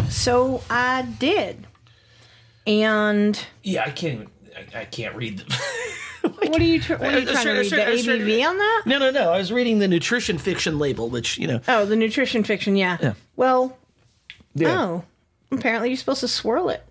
So 0.10 0.64
I 0.70 1.04
did. 1.04 1.68
And 2.68 3.44
yeah, 3.64 3.84
I 3.86 3.92
can't 3.92 4.14
even. 4.14 4.30
I, 4.76 4.82
I 4.82 4.86
can't 4.86 5.16
read 5.16 5.40
them. 5.40 5.48
what 6.30 6.60
are 6.60 6.64
you, 6.64 6.80
tr- 6.82 6.94
what 6.96 7.14
are 7.14 7.20
you 7.20 7.26
was 7.26 7.32
trying 7.34 7.46
to 7.46 7.52
read? 7.52 7.72
The 7.72 7.88
I 7.88 7.90
was 7.92 8.08
ABV 8.08 8.48
on 8.48 8.58
that? 8.58 8.84
No, 8.86 9.00
no, 9.00 9.12
no. 9.12 9.32
I 9.32 9.38
was 9.38 9.52
reading 9.52 9.80
the 9.80 9.88
nutrition 9.88 10.38
fiction 10.38 10.78
label, 10.80 11.10
which 11.10 11.38
you 11.38 11.48
know. 11.48 11.62
Oh, 11.68 11.86
the 11.86 11.96
nutrition 11.96 12.44
fiction, 12.44 12.76
yeah. 12.76 12.98
Yeah. 13.02 13.14
Well, 13.36 13.78
Yeah. 14.56 14.80
oh, 14.82 15.04
apparently 15.52 15.90
you're 15.90 15.98
supposed 15.98 16.22
to 16.22 16.28
swirl 16.28 16.70
it. 16.70 16.84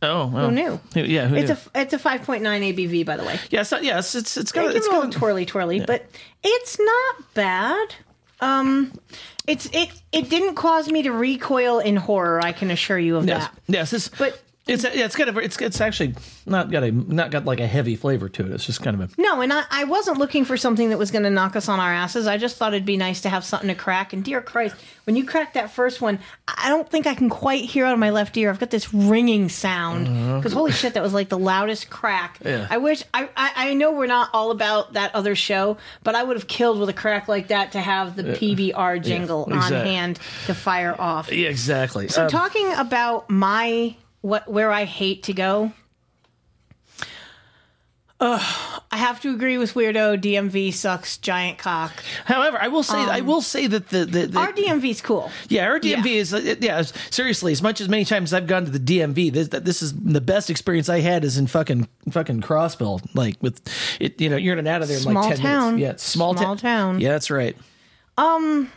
Oh, 0.00 0.28
well. 0.28 0.48
Who 0.50 0.54
knew? 0.54 0.80
Yeah, 0.94 1.26
who 1.26 1.34
it's 1.36 1.50
knew? 1.50 1.56
a 1.74 1.80
it's 1.82 1.92
a 1.92 1.98
5.9 1.98 2.40
ABV, 2.42 3.04
by 3.04 3.16
the 3.16 3.24
way. 3.24 3.38
yeah, 3.50 3.64
not, 3.70 3.82
yeah, 3.82 3.98
it's 3.98 4.14
it's, 4.14 4.36
it's 4.36 4.52
Got 4.52 4.66
a 4.66 4.76
it's 4.76 4.86
little 4.86 5.02
got 5.02 5.12
twirly 5.12 5.44
twirly, 5.44 5.80
but 5.80 6.06
it's 6.44 6.78
not 6.78 7.34
bad. 7.34 7.94
Um, 8.40 8.92
it's 9.48 9.66
it 9.72 9.90
it 10.12 10.30
didn't 10.30 10.54
cause 10.54 10.88
me 10.88 11.02
to 11.02 11.10
recoil 11.10 11.80
in 11.80 11.96
horror. 11.96 12.40
I 12.40 12.52
can 12.52 12.70
assure 12.70 12.98
you 12.98 13.16
of 13.16 13.26
yes, 13.26 13.42
that. 13.48 13.58
yes. 13.66 13.90
This, 13.90 14.08
But 14.08 14.40
it's 14.68 14.84
yeah, 14.84 15.04
it's 15.06 15.16
kind 15.16 15.28
of 15.30 15.38
it's 15.38 15.60
it's 15.60 15.80
actually 15.80 16.14
not 16.46 16.70
got 16.70 16.84
a 16.84 16.92
not 16.92 17.30
got 17.30 17.44
like 17.44 17.58
a 17.60 17.66
heavy 17.66 17.96
flavor 17.96 18.28
to 18.28 18.46
it. 18.46 18.52
It's 18.52 18.66
just 18.66 18.82
kind 18.82 19.00
of 19.00 19.10
a 19.18 19.20
No, 19.20 19.40
and 19.40 19.52
I, 19.52 19.64
I 19.70 19.84
wasn't 19.84 20.18
looking 20.18 20.44
for 20.44 20.56
something 20.56 20.90
that 20.90 20.98
was 20.98 21.10
going 21.10 21.24
to 21.24 21.30
knock 21.30 21.56
us 21.56 21.68
on 21.68 21.80
our 21.80 21.92
asses. 21.92 22.26
I 22.26 22.36
just 22.36 22.56
thought 22.56 22.74
it'd 22.74 22.84
be 22.86 22.96
nice 22.96 23.20
to 23.22 23.28
have 23.28 23.44
something 23.44 23.68
to 23.68 23.74
crack. 23.74 24.12
And 24.12 24.22
dear 24.24 24.40
Christ, 24.40 24.76
when 25.04 25.16
you 25.16 25.24
cracked 25.24 25.54
that 25.54 25.70
first 25.70 26.00
one, 26.00 26.18
I 26.46 26.68
don't 26.68 26.88
think 26.88 27.06
I 27.06 27.14
can 27.14 27.28
quite 27.30 27.64
hear 27.64 27.86
out 27.86 27.94
of 27.94 27.98
my 27.98 28.10
left 28.10 28.36
ear. 28.36 28.50
I've 28.50 28.60
got 28.60 28.70
this 28.70 28.92
ringing 28.94 29.48
sound 29.48 30.06
because 30.36 30.52
holy 30.52 30.72
shit, 30.72 30.94
that 30.94 31.02
was 31.02 31.14
like 31.14 31.28
the 31.30 31.38
loudest 31.38 31.90
crack. 31.90 32.38
Yeah. 32.44 32.66
I 32.70 32.76
wish 32.78 33.02
I, 33.14 33.28
I 33.36 33.52
I 33.70 33.74
know 33.74 33.92
we're 33.92 34.06
not 34.06 34.28
all 34.32 34.50
about 34.50 34.92
that 34.92 35.14
other 35.14 35.34
show, 35.34 35.78
but 36.02 36.14
I 36.14 36.22
would 36.22 36.36
have 36.36 36.46
killed 36.46 36.78
with 36.78 36.88
a 36.90 36.92
crack 36.94 37.26
like 37.28 37.48
that 37.48 37.72
to 37.72 37.80
have 37.80 38.16
the 38.16 38.22
Yeah. 38.28 38.34
PBR 38.34 39.02
jingle 39.02 39.46
Yeah, 39.48 39.56
on 39.56 39.72
hand 39.72 40.18
to 40.46 40.54
fire 40.54 40.94
off. 40.98 41.32
yeah, 41.32 41.48
exactly. 41.48 42.08
So 42.08 42.24
Um, 42.24 42.28
talking 42.28 42.70
about 42.74 43.30
my 43.30 43.96
what 44.20 44.48
where 44.48 44.70
I 44.72 44.84
hate 44.84 45.22
to 45.24 45.32
go. 45.32 45.72
Ugh, 48.20 48.82
I 48.90 48.96
have 48.96 49.20
to 49.20 49.32
agree 49.32 49.58
with 49.58 49.74
Wiirdo. 49.74 50.20
DMV 50.20 50.74
sucks 50.74 51.18
giant 51.18 51.56
cock. 51.58 52.02
However, 52.24 52.58
I 52.60 52.66
will 52.66 52.82
say 52.82 52.98
I 52.98 53.20
will 53.20 53.40
say 53.40 53.68
that 53.68 53.90
the 53.90 54.04
the, 54.04 54.26
the 54.26 54.38
Our 54.40 54.52
DMV's 54.52 55.00
cool. 55.00 55.30
Yeah, 55.48 55.66
our 55.68 55.78
DMV 55.78 56.06
is 56.06 56.34
uh, 56.34 56.56
yeah. 56.58 56.82
Seriously, 57.10 57.52
as 57.52 57.62
much 57.62 57.80
as 57.80 57.88
many 57.88 58.04
times 58.04 58.34
I've 58.34 58.48
gone 58.48 58.64
to 58.64 58.72
the 58.76 58.80
DMV, 58.80 59.32
this 59.32 59.48
this 59.48 59.82
is 59.82 59.94
the 59.94 60.20
best 60.20 60.50
experience 60.50 60.88
I 60.88 60.98
had 60.98 61.22
is 61.22 61.38
in 61.38 61.46
fucking 61.46 61.86
fucking 62.10 62.40
Crossville. 62.40 63.00
Like 63.14 63.36
with 63.40 63.60
it, 64.00 64.20
you 64.20 64.28
know, 64.28 64.36
you're 64.36 64.54
in 64.54 64.58
and 64.58 64.66
out 64.68 64.82
of 64.82 64.88
there 64.88 64.96
in 64.96 65.02
Small 65.04 65.22
like 65.22 65.36
ten 65.36 65.44
town. 65.44 65.76
minutes. 65.76 66.02
Yeah, 66.04 66.10
small, 66.12 66.36
Small 66.36 66.56
ta- 66.56 66.60
town. 66.60 67.00
Yeah, 67.00 67.10
that's 67.12 67.30
right. 67.30 67.56
Um, 68.16 68.68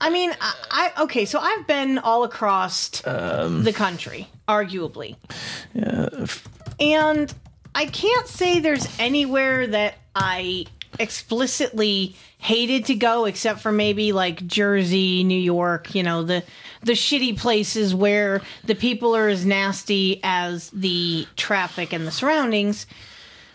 I 0.00 0.10
mean, 0.10 0.32
I, 0.40 0.54
I 0.70 1.02
okay. 1.02 1.24
So 1.24 1.38
I've 1.38 1.66
been 1.66 1.98
all 1.98 2.24
across 2.24 3.02
Um, 3.06 3.64
the 3.64 3.72
country, 3.72 4.28
arguably, 4.48 5.16
Yeah, 5.74 6.26
and 6.78 7.32
I 7.74 7.86
can't 7.86 8.26
say 8.26 8.60
there's 8.60 8.86
anywhere 8.98 9.66
that 9.66 9.94
I 10.14 10.66
explicitly 10.98 12.16
hated 12.38 12.86
to 12.86 12.94
go 12.94 13.26
except 13.26 13.60
for 13.60 13.72
maybe 13.72 14.12
like 14.12 14.46
Jersey, 14.46 15.22
New 15.24 15.38
York, 15.38 15.94
you 15.94 16.02
know, 16.02 16.22
the 16.22 16.42
the 16.82 16.92
shitty 16.92 17.38
places 17.38 17.94
where 17.94 18.40
the 18.64 18.74
people 18.74 19.14
are 19.14 19.28
as 19.28 19.44
nasty 19.44 20.20
as 20.22 20.70
the 20.70 21.26
traffic 21.36 21.92
and 21.92 22.06
the 22.06 22.10
surroundings. 22.10 22.86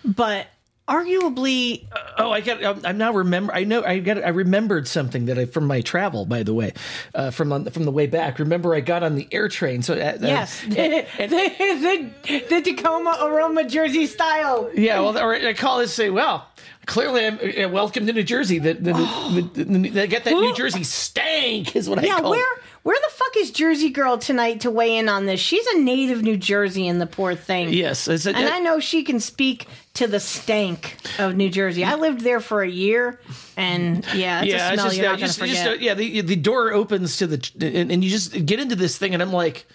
But 0.04 0.48
arguably 0.88 1.86
Oh, 2.18 2.32
I 2.32 2.40
got. 2.42 2.64
I'm- 2.64 2.82
I'm 2.86 2.98
now 2.98 3.12
remember. 3.12 3.54
I 3.54 3.66
know. 3.66 3.84
I 3.84 4.00
got. 4.00 4.24
I 4.24 4.30
remembered 4.30 4.88
something 4.88 5.26
that 5.26 5.38
I 5.38 5.46
from 5.46 5.68
my 5.68 5.82
travel. 5.82 6.26
By 6.26 6.44
the 6.44 6.54
way, 6.54 6.72
uh, 7.14 7.32
from 7.32 7.52
on, 7.52 7.66
from 7.66 7.84
the 7.84 7.92
way 7.92 8.08
back. 8.08 8.40
Remember, 8.40 8.74
I 8.74 8.80
got 8.80 9.04
on 9.04 9.16
the 9.16 9.28
air 9.34 9.50
train. 9.50 9.82
So 9.84 9.96
uh, 9.96 10.18
Yes, 10.22 10.62
the, 10.68 11.06
the, 11.18 12.40
the 12.50 12.62
Tacoma 12.62 13.18
aroma 13.22 13.66
Jersey 13.68 14.06
style. 14.06 14.70
Yeah, 14.74 15.02
well, 15.02 15.18
or 15.18 15.36
I 15.36 15.54
call 15.54 15.80
this 15.80 15.94
say, 15.94 16.10
well, 16.10 16.48
clearly 16.86 17.26
I'm 17.26 17.38
uh, 17.40 17.70
welcome 17.70 18.06
to 18.08 18.14
New 18.14 18.24
Jersey. 18.24 18.60
The, 18.60 18.74
the, 18.74 18.94
the, 18.94 19.50
the, 19.64 19.90
the- 19.90 20.08
get 20.08 20.24
that 20.24 20.32
New 20.32 20.56
Jersey 20.56 20.84
stank 20.84 21.76
is 21.76 21.90
what 21.90 22.00
I 22.00 22.04
yeah, 22.04 22.20
call. 22.22 22.32
where 22.32 22.46
where 22.86 22.96
the 23.04 23.12
fuck 23.16 23.36
is 23.38 23.50
Jersey 23.50 23.90
girl 23.90 24.20
tonight 24.20 24.62
to 24.62 24.70
weigh 24.70 24.96
in 24.98 25.10
on 25.10 25.26
this? 25.26 25.40
She's 25.40 25.66
a 25.66 25.80
native 25.80 26.22
New 26.22 26.38
Jersey, 26.38 26.88
and 26.88 27.02
the 27.02 27.08
poor 27.08 27.34
thing. 27.34 27.74
Yes, 27.74 28.08
it's 28.08 28.28
a- 28.28 28.36
and 28.36 28.48
I 28.48 28.60
know 28.60 28.80
she 28.80 29.04
can 29.04 29.20
speak 29.20 29.66
to 29.96 30.06
the 30.06 30.20
stank 30.20 30.96
of 31.18 31.36
New 31.36 31.50
Jersey. 31.50 31.84
I 31.84 31.96
lived 31.96 32.22
there 32.22 32.40
for 32.40 32.62
a 32.62 32.70
year, 32.70 33.20
and 33.58 34.06
yeah, 34.14 34.44
it's 34.44 34.52
yeah, 34.54 34.70
a 34.70 34.74
smell 34.76 34.86
just, 34.86 34.98
you're 34.98 35.10
not 35.10 35.18
just, 35.18 35.40
just, 35.40 35.64
forget. 35.64 35.68
uh, 35.68 35.82
yeah. 35.82 35.96
The 35.96 36.22
the 36.22 36.36
door 36.36 36.74
opens 36.74 37.18
to 37.18 37.26
the 37.26 37.52
and, 37.60 37.92
and 37.92 38.04
you 38.04 38.12
just 38.12 38.46
get 38.46 38.60
into 38.60 38.76
this 38.76 39.00
thing, 39.00 39.16
and 39.16 39.24
I'm 39.24 39.34
like, 39.34 39.66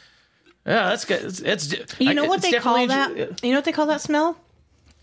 yeah, 0.64 0.90
that's 0.90 1.04
good. 1.04 1.24
It's, 1.24 1.40
it's 1.40 1.74
you 1.98 2.10
I- 2.10 2.12
know 2.12 2.26
what 2.26 2.44
it's 2.44 2.50
they 2.52 2.58
call 2.60 2.86
that? 2.86 3.42
You 3.42 3.50
know 3.50 3.58
what 3.58 3.64
they 3.64 3.72
call 3.72 3.86
that 3.86 4.02
smell? 4.02 4.36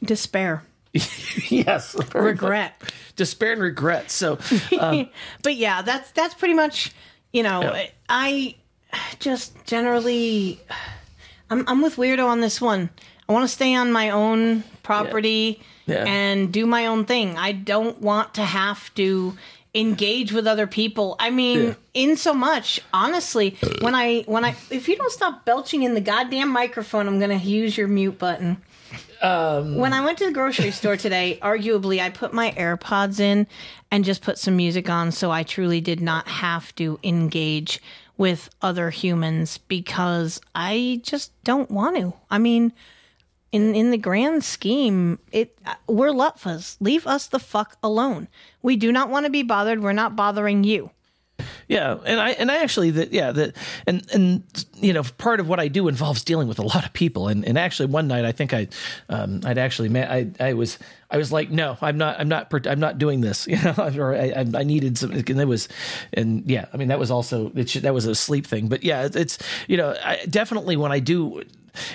Despair. 0.02 0.64
yes, 1.50 1.94
regret, 2.16 2.82
despair, 3.18 3.52
and 3.52 3.62
regret. 3.62 4.10
So, 4.10 4.40
um, 4.80 5.10
but 5.44 5.56
yeah, 5.56 5.82
that's 5.82 6.12
that's 6.12 6.34
pretty 6.34 6.54
much 6.54 6.94
you 7.38 7.44
know 7.44 7.62
Yeah. 7.62 7.88
I 8.10 8.56
just 9.20 9.54
generally 9.66 10.60
I'm 11.50 11.64
I'm 11.70 11.82
with 11.82 11.96
Wiirdo 11.98 12.26
on 12.26 12.42
this 12.42 12.60
one. 12.60 12.90
I 13.30 13.34
want 13.34 13.44
to 13.44 13.54
stay 13.60 13.76
on 13.76 13.92
my 13.92 14.10
own 14.10 14.64
property 14.84 15.62
Yeah. 15.86 16.06
and 16.08 16.52
do 16.52 16.66
my 16.66 16.88
own 16.88 17.06
thing. 17.06 17.38
I 17.38 17.52
don't 17.52 18.02
want 18.02 18.34
to 18.36 18.44
have 18.44 18.94
to 18.96 19.38
engage 19.76 20.32
with 20.32 20.48
other 20.48 20.66
people. 20.66 21.16
I 21.20 21.30
mean, 21.30 21.60
Yeah. 21.64 21.74
in 21.94 22.18
so 22.18 22.34
much, 22.34 22.80
honestly, 22.94 23.58
when 23.82 23.94
I 23.96 24.24
when 24.34 24.44
I 24.46 24.56
if 24.72 24.88
you 24.90 24.96
don't 24.96 25.12
stop 25.12 25.46
belching 25.46 25.84
in 25.84 25.94
the 25.94 26.02
goddamn 26.02 26.50
microphone, 26.50 27.08
I'm 27.08 27.20
going 27.20 27.38
to 27.40 27.46
use 27.46 27.78
your 27.78 27.88
mute 27.88 28.18
button. 28.18 28.58
Um, 29.22 29.76
When 29.76 29.94
I 29.94 30.06
went 30.06 30.18
to 30.20 30.26
the 30.26 30.32
grocery 30.32 30.72
store 30.72 30.98
today, 30.98 31.40
arguably 31.42 32.00
I 32.00 32.10
put 32.10 32.34
my 32.34 32.52
AirPods 32.52 33.20
in 33.20 33.48
and 33.92 34.06
just 34.06 34.22
put 34.22 34.38
some 34.38 34.56
music 34.56 34.90
on 34.90 35.12
so 35.12 35.32
I 35.32 35.44
truly 35.44 35.82
did 35.82 36.02
not 36.02 36.28
have 36.28 36.74
to 36.76 37.00
engage 37.04 37.82
with 38.18 38.50
other 38.62 38.90
humans 38.90 39.58
because 39.58 40.42
I 40.54 41.02
just 41.04 41.32
don't 41.44 41.70
want 41.72 41.98
to. 41.98 42.14
I 42.30 42.38
mean, 42.38 42.74
in 43.52 43.76
in 43.76 43.92
the 43.92 43.98
grand 43.98 44.44
scheme, 44.44 45.20
it 45.32 45.58
we're 45.88 46.12
lutfas. 46.12 46.78
Leave 46.80 47.08
us 47.08 47.28
the 47.28 47.40
fuck 47.40 47.78
alone. 47.82 48.28
We 48.62 48.76
do 48.76 48.92
not 48.92 49.10
want 49.10 49.26
to 49.26 49.32
be 49.32 49.44
bothered. 49.44 49.82
We're 49.82 49.94
not 49.94 50.16
bothering 50.16 50.64
you. 50.64 50.92
Yeah, 51.68 51.98
and 52.06 52.20
I 52.20 52.32
and 52.32 52.50
I 52.50 52.58
actually 52.58 52.92
that 52.92 53.12
yeah 53.12 53.32
that 53.32 53.56
and 53.86 54.06
and 54.14 54.44
you 54.76 54.94
know 54.94 55.04
part 55.18 55.40
of 55.40 55.48
what 55.48 55.60
I 55.60 55.68
do 55.68 55.88
involves 55.88 56.24
dealing 56.24 56.48
with 56.48 56.60
a 56.60 56.64
lot 56.64 56.86
of 56.86 56.94
people. 56.94 57.28
And 57.28 57.44
and 57.46 57.58
actually 57.58 57.88
one 57.88 58.08
night 58.08 58.26
I 58.26 58.32
think 58.32 58.54
I 58.54 58.68
um 59.10 59.42
I'd 59.46 59.58
actually 59.58 59.90
met 59.90 60.10
I 60.10 60.30
I 60.40 60.54
was 60.54 60.80
I 61.10 61.18
was 61.18 61.32
like 61.32 61.50
no 61.50 61.78
I'm 61.82 61.98
not 61.98 62.20
I'm 62.20 62.28
not 62.28 62.54
I'm 62.68 62.80
not 62.80 62.98
doing 62.98 63.22
this 63.22 63.48
you 63.52 63.58
know 63.62 63.74
or 63.98 64.16
I 64.16 64.30
I, 64.30 64.46
I 64.56 64.64
needed 64.64 64.98
some 64.98 65.12
and 65.12 65.30
it 65.30 65.48
was 65.48 65.68
and 66.14 66.50
yeah 66.50 66.66
I 66.74 66.78
mean 66.78 66.88
that 66.90 67.00
was 67.00 67.12
also 67.12 67.52
it 67.56 67.70
should, 67.70 67.84
that 67.84 67.94
was 67.94 68.06
a 68.06 68.16
sleep 68.16 68.48
thing. 68.48 68.68
But 68.68 68.84
yeah 68.84 69.10
it's 69.14 69.38
you 69.68 69.78
know 69.78 69.96
I 70.04 70.26
definitely 70.30 70.78
when 70.78 70.92
I 70.92 71.00
do 71.00 71.44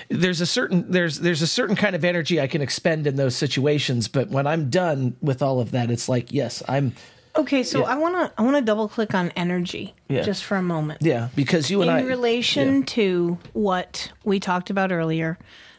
there's 0.09 0.41
a 0.41 0.47
certain 0.47 0.91
there's 0.91 1.19
there's 1.21 1.43
a 1.43 1.47
certain 1.47 1.77
kind 1.77 1.97
of 1.97 2.05
energy 2.05 2.41
I 2.41 2.47
can 2.47 2.63
expend 2.63 3.07
in 3.07 3.17
those 3.17 3.35
situations. 3.35 4.09
But 4.09 4.29
when 4.29 4.47
I'm 4.47 4.71
done 4.71 5.17
with 5.21 5.43
all 5.43 5.61
of 5.61 5.71
that 5.73 5.91
it's 5.91 6.09
like 6.09 6.33
yes 6.33 6.63
I'm 6.69 6.95
Okay, 7.35 7.63
so 7.63 7.81
Yeah. 7.81 7.85
I 7.87 7.95
want 7.97 8.15
to 8.17 8.33
I 8.39 8.43
want 8.43 8.57
to 8.57 8.63
double 8.63 8.89
click 8.89 9.15
on 9.15 9.31
energy 9.31 9.95
Yeah. 10.09 10.23
just 10.23 10.45
for 10.45 10.57
a 10.57 10.63
moment. 10.63 11.01
yeah 11.03 11.29
because 11.35 11.71
you 11.71 11.81
and 11.83 11.91
in 11.91 11.97
I 11.97 12.01
in 12.01 12.07
relation 12.07 12.83
to 12.85 13.39
what 13.55 14.13
we 14.25 14.39
talked 14.39 14.69
about 14.71 14.93
earlier 14.93 15.39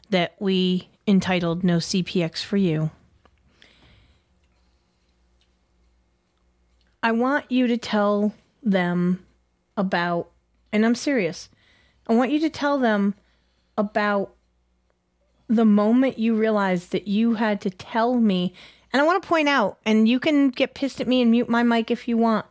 that 0.09 0.35
we 0.39 0.89
entitled 1.05 1.63
no 1.63 1.77
cpx 1.77 2.41
for 2.43 2.55
you 2.57 2.89
i 7.01 7.11
want 7.11 7.51
you 7.51 7.67
to 7.67 7.77
tell 7.77 8.33
them 8.61 9.25
about 9.75 10.29
and 10.71 10.85
i'm 10.85 10.95
serious 10.95 11.49
i 12.07 12.13
want 12.13 12.31
you 12.31 12.39
to 12.39 12.49
tell 12.49 12.77
them 12.79 13.15
about 13.77 14.33
the 15.47 15.65
moment 15.65 16.17
you 16.17 16.35
realized 16.35 16.91
that 16.91 17.07
you 17.07 17.33
had 17.35 17.59
to 17.61 17.69
tell 17.69 18.15
me 18.15 18.53
and 18.93 19.01
i 19.01 19.05
want 19.05 19.21
to 19.21 19.27
point 19.27 19.49
out 19.49 19.79
and 19.85 20.07
you 20.07 20.19
can 20.19 20.49
get 20.49 20.73
pissed 20.73 21.01
at 21.01 21.07
me 21.07 21.21
and 21.21 21.31
mute 21.31 21.49
my 21.49 21.63
mic 21.63 21.91
if 21.91 22.07
you 22.07 22.15
want 22.17 22.45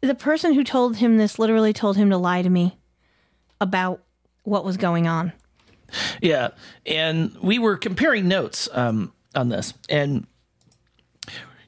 the 0.00 0.14
person 0.14 0.52
who 0.54 0.64
told 0.64 0.96
him 0.96 1.16
this 1.16 1.38
literally 1.38 1.72
told 1.72 1.96
him 1.96 2.10
to 2.10 2.18
lie 2.18 2.42
to 2.42 2.50
me 2.50 2.76
about 3.60 4.02
what 4.42 4.64
was 4.64 4.76
going 4.76 5.06
on. 5.06 5.32
Yeah, 6.20 6.48
and 6.84 7.34
we 7.40 7.58
were 7.58 7.76
comparing 7.76 8.28
notes 8.28 8.68
um, 8.72 9.12
on 9.34 9.48
this, 9.48 9.72
and 9.88 10.26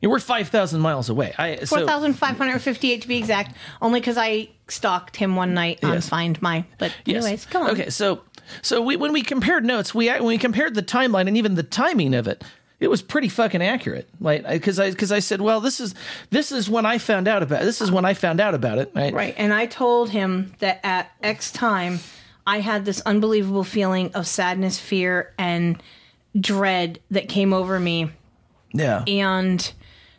we're 0.02 0.18
five 0.18 0.48
thousand 0.48 0.80
miles 0.80 1.08
away. 1.08 1.32
I 1.38 1.64
so- 1.64 1.76
4,558 1.76 3.02
to 3.02 3.08
be 3.08 3.16
exact, 3.16 3.56
only 3.80 4.00
because 4.00 4.18
I 4.18 4.50
stalked 4.68 5.16
him 5.16 5.36
one 5.36 5.54
night 5.54 5.82
on 5.82 5.94
Yes. 5.94 6.08
Find 6.08 6.40
My. 6.42 6.64
But, 6.78 6.92
Yes. 7.04 7.24
anyways, 7.24 7.46
come 7.46 7.62
on. 7.62 7.70
Okay, 7.70 7.90
so 7.90 8.22
so 8.62 8.82
we 8.82 8.96
when 8.96 9.12
we 9.12 9.22
compared 9.22 9.64
notes, 9.64 9.94
we 9.94 10.08
when 10.08 10.24
we 10.24 10.38
compared 10.38 10.74
the 10.74 10.82
timeline 10.82 11.28
and 11.28 11.36
even 11.36 11.54
the 11.54 11.62
timing 11.62 12.14
of 12.14 12.26
it, 12.26 12.44
it 12.78 12.88
was 12.88 13.02
pretty 13.02 13.28
fucking 13.28 13.62
accurate. 13.62 14.08
Like 14.20 14.46
because 14.46 14.78
I 14.78 14.90
because 14.90 15.12
I 15.12 15.20
said, 15.20 15.40
well, 15.40 15.60
this 15.60 15.80
is 15.80 15.94
this 16.30 16.52
is 16.52 16.68
when 16.68 16.86
I 16.86 16.98
found 16.98 17.28
out 17.28 17.42
about 17.42 17.62
this 17.62 17.80
is 17.80 17.90
when 17.90 18.04
I 18.04 18.14
found 18.14 18.40
out 18.40 18.54
about 18.54 18.78
it. 18.78 18.92
Right. 18.94 19.12
Right. 19.12 19.34
And 19.36 19.52
I 19.52 19.66
told 19.66 20.10
him 20.10 20.54
that 20.58 20.80
at 20.84 21.10
X 21.22 21.50
time, 21.50 22.00
I 22.46 22.60
had 22.60 22.84
this 22.84 23.00
unbelievable 23.00 23.64
feeling 23.64 24.12
of 24.14 24.26
sadness, 24.26 24.78
fear, 24.78 25.32
and 25.38 25.82
dread 26.38 27.00
that 27.10 27.28
came 27.28 27.52
over 27.52 27.80
me. 27.80 28.10
Yeah. 28.72 29.04
And 29.06 29.72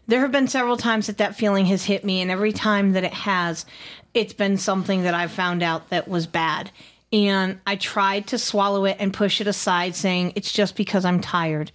there 0.08 0.22
have 0.22 0.32
been 0.32 0.48
several 0.48 0.78
times 0.78 1.08
that 1.08 1.18
that 1.20 1.36
feeling 1.36 1.66
has 1.68 1.86
hit 1.86 2.04
me, 2.04 2.22
and 2.22 2.32
every 2.32 2.54
time 2.54 2.94
that 2.94 3.04
it 3.04 3.14
has, 3.14 3.66
it's 4.14 4.34
been 4.34 4.58
something 4.58 5.04
that 5.04 5.14
I've 5.14 5.32
found 5.32 5.62
out 5.62 5.90
that 5.90 6.08
was 6.08 6.28
bad. 6.28 6.72
And 7.14 7.60
I 7.66 7.78
tried 7.78 8.28
to 8.28 8.38
swallow 8.38 8.86
it 8.86 8.98
and 9.00 9.14
push 9.14 9.40
it 9.40 9.48
aside, 9.48 9.96
saying 9.96 10.34
it's 10.36 10.52
just 10.52 10.76
because 10.76 11.06
I'm 11.06 11.22
tired. 11.22 11.72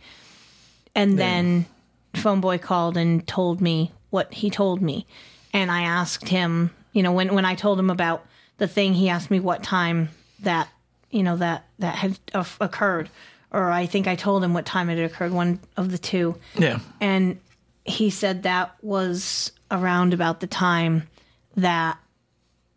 And 0.95 1.19
then 1.19 1.67
PhoneBoy 2.15 2.61
called 2.61 2.97
and 2.99 3.27
told 3.27 3.61
me 3.61 3.93
what 4.11 4.35
he 4.35 4.51
told 4.51 4.83
me. 4.83 5.07
And 5.55 5.71
I 5.71 5.83
asked 5.83 6.29
him, 6.29 6.71
you 6.93 7.03
know, 7.03 7.13
when, 7.13 7.35
when 7.35 7.47
I 7.47 7.55
told 7.55 7.79
him 7.79 7.89
about 7.89 8.27
the 8.59 8.69
thing, 8.69 8.93
he 8.95 9.09
asked 9.09 9.31
me 9.31 9.41
what 9.41 9.63
time 9.63 10.11
that, 10.41 10.69
you 11.11 11.23
know, 11.23 11.37
that, 11.37 11.65
that 11.79 11.95
had 11.95 12.19
uh, 12.35 12.45
occurred. 12.61 13.09
Or 13.51 13.71
I 13.71 13.87
think 13.87 14.07
I 14.07 14.17
told 14.17 14.45
him 14.45 14.53
what 14.53 14.67
time 14.67 14.91
it 14.91 14.99
had 14.99 15.11
occurred, 15.11 15.33
one 15.33 15.61
of 15.77 15.91
the 15.91 15.99
two. 15.99 16.37
Yeah. 16.59 16.81
And 17.01 17.41
he 17.85 18.11
said 18.11 18.43
that 18.43 18.75
was 18.83 19.53
around 19.71 20.13
about 20.13 20.41
the 20.41 20.47
time 20.47 21.09
that 21.57 21.99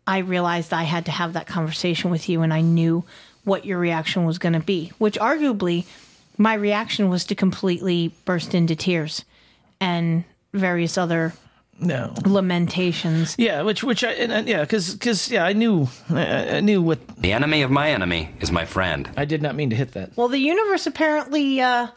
I 0.06 0.18
realized 0.18 0.72
I 0.72 0.84
had 0.84 1.04
to 1.06 1.10
have 1.10 1.32
that 1.32 1.46
conversation 1.46 2.10
with 2.10 2.28
you 2.28 2.42
and 2.42 2.52
I 2.54 2.60
knew 2.60 3.04
what 3.44 3.64
your 3.64 3.78
reaction 3.78 4.24
was 4.24 4.38
going 4.38 4.52
to 4.54 4.60
be, 4.60 4.92
which 4.98 5.18
arguably 5.18 5.84
my 6.38 6.54
reaction 6.54 7.08
was 7.08 7.24
to 7.26 7.34
completely 7.34 8.12
burst 8.24 8.54
into 8.54 8.76
tears 8.76 9.24
and 9.80 10.24
various 10.52 10.96
other 10.98 11.32
No. 11.80 12.14
lamentations. 12.24 13.34
Yeah, 13.38 13.62
which 13.62 13.82
which 13.84 14.02
I 14.04 14.12
and, 14.12 14.32
and 14.32 14.48
yeah, 14.48 14.60
because 14.62 14.94
because 14.94 15.30
yeah, 15.30 15.44
I 15.44 15.52
knew 15.52 15.88
I, 16.10 16.56
I 16.56 16.60
knew 16.60 16.80
what 16.82 16.98
The 17.18 17.32
enemy 17.32 17.62
of 17.62 17.70
my 17.70 17.90
enemy 17.90 18.30
is 18.40 18.50
my 18.50 18.64
friend. 18.64 19.08
I 19.16 19.24
did 19.24 19.42
not 19.42 19.54
mean 19.54 19.70
to 19.70 19.76
hit 19.76 19.92
that. 19.92 20.16
Well, 20.16 20.28
the 20.28 20.38
universe 20.38 20.86
apparently 20.86 21.60
uh, 21.60 21.88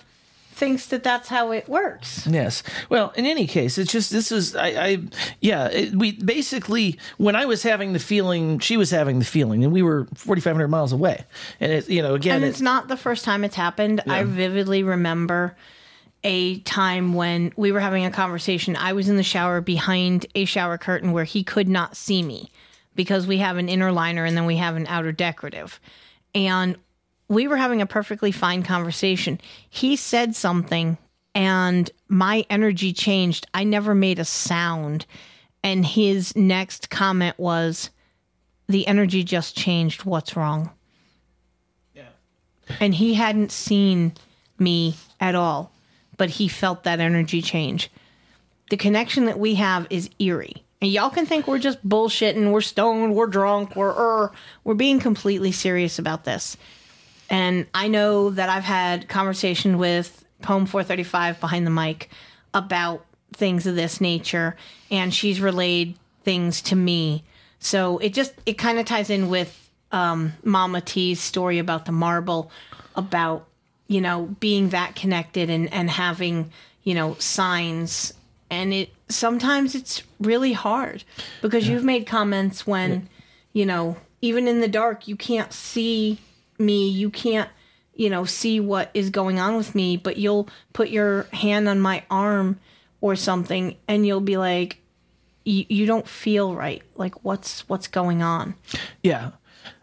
thinks 0.60 0.86
that 0.88 1.02
that's 1.04 1.30
how 1.30 1.52
it 1.52 1.68
works. 1.70 2.28
Yes. 2.28 2.62
Well, 2.90 3.12
in 3.16 3.26
any 3.26 3.48
case, 3.48 3.78
it's 3.78 3.92
just 3.92 4.12
this 4.12 4.32
is 4.32 4.56
I, 4.56 4.68
I 4.68 4.98
yeah. 5.40 5.68
It, 5.70 5.96
we 5.96 6.12
basically 6.12 7.00
when 7.18 7.36
I 7.36 7.46
was 7.46 7.64
having 7.64 7.94
the 7.94 8.00
feeling, 8.00 8.60
she 8.60 8.78
was 8.78 8.92
having 8.92 9.20
the 9.20 9.26
feeling, 9.26 9.64
and 9.64 9.74
we 9.74 9.82
were 9.82 10.08
forty 10.14 10.42
five 10.42 10.54
hundred 10.54 10.68
miles 10.68 10.92
away. 10.92 11.24
And 11.60 11.72
it, 11.72 11.90
you 11.90 12.02
know, 12.02 12.14
again, 12.14 12.36
and 12.36 12.46
it- 12.46 12.50
it's 12.50 12.62
not 12.62 12.88
the 12.90 12.98
first 12.98 13.24
time 13.26 13.44
it's 13.44 13.56
happened. 13.56 14.02
I 14.08 14.24
vividly 14.24 14.84
remember 14.84 15.56
a 16.24 16.60
time 16.60 17.14
when 17.14 17.54
we 17.56 17.72
were 17.72 17.80
having 17.80 18.04
a 18.06 18.12
conversation. 18.12 18.76
I 18.76 18.92
was 18.94 19.08
in 19.08 19.16
the 19.16 19.24
shower 19.24 19.62
behind 19.62 20.26
a 20.36 20.44
shower 20.46 20.78
curtain 20.78 21.14
where 21.14 21.24
he 21.24 21.44
could 21.44 21.70
not 21.70 21.96
see 21.96 22.22
me 22.22 22.52
because 22.94 23.26
we 23.26 23.38
have 23.38 23.56
an 23.56 23.70
inner 23.70 23.92
liner 23.94 24.26
and 24.26 24.36
then 24.36 24.46
we 24.46 24.58
have 24.58 24.76
an 24.76 24.86
outer 24.88 25.14
decorative. 25.14 25.80
And 26.36 26.76
we 27.30 27.48
were 27.48 27.58
having 27.58 27.82
a 27.82 27.86
perfectly 27.86 28.32
fine 28.32 28.64
conversation. 28.64 29.40
He 29.70 29.96
said 29.96 30.36
something 30.36 30.98
and 31.36 31.90
my 32.08 32.44
energy 32.50 32.92
changed. 32.92 33.48
I 33.54 33.64
never 33.64 33.94
made 33.94 34.20
a 34.20 34.26
sound. 34.26 35.06
And 35.64 35.86
his 35.86 36.36
next 36.36 36.90
comment 36.90 37.38
was, 37.38 37.92
The 38.68 38.88
energy 38.88 39.24
just 39.24 39.56
changed. 39.56 40.06
What's 40.06 40.36
wrong? 40.36 40.72
Yeah. 41.94 42.10
And 42.80 42.96
he 42.96 43.14
hadn't 43.14 43.52
seen 43.52 44.14
me 44.58 44.96
at 45.20 45.36
all, 45.36 45.72
but 46.18 46.32
he 46.32 46.48
felt 46.48 46.84
that 46.84 47.00
energy 47.00 47.42
change. 47.42 47.92
The 48.70 48.78
connection 48.78 49.26
that 49.26 49.40
we 49.40 49.56
have 49.56 49.88
is 49.90 50.10
eerie. 50.20 50.64
And 50.82 50.92
y'all 50.92 51.10
can 51.10 51.26
think 51.26 51.48
we're 51.48 51.60
just 51.60 51.88
bullshitting, 51.88 52.52
we're 52.52 52.62
stoned, 52.62 53.14
we're 53.14 53.28
drunk, 53.28 53.76
we're 53.76 53.90
er, 53.90 54.32
we're 54.64 54.76
being 54.76 55.00
completely 55.00 55.52
serious 55.52 56.00
about 56.00 56.24
this. 56.24 56.56
And 57.30 57.68
I 57.74 57.88
know 57.88 58.32
that 58.32 58.50
I've 58.50 58.64
had 58.64 59.08
conversation 59.08 59.78
with 59.78 60.26
Poem 60.42 60.66
435 60.66 61.40
behind 61.40 61.66
the 61.66 61.72
mic 61.72 62.10
about 62.54 63.06
things 63.34 63.68
of 63.68 63.76
this 63.76 64.02
nature, 64.02 64.56
and 64.90 65.14
she's 65.14 65.40
relayed 65.40 65.96
things 66.24 66.62
to 66.64 66.76
me. 66.76 67.24
So 67.60 67.98
it 68.00 68.14
just 68.14 68.34
it 68.46 68.54
kind 68.54 68.80
of 68.80 68.86
ties 68.86 69.10
in 69.10 69.30
with 69.30 69.70
um, 69.92 70.34
Mama 70.44 70.82
T's 70.82 71.20
story 71.20 71.60
about 71.60 71.86
the 71.86 71.92
marble, 71.92 72.52
about 72.96 73.48
you 73.88 74.02
know 74.02 74.36
being 74.40 74.70
that 74.70 74.96
connected 74.96 75.50
and 75.50 75.72
and 75.74 75.90
having 75.90 76.52
you 76.84 76.96
know 76.96 77.16
signs, 77.16 78.14
and 78.50 78.74
it 78.74 78.90
sometimes 79.10 79.76
it's 79.76 80.04
really 80.20 80.54
hard 80.54 81.04
because 81.42 81.68
you've 81.68 81.84
made 81.84 82.08
comments 82.08 82.66
when 82.66 83.10
you 83.54 83.66
know 83.66 83.98
even 84.22 84.48
in 84.48 84.62
the 84.62 84.68
dark 84.68 85.08
you 85.08 85.16
can't 85.16 85.54
see 85.54 86.20
me, 86.60 86.90
you 86.90 87.10
can't 87.10 87.50
you 87.96 88.10
know 88.10 88.26
see 88.26 88.60
what 88.60 88.92
is 88.94 89.10
going 89.10 89.40
on 89.40 89.58
with 89.58 89.76
me, 89.76 89.98
but 89.98 90.18
you'll 90.18 90.48
put 90.74 90.90
your 90.90 91.24
hand 91.34 91.68
on 91.68 91.80
my 91.80 92.04
arm 92.10 92.60
or 93.02 93.16
something, 93.16 93.76
and 93.88 94.06
you'll 94.06 94.22
be 94.22 94.38
like. 94.38 94.82
You, 95.46 95.66
you 95.70 95.86
don't 95.88 96.08
feel 96.08 96.54
right. 96.54 96.84
Like 96.96 97.24
what's 97.24 97.68
what's 97.68 97.88
going 97.88 98.22
on? 98.22 98.56
yeah, 99.02 99.32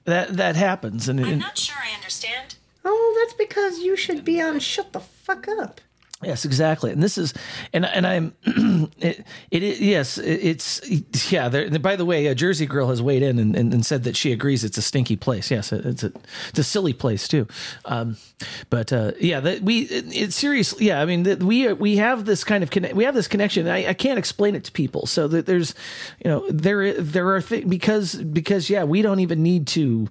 that 0.05 0.37
that 0.37 0.55
happens, 0.55 1.09
and, 1.09 1.18
and 1.18 1.29
I'm 1.29 1.39
not 1.39 1.59
sure 1.59 1.77
I 1.83 1.95
understand. 1.97 2.57
Oh, 2.85 3.16
that's 3.18 3.35
because 3.35 3.81
you 3.81 3.97
should 3.97 4.24
be 4.24 4.41
on 4.41 4.61
shut 4.61 4.93
the 4.93 5.01
fuck 5.01 5.49
up. 5.49 5.81
Yes, 6.23 6.47
exactly. 6.47 6.93
And 6.93 7.03
this 7.03 7.19
is, 7.19 7.35
and 7.75 7.85
and 7.85 8.07
I'm, 8.07 8.35
it, 8.99 9.23
it 9.51 9.63
is 9.63 9.80
yes, 9.83 10.17
it, 10.17 10.41
it's 10.43 11.30
yeah. 11.30 11.51
There, 11.51 11.79
by 11.79 11.95
the 11.95 12.07
way, 12.07 12.26
a 12.26 12.34
Jersey 12.34 12.64
girl 12.64 12.88
has 12.88 13.03
weighed 13.03 13.22
in 13.22 13.38
and, 13.38 13.55
and, 13.55 13.72
and 13.75 13.84
said 13.84 14.05
that 14.05 14.17
she 14.17 14.33
agrees 14.33 14.64
it's 14.64 14.79
a 14.79 14.83
stinky 14.83 15.17
place. 15.17 15.51
Yes, 15.51 15.72
it, 15.75 15.84
it's 15.84 16.03
a 16.03 16.13
it's 16.49 16.59
a 16.59 16.64
silly 16.64 16.95
place 16.95 17.29
too. 17.29 17.47
Um, 17.84 18.17
but 18.71 18.95
uh, 18.95 19.13
yeah, 19.21 19.41
that 19.41 19.61
we 19.61 19.80
it, 19.80 20.07
it's 20.09 20.37
seriously 20.37 20.87
yeah. 20.87 21.03
I 21.03 21.05
mean, 21.05 21.25
that 21.25 21.43
we 21.43 21.71
we 21.75 21.97
have 21.97 22.25
this 22.25 22.45
kind 22.45 22.63
of 22.63 22.71
connect. 22.71 22.95
We 22.95 23.05
have 23.05 23.14
this 23.14 23.29
connection. 23.29 23.68
I, 23.68 23.88
I 23.88 23.95
can't 23.95 24.18
explain 24.18 24.55
it 24.55 24.64
to 24.64 24.72
people. 24.72 25.05
So 25.05 25.29
that 25.29 25.45
there's, 25.45 25.75
you 26.25 26.30
know, 26.30 26.49
there 26.49 26.95
there 26.95 27.34
are 27.34 27.43
things 27.43 27.67
because 27.67 28.14
because 28.14 28.71
yeah, 28.71 28.84
we 28.84 29.03
don't 29.03 29.21
even 29.21 29.43
need 29.43 29.67
to. 29.68 30.09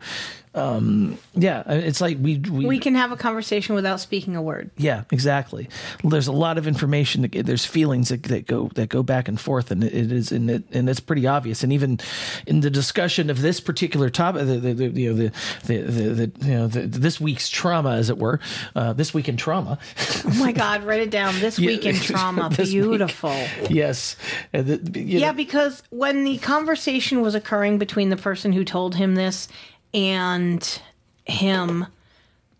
Um, 0.55 1.17
yeah, 1.33 1.63
it's 1.67 1.99
like 1.99 2.17
we 2.21 2.37
we, 2.37 2.65
We 2.65 2.79
can 2.79 2.95
have 2.95 3.11
a 3.11 3.17
conversation 3.17 3.75
without 3.75 3.99
speaking 3.99 4.35
a 4.35 4.41
word. 4.41 4.71
yeah, 4.77 5.03
exactly. 5.11 5.67
There's 6.03 6.27
a 6.27 6.31
lot 6.31 6.57
of 6.57 6.65
information. 6.65 7.23
That, 7.23 7.45
there's 7.45 7.65
feelings 7.65 8.09
that, 8.09 8.23
that 8.23 8.47
go 8.47 8.69
that 8.75 8.87
go 8.89 9.03
back 9.03 9.27
and 9.27 9.39
forth, 9.39 9.69
and 9.69 9.83
it 9.83 10.11
is 10.11 10.31
and 10.31 10.49
it 10.49 10.63
and 10.71 10.89
it's 10.89 11.01
pretty 11.01 11.27
obvious. 11.27 11.61
And 11.63 11.73
even 11.73 11.99
in 12.47 12.61
the 12.61 12.69
discussion 12.69 13.29
of 13.29 13.41
this 13.41 13.59
particular 13.59 14.09
topic, 14.09 14.45
the, 14.47 14.55
the, 14.59 14.73
the 14.73 15.01
you 15.01 15.13
know 15.13 15.15
the 15.17 15.31
the, 15.65 15.77
the, 15.81 16.09
the 16.27 16.45
you 16.47 16.53
know 16.53 16.67
the, 16.67 16.81
this 16.87 17.19
week's 17.19 17.49
trauma, 17.49 17.91
as 17.91 18.09
it 18.09 18.17
were, 18.17 18.39
uh, 18.75 18.93
this 18.93 19.13
week 19.13 19.27
in 19.27 19.35
trauma. 19.37 19.77
Oh 20.25 20.33
my 20.39 20.51
God, 20.53 20.83
write 20.83 21.01
it 21.01 21.11
down. 21.11 21.37
This 21.39 21.59
Yeah, 21.65 21.67
week 21.67 21.85
in 21.85 21.95
trauma. 21.99 22.49
this 22.49 22.71
week. 22.73 22.81
Beautiful. 22.83 23.35
yes, 23.69 24.15
Uh, 24.53 24.63
yeah, 24.93 25.27
know- 25.31 25.33
because 25.33 25.83
when 25.89 26.23
the 26.23 26.37
conversation 26.37 27.21
was 27.21 27.35
occurring 27.35 27.77
between 27.77 28.09
the 28.09 28.17
person 28.17 28.53
who 28.53 28.63
told 28.63 28.95
him 28.95 29.15
this 29.15 29.47
and 29.95 30.81
him 31.23 31.87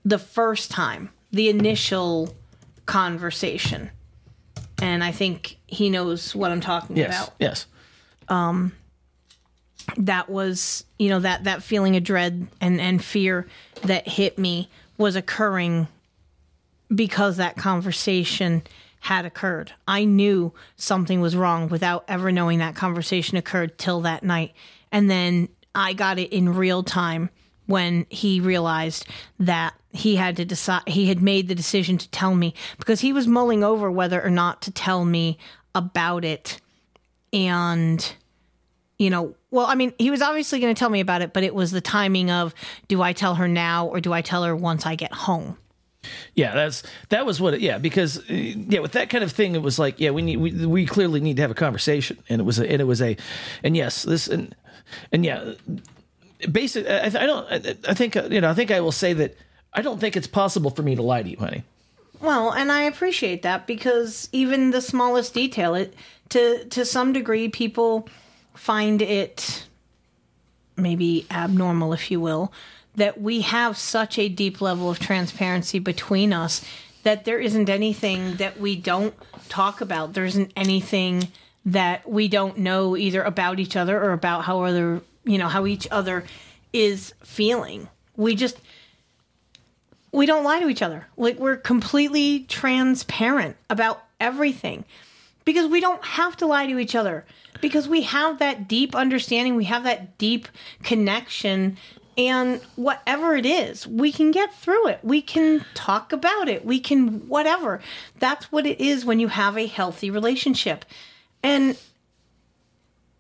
the 0.06 0.18
first 0.18 0.72
time, 0.72 1.10
the 1.32 1.50
initial 1.50 2.34
conversation, 2.86 3.92
and 4.82 5.04
I 5.04 5.12
think 5.12 5.58
he 5.68 5.90
knows 5.90 6.34
what 6.34 6.52
I'm 6.52 6.62
talking 6.62 6.96
yes, 6.96 7.18
about. 7.18 7.36
yes. 7.40 7.66
Um, 8.30 8.72
that 9.98 10.30
was, 10.30 10.86
you 10.98 11.10
know, 11.10 11.20
that 11.20 11.44
that 11.44 11.62
feeling 11.62 11.96
of 11.96 12.04
dread 12.04 12.48
and 12.62 12.80
and 12.82 13.04
fear 13.04 13.48
that 13.84 14.08
hit 14.08 14.40
me 14.40 14.70
was 14.98 15.16
occurring 15.16 15.88
because 16.94 17.38
that 17.38 17.58
conversation 17.58 18.64
had 19.02 19.26
occurred. 19.26 19.72
I 19.88 20.06
knew 20.06 20.54
something 20.78 21.22
was 21.22 21.36
wrong 21.36 21.70
without 21.70 22.06
ever 22.08 22.32
knowing 22.32 22.60
that 22.60 22.76
conversation 22.76 23.38
occurred 23.38 23.78
till 23.78 24.02
that 24.02 24.24
night. 24.24 24.54
And 24.92 25.10
then 25.12 25.50
I 25.76 25.94
got 25.94 26.20
it 26.20 26.32
in 26.32 26.56
real 26.56 26.84
time 26.84 27.30
when 27.68 28.06
he 28.10 28.40
realized 28.40 29.06
that 29.40 29.74
he 29.92 30.16
had 30.16 30.36
to 30.38 30.46
decide 30.46 30.88
he 30.88 31.08
had 31.08 31.22
made 31.22 31.48
the 31.48 31.56
decision 31.56 31.98
to 31.98 32.10
tell 32.10 32.36
me 32.36 32.54
because 32.78 33.02
he 33.02 33.14
was 33.14 33.28
mulling 33.28 33.64
over 33.64 33.90
whether 33.90 34.22
or 34.22 34.30
not 34.30 34.62
to 34.62 34.72
tell 34.72 35.06
me 35.06 35.38
about 35.74 36.26
it 36.26 36.60
and 37.34 38.14
you 38.98 39.10
know 39.10 39.36
well 39.52 39.66
i 39.66 39.76
mean 39.76 39.94
he 39.98 40.12
was 40.12 40.22
obviously 40.22 40.60
going 40.60 40.74
to 40.74 40.78
tell 40.78 40.90
me 40.90 41.00
about 41.00 41.22
it 41.22 41.34
but 41.34 41.44
it 41.44 41.56
was 41.56 41.72
the 41.72 41.82
timing 41.82 42.30
of 42.30 42.54
do 42.88 43.02
i 43.02 43.14
tell 43.14 43.36
her 43.36 43.48
now 43.48 43.88
or 43.88 44.00
do 44.00 44.14
i 44.14 44.22
tell 44.22 44.44
her 44.44 44.56
once 44.56 44.86
i 44.86 44.96
get 44.96 45.14
home 45.14 45.58
Yeah, 46.36 46.54
that's 46.54 46.84
that 47.10 47.26
was 47.26 47.42
what. 47.42 47.56
It, 47.56 47.62
yeah, 47.62 47.78
because 47.78 48.20
uh, 48.20 48.24
yeah, 48.30 48.80
with 48.80 48.92
that 48.92 49.10
kind 49.10 49.24
of 49.24 49.32
thing, 49.32 49.56
it 49.56 49.62
was 49.62 49.80
like 49.80 50.00
yeah, 50.00 50.12
we 50.12 50.22
need 50.22 50.38
we, 50.38 50.66
we 50.66 50.86
clearly 50.86 51.20
need 51.20 51.38
to 51.38 51.42
have 51.42 51.52
a 51.52 51.56
conversation, 51.56 52.20
and 52.30 52.40
it 52.40 52.44
was 52.44 52.60
a, 52.60 52.70
and 52.70 52.82
it 52.82 52.86
was 52.86 53.02
a, 53.02 53.18
and 53.64 53.76
yes, 53.76 54.04
this 54.04 54.28
and 54.28 54.56
and 55.12 55.26
yeah, 55.26 55.54
basic. 56.52 56.88
I, 56.88 57.06
I 57.06 57.10
don't. 57.10 57.48
I, 57.52 57.76
I 57.90 57.94
think 57.94 58.16
uh, 58.16 58.28
you 58.30 58.42
know. 58.42 58.50
I 58.50 58.54
think 58.54 58.72
I 58.72 58.80
will 58.82 58.92
say 58.92 59.14
that 59.14 59.36
I 59.74 59.82
don't 59.82 60.00
think 60.00 60.16
it's 60.16 60.28
possible 60.28 60.70
for 60.70 60.82
me 60.82 60.96
to 60.96 61.02
lie 61.02 61.24
to 61.24 61.30
you, 61.30 61.38
honey. 61.38 61.64
Well, 62.22 62.52
and 62.52 62.72
I 62.72 62.84
appreciate 62.84 63.44
that 63.44 63.68
because 63.68 64.30
even 64.32 64.72
the 64.72 64.82
smallest 64.82 65.34
detail, 65.34 65.76
it 65.76 65.94
to 66.30 66.66
to 66.66 66.86
some 66.86 67.14
degree, 67.14 67.50
people 67.50 68.08
find 68.54 69.02
it 69.02 69.66
maybe 70.78 71.26
abnormal, 71.32 71.94
if 71.94 72.12
you 72.12 72.20
will, 72.20 72.52
that 72.96 73.22
we 73.22 73.42
have 73.42 73.78
such 73.78 74.18
a 74.18 74.30
deep 74.30 74.62
level 74.62 74.90
of 74.90 75.00
transparency 75.00 75.80
between 75.80 76.34
us 76.34 76.66
that 77.04 77.24
there 77.24 77.40
isn't 77.40 77.70
anything 77.70 78.36
that 78.38 78.60
we 78.60 78.76
don't 78.76 79.14
talk 79.48 79.80
about. 79.80 80.14
There 80.14 80.26
isn't 80.26 80.52
anything 80.56 81.28
that 81.66 82.10
we 82.10 82.28
don't 82.28 82.58
know 82.58 82.96
either 82.96 83.24
about 83.24 83.60
each 83.60 83.76
other 83.76 84.02
or 84.02 84.14
about 84.14 84.44
how 84.46 84.64
other 84.64 85.02
you 85.24 85.38
know 85.38 85.48
how 85.48 85.66
each 85.66 85.88
other 85.92 86.24
is 86.74 87.14
feeling. 87.24 87.90
We 88.16 88.36
just 88.36 88.58
we 90.12 90.26
don't 90.26 90.44
lie 90.44 90.60
to 90.60 90.70
each 90.70 90.82
other. 90.82 91.08
Like 91.18 91.40
we're 91.40 91.58
completely 91.58 92.42
transparent 92.42 93.58
about 93.70 94.04
everything 94.20 94.86
because 95.44 95.68
we 95.70 95.82
don't 95.82 96.04
have 96.04 96.38
to 96.38 96.46
lie 96.46 96.68
to 96.68 96.80
each 96.80 96.96
other 96.96 97.26
because 97.62 97.88
we 97.88 98.04
have 98.04 98.40
that 98.40 98.68
deep 98.68 98.96
understanding, 98.96 99.56
we 99.56 99.66
have 99.66 99.84
that 99.84 100.18
deep 100.18 100.48
connection 100.84 101.78
and 102.18 102.62
whatever 102.76 103.36
it 103.36 103.46
is, 103.46 103.86
we 103.86 104.12
can 104.12 104.32
get 104.32 104.54
through 104.54 104.88
it. 104.88 105.00
We 105.04 105.22
can 105.22 105.66
talk 105.74 106.14
about 106.14 106.48
it. 106.48 106.64
We 106.64 106.80
can 106.80 107.28
whatever. 107.28 107.82
That's 108.20 108.52
what 108.52 108.66
it 108.66 108.80
is 108.80 109.04
when 109.04 109.20
you 109.20 109.28
have 109.28 109.58
a 109.58 109.68
healthy 109.68 110.10
relationship. 110.10 110.86
And 111.46 111.78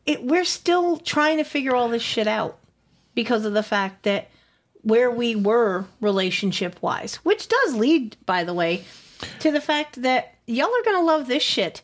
it 0.06 0.23
we're 0.23 0.45
still 0.45 0.97
trying 0.97 1.38
to 1.38 1.43
figure 1.43 1.76
all 1.76 1.89
this 1.89 2.02
shit 2.03 2.27
out 2.27 2.57
because 3.14 3.45
of 3.45 3.53
the 3.53 3.64
fact 3.64 4.03
that 4.03 4.30
where 4.81 5.10
we 5.10 5.35
were 5.35 5.85
relationship 6.02 6.81
wise, 6.81 7.15
which 7.18 7.47
does 7.47 7.76
lead, 7.76 8.18
by 8.26 8.43
the 8.43 8.53
way, 8.53 8.84
to 9.39 9.52
the 9.52 9.61
fact 9.61 10.02
that 10.03 10.35
y'all 10.45 10.68
are 10.68 10.84
going 10.84 10.97
to 10.97 11.06
love 11.06 11.27
this 11.27 11.41
shit. 11.43 11.81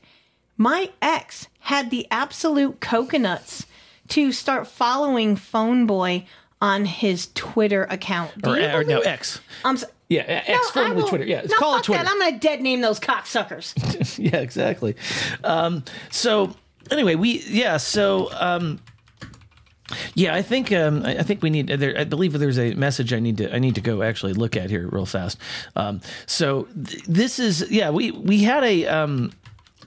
My 0.57 0.91
ex 1.01 1.47
had 1.61 1.89
the 1.89 2.05
absolute 2.11 2.79
coconuts 2.79 3.65
to 4.09 4.31
start 4.31 4.67
following 4.67 5.35
PhoneBoy 5.35 6.25
on 6.61 6.85
his 6.85 7.29
Twitter 7.33 7.85
account. 7.85 8.39
Do 8.43 8.51
Or, 8.51 8.57
or 8.59 8.83
no, 8.83 8.95
believe- 8.99 9.07
X. 9.07 9.39
I'm 9.65 9.77
so, 9.77 9.87
Yeah, 10.11 10.23
X 10.27 10.49
No, 10.49 10.55
I 10.55 10.59
formerly 10.73 11.01
will- 11.03 11.07
Twitter. 11.09 11.23
Yeah, 11.25 11.39
it's 11.39 11.51
no, 11.51 11.57
call 11.57 11.77
it 11.77 11.83
Twitter. 11.83 12.03
That. 12.03 12.11
I'm 12.11 12.19
going 12.19 12.33
to 12.33 12.39
dead 12.39 12.61
name 12.61 12.81
those 12.81 12.99
cocksuckers. 12.99 14.19
yeah, 14.31 14.39
exactly. 14.41 14.95
Um, 15.43 15.85
so 16.09 16.53
anyway, 16.91 17.15
we 17.15 17.39
yeah. 17.47 17.77
So 17.77 18.29
um, 18.37 18.79
yeah, 20.13 20.35
I 20.35 20.41
think 20.41 20.73
um, 20.73 21.05
I 21.05 21.19
I 21.19 21.23
think 21.23 21.41
we 21.41 21.49
need. 21.49 21.67
There, 21.67 21.97
I 21.97 22.03
believe 22.03 22.33
there's 22.33 22.59
a 22.59 22.73
message 22.73 23.13
I 23.13 23.19
need 23.19 23.37
to 23.37 23.55
I 23.55 23.59
need 23.59 23.75
to 23.75 23.81
go 23.81 24.01
actually 24.01 24.33
look 24.33 24.57
at 24.57 24.69
here 24.69 24.85
real 24.89 25.05
fast. 25.05 25.37
Um, 25.77 26.01
so 26.25 26.63
th- 26.85 27.03
this 27.03 27.39
is 27.39 27.71
yeah. 27.71 27.89
We 27.89 28.11
we 28.11 28.43
had 28.43 28.63
a. 28.65 28.87
Um, 28.87 29.31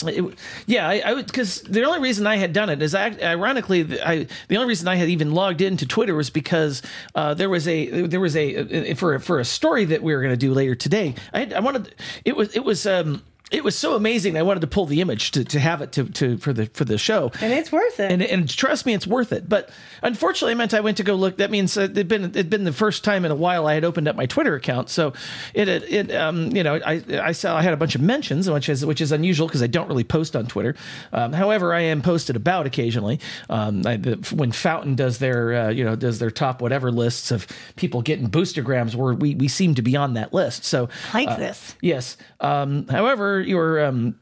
it- 0.09 0.35
yeah, 0.67 0.89
I, 0.89 1.03
I 1.05 1.13
would 1.15 1.27
because 1.27 1.61
the 1.63 1.85
only 1.85 2.01
reason 2.01 2.27
I 2.27 2.37
had 2.37 2.53
done 2.53 2.71
it 2.71 2.83
is 2.83 2.95
I, 2.95 3.11
ironically, 3.23 3.83
the- 3.85 4.07
I 4.07 4.27
the 4.49 4.57
only 4.57 4.69
reason 4.69 4.89
I 4.89 4.97
had 4.97 5.09
even 5.09 5.33
logged 5.33 5.61
into 5.61 5.87
Twitter 5.87 6.15
was 6.15 6.31
because 6.31 6.83
uh, 7.15 7.35
there 7.35 7.49
was 7.51 7.67
a 7.69 8.07
there 8.07 8.21
was 8.21 8.37
a 8.37 8.95
for 8.95 9.19
for 9.19 9.41
a 9.41 9.45
story 9.45 9.85
that 9.87 10.03
we 10.03 10.15
were 10.15 10.21
going 10.21 10.33
to 10.33 10.37
do 10.37 10.53
later 10.53 10.75
today. 10.75 11.15
I 11.33 11.41
had, 11.41 11.53
I 11.53 11.61
wanted 11.61 11.95
it 12.25 12.37
was 12.37 12.55
it 12.55 12.65
was 12.65 12.87
um 12.87 13.23
it 13.55 13.63
was 13.63 13.79
so 13.79 13.95
amazing. 13.95 14.37
I 14.37 14.43
wanted 14.43 14.61
to 14.61 14.67
pull 14.67 14.87
the 14.87 15.01
image 15.01 15.31
to, 15.33 15.45
to 15.45 15.61
have 15.61 15.81
it 15.81 15.93
to, 15.93 16.05
to 16.05 16.39
for 16.39 16.53
the 16.53 16.67
for 16.67 16.85
the 16.85 16.99
show, 16.99 17.31
and 17.41 17.53
it's 17.53 17.71
worth 17.71 18.01
it. 18.01 18.11
and 18.11 18.23
and 18.23 18.49
trust 18.49 18.85
me, 18.85 18.95
it's 18.95 19.07
worth 19.07 19.33
it. 19.33 19.49
But 19.49 19.71
unfortunately, 20.03 20.53
it 20.53 20.57
meant 20.57 20.75
I 20.75 20.81
went 20.81 20.97
to 20.97 21.05
go 21.05 21.15
look. 21.15 21.37
That 21.37 21.51
means 21.51 21.77
uh, 21.77 21.83
it'd 21.83 22.09
been 22.09 22.25
it'd 22.25 22.51
been 22.51 22.65
the 22.65 22.73
first 22.73 23.05
time 23.05 23.25
in 23.25 23.31
a 23.31 23.35
while 23.37 23.67
I 23.67 23.75
had 23.75 23.85
opened 23.85 24.09
up 24.09 24.17
my 24.17 24.27
Twitter 24.27 24.57
account. 24.57 24.91
So 24.91 25.13
it 25.55 25.69
it, 25.69 25.85
it 25.85 26.15
um 26.15 26.55
you 26.55 26.65
know 26.65 26.81
I 26.85 27.03
I 27.23 27.33
saw 27.33 27.57
I 27.57 27.63
had 27.63 27.73
a 27.73 27.77
bunch 27.77 27.95
of 27.95 28.01
mentions, 28.01 28.51
which 28.51 28.69
is 28.69 28.85
which 28.85 29.01
is 29.01 29.13
unusual 29.13 29.47
because 29.47 29.63
I 29.63 29.69
don't 29.69 29.89
really 29.89 30.05
post 30.05 30.35
on 30.35 30.47
Twitter. 30.47 30.75
Um, 31.13 31.33
however, 31.33 31.73
I 31.73 31.83
am 31.83 32.03
posted 32.03 32.35
about 32.35 32.67
occasionally. 32.67 33.21
Um, 33.49 33.87
I, 33.87 33.97
the, 33.97 34.17
when 34.35 34.51
Fountain 34.51 34.97
does 34.97 35.19
their 35.19 35.55
uh, 35.55 35.69
you 35.71 35.85
know 35.85 35.95
does 35.95 36.19
their 36.19 36.31
top 36.31 36.61
whatever 36.61 36.91
lists 36.91 37.31
of 37.31 37.47
people 37.77 38.03
getting 38.03 38.29
boostergrams, 38.29 38.97
where 38.97 39.15
we 39.15 39.37
we 39.37 39.47
seem 39.47 39.77
to 39.77 39.83
be 39.83 39.97
on 39.97 40.15
that 40.15 40.35
list. 40.35 40.65
So 40.65 40.89
Like 41.13 41.29
uh, 41.29 41.37
this. 41.37 41.77
Yes. 41.81 42.17
Um, 42.41 42.89
however, 42.89 43.44
your 43.47 43.85
um, 43.85 44.19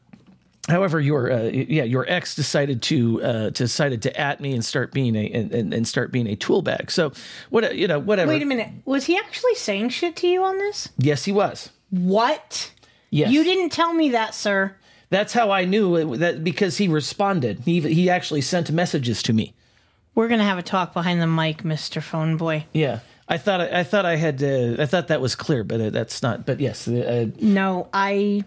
however 0.69 0.99
your 0.99 1.31
uh, 1.31 1.43
yeah 1.43 1.83
your 1.83 2.05
ex 2.07 2.35
decided 2.35 2.81
to 2.83 3.21
uh, 3.23 3.49
decided 3.49 4.01
to 4.03 4.19
at 4.19 4.39
me 4.39 4.53
and 4.53 4.63
start 4.63 4.91
being 4.91 5.15
a 5.15 5.29
and, 5.29 5.73
and, 5.73 5.87
start 5.87 6.11
being 6.11 6.27
a 6.27 6.35
tool 6.35 6.61
bag. 6.61 6.91
So 6.91 7.11
what 7.49 7.75
you 7.75 7.87
know 7.87 7.99
whatever. 7.99 8.29
Wait 8.29 8.41
a 8.41 8.45
minute. 8.45 8.69
Was 8.85 9.05
he 9.05 9.17
actually 9.17 9.55
saying 9.55 9.89
shit 9.89 10.15
to 10.17 10.27
you 10.27 10.43
on 10.43 10.57
this? 10.57 10.89
Yes, 10.97 11.25
he 11.25 11.31
was. 11.31 11.69
What? 11.89 12.71
Yes. 13.09 13.31
You 13.31 13.43
didn't 13.43 13.69
tell 13.69 13.93
me 13.93 14.09
that, 14.09 14.33
sir. 14.33 14.75
That's 15.09 15.33
how 15.33 15.51
I 15.51 15.65
knew 15.65 15.95
it, 15.95 16.19
that 16.19 16.43
because 16.43 16.77
he 16.77 16.87
responded. 16.87 17.59
He 17.65 17.81
he 17.81 18.09
actually 18.09 18.41
sent 18.41 18.71
messages 18.71 19.21
to 19.23 19.33
me. 19.33 19.53
We're 20.15 20.27
gonna 20.27 20.43
have 20.43 20.57
a 20.57 20.63
talk 20.63 20.93
behind 20.93 21.21
the 21.21 21.27
mic, 21.27 21.63
Mister 21.63 21.99
PhoneBoy. 21.99 22.65
Yeah. 22.73 22.99
I 23.27 23.37
thought 23.37 23.61
I 23.61 23.83
thought 23.83 24.05
I 24.05 24.15
had 24.17 24.43
uh, 24.43 24.81
I 24.81 24.85
thought 24.85 25.07
that 25.07 25.21
was 25.21 25.35
clear, 25.35 25.63
but 25.63 25.79
uh, 25.79 25.89
that's 25.91 26.21
not. 26.21 26.45
But 26.45 26.59
yes, 26.59 26.87
uh, 26.87 27.27
No, 27.39 27.87
I 27.93 28.43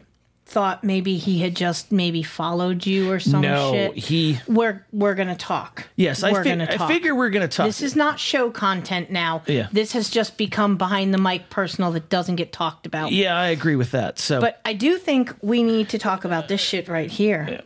thought 0.47 0.85
maybe 0.85 1.16
he 1.16 1.40
had 1.40 1.56
just 1.56 1.90
maybe 1.90 2.23
followed 2.23 2.86
you 2.86 3.10
or 3.10 3.18
some 3.18 3.40
no, 3.40 3.73
shit. 3.73 3.97
he. 3.97 4.39
We're 4.47 4.86
we're 4.93 5.14
gonna 5.14 5.36
talk. 5.36 5.89
Yes, 5.97 6.23
I 6.23 6.31
we're 6.31 6.44
fig- 6.44 6.59
gonna 6.59 6.85
I 6.85 6.89
figure 6.89 7.14
we're 7.14 7.31
gonna 7.31 7.48
talk. 7.48 7.66
This 7.66 7.82
is 7.82 7.97
not 7.97 8.20
show 8.20 8.51
content 8.51 9.10
now. 9.10 9.43
Yeah. 9.47 9.68
This 9.73 9.93
has 9.93 10.09
just 10.09 10.36
become 10.39 10.77
behind 10.77 11.12
the 11.12 11.18
mic 11.18 11.51
personal 11.51 11.90
that 11.93 12.09
doesn't 12.09 12.36
get 12.36 12.52
talked 12.52 12.86
about. 12.86 13.10
Yeah, 13.10 13.36
I 13.36 13.48
agree 13.48 13.77
with 13.77 13.90
that. 13.90 14.18
So, 14.20 14.40
But 14.40 14.60
I 14.64 14.73
do 14.73 14.98
think 14.98 15.35
we 15.43 15.64
need 15.64 15.89
to 15.90 15.98
talk 15.98 16.24
about 16.24 16.47
this 16.48 16.60
shit 16.60 16.89
right 16.89 17.10
here. 17.10 17.47
Yeah. 17.51 17.60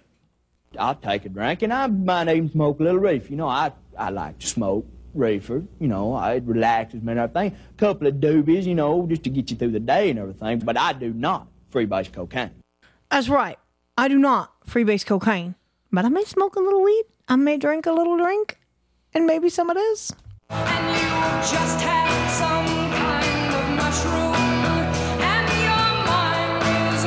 I'll 0.79 0.95
take 0.95 1.25
a 1.27 1.29
drink, 1.29 1.63
and 1.63 1.73
I 1.73 1.87
might 1.87 2.29
even 2.29 2.51
smoke 2.51 2.81
a 2.81 2.85
little 2.85 3.01
reefer. 3.01 3.29
You 3.29 3.37
know, 3.37 3.49
I 3.49 3.73
I 3.99 4.09
like 4.09 4.39
to 4.39 4.47
smoke 4.47 4.87
reefer. 5.13 5.65
You 5.79 5.89
know, 5.89 6.15
I, 6.15 6.35
it 6.35 6.45
relaxes 6.45 7.03
me 7.03 7.13
and 7.13 7.21
everything. 7.21 7.57
A 7.71 7.79
couple 7.79 8.07
of 8.07 8.15
doobies, 8.15 8.65
you 8.65 8.75
know, 8.75 9.07
just 9.07 9.25
to 9.25 9.31
get 9.31 9.51
you 9.51 9.57
through 9.57 9.73
the 9.73 9.81
day 9.81 10.11
and 10.11 10.19
everything. 10.19 10.61
But 10.61 10.79
I 10.79 10.95
do 10.95 11.13
not 11.13 11.49
freebase 11.73 12.11
cocaine. 12.13 12.51
That's 13.11 13.29
right. 13.29 13.59
I 13.99 14.07
do 14.09 14.19
not 14.19 14.65
freebase 14.67 15.05
cocaine, 15.05 15.57
but 15.91 16.05
I 16.05 16.09
may 16.09 16.25
smoke 16.25 16.55
a 16.57 16.61
little 16.61 16.83
weed. 16.83 17.05
I 17.29 17.37
may 17.37 17.57
drink 17.57 17.87
a 17.87 17.93
little 17.93 18.17
drink, 18.17 18.59
and 19.13 19.27
maybe 19.27 19.51
some 19.51 19.69
of 19.69 19.77
this. 19.77 20.13
just 20.49 21.81
had 21.81 22.31
some 22.31 22.67
kind 22.93 23.55
of 23.55 23.71
mushroom, 23.77 24.35
and 25.21 25.49
your 25.61 25.93
mind 26.07 26.63
is 26.95 27.05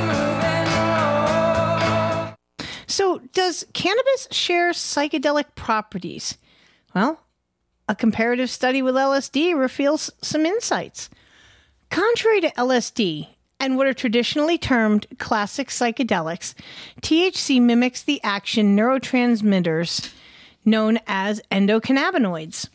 moving. 2.27 2.87
So, 2.87 3.19
does 3.31 3.65
cannabis 3.73 4.27
share 4.31 4.71
psychedelic 4.71 5.55
properties? 5.55 6.37
Well, 6.93 7.21
a 7.87 7.95
comparative 7.95 8.49
study 8.49 8.81
with 8.81 8.95
LSD 8.95 9.57
reveals 9.57 10.11
some 10.21 10.45
insights. 10.45 11.09
Contrary 11.89 12.41
to 12.41 12.51
LSD 12.51 13.32
and 13.63 13.77
what 13.77 13.87
are 13.87 13.93
traditionally 13.93 14.57
termed 14.57 15.07
classic 15.19 15.69
psychedelics, 15.69 16.53
THC 17.01 17.61
mimics 17.61 18.03
the 18.03 18.19
action 18.21 18.75
neurotransmitters 18.75 20.11
known 20.65 20.99
as 21.07 21.41
endocannabinoids. 21.49 22.67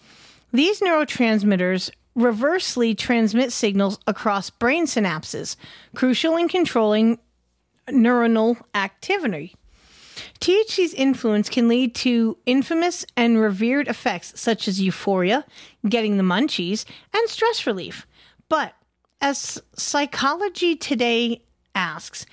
These 0.51 0.81
neurotransmitters 0.81 1.91
reversely 2.15 2.95
transmit 2.95 3.53
signals 3.53 3.99
across 4.07 4.49
brain 4.49 4.87
synapses, 4.87 5.57
crucial 5.95 6.39
in 6.39 6.49
controlling 6.49 7.19
neuronal 7.91 8.59
activity. 8.75 9.55
THC's 10.41 10.95
influence 10.95 11.51
can 11.51 11.69
lead 11.69 11.95
to 11.97 12.39
infamous 12.47 13.05
and 13.15 13.39
revered 13.39 13.89
effects 13.89 14.41
such 14.41 14.67
as 14.67 14.81
euphoria, 14.81 15.45
getting 15.87 16.17
the 16.17 16.23
munchies, 16.23 16.87
and 17.13 17.29
stress 17.29 17.67
relief. 17.67 18.07
But 18.49 18.73
as 19.21 19.61
Psychology 19.75 20.77
Today 20.77 21.43
asks, 21.75 22.27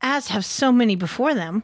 as 0.00 0.28
have 0.28 0.44
so 0.44 0.72
many 0.72 0.96
before 0.96 1.34
them, 1.34 1.62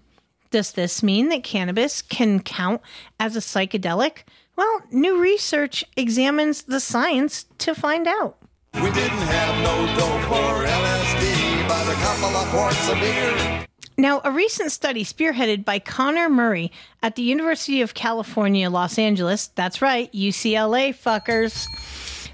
does 0.51 0.73
this 0.73 1.03
mean 1.03 1.29
that 1.31 1.43
cannabis 1.43 2.03
can 2.03 2.41
count 2.41 2.81
as 3.19 3.37
a 3.37 3.41
psychedelic? 3.41 4.19
Well, 4.57 4.83
new 4.91 5.21
research 5.21 5.85
examines 5.97 6.63
the 6.63 6.81
science 6.81 7.47
to 7.59 7.75
find 7.75 8.07
out. 8.07 8.39
We 8.75 8.91
didn't 8.91 9.19
have 9.19 9.65
no 9.65 9.87
dope 9.99 10.31
or 10.31 10.65
LSD, 10.65 11.69
but 11.69 11.89
a 11.89 11.95
couple 11.95 12.37
of 12.37 12.49
quarts 12.49 12.89
of 12.89 13.01
beer. 13.01 13.67
Now, 13.99 14.21
a 14.25 14.31
recent 14.31 14.73
study 14.73 15.05
spearheaded 15.05 15.65
by 15.65 15.79
Connor 15.79 16.29
Murray 16.29 16.71
at 17.03 17.17
the 17.17 17.23
University 17.23 17.81
of 17.81 17.95
California, 17.95 18.69
Los 18.69 18.99
Angeles, 18.99 19.47
that's 19.49 19.81
right, 19.81 20.13
UCLA 20.13 20.95
fuckers, 20.95 21.67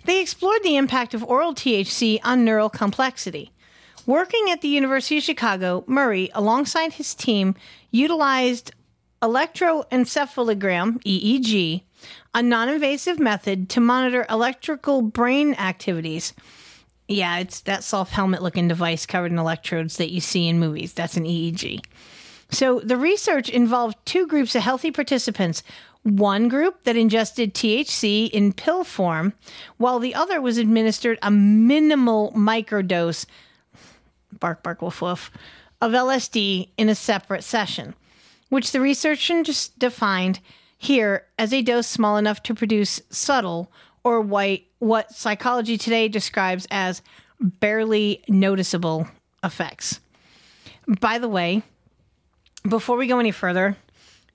they 0.05 0.21
explored 0.21 0.63
the 0.63 0.77
impact 0.77 1.15
of 1.15 1.25
oral 1.25 1.55
THC 1.55 2.21
on 2.25 2.45
neural 2.45 2.71
complexity. 2.71 3.53
Working 4.07 4.51
at 4.51 4.63
the 4.63 4.69
University 4.69 5.19
of 5.19 5.23
Chicago, 5.23 5.85
Murray, 5.87 6.31
alongside 6.35 6.95
his 6.95 7.15
team, 7.15 7.55
utilized 7.93 8.73
electroencephalogram, 9.23 11.01
EEG, 11.05 11.83
a 12.35 12.43
non 12.43 12.69
invasive 12.69 13.21
method 13.21 13.69
to 13.71 13.81
monitor 13.81 14.27
electrical 14.29 15.03
brain 15.03 15.55
activities. 15.55 16.35
Yeah, 17.07 17.39
it's 17.39 17.61
that 17.61 17.85
soft 17.85 18.13
helmet 18.13 18.43
looking 18.43 18.69
device 18.69 19.07
covered 19.07 19.31
in 19.31 19.39
electrodes 19.39 19.99
that 19.99 20.11
you 20.11 20.21
see 20.21 20.49
in 20.49 20.59
movies. 20.59 20.93
That's 20.95 21.17
an 21.17 21.25
EEG. 21.25 21.85
So 22.51 22.81
the 22.81 22.97
research 22.97 23.49
involved 23.49 23.97
two 24.05 24.27
groups 24.27 24.55
of 24.55 24.63
healthy 24.63 24.91
participants. 24.91 25.63
One 26.05 26.49
group 26.49 26.83
that 26.83 26.97
ingested 26.97 27.55
THC 27.55 28.29
in 28.31 28.53
pill 28.53 28.83
form, 28.83 29.35
while 29.77 30.01
the 30.01 30.15
other 30.15 30.41
was 30.41 30.59
administered 30.59 31.19
a 31.23 31.31
minimal 31.31 32.33
microdose, 32.33 33.27
bark, 34.41 34.63
bark, 34.63 34.83
woof, 34.83 35.01
woof, 35.01 35.31
of 35.81 35.93
LSD 35.93 36.71
in 36.77 36.89
a 36.89 36.95
separate 36.95 37.45
session, 37.45 37.95
which 38.49 38.73
the 38.73 38.81
researchers 38.81 39.69
defined 39.79 40.41
here 40.77 41.27
as 41.39 41.53
a 41.53 41.63
dose 41.63 41.87
small 41.87 42.17
enough 42.17 42.43
to 42.43 42.55
produce 42.55 43.01
subtle 43.11 43.71
or 44.03 44.21
white, 44.21 44.67
what 44.81 45.13
psychology 45.13 45.79
today 45.79 46.09
describes 46.09 46.67
as 46.71 47.03
barely 47.41 48.23
noticeable 48.29 49.07
effects. 49.45 50.01
By 51.01 51.19
the 51.19 51.29
way, 51.29 51.63
before 52.69 52.97
we 52.97 53.07
go 53.07 53.21
any 53.21 53.31
further, 53.31 53.77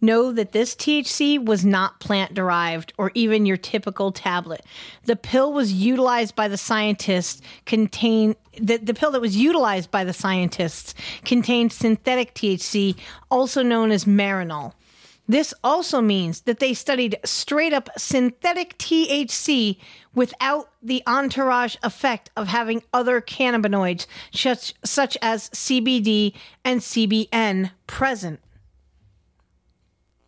know 0.02 0.32
that 0.32 0.52
this 0.52 0.76
THC 0.76 1.44
was 1.44 1.65
not 1.65 1.99
plant 1.99 2.34
derived 2.34 2.94
or 2.98 3.11
even 3.14 3.45
your 3.45 3.57
typical 3.57 4.11
tablet. 4.11 4.64
The 5.06 5.15
pill 5.15 5.53
was 5.53 5.74
utilized 5.74 6.36
by 6.36 6.48
the 6.48 6.57
scientists 6.57 7.41
contain 7.65 8.36
the, 8.60 8.78
the 8.78 8.94
pill 8.94 9.11
that 9.11 9.22
was 9.22 9.38
utilized 9.38 9.91
by 9.91 10.03
the 10.03 10.14
scientists 10.14 10.94
contained 11.26 11.72
synthetic 11.72 12.34
THC, 12.34 12.95
also 13.30 13.61
known 13.61 13.91
as 13.91 14.06
Marinol. 14.06 14.74
This 15.30 15.53
also 15.64 15.99
means 15.99 16.41
that 16.41 16.60
they 16.60 16.74
studied 16.74 17.18
straight 17.26 17.74
up 17.74 17.90
synthetic 17.98 18.78
THC 18.78 19.78
without 20.15 20.69
the 20.82 21.03
entourage 21.06 21.76
effect 21.84 22.30
of 22.38 22.48
having 22.48 22.82
other 22.94 23.19
cannabinoids 23.19 24.07
such, 24.32 24.74
such 24.86 25.18
as 25.22 25.49
CBD 25.49 26.34
and 26.64 26.80
CBN 26.80 27.72
present. 27.88 28.40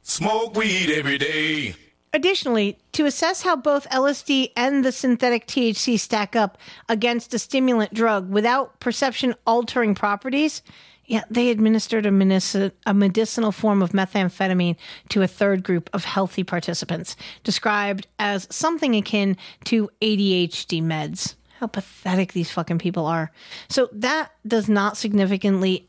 Smoke 0.09 0.55
weed 0.55 0.89
every 0.89 1.19
day. 1.19 1.75
Additionally, 2.13 2.79
to 2.93 3.05
assess 3.05 3.43
how 3.43 3.55
both 3.55 3.87
LSD 3.89 4.51
and 4.57 4.83
the 4.83 4.91
synthetic 4.91 5.45
THC 5.45 5.99
stack 5.99 6.35
up 6.35 6.57
against 6.89 7.31
a 7.35 7.39
stimulant 7.39 7.93
drug 7.93 8.27
without 8.27 8.79
perception 8.79 9.35
altering 9.45 9.93
properties, 9.93 10.63
yeah, 11.05 11.25
they 11.29 11.51
administered 11.51 12.07
a, 12.07 12.71
a 12.87 12.93
medicinal 12.95 13.51
form 13.51 13.83
of 13.83 13.91
methamphetamine 13.91 14.77
to 15.09 15.21
a 15.21 15.27
third 15.27 15.63
group 15.63 15.91
of 15.93 16.05
healthy 16.05 16.43
participants, 16.43 17.15
described 17.43 18.07
as 18.17 18.47
something 18.49 18.95
akin 18.95 19.37
to 19.65 19.91
ADHD 20.01 20.81
meds. 20.81 21.35
How 21.59 21.67
pathetic 21.67 22.33
these 22.33 22.49
fucking 22.49 22.79
people 22.79 23.05
are. 23.05 23.31
So 23.67 23.89
that 23.91 24.31
does 24.47 24.67
not 24.67 24.97
significantly 24.97 25.88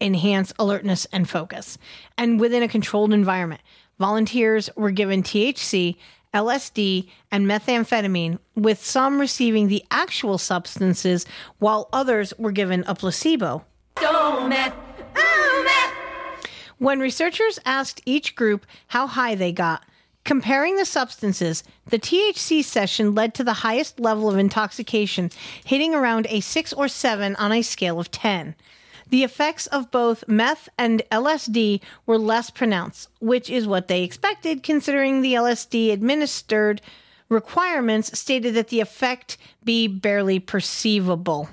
enhance 0.00 0.52
alertness 0.58 1.06
and 1.12 1.28
focus. 1.28 1.78
And 2.18 2.40
within 2.40 2.62
a 2.62 2.68
controlled 2.68 3.12
environment, 3.12 3.62
volunteers 3.98 4.70
were 4.76 4.90
given 4.90 5.22
THC, 5.22 5.96
LSD, 6.34 7.08
and 7.30 7.46
methamphetamine, 7.46 8.38
with 8.54 8.84
some 8.84 9.18
receiving 9.18 9.68
the 9.68 9.84
actual 9.90 10.38
substances 10.38 11.24
while 11.58 11.88
others 11.92 12.34
were 12.38 12.52
given 12.52 12.84
a 12.86 12.94
placebo. 12.94 13.64
Don't. 13.94 14.52
When 16.78 17.00
researchers 17.00 17.58
asked 17.64 18.02
each 18.04 18.34
group 18.34 18.66
how 18.88 19.06
high 19.06 19.34
they 19.34 19.50
got, 19.50 19.86
comparing 20.24 20.76
the 20.76 20.84
substances, 20.84 21.64
the 21.86 21.98
THC 21.98 22.62
session 22.62 23.14
led 23.14 23.32
to 23.34 23.44
the 23.44 23.54
highest 23.54 23.98
level 23.98 24.28
of 24.28 24.36
intoxication, 24.36 25.30
hitting 25.64 25.94
around 25.94 26.26
a 26.28 26.40
6 26.40 26.72
or 26.74 26.88
7 26.88 27.34
on 27.36 27.52
a 27.52 27.62
scale 27.62 27.98
of 27.98 28.10
10. 28.10 28.54
The 29.08 29.24
effects 29.24 29.66
of 29.68 29.90
both 29.90 30.24
meth 30.26 30.68
and 30.76 31.02
LSD 31.12 31.80
were 32.06 32.18
less 32.18 32.50
pronounced, 32.50 33.08
which 33.20 33.48
is 33.48 33.66
what 33.66 33.88
they 33.88 34.02
expected 34.02 34.62
considering 34.62 35.22
the 35.22 35.34
LSD 35.34 35.92
administered 35.92 36.80
requirements 37.28 38.18
stated 38.18 38.54
that 38.54 38.68
the 38.68 38.80
effect 38.80 39.36
be 39.64 39.86
barely 39.86 40.38
perceivable. 40.38 41.48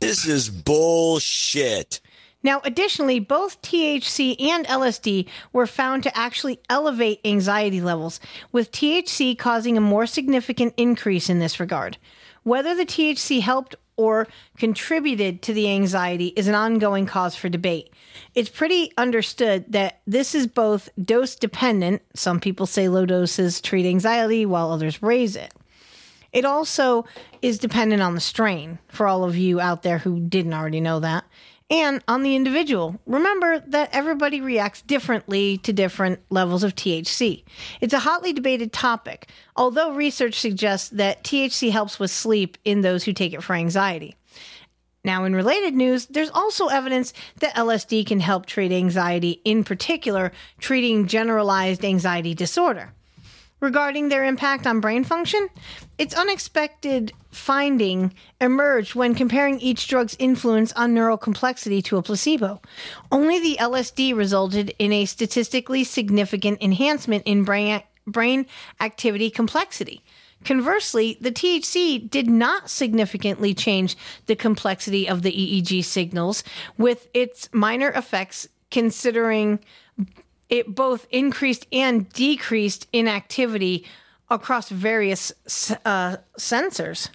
This 0.00 0.26
is 0.26 0.48
bullshit. 0.48 2.00
Now, 2.42 2.62
additionally, 2.64 3.20
both 3.20 3.60
THC 3.60 4.40
and 4.40 4.66
LSD 4.66 5.26
were 5.52 5.66
found 5.66 6.02
to 6.04 6.16
actually 6.16 6.58
elevate 6.70 7.20
anxiety 7.24 7.82
levels, 7.82 8.18
with 8.50 8.72
THC 8.72 9.36
causing 9.36 9.76
a 9.76 9.82
more 9.82 10.06
significant 10.06 10.72
increase 10.78 11.28
in 11.28 11.38
this 11.38 11.60
regard. 11.60 11.98
Whether 12.42 12.74
the 12.74 12.86
THC 12.86 13.42
helped 13.42 13.76
or 14.00 14.26
contributed 14.56 15.42
to 15.42 15.52
the 15.52 15.68
anxiety 15.68 16.28
is 16.28 16.48
an 16.48 16.54
ongoing 16.54 17.04
cause 17.04 17.36
for 17.36 17.50
debate. 17.50 17.92
It's 18.34 18.48
pretty 18.48 18.92
understood 18.96 19.70
that 19.72 20.00
this 20.06 20.34
is 20.34 20.46
both 20.46 20.88
dose 21.04 21.36
dependent. 21.36 22.00
Some 22.14 22.40
people 22.40 22.64
say 22.64 22.88
low 22.88 23.04
doses 23.04 23.60
treat 23.60 23.84
anxiety, 23.84 24.46
while 24.46 24.72
others 24.72 25.02
raise 25.02 25.36
it. 25.36 25.52
It 26.32 26.46
also 26.46 27.04
is 27.42 27.58
dependent 27.58 28.00
on 28.00 28.14
the 28.14 28.20
strain, 28.20 28.78
for 28.88 29.06
all 29.06 29.24
of 29.24 29.36
you 29.36 29.60
out 29.60 29.82
there 29.82 29.98
who 29.98 30.18
didn't 30.18 30.54
already 30.54 30.80
know 30.80 31.00
that. 31.00 31.24
And 31.70 32.02
on 32.08 32.22
the 32.22 32.34
individual. 32.34 33.00
Remember 33.06 33.60
that 33.60 33.90
everybody 33.92 34.40
reacts 34.40 34.82
differently 34.82 35.58
to 35.58 35.72
different 35.72 36.20
levels 36.28 36.64
of 36.64 36.74
THC. 36.74 37.44
It's 37.80 37.94
a 37.94 38.00
hotly 38.00 38.32
debated 38.32 38.72
topic, 38.72 39.28
although 39.56 39.94
research 39.94 40.34
suggests 40.34 40.88
that 40.90 41.22
THC 41.22 41.70
helps 41.70 41.98
with 41.98 42.10
sleep 42.10 42.58
in 42.64 42.80
those 42.80 43.04
who 43.04 43.12
take 43.12 43.32
it 43.32 43.42
for 43.42 43.54
anxiety. 43.54 44.16
Now, 45.02 45.24
in 45.24 45.34
related 45.34 45.74
news, 45.74 46.06
there's 46.06 46.28
also 46.30 46.66
evidence 46.66 47.14
that 47.38 47.54
LSD 47.54 48.06
can 48.06 48.20
help 48.20 48.44
treat 48.44 48.70
anxiety, 48.70 49.40
in 49.44 49.64
particular, 49.64 50.32
treating 50.58 51.06
generalized 51.06 51.84
anxiety 51.84 52.34
disorder. 52.34 52.92
Regarding 53.60 54.08
their 54.08 54.24
impact 54.24 54.66
on 54.66 54.80
brain 54.80 55.04
function, 55.04 55.48
its 55.96 56.14
unexpected 56.14 57.12
finding 57.30 58.12
emerged 58.40 58.94
when 58.94 59.14
comparing 59.14 59.60
each 59.60 59.86
drug's 59.86 60.16
influence 60.18 60.72
on 60.72 60.94
neural 60.94 61.16
complexity 61.16 61.80
to 61.82 61.96
a 61.96 62.02
placebo. 62.02 62.60
Only 63.10 63.38
the 63.38 63.56
LSD 63.60 64.16
resulted 64.16 64.74
in 64.78 64.92
a 64.92 65.04
statistically 65.04 65.84
significant 65.84 66.60
enhancement 66.60 67.22
in 67.26 67.44
brain, 67.44 67.82
brain 68.06 68.46
activity 68.80 69.30
complexity. 69.30 70.02
Conversely, 70.44 71.18
the 71.20 71.30
THC 71.30 72.08
did 72.08 72.28
not 72.28 72.70
significantly 72.70 73.52
change 73.54 73.96
the 74.26 74.34
complexity 74.34 75.06
of 75.08 75.22
the 75.22 75.32
EEG 75.32 75.84
signals, 75.84 76.42
with 76.78 77.08
its 77.12 77.48
minor 77.52 77.90
effects 77.90 78.48
considering 78.70 79.58
it 80.48 80.74
both 80.74 81.06
increased 81.10 81.66
and 81.72 82.08
decreased 82.10 82.86
in 82.92 83.06
activity 83.06 83.84
across 84.30 84.68
various 84.68 85.32
uh, 85.84 86.16
sensors. 86.38 87.10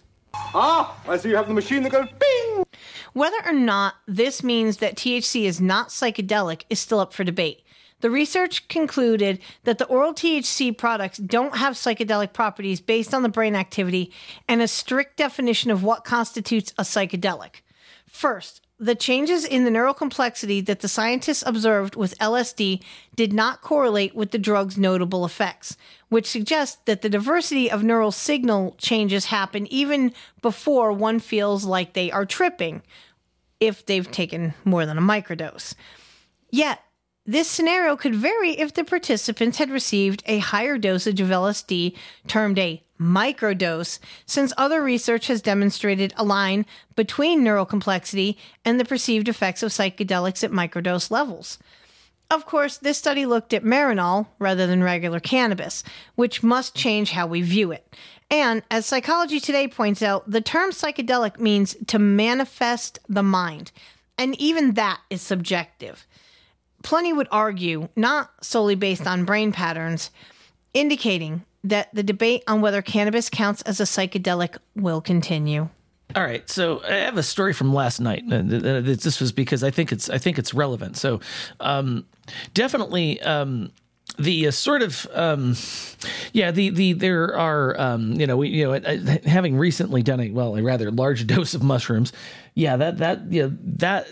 Ah, 0.57 0.95
I 1.07 1.17
see 1.17 1.29
you 1.29 1.35
have 1.35 1.47
the 1.47 1.53
machine 1.53 1.83
that 1.83 1.91
goes 1.91 2.07
bing. 2.19 2.65
Whether 3.13 3.37
or 3.45 3.53
not 3.53 3.95
this 4.07 4.43
means 4.43 4.77
that 4.77 4.95
THC 4.95 5.43
is 5.43 5.59
not 5.59 5.89
psychedelic 5.89 6.63
is 6.69 6.79
still 6.79 6.99
up 6.99 7.13
for 7.13 7.23
debate. 7.23 7.61
The 8.01 8.09
research 8.09 8.67
concluded 8.67 9.39
that 9.63 9.77
the 9.77 9.85
oral 9.85 10.13
THC 10.13 10.77
products 10.77 11.17
don't 11.17 11.57
have 11.57 11.75
psychedelic 11.75 12.33
properties 12.33 12.81
based 12.81 13.13
on 13.13 13.23
the 13.23 13.29
brain 13.29 13.55
activity 13.55 14.11
and 14.47 14.61
a 14.61 14.67
strict 14.67 15.17
definition 15.17 15.71
of 15.71 15.83
what 15.83 16.03
constitutes 16.03 16.73
a 16.77 16.83
psychedelic. 16.83 17.61
First, 18.05 18.61
the 18.77 18.95
changes 18.95 19.45
in 19.45 19.63
the 19.63 19.71
neural 19.71 19.93
complexity 19.93 20.59
that 20.61 20.81
the 20.81 20.87
scientists 20.87 21.43
observed 21.45 21.95
with 21.95 22.17
LSD 22.19 22.81
did 23.15 23.31
not 23.31 23.61
correlate 23.61 24.15
with 24.15 24.31
the 24.31 24.37
drug's 24.37 24.77
notable 24.77 25.25
effects, 25.25 25.77
which 26.09 26.25
suggests 26.25 26.77
that 26.85 27.01
the 27.01 27.09
diversity 27.09 27.71
of 27.71 27.83
neural 27.83 28.11
signal 28.11 28.75
changes 28.77 29.25
happen 29.25 29.65
even 29.71 30.13
before 30.41 30.91
one 30.91 31.19
feels 31.19 31.63
like 31.63 31.93
they 31.93 32.11
are 32.11 32.25
tripping, 32.25 32.81
if 33.59 33.85
they've 33.85 34.11
taken 34.11 34.53
more 34.65 34.85
than 34.85 34.97
a 34.97 35.01
microdose. 35.01 35.73
Yet, 36.51 36.81
this 37.25 37.47
scenario 37.47 37.95
could 37.95 38.13
vary 38.13 38.51
if 38.51 38.73
the 38.73 38.83
participants 38.83 39.57
had 39.57 39.71
received 39.71 40.21
a 40.27 40.39
higher 40.39 40.77
dosage 40.77 41.21
of 41.21 41.29
LSD, 41.29 41.95
termed 42.27 42.59
a 42.59 42.83
microdose, 42.99 43.99
since 44.25 44.53
other 44.57 44.81
research 44.81 45.27
has 45.27 45.41
demonstrated 45.41 46.13
a 46.17 46.23
line 46.23 46.65
between 46.95 47.43
neural 47.43 47.65
complexity 47.65 48.37
and 48.63 48.79
the 48.79 48.85
perceived 48.85 49.27
effects 49.27 49.63
of 49.63 49.71
psychedelics 49.71 50.43
at 50.43 50.51
microdose 50.51 51.11
levels. 51.11 51.57
Of 52.31 52.45
course, 52.45 52.77
this 52.77 52.97
study 52.97 53.25
looked 53.25 53.53
at 53.53 53.63
Marinol 53.63 54.27
rather 54.39 54.65
than 54.65 54.83
regular 54.83 55.19
cannabis, 55.19 55.83
which 56.15 56.41
must 56.41 56.75
change 56.75 57.11
how 57.11 57.27
we 57.27 57.41
view 57.41 57.71
it. 57.71 57.95
And 58.31 58.63
as 58.71 58.87
Psychology 58.87 59.39
Today 59.39 59.67
points 59.67 60.01
out, 60.01 60.29
the 60.29 60.41
term 60.41 60.71
psychedelic 60.71 61.39
means 61.39 61.75
to 61.87 61.99
manifest 61.99 62.97
the 63.07 63.21
mind, 63.21 63.71
and 64.17 64.39
even 64.41 64.73
that 64.73 65.01
is 65.11 65.21
subjective. 65.21 66.07
Plenty 66.81 67.13
would 67.13 67.27
argue, 67.31 67.89
not 67.95 68.31
solely 68.43 68.75
based 68.75 69.05
on 69.05 69.25
brain 69.25 69.51
patterns, 69.51 70.09
indicating 70.73 71.43
that 71.69 71.89
the 71.93 72.03
debate 72.03 72.43
on 72.47 72.61
whether 72.61 72.81
cannabis 72.81 73.29
counts 73.29 73.61
as 73.63 73.79
a 73.79 73.83
psychedelic 73.83 74.57
will 74.75 75.01
continue. 75.01 75.69
All 76.15 76.23
right, 76.23 76.47
so 76.49 76.81
I 76.83 76.95
have 76.95 77.17
a 77.17 77.23
story 77.23 77.51
from 77.51 77.73
last 77.73 77.99
night. 77.99 78.23
Uh, 78.31 78.41
This 78.41 79.19
was 79.19 79.31
because 79.31 79.63
I 79.63 79.71
think 79.71 79.91
it's 79.91 80.09
I 80.09 80.17
think 80.17 80.37
it's 80.37 80.53
relevant. 80.53 80.97
So, 80.97 81.19
um, 81.59 82.05
definitely. 82.53 83.21
Um, 83.21 83.71
the 84.17 84.47
uh, 84.47 84.51
sort 84.51 84.81
of 84.81 85.07
um, 85.13 85.55
yeah 86.31 86.51
the 86.51 86.69
the 86.69 86.93
there 86.93 87.35
are 87.35 87.79
um, 87.79 88.13
you 88.13 88.25
know 88.27 88.37
we 88.37 88.49
you 88.49 88.65
know 88.65 89.19
having 89.25 89.57
recently 89.57 90.03
done 90.03 90.19
a 90.19 90.29
well 90.29 90.55
a 90.55 90.63
rather 90.63 90.89
large 90.91 91.27
dose 91.33 91.53
of 91.53 91.63
mushrooms 91.63 92.13
yeah 92.53 92.77
that 92.77 92.99
that 92.99 93.29
yeah 93.29 93.47
that 93.51 94.07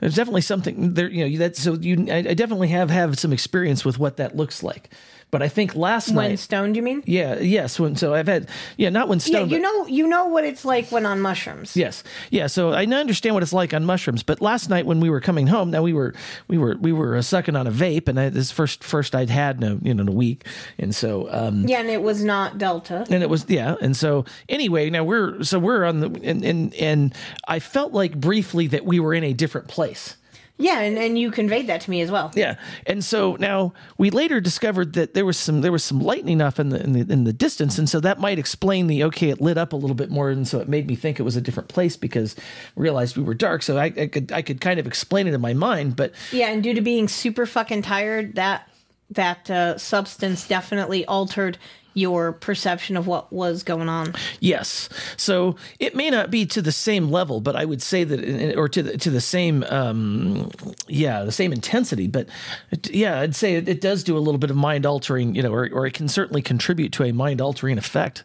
there's 0.00 0.14
definitely 0.14 0.40
something 0.40 0.94
there 0.94 1.10
you 1.10 1.28
know 1.28 1.38
that 1.38 1.56
so 1.56 1.74
you 1.74 2.06
I, 2.08 2.18
I 2.18 2.34
definitely 2.34 2.68
have 2.68 2.88
have 2.90 3.18
some 3.18 3.32
experience 3.32 3.84
with 3.84 3.98
what 3.98 4.16
that 4.16 4.36
looks 4.36 4.62
like 4.62 4.90
but 5.34 5.42
I 5.42 5.48
think 5.48 5.74
last 5.74 6.14
when 6.14 6.30
night 6.30 6.38
stoned, 6.38 6.76
you 6.76 6.82
mean? 6.82 7.02
yeah 7.06 7.40
yes 7.40 7.80
when 7.80 7.96
so 7.96 8.14
I've 8.14 8.28
had 8.28 8.48
yeah 8.76 8.90
not 8.90 9.08
when 9.08 9.18
stoned 9.18 9.50
yeah, 9.50 9.56
you 9.56 9.62
know, 9.62 9.86
you 9.88 10.06
know 10.06 10.26
what 10.26 10.44
it's 10.44 10.64
like 10.64 10.92
when 10.92 11.04
on 11.06 11.20
mushrooms. 11.20 11.76
Yes, 11.76 12.04
yeah. 12.30 12.46
So 12.46 12.70
I 12.70 12.84
understand 12.84 13.34
what 13.34 13.42
it's 13.42 13.52
like 13.52 13.74
on 13.74 13.84
mushrooms. 13.84 14.22
But 14.22 14.40
last 14.40 14.70
night 14.70 14.86
when 14.86 15.00
we 15.00 15.10
were 15.10 15.20
coming 15.20 15.48
home, 15.48 15.72
now 15.72 15.82
we 15.82 15.92
were 15.92 16.14
we 16.46 16.56
were 16.56 16.76
we 16.80 16.92
were 16.92 17.16
uh, 17.16 17.22
sucking 17.22 17.56
on 17.56 17.66
a 17.66 17.72
vape, 17.72 18.06
and 18.06 18.20
I, 18.20 18.28
this 18.28 18.52
first 18.52 18.84
first 18.84 19.16
I'd 19.16 19.28
had 19.28 19.56
in 19.56 19.64
a, 19.64 19.74
you 19.82 19.92
know 19.92 20.02
in 20.02 20.08
a 20.08 20.12
week, 20.12 20.46
and 20.78 20.94
so 20.94 21.28
um, 21.32 21.66
Yeah, 21.66 21.80
and 21.80 21.90
it 21.90 22.02
was 22.02 22.22
not 22.22 22.58
Delta. 22.58 23.04
and 23.10 23.24
it 23.24 23.28
was 23.28 23.44
yeah, 23.48 23.74
and 23.80 23.96
so 23.96 24.24
anyway, 24.48 24.88
now 24.88 25.02
we're 25.02 25.42
so 25.42 25.58
we're 25.58 25.84
on 25.84 25.98
the 25.98 26.10
and 26.22 26.44
and 26.44 26.74
and 26.74 27.14
I 27.48 27.58
felt 27.58 27.92
like 27.92 28.20
briefly 28.20 28.68
that 28.68 28.84
we 28.84 29.00
were 29.00 29.14
in 29.14 29.24
a 29.24 29.32
different 29.32 29.66
place. 29.66 30.16
Yeah, 30.56 30.80
and, 30.80 30.96
and 30.96 31.18
you 31.18 31.32
conveyed 31.32 31.66
that 31.66 31.80
to 31.80 31.90
me 31.90 32.00
as 32.00 32.12
well. 32.12 32.30
Yeah, 32.36 32.56
and 32.86 33.04
so 33.04 33.36
now 33.40 33.72
we 33.98 34.10
later 34.10 34.40
discovered 34.40 34.92
that 34.92 35.12
there 35.12 35.24
was 35.24 35.36
some 35.36 35.62
there 35.62 35.72
was 35.72 35.82
some 35.82 36.00
lightning 36.00 36.40
up 36.40 36.60
in 36.60 36.68
the 36.68 36.80
in 36.80 36.92
the 36.92 37.00
in 37.12 37.24
the 37.24 37.32
distance, 37.32 37.76
and 37.76 37.88
so 37.88 37.98
that 38.00 38.20
might 38.20 38.38
explain 38.38 38.86
the 38.86 39.02
okay. 39.04 39.30
It 39.30 39.40
lit 39.40 39.58
up 39.58 39.72
a 39.72 39.76
little 39.76 39.96
bit 39.96 40.10
more, 40.10 40.30
and 40.30 40.46
so 40.46 40.60
it 40.60 40.68
made 40.68 40.86
me 40.86 40.94
think 40.94 41.18
it 41.18 41.24
was 41.24 41.34
a 41.34 41.40
different 41.40 41.68
place 41.68 41.96
because 41.96 42.36
I 42.38 42.80
realized 42.80 43.16
we 43.16 43.24
were 43.24 43.34
dark. 43.34 43.62
So 43.62 43.78
I, 43.78 43.86
I 43.86 44.06
could 44.06 44.30
I 44.30 44.42
could 44.42 44.60
kind 44.60 44.78
of 44.78 44.86
explain 44.86 45.26
it 45.26 45.34
in 45.34 45.40
my 45.40 45.54
mind, 45.54 45.96
but 45.96 46.12
Yeah, 46.30 46.50
and 46.50 46.62
due 46.62 46.74
to 46.74 46.80
being 46.80 47.08
super 47.08 47.46
fucking 47.46 47.82
tired, 47.82 48.36
that 48.36 48.68
that 49.10 49.50
uh, 49.50 49.78
substance 49.78 50.46
definitely 50.48 51.04
altered 51.06 51.58
your 51.96 52.32
perception 52.32 52.96
of 52.96 53.06
what 53.06 53.32
was 53.32 53.62
going 53.62 53.88
on. 53.88 54.12
Yes. 54.40 54.88
So 55.16 55.54
it 55.78 55.94
may 55.94 56.10
not 56.10 56.28
be 56.28 56.44
to 56.46 56.60
the 56.60 56.72
same 56.72 57.08
level, 57.08 57.40
but 57.40 57.54
I 57.54 57.64
would 57.64 57.80
say 57.80 58.02
that, 58.02 58.56
or 58.56 58.68
to 58.68 58.82
the 58.82 58.98
to 58.98 59.10
the 59.10 59.20
same, 59.20 59.62
um, 59.68 60.50
yeah, 60.88 61.22
the 61.22 61.30
same 61.30 61.52
intensity. 61.52 62.08
But 62.08 62.28
it- 62.72 62.90
yeah, 62.90 63.20
I'd 63.20 63.36
say 63.36 63.54
it, 63.54 63.68
it 63.68 63.80
does 63.80 64.02
do 64.02 64.16
a 64.16 64.18
little 64.18 64.38
bit 64.38 64.50
of 64.50 64.56
mind 64.56 64.84
altering, 64.86 65.36
you 65.36 65.42
know, 65.44 65.52
or, 65.52 65.68
or 65.72 65.86
it 65.86 65.94
can 65.94 66.08
certainly 66.08 66.42
contribute 66.42 66.90
to 66.94 67.04
a 67.04 67.12
mind 67.12 67.40
altering 67.40 67.78
effect. 67.78 68.24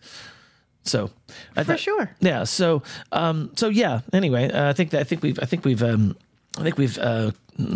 So 0.83 1.11
I 1.55 1.63
For 1.63 1.77
sure. 1.77 2.09
Yeah. 2.21 2.45
So 2.45 2.81
um, 3.11 3.51
so 3.55 3.69
yeah. 3.69 4.01
Anyway, 4.11 4.49
uh, 4.49 4.69
I 4.69 4.73
think 4.73 4.89
that 4.91 5.01
I 5.01 5.03
think 5.03 5.21
we've 5.21 5.37
I 5.39 5.45
think 5.45 5.63
we've 5.63 5.83
um, 5.83 6.17
I 6.57 6.63
think 6.63 6.79
we've 6.79 6.97
uh, 6.97 7.31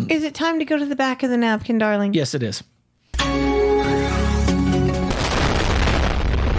Is 0.08 0.24
it 0.24 0.34
time 0.34 0.58
to 0.58 0.64
go 0.64 0.76
to 0.76 0.86
the 0.86 0.96
back 0.96 1.22
of 1.22 1.30
the 1.30 1.36
napkin, 1.36 1.78
darling? 1.78 2.14
Yes, 2.14 2.34
it 2.34 2.42
is. 2.42 2.64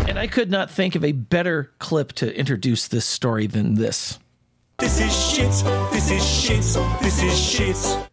And 0.07 0.19
I 0.19 0.27
could 0.27 0.51
not 0.51 0.69
think 0.69 0.95
of 0.95 1.03
a 1.03 1.11
better 1.11 1.71
clip 1.79 2.13
to 2.13 2.37
introduce 2.37 2.87
this 2.87 3.05
story 3.05 3.47
than 3.47 3.75
this. 3.75 4.19
This 4.79 4.99
is 4.99 5.13
shit. 5.13 5.51
This 5.91 6.11
is 6.11 6.25
shit. 6.25 6.61
This 7.01 7.23
is 7.23 7.39
shit. 7.39 8.09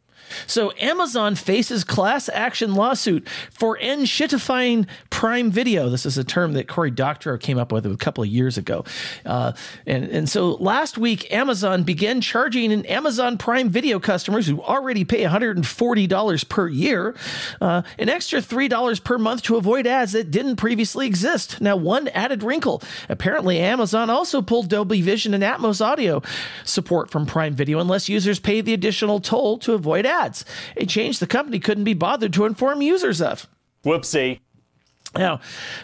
So 0.47 0.73
Amazon 0.79 1.35
faces 1.35 1.85
class 1.85 2.29
action 2.29 2.75
lawsuit 2.75 3.29
for 3.51 3.79
enshittifying 3.79 4.87
Prime 5.11 5.51
Video. 5.51 5.89
This 5.89 6.07
is 6.07 6.19
a 6.19 6.25
term 6.25 6.55
that 6.55 6.69
Cory 6.69 6.91
Doctorow 6.91 7.39
came 7.39 7.59
up 7.59 7.73
with 7.73 7.87
a 7.87 7.97
couple 7.97 8.25
of 8.25 8.31
years 8.31 8.59
ago. 8.59 8.85
Uh, 9.25 9.53
and, 9.87 10.05
and 10.05 10.29
so 10.29 10.55
last 10.55 10.99
week, 10.99 11.33
Amazon 11.33 11.83
began 11.83 12.21
charging 12.21 12.73
an 12.73 12.85
Amazon 12.87 13.39
Prime 13.39 13.69
Video 13.69 13.99
customers 14.01 14.47
who 14.47 14.61
already 14.63 15.05
pay 15.05 15.25
$140 15.25 16.49
per 16.49 16.69
year 16.69 17.15
uh, 17.61 17.83
an 17.99 18.09
extra 18.09 18.41
$3 18.41 19.05
per 19.05 19.19
month 19.19 19.43
to 19.43 19.57
avoid 19.57 19.87
ads 19.87 20.13
that 20.13 20.31
didn't 20.31 20.57
previously 20.57 21.07
exist. 21.07 21.61
Now, 21.61 21.77
one 21.77 22.09
added 22.09 22.43
wrinkle. 22.43 22.83
Apparently, 23.09 23.59
Amazon 23.59 24.11
also 24.11 24.43
pulled 24.43 24.69
Dolby 24.69 25.03
Vision 25.03 25.35
and 25.35 25.43
Atmos 25.43 25.85
audio 25.85 26.23
support 26.65 27.11
from 27.11 27.27
Prime 27.27 27.55
Video 27.55 27.79
unless 27.79 28.09
users 28.09 28.39
pay 28.39 28.61
the 28.61 28.75
additional 28.75 29.21
toll 29.21 29.59
to 29.59 29.73
avoid 29.73 30.07
ads. 30.07 30.32
A 30.77 30.87
change 30.87 31.19
the 31.19 31.27
company 31.27 31.59
couldn't 31.59 31.85
be 31.85 31.95
bothered 31.95 32.33
to 32.35 32.45
inform 32.45 32.83
users 32.83 33.21
of. 33.21 33.49
Whoopsie. 33.85 34.41
Now, 35.15 35.41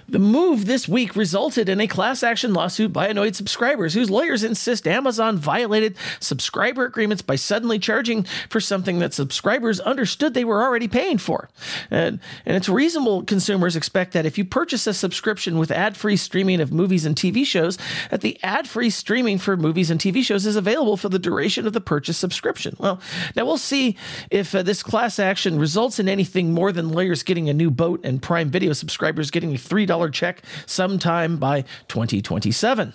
the 0.08 0.18
move 0.18 0.64
this 0.64 0.88
week 0.88 1.14
resulted 1.14 1.68
in 1.68 1.80
a 1.80 1.86
class 1.86 2.22
action 2.22 2.54
lawsuit 2.54 2.94
by 2.94 3.08
annoyed 3.08 3.36
subscribers 3.36 3.92
whose 3.92 4.08
lawyers 4.08 4.42
insist 4.42 4.88
Amazon 4.88 5.36
violated 5.36 5.96
subscriber 6.18 6.86
agreements 6.86 7.20
by 7.20 7.36
suddenly 7.36 7.78
charging 7.78 8.24
for 8.48 8.58
something 8.58 9.00
that 9.00 9.12
subscribers 9.12 9.80
understood 9.80 10.32
they 10.32 10.44
were 10.44 10.62
already 10.62 10.88
paying 10.88 11.18
for. 11.18 11.50
And, 11.90 12.20
and 12.46 12.56
it's 12.56 12.70
reasonable 12.70 13.22
consumers 13.22 13.76
expect 13.76 14.14
that 14.14 14.24
if 14.24 14.38
you 14.38 14.46
purchase 14.46 14.86
a 14.86 14.94
subscription 14.94 15.58
with 15.58 15.70
ad 15.70 15.94
free 15.94 16.16
streaming 16.16 16.62
of 16.62 16.72
movies 16.72 17.04
and 17.04 17.14
TV 17.14 17.44
shows, 17.44 17.76
that 18.10 18.22
the 18.22 18.38
ad 18.42 18.66
free 18.66 18.88
streaming 18.88 19.36
for 19.36 19.58
movies 19.58 19.90
and 19.90 20.00
TV 20.00 20.24
shows 20.24 20.46
is 20.46 20.56
available 20.56 20.96
for 20.96 21.10
the 21.10 21.18
duration 21.18 21.66
of 21.66 21.74
the 21.74 21.82
purchase 21.82 22.16
subscription. 22.16 22.76
Well, 22.78 22.98
now 23.36 23.44
we'll 23.44 23.58
see 23.58 23.96
if 24.30 24.54
uh, 24.54 24.62
this 24.62 24.82
class 24.82 25.18
action 25.18 25.58
results 25.58 25.98
in 25.98 26.08
anything 26.08 26.54
more 26.54 26.72
than 26.72 26.88
lawyers 26.88 27.22
getting 27.22 27.50
a 27.50 27.54
new 27.54 27.70
boat 27.70 28.00
and 28.04 28.22
Prime 28.22 28.48
Video 28.48 28.72
subscribers 28.72 29.17
getting 29.30 29.54
a 29.54 29.58
$3 29.58 30.12
check 30.12 30.42
sometime 30.66 31.36
by 31.36 31.62
2027. 31.88 32.94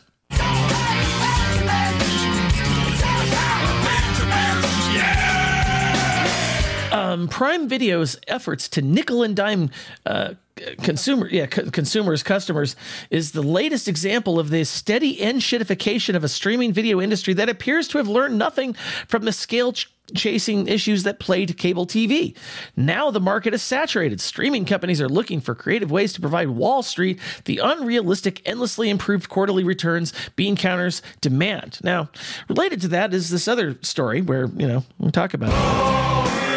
Um, 6.92 7.28
Prime 7.28 7.68
Video's 7.68 8.20
efforts 8.28 8.68
to 8.70 8.82
nickel 8.82 9.24
and 9.24 9.36
dime 9.36 9.72
uh, 10.06 10.34
consumer, 10.82 11.28
yeah, 11.28 11.48
c- 11.52 11.70
consumers, 11.72 12.24
customers, 12.24 12.76
is 13.10 13.32
the 13.32 13.42
latest 13.44 13.88
example 13.88 14.40
of 14.40 14.50
the 14.50 14.64
steady 14.64 15.18
enshittification 15.18 16.16
of 16.16 16.24
a 16.24 16.28
streaming 16.28 16.72
video 16.74 17.02
industry 17.02 17.34
that 17.36 17.50
appears 17.50 17.88
to 17.90 17.98
have 17.98 18.08
learned 18.08 18.38
nothing 18.38 18.74
from 19.08 19.26
the 19.26 19.32
scale 19.32 19.74
ch- 19.74 19.93
chasing 20.16 20.68
issues 20.68 21.04
that 21.04 21.20
plagued 21.20 21.58
cable 21.58 21.86
TV. 21.86 22.36
Now 22.76 23.12
the 23.12 23.20
market 23.20 23.54
is 23.54 23.62
saturated. 23.62 24.22
Streaming 24.22 24.66
companies 24.66 25.02
are 25.02 25.10
looking 25.10 25.42
for 25.42 25.56
creative 25.56 25.92
ways 25.92 26.14
to 26.14 26.22
provide 26.22 26.50
Wall 26.50 26.84
Street 26.84 27.20
the 27.46 27.60
unrealistic, 27.60 28.42
endlessly 28.46 28.90
improved 28.90 29.30
quarterly 29.30 29.64
returns 29.64 30.14
bean 30.36 30.56
counters 30.56 31.02
demand. 31.22 31.80
Now, 31.84 32.10
related 32.50 32.82
to 32.82 32.88
that 32.90 33.14
is 33.14 33.30
this 33.30 33.48
other 33.48 33.78
story 33.82 34.22
where, 34.22 34.46
you 34.46 34.68
know, 34.68 34.84
we 35.00 35.12
talk 35.12 35.34
about 35.34 35.50
it. 35.52 36.53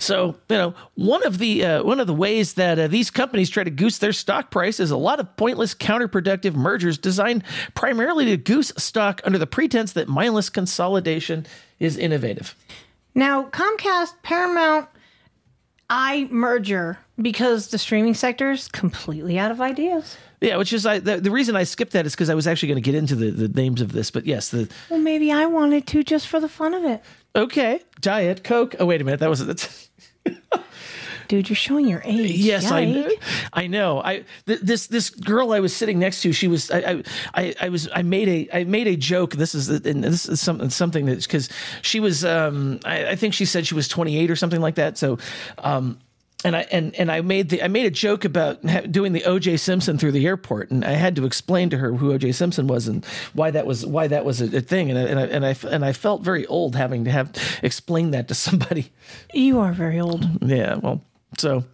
So 0.00 0.36
you 0.48 0.56
know, 0.56 0.74
one 0.94 1.24
of 1.26 1.38
the 1.38 1.64
uh, 1.64 1.82
one 1.84 2.00
of 2.00 2.06
the 2.06 2.14
ways 2.14 2.54
that 2.54 2.78
uh, 2.78 2.88
these 2.88 3.10
companies 3.10 3.50
try 3.50 3.62
to 3.64 3.70
goose 3.70 3.98
their 3.98 4.12
stock 4.12 4.50
price 4.50 4.80
is 4.80 4.90
a 4.90 4.96
lot 4.96 5.20
of 5.20 5.36
pointless, 5.36 5.74
counterproductive 5.74 6.54
mergers 6.54 6.96
designed 6.98 7.44
primarily 7.74 8.24
to 8.24 8.36
goose 8.36 8.72
stock 8.78 9.20
under 9.24 9.38
the 9.38 9.46
pretense 9.46 9.92
that 9.92 10.08
mindless 10.08 10.48
consolidation 10.48 11.46
is 11.78 11.96
innovative. 11.96 12.56
Now, 13.14 13.44
Comcast, 13.44 14.14
Paramount, 14.22 14.88
Eye 15.92 16.28
merger 16.30 16.98
because 17.20 17.68
the 17.68 17.78
streaming 17.78 18.14
sector 18.14 18.52
is 18.52 18.68
completely 18.68 19.38
out 19.38 19.50
of 19.50 19.60
ideas. 19.60 20.16
Yeah, 20.40 20.56
which 20.56 20.72
is 20.72 20.86
I, 20.86 21.00
the, 21.00 21.20
the 21.20 21.32
reason 21.32 21.56
I 21.56 21.64
skipped 21.64 21.92
that 21.92 22.06
is 22.06 22.14
because 22.14 22.30
I 22.30 22.34
was 22.34 22.46
actually 22.46 22.68
going 22.68 22.82
to 22.82 22.90
get 22.90 22.94
into 22.94 23.16
the, 23.16 23.30
the 23.32 23.48
names 23.48 23.80
of 23.80 23.90
this, 23.92 24.10
but 24.12 24.24
yes, 24.24 24.50
the 24.50 24.70
Well, 24.88 25.00
maybe 25.00 25.32
I 25.32 25.46
wanted 25.46 25.88
to 25.88 26.04
just 26.04 26.28
for 26.28 26.38
the 26.38 26.48
fun 26.48 26.74
of 26.74 26.84
it. 26.84 27.02
okay 27.34 27.80
diet 28.00 28.44
coke. 28.44 28.76
Oh 28.78 28.86
wait 28.86 29.00
a 29.00 29.04
minute, 29.04 29.20
that 29.20 29.28
was 29.28 29.44
that's. 29.44 29.88
Dude, 31.28 31.48
you're 31.48 31.54
showing 31.54 31.86
your 31.86 32.02
age. 32.04 32.32
Yes, 32.32 32.72
I 32.72 32.84
know. 32.86 33.08
I 33.52 33.66
know. 33.68 34.02
I 34.02 34.24
th- 34.46 34.60
this 34.62 34.88
this 34.88 35.10
girl 35.10 35.52
I 35.52 35.60
was 35.60 35.74
sitting 35.74 36.00
next 36.00 36.22
to. 36.22 36.32
She 36.32 36.48
was. 36.48 36.72
I, 36.72 36.78
I 36.78 37.02
I 37.34 37.54
I 37.60 37.68
was. 37.68 37.88
I 37.94 38.02
made 38.02 38.28
a 38.28 38.58
I 38.58 38.64
made 38.64 38.88
a 38.88 38.96
joke. 38.96 39.34
This 39.34 39.54
is 39.54 39.68
and 39.68 40.02
this 40.02 40.28
is 40.28 40.40
something 40.40 40.70
something 40.70 41.06
that's 41.06 41.28
because 41.28 41.48
she 41.82 42.00
was. 42.00 42.24
Um, 42.24 42.80
I, 42.84 43.10
I 43.10 43.16
think 43.16 43.34
she 43.34 43.44
said 43.44 43.64
she 43.64 43.76
was 43.76 43.86
28 43.86 44.28
or 44.28 44.34
something 44.36 44.60
like 44.60 44.74
that. 44.74 44.98
So, 44.98 45.18
um. 45.58 46.00
And 46.42 46.56
I 46.56 46.60
and, 46.72 46.94
and 46.94 47.12
I 47.12 47.20
made 47.20 47.50
the 47.50 47.62
I 47.62 47.68
made 47.68 47.84
a 47.84 47.90
joke 47.90 48.24
about 48.24 48.62
doing 48.90 49.12
the 49.12 49.24
O.J. 49.24 49.58
Simpson 49.58 49.98
through 49.98 50.12
the 50.12 50.26
airport, 50.26 50.70
and 50.70 50.84
I 50.84 50.92
had 50.92 51.14
to 51.16 51.26
explain 51.26 51.68
to 51.70 51.78
her 51.78 51.92
who 51.92 52.12
O.J. 52.12 52.32
Simpson 52.32 52.66
was 52.66 52.88
and 52.88 53.04
why 53.34 53.50
that 53.50 53.66
was 53.66 53.84
why 53.84 54.06
that 54.08 54.24
was 54.24 54.40
a, 54.40 54.56
a 54.56 54.60
thing, 54.60 54.90
and 54.90 54.98
I, 54.98 55.02
and 55.02 55.20
I 55.20 55.24
and 55.24 55.46
I 55.46 55.56
and 55.70 55.84
I 55.84 55.92
felt 55.92 56.22
very 56.22 56.46
old 56.46 56.76
having 56.76 57.04
to 57.04 57.10
have 57.10 57.32
explain 57.62 58.12
that 58.12 58.28
to 58.28 58.34
somebody. 58.34 58.90
You 59.34 59.60
are 59.60 59.72
very 59.72 60.00
old. 60.00 60.26
Yeah, 60.42 60.76
well, 60.76 61.02
so 61.36 61.64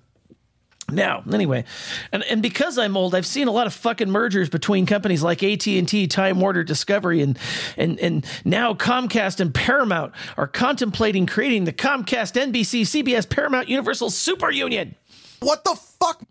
now 0.90 1.22
anyway, 1.32 1.64
and 2.12 2.22
and 2.24 2.42
because 2.42 2.78
I'm 2.78 2.96
old, 2.96 3.14
I've 3.14 3.26
seen 3.26 3.48
a 3.48 3.50
lot 3.50 3.66
of 3.66 3.74
fucking 3.74 4.10
mergers 4.10 4.48
between 4.48 4.86
companies 4.86 5.22
like 5.22 5.42
AT 5.42 5.66
and 5.66 5.88
T, 5.88 6.06
Time 6.06 6.40
Warner, 6.40 6.62
Discovery, 6.62 7.22
and 7.22 7.38
and 7.76 7.98
and 7.98 8.24
now 8.44 8.74
Comcast 8.74 9.40
and 9.40 9.52
Paramount 9.52 10.12
are 10.36 10.46
contemplating 10.46 11.26
creating 11.26 11.64
the 11.64 11.72
Comcast, 11.72 12.40
NBC, 12.40 12.82
CBS, 12.82 13.28
Paramount, 13.28 13.68
Universal 13.68 14.10
Super 14.10 14.50
Union. 14.50 14.94
What 15.40 15.64
the 15.64 15.74
fuck? 15.98 16.22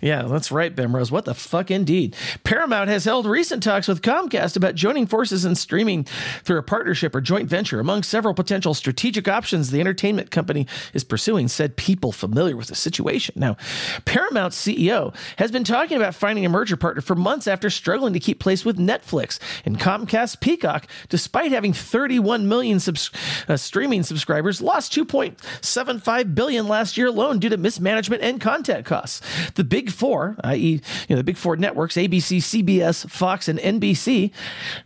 Yeah, 0.00 0.22
that's 0.22 0.52
right, 0.52 0.74
Bemrose. 0.74 1.10
What 1.10 1.24
the 1.24 1.34
fuck, 1.34 1.70
indeed. 1.70 2.14
Paramount 2.44 2.88
has 2.88 3.04
held 3.04 3.26
recent 3.26 3.62
talks 3.62 3.88
with 3.88 4.02
Comcast 4.02 4.56
about 4.56 4.74
joining 4.74 5.06
forces 5.06 5.44
in 5.44 5.54
streaming 5.54 6.04
through 6.44 6.58
a 6.58 6.62
partnership 6.62 7.14
or 7.14 7.20
joint 7.20 7.48
venture. 7.48 7.80
Among 7.80 8.02
several 8.02 8.34
potential 8.34 8.74
strategic 8.74 9.28
options 9.28 9.70
the 9.70 9.80
entertainment 9.80 10.30
company 10.30 10.66
is 10.92 11.04
pursuing, 11.04 11.48
said 11.48 11.76
people 11.76 12.12
familiar 12.12 12.56
with 12.56 12.68
the 12.68 12.74
situation. 12.74 13.34
Now, 13.38 13.56
Paramount's 14.04 14.60
CEO 14.60 15.14
has 15.38 15.50
been 15.50 15.64
talking 15.64 15.96
about 15.96 16.14
finding 16.14 16.44
a 16.44 16.50
merger 16.50 16.76
partner 16.76 17.00
for 17.00 17.14
months 17.14 17.46
after 17.46 17.70
struggling 17.70 18.12
to 18.12 18.20
keep 18.20 18.42
pace 18.42 18.64
with 18.64 18.78
Netflix 18.78 19.38
and 19.64 19.78
Comcast 19.78 20.40
Peacock, 20.40 20.86
despite 21.08 21.52
having 21.52 21.72
31 21.72 22.48
million 22.48 22.78
subs- 22.78 23.10
uh, 23.48 23.56
streaming 23.56 24.02
subscribers, 24.02 24.60
lost 24.60 24.92
2.75 24.92 26.34
billion 26.34 26.68
last 26.68 26.96
year 26.96 27.06
alone 27.06 27.38
due 27.38 27.48
to 27.48 27.56
mismanagement 27.56 28.22
and 28.22 28.40
content 28.40 28.84
costs. 28.84 29.05
The 29.54 29.64
big 29.64 29.90
four, 29.90 30.36
i.e., 30.44 30.80
you 31.08 31.14
know, 31.14 31.16
the 31.16 31.24
big 31.24 31.36
four 31.36 31.56
networks, 31.56 31.96
ABC, 31.96 32.38
CBS, 32.38 33.08
Fox, 33.08 33.48
and 33.48 33.58
NBC, 33.58 34.30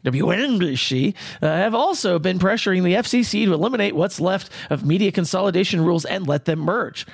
WNBC, 0.04 1.14
uh, 1.42 1.46
have 1.46 1.74
also 1.74 2.18
been 2.18 2.38
pressuring 2.38 2.82
the 2.82 2.94
FCC 2.94 3.44
to 3.44 3.54
eliminate 3.54 3.94
what's 3.94 4.20
left 4.20 4.50
of 4.70 4.84
media 4.84 5.12
consolidation 5.12 5.84
rules 5.84 6.04
and 6.04 6.26
let 6.26 6.44
them 6.44 6.60
merge. 6.60 7.06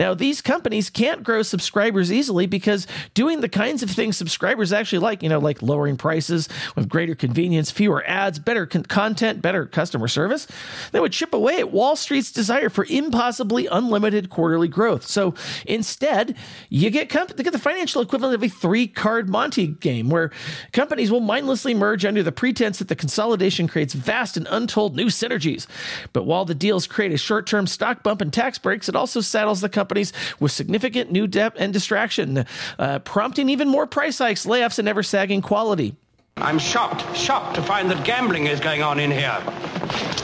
Now, 0.00 0.14
these 0.14 0.40
companies 0.40 0.88
can't 0.88 1.22
grow 1.22 1.42
subscribers 1.42 2.10
easily 2.10 2.46
because 2.46 2.86
doing 3.12 3.42
the 3.42 3.50
kinds 3.50 3.82
of 3.82 3.90
things 3.90 4.16
subscribers 4.16 4.72
actually 4.72 5.00
like, 5.00 5.22
you 5.22 5.28
know, 5.28 5.38
like 5.38 5.60
lowering 5.60 5.98
prices 5.98 6.48
with 6.74 6.88
greater 6.88 7.14
convenience, 7.14 7.70
fewer 7.70 8.02
ads, 8.06 8.38
better 8.38 8.64
con- 8.64 8.84
content, 8.84 9.42
better 9.42 9.66
customer 9.66 10.08
service, 10.08 10.46
they 10.92 11.00
would 11.00 11.12
chip 11.12 11.34
away 11.34 11.58
at 11.58 11.70
Wall 11.70 11.96
Street's 11.96 12.32
desire 12.32 12.70
for 12.70 12.86
impossibly 12.88 13.66
unlimited 13.66 14.30
quarterly 14.30 14.68
growth. 14.68 15.06
So 15.06 15.34
instead, 15.66 16.34
you 16.70 16.88
get 16.88 17.10
comp- 17.10 17.36
get 17.36 17.52
the 17.52 17.58
financial 17.58 18.00
equivalent 18.00 18.34
of 18.34 18.42
a 18.42 18.48
three 18.48 18.86
card 18.86 19.28
Monty 19.28 19.66
game 19.66 20.08
where 20.08 20.30
companies 20.72 21.10
will 21.10 21.20
mindlessly 21.20 21.74
merge 21.74 22.06
under 22.06 22.22
the 22.22 22.32
pretense 22.32 22.78
that 22.78 22.88
the 22.88 22.96
consolidation 22.96 23.68
creates 23.68 23.92
vast 23.92 24.38
and 24.38 24.48
untold 24.50 24.96
new 24.96 25.08
synergies. 25.08 25.66
But 26.14 26.24
while 26.24 26.46
the 26.46 26.54
deals 26.54 26.86
create 26.86 27.12
a 27.12 27.18
short 27.18 27.46
term 27.46 27.66
stock 27.66 28.02
bump 28.02 28.22
and 28.22 28.32
tax 28.32 28.56
breaks, 28.56 28.88
it 28.88 28.96
also 28.96 29.20
saddles 29.20 29.60
the 29.60 29.68
companies 29.90 30.12
with 30.38 30.52
significant 30.52 31.10
new 31.10 31.26
debt 31.26 31.52
and 31.58 31.72
distraction, 31.72 32.46
uh, 32.78 33.00
prompting 33.00 33.48
even 33.48 33.68
more 33.68 33.88
price 33.88 34.18
hikes, 34.18 34.46
layoffs, 34.46 34.78
and 34.78 34.88
ever 34.88 35.02
sagging 35.02 35.42
quality. 35.42 35.96
I'm 36.36 36.60
shocked, 36.60 37.16
shocked 37.16 37.56
to 37.56 37.62
find 37.62 37.90
that 37.90 38.04
gambling 38.06 38.46
is 38.46 38.60
going 38.60 38.82
on 38.82 39.00
in 39.00 39.10
here. 39.10 39.36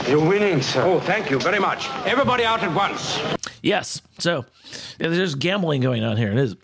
You're 0.07 0.25
winning, 0.25 0.61
sir. 0.61 0.83
Oh, 0.83 1.01
thank 1.01 1.29
you 1.29 1.37
very 1.37 1.59
much. 1.59 1.89
Everybody 2.05 2.45
out 2.45 2.63
at 2.63 2.73
once. 2.73 3.19
Yes. 3.61 4.01
So 4.19 4.45
yeah, 4.99 5.09
there's 5.09 5.35
gambling 5.35 5.81
going 5.81 6.05
on 6.05 6.15
here. 6.15 6.31
It 6.31 6.37
is. 6.37 6.55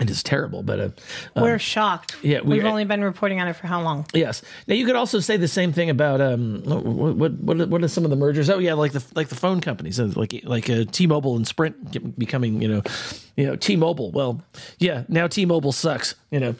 It 0.00 0.08
is 0.08 0.22
terrible, 0.22 0.62
but 0.62 0.80
uh, 0.80 0.88
um, 1.36 1.42
We're 1.42 1.58
shocked. 1.58 2.16
yeah, 2.22 2.40
we- 2.40 2.54
We've 2.56 2.64
only 2.64 2.86
been 2.86 3.04
reporting 3.04 3.40
on 3.42 3.48
it 3.48 3.52
for 3.56 3.66
how 3.66 3.82
long? 3.82 4.06
Yes. 4.14 4.40
Now 4.66 4.74
you 4.74 4.86
could 4.86 4.96
also 4.96 5.20
say 5.20 5.36
the 5.36 5.46
same 5.48 5.72
thing 5.74 5.90
about 5.90 6.20
um 6.22 6.62
what 6.64 6.82
what 7.14 7.32
what, 7.34 7.68
what 7.68 7.82
are 7.84 7.88
some 7.88 8.04
of 8.04 8.10
the 8.10 8.16
mergers? 8.16 8.48
Oh 8.48 8.58
yeah, 8.58 8.72
like 8.72 8.92
the 8.92 9.04
like 9.14 9.28
the 9.28 9.34
phone 9.34 9.60
companies, 9.60 10.00
uh, 10.00 10.10
like 10.16 10.40
like 10.44 10.70
uh, 10.70 10.84
T-Mobile 10.90 11.36
and 11.36 11.46
Sprint 11.46 12.18
becoming 12.18 12.62
you 12.62 12.68
know 12.68 12.82
you 13.36 13.46
know 13.46 13.54
T-Mobile. 13.56 14.12
Well, 14.12 14.40
yeah, 14.78 15.04
now 15.08 15.26
T-Mobile 15.26 15.72
sucks. 15.72 16.14
You 16.30 16.40
know. 16.40 16.54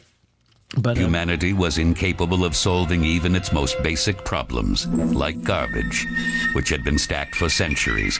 But 0.77 0.97
um, 0.97 1.03
Humanity 1.03 1.53
was 1.53 1.77
incapable 1.79 2.45
of 2.45 2.55
solving 2.55 3.03
even 3.03 3.35
its 3.35 3.51
most 3.51 3.81
basic 3.83 4.23
problems, 4.25 4.87
like 4.87 5.43
garbage, 5.43 6.05
which 6.53 6.69
had 6.69 6.83
been 6.83 6.97
stacked 6.99 7.35
for 7.35 7.47
centuries. 7.49 8.19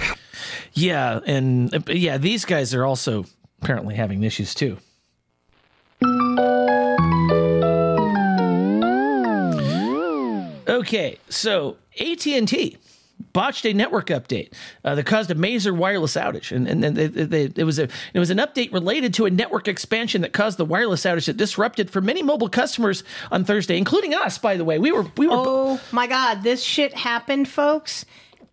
yeah, 0.74 1.20
and 1.26 1.74
uh, 1.74 1.80
yeah, 1.88 2.18
these 2.18 2.46
guys 2.46 2.74
are 2.76 2.86
also 2.86 3.26
apparently 3.62 3.96
having 3.96 4.24
issues 4.24 4.54
too. 4.56 4.78
Okay, 10.68 11.20
so 11.30 11.78
AT 12.00 12.26
and 12.28 12.48
T 12.48 12.78
botched 13.32 13.66
a 13.66 13.74
network 13.74 14.08
update 14.08 14.54
uh, 14.84 14.96
that 14.96 15.06
caused 15.06 15.32
a 15.32 15.36
major 15.36 15.74
wireless 15.74 16.16
outage, 16.16 16.56
and 16.56 16.68
and, 16.68 16.84
and 16.84 16.96
they, 16.96 17.08
they, 17.08 17.44
it 17.56 17.64
was 17.64 17.80
a 17.80 17.88
it 18.14 18.20
was 18.20 18.30
an 18.30 18.38
update 18.38 18.72
related 18.74 19.14
to 19.16 19.26
a 19.26 19.30
network 19.30 19.68
expansion 19.68 20.22
that 20.22 20.34
caused 20.34 20.58
the 20.58 20.66
wireless 20.66 21.04
outage 21.04 21.26
that 21.26 21.38
disrupted 21.38 21.90
for 21.90 22.02
many 22.02 22.22
mobile 22.22 22.50
customers 22.50 23.04
on 23.32 23.44
Thursday, 23.44 23.78
including 23.78 24.14
us. 24.14 24.38
By 24.38 24.58
the 24.58 24.66
way, 24.66 24.80
we 24.80 24.92
were 24.92 25.06
we 25.18 25.28
were 25.28 25.36
Oh 25.38 25.82
my 25.92 26.08
God, 26.08 26.44
this 26.44 26.64
shit 26.64 26.94
happened, 26.94 27.48
folks, 27.48 28.06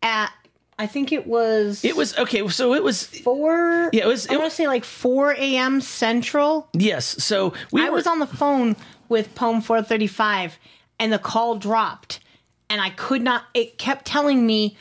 at 0.02 0.32
I 0.78 0.86
think 0.86 1.12
it 1.12 1.26
was. 1.26 1.84
It 1.84 1.94
was 1.94 2.16
okay. 2.16 2.46
So 2.48 2.74
it 2.74 2.82
was 2.82 3.04
four. 3.04 3.90
Yeah, 3.92 4.04
it 4.04 4.08
was. 4.08 4.26
I 4.28 4.36
want 4.36 4.50
to 4.50 4.56
say 4.56 4.66
like 4.66 4.84
four 4.84 5.32
a.m. 5.32 5.80
Central. 5.82 6.68
Yes. 6.72 7.22
So 7.22 7.52
we 7.70 7.82
I 7.82 7.90
were, 7.90 7.96
was 7.96 8.06
on 8.06 8.18
the 8.18 8.26
phone 8.26 8.76
with 9.10 9.34
Poem 9.34 9.60
435 9.60 10.58
and 11.01 11.12
the 11.12 11.18
call 11.18 11.56
dropped 11.56 12.20
and 12.68 12.81
I 12.81 12.90
could 12.90 13.22
not 13.22 13.44
it 13.52 13.78
kept 13.78 14.05
telling 14.05 14.47
me 14.47 14.77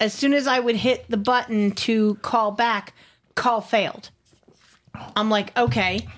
as 0.00 0.14
soon 0.14 0.32
as 0.32 0.46
I 0.46 0.58
would 0.60 0.76
hit 0.76 1.04
the 1.08 1.16
button 1.16 1.72
to 1.72 2.14
call 2.16 2.50
back, 2.50 2.94
call 3.34 3.60
failed. 3.60 4.10
I'm 5.14 5.28
like, 5.28 5.56
okay. 5.56 6.08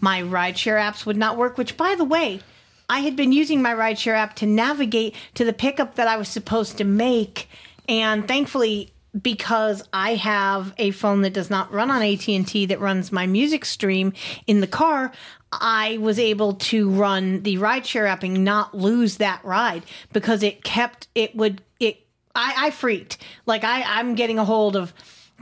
My 0.00 0.22
rideshare 0.22 0.78
apps 0.80 1.06
would 1.06 1.16
not 1.16 1.36
work, 1.36 1.56
which 1.56 1.76
by 1.76 1.94
the 1.94 2.04
way, 2.04 2.40
I 2.88 3.00
had 3.00 3.16
been 3.16 3.32
using 3.32 3.62
my 3.62 3.72
rideshare 3.72 4.14
app 4.14 4.36
to 4.36 4.46
navigate 4.46 5.14
to 5.34 5.44
the 5.44 5.52
pickup 5.52 5.94
that 5.94 6.08
I 6.08 6.16
was 6.16 6.28
supposed 6.28 6.78
to 6.78 6.84
make 6.84 7.48
and 7.88 8.26
thankfully 8.26 8.92
because 9.20 9.82
I 9.92 10.14
have 10.16 10.74
a 10.78 10.90
phone 10.90 11.22
that 11.22 11.32
does 11.32 11.50
not 11.50 11.72
run 11.72 11.90
on 11.90 12.02
AT&T 12.02 12.66
that 12.66 12.80
runs 12.80 13.10
my 13.10 13.26
music 13.26 13.64
stream 13.64 14.12
in 14.46 14.60
the 14.60 14.66
car, 14.66 15.12
I 15.60 15.98
was 15.98 16.18
able 16.18 16.54
to 16.54 16.90
run 16.90 17.42
the 17.42 17.56
rideshare 17.56 18.08
app 18.08 18.22
and 18.22 18.44
not 18.44 18.74
lose 18.74 19.16
that 19.18 19.44
ride 19.44 19.82
because 20.12 20.42
it 20.42 20.64
kept 20.64 21.08
it 21.14 21.34
would 21.36 21.62
it 21.80 22.06
I, 22.34 22.66
I 22.66 22.70
freaked. 22.70 23.18
Like 23.46 23.64
I, 23.64 23.82
I'm 23.82 24.14
getting 24.14 24.38
a 24.38 24.44
hold 24.44 24.76
of 24.76 24.92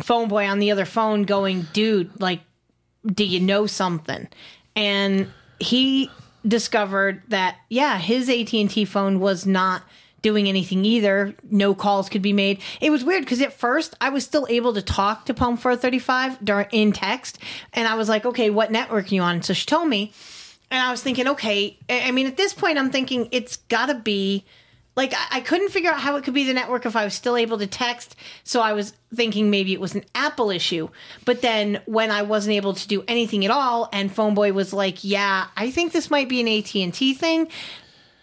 PhoneBoy 0.01 0.51
on 0.51 0.59
the 0.59 0.71
other 0.71 0.85
phone 0.85 1.23
going, 1.25 1.67
dude, 1.73 2.21
like, 2.21 2.41
do 3.07 3.25
you 3.25 3.41
know 3.41 3.67
something? 3.67 4.29
And 4.75 5.31
he 5.61 6.11
discovered 6.47 7.23
that 7.29 7.57
yeah, 7.69 7.99
his 7.99 8.29
AT&T 8.29 8.85
phone 8.87 9.21
was 9.21 9.47
not 9.47 9.83
doing 10.25 10.49
anything 10.49 10.85
either. 10.87 11.35
No 11.49 11.75
calls 11.75 12.09
could 12.09 12.23
be 12.23 12.33
made. 12.33 12.61
It 12.81 12.91
was 12.91 13.05
weird 13.05 13.23
because 13.25 13.43
at 13.43 13.53
first 13.53 13.95
I 14.01 14.09
was 14.09 14.25
still 14.25 14.47
able 14.49 14.73
to 14.73 14.83
talk 14.83 15.27
to 15.27 15.35
Palm 15.35 15.57
435 15.59 16.45
during 16.45 16.67
in 16.73 16.93
text, 16.93 17.39
and 17.75 17.87
I 17.87 17.95
was 17.95 18.09
like, 18.09 18.25
okay, 18.25 18.51
what 18.51 18.73
network 18.73 19.13
are 19.13 19.15
you 19.15 19.21
on? 19.21 19.43
So 19.43 19.53
she 19.53 19.67
told 19.67 19.87
me, 19.87 20.13
and 20.71 20.83
I 20.83 20.91
was 20.91 21.03
thinking, 21.03 21.29
okay. 21.29 21.79
I 21.89 22.11
mean, 22.11 22.27
at 22.27 22.39
this 22.39 22.55
point, 22.55 22.79
I'm 22.79 22.91
thinking 22.91 23.29
it's 23.31 23.57
got 23.57 23.87
to 23.87 23.95
be. 23.95 24.45
Like 24.97 25.13
I 25.33 25.41
couldn't 25.41 25.71
figure 25.71 25.91
out 25.91 25.99
how 25.99 26.15
it 26.15 26.23
could 26.23 26.35
be 26.35 26.45
the 26.45 26.55
network 26.55 26.87
if 26.87 26.95
I 26.95 27.03
was 27.03 27.15
still 27.15 27.37
able 27.37 27.59
to 27.59 27.67
text, 27.67 28.15
so 28.45 28.61
I 28.61 28.75
was 28.75 28.93
thinking 29.13 29.51
maybe 29.51 29.73
it 29.73 29.81
was 29.81 29.97
an 29.97 30.05
Apple 30.15 30.53
issue. 30.53 30.89
But 31.25 31.43
then 31.43 31.83
when 31.87 32.13
I 32.13 32.23
wasn't 32.23 32.55
able 32.55 32.75
to 32.75 32.87
do 32.87 33.03
anything 33.09 33.45
at 33.45 33.51
all, 33.51 33.89
and 33.93 34.09
PhoneBoy 34.09 34.55
was 34.55 34.73
like, 34.73 35.03
"Yeah, 35.03 35.49
I 35.57 35.73
think 35.73 35.91
this 35.91 36.13
might 36.13 36.29
be 36.29 36.41
an 36.41 36.47
AT 36.47 36.77
and 36.77 36.95
T 36.95 37.13
thing," 37.13 37.49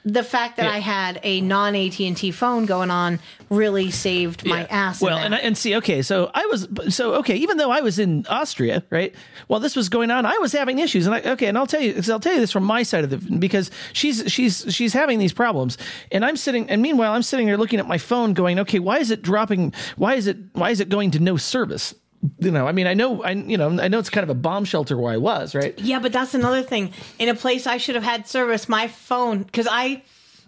the 0.03 0.23
fact 0.23 0.57
that 0.57 0.65
Yeah. 0.65 0.71
I 0.71 0.79
had 0.79 1.19
a 1.23 1.41
non 1.41 1.75
AT 1.75 1.99
and 1.99 2.17
T 2.17 2.31
phone 2.31 2.65
going 2.65 2.89
on 2.89 3.19
really 3.49 3.91
saved 3.91 4.45
my 4.45 4.65
ass. 4.65 5.01
Well, 5.01 5.17
and 5.17 5.35
I, 5.35 5.39
and 5.39 5.57
see, 5.57 5.75
okay, 5.75 6.01
so 6.01 6.31
I 6.33 6.45
was 6.47 6.67
so 6.89 7.15
okay. 7.15 7.35
Even 7.35 7.57
though 7.57 7.69
I 7.71 7.81
was 7.81 7.99
in 7.99 8.25
Austria, 8.29 8.83
right, 8.89 9.13
while 9.47 9.59
this 9.59 9.75
was 9.75 9.89
going 9.89 10.09
on, 10.09 10.25
I 10.25 10.37
was 10.37 10.53
having 10.53 10.79
issues, 10.79 11.05
and 11.05 11.15
I 11.15 11.21
okay, 11.31 11.47
and 11.47 11.57
I'll 11.57 11.67
tell 11.67 11.81
you, 11.81 12.01
I'll 12.09 12.19
tell 12.19 12.33
you 12.33 12.39
this 12.39 12.51
from 12.51 12.63
my 12.63 12.83
side 12.83 13.03
of 13.03 13.09
the 13.09 13.17
because 13.37 13.69
she's 13.93 14.23
she's 14.31 14.65
she's 14.69 14.93
having 14.93 15.19
these 15.19 15.33
problems, 15.33 15.77
and 16.11 16.25
I'm 16.25 16.37
sitting, 16.37 16.69
and 16.69 16.81
meanwhile 16.81 17.11
I'm 17.13 17.23
sitting 17.23 17.45
there 17.47 17.57
looking 17.57 17.79
at 17.79 17.87
my 17.87 17.97
phone, 17.97 18.33
going, 18.33 18.59
okay, 18.59 18.79
why 18.79 18.99
is 18.99 19.11
it 19.11 19.21
dropping? 19.21 19.73
Why 19.97 20.15
is 20.15 20.27
it 20.27 20.37
why 20.53 20.71
is 20.71 20.79
it 20.79 20.89
going 20.89 21.11
to 21.11 21.19
no 21.19 21.37
service? 21.37 21.93
You 22.39 22.51
know, 22.51 22.67
I 22.67 22.71
mean, 22.71 22.85
I 22.85 22.93
know, 22.93 23.23
I 23.23 23.31
you 23.31 23.57
know, 23.57 23.79
I 23.79 23.87
know 23.87 23.97
it's 23.97 24.09
kind 24.09 24.23
of 24.23 24.29
a 24.29 24.35
bomb 24.35 24.65
shelter 24.65 24.95
where 24.95 25.11
I 25.11 25.17
was, 25.17 25.55
right? 25.55 25.77
Yeah, 25.79 25.99
but 25.99 26.13
that's 26.13 26.33
another 26.33 26.61
thing. 26.61 26.93
In 27.17 27.29
a 27.29 27.35
place 27.35 27.65
I 27.65 27.77
should 27.77 27.95
have 27.95 28.03
had 28.03 28.27
service, 28.27 28.69
my 28.69 28.87
phone, 28.87 29.43
because 29.43 29.67
I, 29.69 30.03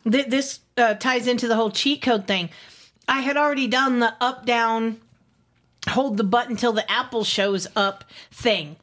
th- 0.09 0.27
this 0.27 0.59
uh, 0.77 0.93
ties 0.95 1.27
into 1.27 1.47
the 1.47 1.55
whole 1.55 1.71
cheat 1.71 2.01
code 2.01 2.27
thing. 2.27 2.49
I 3.07 3.21
had 3.21 3.37
already 3.37 3.67
done 3.67 3.99
the 3.99 4.13
up 4.21 4.45
down, 4.45 4.99
hold 5.89 6.17
the 6.17 6.23
button 6.23 6.55
till 6.55 6.73
the 6.73 6.89
apple 6.91 7.23
shows 7.23 7.67
up 7.75 8.03
thing. 8.31 8.75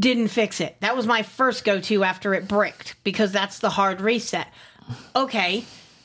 Didn't 0.00 0.28
fix 0.28 0.60
it. 0.60 0.76
That 0.80 0.96
was 0.96 1.06
my 1.06 1.22
first 1.22 1.64
go 1.64 1.80
to 1.80 2.04
after 2.04 2.32
it 2.32 2.48
bricked 2.48 2.94
because 3.04 3.32
that's 3.32 3.58
the 3.58 3.70
hard 3.70 4.00
reset. 4.00 4.48
Okay, 5.14 5.64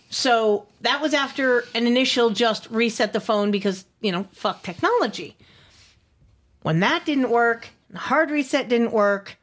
so 0.09 0.67
that 0.81 1.01
was 1.01 1.13
after 1.13 1.63
an 1.73 1.87
initial 1.87 2.31
just 2.31 2.69
reset 2.69 3.13
the 3.13 3.19
phone 3.19 3.49
because, 3.49 3.85
you 4.01 4.11
know, 4.11 4.27
fuck 4.33 4.61
technology. 4.61 5.35
When 6.63 6.79
that 6.79 7.05
didn't 7.05 7.29
work, 7.29 7.69
the 7.89 7.99
hard 7.99 8.31
reset 8.31 8.67
didn't 8.69 8.91
work, 8.91 9.37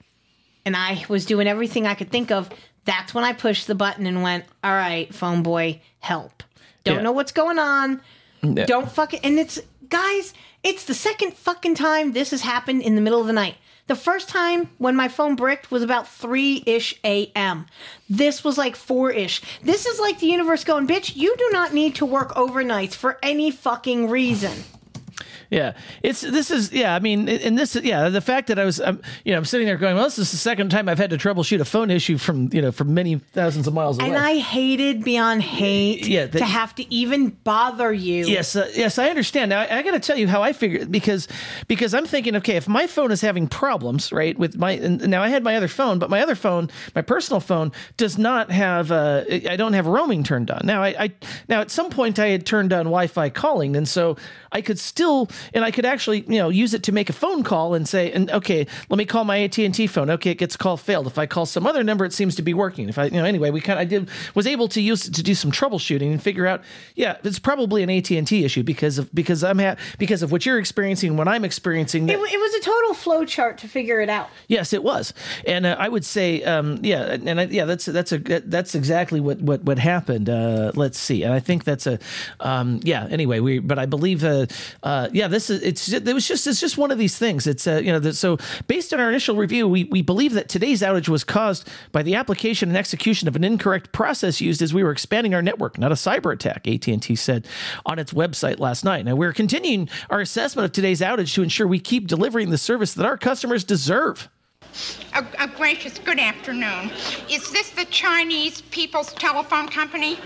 and 0.66 0.76
I 0.76 1.05
was 1.09 1.24
doing 1.24 1.47
everything 1.47 1.86
I 1.86 1.94
could 1.94 2.10
think 2.10 2.30
of, 2.30 2.51
that's 2.84 3.14
when 3.14 3.24
I 3.24 3.32
pushed 3.32 3.66
the 3.66 3.74
button 3.74 4.06
and 4.06 4.22
went, 4.22 4.44
All 4.64 4.72
right, 4.72 5.09
PhoneBoy, 5.10 5.80
help. 6.01 6.42
Don't 6.84 6.97
Yeah. 6.97 7.02
know 7.02 7.12
what's 7.12 7.32
going 7.32 7.59
on. 7.59 8.01
Yeah. 8.42 8.64
Don't 8.64 8.90
fucking. 8.90 9.20
And 9.22 9.38
it's, 9.38 9.60
guys, 9.88 10.32
it's 10.62 10.84
the 10.84 10.94
second 10.94 11.34
fucking 11.34 11.74
time 11.74 12.12
this 12.12 12.30
has 12.30 12.40
happened 12.40 12.82
in 12.82 12.94
the 12.94 13.01
middle 13.02 13.20
of 13.20 13.26
the 13.26 13.32
night. 13.34 13.56
The 13.86 13.97
first 13.97 14.28
time 14.28 14.70
when 14.78 14.94
my 14.97 15.09
phone 15.09 15.34
bricked 15.36 15.70
was 15.70 15.82
about 15.82 16.06
3 16.09 16.62
ish 16.64 16.98
a.m. 17.05 17.66
This 18.09 18.42
was 18.44 18.56
like 18.56 18.76
4 18.76 19.10
ish. 19.10 19.42
This 19.62 19.84
is 19.84 19.98
like 19.98 20.20
the 20.20 20.26
universe 20.28 20.62
going, 20.64 20.86
bitch, 20.86 21.16
you 21.16 21.34
do 21.36 21.51
not 21.52 21.74
need 21.74 21.97
to 21.97 22.06
work 22.06 22.30
overnights 22.34 22.94
for 22.94 23.18
any 23.22 23.51
fucking 23.51 24.09
reason. 24.09 24.52
Yeah, 25.51 25.72
it's 26.05 26.20
this 26.20 26.51
is 26.52 26.72
yeah. 26.72 26.94
I 26.94 27.01
mean, 27.01 27.28
and 27.28 27.59
this 27.59 27.74
yeah, 27.74 28.09
the 28.09 28.20
fact 28.20 28.47
that 28.48 28.59
I 28.60 28.64
was 28.64 28.81
um, 28.81 29.02
you 29.24 29.32
know 29.32 29.39
I'm 29.39 29.44
sitting 29.44 29.66
there 29.66 29.77
going, 29.77 29.97
well, 29.97 30.05
this 30.05 30.18
is 30.18 30.31
the 30.31 30.36
second 30.36 30.70
time 30.70 30.89
I've 30.89 30.98
had 30.98 31.10
to 31.10 31.16
troubleshoot 31.18 31.59
a 31.60 31.64
phone 31.64 31.90
issue 31.90 32.18
from 32.18 32.48
you 32.52 32.62
know 32.62 32.70
from 32.70 32.94
many 32.94 33.16
thousands 33.18 33.66
of 33.66 33.74
miles 33.74 33.98
away. 33.98 34.09
And 34.10 34.16
I 34.16 34.39
hated 34.39 35.02
beyond 35.02 35.43
hate 35.43 36.06
Yeah, 36.06 36.27
that- 36.27 36.39
to 36.39 36.44
have 36.44 36.74
to 36.77 36.94
even 36.94 37.31
bother 37.31 37.93
you. 37.93 38.27
Yes, 38.27 38.55
uh, 38.55 38.70
yes, 38.74 38.97
I 38.98 39.09
understand. 39.10 39.51
Now 39.51 39.62
I, 39.62 39.78
I 39.78 39.82
got 39.82 39.90
to 39.90 40.01
tell 40.01 40.16
you 40.16 40.28
how 40.28 40.40
I 40.40 40.52
figure 40.52 40.86
because 40.86 41.27
because 41.66 41.94
I'm 41.94 42.06
thinking, 42.06 42.36
okay, 42.36 42.55
if 42.55 42.68
my 42.68 42.86
phone 42.86 43.10
is 43.10 43.20
having 43.20 43.48
problems, 43.48 44.12
right, 44.12 44.39
with 44.39 44.56
my 44.56 44.72
and 44.72 45.09
now 45.09 45.20
I 45.22 45.31
had 45.31 45.43
my 45.43 45.56
other 45.56 45.68
phone, 45.68 45.98
but 45.98 46.10
my 46.10 46.20
other 46.20 46.36
phone, 46.36 46.70
my 46.94 47.02
personal 47.02 47.40
phone, 47.40 47.72
does 47.97 48.16
not 48.18 48.52
have. 48.52 48.93
Uh, 48.93 49.24
I 49.28 49.56
don't 49.56 49.72
have 49.72 49.89
roaming 49.89 50.22
turned 50.22 50.51
on. 50.52 50.60
Now 50.62 50.85
I, 50.85 50.89
I 50.97 51.12
now 51.48 51.60
at 51.60 51.72
some 51.72 51.90
point 51.90 52.20
I 52.20 52.28
had 52.28 52.47
turned 52.47 52.72
on 52.72 52.85
Wi-Fi 52.85 53.31
calling, 53.31 53.74
and 53.74 53.89
so 53.89 54.16
I 54.52 54.60
could 54.60 54.78
still 54.78 55.28
and 55.55 55.65
I 55.65 55.71
could 55.71 55.85
actually 55.85 56.21
you 56.29 56.39
know 56.39 56.49
use 56.49 56.75
it 56.75 56.83
to 56.85 56.93
make 56.93 57.11
a 57.11 57.12
phone 57.12 57.43
call 57.43 57.75
and 57.75 57.89
say, 57.89 58.12
and 58.12 58.31
okay, 58.31 58.67
let 58.89 58.97
me 58.97 59.05
call 59.05 59.25
my 59.25 59.43
AT 59.43 59.59
and 59.59 59.75
T 59.75 59.87
phone. 59.87 60.11
Okay, 60.11 60.31
it 60.31 60.39
gets 60.39 60.57
call 60.57 60.77
failed. 60.77 61.07
If 61.07 61.19
I 61.19 61.27
call 61.27 61.47
some 61.47 61.67
other 61.67 61.83
number, 61.85 62.05
it 62.05 62.12
seems 62.12 62.35
to 62.37 62.43
be 62.43 62.55
working. 62.55 62.89
If 62.89 62.99
I 62.99 63.05
you 63.07 63.12
know 63.12 63.25
anyway, 63.25 63.51
we 63.51 63.61
kind 63.61 63.79
of 63.79 63.83
I 63.83 63.85
did 63.85 64.09
was 64.35 64.47
able 64.47 64.69
to 64.69 64.81
use 64.81 65.07
it 65.09 65.15
to 65.15 65.23
do 65.23 65.35
some 65.35 65.51
troubleshooting 65.51 66.11
and 66.11 66.23
figure 66.23 66.47
out, 66.47 66.62
yeah, 66.95 67.17
it's 67.25 67.39
probably 67.39 67.83
an 67.83 67.91
AT 67.91 68.11
and 68.11 68.27
T 68.27 68.45
issue 68.45 68.62
because 68.62 68.99
of 68.99 69.12
because 69.15 69.43
I'm 69.45 69.59
ha- 69.59 69.77
because 69.99 70.23
of 70.23 70.33
what 70.33 70.47
you're 70.47 70.59
experiencing, 70.59 71.17
what 71.17 71.29
I'm 71.29 71.45
experiencing. 71.45 72.09
It, 72.09 72.15
it 72.15 72.19
was 72.19 72.55
a 72.55 72.61
total 72.61 72.95
flow 72.95 73.25
chart 73.25 73.59
to 73.59 73.69
figure 73.69 74.01
it 74.01 74.09
out. 74.09 74.29
Yes, 74.49 74.73
it 74.73 74.83
was, 74.83 75.12
and 75.47 75.67
uh, 75.67 75.77
I 75.79 75.89
would 75.89 76.05
say, 76.05 76.43
um, 76.45 76.79
yeah, 76.83 77.17
and 77.25 77.41
I, 77.41 77.45
yeah, 77.45 77.65
that's 77.65 77.87
that's 77.87 78.12
a 78.12 78.19
that's 78.19 78.75
exactly 78.75 79.21
what 79.21 79.41
what 79.41 79.62
what 79.65 79.79
happened. 79.79 80.29
Uh, 80.29 80.73
let's 80.75 80.99
see, 80.99 81.23
and 81.23 81.33
I 81.33 81.41
think 81.41 81.65
that's 81.65 81.87
a, 81.87 81.99
um, 82.41 82.81
yeah. 82.83 83.07
Anyway, 83.11 83.41
we, 83.41 83.59
but 83.59 83.79
I 83.79 83.87
believe, 83.87 84.25
uh, 84.25 84.47
uh, 84.83 85.09
yeah, 85.12 85.29
this 85.31 85.51
is 85.51 85.62
it's 85.62 85.93
it 85.93 86.12
was 86.12 86.27
just 86.28 86.47
it's 86.47 86.61
just 86.61 86.77
one 86.77 86.90
of 86.90 86.98
these 86.98 87.16
things. 87.16 87.47
It's 87.47 87.66
uh, 87.66 87.81
you 87.82 87.93
know, 87.93 88.11
so 88.11 88.39
based 88.66 88.93
on 88.93 89.01
our 89.01 89.09
initial 89.09 89.36
review, 89.36 89.66
we 89.66 89.85
we 89.85 90.02
believe 90.02 90.35
that 90.35 90.48
today's 90.48 90.82
outage 90.82 91.09
was 91.09 91.24
caused 91.24 91.69
by 91.93 92.02
the 92.02 92.15
application 92.15 92.69
and 92.69 92.77
execution 92.77 93.28
of 93.28 93.36
an 93.36 93.44
incorrect 93.44 93.93
process 93.93 94.40
used 94.40 94.61
as 94.61 94.74
we 94.74 94.85
were 94.85 94.90
expanding 94.90 95.35
our 95.35 95.43
network, 95.43 95.78
not 95.78 95.93
a 95.93 95.94
cyber 95.94 96.32
attack. 96.32 96.66
AT 96.69 96.86
and 96.89 97.02
T 97.02 97.16
said 97.16 97.47
on 97.86 97.98
its 97.98 98.12
website 98.12 98.59
last 98.59 98.85
night. 98.85 99.05
Now 99.05 99.15
we're 99.15 99.32
continuing 99.32 99.89
our 100.11 100.20
assessment 100.20 100.66
of 100.66 100.73
today's 100.73 101.01
outage 101.01 101.35
to 101.35 101.43
ensure 101.43 101.66
we 101.66 101.81
keep 101.81 102.07
delivering 102.07 102.51
the 102.51 102.59
service 102.59 102.94
that 102.94 103.07
our 103.07 103.16
customers 103.16 103.65
deserve. 103.65 104.28
A, 105.15 105.24
a 105.39 105.48
gracious 105.48 105.98
good 105.98 106.19
afternoon. 106.19 106.90
Is 107.28 107.51
this 107.51 107.70
the 107.70 107.85
Chinese 107.86 108.62
People's 108.62 109.12
Telephone 109.15 109.69
Company? 109.69 110.19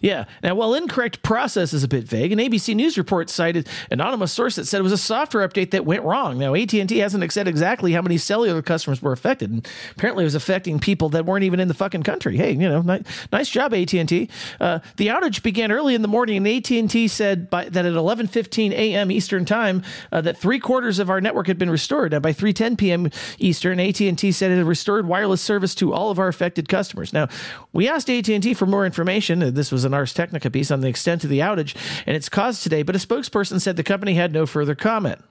Yeah. 0.00 0.26
Now, 0.42 0.54
while 0.54 0.74
incorrect 0.74 1.22
process 1.22 1.72
is 1.72 1.82
a 1.82 1.88
bit 1.88 2.04
vague, 2.04 2.30
an 2.32 2.38
ABC 2.38 2.74
News 2.74 2.98
report 2.98 3.30
cited 3.30 3.66
an 3.90 4.00
anonymous 4.00 4.32
source 4.32 4.56
that 4.56 4.66
said 4.66 4.80
it 4.80 4.82
was 4.82 4.92
a 4.92 4.98
software 4.98 5.46
update 5.48 5.70
that 5.70 5.86
went 5.86 6.02
wrong. 6.02 6.38
Now, 6.38 6.54
AT&T 6.54 6.98
hasn't 6.98 7.32
said 7.32 7.48
exactly 7.48 7.92
how 7.92 8.02
many 8.02 8.18
cellular 8.18 8.60
customers 8.60 9.00
were 9.00 9.12
affected, 9.12 9.50
and 9.50 9.66
apparently 9.96 10.24
it 10.24 10.26
was 10.26 10.34
affecting 10.34 10.78
people 10.78 11.08
that 11.10 11.24
weren't 11.24 11.44
even 11.44 11.58
in 11.58 11.68
the 11.68 11.74
fucking 11.74 12.02
country. 12.02 12.36
Hey, 12.36 12.52
you 12.52 12.68
know, 12.68 12.82
ni- 12.82 13.02
nice 13.32 13.48
job, 13.48 13.72
AT&T. 13.72 14.28
Uh, 14.60 14.80
the 14.96 15.06
outage 15.06 15.42
began 15.42 15.72
early 15.72 15.94
in 15.94 16.02
the 16.02 16.08
morning, 16.08 16.36
and 16.36 16.48
AT&T 16.48 17.08
said 17.08 17.48
by, 17.48 17.68
that 17.68 17.86
at 17.86 17.94
11:15 17.94 18.72
a.m. 18.72 19.10
Eastern 19.10 19.44
Time 19.44 19.82
uh, 20.10 20.20
that 20.20 20.36
three 20.36 20.58
quarters 20.58 20.98
of 20.98 21.08
our 21.08 21.20
network 21.20 21.46
had 21.46 21.58
been 21.58 21.70
restored. 21.70 22.12
Now, 22.12 22.20
by 22.20 22.32
3:10 22.32 22.76
p.m. 22.76 23.10
Eastern, 23.38 23.80
AT&T 23.80 24.32
said 24.32 24.50
it 24.50 24.58
had 24.58 24.66
restored 24.66 25.06
wireless 25.06 25.40
service 25.40 25.74
to 25.76 25.92
all 25.92 26.10
of 26.10 26.18
our 26.18 26.28
affected 26.28 26.68
customers. 26.68 27.12
Now, 27.12 27.28
we 27.72 27.88
asked 27.88 28.10
AT&T 28.10 28.54
for 28.54 28.66
more 28.66 28.84
information. 28.84 29.42
Uh, 29.42 29.50
This 29.62 29.70
was 29.70 29.84
an 29.84 29.94
Ars 29.94 30.12
Technica 30.12 30.50
piece 30.50 30.72
on 30.72 30.80
the 30.80 30.88
extent 30.88 31.22
of 31.22 31.30
the 31.30 31.38
outage 31.38 31.76
and 32.04 32.16
its 32.16 32.28
cause 32.28 32.64
today, 32.64 32.82
but 32.82 32.96
a 32.96 32.98
spokesperson 32.98 33.60
said 33.60 33.76
the 33.76 33.84
company 33.84 34.14
had 34.14 34.32
no 34.32 34.44
further 34.44 34.74
comment. 34.74 35.22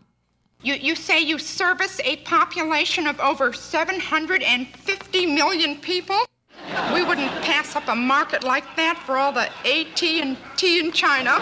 You, 0.63 0.75
you 0.75 0.95
say 0.95 1.19
you 1.19 1.37
service 1.37 1.99
a 2.05 2.15
population 2.15 3.07
of 3.07 3.19
over 3.19 3.51
750 3.51 5.25
million 5.25 5.75
people? 5.81 6.15
We 6.93 7.03
wouldn't 7.03 7.29
pass 7.41 7.75
up 7.75 7.89
a 7.89 7.95
market 7.95 8.45
like 8.45 8.63
that 8.77 9.03
for 9.05 9.17
all 9.17 9.33
the 9.33 9.49
AT&T 9.65 10.79
in 10.79 10.91
China. 10.93 11.37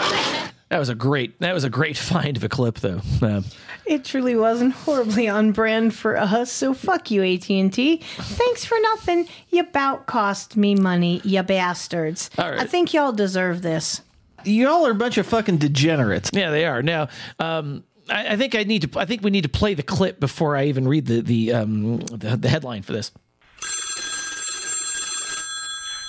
That 0.69 0.79
was 0.79 0.89
a 0.89 0.95
great. 0.95 1.39
That 1.41 1.53
was 1.53 1.63
a 1.63 1.69
great 1.69 1.97
find 1.99 2.37
of 2.37 2.43
a 2.43 2.49
clip, 2.49 2.79
though. 2.79 3.01
Uh, 3.21 3.41
It 3.89 4.05
truly 4.05 4.35
wasn't 4.35 4.73
horribly 4.73 5.27
on 5.27 5.51
brand 5.51 5.95
for 5.95 6.15
us, 6.15 6.51
so 6.51 6.75
fuck 6.75 7.09
you, 7.09 7.23
AT&T. 7.23 7.97
Thanks 7.97 8.63
for 8.63 8.77
nothing. 8.83 9.27
You 9.49 9.63
bout 9.63 10.05
cost 10.05 10.55
me 10.55 10.75
money, 10.75 11.21
you 11.23 11.41
bastards. 11.41 12.29
All 12.37 12.51
right. 12.51 12.59
I 12.59 12.65
think 12.65 12.93
y'all 12.93 13.11
deserve 13.11 13.63
this. 13.63 14.01
y'all 14.45 14.85
are 14.85 14.91
a 14.91 14.95
bunch 14.95 15.17
of 15.17 15.25
fucking 15.25 15.57
degenerates. 15.57 16.29
Yeah, 16.31 16.51
they 16.51 16.65
are. 16.65 16.83
Now, 16.83 17.07
um, 17.39 17.83
I, 18.11 18.33
I 18.33 18.37
think 18.37 18.53
I 18.53 18.61
need 18.61 18.83
to. 18.91 18.99
I 18.99 19.05
think 19.05 19.23
we 19.23 19.31
need 19.31 19.43
to 19.43 19.49
play 19.49 19.73
the 19.73 19.81
clip 19.81 20.19
before 20.19 20.55
I 20.55 20.65
even 20.65 20.87
read 20.87 21.07
the 21.07 21.21
the 21.21 21.53
um, 21.53 21.97
the, 21.97 22.37
the 22.37 22.47
headline 22.47 22.83
for 22.83 22.93
this. 22.93 23.11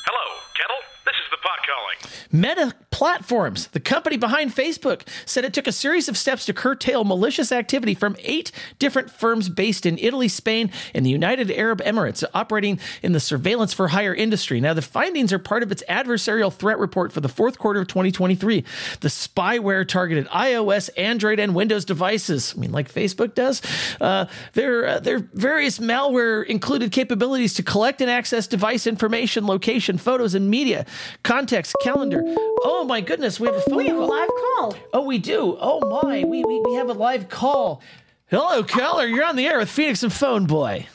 Hello, 0.05 0.27
Kettle. 0.55 0.83
This 1.07 1.15
is 1.17 1.31
the 1.31 1.39
pot 1.43 1.59
calling. 1.67 1.90
Meta 2.33 2.75
Platforms, 2.91 3.69
the 3.69 3.81
company 3.81 4.17
behind 4.17 4.55
Facebook, 4.55 5.03
said 5.25 5.45
it 5.45 5.55
took 5.55 5.67
a 5.67 5.73
series 5.73 6.09
of 6.09 6.19
steps 6.19 6.45
to 6.47 6.53
curtail 6.53 7.05
malicious 7.05 7.53
activity 7.53 7.95
from 7.95 8.17
eight 8.21 8.53
different 8.79 9.11
firms 9.11 9.49
based 9.49 9.87
in 9.87 9.99
Italy, 9.99 10.29
Spain, 10.29 10.71
and 10.95 11.07
the 11.07 11.11
United 11.11 11.51
Arab 11.51 11.81
Emirates, 11.83 12.25
operating 12.35 12.79
in 13.03 13.13
the 13.13 13.21
surveillance 13.21 13.73
for 13.73 13.89
hire 13.89 14.15
industry. 14.15 14.61
Now, 14.61 14.75
the 14.75 14.83
findings 14.83 15.33
are 15.33 15.39
part 15.39 15.63
of 15.63 15.73
its 15.73 15.83
adversarial 15.89 16.53
threat 16.53 16.79
report 16.79 17.13
for 17.13 17.21
the 17.21 17.29
fourth 17.29 17.59
quarter 17.59 17.81
of 17.81 17.89
2023. 17.89 18.65
The 19.01 19.09
spyware 19.09 19.87
targeted 19.87 20.27
iOS, 20.29 20.91
Android, 20.97 21.39
and 21.39 21.55
Windows 21.55 21.85
devices. 21.85 22.55
I 22.57 22.61
mean, 22.61 22.73
like 22.73 22.93
Facebook 22.93 23.35
does. 23.35 23.63
Uh, 24.01 24.27
their 24.55 24.87
uh, 24.87 24.99
their 25.01 25.21
various 25.33 25.79
malware 25.79 26.45
included 26.45 26.93
capabilities 26.93 27.55
to 27.55 27.63
collect 27.63 28.01
and 28.01 28.11
access 28.11 28.47
device 28.47 28.87
information, 28.87 29.47
location, 29.47 29.99
photos, 29.99 30.35
and 30.35 30.51
media, 30.51 30.87
context, 31.23 31.75
calendar. 31.93 32.23
Oh 32.63 32.85
my 32.87 33.01
goodness, 33.01 33.41
we 33.41 33.47
have 33.49 33.57
a 33.57 33.61
phone 33.63 33.77
We 33.79 33.89
have 33.89 33.97
a 33.97 34.01
call. 34.01 34.09
live 34.09 34.29
call. 34.29 34.77
Oh, 34.93 35.03
we 35.07 35.19
do. 35.19 35.57
Oh 35.61 36.01
my, 36.03 36.25
we, 36.25 36.45
we 36.45 36.61
we 36.61 36.75
have 36.75 36.89
a 36.89 36.93
live 36.93 37.29
call. 37.29 37.83
Hello, 38.31 38.63
caller. 38.63 39.07
You're 39.07 39.25
on 39.25 39.37
the 39.37 39.47
air 39.47 39.59
with 39.59 39.69
Pheonix 39.69 40.03
and 40.03 40.13
PhoneBoy. 40.13 40.87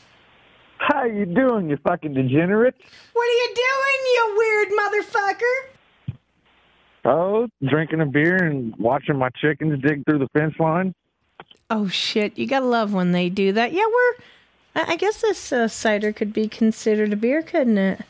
How 0.77 1.03
you 1.05 1.25
doing, 1.25 1.69
you 1.69 1.77
fucking 1.77 2.13
degenerate? 2.13 2.75
What 3.13 3.23
are 3.23 3.31
you 3.31 3.55
doing, 3.55 3.99
you 4.13 4.35
weird 4.37 4.67
motherfucker? 4.79 6.15
Oh, 7.05 7.47
drinking 7.67 8.01
a 8.01 8.05
beer 8.05 8.37
and 8.37 8.75
watching 8.77 9.17
my 9.17 9.29
chickens 9.29 9.81
dig 9.81 10.03
through 10.05 10.19
the 10.19 10.27
fence 10.29 10.55
line. 10.59 10.93
Oh 11.69 11.87
shit! 11.87 12.37
You 12.37 12.47
gotta 12.47 12.65
love 12.65 12.93
when 12.93 13.11
they 13.11 13.29
do 13.29 13.51
that. 13.53 13.73
Yeah, 13.73 13.85
we're. 13.85 14.23
I 14.75 14.93
I 14.93 14.95
guess 14.95 15.21
this 15.21 15.51
uh, 15.51 15.67
cider 15.67 16.13
could 16.13 16.31
be 16.33 16.47
considered 16.47 17.11
a 17.13 17.15
beer, 17.15 17.41
couldn't 17.41 17.77
it? 17.77 18.01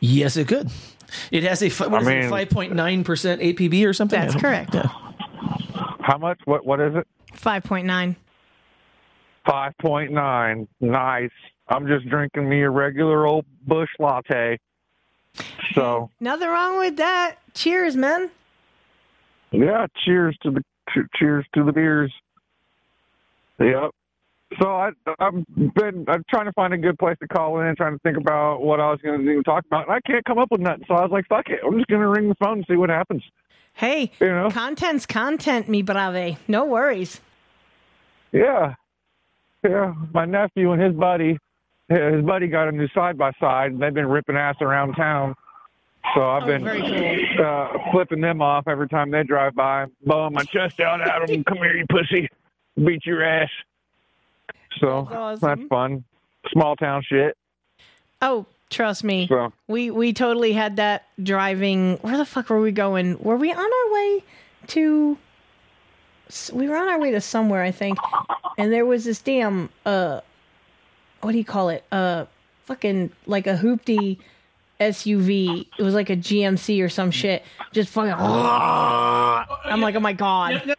Yes, 0.00 0.36
it 0.36 0.48
could. 0.48 0.70
It 1.30 1.44
has 1.44 1.62
a 1.62 1.68
fi- 1.68 1.86
what 1.86 2.06
I 2.06 2.18
is 2.18 2.26
it, 2.26 2.30
five 2.30 2.50
point 2.50 2.74
nine 2.74 3.04
percent 3.04 3.40
ABV 3.40 3.86
or 3.86 3.92
something. 3.92 4.20
That's 4.20 4.34
correct. 4.34 4.74
How 6.00 6.18
much? 6.18 6.40
What? 6.44 6.64
What 6.66 6.80
is 6.80 6.94
it? 6.96 7.06
Five 7.34 7.64
point 7.64 7.86
nine. 7.86 8.16
Five 9.46 9.76
point 9.78 10.12
nine. 10.12 10.68
Nice. 10.80 11.30
I'm 11.68 11.86
just 11.86 12.08
drinking 12.08 12.48
me 12.48 12.62
a 12.62 12.70
regular 12.70 13.26
old 13.26 13.46
Busch 13.66 13.88
Latte. 13.98 14.58
So 15.74 16.10
Nothing 16.20 16.48
wrong 16.48 16.78
with 16.78 16.96
that. 16.98 17.36
Cheers, 17.54 17.96
man. 17.96 18.30
yeah, 19.50 19.86
cheers 20.04 20.36
to 20.42 20.50
the 20.50 20.62
cheers 21.16 21.44
to 21.54 21.64
the 21.64 21.72
beers. 21.72 22.12
Yep. 23.58 23.90
So 24.60 24.68
I 24.68 24.90
I've 25.18 25.44
been 25.74 26.04
I'm 26.08 26.24
trying 26.28 26.46
to 26.46 26.52
find 26.52 26.72
a 26.74 26.78
good 26.78 26.98
place 26.98 27.16
to 27.20 27.28
call 27.28 27.60
in, 27.60 27.74
trying 27.76 27.94
to 27.94 27.98
think 28.00 28.16
about 28.16 28.62
what 28.62 28.80
I 28.80 28.90
was 28.90 29.00
going 29.02 29.20
to 29.20 29.24
do 29.24 29.42
talk 29.42 29.64
about, 29.66 29.86
and 29.88 29.92
I 29.94 30.00
can't 30.00 30.24
come 30.24 30.38
up 30.38 30.50
with 30.50 30.60
nothing. 30.60 30.84
So 30.86 30.94
I 30.94 31.02
was 31.02 31.10
like, 31.10 31.26
fuck 31.28 31.48
it, 31.48 31.60
I'm 31.66 31.76
just 31.76 31.88
going 31.88 32.02
to 32.02 32.08
ring 32.08 32.28
the 32.28 32.34
phone 32.36 32.58
and 32.58 32.66
see 32.68 32.76
what 32.76 32.90
happens. 32.90 33.22
Hey, 33.72 34.12
You 34.20 34.28
know? 34.28 34.50
content's 34.50 35.04
content, 35.04 35.68
me 35.68 35.82
brave. 35.82 36.38
No 36.46 36.64
worries. 36.64 37.20
Yeah, 38.30 38.74
yeah. 39.64 39.94
My 40.12 40.24
nephew 40.24 40.72
and 40.72 40.80
his 40.80 40.94
buddy, 40.94 41.38
his 41.88 42.24
buddy 42.24 42.46
got 42.46 42.68
a 42.68 42.72
new 42.72 42.88
side 42.88 43.18
by 43.18 43.32
side, 43.40 43.72
and 43.72 43.82
they've 43.82 43.94
been 43.94 44.08
ripping 44.08 44.36
ass 44.36 44.56
around 44.60 44.94
town. 44.94 45.34
So 46.14 46.22
I've 46.22 46.46
been 46.46 46.66
uh, 46.66 47.68
flipping 47.90 48.20
them 48.20 48.42
off 48.42 48.68
every 48.68 48.88
time 48.88 49.10
they 49.10 49.22
drive 49.24 49.54
by, 49.54 49.86
blowing 50.04 50.34
my 50.34 50.44
chest 50.44 50.78
out 50.78 51.00
at 51.00 51.26
them. 51.26 51.42
Come 51.44 51.58
here, 51.58 51.76
you 51.76 51.86
pussy! 51.88 52.28
Beat 52.76 53.06
your 53.06 53.24
ass. 53.24 53.48
So 54.80 55.08
That's 55.10 55.40
that's 55.40 55.62
fun. 55.68 56.04
Small 56.52 56.76
town 56.76 57.02
shit. 57.06 57.36
Oh, 58.20 58.46
trust 58.70 59.04
me. 59.04 59.26
So 59.28 59.52
We 59.68 59.90
we 59.90 60.12
totally 60.12 60.52
had 60.52 60.76
that 60.76 61.06
driving. 61.22 61.96
Where 61.98 62.16
the 62.16 62.24
fuck 62.24 62.50
were 62.50 62.60
we 62.60 62.72
going? 62.72 63.18
Were 63.18 63.36
we 63.36 63.52
on 63.52 63.58
our 63.58 63.92
way 63.92 64.24
to? 64.68 65.18
We 66.52 66.68
were 66.68 66.76
on 66.76 66.88
our 66.88 66.98
way 66.98 67.10
to 67.12 67.20
somewhere, 67.20 67.62
I 67.62 67.70
think, 67.70 67.98
and 68.56 68.72
there 68.72 68.86
was 68.86 69.04
this 69.04 69.20
damn 69.20 69.68
uh, 69.84 70.20
what 71.20 71.32
do 71.32 71.38
you 71.38 71.44
call 71.44 71.68
it? 71.68 71.84
Uh, 71.92 72.24
fucking 72.64 73.10
like 73.26 73.46
a 73.46 73.56
hoopty 73.56 74.18
SUV. 74.80 75.66
It 75.78 75.82
was 75.82 75.94
like 75.94 76.10
a 76.10 76.16
GMC 76.16 76.82
or 76.82 76.88
some 76.88 77.10
shit. 77.10 77.42
Just 77.72 77.90
fucking. 77.90 78.12
I'm 78.12 79.80
like, 79.80 79.94
oh 79.94 80.00
my 80.00 80.12
god. 80.12 80.54
No, 80.54 80.64
no, 80.66 80.73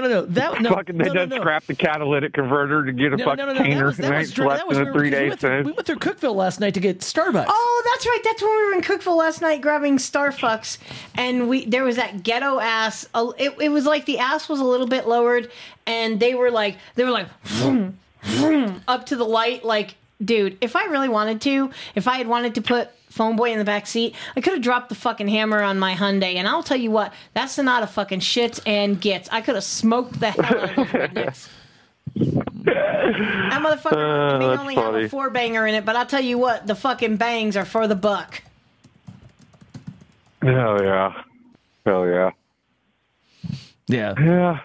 no, 0.00 0.08
no. 0.08 0.26
That 0.26 0.60
no, 0.62 0.70
fucking 0.70 0.98
they 0.98 1.04
no, 1.04 1.12
no, 1.12 1.20
done 1.20 1.28
no. 1.30 1.36
scrapped 1.38 1.66
the 1.68 1.74
catalytic 1.74 2.32
converter 2.34 2.84
to 2.84 2.92
get 2.92 3.12
a 3.12 3.16
No, 3.16 3.24
fucking 3.24 3.36
no, 3.38 3.46
no, 3.46 3.52
no. 3.52 3.58
That 3.58 3.64
painter 3.66 3.84
was, 3.86 3.96
that 3.98 4.10
was, 4.10 4.26
ain't 4.28 4.34
dri- 4.34 4.44
slept 4.46 4.58
that 4.58 4.68
was 4.68 4.78
in 4.78 4.86
we- 4.86 4.92
three 4.92 5.10
'cause 5.10 5.20
we 5.20 5.28
went, 5.28 5.40
through, 5.40 5.62
we 5.62 5.72
went 5.72 5.86
through 5.86 5.96
Cookeville 5.96 6.34
last 6.34 6.60
night 6.60 6.74
to 6.74 6.80
get 6.80 7.00
Starbucks. 7.00 7.46
Oh, 7.48 7.82
that's 7.92 8.06
right. 8.06 8.20
That's 8.24 8.42
when 8.42 8.50
we 8.50 8.66
were 8.66 8.72
in 8.74 8.80
Cookeville 8.82 9.16
last 9.16 9.40
night 9.40 9.60
grabbing 9.60 9.98
Starbucks, 9.98 10.78
and 11.16 11.48
we 11.48 11.64
there 11.66 11.84
was 11.84 11.96
that 11.96 12.22
ghetto 12.22 12.58
ass. 12.58 13.08
a- 13.14 13.30
It, 13.38 13.54
it 13.60 13.68
was 13.70 13.86
like 13.86 14.06
the 14.06 14.18
ass 14.18 14.48
was 14.48 14.60
a 14.60 14.64
little 14.64 14.86
bit 14.86 15.06
lowered, 15.06 15.50
and 15.86 16.18
they 16.20 16.34
were 16.34 16.50
like 16.50 16.76
they 16.94 17.04
were 17.04 17.10
like 17.10 17.28
vroom, 17.44 17.98
vroom, 18.22 18.82
up 18.88 19.06
to 19.06 19.16
the 19.16 19.24
light. 19.24 19.64
Like, 19.64 19.94
dude, 20.24 20.56
if 20.60 20.76
I 20.76 20.84
really 20.86 21.08
wanted 21.08 21.40
to, 21.42 21.70
if 21.94 22.06
I 22.08 22.16
had 22.18 22.28
wanted 22.28 22.54
to 22.56 22.62
put 22.62 22.90
PhoneBoy 23.12 23.50
in 23.52 23.58
the 23.58 23.64
back 23.64 23.86
seat, 23.86 24.14
I 24.36 24.40
could 24.40 24.54
have 24.54 24.62
dropped 24.62 24.88
the 24.88 24.94
fucking 24.94 25.28
hammer 25.28 25.62
on 25.62 25.78
my 25.78 25.94
Hyundai. 25.94 26.34
And 26.36 26.48
I'll 26.48 26.62
tell 26.62 26.76
you 26.78 26.90
what, 26.90 27.12
that's 27.34 27.58
not 27.58 27.82
a 27.82 27.86
fucking 27.86 28.20
shits 28.20 28.60
and 28.66 29.00
gets. 29.00 29.28
I 29.30 29.40
could 29.40 29.54
have 29.54 29.64
smoked 29.64 30.18
the 30.20 30.30
hell 30.30 30.60
out 30.60 30.94
of 30.94 31.14
those. 31.14 31.48
That 32.64 33.60
motherfucker 33.62 34.34
Uh, 34.34 34.38
may 34.38 34.46
that's 34.46 34.60
only 34.60 34.74
have 34.74 34.94
a 34.94 35.08
four 35.08 35.30
banger 35.30 35.66
in 35.66 35.74
it, 35.74 35.84
but 35.84 35.96
I'll 35.96 36.06
tell 36.06 36.20
you 36.20 36.38
what, 36.38 36.66
the 36.66 36.74
fucking 36.74 37.16
bangs 37.16 37.56
are 37.56 37.64
for 37.64 37.88
the 37.88 37.94
buck. 37.94 38.42
Hell 40.42 40.82
yeah. 40.82 41.22
Hell 41.86 42.06
yeah. 42.06 42.30
Yeah. 43.88 44.14
Yeah. 44.20 44.58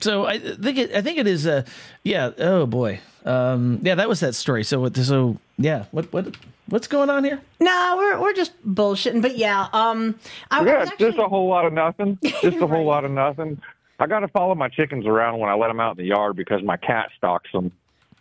So 0.00 0.26
I 0.26 0.38
think 0.38 0.78
it, 0.78 0.94
I 0.94 1.02
think 1.02 1.18
it 1.18 1.26
is. 1.26 1.46
Uh, 1.46 1.62
yeah. 2.04 2.30
Oh 2.38 2.66
boy. 2.66 3.00
Um, 3.24 3.80
yeah, 3.82 3.94
that 3.96 4.08
was 4.08 4.20
that 4.20 4.34
story. 4.34 4.64
So 4.64 4.80
what? 4.80 4.96
So 4.96 5.38
yeah. 5.58 5.84
What 5.90 6.12
what 6.12 6.36
what's 6.68 6.86
going 6.86 7.10
on 7.10 7.24
here? 7.24 7.40
No, 7.60 7.94
we're 7.96 8.20
we're 8.20 8.32
just 8.32 8.52
bullshitting. 8.66 9.22
But 9.22 9.36
yeah, 9.36 9.68
um, 9.72 10.18
I, 10.50 10.60
I 10.60 10.64
yeah, 10.64 10.78
was 10.80 10.88
it's 10.90 10.98
just 10.98 11.18
a 11.18 11.26
whole 11.28 11.48
lot 11.48 11.66
of 11.66 11.72
nothing. 11.72 12.18
Just 12.22 12.44
a 12.58 12.66
whole 12.66 12.84
lot 12.84 13.04
of 13.04 13.10
nothing. 13.10 13.60
I 14.00 14.06
got 14.06 14.20
to 14.20 14.28
follow 14.28 14.54
my 14.54 14.68
chickens 14.68 15.06
around 15.06 15.38
when 15.40 15.50
I 15.50 15.54
let 15.54 15.68
them 15.68 15.80
out 15.80 15.92
in 15.98 16.04
the 16.04 16.08
yard 16.08 16.36
because 16.36 16.62
my 16.62 16.76
cat 16.76 17.10
stalks 17.16 17.50
them, 17.52 17.72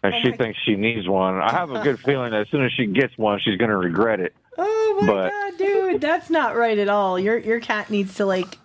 and 0.04 0.14
Oh 0.14 0.20
she 0.24 0.32
thinks 0.32 0.58
she 0.66 0.76
needs 0.76 1.08
one. 1.08 1.36
I 1.36 1.52
have 1.52 1.70
a 1.72 1.82
good 1.84 2.00
feeling 2.00 2.32
that 2.32 2.42
as 2.42 2.50
soon 2.50 2.66
as 2.66 2.72
she 2.72 2.88
gets 2.88 3.16
one, 3.18 3.40
she's 3.40 3.58
going 3.58 3.70
to 3.70 3.78
regret 3.78 4.20
it. 4.20 4.34
Oh 4.58 4.98
my 5.02 5.08
But- 5.08 5.30
god, 5.30 5.58
dude, 5.58 6.02
that's 6.02 6.30
not 6.30 6.56
right 6.56 6.78
at 6.80 6.90
all. 6.90 7.20
Your 7.20 7.38
your 7.38 7.60
cat 7.60 7.90
needs 7.92 8.16
to 8.16 8.26
like 8.26 8.58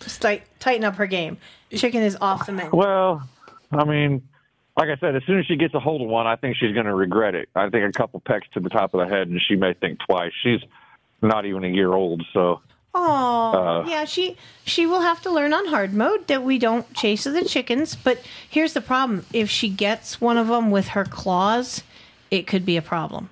sti- 0.00 0.42
tighten 0.58 0.84
up 0.84 0.96
her 0.96 1.06
game. 1.06 1.36
Chicken 1.74 2.02
is 2.02 2.16
off 2.20 2.46
the 2.46 2.52
menu. 2.52 2.70
Well, 2.74 3.28
I 3.70 3.84
mean, 3.84 4.22
like 4.78 4.88
I 4.88 4.96
said, 5.00 5.16
as 5.16 5.22
soon 5.26 5.40
as 5.40 5.46
she 5.46 5.56
gets 5.56 5.74
a 5.74 5.80
hold 5.80 6.00
of 6.02 6.08
one, 6.08 6.26
I 6.28 6.36
think 6.36 6.56
she's 6.56 6.72
going 6.72 6.86
to 6.86 6.94
regret 6.94 7.34
it. 7.34 7.48
I 7.54 7.68
think 7.68 7.84
a 7.84 7.92
couple 7.92 8.20
pecks 8.20 8.46
to 8.54 8.60
the 8.60 8.68
top 8.70 8.94
of 8.94 9.00
the 9.00 9.12
head, 9.14 9.26
and 9.28 9.40
she 9.46 9.56
may 9.56 9.74
think 9.74 9.98
twice. 10.08 10.32
She's 10.42 10.60
not 11.20 11.44
even 11.46 11.64
a 11.64 11.68
year 11.68 11.92
old, 11.92 12.22
so 12.32 12.60
Oh, 12.94 13.52
Uh, 13.84 13.88
yeah. 13.88 14.04
She 14.06 14.36
she 14.64 14.86
will 14.86 15.00
have 15.02 15.20
to 15.22 15.30
learn 15.30 15.52
on 15.52 15.66
hard 15.66 15.92
mode 15.92 16.26
that 16.28 16.42
we 16.42 16.58
don't 16.58 16.92
chase 16.94 17.24
the 17.24 17.44
chickens. 17.44 17.94
But 17.96 18.22
here's 18.48 18.72
the 18.72 18.80
problem: 18.80 19.26
if 19.32 19.50
she 19.50 19.68
gets 19.68 20.20
one 20.20 20.38
of 20.38 20.46
them 20.48 20.70
with 20.70 20.88
her 20.88 21.04
claws, 21.04 21.82
it 22.30 22.46
could 22.46 22.64
be 22.64 22.76
a 22.76 22.82
problem. 22.82 23.28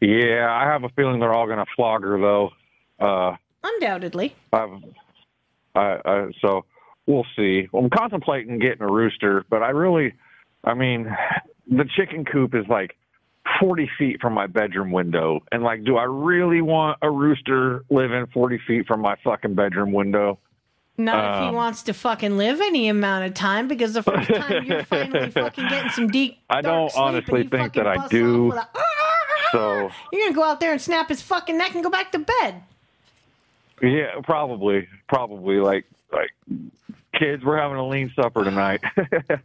yeah, 0.00 0.48
I 0.50 0.64
have 0.70 0.84
a 0.84 0.88
feeling 0.90 1.20
they're 1.20 1.32
all 1.32 1.46
going 1.46 1.58
to 1.64 1.70
flog 1.76 2.02
her 2.02 2.18
though. 2.20 2.50
Uh, 3.00 3.36
Undoubtedly. 3.62 4.34
I've, 4.52 4.70
I, 5.74 5.98
I, 6.04 6.30
so 6.40 6.64
we'll 7.06 7.26
see. 7.36 7.68
I'm 7.74 7.90
contemplating 7.90 8.58
getting 8.58 8.82
a 8.82 8.90
rooster, 8.90 9.44
but 9.50 9.62
I 9.62 9.70
really, 9.70 10.14
I 10.64 10.74
mean, 10.74 11.14
the 11.70 11.84
chicken 11.96 12.24
coop 12.24 12.54
is 12.54 12.66
like 12.68 12.96
40 13.60 13.90
feet 13.98 14.20
from 14.20 14.32
my 14.32 14.46
bedroom 14.46 14.90
window. 14.90 15.40
And 15.52 15.62
like, 15.62 15.84
do 15.84 15.96
I 15.96 16.04
really 16.04 16.62
want 16.62 16.98
a 17.02 17.10
rooster 17.10 17.84
living 17.90 18.26
40 18.32 18.58
feet 18.66 18.86
from 18.86 19.00
my 19.00 19.16
fucking 19.22 19.54
bedroom 19.54 19.92
window? 19.92 20.38
Not 20.96 21.18
if 21.18 21.42
Um, 21.42 21.48
he 21.50 21.54
wants 21.56 21.82
to 21.84 21.92
fucking 21.92 22.36
live 22.36 22.60
any 22.60 22.88
amount 22.88 23.24
of 23.26 23.34
time, 23.34 23.66
because 23.66 23.94
the 23.94 24.02
first 24.04 24.30
time 24.32 24.64
you're 24.64 24.84
finally 24.84 25.28
fucking 25.30 25.68
getting 25.68 25.90
some 25.90 26.06
deep. 26.06 26.38
I 26.48 26.60
don't 26.62 26.92
honestly 26.96 27.48
think 27.48 27.72
that 27.74 27.86
I 27.88 28.06
do. 28.06 28.46
off 28.50 28.54
with 28.54 28.58
a- 28.62 28.68
ah, 28.68 28.68
ah, 28.76 28.80
ah, 29.02 29.48
So 29.50 29.90
You're 30.12 30.22
gonna 30.26 30.34
go 30.36 30.44
out 30.44 30.60
there 30.60 30.70
and 30.70 30.80
snap 30.80 31.08
his 31.08 31.20
fucking 31.20 31.58
neck 31.58 31.74
and 31.74 31.82
go 31.82 31.90
back 31.90 32.12
to 32.12 32.20
bed. 32.20 32.62
Yeah, 33.82 34.20
probably, 34.22 34.86
probably 35.08 35.56
like 35.56 35.84
like 36.12 36.30
kids. 37.18 37.44
We're 37.44 37.58
having 37.58 37.76
a 37.76 37.86
lean 37.86 38.12
supper 38.14 38.44
tonight. 38.44 38.82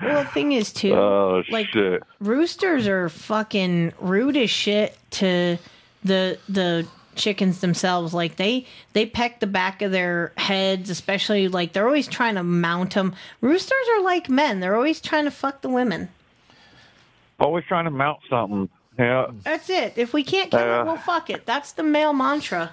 Well, 0.00 0.24
the 0.24 0.30
thing 0.32 0.52
is 0.52 0.72
too, 0.72 0.94
oh 0.94 1.42
like 1.50 1.68
shit! 1.68 2.02
roosters 2.20 2.86
are 2.86 3.08
fucking 3.08 3.92
rude 3.98 4.36
as 4.36 4.50
shit 4.50 4.96
to 5.12 5.58
the 6.04 6.38
the 6.48 6.86
chickens 7.14 7.60
themselves. 7.60 8.14
Like 8.14 8.36
they 8.36 8.66
they 8.92 9.06
peck 9.06 9.40
the 9.40 9.46
back 9.46 9.82
of 9.82 9.90
their 9.90 10.32
heads, 10.36 10.90
especially 10.90 11.48
like 11.48 11.72
they're 11.72 11.86
always 11.86 12.06
trying 12.06 12.34
to 12.36 12.42
mount 12.42 12.94
them. 12.94 13.14
Roosters 13.40 13.88
are 13.96 14.02
like 14.02 14.28
men; 14.28 14.60
they're 14.60 14.76
always 14.76 15.00
trying 15.00 15.24
to 15.24 15.30
fuck 15.30 15.62
the 15.62 15.68
women. 15.68 16.08
Always 17.40 17.64
trying 17.64 17.84
to 17.84 17.90
mount 17.90 18.20
something. 18.30 18.68
Yeah. 18.98 19.26
That's 19.42 19.68
it. 19.70 19.94
If 19.96 20.12
we 20.12 20.22
can't 20.22 20.50
kill 20.50 20.60
Uh, 20.60 20.80
it, 20.82 20.84
we'll 20.86 20.96
fuck 20.96 21.28
it. 21.30 21.46
That's 21.46 21.72
the 21.72 21.82
male 21.82 22.12
mantra. 22.12 22.72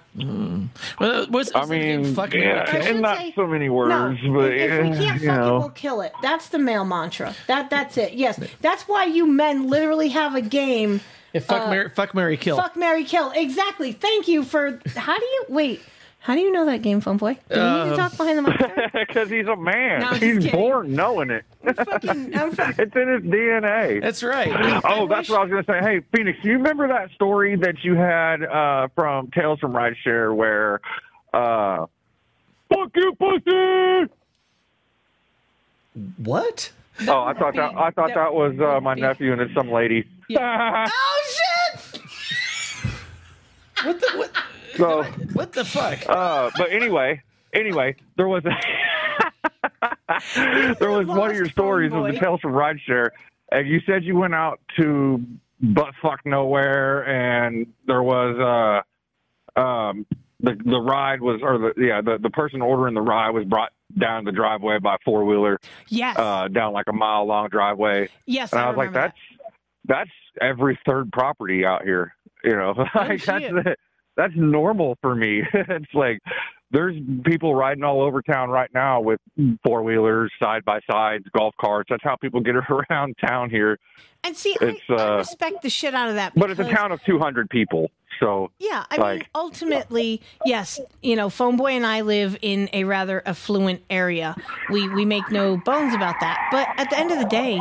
Well, 1.00 1.26
what's, 1.30 1.52
I 1.56 1.66
mean, 1.66 2.14
fuck 2.14 2.34
yeah, 2.34 2.66
I 2.68 2.78
and 2.78 3.02
not 3.02 3.18
say- 3.18 3.34
so 3.36 3.48
many 3.48 3.70
words, 3.70 3.90
no, 4.24 4.34
but 4.34 4.54
if, 4.54 4.72
if 4.72 4.84
we 4.84 5.06
can't 5.06 5.22
you 5.22 5.28
fuck 5.28 5.38
it, 5.48 5.52
we'll 5.52 5.70
kill 5.70 6.02
it. 6.02 6.14
That's 6.22 6.50
the 6.50 6.60
male 6.60 6.86
mantra. 6.86 7.34
That 7.48 7.70
that's 7.70 7.98
it. 7.98 8.14
Yes, 8.14 8.40
that's 8.62 8.84
why 8.84 9.06
you 9.06 9.26
men 9.26 9.68
literally 9.68 10.10
have 10.10 10.36
a 10.36 10.42
game. 10.42 11.02
Yeah, 11.34 11.42
fuck, 11.42 11.62
uh, 11.68 11.70
Mary, 11.70 11.90
fuck, 11.90 12.14
Mary, 12.14 12.38
kill. 12.38 12.58
Fuck 12.58 12.76
Mary 12.76 13.04
Kill. 13.06 13.32
Exactly. 13.32 13.92
Thank 13.94 14.28
you 14.28 14.44
for. 14.44 14.80
How 14.96 15.18
do 15.18 15.26
you 15.26 15.46
wait? 15.50 15.82
How 16.22 16.36
do 16.36 16.42
you 16.42 16.52
know 16.52 16.68
that 16.68 16.84
game, 16.84 17.02
PhoneBoy? 17.02 17.20
Do 17.50 17.60
we 17.60 17.84
need 17.84 17.90
to 17.90 17.96
talk 17.98 18.16
behind 18.16 18.38
the 18.38 18.44
mic? 18.44 18.94
Because 18.94 19.28
he's 19.32 19.48
a 19.48 19.56
man. 19.56 20.02
No, 20.02 20.08
I'm 20.08 20.14
just 20.14 20.24
he's 20.24 20.36
kidding. 20.44 20.52
born 20.52 20.94
knowing 20.94 21.32
it. 21.32 21.46
it's 21.64 21.80
in 21.80 22.32
his 22.32 23.24
DNA. 23.24 24.00
That's 24.04 24.22
right. 24.22 24.82
Oh, 24.86 25.08
that's 25.08 25.30
what 25.30 25.40
I 25.40 25.44
was 25.44 25.50
going 25.50 25.64
to 25.64 25.72
say. 25.72 25.80
Hey, 25.80 26.02
Pheonix, 26.14 26.44
you 26.44 26.54
remember 26.54 26.88
that 26.90 27.10
story 27.16 27.56
that 27.56 27.84
you 27.84 27.96
had 27.96 28.44
uh, 28.44 28.90
from 28.94 29.32
Tales 29.32 29.60
from 29.60 29.74
Rideshare 29.74 30.36
where, 30.36 30.80
uh, 31.34 31.88
fuck 32.70 32.92
you, 32.94 33.16
pussy? 33.16 34.14
What? 36.18 36.72
Oh, 37.08 37.24
I 37.24 37.34
thought 37.34 37.56
that 37.56 37.76
I 37.76 37.90
thought 37.90 38.14
that 38.14 38.32
was 38.32 38.60
uh, 38.60 38.80
my 38.80 38.94
nephew 38.94 39.34
and 39.34 39.42
it's 39.42 39.56
some 39.56 39.72
lady. 39.72 40.08
oh 40.38 41.24
shit! 41.74 42.02
What 43.84 44.00
the 44.00 44.18
what? 44.18 44.32
So 44.78 45.04
what 45.34 45.54
the 45.54 45.66
fuck? 45.66 46.08
Uh, 46.08 46.52
but 46.58 46.72
anyway, 46.72 47.22
anyway, 47.54 47.96
there 48.18 48.28
was 48.28 48.44
a 48.46 48.52
there 50.80 50.92
was 50.92 51.08
one 51.08 51.32
of 51.32 51.36
your 51.36 51.50
stories 51.50 51.92
of 51.94 52.04
the 52.04 52.14
Tales 52.14 52.42
from 52.42 52.54
Rideshare, 52.54 53.10
and 53.52 53.68
you 53.68 53.82
said 53.86 54.04
you 54.04 54.16
went 54.16 54.34
out 54.36 54.60
to 54.78 55.24
butt 55.62 55.94
fuck 56.02 56.20
nowhere, 56.26 57.08
and 57.08 57.68
there 57.88 58.04
was 58.04 58.84
uh 59.56 59.60
um 59.60 60.06
the 60.40 60.58
the 60.66 60.80
ride 60.80 61.22
was 61.22 61.42
or 61.44 61.58
the 61.58 61.74
yeah 61.78 62.02
the 62.02 62.18
the 62.18 62.30
person 62.30 62.62
ordering 62.62 62.96
the 62.96 63.02
ride 63.02 63.32
was 63.32 63.46
brought 63.46 63.72
down 63.98 64.24
the 64.26 64.32
driveway 64.32 64.80
by 64.80 64.98
four 65.04 65.26
wheeler. 65.26 65.60
Yes. 65.90 66.18
Uh, 66.18 66.48
down 66.48 66.74
like 66.74 66.88
a 66.88 66.94
mile 66.94 67.26
long 67.26 67.50
driveway. 67.50 68.10
Yes, 68.26 68.52
and 68.52 68.62
I, 68.62 68.66
I 68.66 68.68
was 68.70 68.78
like, 68.78 68.94
that's 68.94 69.18
that's 69.86 70.12
every 70.40 70.80
third 70.86 71.12
property 71.12 71.66
out 71.66 71.84
here. 71.84 72.16
You 72.44 72.56
know, 72.56 72.74
like 72.96 73.24
that's 73.24 73.44
shit. 73.46 73.80
That's 74.22 74.36
normal 74.36 75.00
for 75.02 75.16
me. 75.16 75.42
it's 75.54 75.94
like 75.96 76.20
there's 76.70 76.96
people 77.26 77.56
riding 77.56 77.84
all 77.84 78.04
over 78.04 78.22
town 78.22 78.52
right 78.52 78.70
now 78.72 79.02
with 79.02 79.20
four 79.64 79.82
wheelers, 79.82 80.32
side 80.40 80.64
by 80.64 80.80
sides, 80.90 81.26
golf 81.36 81.56
carts. 81.60 81.88
That's 81.90 82.04
how 82.04 82.18
people 82.18 82.40
get 82.40 82.56
around 82.92 83.16
town 83.26 83.50
here. 83.50 83.80
And 84.24 84.38
see, 84.38 84.56
It's 84.62 84.80
I, 84.90 84.94
I 84.94 85.14
uh, 85.14 85.18
respect 85.18 85.64
the 85.64 85.72
shit 85.72 85.96
out 85.96 86.10
of 86.10 86.16
that. 86.16 86.34
but 86.36 86.52
it's 86.52 86.60
a 86.60 86.70
town 86.70 86.92
of 86.92 87.04
200 87.04 87.50
people, 87.50 87.90
so 88.20 88.52
Yeah, 88.60 88.86
I 88.92 89.16
mean, 89.16 89.24
ultimately, 89.34 90.22
yes, 90.46 90.80
you 91.02 91.16
know, 91.16 91.30
PhoneBoy 91.30 91.72
and 91.72 91.88
I 91.88 92.02
live 92.02 92.38
in 92.44 92.70
a 92.74 92.84
rather 92.84 93.24
affluent 93.26 93.82
area. 93.90 94.36
We 94.70 94.88
we 94.90 95.04
make 95.04 95.32
no 95.32 95.58
bones 95.58 95.96
about 95.96 96.20
that. 96.20 96.48
But 96.52 96.68
at 96.78 96.92
the 96.92 97.00
end 97.00 97.10
of 97.10 97.18
the 97.18 97.26
day, 97.26 97.60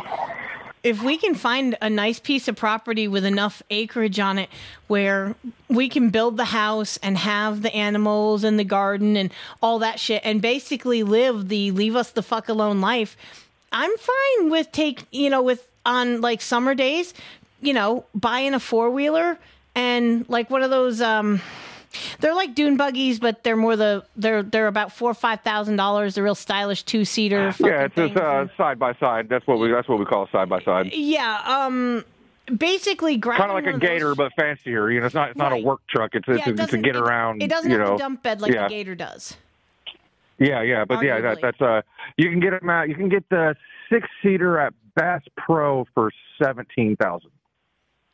if 0.82 1.02
we 1.02 1.18
can 1.18 1.34
find 1.34 1.76
a 1.82 1.90
nice 1.90 2.18
piece 2.18 2.48
of 2.48 2.56
property 2.56 3.06
with 3.06 3.24
enough 3.24 3.62
acreage 3.70 4.18
on 4.18 4.38
it 4.38 4.48
where 4.86 5.34
we 5.68 5.88
can 5.88 6.10
build 6.10 6.36
the 6.36 6.46
house 6.46 6.98
and 7.02 7.18
have 7.18 7.62
the 7.62 7.74
animals 7.74 8.44
and 8.44 8.58
the 8.58 8.64
garden 8.64 9.16
and 9.16 9.32
all 9.62 9.78
that 9.80 10.00
shit 10.00 10.22
and 10.24 10.40
basically 10.40 11.02
live 11.02 11.48
the 11.48 11.70
leave 11.72 11.96
us 11.96 12.12
the 12.12 12.22
fuck 12.22 12.48
alone 12.48 12.80
life, 12.80 13.16
I'm 13.72 13.94
fine 13.96 14.50
with 14.50 14.72
take, 14.72 15.04
you 15.10 15.30
know, 15.30 15.42
with 15.42 15.66
on 15.84 16.20
like 16.20 16.40
summer 16.40 16.74
days, 16.74 17.14
you 17.60 17.72
know, 17.72 18.04
buying 18.14 18.54
a 18.54 18.60
four-wheeler 18.60 19.38
and 19.74 20.28
like 20.28 20.50
one 20.50 20.62
of 20.62 20.70
those 20.70 21.00
um 21.00 21.40
they're 22.20 22.34
like 22.34 22.54
dune 22.54 22.76
buggies, 22.76 23.18
but 23.18 23.42
they're 23.44 23.56
more 23.56 23.76
the 23.76 24.04
they're 24.16 24.42
they're 24.42 24.66
about 24.68 24.92
four 24.92 25.10
or 25.10 25.14
five 25.14 25.40
thousand 25.40 25.76
dollars. 25.76 26.14
The 26.14 26.22
real 26.22 26.34
stylish 26.34 26.82
two 26.84 27.04
seater. 27.04 27.54
yeah, 27.58 27.84
it's 27.84 27.94
just 27.94 28.16
uh, 28.16 28.46
side 28.56 28.78
by 28.78 28.94
side. 28.94 29.28
That's 29.28 29.46
what 29.46 29.58
we 29.58 29.70
that's 29.70 29.88
what 29.88 29.98
we 29.98 30.04
call 30.04 30.28
side 30.30 30.48
by 30.48 30.60
side. 30.62 30.92
Yeah, 30.92 31.40
um, 31.44 32.04
basically 32.56 33.16
grabbing 33.16 33.40
Kind 33.40 33.50
of 33.50 33.54
like 33.56 33.66
a 33.66 33.74
of 33.74 33.80
those- 33.80 33.88
gator, 33.88 34.14
but 34.14 34.32
fancier. 34.36 34.90
You 34.90 35.00
know, 35.00 35.06
it's 35.06 35.14
not 35.14 35.30
it's 35.30 35.38
not 35.38 35.52
a 35.52 35.56
work 35.58 35.80
truck. 35.88 36.14
It's 36.14 36.26
it's, 36.28 36.38
Yeah, 36.38 36.44
it 36.48 36.52
it's 36.52 36.60
a 36.60 36.66
doesn't- 36.66 36.82
get 36.82 36.96
it- 36.96 37.02
around. 37.02 37.42
It 37.42 37.48
doesn't 37.48 37.70
you 37.70 37.78
have 37.78 37.88
know. 37.88 37.94
a 37.96 37.98
dump 37.98 38.22
bed 38.22 38.40
like 38.40 38.52
yeah. 38.54 38.66
a 38.66 38.68
gator 38.68 38.94
does. 38.94 39.36
Yeah, 40.38 40.62
yeah, 40.62 40.86
but 40.86 41.04
yeah, 41.04 41.20
that, 41.20 41.38
that's 41.42 41.60
uh, 41.60 41.82
you 42.16 42.30
can 42.30 42.40
get 42.40 42.58
them 42.58 42.70
out. 42.70 42.88
You 42.88 42.94
can 42.94 43.10
get 43.10 43.28
the 43.28 43.54
six 43.92 44.08
seater 44.22 44.58
at 44.58 44.72
Bass 44.94 45.20
Pro 45.36 45.86
for 45.94 46.10
seventeen 46.42 46.96
thousand. 46.96 47.30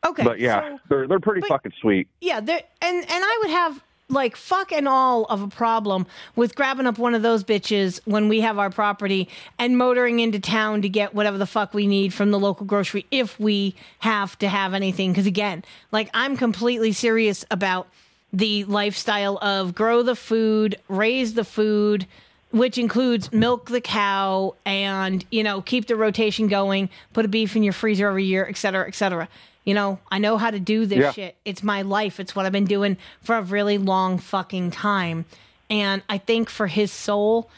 Okay, 0.05 0.23
but 0.23 0.39
yeah, 0.39 0.61
so- 0.61 0.79
they're 0.89 1.07
they're 1.07 1.19
pretty 1.19 1.41
fucking 1.47 1.73
sweet. 1.81 2.07
Yeah, 2.21 2.37
and 2.37 2.47
and 2.51 3.05
I 3.09 3.39
would 3.41 3.51
have 3.51 3.81
like 4.09 4.35
fuck 4.35 4.71
and 4.71 4.87
all 4.87 5.25
of 5.25 5.41
a 5.41 5.47
problem 5.47 6.05
with 6.35 6.55
grabbing 6.55 6.87
up 6.87 6.97
one 6.97 7.13
of 7.13 7.21
those 7.21 7.43
bitches 7.43 7.99
when 8.05 8.29
we 8.29 8.41
have 8.41 8.57
our 8.57 8.69
property 8.69 9.27
and 9.59 9.77
motoring 9.77 10.19
into 10.19 10.39
town 10.39 10.81
to 10.81 10.89
get 10.89 11.13
whatever 11.13 11.37
the 11.37 11.45
fuck 11.45 11.73
we 11.73 11.87
need 11.87 12.13
from 12.13 12.31
the 12.31 12.39
local 12.39 12.65
grocery 12.65 13.05
if 13.11 13.37
we 13.39 13.75
have 13.99 14.37
to 14.39 14.47
have 14.47 14.73
anything 14.73 15.11
because 15.11 15.25
again 15.25 15.63
like 15.91 16.09
i'm 16.13 16.37
completely 16.37 16.93
serious 16.93 17.43
about 17.51 17.87
the 18.31 18.63
lifestyle 18.65 19.37
of 19.39 19.75
grow 19.75 20.01
the 20.03 20.15
food 20.15 20.77
raise 20.87 21.33
the 21.33 21.43
food 21.43 22.07
which 22.51 22.77
includes 22.77 23.33
milk 23.33 23.69
the 23.69 23.81
cow 23.81 24.55
and 24.65 25.25
you 25.31 25.43
know 25.43 25.61
keep 25.61 25.87
the 25.87 25.95
rotation 25.97 26.47
going 26.47 26.89
put 27.11 27.25
a 27.25 27.27
beef 27.27 27.57
in 27.57 27.63
your 27.63 27.73
freezer 27.73 28.07
every 28.07 28.23
year 28.23 28.47
et 28.47 28.55
cetera 28.55 28.87
et 28.87 28.95
cetera 28.95 29.27
you 29.67 29.73
know 29.73 29.99
i 30.09 30.17
know 30.17 30.37
how 30.37 30.49
to 30.49 30.59
do 30.59 30.85
this 30.85 30.99
Yeah. 30.99 31.11
shit. 31.11 31.35
It's 31.43 31.61
my 31.61 31.81
life. 31.83 32.19
It's 32.21 32.33
what 32.35 32.45
i've 32.45 32.51
been 32.53 32.65
doing 32.77 32.95
for 33.21 33.35
a 33.35 33.41
really 33.41 33.77
long 33.77 34.17
fucking 34.17 34.71
time. 34.71 35.25
And 35.69 36.01
i 36.09 36.17
think 36.17 36.49
for 36.49 36.67
his 36.67 36.91
soul 36.91 37.49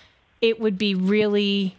it 0.41 0.59
would 0.59 0.77
be 0.77 0.95
really 0.95 1.75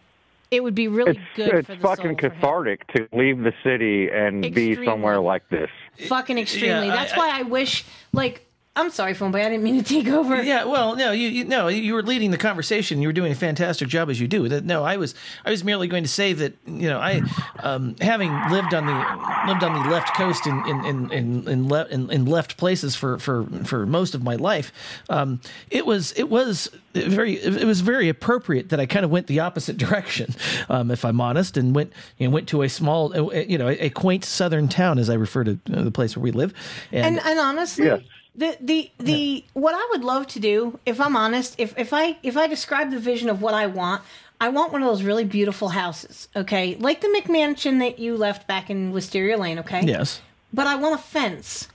it 0.51 0.63
would 0.63 0.75
be 0.75 0.87
really 0.89 1.13
It's 1.13 1.21
good 1.37 1.55
it's 1.55 1.67
for 1.67 1.75
the 1.75 1.81
fucking 1.83 2.19
soul 2.21 2.31
cathartic 2.31 2.87
to 2.95 3.09
leave 3.13 3.39
the 3.41 3.53
city 3.65 4.09
and 4.11 4.43
be 4.55 4.83
somewhere 4.85 5.21
like 5.21 5.49
this. 5.49 5.71
fucking 6.09 6.39
extremely. 6.39 6.87
Yeah, 6.87 6.93
I- 6.95 6.97
that's 6.97 7.17
why 7.17 7.29
i 7.39 7.43
wish 7.43 7.85
like 8.13 8.47
i'm 8.77 8.91
sorry 8.91 9.15
PhoneBoy 9.15 9.45
i 9.45 9.49
didn't 9.49 9.63
mean 9.63 9.83
to 9.83 9.85
take 9.85 10.09
over 10.09 10.41
Yeah, 10.43 10.65
well, 10.65 10.97
no, 10.97 11.13
you, 11.13 11.29
you 11.29 11.45
no, 11.45 11.69
you 11.69 11.93
were 11.95 12.03
leading 12.03 12.31
the 12.31 12.39
conversation. 12.39 13.03
You 13.03 13.09
were 13.09 13.13
doing 13.13 13.33
a 13.33 13.35
fantastic 13.35 13.89
job 13.89 14.09
as 14.09 14.21
you 14.21 14.27
do. 14.29 14.49
That 14.49 14.65
no, 14.65 14.85
I 14.85 14.97
was 14.97 15.15
I 15.45 15.51
was 15.51 15.65
merely 15.65 15.89
going 15.89 16.05
to 16.05 16.09
say 16.09 16.33
that 16.33 16.55
you 16.67 16.89
know 16.89 16.99
I 16.99 17.21
um, 17.59 17.97
having 18.01 18.31
lived 18.51 18.73
on 18.75 18.87
the 18.87 19.51
lived 19.51 19.65
on 19.65 19.83
the 19.83 19.91
left 19.91 20.15
coast 20.17 20.47
in 20.47 20.57
in 20.67 20.85
in 20.85 21.13
in, 21.13 21.49
in, 21.49 21.69
le- 21.69 21.87
in, 21.89 22.11
in 22.11 22.25
left 22.27 22.57
places 22.57 22.97
for 22.97 23.19
for 23.19 23.45
for 23.65 23.87
most 23.87 24.15
of 24.15 24.23
my 24.23 24.37
life. 24.37 24.73
Um, 25.09 25.41
it 25.71 25.85
was 25.85 26.13
it 26.13 26.31
was 26.31 26.71
very 26.95 27.35
it 27.35 27.65
was 27.65 27.81
very 27.81 28.09
appropriate 28.09 28.71
that 28.71 28.81
I 28.81 28.87
kind 28.87 29.05
of 29.05 29.11
went 29.11 29.27
the 29.27 29.41
opposite 29.41 29.77
direction, 29.87 30.35
um, 30.69 30.91
if 30.91 31.05
I'm 31.05 31.21
honest, 31.21 31.57
and 31.57 31.75
went 31.75 31.93
you 32.19 32.29
know, 32.29 32.35
went 32.35 32.49
to 32.49 32.63
a 32.63 32.69
small 32.69 33.13
uh, 33.15 33.33
you 33.35 33.59
know 33.59 33.69
a, 33.69 33.87
a 33.87 33.91
quaint 33.91 34.25
southern 34.25 34.69
town 34.69 34.99
as 34.99 35.11
I 35.11 35.15
refer 35.15 35.45
to 35.45 35.59
uh, 35.73 35.83
the 35.83 35.91
place 35.91 36.17
where 36.17 36.23
we 36.23 36.31
live, 36.31 36.55
and 36.93 37.21
and 37.21 37.39
honestly 37.39 37.87
Yes. 37.87 38.03
The 38.35 38.57
the 38.61 38.91
the 38.99 39.45
what 39.55 39.75
i 39.75 39.89
would 39.91 40.05
love 40.05 40.27
to 40.27 40.39
do 40.39 40.79
if 40.87 41.01
i'm 41.01 41.17
honest 41.17 41.55
if 41.59 41.77
if 41.79 41.93
i 41.93 42.17
if 42.23 42.37
i 42.37 42.47
describe 42.47 42.91
the 42.91 42.99
vision 42.99 43.29
of 43.29 43.43
what 43.43 43.55
i 43.55 43.67
want 43.67 44.03
i 44.41 44.49
want 44.49 44.73
one 44.73 44.83
of 44.83 44.89
those 44.89 45.03
really 45.03 45.25
beautiful 45.25 45.71
houses 45.71 46.29
okay 46.37 46.77
like 46.77 47.01
the 47.01 47.09
mcmansion 47.09 47.81
that 47.81 47.99
you 47.99 48.17
left 48.17 48.47
back 48.47 48.71
in 48.71 48.93
wisteria 48.93 49.37
lane 49.37 49.59
okay 49.59 49.83
yes. 49.85 50.21
but 50.53 50.67
i 50.67 50.77
want 50.77 50.95
a 50.95 51.03
fence 51.03 51.69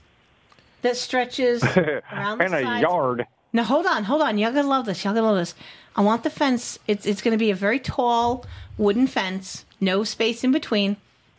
that 0.86 0.96
stretches 0.96 1.62
around 2.12 2.38
the 2.38 2.44
and 2.44 2.54
a 2.54 2.62
sides. 2.62 2.82
yard. 2.82 3.26
Now 3.52 3.64
hold 3.64 3.86
on, 3.86 4.04
hold 4.04 4.22
on. 4.22 4.38
Y'all 4.38 4.52
gonna 4.52 4.68
love 4.68 4.86
this. 4.86 5.04
Y'all 5.04 5.14
gonna 5.14 5.26
love 5.26 5.38
this. 5.38 5.54
I 5.94 6.02
want 6.02 6.22
the 6.22 6.30
fence. 6.30 6.78
It's 6.86 7.06
it's 7.06 7.22
gonna 7.22 7.38
be 7.38 7.50
a 7.50 7.54
very 7.54 7.80
tall 7.80 8.44
wooden 8.78 9.06
fence, 9.06 9.64
no 9.80 10.04
space 10.04 10.44
in 10.44 10.52
between. 10.52 10.96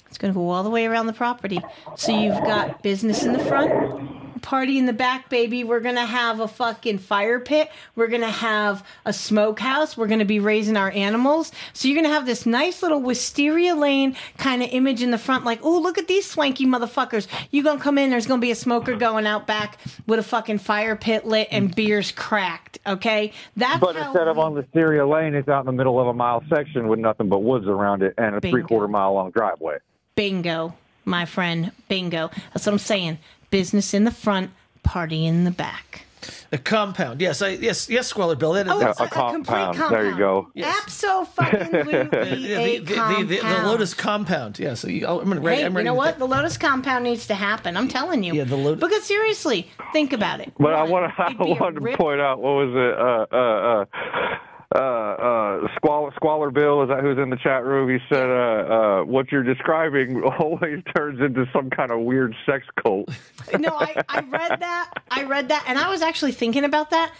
It's 0.07 0.17
gonna 0.17 0.33
go 0.33 0.49
all 0.49 0.63
the 0.63 0.69
way 0.69 0.85
around 0.85 1.07
the 1.07 1.13
property. 1.13 1.61
So 1.95 2.17
you've 2.17 2.41
got 2.43 2.81
business 2.81 3.23
in 3.23 3.33
the 3.33 3.39
front, 3.39 4.26
party 4.47 4.77
in 4.77 4.85
the 4.85 4.93
back, 4.93 5.27
baby. 5.27 5.65
We're 5.65 5.81
gonna 5.81 6.05
have 6.05 6.39
a 6.39 6.47
fucking 6.47 6.99
fire 6.99 7.37
pit. 7.37 7.69
We're 7.97 8.07
gonna 8.07 8.31
have 8.31 8.81
a 9.05 9.11
smokehouse. 9.11 9.97
We're 9.97 10.07
gonna 10.07 10.23
be 10.23 10.39
raising 10.39 10.77
our 10.77 10.89
animals. 10.91 11.51
So 11.73 11.89
you're 11.89 12.01
gonna 12.01 12.13
have 12.13 12.25
this 12.25 12.45
nice 12.45 12.81
little 12.81 13.01
wisteria 13.01 13.75
lane 13.75 14.15
kind 14.37 14.63
of 14.63 14.69
image 14.71 15.03
in 15.03 15.11
the 15.11 15.17
front, 15.17 15.43
like, 15.43 15.59
oh, 15.63 15.81
look 15.81 15.97
at 15.97 16.07
these 16.07 16.25
swanky 16.25 16.65
motherfuckers. 16.65 17.27
You 17.51 17.61
gonna 17.61 17.81
come 17.81 17.97
in? 17.97 18.09
There's 18.09 18.25
gonna 18.25 18.39
be 18.39 18.51
a 18.51 18.55
smoker 18.55 18.95
going 18.95 19.27
out 19.27 19.47
back 19.47 19.79
with 20.05 20.17
a 20.17 20.23
fucking 20.23 20.59
fire 20.59 20.95
pit 20.95 21.25
lit 21.25 21.49
and 21.51 21.75
beers 21.75 22.13
cracked. 22.13 22.79
Okay, 22.87 23.33
that's 23.57 23.81
But 23.81 23.97
instead 23.97 24.29
of 24.29 24.39
on 24.39 24.53
the 24.53 24.61
Wisteria 24.61 25.05
Lane, 25.05 25.35
it's 25.35 25.49
out 25.49 25.59
in 25.59 25.65
the 25.65 25.73
middle 25.73 25.99
of 25.99 26.07
a 26.07 26.13
mile 26.13 26.41
section 26.47 26.87
with 26.87 26.99
nothing 26.99 27.27
but 27.27 27.39
woods 27.39 27.67
around 27.67 28.01
it 28.01 28.13
and 28.17 28.33
a 28.33 28.39
three 28.39 28.63
quarter 28.63 28.87
mile 28.87 29.13
long 29.13 29.31
driveway. 29.31 29.79
Bingo, 30.15 30.73
my 31.03 31.25
friend. 31.25 31.73
Bingo. 31.89 32.31
That's 32.53 32.65
what 32.65 32.71
I'm 32.71 32.79
saying. 32.79 33.17
Business 33.49 33.93
in 33.93 34.03
the 34.03 34.11
front, 34.11 34.51
party 34.83 35.25
in 35.25 35.43
the 35.43 35.51
back. 35.51 36.05
A 36.51 36.57
compound. 36.57 37.21
Yes, 37.21 37.41
I, 37.41 37.49
yes, 37.49 37.89
yes, 37.89 38.07
Squalor 38.07 38.35
Bill. 38.35 38.53
That, 38.53 38.67
Oh, 38.67 38.79
Yeah, 38.79 38.91
it's 38.91 38.99
a 38.99 39.03
a 39.03 39.07
complete 39.07 39.57
compound. 39.57 39.93
There 39.93 40.09
you 40.09 40.17
go. 40.17 40.49
Absolutely 40.57 41.27
the, 41.37 42.09
the, 42.09 42.79
the, 42.79 43.25
the, 43.25 43.39
the. 43.41 43.63
Lotus 43.65 43.93
compound. 43.93 44.57
Yeah, 44.57 44.73
so 44.73 44.87
you, 44.87 45.05
I'm 45.07 45.27
gonna 45.27 45.41
write. 45.41 45.59
Hey, 45.59 45.65
I'm 45.65 45.77
you 45.77 45.83
know 45.83 45.93
it 45.93 45.97
what? 45.97 46.19
The 46.19 46.27
Lotus 46.27 46.57
compound 46.57 47.03
needs 47.03 47.27
to 47.27 47.35
happen. 47.35 47.75
I'm 47.77 47.87
telling 47.87 48.23
you. 48.23 48.33
Yeah, 48.33 48.45
the 48.45 48.55
Lotus. 48.55 48.79
Because 48.79 49.03
seriously, 49.03 49.69
think 49.93 50.13
about 50.13 50.39
it. 50.39 50.53
But 50.57 50.73
I 50.73 50.83
want 50.83 51.13
to 51.15 51.23
I 51.23 51.33
wanted 51.37 51.81
to 51.81 51.97
point 51.97 52.21
out 52.21 52.39
what 52.39 52.53
was 52.53 52.73
it? 52.73 52.99
Uh, 52.99 53.35
uh, 53.35 53.81
uh, 53.81 54.37
uh, 54.77 54.81
uh, 54.81 55.67
Squalor, 55.75 56.11
Squalor 56.15 56.51
Bill 56.51 56.83
is 56.83 56.89
that 56.89 57.01
who's 57.01 57.17
in 57.17 57.29
the 57.29 57.37
chat 57.37 57.63
room? 57.65 57.89
He 57.89 57.97
said, 58.09 58.29
uh, 58.29 58.73
uh, 59.01 59.03
"What 59.03 59.31
you're 59.31 59.43
describing 59.43 60.21
always 60.39 60.83
turns 60.95 61.19
into 61.19 61.45
some 61.51 61.69
kind 61.69 61.91
of 61.91 62.01
weird 62.01 62.35
sex 62.45 62.65
cult." 62.83 63.09
No, 63.59 63.69
I, 63.75 64.03
I 64.09 64.19
read 64.21 64.59
that. 64.59 64.91
I 65.09 65.23
read 65.23 65.47
that, 65.49 65.63
and 65.67 65.79
I 65.79 65.89
was 65.89 66.01
actually 66.01 66.33
thinking 66.33 66.63
about 66.65 66.89
that, 66.91 67.13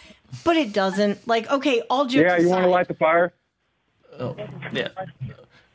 but 0.43 0.55
it 0.57 0.73
doesn't. 0.73 1.25
Like, 1.27 1.49
okay, 1.49 1.81
all 1.89 2.05
jokes 2.05 2.15
yeah, 2.29 2.37
you 2.37 2.49
want 2.49 2.63
to 2.63 2.67
aside- 2.67 2.71
light 2.75 2.87
the 2.89 2.93
fire? 2.95 3.33
Oh, 4.19 4.35
yeah. 4.73 4.89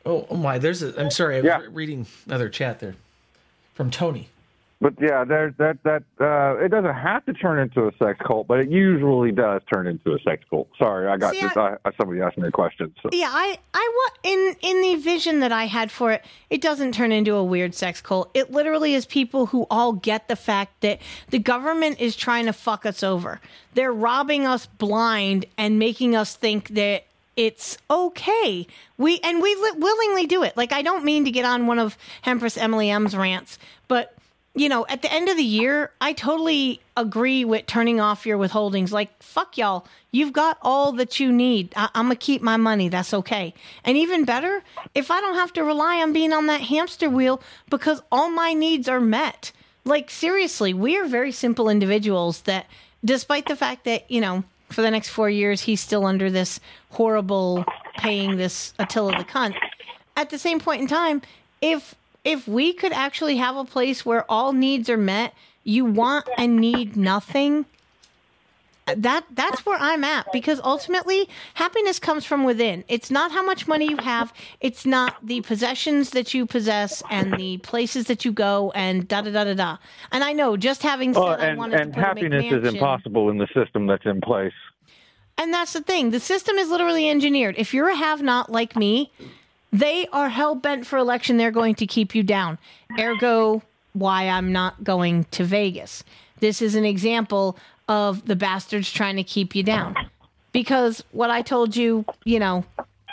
Oh, 0.05 0.27
oh 0.29 0.35
my. 0.35 0.59
There's 0.59 0.83
a. 0.83 0.99
I'm 0.99 1.09
sorry. 1.11 1.37
I 1.37 1.41
was 1.41 1.67
re- 1.67 1.73
reading 1.73 2.05
another 2.27 2.49
chat 2.49 2.79
there 2.79 2.95
from 3.73 3.89
Tony. 3.89 4.29
But 4.83 4.95
yeah, 4.99 5.23
that 5.23 5.77
that 5.85 6.03
uh, 6.19 6.61
it 6.61 6.67
doesn't 6.67 6.93
have 6.93 7.25
to 7.27 7.33
turn 7.33 7.57
into 7.57 7.87
a 7.87 7.91
sex 7.97 8.19
cult, 8.27 8.47
but 8.47 8.59
it 8.59 8.69
usually 8.69 9.31
does 9.31 9.61
turn 9.73 9.87
into 9.87 10.13
a 10.13 10.19
sex 10.19 10.43
cult. 10.49 10.67
Sorry, 10.77 11.07
I 11.07 11.15
got 11.15 11.31
See, 11.31 11.39
just 11.39 11.55
I- 11.55 11.77
I, 11.85 11.91
somebody 11.97 12.19
asked 12.19 12.37
me 12.37 12.49
a 12.49 12.51
question. 12.51 12.93
So. 13.01 13.07
Yeah, 13.13 13.29
I, 13.31 13.57
I 13.73 14.09
in 14.23 14.57
in 14.61 14.81
the 14.81 14.95
vision 14.95 15.39
that 15.39 15.53
I 15.53 15.67
had 15.67 15.89
for 15.89 16.11
it, 16.11 16.25
it 16.49 16.59
doesn't 16.59 16.93
turn 16.93 17.13
into 17.13 17.33
a 17.35 17.43
weird 17.45 17.73
sex 17.73 18.01
cult. 18.01 18.29
It 18.33 18.51
literally 18.51 18.93
is 18.93 19.05
people 19.05 19.45
who 19.45 19.67
all 19.71 19.93
get 19.93 20.27
the 20.27 20.35
fact 20.35 20.81
that 20.81 20.99
the 21.29 21.39
government 21.39 22.01
is 22.01 22.17
trying 22.17 22.47
to 22.47 22.53
fuck 22.53 22.85
us 22.85 23.03
over. 23.03 23.39
They're 23.75 23.93
robbing 23.93 24.45
us 24.45 24.65
blind 24.65 25.45
and 25.57 25.79
making 25.79 26.13
us 26.13 26.35
think 26.35 26.67
that 26.69 27.05
it's 27.37 27.77
okay. 27.89 28.67
We 28.97 29.21
and 29.23 29.41
we 29.41 29.55
li- 29.55 29.77
willingly 29.77 30.27
do 30.27 30.43
it. 30.43 30.57
Like 30.57 30.73
I 30.73 30.81
don't 30.81 31.05
mean 31.05 31.23
to 31.23 31.31
get 31.31 31.45
on 31.45 31.67
one 31.67 31.79
of 31.79 31.97
Empress 32.25 32.57
Emily 32.57 32.89
M's 32.89 33.15
rants, 33.15 33.57
but 33.87 34.13
you 34.55 34.69
know, 34.69 34.85
at 34.87 35.01
the 35.01 35.11
end 35.11 35.29
of 35.29 35.37
the 35.37 35.43
year, 35.43 35.91
I 35.99 36.13
totally 36.13 36.79
agree 36.95 37.43
with 37.43 37.65
turning 37.65 37.99
off 37.99 38.25
your 38.25 38.37
withholdings. 38.37 38.91
Like, 38.91 39.09
fuck 39.21 39.57
y'all. 39.57 39.87
You've 40.11 40.33
got 40.33 40.59
all 40.61 40.91
that 40.93 41.19
you 41.19 41.31
need. 41.31 41.73
I- 41.75 41.89
I'm 41.95 42.05
going 42.05 42.17
to 42.17 42.23
keep 42.23 42.41
my 42.43 42.57
money. 42.57 42.87
That's 42.87 43.13
okay. 43.15 43.55
And 43.83 43.97
even 43.97 44.25
better, 44.25 44.63
if 44.93 45.09
I 45.09 45.21
don't 45.21 45.35
have 45.35 45.53
to 45.53 45.63
rely 45.63 46.01
on 46.01 46.13
being 46.13 46.33
on 46.33 46.45
that 46.47 46.61
hamster 46.61 47.09
wheel 47.09 47.41
because 47.69 48.01
all 48.11 48.29
my 48.29 48.53
needs 48.53 48.87
are 48.87 49.01
met. 49.01 49.51
Like, 49.85 50.11
seriously, 50.11 50.73
we 50.73 50.97
are 50.97 51.05
very 51.05 51.31
simple 51.31 51.67
individuals 51.67 52.41
that, 52.43 52.67
despite 53.03 53.47
the 53.47 53.55
fact 53.55 53.85
that, 53.85 54.09
you 54.09 54.21
know, 54.21 54.43
for 54.69 54.81
the 54.81 54.91
next 54.91 55.09
four 55.09 55.29
years, 55.29 55.61
he's 55.61 55.81
still 55.81 56.05
under 56.05 56.29
this 56.29 56.59
horrible 56.91 57.65
paying 57.97 58.37
this 58.37 58.73
Attila 58.79 59.17
the 59.17 59.23
cunt. 59.23 59.55
At 60.15 60.29
the 60.29 60.37
same 60.37 60.59
point 60.59 60.81
in 60.81 60.87
time, 60.87 61.21
if 61.61 61.95
if 62.23 62.47
we 62.47 62.73
could 62.73 62.93
actually 62.93 63.37
have 63.37 63.55
a 63.55 63.65
place 63.65 64.05
where 64.05 64.29
all 64.31 64.53
needs 64.53 64.89
are 64.89 64.97
met, 64.97 65.33
you 65.63 65.85
want 65.85 66.27
and 66.37 66.57
need 66.57 66.95
nothing. 66.95 67.65
That 68.97 69.23
that's 69.31 69.65
where 69.65 69.77
I'm 69.79 70.03
at 70.03 70.29
because 70.33 70.59
ultimately 70.61 71.29
happiness 71.53 71.99
comes 71.99 72.25
from 72.25 72.43
within. 72.43 72.83
It's 72.89 73.09
not 73.09 73.31
how 73.31 73.41
much 73.41 73.65
money 73.65 73.89
you 73.89 73.95
have, 73.97 74.33
it's 74.59 74.85
not 74.85 75.25
the 75.25 75.39
possessions 75.39 76.09
that 76.09 76.33
you 76.33 76.45
possess 76.45 77.01
and 77.09 77.33
the 77.39 77.59
places 77.59 78.07
that 78.07 78.25
you 78.25 78.33
go 78.33 78.73
and 78.75 79.07
da 79.07 79.21
da 79.21 79.31
da 79.31 79.45
da 79.45 79.53
da. 79.53 79.77
And 80.11 80.21
I 80.21 80.33
know 80.33 80.57
just 80.57 80.83
having 80.83 81.15
oh, 81.15 81.31
said 81.31 81.39
Oh, 81.39 81.51
I 81.51 81.55
wanted 81.55 81.79
and 81.79 81.93
to 81.93 81.97
put 81.97 82.05
happiness 82.05 82.45
is 82.51 82.73
impossible 82.73 83.29
in 83.29 83.37
the 83.37 83.47
system 83.53 83.87
that's 83.87 84.05
in 84.05 84.19
place. 84.19 84.51
and 85.37 85.53
that's 85.53 85.71
the 85.73 85.81
thing. 85.81 86.11
The 86.11 86.19
system 86.19 86.57
is 86.57 86.69
literally 86.69 87.09
engineered. 87.09 87.55
If 87.57 87.73
you're 87.73 87.89
a 87.89 87.95
have 87.95 88.21
not 88.21 88.51
like 88.51 88.75
me, 88.75 89.13
they 89.73 90.07
are 90.13 90.29
hell 90.29 90.55
bent 90.55 90.85
for 90.85 90.97
election. 90.97 91.37
They're 91.37 91.51
going 91.51 91.75
to 91.75 91.87
keep 91.87 92.15
you 92.15 92.23
down. 92.23 92.57
Ergo, 92.99 93.61
why 93.93 94.29
I'm 94.29 94.51
not 94.53 94.83
going 94.83 95.25
to 95.31 95.43
Vegas. 95.43 96.03
This 96.39 96.61
is 96.61 96.75
an 96.75 96.85
example 96.85 97.57
of 97.89 98.25
the 98.25 98.35
bastards 98.35 98.91
trying 98.91 99.17
to 99.17 99.23
keep 99.23 99.55
you 99.55 99.63
down. 99.63 99.95
Because 100.51 101.03
what 101.11 101.29
I 101.31 101.41
told 101.41 101.75
you, 101.75 102.05
you 102.23 102.39
know, 102.39 102.63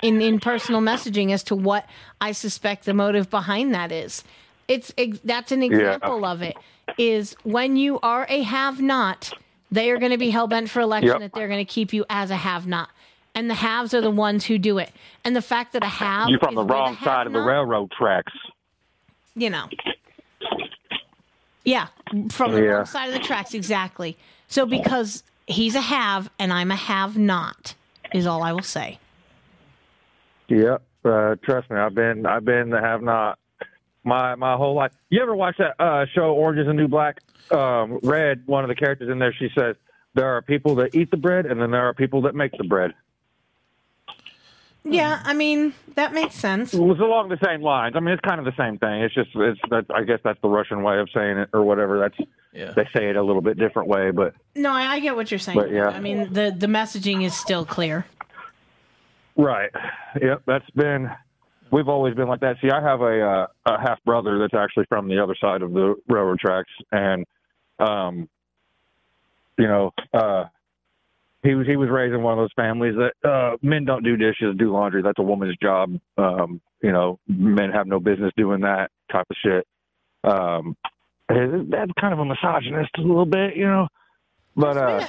in, 0.02 0.20
in 0.22 0.38
personal 0.40 0.80
messaging 0.80 1.32
as 1.32 1.42
to 1.44 1.54
what 1.56 1.86
I 2.20 2.32
suspect 2.32 2.84
the 2.84 2.94
motive 2.94 3.28
behind 3.30 3.74
that 3.74 3.90
is. 3.92 4.24
It's 4.68 4.92
ex- 4.96 5.18
that's 5.24 5.52
an 5.52 5.62
Yeah. 5.62 5.66
example 5.68 6.24
of 6.24 6.42
it. 6.42 6.56
Is 6.98 7.34
when 7.42 7.76
you 7.76 7.98
are 8.00 8.26
a 8.28 8.42
have 8.42 8.80
not, 8.80 9.32
they 9.70 9.90
are 9.90 9.98
going 9.98 10.12
to 10.12 10.18
be 10.18 10.30
hell 10.30 10.46
bent 10.48 10.70
for 10.70 10.80
election 10.80 11.08
Yep. 11.08 11.20
that 11.20 11.32
they're 11.34 11.48
going 11.48 11.64
to 11.64 11.70
keep 11.70 11.92
you 11.92 12.04
as 12.10 12.30
a 12.30 12.36
have 12.36 12.66
not. 12.66 12.88
And 13.34 13.48
the 13.48 13.54
haves 13.54 13.94
are 13.94 14.00
the 14.00 14.10
ones 14.10 14.44
who 14.44 14.58
do 14.58 14.78
it. 14.78 14.90
And 15.24 15.36
the 15.36 15.42
fact 15.42 15.72
that 15.74 15.84
a 15.84 15.88
have 15.88 16.28
You're 16.28 16.40
from 16.40 16.54
the 16.56 16.64
wrong 16.64 16.96
a 17.00 17.04
side 17.04 17.26
of 17.26 17.32
the 17.32 17.40
railroad 17.40 17.90
tracks. 17.92 18.32
You 19.34 19.50
know. 19.50 19.68
Yeah, 21.64 21.86
from 22.30 22.52
the 22.52 22.62
Yeah. 22.62 22.68
wrong 22.70 22.86
side 22.86 23.08
of 23.08 23.14
the 23.14 23.20
tracks, 23.20 23.54
exactly. 23.54 24.16
So 24.48 24.66
because 24.66 25.22
he's 25.46 25.74
a 25.74 25.80
have 25.80 26.30
and 26.38 26.52
I'm 26.52 26.70
a 26.70 26.76
have 26.76 27.16
not, 27.16 27.74
is 28.12 28.26
all 28.26 28.42
I 28.42 28.52
will 28.52 28.62
say. 28.62 28.98
Yep. 30.48 30.82
Uh, 31.04 31.36
trust 31.44 31.70
me, 31.70 31.76
I've 31.78 31.94
been 31.94 32.26
I've 32.26 32.44
been 32.44 32.70
the 32.70 32.80
have 32.80 33.02
not 33.02 33.38
my 34.04 34.34
my 34.34 34.56
whole 34.56 34.74
life. 34.74 34.92
You 35.08 35.22
ever 35.22 35.34
watch 35.34 35.56
that 35.58 35.80
uh, 35.82 36.06
show 36.14 36.32
Orange 36.32 36.58
is 36.60 36.66
the 36.66 36.74
New 36.74 36.88
Black? 36.88 37.20
Um, 37.50 38.00
Red, 38.02 38.42
one 38.46 38.64
of 38.64 38.68
the 38.68 38.74
characters 38.74 39.08
in 39.08 39.18
there, 39.18 39.32
she 39.32 39.48
says 39.56 39.76
there 40.14 40.28
are 40.36 40.42
people 40.42 40.74
that 40.76 40.94
eat 40.94 41.10
the 41.10 41.16
bread, 41.16 41.46
and 41.46 41.60
then 41.60 41.70
there 41.70 41.86
are 41.88 41.94
people 41.94 42.22
that 42.22 42.34
make 42.34 42.52
the 42.58 42.64
bread. 42.64 42.92
Yeah, 44.84 45.20
I 45.24 45.34
mean 45.34 45.74
that 45.94 46.12
makes 46.14 46.34
sense. 46.34 46.72
It 46.72 46.80
was 46.80 46.98
along 47.00 47.28
the 47.28 47.38
same 47.44 47.60
lines. 47.62 47.94
I 47.96 48.00
mean, 48.00 48.14
it's 48.14 48.20
kind 48.22 48.38
of 48.38 48.46
the 48.46 48.56
same 48.56 48.78
thing. 48.78 49.02
It's 49.02 49.14
just 49.14 49.30
it's 49.34 49.60
that 49.70 49.84
I 49.94 50.04
guess 50.04 50.20
that's 50.24 50.40
the 50.40 50.48
Russian 50.48 50.82
way 50.82 50.98
of 50.98 51.08
saying 51.14 51.38
it 51.38 51.50
or 51.52 51.62
whatever. 51.62 51.98
That's 51.98 52.28
Yeah. 52.52 52.72
they 52.74 52.88
say 52.96 53.10
it 53.10 53.16
a 53.16 53.22
little 53.22 53.42
bit 53.42 53.58
different 53.58 53.88
way, 53.88 54.10
but 54.10 54.34
No, 54.54 54.70
I, 54.70 54.94
I 54.94 55.00
get 55.00 55.16
what 55.16 55.30
you're 55.30 55.38
saying. 55.38 55.58
But, 55.58 55.70
yeah. 55.70 55.88
I 55.88 56.00
mean 56.00 56.32
the 56.32 56.54
the 56.56 56.66
messaging 56.66 57.24
is 57.24 57.34
still 57.34 57.64
clear. 57.64 58.06
Right. 59.36 59.70
Yep. 60.20 60.42
That's 60.46 60.68
been. 60.70 61.10
We've 61.70 61.88
always 61.88 62.14
been 62.14 62.26
like 62.26 62.40
that. 62.40 62.56
See, 62.60 62.70
I 62.70 62.80
have 62.82 63.00
a 63.00 63.20
uh, 63.22 63.46
a 63.66 63.80
half 63.80 64.02
brother 64.04 64.38
that's 64.38 64.54
actually 64.54 64.86
from 64.88 65.08
the 65.08 65.22
other 65.22 65.36
side 65.40 65.62
of 65.62 65.72
the 65.72 65.94
railroad 66.08 66.40
tracks, 66.40 66.70
and 66.90 67.24
um, 67.78 68.28
you 69.56 69.68
know, 69.68 69.92
uh, 70.12 70.44
he 71.42 71.54
was 71.54 71.66
he 71.66 71.76
was 71.76 71.88
raised 71.88 72.14
in 72.14 72.22
one 72.22 72.38
of 72.38 72.42
those 72.42 72.52
families 72.54 72.94
that 72.96 73.28
uh, 73.28 73.56
men 73.62 73.84
don't 73.84 74.04
do 74.04 74.16
dishes, 74.16 74.56
do 74.58 74.72
laundry. 74.72 75.02
That's 75.02 75.18
a 75.18 75.22
woman's 75.22 75.56
job. 75.56 75.98
Um, 76.18 76.60
you 76.82 76.92
know, 76.92 77.18
men 77.26 77.70
have 77.70 77.86
no 77.86 77.98
business 78.00 78.32
doing 78.36 78.60
that 78.62 78.90
type 79.10 79.26
of 79.30 79.36
shit. 79.44 79.66
Um, 80.24 80.76
that's 81.28 81.92
kind 81.98 82.12
of 82.12 82.18
a 82.18 82.24
misogynist 82.24 82.90
a 82.98 83.02
little 83.02 83.24
bit, 83.24 83.56
you 83.56 83.66
know, 83.66 83.88
but 84.56 84.76
uh, 84.76 85.06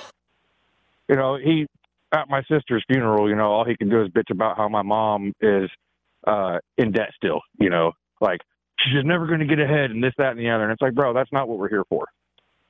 you 1.10 1.16
know, 1.16 1.38
he 1.38 1.68
at 2.14 2.30
my 2.30 2.42
sister's 2.44 2.84
funeral, 2.88 3.30
you 3.30 3.36
know, 3.36 3.52
all 3.52 3.66
he 3.66 3.76
can 3.76 3.90
do 3.90 4.02
is 4.02 4.10
bitch 4.10 4.30
about 4.30 4.58
how 4.58 4.70
my 4.70 4.82
mom 4.82 5.34
is 5.42 5.70
uh 6.28 6.60
in 6.78 6.92
debt 6.92 7.10
still, 7.16 7.42
you 7.60 7.70
know, 7.70 7.94
like 8.20 8.42
she's 8.80 8.94
just 8.94 9.06
never 9.06 9.28
going 9.28 9.40
to 9.40 9.46
get 9.46 9.60
ahead 9.60 9.92
and 9.92 10.04
this, 10.04 10.14
that, 10.18 10.32
and 10.32 10.40
the 10.40 10.50
other. 10.50 10.64
And 10.64 10.72
it's 10.72 10.82
like, 10.82 10.94
bro, 10.94 11.14
that's 11.14 11.32
not 11.32 11.48
what 11.48 11.58
we're 11.58 11.70
here 11.70 11.86
for. 11.90 12.06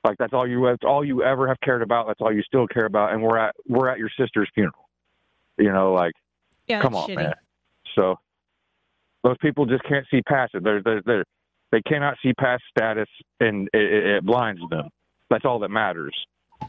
Like 0.04 0.18
that's 0.18 0.32
all 0.32 0.46
you 0.48 0.64
that's 0.66 0.82
all 0.84 1.04
you 1.04 1.22
ever 1.22 1.46
have 1.48 1.60
cared 1.60 1.82
about. 1.82 2.06
That's 2.08 2.20
all 2.20 2.32
you 2.32 2.42
still 2.42 2.66
care 2.66 2.86
about. 2.86 3.12
And 3.12 3.22
we're 3.22 3.38
at 3.38 3.54
we're 3.68 3.88
at 3.88 3.98
your 3.98 4.10
sister's 4.18 4.48
funeral. 4.54 4.88
You 5.58 5.72
know, 5.72 5.92
like 5.92 6.12
Yeah, 6.66 6.80
come 6.82 6.96
on, 6.96 7.08
shitty. 7.08 7.16
man. 7.16 7.34
So 7.94 8.18
those 9.22 9.36
people 9.40 9.66
just 9.66 9.84
can't 9.84 10.06
see 10.10 10.22
past 10.22 10.54
it. 10.54 10.64
They're 10.64 10.82
they're, 10.82 11.02
they're 11.04 11.24
they 11.70 11.80
cannot 11.82 12.16
see 12.22 12.32
past 12.34 12.62
status, 12.70 13.08
and 13.40 13.68
it, 13.72 13.80
it, 13.80 14.06
it 14.16 14.24
blinds 14.26 14.60
them. 14.70 14.88
That's 15.30 15.44
all 15.44 15.60
that 15.60 15.70
matters. 15.70 16.14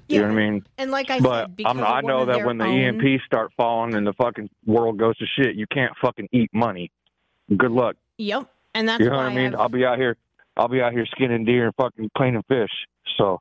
You 0.08 0.22
know 0.22 0.28
what 0.28 0.32
I 0.34 0.50
mean? 0.50 0.66
And 0.78 0.92
like 0.92 1.10
I 1.12 1.20
but 1.20 1.44
said, 1.48 1.56
because 1.58 1.78
I'm, 1.78 1.84
I 1.84 2.02
know 2.02 2.26
that 2.26 2.46
when 2.46 2.58
the 2.58 2.66
own- 2.66 3.00
EMPs 3.00 3.22
start 3.26 3.52
falling 3.58 3.96
and 3.96 4.08
the 4.08 4.14
fucking 4.14 4.50
world 4.66 4.98
goes 4.98 5.18
to 5.18 5.26
shit, 5.38 5.56
you 5.56 5.66
can't 5.68 5.92
fucking 6.02 6.30
eat 6.32 6.50
money. 6.54 6.92
Good 7.56 7.72
luck. 7.72 7.96
Yep, 8.18 8.50
and 8.74 8.88
that's 8.88 9.02
you 9.04 9.10
know 9.10 9.18
what 9.18 9.26
I 9.26 9.36
mean? 9.36 9.48
I've- 9.48 9.56
I'll 9.58 9.70
be 9.70 9.86
out 9.86 9.98
here. 9.98 10.16
I'll 10.56 10.68
be 10.68 10.82
out 10.82 10.94
here 10.94 11.06
skinning 11.08 11.46
deer 11.46 11.66
and 11.66 11.76
fucking 11.76 12.12
cleaning 12.16 12.44
fish. 12.48 12.70
So 13.18 13.40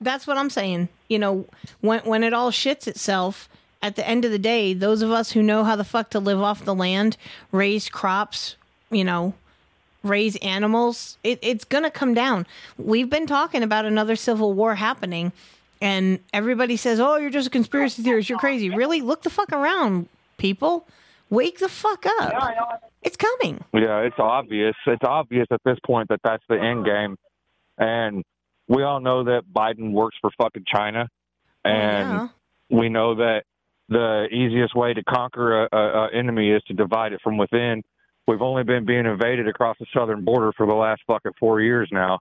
That's 0.00 0.26
what 0.26 0.36
I'm 0.36 0.50
saying. 0.50 0.88
You 1.08 1.18
know, 1.18 1.46
when 1.80 2.00
when 2.00 2.22
it 2.22 2.32
all 2.32 2.50
shits 2.50 2.86
itself, 2.86 3.48
at 3.82 3.96
the 3.96 4.08
end 4.08 4.24
of 4.24 4.30
the 4.30 4.38
day, 4.38 4.74
those 4.74 5.02
of 5.02 5.10
us 5.10 5.32
who 5.32 5.42
know 5.42 5.64
how 5.64 5.76
the 5.76 5.84
fuck 5.84 6.10
to 6.10 6.20
live 6.20 6.40
off 6.40 6.64
the 6.64 6.74
land, 6.74 7.16
raise 7.50 7.88
crops, 7.88 8.56
you 8.90 9.04
know, 9.04 9.34
raise 10.02 10.36
animals, 10.36 11.18
it, 11.24 11.38
it's 11.42 11.64
gonna 11.64 11.90
come 11.90 12.14
down. 12.14 12.46
We've 12.78 13.10
been 13.10 13.26
talking 13.26 13.62
about 13.62 13.84
another 13.84 14.16
civil 14.16 14.52
war 14.54 14.74
happening, 14.76 15.32
and 15.80 16.18
everybody 16.32 16.76
says, 16.76 17.00
"Oh, 17.00 17.16
you're 17.16 17.30
just 17.30 17.48
a 17.48 17.50
conspiracy 17.50 18.02
theorist. 18.02 18.28
You're 18.28 18.38
crazy." 18.38 18.70
Really, 18.70 19.00
look 19.00 19.22
the 19.22 19.30
fuck 19.30 19.52
around, 19.52 20.08
people. 20.38 20.86
Wake 21.30 21.58
the 21.58 21.68
fuck 21.68 22.04
up. 22.20 22.34
It's 23.02 23.16
coming. 23.16 23.64
Yeah, 23.72 24.00
it's 24.00 24.18
obvious. 24.18 24.76
It's 24.86 25.02
obvious 25.02 25.46
at 25.50 25.60
this 25.64 25.78
point 25.84 26.08
that 26.10 26.20
that's 26.22 26.44
the 26.48 26.60
end 26.60 26.84
game, 26.84 27.16
and 27.78 28.22
we 28.72 28.84
all 28.84 29.00
know 29.00 29.24
that 29.24 29.42
Biden 29.54 29.92
works 29.92 30.16
for 30.20 30.30
fucking 30.38 30.64
China, 30.66 31.08
and 31.64 32.08
yeah. 32.08 32.28
we 32.70 32.88
know 32.88 33.14
that 33.16 33.44
the 33.88 34.26
easiest 34.32 34.74
way 34.74 34.94
to 34.94 35.04
conquer 35.04 35.64
a, 35.64 35.68
a, 35.70 35.78
a 36.06 36.14
enemy 36.14 36.50
is 36.50 36.62
to 36.68 36.74
divide 36.74 37.12
it 37.12 37.20
from 37.22 37.36
within. 37.36 37.82
We've 38.26 38.40
only 38.40 38.64
been 38.64 38.86
being 38.86 39.04
invaded 39.04 39.46
across 39.46 39.76
the 39.78 39.86
southern 39.94 40.24
border 40.24 40.52
for 40.56 40.66
the 40.66 40.74
last 40.74 41.02
fucking 41.06 41.32
four 41.38 41.60
years 41.60 41.88
now. 41.92 42.20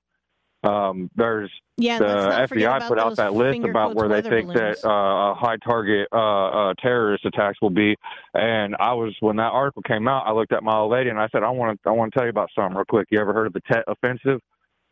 Um, 0.64 1.10
there's 1.16 1.50
Yeah, 1.78 2.00
the 2.00 2.06
let's 2.06 2.26
not 2.26 2.50
forget 2.50 2.82
FBI 2.82 2.88
put 2.88 3.00
out 3.00 3.16
that 3.16 3.34
list 3.34 3.64
about 3.64 3.96
where 3.96 4.10
they 4.10 4.22
think 4.22 4.48
balloons. 4.48 4.82
that 4.82 4.88
uh, 4.88 5.34
high 5.34 5.58
target 5.58 6.08
uh, 6.12 6.18
uh, 6.18 6.74
terrorist 6.80 7.26
attacks 7.26 7.60
will 7.62 7.72
be. 7.72 7.96
And 8.34 8.76
I 8.80 8.94
was 8.94 9.16
when 9.22 9.38
that 9.38 9.52
article 9.54 9.82
came 9.84 10.08
out, 10.08 10.28
I 10.28 10.34
looked 10.34 10.52
at 10.52 10.64
my 10.64 10.76
old 10.76 10.92
lady 10.92 11.10
and 11.10 11.20
I 11.20 11.30
said, 11.32 11.44
I 11.44 11.50
want 11.50 11.82
to 11.82 11.90
I 11.90 11.94
want 11.94 12.14
to 12.14 12.20
tell 12.20 12.26
you 12.26 12.30
about 12.30 12.50
something 12.54 12.76
real 12.76 12.86
quick. 12.86 13.08
You 13.10 13.20
ever 13.20 13.34
heard 13.34 13.48
of 13.48 13.54
the 13.54 13.62
Tet 13.62 13.86
Offensive? 13.88 14.42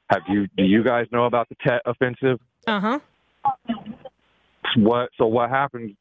Have 0.10 0.24
you? 0.28 0.48
Do 0.58 0.64
you 0.64 0.84
guys 0.84 1.06
know 1.12 1.26
about 1.26 1.50
the 1.50 1.56
Tet 1.66 1.82
Offensive? 1.86 2.40
Uh 2.68 2.80
huh. 2.80 3.00
what 4.78 5.10
so 5.18 5.26
what 5.26 5.50
happened 5.50 5.96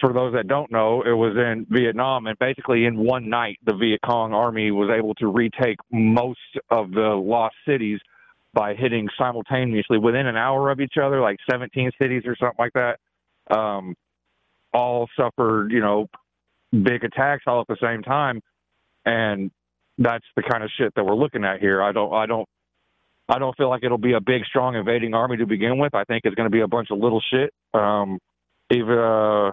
for 0.00 0.12
those 0.12 0.32
that 0.34 0.46
don't 0.46 0.70
know 0.70 1.02
it 1.02 1.12
was 1.12 1.36
in 1.36 1.66
vietnam 1.70 2.26
and 2.26 2.38
basically 2.38 2.84
in 2.84 2.98
one 2.98 3.28
night 3.28 3.58
the 3.64 3.72
viet 3.74 4.00
cong 4.04 4.32
army 4.32 4.70
was 4.70 4.90
able 4.90 5.14
to 5.14 5.28
retake 5.28 5.78
most 5.90 6.38
of 6.70 6.90
the 6.90 7.00
lost 7.00 7.54
cities 7.66 7.98
by 8.52 8.74
hitting 8.74 9.08
simultaneously 9.18 9.98
within 9.98 10.26
an 10.26 10.36
hour 10.36 10.70
of 10.70 10.80
each 10.80 10.94
other 11.02 11.20
like 11.20 11.38
17 11.50 11.90
cities 12.00 12.22
or 12.26 12.36
something 12.36 12.56
like 12.58 12.72
that 12.74 12.98
um 13.56 13.94
all 14.72 15.08
suffered 15.16 15.72
you 15.72 15.80
know 15.80 16.06
big 16.82 17.04
attacks 17.04 17.44
all 17.46 17.60
at 17.60 17.66
the 17.68 17.76
same 17.82 18.02
time 18.02 18.40
and 19.06 19.50
that's 19.98 20.26
the 20.36 20.42
kind 20.42 20.62
of 20.62 20.70
shit 20.78 20.92
that 20.94 21.04
we're 21.04 21.14
looking 21.14 21.44
at 21.44 21.60
here 21.60 21.82
i 21.82 21.92
don't 21.92 22.12
i 22.12 22.26
don't 22.26 22.48
I 23.28 23.38
don't 23.38 23.56
feel 23.56 23.68
like 23.68 23.84
it'll 23.84 23.98
be 23.98 24.14
a 24.14 24.20
big, 24.20 24.44
strong 24.46 24.74
invading 24.74 25.12
army 25.14 25.36
to 25.38 25.46
begin 25.46 25.78
with. 25.78 25.94
I 25.94 26.04
think 26.04 26.22
it's 26.24 26.34
going 26.34 26.46
to 26.46 26.54
be 26.54 26.60
a 26.60 26.68
bunch 26.68 26.88
of 26.90 26.98
little 26.98 27.20
shit. 27.30 27.52
Um, 27.74 28.18
even 28.70 28.98
uh, 28.98 29.52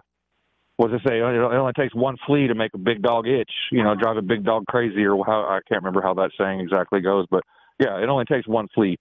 what 0.77 0.91
does 0.91 1.01
it 1.01 1.07
say? 1.07 1.17
It 1.17 1.21
only 1.21 1.73
takes 1.73 1.93
one 1.93 2.15
flea 2.25 2.47
to 2.47 2.55
make 2.55 2.73
a 2.73 2.77
big 2.77 3.01
dog 3.01 3.27
itch. 3.27 3.51
You 3.71 3.83
know, 3.83 3.95
drive 3.95 4.17
a 4.17 4.21
big 4.21 4.43
dog 4.45 4.65
crazy, 4.67 5.05
or 5.05 5.25
how 5.25 5.41
I 5.41 5.59
can't 5.67 5.81
remember 5.83 6.01
how 6.01 6.13
that 6.15 6.31
saying 6.37 6.61
exactly 6.61 7.01
goes, 7.01 7.25
but 7.29 7.43
yeah, 7.79 8.01
it 8.01 8.07
only 8.07 8.25
takes 8.25 8.47
one 8.47 8.67
flea, 8.73 8.97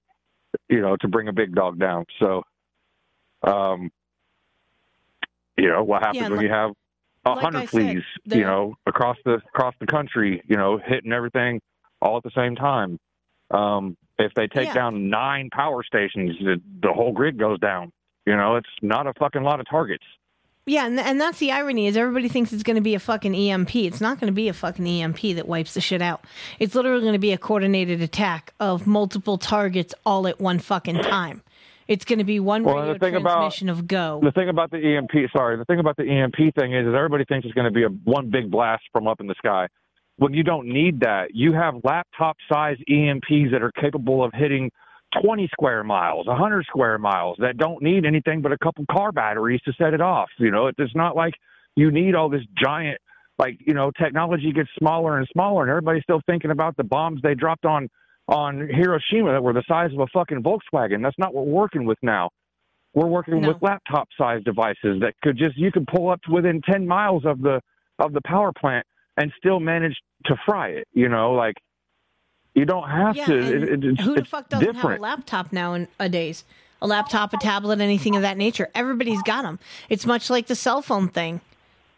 you 0.68 0.80
know, 0.80 0.96
to 1.00 1.08
bring 1.08 1.28
a 1.28 1.32
big 1.32 1.54
dog 1.54 1.78
down. 1.78 2.04
So, 2.20 2.42
um, 3.42 3.92
you 5.56 5.68
know, 5.68 5.84
what 5.84 6.00
happens 6.02 6.16
Yeah, 6.22 6.28
when 6.28 6.38
like- 6.38 6.46
you 6.46 6.52
have 6.52 6.70
a 7.26 7.30
like 7.30 7.40
hundred 7.42 7.60
said, 7.60 7.68
fleas, 7.70 8.04
the- 8.26 8.38
you 8.38 8.44
know, 8.44 8.76
across 8.86 9.16
the 9.24 9.34
across 9.34 9.74
the 9.78 9.86
country, 9.86 10.42
you 10.48 10.56
know, 10.56 10.78
hitting 10.78 11.12
everything 11.12 11.60
all 12.02 12.16
at 12.16 12.24
the 12.24 12.32
same 12.34 12.56
time. 12.56 12.98
Um, 13.50 13.96
if 14.18 14.32
they 14.34 14.46
take 14.46 14.66
Yeah. 14.68 14.74
down 14.74 15.08
nine 15.10 15.50
power 15.50 15.82
stations, 15.82 16.36
the, 16.40 16.60
the 16.82 16.92
whole 16.92 17.12
grid 17.12 17.38
goes 17.38 17.58
down. 17.60 17.92
You 18.26 18.36
know, 18.36 18.56
it's 18.56 18.68
not 18.82 19.06
a 19.06 19.12
fucking 19.18 19.42
lot 19.42 19.60
of 19.60 19.66
targets. 19.68 20.04
Yeah, 20.66 20.86
and, 20.86 20.98
and 20.98 21.20
that's 21.20 21.38
the 21.40 21.52
irony 21.52 21.86
is 21.88 21.96
everybody 21.96 22.28
thinks 22.28 22.50
it's 22.50 22.62
going 22.62 22.76
to 22.76 22.82
be 22.82 22.94
a 22.94 22.98
fucking 22.98 23.34
EMP. 23.34 23.76
It's 23.76 24.00
not 24.00 24.18
going 24.18 24.28
to 24.28 24.34
be 24.34 24.48
a 24.48 24.54
fucking 24.54 24.86
EMP 24.86 25.20
that 25.36 25.46
wipes 25.46 25.74
the 25.74 25.82
shit 25.82 26.00
out. 26.00 26.24
It's 26.58 26.74
literally 26.74 27.02
going 27.02 27.12
to 27.12 27.18
be 27.18 27.32
a 27.32 27.38
coordinated 27.38 28.00
attack 28.00 28.54
of 28.60 28.86
multiple 28.86 29.36
targets 29.36 29.92
all 30.06 30.26
at 30.26 30.40
one 30.40 30.58
fucking 30.58 31.00
time. 31.02 31.42
It's 31.86 32.06
going 32.06 32.18
to 32.18 32.24
be 32.24 32.40
one 32.40 32.64
Well, 32.64 32.76
radio 32.78 32.96
thing 32.96 33.14
about- 33.14 33.34
transmission 33.40 33.68
of 33.68 33.86
go. 33.86 34.20
The 34.24 34.32
thing 34.32 34.48
about 34.48 34.70
the 34.70 34.78
EMP, 34.78 35.10
sorry, 35.36 35.58
the 35.58 35.66
thing 35.66 35.80
about 35.80 35.98
the 35.98 36.04
EMP 36.08 36.54
thing 36.54 36.72
is, 36.74 36.86
is 36.86 36.94
everybody 36.94 37.26
thinks 37.26 37.44
it's 37.44 37.52
going 37.54 37.66
to 37.66 37.70
be 37.70 37.82
a 37.82 37.88
one 37.88 38.30
big 38.30 38.50
blast 38.50 38.84
from 38.90 39.06
up 39.06 39.20
in 39.20 39.26
the 39.26 39.34
sky. 39.36 39.68
When 40.16 40.32
you 40.32 40.44
don't 40.44 40.68
need 40.68 41.00
that, 41.00 41.34
you 41.34 41.52
have 41.52 41.74
laptop 41.82 42.36
size 42.50 42.76
EMPs 42.88 43.50
that 43.50 43.62
are 43.62 43.72
capable 43.72 44.24
of 44.24 44.32
hitting 44.32 44.70
20 45.22 45.48
square 45.52 45.82
miles, 45.82 46.26
100 46.26 46.64
square 46.66 46.98
miles 46.98 47.36
that 47.40 47.56
don't 47.56 47.82
need 47.82 48.04
anything 48.04 48.40
but 48.40 48.52
a 48.52 48.58
couple 48.58 48.84
car 48.90 49.12
batteries 49.12 49.60
to 49.62 49.72
set 49.72 49.92
it 49.94 50.00
off. 50.00 50.28
You 50.38 50.50
know, 50.50 50.70
it's 50.76 50.94
not 50.94 51.16
like 51.16 51.34
you 51.76 51.90
need 51.90 52.14
all 52.14 52.28
this 52.28 52.42
giant, 52.56 52.98
like, 53.38 53.58
you 53.60 53.74
know, 53.74 53.90
technology 54.00 54.52
gets 54.52 54.70
smaller 54.78 55.18
and 55.18 55.26
smaller 55.32 55.62
and 55.62 55.70
everybody's 55.70 56.04
still 56.04 56.20
thinking 56.26 56.52
about 56.52 56.76
the 56.76 56.84
bombs 56.84 57.20
they 57.22 57.34
dropped 57.34 57.64
on, 57.64 57.88
on 58.28 58.68
Hiroshima 58.72 59.32
that 59.32 59.42
were 59.42 59.52
the 59.52 59.64
size 59.68 59.92
of 59.92 59.98
a 59.98 60.06
fucking 60.12 60.42
Volkswagen. 60.42 61.02
That's 61.02 61.18
not 61.18 61.34
what 61.34 61.46
we're 61.46 61.52
working 61.60 61.84
with 61.84 61.98
now. 62.02 62.30
We're 62.94 63.08
working 63.08 63.40
No. 63.40 63.48
with 63.48 63.56
laptop 63.62 64.08
sized 64.16 64.44
devices 64.44 65.00
that 65.00 65.14
could 65.22 65.36
just, 65.36 65.56
you 65.58 65.72
could 65.72 65.88
pull 65.88 66.10
up 66.10 66.22
to 66.22 66.32
within 66.32 66.62
10 66.62 66.86
miles 66.86 67.24
of 67.24 67.40
the, 67.42 67.60
of 67.98 68.12
the 68.12 68.20
power 68.24 68.52
plant 68.52 68.86
and 69.16 69.32
still 69.38 69.60
manage 69.60 69.96
to 70.26 70.36
fry 70.46 70.68
it. 70.68 70.88
You 70.92 71.08
know, 71.08 71.32
like, 71.32 71.54
you 72.54 72.64
don't 72.64 72.88
have 72.88 73.16
yeah, 73.16 73.26
to. 73.26 73.38
and 73.38 73.48
It, 73.54 73.62
it, 73.62 73.84
it's, 73.84 74.02
who 74.02 74.14
the 74.14 74.24
fuck 74.24 74.48
doesn't 74.48 74.64
different. 74.66 74.90
have 74.90 74.98
a 74.98 75.02
laptop 75.02 75.52
nowadays? 75.52 76.44
A 76.82 76.86
laptop, 76.86 77.32
a 77.32 77.38
tablet, 77.38 77.80
anything 77.80 78.14
of 78.14 78.22
that 78.22 78.36
nature. 78.36 78.68
Everybody's 78.74 79.22
got 79.22 79.42
them. 79.42 79.58
It's 79.88 80.04
much 80.04 80.28
like 80.28 80.46
the 80.48 80.54
cell 80.54 80.82
phone 80.82 81.08
thing. 81.08 81.40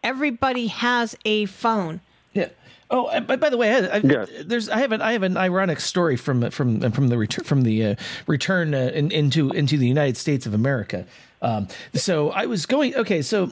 Everybody 0.03 0.67
has 0.67 1.15
a 1.25 1.45
phone. 1.45 1.99
Yeah. 2.33 2.49
Oh, 2.89 3.19
by, 3.21 3.35
by 3.35 3.49
the 3.49 3.57
way, 3.57 3.73
I, 3.73 3.97
I, 3.97 4.01
Yes. 4.01 4.29
there's 4.45 4.69
I 4.69 4.77
have 4.79 4.93
an 4.93 5.01
I 5.01 5.11
have 5.11 5.23
an 5.23 5.35
ironic 5.35 5.81
story 5.81 6.15
from 6.15 6.49
from 6.51 6.89
from 6.91 7.09
the 7.09 7.17
return 7.17 7.43
from 7.43 7.63
the 7.63 7.85
uh, 7.85 7.95
return 8.27 8.73
uh, 8.73 8.91
in, 8.93 9.11
into 9.11 9.49
into 9.49 9.77
the 9.77 9.87
United 9.87 10.15
States 10.15 10.45
of 10.45 10.53
America. 10.53 11.05
Um, 11.41 11.67
so 11.93 12.31
I 12.31 12.45
was 12.45 12.65
going. 12.65 12.95
Okay, 12.95 13.21
so 13.21 13.51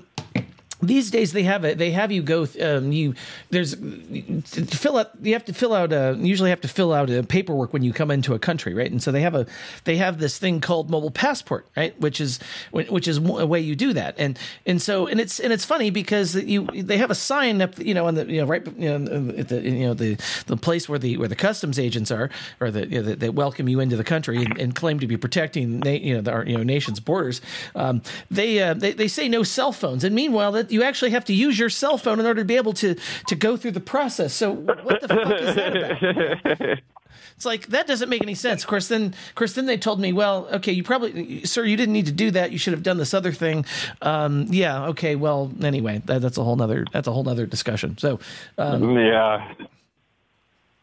these 0.81 1.09
days 1.09 1.31
they 1.31 1.43
have 1.43 1.63
it. 1.63 1.77
They 1.77 1.91
have 1.91 2.11
you 2.11 2.21
go. 2.21 2.47
Um, 2.61 2.91
you 2.91 3.13
there's 3.49 3.75
fill 3.75 4.97
out. 4.97 5.11
You 5.21 5.33
have 5.33 5.45
to 5.45 5.53
fill 5.53 5.73
out. 5.73 5.93
Uh, 5.93 6.15
usually 6.17 6.49
have 6.49 6.61
to 6.61 6.67
fill 6.67 6.93
out 6.93 7.09
a 7.09 7.23
paperwork 7.23 7.71
when 7.73 7.83
you 7.83 7.93
come 7.93 8.11
into 8.11 8.33
a 8.33 8.39
country, 8.39 8.73
right? 8.73 8.91
And 8.91 9.01
so 9.01 9.11
they 9.11 9.21
have 9.21 9.35
a 9.35 9.45
they 9.85 9.97
have 9.97 10.19
this 10.19 10.37
thing 10.37 10.59
called 10.59 10.89
mobile 10.89 11.11
passport, 11.11 11.65
right? 11.77 11.99
Which 11.99 12.19
is 12.19 12.39
which 12.71 13.07
is 13.07 13.17
a 13.17 13.45
way 13.45 13.59
you 13.59 13.75
do 13.75 13.93
that. 13.93 14.15
And 14.17 14.37
and 14.65 14.81
so 14.81 15.07
and 15.07 15.19
it's 15.19 15.39
and 15.39 15.53
it's 15.53 15.65
funny 15.65 15.89
because 15.89 16.35
you 16.35 16.65
they 16.65 16.97
have 16.97 17.11
a 17.11 17.15
sign 17.15 17.61
up, 17.61 17.79
you 17.79 17.93
know, 17.93 18.07
on 18.07 18.15
the 18.15 18.25
you 18.25 18.41
know 18.41 18.47
right 18.47 18.65
you 18.77 18.97
know 18.97 19.33
at 19.37 19.47
the 19.47 19.61
you 19.61 19.85
know 19.85 19.93
the 19.93 20.17
the 20.47 20.57
place 20.57 20.89
where 20.89 20.99
the 20.99 21.17
where 21.17 21.29
the 21.29 21.35
customs 21.35 21.79
agents 21.79 22.11
are 22.11 22.29
or 22.59 22.69
the 22.69 22.87
you 22.87 23.01
know, 23.01 23.15
that, 23.15 23.33
welcome 23.33 23.67
you 23.67 23.79
into 23.79 23.97
the 23.97 24.03
country 24.03 24.43
and, 24.43 24.57
and 24.57 24.75
claim 24.75 24.99
to 24.99 25.07
be 25.07 25.17
protecting 25.17 25.85
you 25.85 26.15
know 26.15 26.21
the, 26.21 26.31
our 26.31 26.45
you 26.45 26.57
know 26.57 26.63
nation's 26.63 26.99
borders. 26.99 27.41
Um, 27.75 28.01
they, 28.29 28.61
uh, 28.61 28.73
they 28.73 28.91
they 28.91 29.07
say 29.07 29.29
no 29.29 29.43
cell 29.43 29.71
phones, 29.71 30.03
and 30.03 30.13
meanwhile 30.13 30.51
that 30.53 30.64
you 30.71 30.83
actually 30.83 31.11
have 31.11 31.25
to 31.25 31.33
use 31.33 31.57
your 31.57 31.69
cell 31.69 31.97
phone 31.97 32.19
in 32.19 32.25
order 32.25 32.41
to 32.41 32.45
be 32.45 32.55
able 32.55 32.73
to 32.73 32.95
to 33.27 33.35
go 33.35 33.57
through 33.57 33.71
the 33.71 33.79
process. 33.79 34.33
So 34.33 34.51
what 34.51 35.01
the 35.01 35.07
fuck 35.07 35.41
is 35.41 35.55
that 35.55 36.61
about? 36.61 36.79
It's 37.35 37.45
like 37.45 37.67
that 37.67 37.85
doesn't 37.85 38.07
make 38.07 38.23
any 38.23 38.33
sense. 38.33 38.63
Of 38.63 38.69
course, 38.69 38.87
then, 38.87 39.07
of 39.07 39.35
course, 39.35 39.53
then 39.53 39.65
they 39.65 39.77
told 39.77 39.99
me, 39.99 40.13
well, 40.13 40.47
okay, 40.53 40.71
you 40.71 40.83
probably, 40.83 41.43
sir, 41.43 41.65
you 41.65 41.75
didn't 41.75 41.91
need 41.91 42.05
to 42.05 42.13
do 42.13 42.31
that. 42.31 42.51
You 42.53 42.57
should 42.57 42.71
have 42.71 42.83
done 42.83 42.97
this 42.97 43.13
other 43.13 43.33
thing. 43.33 43.65
Um, 44.01 44.45
yeah, 44.49 44.85
okay, 44.87 45.15
well, 45.15 45.51
anyway, 45.61 46.01
that, 46.05 46.21
that's 46.21 46.37
a 46.37 46.43
whole 46.43 46.55
nother 46.55 46.85
that's 46.93 47.07
a 47.07 47.11
whole 47.11 47.25
nother 47.25 47.45
discussion. 47.45 47.97
So, 47.97 48.19
um, 48.57 48.97
yeah. 48.97 49.53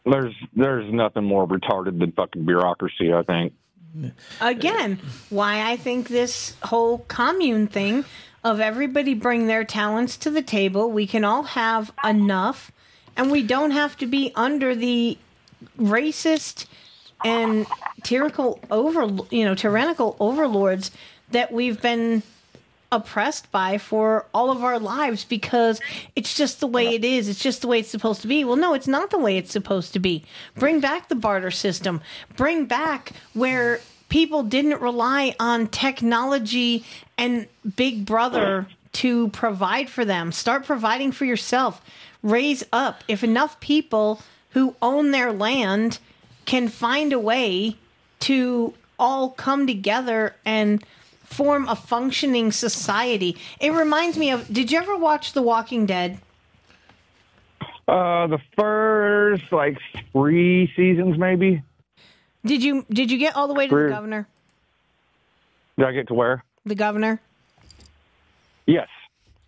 There's 0.05 0.35
there's 0.53 0.91
nothing 0.93 1.23
more 1.23 1.47
retarded 1.47 1.97
than 1.99 2.11
fucking 2.11 2.45
bureaucracy. 2.45 3.13
I 3.13 3.23
think. 3.23 3.53
Again, 4.41 4.99
why 5.29 5.71
I 5.71 5.77
think 5.77 6.09
this 6.09 6.55
whole 6.63 6.99
commune 7.07 7.67
thing 7.67 8.05
of 8.43 8.59
everybody 8.59 9.13
bring 9.13 9.47
their 9.47 9.63
talents 9.63 10.17
to 10.17 10.29
the 10.29 10.41
table, 10.41 10.91
we 10.91 11.07
can 11.07 11.23
all 11.23 11.43
have 11.43 11.91
enough, 12.03 12.71
and 13.15 13.31
we 13.31 13.43
don't 13.43 13.71
have 13.71 13.97
to 13.97 14.05
be 14.05 14.31
under 14.35 14.75
the 14.75 15.17
racist 15.77 16.65
and 17.23 17.65
tyrannical 18.03 18.59
over 18.69 19.03
you 19.31 19.45
know 19.45 19.55
tyrannical 19.55 20.17
overlords 20.19 20.91
that 21.31 21.53
we've 21.53 21.81
been 21.81 22.21
oppressed 22.91 23.51
by 23.51 23.77
for 23.77 24.27
all 24.33 24.51
of 24.51 24.63
our 24.63 24.77
lives 24.77 25.25
because 25.25 25.81
it's 26.15 26.35
just 26.35 26.59
the 26.59 26.67
way 26.67 26.93
it 26.93 27.03
is. 27.03 27.27
It's 27.27 27.39
just 27.39 27.61
the 27.61 27.67
way 27.67 27.79
it's 27.79 27.89
supposed 27.89 28.21
to 28.21 28.27
be. 28.27 28.43
Well, 28.43 28.55
no, 28.55 28.75
it's 28.75 28.87
not 28.87 29.09
the 29.09 29.17
way 29.17 29.37
it's 29.37 29.51
supposed 29.51 29.93
to 29.93 29.99
be. 29.99 30.23
Bring 30.55 30.79
back 30.79 31.09
the 31.09 31.15
barter 31.15 31.49
system. 31.49 32.01
Bring 32.35 32.65
back 32.65 33.13
where 33.33 33.81
people 34.13 34.43
didn't 34.43 34.79
rely 34.79 35.35
on 35.39 35.65
technology 35.65 36.85
and 37.17 37.47
Big 37.75 38.05
Brother 38.05 38.67
to 38.91 39.29
provide 39.29 39.89
for 39.89 40.05
them. 40.05 40.31
Start 40.31 40.67
providing 40.67 41.11
for 41.11 41.25
yourself. 41.25 41.81
Raise 42.21 42.63
up. 42.71 43.03
If 43.07 43.23
enough 43.23 43.59
people 43.59 44.21
who 44.51 44.75
own 44.83 45.09
their 45.09 45.33
land 45.33 45.97
can 46.45 46.67
find 46.67 47.11
a 47.11 47.17
way 47.17 47.75
to 48.19 48.75
all 48.99 49.31
come 49.31 49.65
together 49.65 50.35
and 50.45 50.85
form 51.23 51.67
a 51.67 51.75
functioning 51.75 52.51
society. 52.51 53.35
It 53.59 53.71
reminds 53.71 54.15
me 54.15 54.29
of. 54.29 54.47
Did 54.53 54.71
you 54.71 54.77
ever 54.77 54.95
watch 54.95 55.33
The 55.33 55.41
Walking 55.41 55.87
Dead? 55.87 56.19
Uh, 57.87 58.27
the 58.27 58.39
first 58.55 59.51
like 59.51 59.79
three 60.11 60.71
seasons, 60.75 61.17
maybe. 61.17 61.63
Did 62.45 62.63
you 62.63 62.85
Did 62.89 63.11
you 63.11 63.17
get 63.17 63.35
all 63.35 63.47
the 63.47 63.53
way 63.53 63.67
to 63.67 63.75
the 63.75 63.89
governor? 63.89 64.27
Did 65.77 65.87
I 65.87 65.91
get 65.91 66.07
to 66.07 66.13
where? 66.13 66.43
The 66.65 66.75
governor. 66.75 67.19
Yes. 68.65 68.87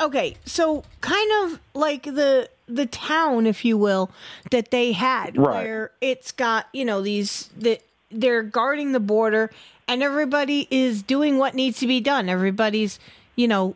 Okay, 0.02 0.36
so 0.46 0.84
kind 1.02 1.32
of 1.46 1.60
like 1.74 2.04
the 2.04 2.50
the 2.68 2.86
town, 2.86 3.46
if 3.48 3.64
you 3.64 3.78
will, 3.78 4.10
that 4.52 4.72
they 4.72 4.92
had, 4.92 5.38
Right. 5.38 5.64
where 5.64 5.92
it's 6.02 6.32
got 6.32 6.68
you 6.74 6.84
know 6.86 7.02
these 7.02 7.50
that 7.58 7.82
they're 8.12 8.44
guarding 8.44 8.92
the 8.92 9.00
border, 9.00 9.52
and 9.88 10.02
everybody 10.04 10.68
is 10.70 11.02
doing 11.04 11.38
what 11.38 11.54
needs 11.56 11.80
to 11.80 11.88
be 11.88 12.02
done. 12.02 12.28
Everybody's 12.28 13.00
you 13.36 13.48
know 13.48 13.76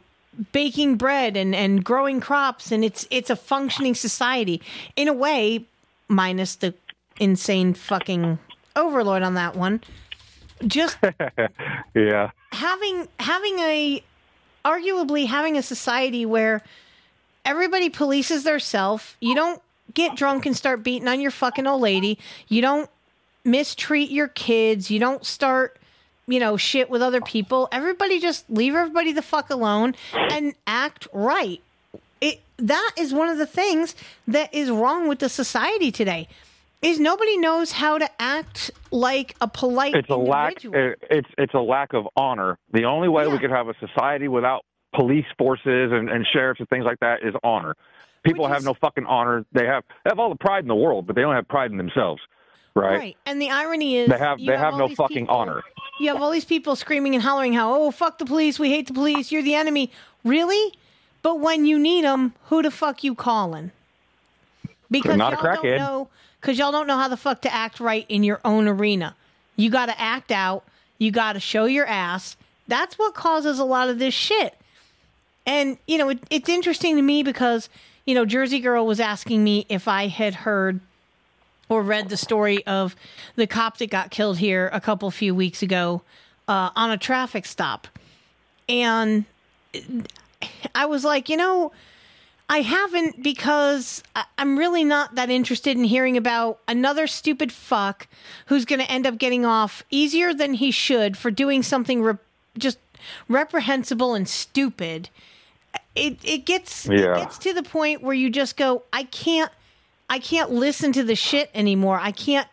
baking 0.52 0.96
bread 0.96 1.38
and 1.38 1.56
and 1.56 1.84
growing 1.86 2.20
crops, 2.20 2.72
and 2.72 2.84
it's 2.84 3.08
it's 3.10 3.30
a 3.30 3.36
functioning 3.36 3.96
society 3.96 4.62
in 4.98 5.08
a 5.08 5.14
way, 5.14 5.66
minus 6.10 6.56
the 6.56 6.74
insane 7.20 7.74
fucking 7.74 8.40
overlord 8.80 9.23
on 9.23 9.35
that 9.35 9.56
one. 9.56 9.81
Just 10.65 10.97
yeah. 11.93 12.31
having 12.51 13.07
having 13.19 13.60
a 13.60 14.03
arguably 14.65 15.27
having 15.27 15.57
a 15.57 15.64
society 15.64 16.26
where 16.26 16.61
everybody 17.45 17.89
polices 17.89 18.43
their 18.43 18.60
self. 18.60 19.15
You 19.22 19.35
don't 19.35 19.61
get 19.93 20.15
drunk 20.15 20.45
and 20.45 20.56
start 20.56 20.84
beating 20.84 21.07
on 21.07 21.22
your 21.22 21.31
fucking 21.31 21.65
old 21.65 21.81
lady. 21.81 22.19
You 22.47 22.61
don't 22.61 22.89
mistreat 23.45 24.11
your 24.11 24.27
kids. 24.27 24.91
You 24.91 24.99
don't 24.99 25.26
start 25.26 25.77
you 26.27 26.39
know 26.39 26.57
shit 26.57 26.89
with 26.89 27.01
other 27.01 27.22
people. 27.22 27.68
Everybody 27.72 28.19
just 28.19 28.49
leave 28.49 28.76
everybody 28.76 29.11
the 29.11 29.22
fuck 29.22 29.49
alone 29.49 29.95
and 30.14 30.53
act 30.68 31.07
right. 31.14 31.61
It 32.22 32.41
that 32.57 32.91
is 32.97 33.14
one 33.14 33.30
of 33.30 33.38
the 33.38 33.47
things 33.47 33.95
that 34.27 34.53
is 34.53 34.69
wrong 34.69 35.07
with 35.07 35.19
the 35.19 35.30
society 35.30 35.91
today 35.91 36.27
is 36.81 36.99
nobody 36.99 37.38
knows 37.38 37.72
how 37.73 37.97
to 37.97 38.10
act 38.22 38.72
like 38.91 39.35
a 39.41 39.47
polite 39.47 39.95
It's 39.95 40.10
a 40.10 40.15
lack. 40.15 40.64
it- 40.64 40.99
It's 41.10 41.30
it's 41.38 41.53
a 41.53 41.60
lack 41.60 41.93
of 41.93 42.07
honor. 42.15 42.57
The 42.72 42.85
only 42.85 43.07
way 43.10 43.27
we 43.27 43.38
could 43.38 43.51
have 43.51 43.68
a 43.68 43.73
society 43.80 44.27
without 44.27 44.64
police 44.95 45.26
forces 45.38 45.91
and, 45.91 46.10
and 46.10 46.26
sheriffs 46.31 46.60
and 46.60 46.69
things 46.69 46.85
like 46.85 46.99
that 47.01 47.22
is 47.23 47.34
honor. 47.43 47.76
People 48.23 48.47
have 48.47 48.64
no 48.64 48.73
fucking 48.73 49.06
honor. 49.06 49.45
They 49.51 49.65
have 49.65 49.84
they 50.03 50.10
have 50.10 50.19
all 50.19 50.30
the 50.30 50.35
pride 50.38 50.64
in 50.64 50.68
the 50.68 50.76
world, 50.76 51.06
but 51.07 51.15
they 51.15 51.22
don't 51.22 51.35
have 51.35 51.47
pride 51.47 51.72
in 51.72 51.77
themselves. 51.77 52.22
Right? 52.76 52.97
right 52.97 53.18
And 53.26 53.41
the 53.41 53.49
irony 53.49 53.97
is 53.97 54.10
They 54.10 54.18
have 54.18 54.38
they 54.39 54.56
have 54.57 54.73
all 54.73 54.80
no 54.80 54.95
fucking 54.95 55.26
people- 55.26 55.35
honor. 55.35 55.64
You 55.99 56.07
have 56.14 56.22
all 56.22 56.31
these 56.31 56.45
people 56.45 56.77
screaming 56.77 57.14
and 57.14 57.22
hollering 57.22 57.51
how, 57.51 57.76
oh, 57.76 57.91
fuck 57.91 58.19
the 58.19 58.26
police, 58.26 58.57
we 58.57 58.69
hate 58.69 58.88
the 58.88 58.93
police, 58.93 59.34
you're 59.34 59.41
the 59.43 59.56
enemy. 59.56 59.91
Really? 60.23 60.73
But 61.22 61.41
when 61.41 61.65
you 61.65 61.77
need 61.77 62.06
them, 62.06 62.34
who 62.45 62.61
the 62.61 62.72
fuck 62.72 63.03
you 63.03 63.15
calling? 63.15 63.72
Because 64.89 65.18
not 65.18 65.34
a 65.34 65.35
y'all 65.35 65.43
don't 65.56 65.64
crackhead. 65.65 65.77
know, 65.80 66.07
because 66.40 66.57
y'all 66.57 66.72
don't 66.72 66.88
know 66.88 66.98
how 66.98 67.07
the 67.07 67.18
fuck 67.18 67.41
to 67.41 67.53
act 67.53 67.80
right 67.80 68.06
in 68.10 68.24
your 68.24 68.40
own 68.45 68.68
arena. 68.68 69.16
You 69.56 69.70
got 69.70 69.88
to 69.88 69.99
act 69.99 70.32
out. 70.32 70.64
You 70.98 71.11
got 71.11 71.34
to 71.34 71.40
show 71.40 71.66
your 71.66 71.86
ass. 71.86 72.38
That's 72.68 72.98
what 72.98 73.14
causes 73.14 73.60
a 73.60 73.66
lot 73.66 73.90
of 73.90 73.99
this 73.99 74.14
shit. 74.14 74.56
And 75.45 75.78
you 75.88 75.98
know, 75.98 76.10
it, 76.10 76.20
it's 76.30 76.49
interesting 76.49 76.95
to 76.95 77.02
me 77.02 77.24
because 77.24 77.70
you 78.06 78.16
know, 78.16 78.26
Jersey 78.26 78.60
Girl 78.60 78.88
was 78.88 78.99
asking 78.99 79.44
me 79.44 79.66
if 79.70 79.88
I 79.88 80.07
had 80.07 80.34
heard 80.34 80.80
or 81.68 81.84
read 81.84 82.10
the 82.10 82.18
story 82.18 82.66
of 82.66 82.95
the 83.36 83.45
cop 83.45 83.78
that 83.78 83.91
got 83.91 84.10
killed 84.10 84.40
here 84.40 84.70
a 84.74 84.82
couple 84.82 85.11
few 85.11 85.36
weeks 85.36 85.61
ago 85.61 86.02
uh, 86.48 86.72
on 86.76 86.90
a 86.90 86.98
traffic 86.98 87.45
stop, 87.45 87.88
and 88.68 89.26
I 90.74 90.86
was 90.86 91.03
like, 91.03 91.30
you 91.30 91.38
know, 91.38 91.72
I 92.51 92.61
haven't 92.61 93.21
because 93.21 94.01
I'm 94.39 94.57
really 94.57 94.84
not 94.84 95.13
that 95.15 95.30
interested 95.30 95.77
in 95.77 95.84
hearing 95.84 96.17
about 96.17 96.59
another 96.67 97.05
stupid 97.05 97.51
fuck 97.51 98.07
who's 98.47 98.65
going 98.65 98.80
to 98.80 98.91
end 98.91 99.05
up 99.05 99.19
getting 99.19 99.45
off 99.45 99.84
easier 99.91 100.34
than 100.34 100.55
he 100.55 100.71
should 100.71 101.15
for 101.15 101.30
doing 101.30 101.61
something 101.61 102.01
re- 102.01 102.17
just 102.57 102.80
reprehensible 103.27 104.15
and 104.15 104.27
stupid. 104.27 105.09
It 105.95 106.17
it 106.23 106.45
gets 106.45 106.88
Yeah. 106.88 107.15
it 107.15 107.17
gets 107.19 107.38
to 107.39 107.53
the 107.53 107.61
point 107.63 108.01
where 108.01 108.15
you 108.15 108.31
just 108.31 108.57
go, 108.57 108.81
I 108.91 109.03
can't 109.03 109.51
I 110.09 110.17
can't 110.17 110.49
listen 110.49 110.91
to 110.93 111.03
the 111.03 111.15
shit 111.15 111.51
anymore. 111.53 111.99
I 112.01 112.11
can't 112.11 112.47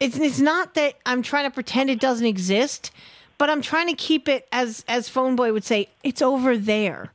it's 0.00 0.16
it's 0.16 0.40
not 0.40 0.72
that 0.74 0.94
I'm 1.04 1.20
trying 1.22 1.44
to 1.44 1.50
pretend 1.50 1.90
it 1.90 2.00
doesn't 2.00 2.26
exist, 2.26 2.90
but 3.36 3.50
I'm 3.50 3.60
trying 3.60 3.88
to 3.88 3.94
keep 3.94 4.26
it 4.26 4.48
as 4.52 4.86
as 4.88 5.10
PhoneBoy 5.10 5.52
would 5.52 5.64
say, 5.64 5.90
it's 6.02 6.22
over 6.22 6.56
there. 6.56 7.12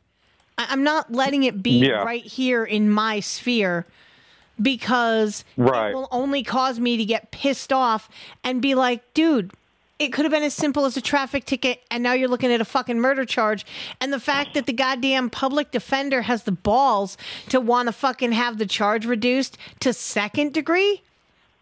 I, 0.57 0.67
I'm 0.69 0.83
not 0.83 1.11
letting 1.11 1.43
it 1.43 1.61
be 1.63 1.79
Yeah. 1.87 2.03
right 2.03 2.23
here 2.23 2.63
in 2.63 2.89
my 2.89 3.19
sphere 3.19 3.85
because 4.61 5.43
Right. 5.55 5.91
it 5.91 5.95
will 5.95 6.07
only 6.11 6.43
cause 6.43 6.79
me 6.79 6.97
to 6.97 7.05
get 7.05 7.31
pissed 7.31 7.71
off 7.71 8.09
and 8.43 8.61
be 8.61 8.75
like, 8.75 9.13
dude, 9.13 9.51
it 9.99 10.13
could 10.13 10.25
have 10.25 10.31
been 10.31 10.43
as 10.43 10.53
simple 10.53 10.85
as 10.85 10.95
a 10.95 11.01
traffic 11.01 11.43
ticket, 11.45 11.81
and 11.89 12.03
now 12.03 12.13
you're 12.13 12.27
looking 12.29 12.51
at 12.51 12.61
a 12.61 12.65
fucking 12.65 12.99
murder 12.99 13.25
charge. 13.25 13.65
And 13.99 14.13
the 14.13 14.19
fact 14.19 14.53
that 14.53 14.67
the 14.67 14.73
goddamn 14.73 15.29
public 15.31 15.71
defender 15.71 16.21
has 16.23 16.43
the 16.43 16.51
balls 16.51 17.17
to 17.49 17.59
want 17.59 17.87
to 17.87 17.91
fucking 17.91 18.31
have 18.33 18.59
the 18.59 18.67
charge 18.67 19.05
reduced 19.07 19.57
to 19.79 19.93
second 19.93 20.53
degree. 20.53 21.01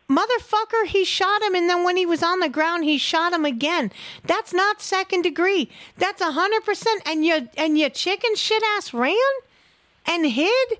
Motherfucker, 0.09 0.85
he 0.85 1.03
shot 1.03 1.41
him, 1.41 1.55
and 1.55 1.67
then 1.67 1.83
when 1.83 1.97
he 1.97 2.05
was 2.05 2.21
on 2.21 2.39
the 2.39 2.49
ground, 2.49 2.83
he 2.83 2.97
shot 2.97 3.33
him 3.33 3.43
again. 3.43 3.91
That's 4.23 4.53
not 4.53 4.81
second 4.81 5.23
degree. 5.23 5.69
That's 5.97 6.21
a 6.21 6.31
hundred 6.31 6.63
percent. 6.63 7.01
And 7.07 7.25
your 7.25 7.41
and 7.57 7.77
your 7.77 7.89
chicken 7.89 8.35
shit 8.35 8.61
ass 8.77 8.93
ran 8.93 9.15
and 10.05 10.27
hid 10.27 10.77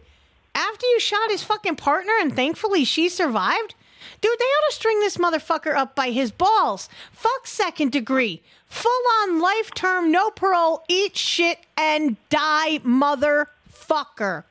after 0.54 0.86
you 0.86 1.00
shot 1.00 1.32
his 1.32 1.44
fucking 1.44 1.78
partner, 1.78 2.14
and 2.22 2.36
thankfully 2.36 2.86
she 2.86 3.10
survived. 3.10 3.74
Dude, 4.22 4.38
they 4.40 4.46
ought 4.46 4.70
to 4.70 4.76
string 4.76 5.00
this 5.00 5.18
motherfucker 5.18 5.76
up 5.76 5.96
by 5.96 6.12
his 6.12 6.32
balls. 6.32 6.88
Fuck 7.12 7.48
second 7.48 7.92
degree. 7.92 8.42
Full 8.68 8.92
on 9.22 9.40
life 9.40 9.72
term, 9.74 10.12
no 10.12 10.30
parole, 10.30 10.84
eat 10.88 11.18
shit 11.18 11.60
and 11.78 12.18
die, 12.30 12.80
motherfucker. 12.80 14.44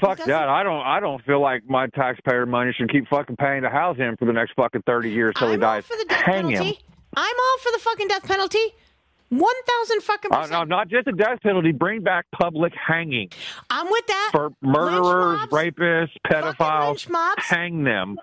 Fuck 0.00 0.18
that. 0.24 0.48
I 0.48 0.62
don't 0.62 0.80
I 0.84 0.98
don't 1.00 1.22
feel 1.24 1.40
like 1.40 1.62
my 1.68 1.86
taxpayer 1.88 2.46
money 2.46 2.72
should 2.76 2.90
keep 2.90 3.06
fucking 3.08 3.36
paying 3.36 3.62
to 3.62 3.68
house 3.70 3.96
him 3.96 4.16
for 4.16 4.24
the 4.24 4.32
next 4.32 4.52
fucking 4.54 4.82
thirty 4.86 5.10
years 5.10 5.34
till 5.38 5.50
he 5.50 5.56
dies. 5.56 5.84
for 5.84 5.96
the 5.96 6.14
Hang 6.14 6.48
him. 6.50 6.62
I'm 7.16 7.34
all 7.38 7.58
for 7.62 7.70
the 7.72 7.78
fucking 7.78 8.08
death 8.08 8.24
penalty. 8.26 8.74
One 9.28 9.54
thousand 9.66 10.02
fucking 10.02 10.32
Uh, 10.32 10.36
percent. 10.42 10.52
no, 10.52 10.64
not 10.76 10.88
just 10.88 11.06
a 11.06 11.12
death 11.12 11.40
penalty. 11.42 11.72
Bring 11.72 12.02
back 12.02 12.26
public 12.32 12.72
hanging 12.74 13.30
I'm 13.70 13.86
with 13.90 14.06
that. 14.06 14.30
for 14.32 14.50
murderers, 14.62 15.40
rapists, 15.50 16.10
pedophiles. 16.26 17.08
mobs. 17.08 17.42
Hang 17.44 17.84
them. 17.84 18.18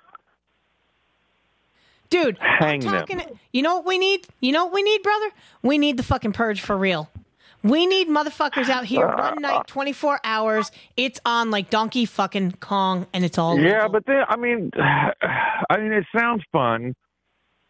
Dude, 2.09 2.37
Hang 2.39 2.85
I'm 2.87 3.05
them. 3.07 3.21
You 3.53 3.61
know 3.61 3.75
what 3.77 3.85
we 3.85 3.97
need? 3.97 4.27
You 4.41 4.51
know 4.51 4.65
what 4.65 4.73
we 4.73 4.83
need, 4.83 5.01
brother? 5.01 5.29
We 5.63 5.77
need 5.77 5.95
the 5.97 6.03
fucking 6.03 6.33
purge 6.33 6.59
for 6.59 6.77
real. 6.77 7.09
We 7.63 7.85
need 7.85 8.07
motherfuckers 8.07 8.69
out 8.69 8.85
here 8.85 9.07
uh, 9.07 9.31
one 9.31 9.41
night, 9.41 9.67
24 9.67 10.19
hours. 10.23 10.71
It's 10.97 11.19
on 11.25 11.51
like 11.51 11.69
Donkey 11.69 12.05
fucking 12.05 12.53
Kong, 12.53 13.05
and 13.13 13.23
it's 13.23 13.37
all 13.37 13.59
Yeah, 13.59 13.87
but 13.87 14.05
then 14.05 14.23
I 14.27 14.35
mean, 14.35 14.71
I 15.69 15.77
mean, 15.77 15.93
it 15.93 16.05
sounds 16.17 16.43
fun, 16.51 16.95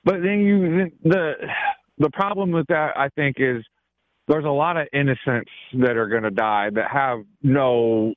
but 0.03 0.22
then 0.22 0.39
you 0.39 0.91
the 1.03 1.34
the 1.97 2.09
problem 2.11 2.51
with 2.51 2.68
that 2.68 2.97
I 2.97 3.09
think 3.09 3.38
is 3.39 3.63
there's 4.27 4.45
a 4.45 4.49
lot 4.49 4.77
of 4.77 4.88
innocents 4.93 5.51
that 5.73 5.97
are 5.97 6.07
going 6.07 6.23
to 6.23 6.31
die 6.31 6.69
that 6.73 6.89
have 6.89 7.19
no, 7.43 8.13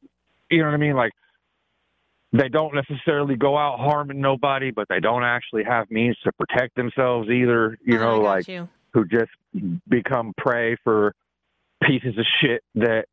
you 0.50 0.58
know 0.58 0.66
what 0.66 0.74
I 0.74 0.78
mean, 0.78 0.94
like. 0.94 1.12
They 2.36 2.48
don't 2.48 2.74
necessarily 2.74 3.36
go 3.36 3.56
out 3.56 3.78
harming 3.78 4.20
nobody, 4.20 4.72
but 4.72 4.88
they 4.88 4.98
don't 4.98 5.22
actually 5.22 5.62
have 5.62 5.88
means 5.88 6.16
to 6.24 6.32
protect 6.32 6.74
themselves 6.74 7.28
either. 7.30 7.78
You 7.84 7.98
oh, 7.98 8.00
know, 8.00 8.20
like 8.22 8.48
you. 8.48 8.68
who 8.92 9.04
just 9.04 9.30
become 9.88 10.34
prey 10.36 10.76
for 10.82 11.14
pieces 11.86 12.16
of 12.18 12.24
shit 12.40 12.62
that 12.76 13.06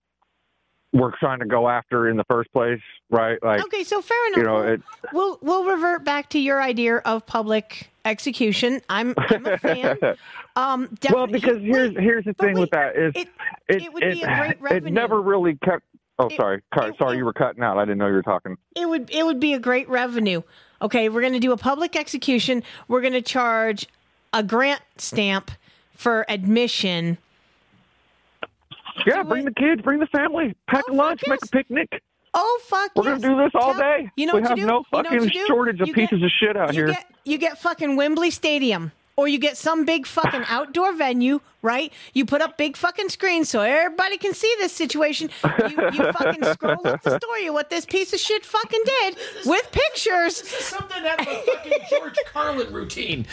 we're 0.94 1.16
trying 1.20 1.40
to 1.40 1.46
go 1.46 1.70
after 1.70 2.10
in 2.10 2.18
the 2.18 2.24
first 2.26 2.52
place, 2.52 2.82
right? 3.10 3.42
Like, 3.42 3.64
Okay, 3.64 3.84
so 3.86 4.02
fair 4.02 4.28
enough. 4.28 4.38
you 4.38 4.44
know, 4.44 4.62
it, 4.62 4.82
We'll 5.14 5.40
we'll 5.42 5.64
revert 5.66 6.04
back 6.04 6.30
to 6.32 6.40
your 6.40 6.62
idea 6.62 6.98
of 6.98 7.26
public 7.26 7.90
execution. 8.04 8.82
I'm 8.90 9.14
I'm 9.18 9.46
a 9.46 9.58
fan. 9.58 9.98
Um, 10.58 10.90
well, 11.10 11.28
because 11.28 11.62
here's 11.62 11.96
here's 11.98 12.26
the 12.26 12.34
thing 12.34 12.60
with 12.60 12.72
that 12.72 12.98
is 12.98 13.14
it, 13.16 13.30
it 13.70 13.94
would 13.94 14.02
be 14.02 14.22
a 14.22 14.26
great 14.36 14.62
revenue. 14.62 14.88
it 14.90 14.92
never 14.92 15.22
really 15.22 15.56
kept. 15.64 15.84
Oh, 16.20 16.28
sorry, 16.36 16.62
sorry, 17.00 17.16
you 17.18 17.24
were 17.24 17.32
cutting 17.32 17.64
out. 17.64 17.78
I 17.78 17.86
didn't 17.86 18.00
know 18.00 18.08
you 18.08 18.16
were 18.16 18.22
talking. 18.22 18.58
it 18.76 18.86
would 18.88 19.10
it 19.12 19.26
would 19.26 19.40
be 19.40 19.54
a 19.54 19.60
great 19.60 19.88
revenue. 19.88 20.42
Okay, 20.82 21.08
we're 21.08 21.22
going 21.22 21.32
to 21.32 21.40
do 21.40 21.54
a 21.54 21.58
public 21.58 21.96
execution. 21.96 22.64
We're 22.90 23.00
going 23.00 23.14
to 23.14 23.22
charge 23.22 23.88
a 24.34 24.44
grant 24.44 24.82
stamp 24.98 25.52
for 25.96 26.26
admission. 26.28 27.18
Yeah, 29.06 29.24
bring 29.24 29.46
the 29.46 29.54
kids, 29.54 29.82
bring 29.82 30.00
the 30.00 30.08
family, 30.08 30.56
pack 30.68 30.84
oh, 30.90 30.94
a 30.94 30.96
lunch, 30.96 31.22
make 31.28 31.44
a 31.44 31.48
picnic. 31.48 31.90
Oh 32.34 32.60
fuck! 32.66 32.92
We're 32.96 33.04
yes. 33.12 33.22
gonna 33.22 33.36
do 33.36 33.42
this 33.44 33.52
all 33.56 33.74
Tell- 33.74 33.80
day. 33.82 34.10
You 34.16 34.26
know 34.26 34.36
we 34.36 34.42
what 34.42 34.50
have 34.50 34.58
you 34.58 34.64
do? 34.64 34.68
no 34.68 34.78
know 34.80 34.84
fucking 34.90 35.24
you 35.24 35.30
do? 35.30 35.46
shortage 35.48 35.82
of 35.82 35.88
You 35.88 35.94
pieces 35.94 36.20
get- 36.20 36.26
of 36.26 36.32
shit 36.40 36.58
out 36.58 36.74
you 36.74 36.86
here. 36.86 36.88
Get, 36.94 37.06
you 37.26 37.38
get 37.38 37.58
fucking 37.58 37.96
Wembley 37.98 38.32
Stadium. 38.32 38.92
Or 39.18 39.28
you 39.28 39.38
get 39.38 39.58
some 39.58 39.86
big 39.86 40.08
fucking 40.08 40.46
outdoor 40.48 40.94
venue, 40.94 41.42
right? 41.62 41.92
You 42.14 42.26
put 42.26 42.42
up 42.42 42.58
big 42.58 42.78
fucking 42.78 43.10
screens 43.10 43.50
so 43.50 43.62
everybody 43.62 44.18
can 44.18 44.34
see 44.34 44.52
this 44.60 44.72
situation. 44.72 45.30
You, 45.70 45.90
you 45.92 46.12
fucking 46.14 46.44
scroll 46.46 46.88
up 46.88 47.04
the 47.04 47.18
story 47.24 47.48
of 47.48 47.54
what 47.54 47.70
this 47.70 47.86
piece 47.86 48.14
of 48.14 48.20
shit 48.20 48.46
fucking 48.46 48.82
did 48.86 49.18
with 49.46 49.70
pictures. 49.72 50.42
This 50.42 50.54
is 50.60 50.66
Something 50.66 51.06
out 51.06 51.20
of 51.22 51.28
a 51.28 51.42
fucking 51.42 51.74
George 51.90 52.16
Carlin 52.34 52.74
routine. 52.74 53.26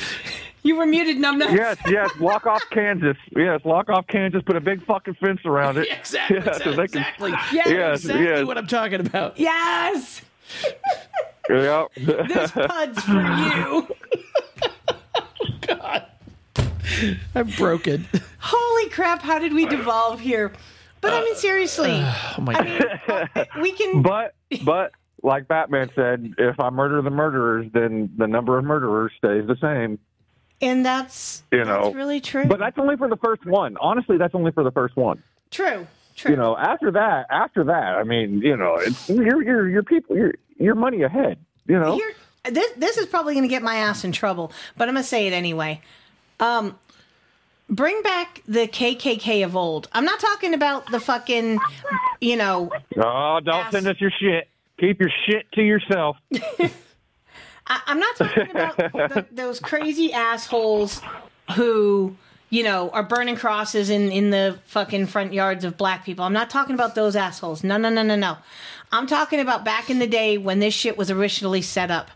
You 0.65 0.77
were 0.77 0.85
muted, 0.87 1.17
numbnuts. 1.19 1.53
Yes, 1.57 1.79
yes, 1.89 2.11
lock 2.19 2.45
off 2.47 2.63
Kansas. 2.71 3.17
Yes, 3.35 3.61
lock 3.65 3.89
off 3.89 4.07
Kansas. 4.09 4.43
Put 4.45 4.57
a 4.57 4.61
big 4.61 4.85
fucking 4.85 5.15
fence 5.15 5.41
around 5.45 5.79
it. 5.79 5.89
Exactly. 5.91 6.39
Yes, 6.45 6.59
so 6.65 6.71
they 6.73 6.89
can- 6.89 6.99
exactly. 7.03 7.31
Yeah, 7.31 7.69
yes, 7.69 8.01
exactly 8.01 8.25
yes. 8.25 8.45
what 8.47 8.59
I'm 8.59 8.67
talking 8.67 9.01
about. 9.01 9.39
Yes. 9.39 10.23
Yep. 11.49 11.89
There's 11.97 12.51
puds 12.51 13.03
for 13.05 13.13
you. 13.13 13.89
I'm 17.35 17.49
broken. 17.51 18.07
Holy 18.39 18.91
crap, 18.91 19.23
how 19.23 19.39
did 19.39 19.53
we 19.53 19.67
devolve 19.67 20.21
here? 20.21 20.53
But 21.01 21.13
I 21.13 21.21
mean, 21.25 21.37
seriously, 21.37 21.93
Oh 22.39 22.41
my 22.41 22.53
god. 22.55 23.49
we 23.61 23.73
can. 23.73 24.03
but 24.03 24.35
but 24.65 24.93
like 25.23 25.49
Batman 25.49 25.91
said, 25.95 26.35
if 26.39 26.59
I 26.61 26.71
murder 26.71 27.03
the 27.03 27.11
murderers, 27.11 27.67
then 27.73 28.11
the 28.17 28.27
number 28.27 28.59
of 28.59 28.65
murderers 28.65 29.13
stays 29.19 29.47
the 29.47 29.57
same. 29.61 29.99
And 30.61 30.85
that's 30.85 31.43
You 31.53 31.65
know, 31.65 31.85
that's 31.85 31.95
really 31.95 32.21
true. 32.21 32.45
But 32.47 32.59
that's 32.59 32.79
only 32.79 32.97
for 32.97 33.09
the 33.09 33.17
first 33.17 33.47
one. 33.47 33.77
Honestly, 33.81 34.17
that's 34.17 34.35
only 34.35 34.51
for 34.53 34.65
the 34.65 34.73
first 34.73 34.97
one. 34.97 35.23
true. 35.51 35.87
True. 36.17 36.33
You 36.33 36.37
know, 36.37 36.57
after 36.57 36.91
that, 36.91 37.27
after 37.31 37.63
that, 37.63 37.95
I 37.95 38.03
mean, 38.03 38.39
you 38.43 38.57
know, 38.57 38.75
it's 38.75 39.09
your 39.09 39.41
your 39.41 39.69
your 39.69 39.83
people, 39.85 40.17
your 40.17 40.33
your 40.59 40.75
money 40.75 41.03
ahead. 41.03 41.39
You 41.69 41.79
know, 41.79 41.95
Here, 41.95 42.13
this 42.45 42.73
this 42.77 42.97
is 42.97 43.07
probably 43.07 43.35
going 43.35 43.45
to 43.45 43.49
get 43.49 43.63
my 43.63 43.77
ass 43.77 44.03
in 44.03 44.11
trouble, 44.11 44.51
but 44.77 44.89
I'm 44.89 44.95
going 44.95 45.05
to 45.05 45.09
say 45.09 45.29
it 45.29 45.33
anyway. 45.33 45.81
Um, 46.41 46.77
bring 47.69 48.01
back 48.03 48.43
the 48.47 48.67
KKK 48.67 49.45
of 49.45 49.57
old. 49.57 49.89
I'm 49.93 50.05
not 50.05 50.21
talking 50.21 50.55
about 50.55 50.91
the 50.91 51.01
fucking, 51.01 51.59
you 52.21 52.37
know, 52.37 52.71
oh, 52.97 53.41
don't 53.45 53.71
send 53.71 53.87
us 53.87 54.01
your 54.01 54.11
shit. 54.11 54.49
Keep 54.79 55.01
your 55.01 55.11
shit 55.27 55.51
to 55.53 55.63
yourself. 55.63 56.17
I, 57.67 57.81
I'm 57.87 57.99
not 57.99 58.17
talking 58.17 58.51
about 58.51 58.77
the, 58.77 59.27
those 59.33 59.61
crazy 59.61 60.13
assholes 60.13 61.03
who, 61.57 62.17
you 62.51 62.63
know, 62.63 62.91
are 62.91 63.03
burning 63.03 63.37
crosses 63.37 63.91
in, 63.91 64.11
in 64.11 64.31
the 64.31 64.59
fucking 64.67 65.07
front 65.07 65.33
yards 65.33 65.65
of 65.65 65.77
black 65.77 66.05
people. 66.05 66.25
I'm 66.25 66.33
not 66.33 66.49
talking 66.49 66.75
about 66.75 66.95
those 66.95 67.17
assholes. 67.17 67.65
No, 67.65 67.77
no, 67.77 67.91
no, 67.91 68.03
no, 68.03 68.17
no. 68.17 68.39
I'm 68.93 69.07
talking 69.07 69.41
about 69.41 69.65
back 69.65 69.91
in 69.91 69.99
the 69.99 70.07
day 70.07 70.39
when 70.39 70.61
this 70.61 70.73
shit 70.73 70.97
was 70.97 71.11
originally 71.11 71.61
set 71.61 71.91
up. 71.91 72.11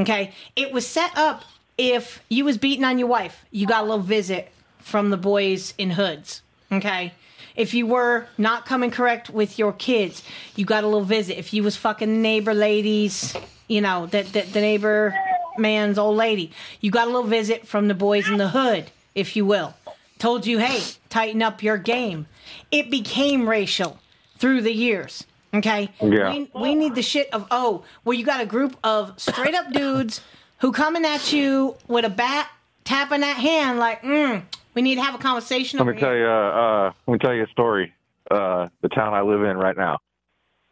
Okay? 0.00 0.32
It 0.56 0.72
was 0.72 0.86
set 0.86 1.16
up 1.16 1.44
if 1.78 2.22
you 2.28 2.44
was 2.44 2.56
beating 2.56 2.84
on 2.84 2.98
your 2.98 3.08
wife, 3.08 3.44
you 3.50 3.66
got 3.66 3.82
a 3.82 3.86
little 3.86 3.98
visit 3.98 4.50
from 4.86 5.10
the 5.10 5.16
boys 5.16 5.74
in 5.78 5.90
hoods. 5.90 6.42
Okay? 6.70 7.12
If 7.56 7.74
you 7.74 7.88
were 7.88 8.28
not 8.38 8.66
coming 8.66 8.92
correct 8.92 9.28
with 9.28 9.58
your 9.58 9.72
kids, 9.72 10.22
you 10.54 10.64
got 10.64 10.84
a 10.84 10.86
little 10.86 11.02
visit. 11.02 11.38
If 11.38 11.52
you 11.52 11.64
was 11.64 11.74
fucking 11.74 12.22
neighbor 12.22 12.54
ladies, 12.54 13.34
you 13.66 13.80
know, 13.80 14.06
that 14.06 14.26
the, 14.26 14.42
the 14.42 14.60
neighbor 14.60 15.12
man's 15.58 15.98
old 15.98 16.16
lady, 16.16 16.52
you 16.80 16.92
got 16.92 17.08
a 17.08 17.10
little 17.10 17.28
visit 17.28 17.66
from 17.66 17.88
the 17.88 17.94
boys 17.94 18.28
in 18.28 18.36
the 18.36 18.50
hood, 18.50 18.92
if 19.16 19.34
you 19.34 19.44
will. 19.44 19.74
Told 20.20 20.46
you, 20.46 20.58
hey, 20.58 20.82
tighten 21.08 21.42
up 21.42 21.64
your 21.64 21.78
game. 21.78 22.26
It 22.70 22.88
became 22.88 23.48
racial 23.48 23.98
through 24.38 24.62
the 24.62 24.72
years. 24.72 25.24
Okay? 25.52 25.90
Yeah. 26.00 26.30
We, 26.30 26.50
we 26.54 26.74
need 26.76 26.94
the 26.94 27.02
shit 27.02 27.28
of, 27.32 27.48
oh, 27.50 27.82
well, 28.04 28.14
you 28.14 28.24
got 28.24 28.40
a 28.40 28.46
group 28.46 28.76
of 28.84 29.18
straight 29.18 29.54
up 29.54 29.72
dudes 29.72 30.20
who 30.58 30.70
coming 30.70 31.04
at 31.04 31.32
you 31.32 31.74
with 31.88 32.04
a 32.04 32.10
bat, 32.10 32.48
tapping 32.84 33.22
that 33.22 33.36
hand 33.36 33.80
like, 33.80 34.02
mm, 34.02 34.44
we 34.76 34.82
need 34.82 34.96
to 34.96 35.02
have 35.02 35.14
a 35.14 35.18
conversation 35.18 35.78
Let 35.78 35.86
me 35.86 35.94
here. 35.94 36.00
tell 36.00 36.14
you. 36.14 36.26
Uh, 36.26 36.28
uh, 36.28 36.92
let 37.06 37.12
me 37.14 37.18
tell 37.18 37.34
you 37.34 37.44
a 37.44 37.48
story. 37.48 37.92
Uh, 38.30 38.68
the 38.82 38.88
town 38.90 39.14
I 39.14 39.22
live 39.22 39.42
in 39.42 39.56
right 39.56 39.76
now. 39.76 39.98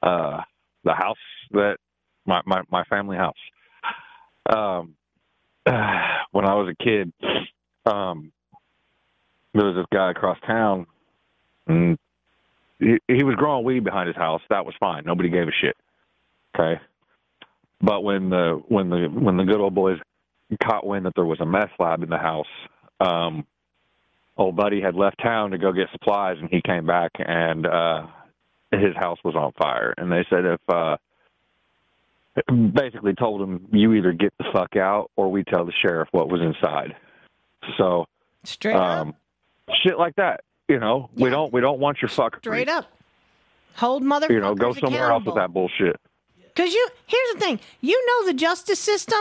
Uh, 0.02 0.42
the 0.84 0.92
house 0.92 1.16
that 1.52 1.78
my 2.26 2.42
my 2.44 2.62
my 2.70 2.84
family 2.84 3.16
house. 3.16 3.34
Um, 4.48 4.94
when 5.64 6.44
I 6.44 6.54
was 6.54 6.68
a 6.68 6.84
kid, 6.84 7.12
um, 7.86 8.30
there 9.54 9.64
was 9.64 9.76
this 9.76 9.86
guy 9.90 10.10
across 10.10 10.38
town, 10.46 10.86
and 11.66 11.98
he, 12.78 12.98
he 13.08 13.24
was 13.24 13.36
growing 13.36 13.64
weed 13.64 13.84
behind 13.84 14.08
his 14.08 14.16
house. 14.16 14.42
That 14.50 14.66
was 14.66 14.74
fine. 14.78 15.04
Nobody 15.06 15.30
gave 15.30 15.48
a 15.48 15.52
shit. 15.62 15.76
Okay. 16.54 16.78
But 17.80 18.02
when 18.02 18.28
the 18.28 18.62
when 18.68 18.90
the 18.90 19.08
when 19.10 19.38
the 19.38 19.44
good 19.44 19.60
old 19.60 19.74
boys 19.74 19.98
caught 20.62 20.86
wind 20.86 21.06
that 21.06 21.14
there 21.14 21.24
was 21.24 21.40
a 21.40 21.46
meth 21.46 21.70
lab 21.78 22.02
in 22.02 22.10
the 22.10 22.18
house, 22.18 22.46
um, 23.00 23.46
old 24.36 24.56
buddy 24.56 24.80
had 24.80 24.94
left 24.94 25.20
town 25.22 25.50
to 25.52 25.58
go 25.58 25.72
get 25.72 25.88
supplies 25.92 26.36
and 26.40 26.48
he 26.50 26.60
came 26.62 26.86
back 26.86 27.10
and 27.18 27.66
uh 27.66 28.06
his 28.72 28.94
house 28.96 29.18
was 29.24 29.34
on 29.36 29.52
fire 29.52 29.94
and 29.96 30.10
they 30.10 30.24
said 30.28 30.44
if 30.44 30.60
uh 30.68 30.96
basically 32.74 33.14
told 33.14 33.40
him 33.40 33.68
you 33.72 33.92
either 33.94 34.12
get 34.12 34.32
the 34.38 34.44
fuck 34.52 34.76
out 34.76 35.10
or 35.16 35.30
we 35.30 35.44
tell 35.44 35.64
the 35.64 35.72
sheriff 35.84 36.08
what 36.10 36.28
was 36.28 36.40
inside 36.40 36.96
so 37.78 38.06
Straight 38.42 38.74
up. 38.74 38.82
um 39.06 39.14
shit 39.84 39.98
like 39.98 40.16
that 40.16 40.42
you 40.68 40.80
know 40.80 41.08
we 41.14 41.30
don't 41.30 41.52
we 41.52 41.60
don't 41.60 41.78
want 41.78 41.98
your 42.02 42.08
fucker 42.08 42.38
Straight 42.38 42.68
up. 42.68 42.86
Hold 43.76 44.02
mother 44.02 44.26
you 44.30 44.40
know 44.40 44.54
go 44.54 44.72
somewhere 44.72 45.10
else 45.10 45.24
with 45.24 45.36
that 45.36 45.52
bullshit 45.52 45.96
Because 46.42 46.72
you, 46.74 46.88
here's 47.06 47.34
the 47.34 47.40
thing. 47.40 47.60
You 47.80 48.04
know 48.06 48.26
the 48.26 48.34
justice 48.34 48.78
system 48.80 49.20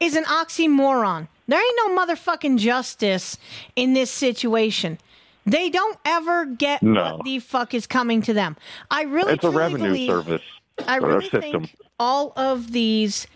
is 0.00 0.16
an 0.16 0.24
oxymoron. 0.24 1.28
There 1.46 1.60
ain't 1.60 1.80
no 1.86 2.06
motherfucking 2.06 2.58
justice 2.58 3.38
in 3.76 3.94
this 3.94 4.10
situation. 4.10 4.98
They 5.46 5.68
don't 5.68 5.98
ever 6.04 6.46
get 6.46 6.82
No. 6.82 7.16
what 7.16 7.24
the 7.24 7.38
fuck 7.38 7.74
is 7.74 7.86
coming 7.86 8.22
to 8.22 8.32
them. 8.32 8.56
I 8.90 9.02
really 9.02 9.34
it's 9.34 9.44
a 9.44 9.50
revenue 9.50 9.88
believe, 9.88 10.08
service 10.08 10.42
I 10.88 10.96
really 10.96 11.28
think 11.28 11.76
all 12.00 12.32
of 12.36 12.72
these 12.72 13.26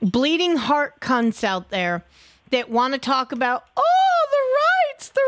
bleeding 0.00 0.56
heart 0.56 1.00
cunts 1.00 1.44
out 1.44 1.70
there 1.70 2.04
that 2.50 2.70
want 2.70 2.94
to 2.94 2.98
talk 2.98 3.32
about 3.32 3.64
oh 3.76 4.26
the 4.30 4.94
rights, 4.94 5.08
the 5.10 5.20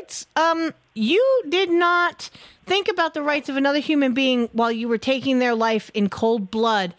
rights. 0.00 0.26
Um, 0.36 0.74
you 0.94 1.42
did 1.48 1.70
not 1.70 2.30
think 2.64 2.88
about 2.88 3.14
the 3.14 3.22
rights 3.22 3.48
of 3.48 3.56
another 3.56 3.78
human 3.78 4.12
being 4.12 4.48
while 4.52 4.72
you 4.72 4.88
were 4.88 4.98
taking 4.98 5.38
their 5.38 5.54
life 5.54 5.90
in 5.94 6.08
cold 6.08 6.50
blood, 6.50 6.94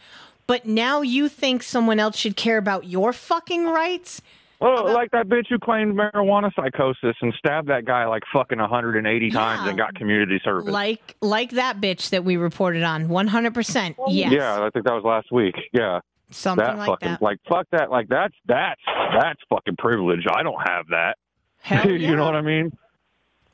but 0.47 0.65
now 0.65 1.01
you 1.01 1.27
think 1.27 1.61
someone 1.61 1.99
else 1.99 2.15
should 2.15 2.37
care 2.37 2.57
about 2.57 2.85
your 2.85 3.11
fucking 3.11 3.65
rights. 3.65 4.21
Oh, 4.59 4.85
well, 4.85 4.93
like 4.93 5.11
that 5.11 5.27
bitch 5.27 5.45
who 5.49 5.59
claimed 5.59 5.95
marijuana 5.95 6.51
psychosis 6.55 7.15
and 7.21 7.31
stabbed 7.37 7.69
that 7.69 7.85
guy 7.85 8.07
like 8.07 8.23
fucking 8.33 8.57
180 8.57 9.29
times 9.29 9.67
and 9.67 9.77
got 9.77 9.93
community 9.93 10.41
service. 10.43 10.71
Like 10.71 11.15
like 11.21 11.51
that 11.51 11.79
bitch 11.79 12.09
that 12.09 12.23
we 12.23 12.37
reported 12.37 12.81
on. 12.81 13.07
100%. 13.07 13.95
Yes. 14.07 14.31
Yeah, 14.31 14.63
I 14.63 14.69
think 14.71 14.85
that 14.85 14.93
was 14.93 15.03
last 15.03 15.31
week. 15.31 15.55
Yeah. 15.73 15.99
Something 16.31 16.65
that 16.65 16.77
like 16.77 16.87
fucking 16.87 17.09
that. 17.09 17.21
like 17.21 17.37
fuck 17.47 17.67
that 17.71 17.91
like 17.91 18.07
that's 18.09 18.33
that's 18.47 18.81
that's 19.13 19.39
fucking 19.47 19.75
privilege. 19.77 20.25
I 20.33 20.41
don't 20.41 20.59
have 20.67 20.87
that. 20.89 21.17
Hell 21.61 21.91
you 21.91 22.15
know 22.15 22.25
what 22.25 22.35
I 22.35 22.41
mean? 22.41 22.75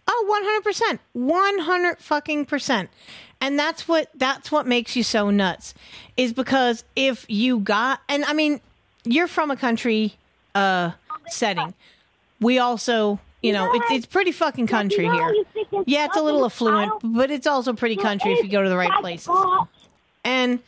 Oh, 0.07 0.61
100%. 0.65 0.99
100 1.13 1.99
fucking 1.99 2.45
percent. 2.45 2.89
And 3.41 3.59
that's 3.59 3.87
what 3.89 4.09
that's 4.15 4.53
what 4.53 4.65
makes 4.65 4.95
you 4.95 5.03
so 5.03 5.29
nuts 5.29 5.73
is 6.15 6.31
because 6.31 6.85
if 6.95 7.25
you 7.27 7.59
got 7.59 7.99
and 8.07 8.23
I 8.23 8.31
mean, 8.31 8.61
you're 9.03 9.27
from 9.27 9.51
a 9.51 9.57
country 9.57 10.15
uh 10.55 10.91
setting. 11.27 11.73
We 12.39 12.59
also, 12.59 13.19
you 13.41 13.53
know, 13.53 13.71
it's 13.73 13.91
it's 13.91 14.05
pretty 14.05 14.31
fucking 14.31 14.67
country 14.67 15.05
here. 15.05 15.33
Yeah, 15.85 16.05
it's 16.05 16.17
a 16.17 16.21
little 16.21 16.45
affluent, 16.45 16.91
but 17.03 17.31
it's 17.31 17.47
also 17.47 17.73
pretty 17.73 17.95
country 17.95 18.33
if 18.33 18.43
you 18.43 18.49
go 18.49 18.63
to 18.63 18.69
the 18.69 18.77
right 18.77 18.91
places. 18.99 19.29
And 20.23 20.59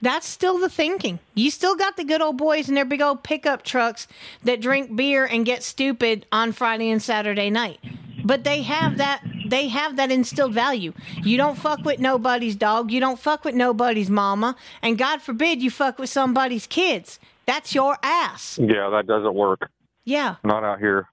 that's 0.00 0.26
still 0.26 0.58
the 0.58 0.68
thinking. 0.68 1.20
You 1.34 1.50
still 1.50 1.76
got 1.76 1.96
the 1.96 2.04
good 2.04 2.20
old 2.20 2.36
boys 2.36 2.68
in 2.68 2.74
their 2.74 2.84
big 2.84 3.00
old 3.00 3.22
pickup 3.22 3.62
trucks 3.62 4.08
that 4.42 4.60
drink 4.60 4.94
beer 4.96 5.24
and 5.24 5.46
get 5.46 5.62
stupid 5.62 6.26
on 6.32 6.52
Friday 6.52 6.90
and 6.90 7.00
Saturday 7.00 7.50
night. 7.50 7.78
But 8.24 8.44
they 8.44 8.62
have 8.62 8.98
that 8.98 9.22
they 9.46 9.68
have 9.68 9.96
that 9.96 10.10
instilled 10.10 10.54
value. 10.54 10.92
You 11.22 11.36
don't 11.36 11.56
fuck 11.56 11.84
with 11.84 12.00
nobody's 12.00 12.56
dog, 12.56 12.90
you 12.90 13.00
don't 13.00 13.18
fuck 13.18 13.44
with 13.44 13.54
nobody's 13.54 14.10
mama, 14.10 14.56
and 14.80 14.98
God 14.98 15.22
forbid 15.22 15.62
you 15.62 15.70
fuck 15.70 15.98
with 15.98 16.10
somebody's 16.10 16.66
kids. 16.66 17.18
That's 17.46 17.74
your 17.74 17.96
ass. 18.02 18.58
Yeah, 18.60 18.90
that 18.90 19.06
doesn't 19.06 19.34
work. 19.34 19.70
Yeah. 20.04 20.36
Not 20.44 20.64
out 20.64 20.78
here. 20.78 21.08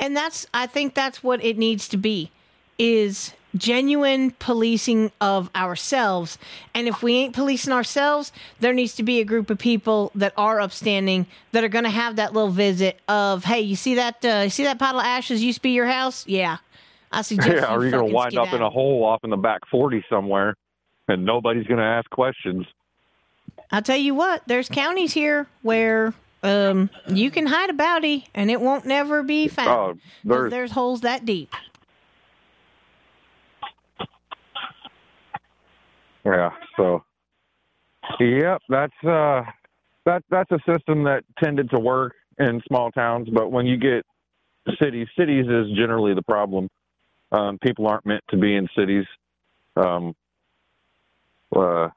And 0.00 0.16
that's 0.16 0.46
I 0.52 0.66
think 0.66 0.94
that's 0.94 1.22
what 1.22 1.42
it 1.44 1.56
needs 1.56 1.88
to 1.88 1.96
be 1.96 2.30
is 2.78 3.32
genuine 3.56 4.32
policing 4.32 5.12
of 5.20 5.48
ourselves. 5.54 6.38
And 6.74 6.88
if 6.88 7.02
we 7.02 7.14
ain't 7.14 7.34
policing 7.34 7.72
ourselves, 7.72 8.32
there 8.60 8.72
needs 8.72 8.96
to 8.96 9.02
be 9.02 9.20
a 9.20 9.24
group 9.24 9.48
of 9.50 9.58
people 9.58 10.10
that 10.16 10.32
are 10.36 10.60
upstanding 10.60 11.26
that 11.52 11.62
are 11.62 11.68
going 11.68 11.84
to 11.84 11.90
have 11.90 12.16
that 12.16 12.32
little 12.32 12.50
visit 12.50 13.00
of, 13.08 13.44
"Hey, 13.44 13.60
you 13.60 13.76
see 13.76 13.94
that 13.94 14.24
uh, 14.24 14.40
you 14.44 14.50
see 14.50 14.64
that 14.64 14.78
pile 14.78 14.98
of 14.98 15.04
ashes 15.04 15.42
used 15.42 15.58
to 15.58 15.62
be 15.62 15.70
your 15.70 15.86
house? 15.86 16.26
Yeah. 16.26 16.58
I 17.12 17.22
suggest 17.22 17.48
Yeah, 17.48 17.72
or 17.72 17.84
you 17.84 17.90
you're 17.90 18.00
gonna 18.00 18.12
wind 18.12 18.36
up 18.36 18.52
in 18.52 18.60
a 18.60 18.70
hole 18.70 19.04
off 19.04 19.20
in 19.22 19.30
the 19.30 19.36
back 19.36 19.60
40 19.70 20.04
somewhere, 20.10 20.56
and 21.06 21.24
nobody's 21.24 21.66
gonna 21.66 21.82
ask 21.82 22.10
questions. 22.10 22.66
I'll 23.72 23.82
tell 23.82 23.96
you 23.96 24.14
what, 24.14 24.42
there's 24.46 24.68
counties 24.68 25.12
here 25.12 25.46
where 25.62 26.12
Um, 26.42 26.90
you 27.08 27.30
can 27.30 27.46
hide 27.46 27.70
a 27.70 27.72
bounty, 27.72 28.26
and 28.34 28.50
it 28.50 28.60
won't 28.60 28.84
never 28.84 29.22
be 29.22 29.48
found. 29.48 29.68
Oh, 29.70 29.98
there's- 30.24 30.50
there's 30.50 30.72
holes 30.72 31.00
that 31.00 31.24
deep. 31.24 31.50
Yeah. 36.24 36.50
So, 36.76 37.04
yep, 38.20 38.62
that's 38.68 38.92
uh, 39.04 39.42
that 40.04 40.22
that's 40.30 40.50
a 40.50 40.58
system 40.70 41.04
that 41.04 41.24
tended 41.42 41.70
to 41.70 41.78
work 41.78 42.14
in 42.38 42.60
small 42.68 42.90
towns, 42.90 43.28
but 43.30 43.50
when 43.50 43.66
you 43.66 43.76
get 43.76 44.04
cities, 44.82 45.08
cities 45.18 45.46
is 45.48 45.70
generally 45.76 46.14
the 46.14 46.22
problem. 46.22 46.68
Um, 47.32 47.58
people 47.58 47.86
aren't 47.86 48.06
meant 48.06 48.24
to 48.30 48.36
be 48.36 48.54
in 48.54 48.68
cities. 48.76 49.06
Um, 49.76 50.14
uh, 51.54 51.88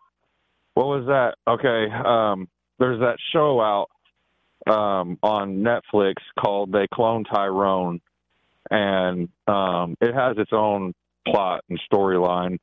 what 0.77 0.85
was 0.85 1.07
that? 1.07 1.37
Okay, 1.47 1.87
um, 1.91 2.47
there's 2.77 2.99
that 2.99 3.17
show 3.33 3.59
out 3.59 3.87
um, 4.71 5.17
on 5.23 5.63
Netflix 5.63 6.17
called 6.39 6.71
"They 6.71 6.85
Clone 6.93 7.23
Tyrone," 7.23 7.99
and 8.69 9.27
um, 9.47 9.95
it 9.99 10.13
has 10.13 10.37
its 10.37 10.51
own 10.53 10.93
plot 11.25 11.63
and 11.67 11.81
storyline, 11.91 12.59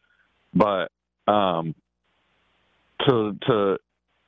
but 0.55 0.93
um, 1.27 1.75
to 3.09 3.37
to 3.49 3.79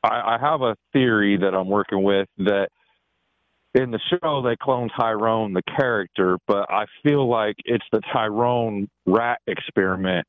I, 0.02 0.34
I 0.34 0.38
have 0.40 0.62
a 0.62 0.76
theory 0.92 1.36
that 1.36 1.54
I'm 1.54 1.68
working 1.68 2.02
with 2.02 2.26
that 2.38 2.70
in 3.72 3.92
the 3.92 4.00
show 4.10 4.42
they 4.42 4.56
clone 4.60 4.88
Tyrone 4.98 5.52
the 5.52 5.62
character, 5.62 6.38
but 6.48 6.68
I 6.72 6.86
feel 7.04 7.28
like 7.28 7.54
it's 7.64 7.86
the 7.92 8.00
Tyrone 8.12 8.88
rat 9.06 9.38
experiment, 9.46 10.26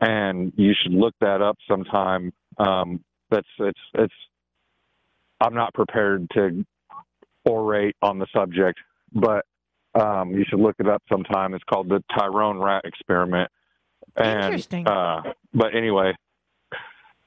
and 0.00 0.52
you 0.54 0.74
should 0.80 0.92
look 0.92 1.16
that 1.20 1.42
up 1.42 1.56
sometime. 1.68 2.32
Um, 2.58 3.04
that's 3.30 3.46
it's 3.58 3.80
it's. 3.94 4.14
I'm 5.40 5.54
not 5.54 5.72
prepared 5.72 6.28
to 6.30 6.64
orate 7.46 7.94
on 8.02 8.18
the 8.18 8.26
subject, 8.34 8.80
but 9.12 9.44
um, 9.94 10.32
you 10.32 10.44
should 10.48 10.60
look 10.60 10.76
it 10.78 10.88
up 10.88 11.02
sometime. 11.08 11.54
It's 11.54 11.64
called 11.64 11.88
the 11.88 12.02
Tyrone 12.16 12.58
rat 12.58 12.82
experiment. 12.84 13.50
And, 14.16 14.44
Interesting. 14.44 14.86
Uh, 14.86 15.32
but 15.54 15.74
anyway, 15.76 16.14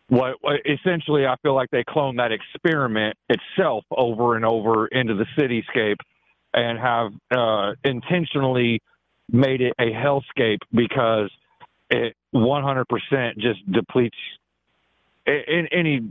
what, 0.08 0.36
what 0.42 0.58
essentially 0.66 1.26
I 1.26 1.36
feel 1.42 1.56
like 1.56 1.70
they 1.72 1.84
clone 1.88 2.18
that 2.18 2.32
experiment 2.32 3.16
itself 3.30 3.86
over 3.92 4.36
and 4.36 4.46
over 4.46 4.88
into 4.88 5.16
the 5.16 5.26
cityscape 5.38 5.98
and 6.54 6.78
have 6.78 7.12
uh, 7.32 7.76
intentionally 7.84 8.82
made 9.32 9.62
it 9.62 9.74
a 9.80 9.86
hellscape 9.86 10.60
because 10.74 11.32
it 11.90 12.16
100% 12.36 13.38
just 13.38 13.72
depletes 13.72 14.18
any 15.28 16.02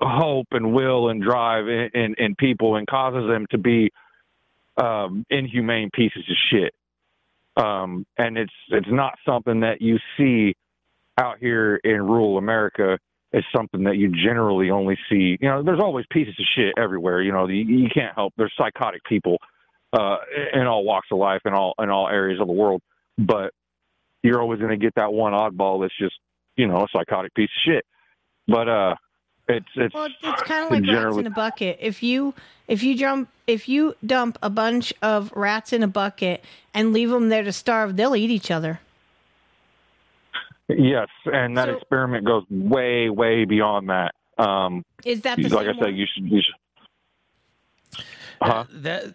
hope 0.00 0.48
and 0.52 0.72
will 0.72 1.10
and 1.10 1.22
drive 1.22 1.68
in, 1.68 1.90
in, 1.94 2.14
in 2.18 2.34
people 2.34 2.76
and 2.76 2.86
causes 2.86 3.28
them 3.28 3.46
to 3.50 3.58
be 3.58 3.90
um, 4.76 5.24
inhumane 5.30 5.90
pieces 5.92 6.24
of 6.28 6.36
shit. 6.50 6.74
Um, 7.56 8.06
and 8.16 8.38
it's 8.38 8.52
it's 8.70 8.86
not 8.88 9.14
something 9.26 9.60
that 9.60 9.82
you 9.82 9.98
see 10.16 10.54
out 11.18 11.38
here 11.38 11.76
in 11.76 12.00
rural 12.02 12.38
America. 12.38 12.98
It's 13.32 13.46
something 13.54 13.84
that 13.84 13.96
you 13.96 14.10
generally 14.10 14.70
only 14.70 14.96
see. 15.08 15.36
You 15.40 15.48
know, 15.48 15.62
there's 15.62 15.80
always 15.80 16.06
pieces 16.10 16.34
of 16.38 16.46
shit 16.56 16.74
everywhere. 16.78 17.20
You 17.20 17.32
know, 17.32 17.46
you, 17.48 17.64
you 17.64 17.88
can't 17.92 18.14
help. 18.14 18.32
There's 18.36 18.52
psychotic 18.56 19.04
people 19.04 19.38
uh, 19.92 20.16
in 20.54 20.66
all 20.66 20.84
walks 20.84 21.08
of 21.12 21.18
life, 21.18 21.42
in 21.44 21.52
all 21.52 21.74
in 21.78 21.90
all 21.90 22.08
areas 22.08 22.40
of 22.40 22.46
the 22.46 22.52
world. 22.52 22.82
But 23.18 23.52
you're 24.22 24.40
always 24.40 24.60
going 24.60 24.70
to 24.70 24.76
get 24.76 24.94
that 24.94 25.12
one 25.12 25.32
oddball 25.32 25.82
that's 25.82 25.96
just 25.98 26.14
you 26.56 26.66
know 26.66 26.78
a 26.78 26.86
psychotic 26.92 27.34
piece 27.34 27.50
of 27.50 27.72
shit. 27.72 27.84
But 28.50 28.68
uh, 28.68 28.94
it's 29.48 29.66
it's 29.76 29.94
Well, 29.94 30.08
it's 30.22 30.42
kind 30.42 30.64
of 30.64 30.70
like 30.70 30.84
rats 30.92 31.16
in 31.16 31.26
a 31.26 31.30
bucket. 31.30 31.78
If 31.80 32.02
you 32.02 32.34
if 32.66 32.82
you 32.82 32.96
jump 32.96 33.28
if 33.46 33.68
you 33.68 33.94
dump 34.04 34.38
a 34.42 34.50
bunch 34.50 34.92
of 35.02 35.32
rats 35.32 35.72
in 35.72 35.82
a 35.82 35.88
bucket 35.88 36.44
and 36.74 36.92
leave 36.92 37.10
them 37.10 37.28
there 37.28 37.44
to 37.44 37.52
starve, 37.52 37.96
they'll 37.96 38.16
eat 38.16 38.30
each 38.30 38.50
other. 38.50 38.80
Yes, 40.68 41.08
and 41.26 41.56
that 41.56 41.68
experiment 41.68 42.24
goes 42.24 42.44
way, 42.48 43.10
way 43.10 43.44
beyond 43.44 43.90
that. 43.90 44.14
Um, 44.38 44.84
Is 45.04 45.22
that 45.22 45.36
the 45.36 45.48
like 45.48 45.66
same 45.66 45.76
I 45.76 45.84
said, 45.86 45.96
you 45.96 46.06
should, 46.12 46.30
you 46.30 46.42
should. 46.42 48.04
Huh? 48.40 48.64
That, 48.70 49.14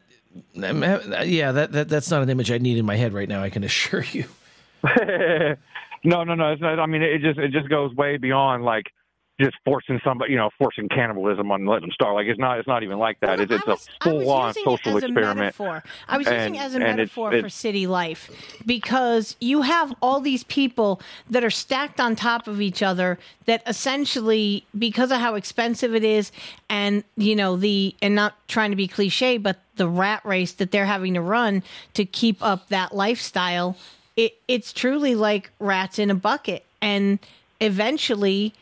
that- 0.56 1.28
yeah, 1.28 1.53
that, 1.53 1.72
that 1.72 1.90
that's 1.90 2.12
not 2.12 2.22
an 2.24 2.30
image 2.30 2.52
I 2.52 2.57
need 2.57 2.78
in 2.78 2.86
my 2.86 2.98
head 2.98 3.14
right 3.14 3.30
now. 3.30 3.41
I 3.41 3.49
can 3.49 3.64
assure 3.64 4.03
you. 4.12 4.26
no, 4.84 6.24
no, 6.24 6.36
no. 6.36 6.52
It's 6.52 6.62
not, 6.62 6.78
I 6.78 6.86
mean, 6.86 7.02
it 7.02 7.22
just 7.22 7.40
it 7.40 7.52
just 7.52 7.70
goes 7.70 7.95
way 7.95 8.18
beyond 8.18 8.66
like 8.66 8.91
just 9.40 9.56
forcing 9.66 9.99
somebody, 10.03 10.32
you 10.32 10.38
know, 10.38 10.49
forcing 10.57 10.88
cannibalism 10.88 11.52
on 11.52 11.66
letting 11.66 11.82
them 11.88 11.91
starve. 11.94 12.16
Like 12.16 12.28
it's 12.28 12.40
not 12.40 12.57
it's 12.60 12.68
not 12.68 12.84
even 12.84 12.98
like 12.98 13.20
that. 13.20 13.40
it's 13.40 13.52
it's 13.52 13.68
a 13.68 13.76
full 14.03 14.30
on 14.30 14.48
using 14.49 14.62
it 14.62 14.66
social 14.66 14.98
as 14.98 15.03
a 15.03 15.07
experiment. 15.07 15.38
metaphor. 15.40 15.84
I 16.07 16.18
was 16.18 16.28
And- 16.28 16.36
using 16.38 16.56
it 16.56 16.60
as 16.60 16.74
a 16.74 16.76
and 16.78 16.84
it's- 16.86 16.98
metaphor 16.98 17.32
for 17.32 17.38
it's- 17.38 17.53
city 17.53 17.86
life 17.86 18.30
because 18.66 19.36
you 19.41 19.64
have 19.64 19.94
all 20.02 20.22
these 20.22 20.44
people 20.45 21.02
that 21.30 21.44
are 21.44 21.49
stacked 21.49 21.99
on 21.99 22.16
top 22.16 22.48
of 22.48 22.62
each 22.62 22.82
other 22.82 23.20
that 23.45 23.62
essentially 23.68 24.66
because 24.78 25.12
of 25.12 25.20
how 25.20 25.36
expensive 25.36 25.94
it 25.94 26.03
is 26.03 26.32
and 26.70 27.03
you 27.18 27.36
know 27.36 27.57
the 27.57 27.94
and 28.02 28.16
not 28.16 28.36
trying 28.48 28.70
to 28.70 28.76
be 28.78 28.88
cliche 28.88 29.38
but 29.38 29.57
the 29.76 29.88
rat 29.88 30.22
race 30.26 30.53
that 30.53 30.72
they're 30.72 30.86
having 30.86 31.14
to 31.14 31.22
run 31.22 31.62
to 31.94 32.06
keep 32.06 32.41
up 32.41 32.70
that 32.70 32.95
lifestyle 32.95 33.76
it 34.16 34.38
it's 34.48 34.72
truly 34.72 35.14
like 35.14 35.52
rats 35.60 35.99
in 35.99 36.10
a 36.10 36.16
bucket 36.16 36.64
and 36.82 37.20
eventually 37.60 38.53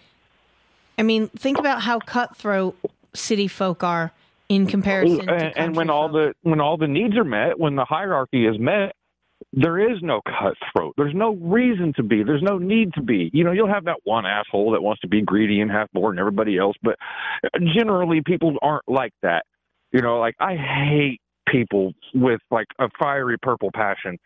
I 0.98 1.04
mean 1.04 1.28
think 1.30 1.60
about 1.60 1.82
how 1.82 2.00
cutthroat 2.00 2.78
city 3.14 3.48
folk 3.48 3.84
are 3.84 4.12
in 4.50 4.68
comparison 4.68 5.26
to 5.26 5.34
and, 5.34 5.58
and 5.58 5.76
when 5.76 5.90
all 5.90 6.10
the 6.10 6.34
when 6.42 6.60
all 6.60 6.78
the 6.78 6.88
needs 6.88 7.16
are 7.18 7.24
met, 7.24 7.60
when 7.60 7.76
the 7.76 7.86
hierarchy 7.86 8.46
is 8.46 8.60
met, 8.60 8.94
there 9.52 9.92
is 9.92 10.02
no 10.02 10.22
cutthroat. 10.22 10.94
There's 10.98 11.14
no 11.14 11.36
reason 11.36 11.94
to 11.98 12.04
be. 12.04 12.24
There's 12.24 12.42
no 12.42 12.58
need 12.58 12.94
to 12.94 13.02
be. 13.02 13.30
You 13.34 13.44
know, 13.44 13.52
you'll 13.52 13.72
have 13.72 13.86
that 13.86 14.00
one 14.04 14.26
asshole 14.26 14.72
that 14.72 14.82
wants 14.82 15.02
to 15.02 15.08
be 15.08 15.22
greedy 15.22 15.62
and 15.62 15.70
half 15.70 15.92
bored 15.92 16.14
and 16.14 16.20
everybody 16.20 16.58
else, 16.58 16.76
but 16.82 16.98
generally 17.76 18.22
people 18.26 18.56
aren't 18.62 18.88
like 18.88 19.14
that. 19.22 19.46
You 19.92 20.02
know, 20.02 20.20
like 20.20 20.36
I 20.40 20.56
hate 20.56 21.22
people 21.48 21.94
with 22.14 22.42
like 22.50 22.68
a 22.80 22.90
fiery 23.00 23.38
purple 23.38 23.70
passion, 23.74 24.18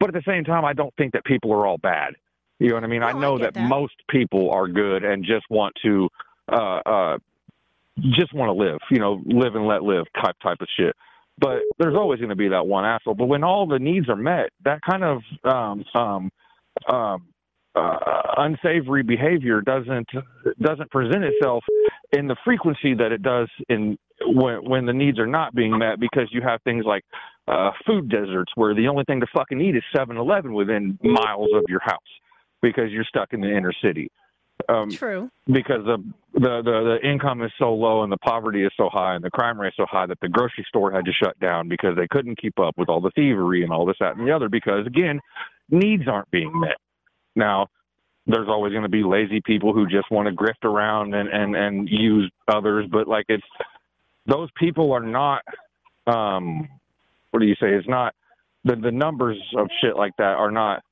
but 0.00 0.08
at 0.08 0.14
the 0.14 0.22
same 0.26 0.44
time, 0.44 0.64
I 0.64 0.72
don't 0.72 0.94
think 0.96 1.12
that 1.12 1.24
people 1.24 1.52
are 1.52 1.66
all 1.66 1.78
bad. 1.78 2.14
You 2.62 2.68
know 2.68 2.74
what 2.76 2.84
I 2.84 2.86
mean? 2.86 3.02
I 3.02 3.10
know 3.10 3.38
that, 3.38 3.56
most 3.56 3.94
people 4.08 4.52
are 4.52 4.68
good 4.68 5.02
and 5.02 5.24
just 5.24 5.44
want 5.50 5.74
to, 5.82 6.08
uh, 6.46 6.80
uh, 6.86 7.18
just 8.12 8.32
want 8.32 8.50
to 8.50 8.52
live. 8.52 8.78
You 8.88 9.00
know, 9.00 9.20
live 9.26 9.56
and 9.56 9.66
let 9.66 9.82
live 9.82 10.04
type 10.14 10.36
type 10.40 10.58
of 10.60 10.68
shit. 10.78 10.94
But 11.38 11.58
there's 11.80 11.96
always 11.96 12.20
going 12.20 12.30
to 12.30 12.36
be 12.36 12.48
that 12.48 12.64
one 12.64 12.84
asshole. 12.84 13.14
But 13.14 13.26
when 13.26 13.42
all 13.42 13.66
the 13.66 13.80
needs 13.80 14.08
are 14.08 14.14
met, 14.14 14.50
that 14.64 14.80
kind 14.88 15.02
of 15.02 15.22
um, 15.42 15.84
um, 15.92 16.30
um, 16.88 17.26
uh, 17.74 18.22
unsavory 18.36 19.02
behavior 19.02 19.60
doesn't 19.60 20.06
doesn't 20.60 20.90
present 20.92 21.24
itself 21.24 21.64
in 22.12 22.28
the 22.28 22.36
frequency 22.44 22.94
that 22.94 23.10
it 23.10 23.22
does 23.22 23.48
in 23.70 23.98
when 24.24 24.58
when 24.68 24.86
the 24.86 24.92
needs 24.92 25.18
are 25.18 25.26
not 25.26 25.52
being 25.52 25.76
met 25.76 25.98
because 25.98 26.28
you 26.30 26.42
have 26.42 26.62
things 26.62 26.84
like 26.86 27.02
uh, 27.48 27.72
food 27.84 28.08
deserts 28.08 28.52
where 28.54 28.72
the 28.72 28.86
only 28.86 29.02
thing 29.04 29.18
to 29.18 29.26
fucking 29.34 29.60
eat 29.60 29.74
is 29.74 29.82
7-Eleven 29.96 30.52
within 30.52 30.96
miles 31.02 31.48
of 31.54 31.64
your 31.68 31.80
house 31.80 31.98
because 32.62 32.90
you're 32.90 33.04
stuck 33.04 33.32
in 33.32 33.40
the 33.40 33.54
inner 33.54 33.72
city. 33.82 34.10
Um, 34.68 34.90
True. 34.90 35.30
Because 35.46 35.84
the, 35.84 35.98
the 36.34 36.62
the 36.62 36.98
the 37.02 37.08
income 37.08 37.42
is 37.42 37.50
so 37.58 37.74
low 37.74 38.02
and 38.02 38.12
the 38.12 38.18
poverty 38.18 38.64
is 38.64 38.72
so 38.76 38.88
high 38.88 39.14
and 39.14 39.24
the 39.24 39.30
crime 39.30 39.60
rate 39.60 39.68
is 39.68 39.74
so 39.76 39.86
high 39.90 40.06
that 40.06 40.20
the 40.20 40.28
grocery 40.28 40.64
store 40.68 40.92
had 40.92 41.04
to 41.04 41.12
shut 41.12 41.38
down 41.40 41.68
because 41.68 41.96
they 41.96 42.06
couldn't 42.08 42.40
keep 42.40 42.58
up 42.58 42.74
with 42.78 42.88
all 42.88 43.00
the 43.00 43.10
thievery 43.14 43.62
and 43.62 43.72
all 43.72 43.84
this 43.84 43.96
that 43.98 44.16
and 44.16 44.26
the 44.26 44.34
other 44.34 44.48
because 44.48 44.86
again 44.86 45.20
needs 45.70 46.04
aren't 46.06 46.30
being 46.30 46.58
met. 46.58 46.76
Now 47.34 47.68
there's 48.26 48.48
always 48.48 48.70
going 48.70 48.84
to 48.84 48.88
be 48.88 49.02
lazy 49.02 49.40
people 49.44 49.72
who 49.72 49.86
just 49.86 50.10
want 50.10 50.28
to 50.28 50.34
grift 50.34 50.64
around 50.64 51.14
and 51.14 51.28
and 51.28 51.56
and 51.56 51.88
use 51.88 52.30
others, 52.46 52.86
but 52.90 53.08
like 53.08 53.26
it's 53.28 53.42
those 54.26 54.48
people 54.56 54.92
are 54.92 55.00
not. 55.00 55.42
um 56.06 56.68
What 57.30 57.40
do 57.40 57.46
you 57.46 57.56
say? 57.56 57.74
It's 57.74 57.88
not 57.88 58.14
the 58.64 58.76
the 58.76 58.92
numbers 58.92 59.38
of 59.56 59.66
shit 59.80 59.96
like 59.96 60.16
that 60.18 60.36
are 60.36 60.52
not. 60.52 60.82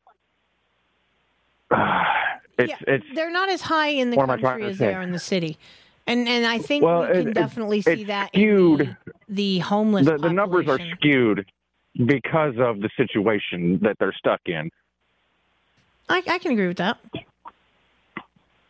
it's 2.58 2.72
it's 2.86 3.06
they're 3.14 3.30
not 3.30 3.48
as 3.48 3.60
high 3.62 3.88
in 3.88 4.10
the 4.10 4.16
What 4.16 4.24
am 4.24 4.30
I 4.30 4.36
trying 4.36 4.58
country 4.60 4.70
as 4.70 4.78
they 4.78 4.94
are 4.94 5.02
in 5.02 5.12
the 5.12 5.18
city. 5.18 5.58
And 6.06 6.28
and 6.28 6.46
I 6.46 6.58
think 6.58 6.84
Well, 6.84 7.02
we 7.02 7.06
can 7.08 7.16
it- 7.20 7.28
it- 7.28 7.34
definitely 7.34 7.82
see 7.82 7.92
it's 7.92 8.06
that 8.08 8.30
in 8.32 8.40
skewed. 8.40 8.96
the 9.28 9.58
homeless 9.60 10.06
the, 10.06 10.18
the 10.18 10.30
numbers 10.32 10.66
are 10.68 10.80
skewed 10.96 11.46
because 12.06 12.54
of 12.58 12.80
the 12.80 12.90
situation 12.96 13.78
that 13.82 13.96
they're 13.98 14.12
stuck 14.12 14.40
in. 14.46 14.70
I, 16.08 16.22
I 16.28 16.38
can 16.38 16.52
agree 16.52 16.66
with 16.68 16.78
that. 16.78 16.98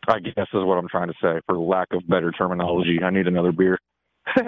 I 0.09 0.19
guess 0.19 0.35
is 0.39 0.47
what 0.65 0.77
I'm 0.79 0.89
trying 0.89 1.09
to 1.09 1.15
say. 1.23 1.41
For 1.47 1.57
lack 1.57 1.89
of 1.93 2.07
better 2.09 2.33
terminology, 2.33 3.03
I 3.03 3.11
need 3.11 3.27
another 3.27 3.53
beer. 3.53 3.79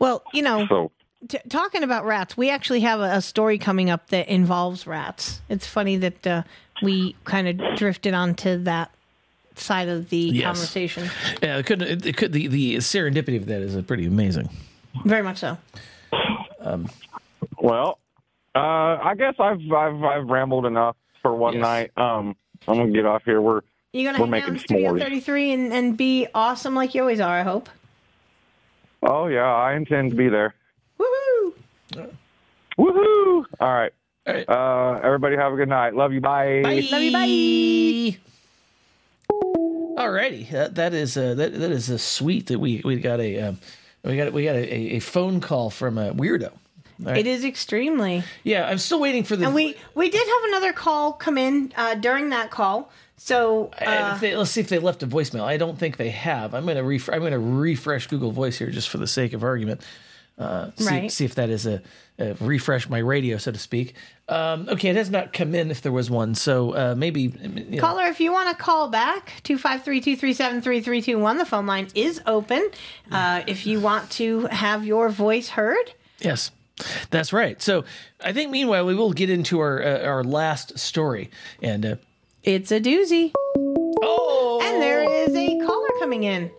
Well, 0.00 0.22
you 0.32 0.42
know, 0.42 0.66
so 0.66 0.90
t- 1.28 1.38
talking 1.48 1.82
about 1.82 2.04
rats, 2.04 2.36
we 2.36 2.50
actually 2.50 2.80
have 2.80 3.00
a, 3.00 3.16
a 3.16 3.20
story 3.22 3.58
coming 3.58 3.90
up 3.90 4.08
that 4.08 4.28
involves 4.28 4.86
rats. 4.86 5.40
It's 5.48 5.66
funny 5.66 5.96
that 5.98 6.26
uh, 6.26 6.42
we 6.82 7.16
kind 7.24 7.48
of 7.48 7.76
drifted 7.76 8.14
onto 8.14 8.62
that 8.64 8.90
side 9.56 9.88
of 9.88 10.08
the 10.10 10.16
Yes. 10.18 10.44
conversation. 10.44 11.08
Yeah, 11.42 11.58
it 11.58 11.66
could, 11.66 11.82
it, 11.82 12.06
it 12.06 12.16
could 12.16 12.32
the, 12.32 12.46
the 12.48 12.76
serendipity 12.76 13.36
of 13.36 13.46
that 13.46 13.60
is 13.62 13.76
uh, 13.76 13.82
pretty 13.82 14.06
amazing. 14.06 14.48
Very 15.04 15.22
much 15.22 15.38
so. 15.38 15.56
Um, 16.60 16.88
Well, 17.58 17.98
uh, 18.54 18.58
I 19.02 19.14
guess 19.16 19.34
I've 19.38 19.60
I've 19.72 20.02
I've 20.02 20.26
rambled 20.28 20.64
enough 20.66 20.96
for 21.22 21.34
one 21.34 21.58
night. 21.60 21.90
Um, 21.96 22.36
I'm 22.68 22.76
gonna 22.78 22.90
get 22.92 23.04
off 23.04 23.22
here. 23.24 23.40
We're 23.40 23.62
You 23.92 24.04
gonna 24.04 24.18
we're 24.20 24.26
hang 24.26 24.42
out 24.42 24.48
making 24.48 24.54
in 24.54 24.58
Studio 24.60 24.98
33 24.98 25.52
and, 25.52 25.72
and 25.72 25.96
be 25.96 26.26
awesome 26.34 26.74
like 26.74 26.94
you 26.94 27.00
always 27.00 27.20
are, 27.20 27.36
I 27.38 27.42
hope. 27.42 27.68
Oh 29.02 29.26
yeah, 29.26 29.44
I 29.52 29.74
intend 29.74 30.10
to 30.10 30.16
be 30.16 30.28
there. 30.28 30.54
Woohoo! 31.92 32.10
Woohoo! 32.78 33.44
All 33.60 33.72
right. 33.72 33.92
Uh, 34.26 35.00
everybody 35.02 35.36
have 35.36 35.52
a 35.52 35.56
good 35.56 35.68
night. 35.68 35.94
Love 35.94 36.12
you. 36.12 36.20
Bye. 36.20 36.62
Love 36.62 37.02
you, 37.02 37.12
bye. 37.12 38.18
Alrighty, 39.96 40.50
that, 40.50 40.74
that 40.74 40.92
is 40.92 41.16
a, 41.16 41.34
that 41.34 41.58
that 41.58 41.70
is 41.70 41.88
a 41.88 41.98
sweet 41.98 42.46
that 42.48 42.58
we 42.58 42.82
we 42.84 42.96
got 42.96 43.20
a 43.20 43.40
um, 43.40 43.58
we 44.02 44.16
got 44.16 44.32
we 44.32 44.44
got 44.44 44.56
a, 44.56 44.96
a 44.96 44.98
phone 44.98 45.40
call 45.40 45.70
from 45.70 45.98
a 45.98 46.12
weirdo. 46.12 46.50
All 46.50 46.58
right. 47.06 47.18
It 47.18 47.26
is 47.26 47.44
extremely. 47.44 48.24
Yeah, 48.42 48.66
I'm 48.68 48.78
still 48.78 49.00
waiting 49.00 49.22
for 49.24 49.36
the. 49.36 49.46
And 49.46 49.54
we 49.54 49.76
we 49.94 50.10
did 50.10 50.26
have 50.26 50.44
another 50.48 50.72
call 50.72 51.12
come 51.12 51.38
in 51.38 51.72
uh, 51.76 51.94
during 51.94 52.30
that 52.30 52.50
call. 52.50 52.90
So 53.16 53.70
Uh, 53.80 53.84
uh, 53.84 54.18
they, 54.18 54.36
let's 54.36 54.50
see 54.50 54.60
if 54.60 54.68
they 54.68 54.80
left 54.80 55.02
a 55.04 55.06
voicemail. 55.06 55.42
I 55.44 55.56
don't 55.56 55.78
think 55.78 55.96
they 55.96 56.10
have. 56.10 56.54
I'm 56.54 56.66
gonna 56.66 56.82
ref- 56.82 57.08
I'm 57.08 57.22
gonna 57.22 57.38
refresh 57.38 58.08
Google 58.08 58.32
Voice 58.32 58.58
here 58.58 58.70
just 58.70 58.88
for 58.88 58.98
the 58.98 59.06
sake 59.06 59.32
of 59.32 59.44
argument. 59.44 59.80
Uh, 60.36 60.70
see, 60.76 60.84
Right. 60.86 61.12
see 61.12 61.24
if 61.24 61.36
that 61.36 61.48
is 61.48 61.64
a, 61.66 61.80
a 62.18 62.34
refresh 62.40 62.88
my 62.88 62.98
radio, 62.98 63.36
so 63.38 63.52
to 63.52 63.58
speak. 63.58 63.94
Um, 64.28 64.68
okay, 64.68 64.88
it 64.88 64.96
has 64.96 65.10
not 65.10 65.32
come 65.32 65.54
in 65.54 65.70
if 65.70 65.80
there 65.82 65.92
was 65.92 66.10
one. 66.10 66.34
So 66.34 66.74
uh, 66.74 66.94
maybe 66.96 67.22
you 67.22 67.64
know, 67.68 67.78
caller, 67.80 68.06
if 68.06 68.18
you 68.20 68.32
want 68.32 68.48
to 68.48 68.56
call 68.60 68.88
back, 68.88 69.32
253-237-3321, 69.44 71.38
the 71.38 71.44
phone 71.44 71.66
line 71.66 71.88
is 71.94 72.20
open. 72.26 72.68
Uh, 73.10 73.42
if 73.46 73.66
you 73.66 73.80
want 73.80 74.10
to 74.12 74.46
have 74.46 74.84
your 74.84 75.08
voice 75.08 75.50
heard, 75.50 75.92
Yes, 76.20 76.50
that's 77.10 77.32
right. 77.32 77.60
So 77.60 77.84
I 78.22 78.32
think 78.32 78.50
meanwhile 78.50 78.86
we 78.86 78.94
will 78.94 79.12
get 79.12 79.28
into 79.30 79.60
our 79.60 79.82
uh, 79.82 80.02
our 80.06 80.24
last 80.24 80.78
story, 80.78 81.30
and 81.62 81.84
uh, 81.84 81.96
it's 82.42 82.72
a 82.72 82.80
doozy. 82.80 83.32
Oh, 84.02 84.60
and 84.62 84.80
there 84.82 85.02
is 85.02 85.34
a 85.36 85.58
caller 85.66 85.88
coming 86.00 86.24
in. 86.24 86.50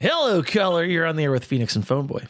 hello, 0.00 0.42
caller. 0.42 0.84
You're 0.84 1.06
on 1.06 1.16
the 1.16 1.24
air 1.24 1.30
with 1.32 1.48
Pheonix 1.48 1.74
and 1.76 1.84
PhoneBoy. 1.84 2.26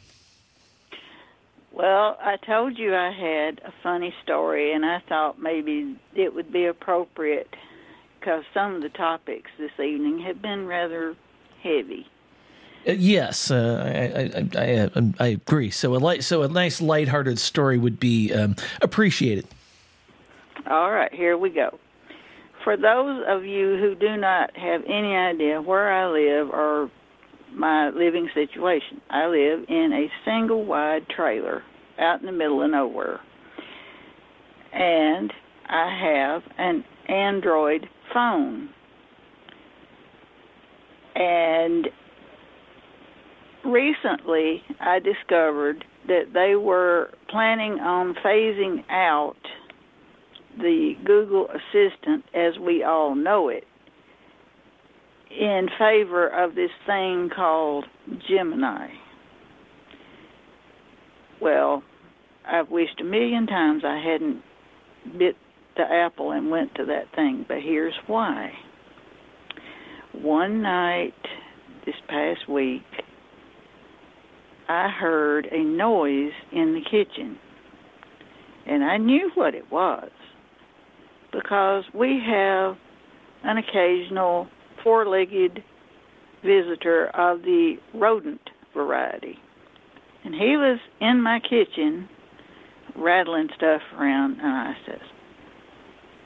Well, 1.82 2.16
I 2.22 2.36
told 2.36 2.78
you 2.78 2.94
I 2.94 3.10
had 3.10 3.60
a 3.64 3.72
funny 3.82 4.14
story, 4.22 4.72
and 4.72 4.86
I 4.86 5.02
thought 5.08 5.42
maybe 5.42 5.98
it 6.14 6.32
would 6.32 6.52
be 6.52 6.66
appropriate 6.66 7.48
because 8.20 8.44
some 8.54 8.76
of 8.76 8.82
the 8.82 8.88
topics 8.88 9.50
this 9.58 9.72
evening 9.80 10.20
have 10.20 10.40
been 10.40 10.68
rather 10.68 11.16
heavy. 11.60 12.06
Uh, 12.86 12.92
yes, 12.92 13.50
uh, 13.50 13.82
I 13.84 14.60
I, 14.60 14.64
I, 14.64 14.90
I, 14.94 15.12
I 15.18 15.26
agree. 15.26 15.72
So 15.72 15.96
a 15.96 15.98
light, 15.98 16.22
so 16.22 16.42
a 16.42 16.48
nice 16.48 16.80
lighthearted 16.80 17.40
story 17.40 17.78
would 17.78 17.98
be 17.98 18.32
um, 18.32 18.54
appreciated. 18.80 19.48
All 20.70 20.92
right, 20.92 21.12
here 21.12 21.36
we 21.36 21.50
go. 21.50 21.80
For 22.62 22.76
those 22.76 23.24
of 23.26 23.44
you 23.44 23.76
who 23.78 23.96
do 23.96 24.16
not 24.16 24.56
have 24.56 24.82
any 24.84 25.16
idea 25.16 25.60
where 25.60 25.92
I 25.92 26.06
live 26.06 26.48
or 26.48 26.92
my 27.52 27.90
living 27.90 28.30
situation, 28.34 29.00
I 29.10 29.26
live 29.26 29.64
in 29.68 29.92
a 29.92 30.08
single 30.24 30.64
wide 30.64 31.08
trailer 31.08 31.64
out 32.02 32.20
in 32.20 32.26
the 32.26 32.32
middle 32.32 32.62
of 32.62 32.70
nowhere. 32.70 33.20
And 34.72 35.32
I 35.68 35.98
have 36.02 36.42
an 36.58 36.84
Android 37.08 37.86
phone. 38.12 38.70
And 41.14 41.88
recently 43.64 44.62
I 44.80 44.98
discovered 44.98 45.84
that 46.08 46.32
they 46.34 46.56
were 46.56 47.10
planning 47.28 47.74
on 47.80 48.14
phasing 48.24 48.84
out 48.90 49.36
the 50.58 50.94
Google 51.04 51.48
Assistant 51.48 52.24
as 52.34 52.58
we 52.60 52.82
all 52.82 53.14
know 53.14 53.48
it 53.48 53.64
in 55.30 55.68
favor 55.78 56.28
of 56.28 56.54
this 56.54 56.70
thing 56.86 57.30
called 57.34 57.86
Gemini. 58.28 58.88
Well, 61.40 61.82
I've 62.46 62.70
wished 62.70 63.00
a 63.00 63.04
million 63.04 63.46
times 63.46 63.82
I 63.84 63.98
hadn't 63.98 64.42
bit 65.18 65.36
the 65.76 65.82
apple 65.82 66.32
and 66.32 66.50
went 66.50 66.74
to 66.76 66.84
that 66.86 67.14
thing, 67.14 67.44
but 67.48 67.58
here's 67.62 67.94
why. 68.06 68.52
One 70.12 70.62
night 70.62 71.14
this 71.86 71.94
past 72.08 72.48
week, 72.48 72.82
I 74.68 74.88
heard 74.88 75.46
a 75.50 75.62
noise 75.62 76.32
in 76.52 76.74
the 76.74 76.82
kitchen, 76.84 77.38
and 78.66 78.84
I 78.84 78.96
knew 78.96 79.30
what 79.34 79.54
it 79.54 79.70
was 79.70 80.10
because 81.32 81.84
we 81.94 82.20
have 82.26 82.76
an 83.44 83.58
occasional 83.58 84.46
four 84.84 85.06
legged 85.06 85.62
visitor 86.44 87.06
of 87.14 87.42
the 87.42 87.76
rodent 87.94 88.40
variety. 88.74 89.38
And 90.24 90.34
he 90.34 90.56
was 90.56 90.78
in 91.00 91.20
my 91.22 91.40
kitchen 91.40 92.08
rattling 92.96 93.48
stuff 93.56 93.80
around, 93.98 94.38
and 94.40 94.46
I 94.46 94.74
says, 94.86 95.00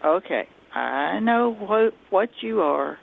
Okay, 0.05 0.49
I 0.75 1.21
know 1.21 1.55
what, 1.59 1.95
what 2.11 2.29
you 2.41 2.61
are. 2.61 2.99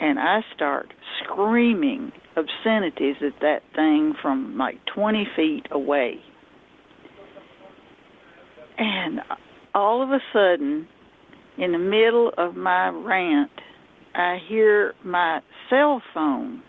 And 0.00 0.18
I 0.18 0.40
start 0.54 0.92
screaming 1.22 2.12
obscenities 2.36 3.16
at 3.20 3.40
that 3.40 3.60
thing 3.74 4.14
from 4.20 4.56
like 4.58 4.76
20 4.94 5.26
feet 5.36 5.66
away. 5.70 6.16
And 8.78 9.20
all 9.74 10.02
of 10.02 10.10
a 10.10 10.18
sudden, 10.32 10.88
in 11.58 11.72
the 11.72 11.78
middle 11.78 12.32
of 12.36 12.56
my 12.56 12.88
rant, 12.88 13.50
I 14.14 14.38
hear 14.48 14.94
my 15.04 15.40
cell 15.70 16.02
phone 16.12 16.62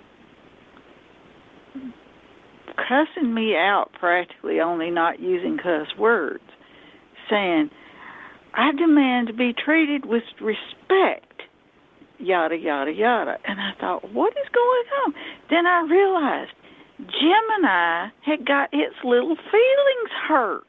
cussing 2.76 3.34
me 3.34 3.56
out 3.56 3.91
practically, 4.00 4.60
only 4.60 4.90
not 4.90 5.20
using 5.20 5.58
cuss 5.58 5.88
words, 5.98 6.44
saying, 7.30 7.70
I 8.54 8.72
demand 8.72 9.28
to 9.28 9.34
be 9.34 9.54
treated 9.54 10.06
with 10.06 10.24
respect, 10.40 11.41
yada, 12.20 12.56
yada, 12.56 12.91
yada. 12.91 13.38
And 13.45 13.60
I 13.60 13.72
thought, 13.80 14.14
what 14.14 14.34
is 14.34 14.50
going 14.54 14.84
on? 15.06 15.14
Then 15.50 15.66
I 15.66 15.82
realized 15.90 16.52
Gemini 17.00 18.10
had 18.22 18.45
got 18.45 18.70
its 18.72 18.95
little 19.04 19.36
feelings 19.36 20.12
hurt. 20.28 20.64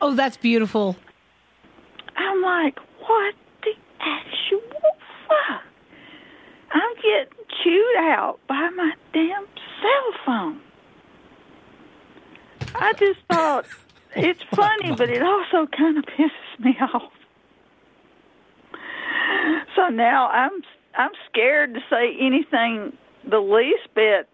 Oh, 0.00 0.14
that's 0.14 0.36
beautiful. 0.36 0.96
I'm 2.16 2.42
like, 2.42 2.78
what 3.00 3.34
the 3.62 3.72
actual 4.00 4.60
fuck? 5.26 5.62
I'm 6.72 6.94
getting 6.96 7.44
chewed 7.62 7.96
out 7.98 8.38
by 8.48 8.68
my 8.76 8.92
damn 9.12 9.46
cell 9.80 10.12
phone. 10.24 10.60
I 12.74 12.92
just 12.94 13.20
thought 13.30 13.66
it's 14.14 14.42
funny, 14.54 14.94
but 14.94 15.08
it 15.10 15.22
also 15.22 15.66
kind 15.66 15.98
of 15.98 16.04
pisses 16.04 16.58
me 16.58 16.76
off. 16.80 17.12
So 19.74 19.88
now 19.88 20.28
I'm 20.28 20.62
I'm 20.96 21.10
scared 21.30 21.74
to 21.74 21.80
say 21.90 22.16
anything 22.18 22.96
the 23.28 23.40
least 23.40 23.92
bit, 23.94 24.28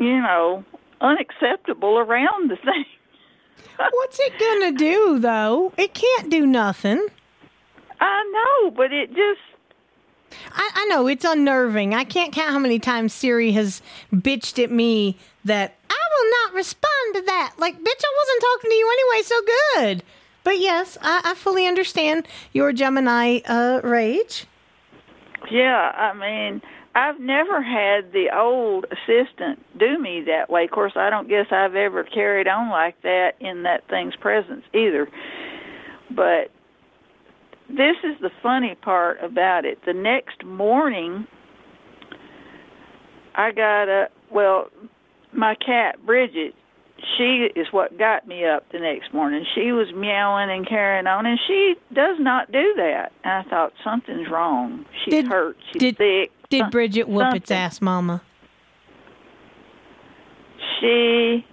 you 0.00 0.20
know, 0.20 0.64
unacceptable 1.00 1.98
around 1.98 2.50
the 2.50 2.56
thing. 2.56 2.84
What's 3.90 4.18
it 4.20 4.38
gonna 4.38 4.72
do 4.72 5.18
though? 5.18 5.72
It 5.76 5.94
can't 5.94 6.30
do 6.30 6.46
nothing. 6.46 7.06
I 8.00 8.60
know, 8.62 8.70
but 8.70 8.92
it 8.92 9.08
just 9.10 9.40
I, 10.52 10.70
I 10.74 10.84
know 10.86 11.06
it's 11.06 11.24
unnerving. 11.24 11.94
I 11.94 12.04
can't 12.04 12.32
count 12.32 12.50
how 12.50 12.58
many 12.58 12.78
times 12.78 13.12
Siri 13.12 13.52
has 13.52 13.82
bitched 14.12 14.62
at 14.62 14.70
me 14.70 15.16
that 15.44 15.74
I 15.88 15.94
will 15.94 16.30
not 16.44 16.54
respond 16.54 17.14
to 17.14 17.22
that. 17.22 17.54
Like, 17.58 17.74
bitch, 17.74 18.04
I 18.04 18.14
wasn't 18.18 18.40
talking 18.40 18.70
to 18.70 18.76
you 18.76 18.92
anyway, 18.92 19.22
so 19.22 19.40
good. 19.74 20.02
But 20.44 20.58
yes, 20.60 20.96
I, 21.02 21.22
I 21.24 21.34
fully 21.34 21.66
understand 21.66 22.28
your 22.52 22.72
Gemini 22.72 23.40
uh, 23.46 23.80
rage. 23.82 24.46
Yeah, 25.50 25.92
I 25.94 26.12
mean, 26.14 26.62
I've 26.94 27.20
never 27.20 27.60
had 27.60 28.12
the 28.12 28.28
old 28.34 28.86
assistant 28.86 29.64
do 29.78 29.98
me 29.98 30.22
that 30.26 30.48
way. 30.48 30.64
Of 30.64 30.70
course, 30.70 30.92
I 30.96 31.10
don't 31.10 31.28
guess 31.28 31.46
I've 31.50 31.74
ever 31.74 32.04
carried 32.04 32.48
on 32.48 32.70
like 32.70 33.00
that 33.02 33.32
in 33.40 33.64
that 33.64 33.86
thing's 33.88 34.16
presence 34.16 34.64
either. 34.72 35.08
But 36.10 36.50
this 37.68 37.96
is 38.04 38.20
the 38.20 38.30
funny 38.42 38.74
part 38.74 39.22
about 39.22 39.64
it. 39.64 39.78
The 39.84 39.92
next 39.92 40.44
morning, 40.44 41.26
I 43.34 43.52
got 43.52 43.88
a 43.88 44.08
well, 44.30 44.68
my 45.32 45.54
cat 45.54 46.04
Bridget 46.04 46.54
she 47.16 47.48
is 47.54 47.66
what 47.72 47.98
got 47.98 48.26
me 48.26 48.44
up 48.46 48.64
the 48.72 48.78
next 48.78 49.12
morning. 49.12 49.44
She 49.54 49.72
was 49.72 49.88
meowing 49.94 50.50
and 50.50 50.66
carrying 50.66 51.06
on, 51.06 51.26
and 51.26 51.38
she 51.46 51.74
does 51.92 52.16
not 52.18 52.50
do 52.50 52.74
that. 52.76 53.12
And 53.22 53.46
I 53.46 53.50
thought 53.50 53.72
something's 53.84 54.28
wrong. 54.30 54.86
She's 55.04 55.12
Did- 55.12 55.28
hurt. 55.28 55.56
She's 55.72 55.80
did- 55.80 55.96
sick. 55.98 56.32
Did 56.48 56.70
Bridget 56.70 57.08
whoop 57.08 57.34
its 57.34 57.50
ass, 57.50 57.80
Mama? 57.80 58.22
She 60.80 61.44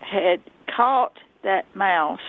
had 0.00 0.40
caught 0.74 1.18
that 1.42 1.66
mouse 1.76 2.20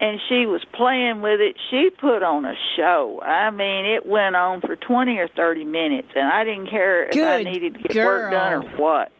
and 0.00 0.20
she 0.28 0.46
was 0.46 0.62
playing 0.72 1.20
with 1.22 1.40
it. 1.40 1.56
She 1.70 1.90
put 1.90 2.22
on 2.22 2.44
a 2.44 2.54
show. 2.76 3.20
I 3.22 3.50
mean, 3.50 3.84
it 3.84 4.06
went 4.06 4.36
on 4.36 4.60
for 4.60 4.76
20 4.76 5.18
or 5.18 5.28
30 5.28 5.64
minutes, 5.64 6.08
and 6.14 6.28
I 6.28 6.44
didn't 6.44 6.68
care 6.70 7.08
if 7.08 7.16
I 7.16 7.42
needed 7.42 7.74
to 7.74 7.88
get 7.88 8.04
work 8.06 8.30
done 8.30 8.52
or 8.52 8.60
what. 8.76 9.10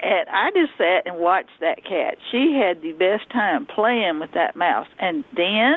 And 0.00 0.28
I 0.28 0.50
just 0.50 0.76
sat 0.76 1.06
and 1.06 1.16
watched 1.18 1.58
that 1.60 1.82
cat. 1.84 2.18
She 2.30 2.52
had 2.52 2.82
the 2.82 2.92
best 2.92 3.28
time 3.30 3.64
playing 3.66 4.20
with 4.20 4.32
that 4.32 4.54
mouse. 4.54 4.88
And 4.98 5.24
then 5.34 5.76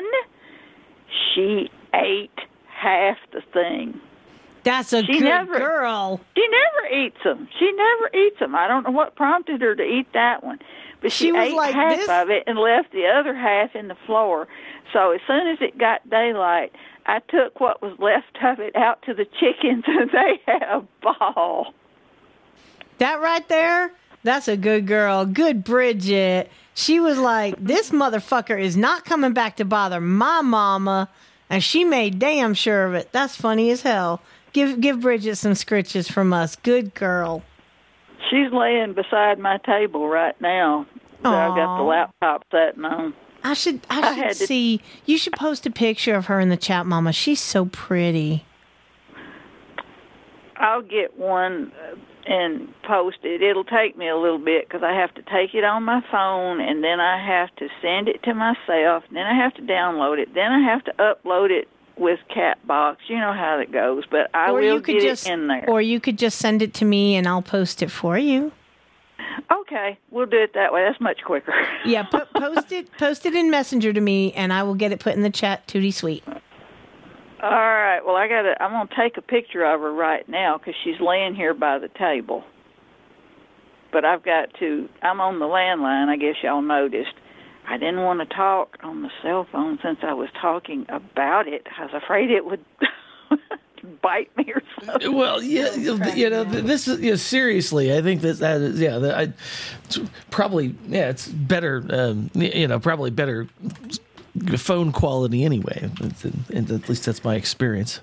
she 1.34 1.70
ate 1.94 2.30
half 2.66 3.16
the 3.32 3.40
thing. 3.52 4.00
That's 4.64 4.92
a 4.92 5.02
She 5.04 5.14
good 5.14 5.22
never- 5.24 5.58
girl. 5.58 6.20
She 6.36 6.46
never 6.46 6.94
eats 6.94 7.22
them. 7.24 7.48
She 7.58 7.72
never 7.72 8.10
eats 8.14 8.38
them. 8.38 8.54
I 8.54 8.68
don't 8.68 8.84
know 8.84 8.90
what 8.90 9.14
prompted 9.16 9.62
her 9.62 9.74
to 9.74 9.82
eat 9.82 10.12
that 10.12 10.44
one, 10.44 10.58
but 11.00 11.12
she, 11.12 11.26
She 11.26 11.32
was 11.32 11.48
ate 11.48 11.54
like 11.54 11.74
half 11.74 11.96
this- 11.96 12.08
of 12.08 12.30
it 12.30 12.44
and 12.46 12.58
left 12.58 12.92
the 12.92 13.06
other 13.06 13.34
half 13.34 13.74
in 13.74 13.88
the 13.88 13.96
floor. 14.06 14.48
So 14.92 15.10
as 15.12 15.20
soon 15.26 15.46
as 15.48 15.58
it 15.60 15.76
got 15.78 16.08
daylight, 16.08 16.72
I 17.06 17.20
took 17.28 17.60
what 17.60 17.80
was 17.82 17.98
left 17.98 18.36
of 18.42 18.58
it 18.60 18.74
out 18.76 19.02
to 19.02 19.14
the 19.14 19.24
chickens, 19.38 19.84
and 19.86 20.10
they 20.10 20.40
had 20.46 20.62
a 20.62 20.82
ball. 21.02 21.74
That 22.98 23.20
right 23.20 23.46
there, 23.48 23.92
that's 24.24 24.48
a 24.48 24.56
good 24.56 24.86
girl. 24.86 25.24
Good 25.24 25.62
Bridget. 25.64 26.50
She 26.74 27.00
was 27.00 27.18
like, 27.18 27.54
this 27.58 27.90
motherfucker 27.90 28.60
is 28.60 28.76
not 28.76 29.04
coming 29.04 29.32
back 29.32 29.56
to 29.56 29.64
bother 29.64 30.00
my 30.00 30.40
mama. 30.42 31.08
And 31.50 31.62
she 31.64 31.84
made 31.84 32.18
damn 32.18 32.54
sure 32.54 32.84
of 32.86 32.94
it. 32.94 33.10
That's 33.12 33.34
funny 33.36 33.70
as 33.70 33.82
hell. 33.82 34.20
Give 34.52 34.80
give 34.80 35.00
Bridget 35.00 35.36
some 35.36 35.52
scritches 35.52 36.10
from 36.10 36.32
us. 36.32 36.56
Good 36.56 36.94
girl. 36.94 37.42
She's 38.30 38.52
laying 38.52 38.92
beside 38.94 39.38
my 39.38 39.58
table 39.58 40.08
right 40.08 40.38
now. 40.40 40.86
So 41.22 41.30
I've 41.30 41.56
got 41.56 41.78
the 41.78 41.82
laptop 41.82 42.44
sitting 42.52 42.84
on. 42.84 43.14
I 43.42 43.54
should 43.54 43.80
I 43.90 44.00
I 44.00 44.14
should 44.28 44.38
to- 44.38 44.46
see. 44.46 44.80
You 45.06 45.18
should 45.18 45.32
post 45.34 45.66
a 45.66 45.70
picture 45.70 46.14
of 46.14 46.26
her 46.26 46.38
in 46.40 46.48
the 46.48 46.56
chat, 46.56 46.86
Mama. 46.86 47.12
She's 47.12 47.40
so 47.40 47.66
pretty. 47.66 48.44
I'll 50.56 50.82
get 50.82 51.16
one 51.16 51.72
and 52.26 52.68
post 52.82 53.18
it. 53.22 53.42
It'll 53.42 53.64
take 53.64 53.96
me 53.96 54.08
a 54.08 54.16
little 54.16 54.38
bit 54.38 54.68
because 54.68 54.82
I 54.82 54.92
have 54.92 55.14
to 55.14 55.22
take 55.22 55.54
it 55.54 55.64
on 55.64 55.84
my 55.84 56.02
phone 56.10 56.60
and 56.60 56.82
then 56.84 57.00
I 57.00 57.24
have 57.24 57.54
to 57.56 57.68
send 57.80 58.08
it 58.08 58.22
to 58.24 58.34
myself. 58.34 59.04
Then 59.12 59.24
I 59.26 59.34
have 59.34 59.54
to 59.54 59.62
download 59.62 60.18
it. 60.18 60.34
Then 60.34 60.50
I 60.52 60.60
have 60.60 60.84
to 60.84 60.92
upload 60.98 61.50
it 61.50 61.68
with 61.98 62.20
cat 62.32 62.64
box. 62.66 63.00
You 63.08 63.16
know 63.18 63.32
how 63.32 63.56
that 63.58 63.72
goes. 63.72 64.04
But 64.10 64.30
I 64.34 64.50
or 64.50 64.54
will 64.60 64.80
get 64.80 65.00
just 65.02 65.26
it 65.26 65.32
in 65.32 65.48
there. 65.48 65.64
or 65.68 65.80
you 65.82 66.00
could 66.00 66.18
just 66.18 66.38
send 66.38 66.62
it 66.62 66.74
to 66.74 66.84
me 66.84 67.16
and 67.16 67.26
I'll 67.26 67.42
post 67.42 67.82
it 67.82 67.90
for 67.90 68.16
you. 68.18 68.52
okay, 69.50 69.98
we'll 70.10 70.26
do 70.26 70.38
it 70.38 70.52
that 70.54 70.72
way. 70.72 70.84
That's 70.84 71.00
much 71.00 71.20
quicker. 71.24 71.52
Yeah, 71.84 72.02
po- 72.02 72.26
post 72.34 72.72
it 72.72 72.90
post 72.98 73.24
it 73.24 73.34
in 73.34 73.50
Messenger 73.50 73.92
to 73.92 74.00
me 74.00 74.32
and 74.32 74.52
I 74.52 74.62
will 74.64 74.74
get 74.74 74.92
it 74.92 75.00
put 75.00 75.14
in 75.14 75.22
the 75.22 75.30
chat. 75.30 75.66
Tootie 75.68 75.94
sweet. 75.94 76.22
All 77.40 77.50
right. 77.50 78.00
Well, 78.04 78.16
I 78.16 78.26
got 78.28 78.42
to. 78.42 78.60
I'm 78.62 78.72
gonna 78.72 78.88
take 78.96 79.16
a 79.16 79.22
picture 79.22 79.64
of 79.64 79.80
her 79.80 79.92
right 79.92 80.28
now 80.28 80.58
because 80.58 80.74
she's 80.82 81.00
laying 81.00 81.34
here 81.36 81.54
by 81.54 81.78
the 81.78 81.88
table. 81.88 82.42
But 83.92 84.04
I've 84.04 84.22
got 84.24 84.52
to. 84.58 84.88
I'm 85.02 85.20
on 85.20 85.38
the 85.38 85.46
landline. 85.46 86.08
I 86.08 86.16
guess 86.16 86.34
y'all 86.42 86.60
noticed. 86.62 87.14
I 87.70 87.76
didn't 87.76 88.02
want 88.02 88.20
to 88.20 88.34
talk 88.34 88.78
on 88.82 89.02
the 89.02 89.10
cell 89.22 89.46
phone 89.52 89.78
since 89.82 89.98
I 90.02 90.14
was 90.14 90.30
talking 90.40 90.86
about 90.88 91.46
it. 91.46 91.66
I 91.78 91.84
was 91.84 91.92
afraid 91.94 92.30
it 92.30 92.46
would 92.46 92.64
bite 94.02 94.34
me 94.36 94.52
or 94.54 94.62
something. 94.84 95.12
Well, 95.14 95.42
yeah, 95.42 95.74
you 95.74 96.30
know, 96.30 96.44
th- 96.44 96.64
this 96.64 96.88
is 96.88 97.00
yeah, 97.00 97.16
seriously. 97.16 97.94
I 97.94 98.00
think 98.00 98.22
that 98.22 98.38
that 98.38 98.60
is, 98.62 98.80
yeah, 98.80 98.98
that 98.98 99.18
I, 99.18 99.32
it's 99.84 99.98
probably 100.30 100.74
yeah, 100.86 101.10
it's 101.10 101.28
better. 101.28 101.84
Um, 101.90 102.30
you 102.34 102.66
know, 102.66 102.80
probably 102.80 103.10
better 103.10 103.46
phone 104.56 104.92
quality 104.92 105.44
anyway. 105.44 105.90
It's- 106.00 106.24
And 106.24 106.70
at 106.70 106.88
least 106.88 107.04
that's 107.04 107.22
my 107.22 107.34
experience. 107.34 108.00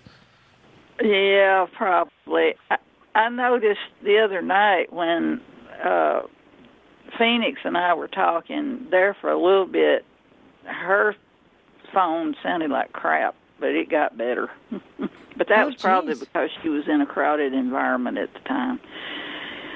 Yeah, 1.03 1.65
probably. 1.75 2.55
I, 2.69 2.77
I 3.15 3.29
noticed 3.29 3.79
the 4.03 4.19
other 4.19 4.41
night 4.41 4.93
when 4.93 5.41
uh 5.83 6.21
Pheonix 7.19 7.55
and 7.63 7.77
I 7.77 7.93
were 7.93 8.07
talking 8.07 8.87
there 8.91 9.15
for 9.19 9.29
a 9.31 9.37
little 9.41 9.65
bit, 9.65 10.05
her 10.65 11.15
phone 11.93 12.35
sounded 12.43 12.71
like 12.71 12.91
crap, 12.93 13.35
but 13.59 13.69
it 13.69 13.89
got 13.89 14.17
better. 14.17 14.49
but 15.37 15.47
that 15.47 15.63
Oh, 15.63 15.65
was 15.67 15.75
probably 15.75 16.13
geez. 16.13 16.19
because 16.19 16.49
she 16.61 16.69
was 16.69 16.87
in 16.87 17.01
a 17.01 17.05
crowded 17.05 17.53
environment 17.53 18.17
at 18.17 18.33
the 18.33 18.39
time. 18.41 18.79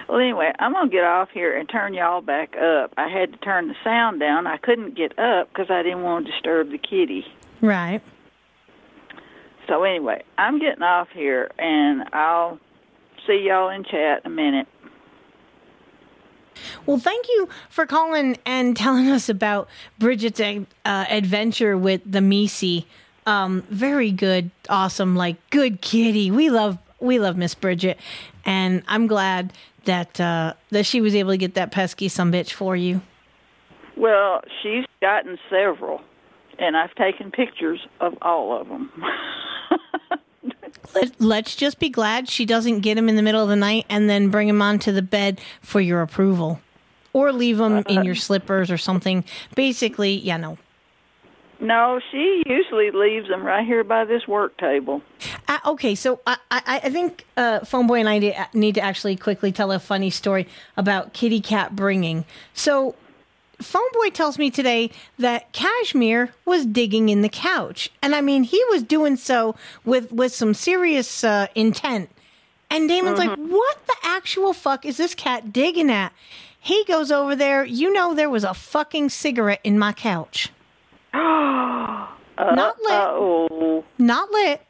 Well, 0.08 0.20
anyway, 0.20 0.52
I'm 0.58 0.74
going 0.74 0.90
to 0.90 0.92
get 0.92 1.04
off 1.04 1.30
here 1.32 1.56
and 1.56 1.70
turn 1.70 1.94
y'all 1.94 2.22
back 2.22 2.56
up. 2.58 2.94
I 2.98 3.08
had 3.08 3.32
to 3.34 3.38
turn 3.40 3.68
the 3.68 3.76
sound 3.84 4.20
down. 4.20 4.48
I 4.48 4.58
couldn't 4.58 4.96
get 4.96 5.18
up 5.20 5.50
because 5.50 5.70
I 5.70 5.84
didn't 5.84 6.02
want 6.02 6.26
to 6.26 6.32
disturb 6.32 6.72
the 6.72 6.80
kitty. 6.80 7.26
Right. 7.62 8.02
So 9.68 9.84
anyway, 9.84 10.24
I'm 10.40 10.58
getting 10.60 10.82
off 10.82 11.10
here, 11.14 11.52
and 11.60 12.04
I'll 12.12 12.60
see 13.28 13.46
y'all 13.48 13.70
in 13.70 13.84
chat 13.84 14.22
in 14.26 14.32
a 14.32 14.36
minute. 14.36 14.68
Well, 16.86 16.98
thank 16.98 17.28
you 17.28 17.50
for 17.70 17.86
calling 17.86 18.38
and 18.46 18.76
telling 18.76 19.10
us 19.10 19.30
about 19.30 19.70
Bridget's 19.98 20.40
uh, 20.40 20.66
adventure 21.10 21.78
with 21.78 22.02
the 22.06 22.22
Misi. 22.22 22.86
Um, 23.26 23.64
very 23.70 24.12
good, 24.12 24.52
awesome, 24.70 25.16
like 25.16 25.38
good 25.50 25.82
kitty. 25.82 26.32
We 26.32 26.50
love 26.50 26.78
we 27.00 27.20
love 27.20 27.38
Miss 27.38 27.56
Bridget, 27.56 27.98
and 28.46 28.84
I'm 28.88 29.08
glad 29.08 29.54
that 29.86 30.20
uh, 30.20 30.54
that 30.72 30.86
she 30.86 31.02
was 31.02 31.16
able 31.16 31.32
to 31.32 31.38
get 31.38 31.54
that 31.56 31.72
pesky 31.72 32.08
some 32.08 32.32
bitch 32.32 32.52
for 32.52 32.76
you. 32.76 33.02
Well, 33.96 34.42
she's 34.62 34.86
gotten 35.02 35.38
several, 35.50 36.02
and 36.58 36.78
I've 36.78 36.96
taken 36.96 37.32
pictures 37.32 37.80
of 38.00 38.14
all 38.22 38.60
of 38.60 38.68
them. 38.68 38.92
Let, 40.96 41.22
let's 41.22 41.56
just 41.56 41.80
be 41.80 41.90
glad 41.90 42.30
she 42.30 42.46
doesn't 42.46 42.80
get 42.80 42.98
him 42.98 43.10
in 43.10 43.16
the 43.16 43.22
middle 43.22 43.44
of 43.44 43.50
the 43.50 43.56
night 43.56 43.86
and 43.90 44.10
then 44.10 44.30
bring 44.30 44.48
him 44.48 44.62
onto 44.62 44.92
the 44.92 45.02
bed 45.02 45.40
for 45.62 45.80
your 45.80 46.02
approval, 46.02 46.60
or 47.14 47.32
leave 47.32 47.60
him 47.60 47.84
in 47.88 48.04
your 48.04 48.16
slippers 48.16 48.72
or 48.72 48.78
something. 48.78 49.24
Basically, 49.56 50.14
yeah, 50.14 50.38
no. 50.38 50.58
no, 51.60 52.00
she 52.12 52.44
usually 52.48 52.92
leaves 52.92 53.28
them 53.28 53.44
right 53.44 53.66
here 53.66 53.84
by 53.84 54.06
this 54.06 54.28
work 54.28 54.58
table. 54.58 55.02
Uh, 55.48 55.60
okay, 55.66 55.96
so 55.96 56.20
I, 56.26 56.38
I, 56.50 56.82
I 56.84 56.90
think 56.90 57.26
uh, 57.36 57.60
PhoneBoy 57.62 58.00
and 58.00 58.10
I 58.10 58.48
need 58.54 58.76
to 58.76 58.82
actually 58.82 59.16
quickly 59.16 59.52
tell 59.52 59.72
a 59.72 59.80
funny 59.80 60.10
story 60.10 60.48
about 60.78 61.14
kitty 61.14 61.42
cat 61.42 61.76
bringing. 61.76 62.26
So, 62.54 62.96
PhoneBoy 63.60 64.14
tells 64.14 64.38
me 64.38 64.50
today 64.50 64.90
that 65.18 65.52
Cashmere 65.52 66.34
was 66.46 66.66
digging 66.66 67.10
in 67.10 67.22
the 67.22 67.30
couch, 67.30 67.90
and 68.02 68.16
I 68.16 68.22
mean 68.22 68.44
he 68.44 68.64
was 68.70 68.84
doing 68.84 69.18
so 69.18 69.56
with 69.86 70.12
with 70.12 70.34
some 70.34 70.54
serious 70.54 71.24
uh, 71.24 71.48
intent. 71.56 72.10
And 72.72 72.88
Damon's 72.88 73.20
like, 73.20 73.38
"What 73.38 73.86
the 73.86 73.96
actual 74.04 74.54
fuck 74.54 74.86
is 74.86 74.98
this 74.98 75.14
cat 75.14 75.52
digging 75.52 75.90
at?" 75.90 76.14
He 76.60 76.84
goes 76.86 77.12
over 77.12 77.36
there. 77.36 77.64
You 77.66 77.92
know 77.92 78.14
there 78.14 78.30
was 78.30 78.44
a 78.44 78.54
fucking 78.54 79.10
cigarette 79.10 79.62
in 79.64 79.78
my 79.78 79.94
couch. 79.94 80.52
Not 81.14 82.18
lit. 82.38 82.92
Oh, 82.92 83.84
Not 83.98 84.32
lit. 84.32 84.62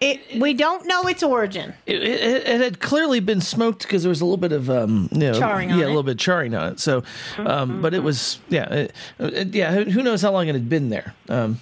It. 0.00 0.40
We 0.40 0.54
don't 0.54 0.86
know 0.86 1.02
its 1.04 1.22
origin. 1.22 1.74
It, 1.86 2.02
it, 2.02 2.46
it 2.46 2.60
had 2.60 2.80
clearly 2.80 3.20
been 3.20 3.40
smoked 3.40 3.82
because 3.82 4.02
there 4.02 4.10
was 4.10 4.20
a 4.20 4.24
little 4.24 4.36
bit 4.36 4.52
of 4.52 4.68
um, 4.68 5.08
you 5.12 5.18
know, 5.18 5.32
Charring 5.32 5.70
yeah, 5.70 5.86
a 5.86 5.88
little 5.88 6.02
bit 6.02 6.18
charring 6.18 6.54
on 6.54 6.72
it. 6.72 6.80
So, 6.80 7.02
um, 7.38 7.80
but 7.80 7.94
it 7.94 8.02
was 8.02 8.38
yeah, 8.48 8.88
yeah. 9.18 9.72
Who 9.72 9.90
who 9.90 10.02
knows 10.02 10.22
how 10.22 10.32
long 10.32 10.48
it 10.48 10.54
had 10.54 10.68
been 10.68 10.90
there? 10.90 11.14
Um, 11.28 11.60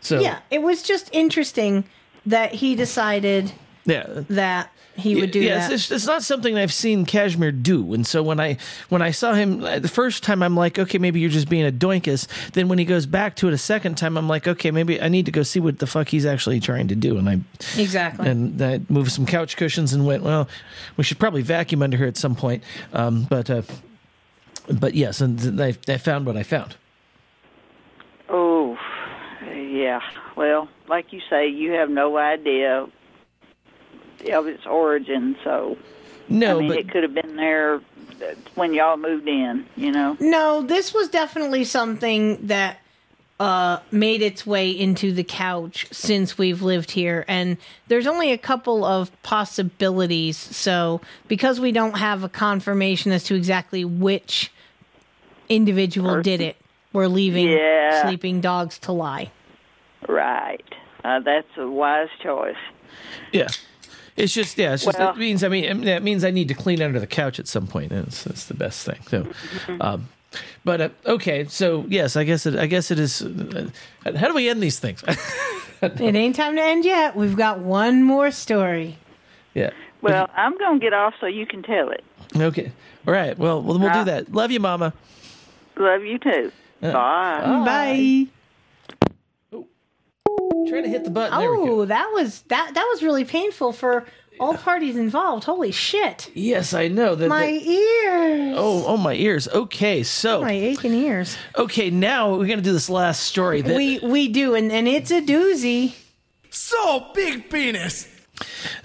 so 0.00 0.20
Yeah, 0.20 0.40
it 0.50 0.62
was 0.62 0.82
just 0.82 1.08
interesting 1.12 1.84
that 2.26 2.52
he 2.52 2.74
decided 2.74 3.52
yeah. 3.86 4.04
that 4.28 4.70
he 4.96 5.16
would 5.20 5.30
do 5.30 5.40
yeah, 5.40 5.58
that. 5.58 5.72
It's, 5.72 5.90
it's 5.90 6.06
not 6.06 6.22
something 6.22 6.56
I've 6.56 6.72
seen 6.72 7.04
Kashmir 7.04 7.52
do, 7.52 7.94
and 7.94 8.06
so 8.06 8.22
when 8.22 8.38
I 8.40 8.56
when 8.88 9.02
I 9.02 9.10
saw 9.10 9.32
him 9.34 9.64
uh, 9.64 9.78
the 9.78 9.88
first 9.88 10.22
time, 10.22 10.42
I'm 10.42 10.56
like, 10.56 10.78
okay, 10.78 10.98
maybe 10.98 11.20
you're 11.20 11.30
just 11.30 11.48
being 11.48 11.66
a 11.66 11.72
doinkus. 11.72 12.26
Then 12.52 12.68
when 12.68 12.78
he 12.78 12.84
goes 12.84 13.06
back 13.06 13.36
to 13.36 13.48
it 13.48 13.54
a 13.54 13.58
second 13.58 13.96
time, 13.96 14.16
I'm 14.16 14.28
like, 14.28 14.46
okay, 14.46 14.70
maybe 14.70 15.00
I 15.00 15.08
need 15.08 15.26
to 15.26 15.32
go 15.32 15.42
see 15.42 15.60
what 15.60 15.78
the 15.78 15.86
fuck 15.86 16.08
he's 16.08 16.26
actually 16.26 16.60
trying 16.60 16.88
to 16.88 16.94
do. 16.94 17.18
And 17.18 17.28
I 17.28 17.40
Exactly. 17.76 18.28
and 18.28 18.60
I 18.62 18.80
moved 18.88 19.10
some 19.12 19.26
couch 19.26 19.56
cushions 19.56 19.92
and 19.92 20.06
went, 20.06 20.22
well, 20.22 20.48
we 20.96 21.04
should 21.04 21.18
probably 21.18 21.42
vacuum 21.42 21.82
under 21.82 21.96
here 21.96 22.06
at 22.06 22.16
some 22.16 22.34
point. 22.36 22.62
Um, 22.92 23.26
but 23.28 23.50
uh, 23.50 23.62
but 24.72 24.94
yes, 24.94 25.20
and 25.20 25.60
I, 25.60 25.74
I 25.88 25.98
found 25.98 26.26
what 26.26 26.36
I 26.36 26.42
found. 26.42 26.76
oh, 28.28 28.76
yeah. 29.54 30.00
Well, 30.36 30.68
like 30.88 31.12
you 31.12 31.20
say, 31.28 31.48
you 31.48 31.72
have 31.72 31.90
no 31.90 32.16
idea 32.16 32.86
of 34.30 34.46
its 34.46 34.64
origin. 34.66 35.36
So, 35.44 35.76
No, 36.28 36.56
I 36.56 36.60
mean, 36.60 36.68
but 36.68 36.78
it 36.78 36.90
could 36.90 37.02
have 37.02 37.14
been 37.14 37.36
there 37.36 37.80
when 38.54 38.72
y'all 38.74 38.96
moved 38.96 39.28
in. 39.28 39.66
You 39.76 39.92
know. 39.92 40.16
No, 40.20 40.62
this 40.62 40.94
was 40.94 41.08
definitely 41.08 41.64
something 41.64 42.46
that 42.46 42.78
uh, 43.40 43.78
made 43.90 44.22
its 44.22 44.46
way 44.46 44.70
into 44.70 45.12
the 45.12 45.24
couch 45.24 45.86
since 45.90 46.38
we've 46.38 46.62
lived 46.62 46.92
here, 46.92 47.24
and 47.28 47.56
there's 47.88 48.06
only 48.06 48.30
a 48.32 48.38
couple 48.38 48.84
of 48.84 49.10
possibilities. 49.22 50.36
So, 50.36 51.00
because 51.28 51.58
we 51.60 51.72
don't 51.72 51.98
have 51.98 52.22
a 52.24 52.28
confirmation 52.28 53.10
as 53.12 53.24
to 53.24 53.34
exactly 53.34 53.84
which 53.84 54.52
individual 55.48 56.22
did 56.22 56.40
it, 56.40 56.56
we're 56.92 57.08
leaving 57.08 57.48
Yeah. 57.48 58.02
sleeping 58.06 58.40
dogs 58.40 58.78
to 58.80 58.92
lie. 58.92 59.30
Right. 60.08 60.64
Uh, 61.04 61.20
that's 61.20 61.48
a 61.58 61.68
wise 61.68 62.08
choice. 62.22 62.56
yeah, 63.32 63.48
it's 64.16 64.32
just 64.32 64.56
yeah. 64.58 64.74
It's 64.74 64.84
just 64.84 64.98
Well- 64.98 65.10
it 65.10 65.16
means 65.18 65.42
I 65.44 65.48
mean 65.48 65.82
that 65.84 66.02
means 66.02 66.24
I 66.24 66.30
need 66.30 66.48
to 66.48 66.54
clean 66.54 66.80
under 66.82 66.98
the 67.00 67.06
couch 67.06 67.38
at 67.38 67.46
some 67.48 67.66
point. 67.66 67.92
And 67.92 68.06
it's, 68.06 68.24
that's 68.24 68.44
the 68.46 68.54
best 68.54 68.84
thing. 68.86 68.98
So, 69.08 69.26
um, 69.80 70.08
but 70.64 70.80
uh, 70.80 70.88
okay, 71.06 71.44
so 71.44 71.84
yes, 71.88 72.16
I 72.16 72.24
guess 72.24 72.46
it. 72.46 72.56
I 72.56 72.66
guess 72.66 72.90
it 72.90 72.98
is. 72.98 73.22
Uh, 73.22 73.68
how 74.16 74.28
do 74.28 74.34
we 74.34 74.48
end 74.48 74.62
these 74.62 74.78
things? 74.80 75.02
it 75.82 76.00
ain't 76.14 76.34
time 76.36 76.56
to 76.56 76.62
end 76.62 76.84
yet. 76.84 77.14
We've 77.16 77.36
got 77.36 77.58
one 77.60 78.02
more 78.02 78.30
story. 78.30 78.96
yeah. 79.54 79.70
Well, 80.02 80.28
I'm 80.36 80.58
gonna 80.58 80.78
get 80.80 80.92
off 80.92 81.14
so 81.20 81.26
you 81.26 81.46
can 81.46 81.62
tell 81.62 81.88
it. 81.90 82.04
Okay. 82.36 82.72
All 83.06 83.14
right. 83.14 83.38
Well, 83.38 83.62
we'll, 83.62 83.78
we'll 83.78 83.88
Uh, 83.88 84.04
do 84.04 84.10
that. 84.10 84.32
Love 84.32 84.50
you, 84.50 84.60
Mama. 84.60 84.92
Love 85.76 86.02
you 86.04 86.18
too. 86.18 86.52
Uh, 86.82 86.92
Bye. 86.92 87.40
Bye. 87.64 88.26
Try 90.68 90.80
to 90.82 90.88
hit 90.88 91.04
the 91.04 91.10
button. 91.10 91.38
There 91.38 91.50
we 91.52 91.68
Oh, 91.70 91.84
that 91.86 92.10
was 92.12 92.42
that 92.48 92.72
that 92.74 92.88
was 92.92 93.02
really 93.02 93.24
painful 93.24 93.72
for 93.72 94.06
all 94.40 94.54
parties 94.54 94.96
involved. 94.96 95.44
Holy 95.44 95.70
shit. 95.70 96.30
Yes, 96.34 96.74
I 96.74 96.88
know 96.88 97.14
that. 97.14 97.28
My 97.28 97.46
that- 97.46 97.62
ears. 97.62 98.54
oh, 98.58 98.84
oh, 98.86 98.96
my 98.96 99.14
ears. 99.14 99.46
Okay, 99.48 100.02
so 100.02 100.40
My 100.42 100.52
aching 100.52 100.92
ears. 100.94 101.36
okay, 101.56 101.90
now 101.90 102.34
we're 102.36 102.46
gonna 102.46 102.60
do 102.62 102.72
this 102.72 102.90
last 102.90 103.22
story. 103.22 103.60
That, 103.62 103.76
we 103.76 103.98
we 104.00 104.28
do, 104.28 104.54
and, 104.54 104.72
and 104.72 104.88
it's 104.88 105.10
a 105.10 105.20
doozy. 105.22 105.94
So 106.50 107.06
big 107.14 107.50
penis. 107.50 108.08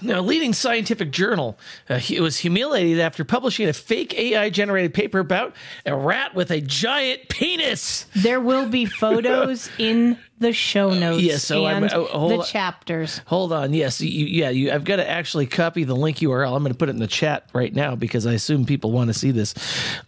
Now, 0.00 0.20
a 0.20 0.22
leading 0.22 0.52
scientific 0.52 1.10
journal 1.10 1.58
uh, 1.88 1.98
he 1.98 2.20
was 2.20 2.38
humiliated 2.38 3.00
after 3.00 3.24
publishing 3.24 3.68
a 3.68 3.72
fake 3.72 4.16
AI 4.16 4.48
generated 4.48 4.94
paper 4.94 5.18
about 5.18 5.56
a 5.84 5.92
rat 5.94 6.36
with 6.36 6.52
a 6.52 6.60
giant 6.60 7.28
penis. 7.28 8.06
There 8.14 8.40
will 8.40 8.66
be 8.68 8.84
photos 8.86 9.68
in 9.78 10.18
the 10.40 10.52
show 10.52 10.92
notes 10.92 11.22
yeah, 11.22 11.36
so 11.36 11.64
I'm- 11.66 11.84
and 11.84 11.92
oh, 11.92 12.06
hold 12.06 12.32
the 12.32 12.38
on. 12.38 12.44
chapters. 12.44 13.20
Hold 13.26 13.52
on. 13.52 13.72
Yes, 13.72 14.00
you, 14.00 14.26
yeah, 14.26 14.50
you, 14.50 14.72
I've 14.72 14.84
got 14.84 14.96
to 14.96 15.08
actually 15.08 15.46
copy 15.46 15.84
the 15.84 15.94
link 15.94 16.16
URL. 16.18 16.56
I'm 16.56 16.62
going 16.62 16.72
to 16.72 16.78
put 16.78 16.88
it 16.88 16.92
in 16.92 16.98
the 16.98 17.06
chat 17.06 17.48
right 17.52 17.72
now 17.74 17.94
because 17.94 18.26
I 18.26 18.32
assume 18.32 18.64
people 18.66 18.90
want 18.90 19.08
to 19.08 19.14
see 19.14 19.30
this. 19.30 19.54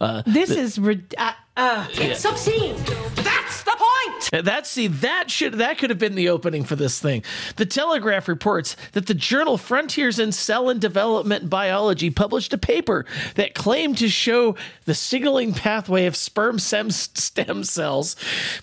Uh, 0.01 0.23
This 0.25 0.49
the- 0.49 0.57
is 0.59 0.77
rid- 0.79 1.15
uh, 1.17 1.33
uh, 1.55 1.87
It's 1.93 2.25
obscene. 2.25 2.75
That's 2.75 3.15
the 3.15 3.42
point. 3.83 4.33
Uh, 4.33 4.41
that 4.41 4.67
see 4.67 4.87
that 4.87 5.29
should 5.29 5.53
that 5.53 5.77
could 5.77 5.89
have 5.89 5.99
been 5.99 6.15
the 6.15 6.29
opening 6.29 6.63
for 6.63 6.75
this 6.75 6.99
thing. 6.99 7.23
The 7.55 7.65
Telegraph 7.65 8.27
reports 8.27 8.75
that 8.93 9.07
the 9.07 9.13
journal 9.13 9.57
Frontiers 9.57 10.19
in 10.19 10.31
Cell 10.31 10.69
and 10.69 10.79
Development 10.79 11.49
Biology 11.49 12.09
published 12.09 12.53
a 12.53 12.57
paper 12.57 13.05
that 13.35 13.55
claimed 13.55 13.97
to 13.99 14.09
show 14.09 14.55
the 14.85 14.95
signaling 14.95 15.53
pathway 15.53 16.05
of 16.05 16.15
sperm 16.15 16.59
stem 16.59 17.63
cells, 17.63 18.15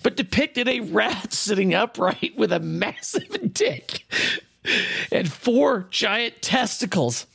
but 0.03 0.15
depicted 0.15 0.67
a 0.67 0.79
rat 0.81 1.33
sitting 1.41 1.73
upright 1.73 2.33
with 2.37 2.51
a 2.51 2.59
massive 2.59 3.53
dick 3.53 4.05
and 5.11 5.31
four 5.31 5.87
giant 5.89 6.41
testicles. 6.41 7.25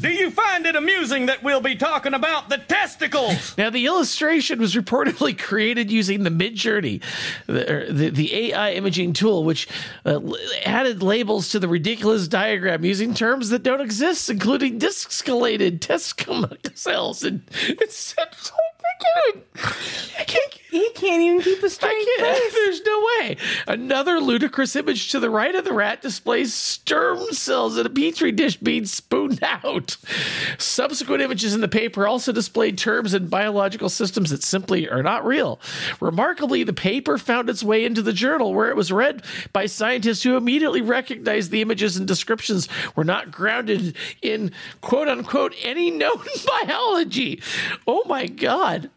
Do 0.00 0.10
you 0.10 0.30
find 0.30 0.66
it 0.66 0.76
amusing 0.76 1.26
that 1.26 1.42
we'll 1.42 1.60
be 1.60 1.76
talking 1.76 2.14
about 2.14 2.48
the 2.48 2.58
testicles? 2.58 3.56
Now, 3.62 3.70
the 3.70 3.86
illustration 3.86 4.58
was 4.60 4.74
reportedly 4.74 5.38
created 5.38 5.90
using 5.90 6.22
the 6.22 6.30
Midjourney, 6.30 7.02
the, 7.46 7.86
the, 7.90 8.10
the 8.10 8.34
AI 8.34 8.72
imaging 8.72 9.12
tool, 9.12 9.44
which 9.44 9.68
uh, 10.04 10.20
added 10.64 11.02
labels 11.02 11.50
to 11.50 11.58
the 11.58 11.68
ridiculous 11.68 12.28
diagram 12.28 12.84
using 12.84 13.14
terms 13.14 13.50
that 13.50 13.62
don't 13.62 13.80
exist, 13.80 14.30
including 14.30 14.78
discalated 14.78 15.80
testicle 15.82 16.48
cells. 16.74 17.22
And 17.22 17.42
it's 17.62 17.96
so 17.96 18.22
I 20.18 20.24
can't, 20.24 20.61
he 20.72 20.90
can't 20.94 21.22
even 21.22 21.42
keep 21.42 21.62
a 21.62 21.68
straight 21.70 22.06
face. 22.18 22.54
There's 22.54 22.82
no 22.82 23.06
way. 23.20 23.36
Another 23.68 24.18
ludicrous 24.20 24.74
image 24.74 25.10
to 25.10 25.20
the 25.20 25.28
right 25.28 25.54
of 25.54 25.64
the 25.64 25.72
rat 25.74 26.00
displays 26.00 26.54
sperm 26.54 27.30
cells 27.32 27.76
in 27.76 27.84
a 27.84 27.90
petri 27.90 28.32
dish 28.32 28.56
being 28.56 28.86
spooned 28.86 29.38
out. 29.64 29.98
Subsequent 30.58 31.22
images 31.22 31.54
in 31.54 31.60
the 31.60 31.68
paper 31.68 32.06
also 32.06 32.32
displayed 32.32 32.78
terms 32.78 33.12
and 33.12 33.28
biological 33.28 33.90
systems 33.90 34.30
that 34.30 34.42
simply 34.42 34.88
are 34.88 35.02
not 35.02 35.26
real. 35.26 35.60
Remarkably, 36.00 36.64
the 36.64 36.72
paper 36.72 37.18
found 37.18 37.50
its 37.50 37.62
way 37.62 37.84
into 37.84 38.00
the 38.00 38.14
journal 38.14 38.54
where 38.54 38.70
it 38.70 38.76
was 38.76 38.90
read 38.90 39.22
by 39.52 39.66
scientists 39.66 40.22
who 40.22 40.36
immediately 40.38 40.80
recognized 40.80 41.50
the 41.50 41.60
images 41.60 41.98
and 41.98 42.08
descriptions 42.08 42.66
were 42.96 43.04
not 43.04 43.30
grounded 43.30 43.94
in 44.22 44.50
quote 44.80 45.08
unquote 45.08 45.54
any 45.62 45.90
known 46.02 46.24
biology. 46.46 47.42
Oh 47.86 48.04
my 48.06 48.26
God. 48.26 48.88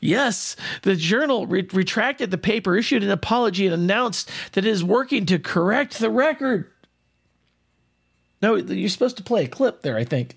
Yes, 0.00 0.56
the 0.82 0.96
journal 0.96 1.46
re- 1.46 1.68
retracted 1.72 2.30
the 2.30 2.38
paper, 2.38 2.76
issued 2.76 3.02
an 3.02 3.10
apology, 3.10 3.66
and 3.66 3.74
announced 3.74 4.30
that 4.52 4.64
it 4.64 4.70
is 4.70 4.84
working 4.84 5.26
to 5.26 5.38
correct 5.38 5.98
the 5.98 6.10
record. 6.10 6.70
No, 8.40 8.56
you're 8.56 8.88
supposed 8.88 9.16
to 9.18 9.22
play 9.22 9.44
a 9.44 9.48
clip 9.48 9.82
there, 9.82 9.96
I 9.96 10.04
think. 10.04 10.36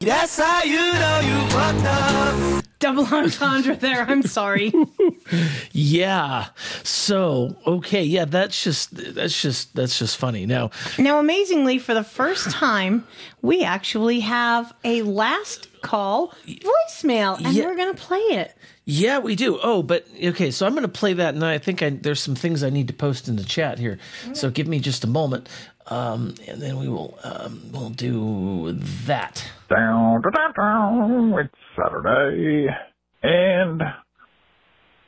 That's 0.00 0.38
how 0.38 0.62
you 0.62 0.76
know 0.76 1.20
you 1.22 1.50
fucked 1.50 1.84
up. 1.84 2.59
Double 2.80 3.04
entendre 3.06 3.76
there. 3.76 4.02
I'm 4.02 4.22
sorry. 4.22 4.72
Yeah. 5.72 6.46
So, 6.82 7.56
okay, 7.66 8.02
yeah, 8.02 8.24
that's 8.24 8.62
just 8.64 8.90
that's 9.14 9.40
just 9.40 9.74
that's 9.76 9.98
just 9.98 10.16
funny. 10.16 10.44
Now, 10.46 10.70
Now, 10.98 11.20
amazingly, 11.20 11.78
for 11.78 11.94
the 11.94 12.02
first 12.04 12.50
time, 12.50 13.06
we 13.42 13.62
actually 13.62 14.20
have 14.20 14.72
a 14.84 15.02
last 15.02 15.68
call 15.82 16.34
voicemail, 16.46 17.36
and 17.38 17.54
Yeah. 17.54 17.66
we're 17.66 17.76
going 17.76 17.94
to 17.94 18.00
play 18.00 18.18
it. 18.18 18.56
Yeah, 18.86 19.20
we 19.20 19.36
do. 19.36 19.58
Oh, 19.62 19.82
but 19.84 20.04
okay, 20.22 20.50
so 20.50 20.66
I'm 20.66 20.72
going 20.72 20.82
to 20.82 20.88
play 20.88 21.12
that, 21.12 21.34
and 21.34 21.44
I 21.44 21.58
think 21.58 21.80
I, 21.82 21.90
there's 21.90 22.20
some 22.20 22.34
things 22.34 22.64
I 22.64 22.70
need 22.70 22.88
to 22.88 22.94
post 22.94 23.28
in 23.28 23.36
the 23.36 23.44
chat 23.44 23.78
here. 23.78 23.98
So 24.32 24.50
give 24.50 24.66
me 24.66 24.80
just 24.80 25.04
a 25.04 25.06
moment, 25.06 25.48
um, 25.86 26.34
and 26.46 26.60
then 26.60 26.78
we 26.78 26.88
will 26.88 27.18
um, 27.22 27.70
we'll 27.72 27.90
do 27.90 28.78
that. 29.06 29.44
Down, 29.68 30.22
down, 30.22 30.52
down. 30.56 31.34
It's 31.38 31.54
Saturday, 31.76 32.68
and 33.22 33.82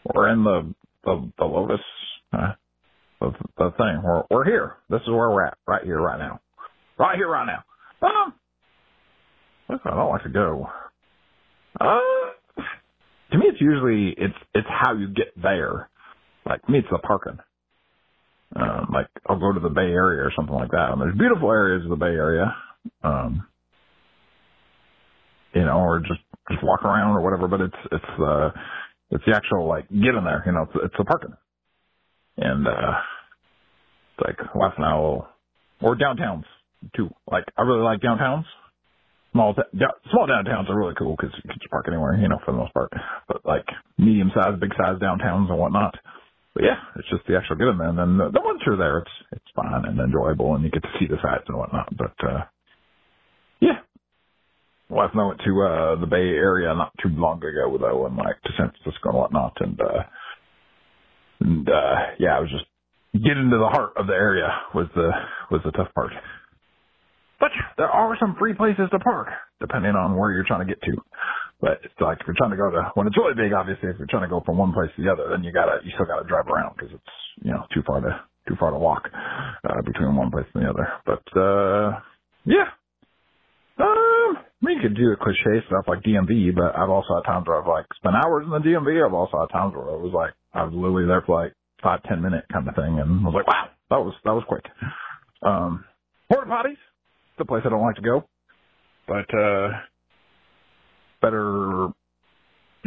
we're 0.04 0.28
in 0.28 0.44
the 0.44 0.74
the, 1.04 1.32
the 1.38 1.44
Lotus, 1.44 1.80
uh, 2.32 2.52
the, 3.20 3.32
the 3.58 3.70
thing. 3.76 4.02
We're 4.04 4.22
we're 4.30 4.44
here. 4.44 4.76
This 4.88 5.02
is 5.02 5.08
where 5.08 5.30
we're 5.30 5.46
at, 5.46 5.58
right 5.66 5.84
here, 5.84 6.00
right 6.00 6.18
now, 6.18 6.40
right 6.98 7.16
here, 7.16 7.28
right 7.28 7.46
now. 7.46 7.64
Um, 8.06 8.34
look, 9.68 9.80
I 9.84 9.90
don't 9.90 10.10
like 10.10 10.22
to 10.24 10.28
go. 10.28 10.68
Uh, 11.80 12.00
to 13.32 13.38
me, 13.38 13.46
it's 13.48 13.60
usually 13.60 14.14
it's 14.16 14.34
it's 14.54 14.68
how 14.68 14.94
you 14.94 15.08
get 15.08 15.32
there. 15.40 15.88
Like 16.44 16.68
me, 16.68 16.78
it's 16.78 16.88
the 16.90 16.98
parking. 16.98 17.38
Um, 18.56 18.90
like 18.92 19.08
I'll 19.28 19.38
go 19.38 19.52
to 19.52 19.60
the 19.60 19.70
Bay 19.70 19.82
Area 19.92 20.22
or 20.22 20.32
something 20.36 20.54
like 20.54 20.70
that. 20.72 20.90
And 20.92 21.00
there's 21.00 21.16
beautiful 21.16 21.50
areas 21.50 21.84
of 21.84 21.90
the 21.90 21.96
Bay 21.96 22.14
Area. 22.14 22.54
Um, 23.02 23.46
you 25.54 25.62
know, 25.64 25.78
or 25.80 26.00
just 26.00 26.20
just 26.50 26.62
walk 26.64 26.84
around 26.84 27.16
or 27.16 27.22
whatever. 27.22 27.48
But 27.48 27.62
it's 27.62 27.82
it's 27.92 28.20
uh 28.20 28.50
it's 29.10 29.24
the 29.26 29.34
actual 29.36 29.68
like 29.68 29.88
getting 29.88 30.24
there. 30.24 30.42
You 30.46 30.52
know, 30.52 30.62
it's, 30.62 30.72
it's 30.84 30.94
the 30.98 31.04
parking. 31.04 31.34
And 32.38 32.66
uh, 32.66 32.92
it's 34.18 34.26
like 34.26 34.54
last 34.54 34.78
I'll, 34.78 35.28
or 35.80 35.96
downtowns 35.96 36.44
too. 36.96 37.10
Like 37.30 37.44
I 37.58 37.62
really 37.62 37.82
like 37.82 38.00
downtowns. 38.00 38.44
Small 39.32 39.54
da- 39.54 39.86
small 40.10 40.28
downtowns 40.28 40.68
are 40.70 40.78
really 40.78 40.94
cool 40.98 41.16
because 41.16 41.34
you 41.36 41.42
can 41.42 41.58
just 41.58 41.70
park 41.70 41.86
anywhere. 41.88 42.16
You 42.16 42.28
know, 42.28 42.38
for 42.44 42.52
the 42.52 42.58
most 42.58 42.74
part. 42.74 42.92
But 43.28 43.44
like 43.46 43.66
medium 43.98 44.30
sized, 44.34 44.60
big 44.60 44.72
sized 44.76 45.02
downtowns 45.02 45.50
and 45.50 45.58
whatnot. 45.58 45.94
But 46.54 46.64
yeah, 46.64 46.76
it's 46.96 47.08
just 47.08 47.26
the 47.26 47.36
actual 47.36 47.56
getting 47.56 47.78
there. 47.78 47.88
And 47.88 47.98
then 47.98 48.16
the, 48.18 48.40
once 48.44 48.60
you're 48.66 48.76
there, 48.76 48.98
it's 48.98 49.10
it's 49.32 49.50
fun 49.56 49.84
and 49.86 49.98
enjoyable, 49.98 50.54
and 50.54 50.64
you 50.64 50.70
get 50.70 50.82
to 50.82 50.92
see 50.98 51.06
the 51.06 51.16
sights 51.22 51.44
and 51.48 51.56
whatnot. 51.56 51.88
But 51.96 52.14
uh 52.28 52.44
yeah, 53.60 53.80
night 54.90 55.10
I 55.16 55.26
went 55.26 55.40
to 55.46 55.62
uh 55.62 56.00
the 56.00 56.06
Bay 56.06 56.36
Area 56.36 56.74
not 56.74 56.92
too 57.02 57.08
long 57.08 57.38
ago 57.38 57.78
though, 57.80 58.06
and 58.06 58.16
like 58.16 58.40
to 58.42 58.50
San 58.56 58.70
Francisco 58.70 59.10
and 59.10 59.18
whatnot, 59.18 59.56
and 59.60 59.80
uh 59.80 60.02
and 61.40 61.68
uh 61.68 61.94
yeah, 62.18 62.36
I 62.36 62.40
was 62.40 62.50
just 62.50 62.66
getting 63.14 63.50
to 63.50 63.58
the 63.58 63.68
heart 63.68 63.92
of 63.96 64.06
the 64.06 64.14
area 64.14 64.48
was 64.74 64.88
the 64.94 65.10
was 65.50 65.62
the 65.64 65.72
tough 65.72 65.92
part. 65.94 66.12
But 67.40 67.50
there 67.76 67.90
are 67.90 68.16
some 68.20 68.36
free 68.38 68.54
places 68.54 68.88
to 68.92 68.98
park, 69.00 69.28
depending 69.58 69.96
on 69.96 70.16
where 70.16 70.30
you're 70.30 70.44
trying 70.46 70.66
to 70.66 70.72
get 70.72 70.80
to. 70.82 70.92
But 71.62 71.78
it's 71.86 71.94
like 72.02 72.18
if 72.20 72.26
you're 72.26 72.36
trying 72.36 72.50
to 72.50 72.58
go 72.58 72.70
to 72.74 72.90
when 72.98 73.06
it's 73.06 73.16
really 73.16 73.38
big, 73.38 73.54
obviously, 73.54 73.88
if 73.88 73.96
you're 73.96 74.10
trying 74.10 74.26
to 74.26 74.34
go 74.34 74.42
from 74.44 74.58
one 74.58 74.74
place 74.74 74.90
to 74.96 75.02
the 75.02 75.12
other, 75.12 75.30
then 75.30 75.44
you 75.46 75.52
gotta 75.54 75.78
you 75.86 75.92
still 75.94 76.10
gotta 76.10 76.26
drive 76.26 76.50
around 76.50 76.74
because 76.76 76.90
it's 76.92 77.14
you 77.40 77.52
know 77.54 77.64
too 77.72 77.86
far 77.86 78.02
to 78.02 78.20
too 78.50 78.56
far 78.58 78.72
to 78.72 78.78
walk 78.78 79.08
uh, 79.14 79.82
between 79.86 80.16
one 80.16 80.30
place 80.30 80.50
and 80.54 80.66
the 80.66 80.70
other. 80.70 80.88
But 81.06 81.24
uh 81.38 82.02
yeah, 82.44 82.66
um, 83.78 84.38
I 84.38 84.62
mean, 84.62 84.80
could 84.82 84.96
do 84.96 85.10
the 85.10 85.16
cliche 85.16 85.64
stuff 85.66 85.86
like 85.88 86.02
DMV, 86.02 86.54
but 86.54 86.78
I've 86.78 86.90
also 86.90 87.16
had 87.16 87.26
times 87.26 87.46
where 87.46 87.60
I've 87.60 87.66
like 87.66 87.86
spent 87.96 88.14
hours 88.14 88.44
in 88.44 88.50
the 88.50 88.58
DMV. 88.62 89.04
I've 89.04 89.14
also 89.14 89.40
had 89.40 89.50
times 89.50 89.74
where 89.74 89.94
it 89.94 90.00
was 90.00 90.12
like 90.14 90.34
I 90.54 90.64
was 90.64 90.74
literally 90.74 91.06
there 91.06 91.22
for 91.26 91.42
like 91.42 91.54
five 91.82 92.02
ten 92.04 92.22
minute 92.22 92.44
kind 92.52 92.68
of 92.68 92.74
thing, 92.74 93.00
and 93.00 93.22
I 93.22 93.24
was 93.26 93.34
like, 93.34 93.46
wow, 93.46 93.70
that 93.90 93.98
was 93.98 94.14
that 94.24 94.34
was 94.34 94.44
quick. 94.46 94.64
Um, 95.42 95.84
porta 96.30 96.50
potties, 96.50 96.78
the 97.38 97.44
place 97.44 97.62
I 97.66 97.70
don't 97.70 97.82
like 97.82 97.96
to 97.96 98.02
go, 98.02 98.24
but 99.08 99.26
uh, 99.34 99.68
better 101.22 101.88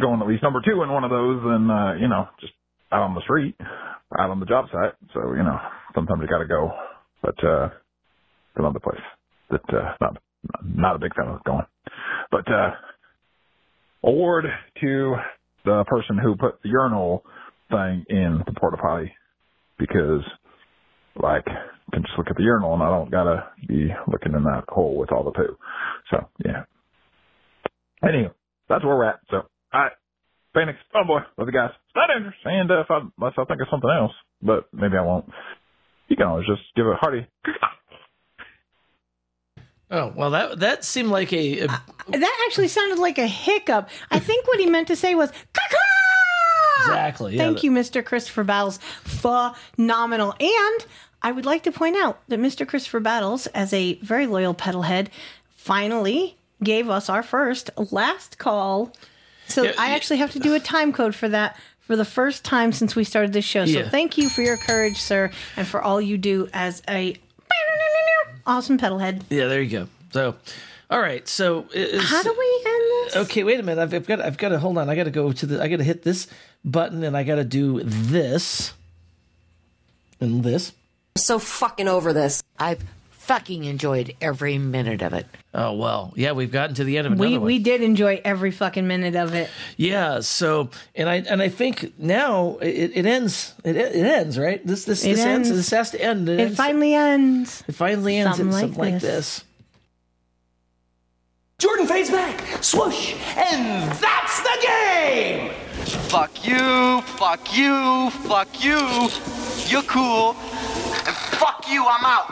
going 0.00 0.20
at 0.20 0.28
least 0.28 0.42
number 0.42 0.60
two 0.64 0.82
in 0.82 0.92
one 0.92 1.04
of 1.04 1.10
those 1.10 1.42
than 1.42 1.70
uh, 1.70 1.94
you 1.94 2.08
know 2.08 2.28
just 2.40 2.52
out 2.92 3.02
on 3.02 3.14
the 3.14 3.22
street, 3.22 3.56
out 4.18 4.30
on 4.30 4.40
the 4.40 4.46
job 4.46 4.66
site. 4.72 4.94
So 5.14 5.34
you 5.34 5.42
know 5.42 5.58
sometimes 5.94 6.20
you 6.22 6.28
got 6.28 6.38
to 6.38 6.46
go, 6.46 6.70
but 7.22 7.42
uh, 7.44 7.70
another 8.56 8.80
place 8.80 9.00
that 9.50 9.74
uh, 9.74 9.94
not 10.00 10.18
not 10.62 10.96
a 10.96 10.98
big 10.98 11.14
fan 11.14 11.28
of 11.28 11.44
going. 11.44 11.66
But 12.30 12.50
uh, 12.50 12.70
award 14.04 14.44
to 14.80 15.14
the 15.64 15.84
person 15.88 16.18
who 16.18 16.36
put 16.36 16.62
the 16.62 16.68
urinal 16.68 17.24
thing 17.70 18.04
in 18.08 18.42
the 18.46 18.52
porta 18.52 18.76
potty 18.76 19.12
because 19.78 20.22
like 21.20 21.44
I 21.48 21.92
can 21.92 22.02
just 22.02 22.16
look 22.18 22.28
at 22.30 22.36
the 22.36 22.42
urinal 22.42 22.74
and 22.74 22.82
I 22.82 22.88
don't 22.90 23.10
gotta 23.10 23.48
be 23.66 23.88
looking 24.06 24.34
in 24.34 24.44
that 24.44 24.64
hole 24.68 24.96
with 24.96 25.12
all 25.12 25.24
the 25.24 25.32
poo. 25.32 25.56
So 26.10 26.28
yeah. 26.44 26.64
Anyway, 28.02 28.30
that's 28.68 28.84
where 28.84 28.96
we're 28.96 29.08
at. 29.08 29.20
So 29.30 29.42
I 29.72 29.88
Pheonix, 30.54 30.76
oh 30.94 31.04
boy, 31.06 31.20
love 31.38 31.48
you 31.48 31.52
guys. 31.52 31.70
Stay 31.90 32.00
dangerous. 32.14 32.34
And 32.44 32.70
uh, 32.70 32.80
if 32.80 32.90
I 32.90 33.00
unless 33.18 33.34
I 33.38 33.44
think 33.44 33.60
of 33.60 33.68
something 33.70 33.90
else, 33.90 34.12
but 34.42 34.68
maybe 34.72 34.96
I 34.96 35.02
won't. 35.02 35.28
You 36.08 36.16
can 36.16 36.26
always 36.26 36.46
just 36.46 36.62
give 36.76 36.86
a 36.86 36.94
hearty 36.94 37.26
Oh 39.90 40.12
well, 40.16 40.30
that 40.30 40.58
that 40.60 40.84
seemed 40.84 41.10
like 41.10 41.32
a, 41.32 41.60
a 41.60 41.66
That 41.68 42.46
actually 42.46 42.68
sounded 42.68 42.98
like 42.98 43.18
a 43.18 43.26
hiccup. 43.26 43.88
I 44.10 44.18
think 44.18 44.46
what 44.48 44.58
he 44.58 44.66
meant 44.66 44.88
to 44.88 44.96
say 44.96 45.14
was 45.14 45.30
"Caw-caw!" 45.30 46.90
exactly. 46.90 47.36
Yeah, 47.36 47.44
Thank 47.44 47.58
that- 47.58 47.64
you, 47.64 47.70
Mr. 47.70 48.04
Christopher 48.04 48.42
Battles. 48.42 48.78
Phenomenal. 49.04 50.34
And 50.40 50.86
I 51.22 51.30
would 51.30 51.46
like 51.46 51.62
to 51.64 51.72
point 51.72 51.96
out 51.96 52.20
that 52.28 52.40
Mr. 52.40 52.66
Christopher 52.66 53.00
Battles, 53.00 53.46
as 53.48 53.72
a 53.72 53.94
very 54.00 54.26
loyal 54.26 54.54
pedal 54.54 54.82
head, 54.82 55.08
finally 55.48 56.36
gave 56.62 56.88
us 56.90 57.08
our 57.08 57.22
first 57.22 57.70
last 57.92 58.38
call. 58.38 58.92
So 59.48 59.64
Yeah, 59.64 59.72
I 59.78 59.90
actually 59.94 60.16
have 60.18 60.32
to 60.32 60.38
do 60.38 60.54
a 60.54 60.60
time 60.60 60.92
code 60.92 61.14
for 61.14 61.28
that 61.28 61.56
for 61.80 61.94
the 61.96 62.04
first 62.04 62.44
time 62.44 62.72
since 62.72 62.96
we 62.96 63.04
started 63.04 63.32
this 63.32 63.44
show. 63.44 63.64
So 63.66 63.78
Yeah. 63.78 63.88
thank 63.88 64.18
you 64.18 64.28
for 64.28 64.42
your 64.42 64.56
courage, 64.56 64.96
sir, 65.00 65.30
and 65.56 65.66
for 65.66 65.80
all 65.82 66.00
you 66.00 66.18
do 66.18 66.48
as 66.52 66.82
a 66.88 67.16
awesome 68.46 68.78
pedal 68.78 68.98
head. 68.98 69.24
Yeah, 69.30 69.46
there 69.46 69.62
you 69.62 69.70
go. 69.70 69.88
So, 70.12 70.34
all 70.90 71.00
right. 71.00 71.26
So, 71.28 71.66
is, 71.72 72.02
How 72.10 72.22
do 72.22 72.34
we 72.36 72.62
end 72.70 72.82
this? 73.06 73.16
okay, 73.16 73.44
wait 73.44 73.60
a 73.60 73.62
minute. 73.62 73.80
I've, 73.82 73.92
I've 73.94 74.06
got 74.06 74.20
I've 74.20 74.38
got 74.38 74.48
to 74.50 74.58
hold 74.58 74.78
on. 74.78 74.88
I 74.88 74.94
got 74.96 75.04
to 75.04 75.10
go 75.10 75.32
to 75.32 75.46
the. 75.46 75.62
I 75.62 75.68
got 75.68 75.76
to 75.78 75.84
hit 75.84 76.02
this 76.02 76.26
button 76.64 77.04
and 77.04 77.16
I 77.16 77.22
got 77.22 77.36
to 77.36 77.44
do 77.44 77.82
this 77.84 78.72
and 80.20 80.42
this. 80.42 80.72
I'm 81.16 81.20
so 81.22 81.38
fucking 81.38 81.88
over 81.88 82.12
this. 82.12 82.42
I've 82.58 82.82
fucking 83.26 83.64
enjoyed 83.64 84.14
every 84.20 84.56
minute 84.58 85.02
of 85.02 85.12
it. 85.12 85.26
Oh 85.52 85.72
well, 85.74 86.12
yeah. 86.16 86.32
We've 86.32 86.50
gotten 86.52 86.74
to 86.76 86.84
the 86.84 86.98
end 86.98 87.06
of 87.06 87.12
another 87.14 87.28
We, 87.28 87.38
one. 87.38 87.46
we 87.46 87.58
did 87.58 87.82
enjoy 87.82 88.20
every 88.24 88.50
fucking 88.50 88.86
minute 88.86 89.16
of 89.16 89.34
it. 89.34 89.50
Yeah. 89.76 90.20
So, 90.20 90.70
and 90.94 91.08
I 91.08 91.16
and 91.16 91.42
I 91.42 91.48
think 91.48 91.98
now 91.98 92.58
it, 92.62 92.92
it 92.94 93.06
ends. 93.06 93.54
It, 93.64 93.76
it 93.76 93.94
ends 94.06 94.38
right. 94.38 94.64
This 94.66 94.84
this 94.84 95.04
It 95.04 95.10
this 95.16 95.20
ends. 95.20 95.48
ends. 95.48 95.58
This 95.58 95.70
has 95.70 95.90
to 95.92 96.00
end. 96.00 96.28
It 96.28 96.40
ends- 96.40 96.56
finally 96.56 96.94
ends. 96.94 97.64
It 97.66 97.74
finally 97.74 98.16
ends. 98.16 98.36
Something 98.36 98.48
It's 98.48 98.54
like 98.54 98.62
something 98.62 98.78
like 98.92 98.94
this. 98.94 99.02
this. 99.02 99.44
Jordan 101.58 101.86
fades 101.86 102.10
back, 102.10 102.62
swoosh, 102.62 103.14
and 103.34 103.90
that's 103.92 104.42
the 104.42 104.58
game! 104.62 105.50
Fuck 106.10 106.46
you, 106.46 107.00
fuck 107.16 107.56
you, 107.56 108.10
fuck 108.28 108.62
you. 108.62 108.76
You're 109.66 109.82
cool. 109.84 110.36
And 110.36 111.16
fuck 111.40 111.64
you, 111.70 111.82
I'm 111.88 112.04
out. 112.04 112.28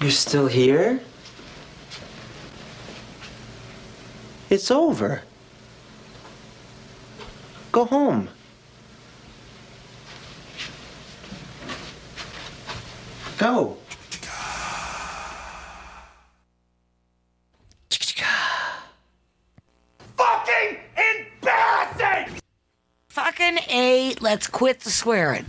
You're 0.00 0.10
still 0.10 0.46
here? 0.46 1.00
It's 4.50 4.70
over. 4.70 5.22
Go 7.72 7.84
home. 7.84 8.28
Go. 13.38 13.76
Fucking 20.16 20.78
embarrassing! 20.96 22.40
Fucking 23.08 23.58
A, 23.68 24.14
let's 24.20 24.46
quit 24.46 24.80
the 24.80 24.90
swearing. 24.90 25.44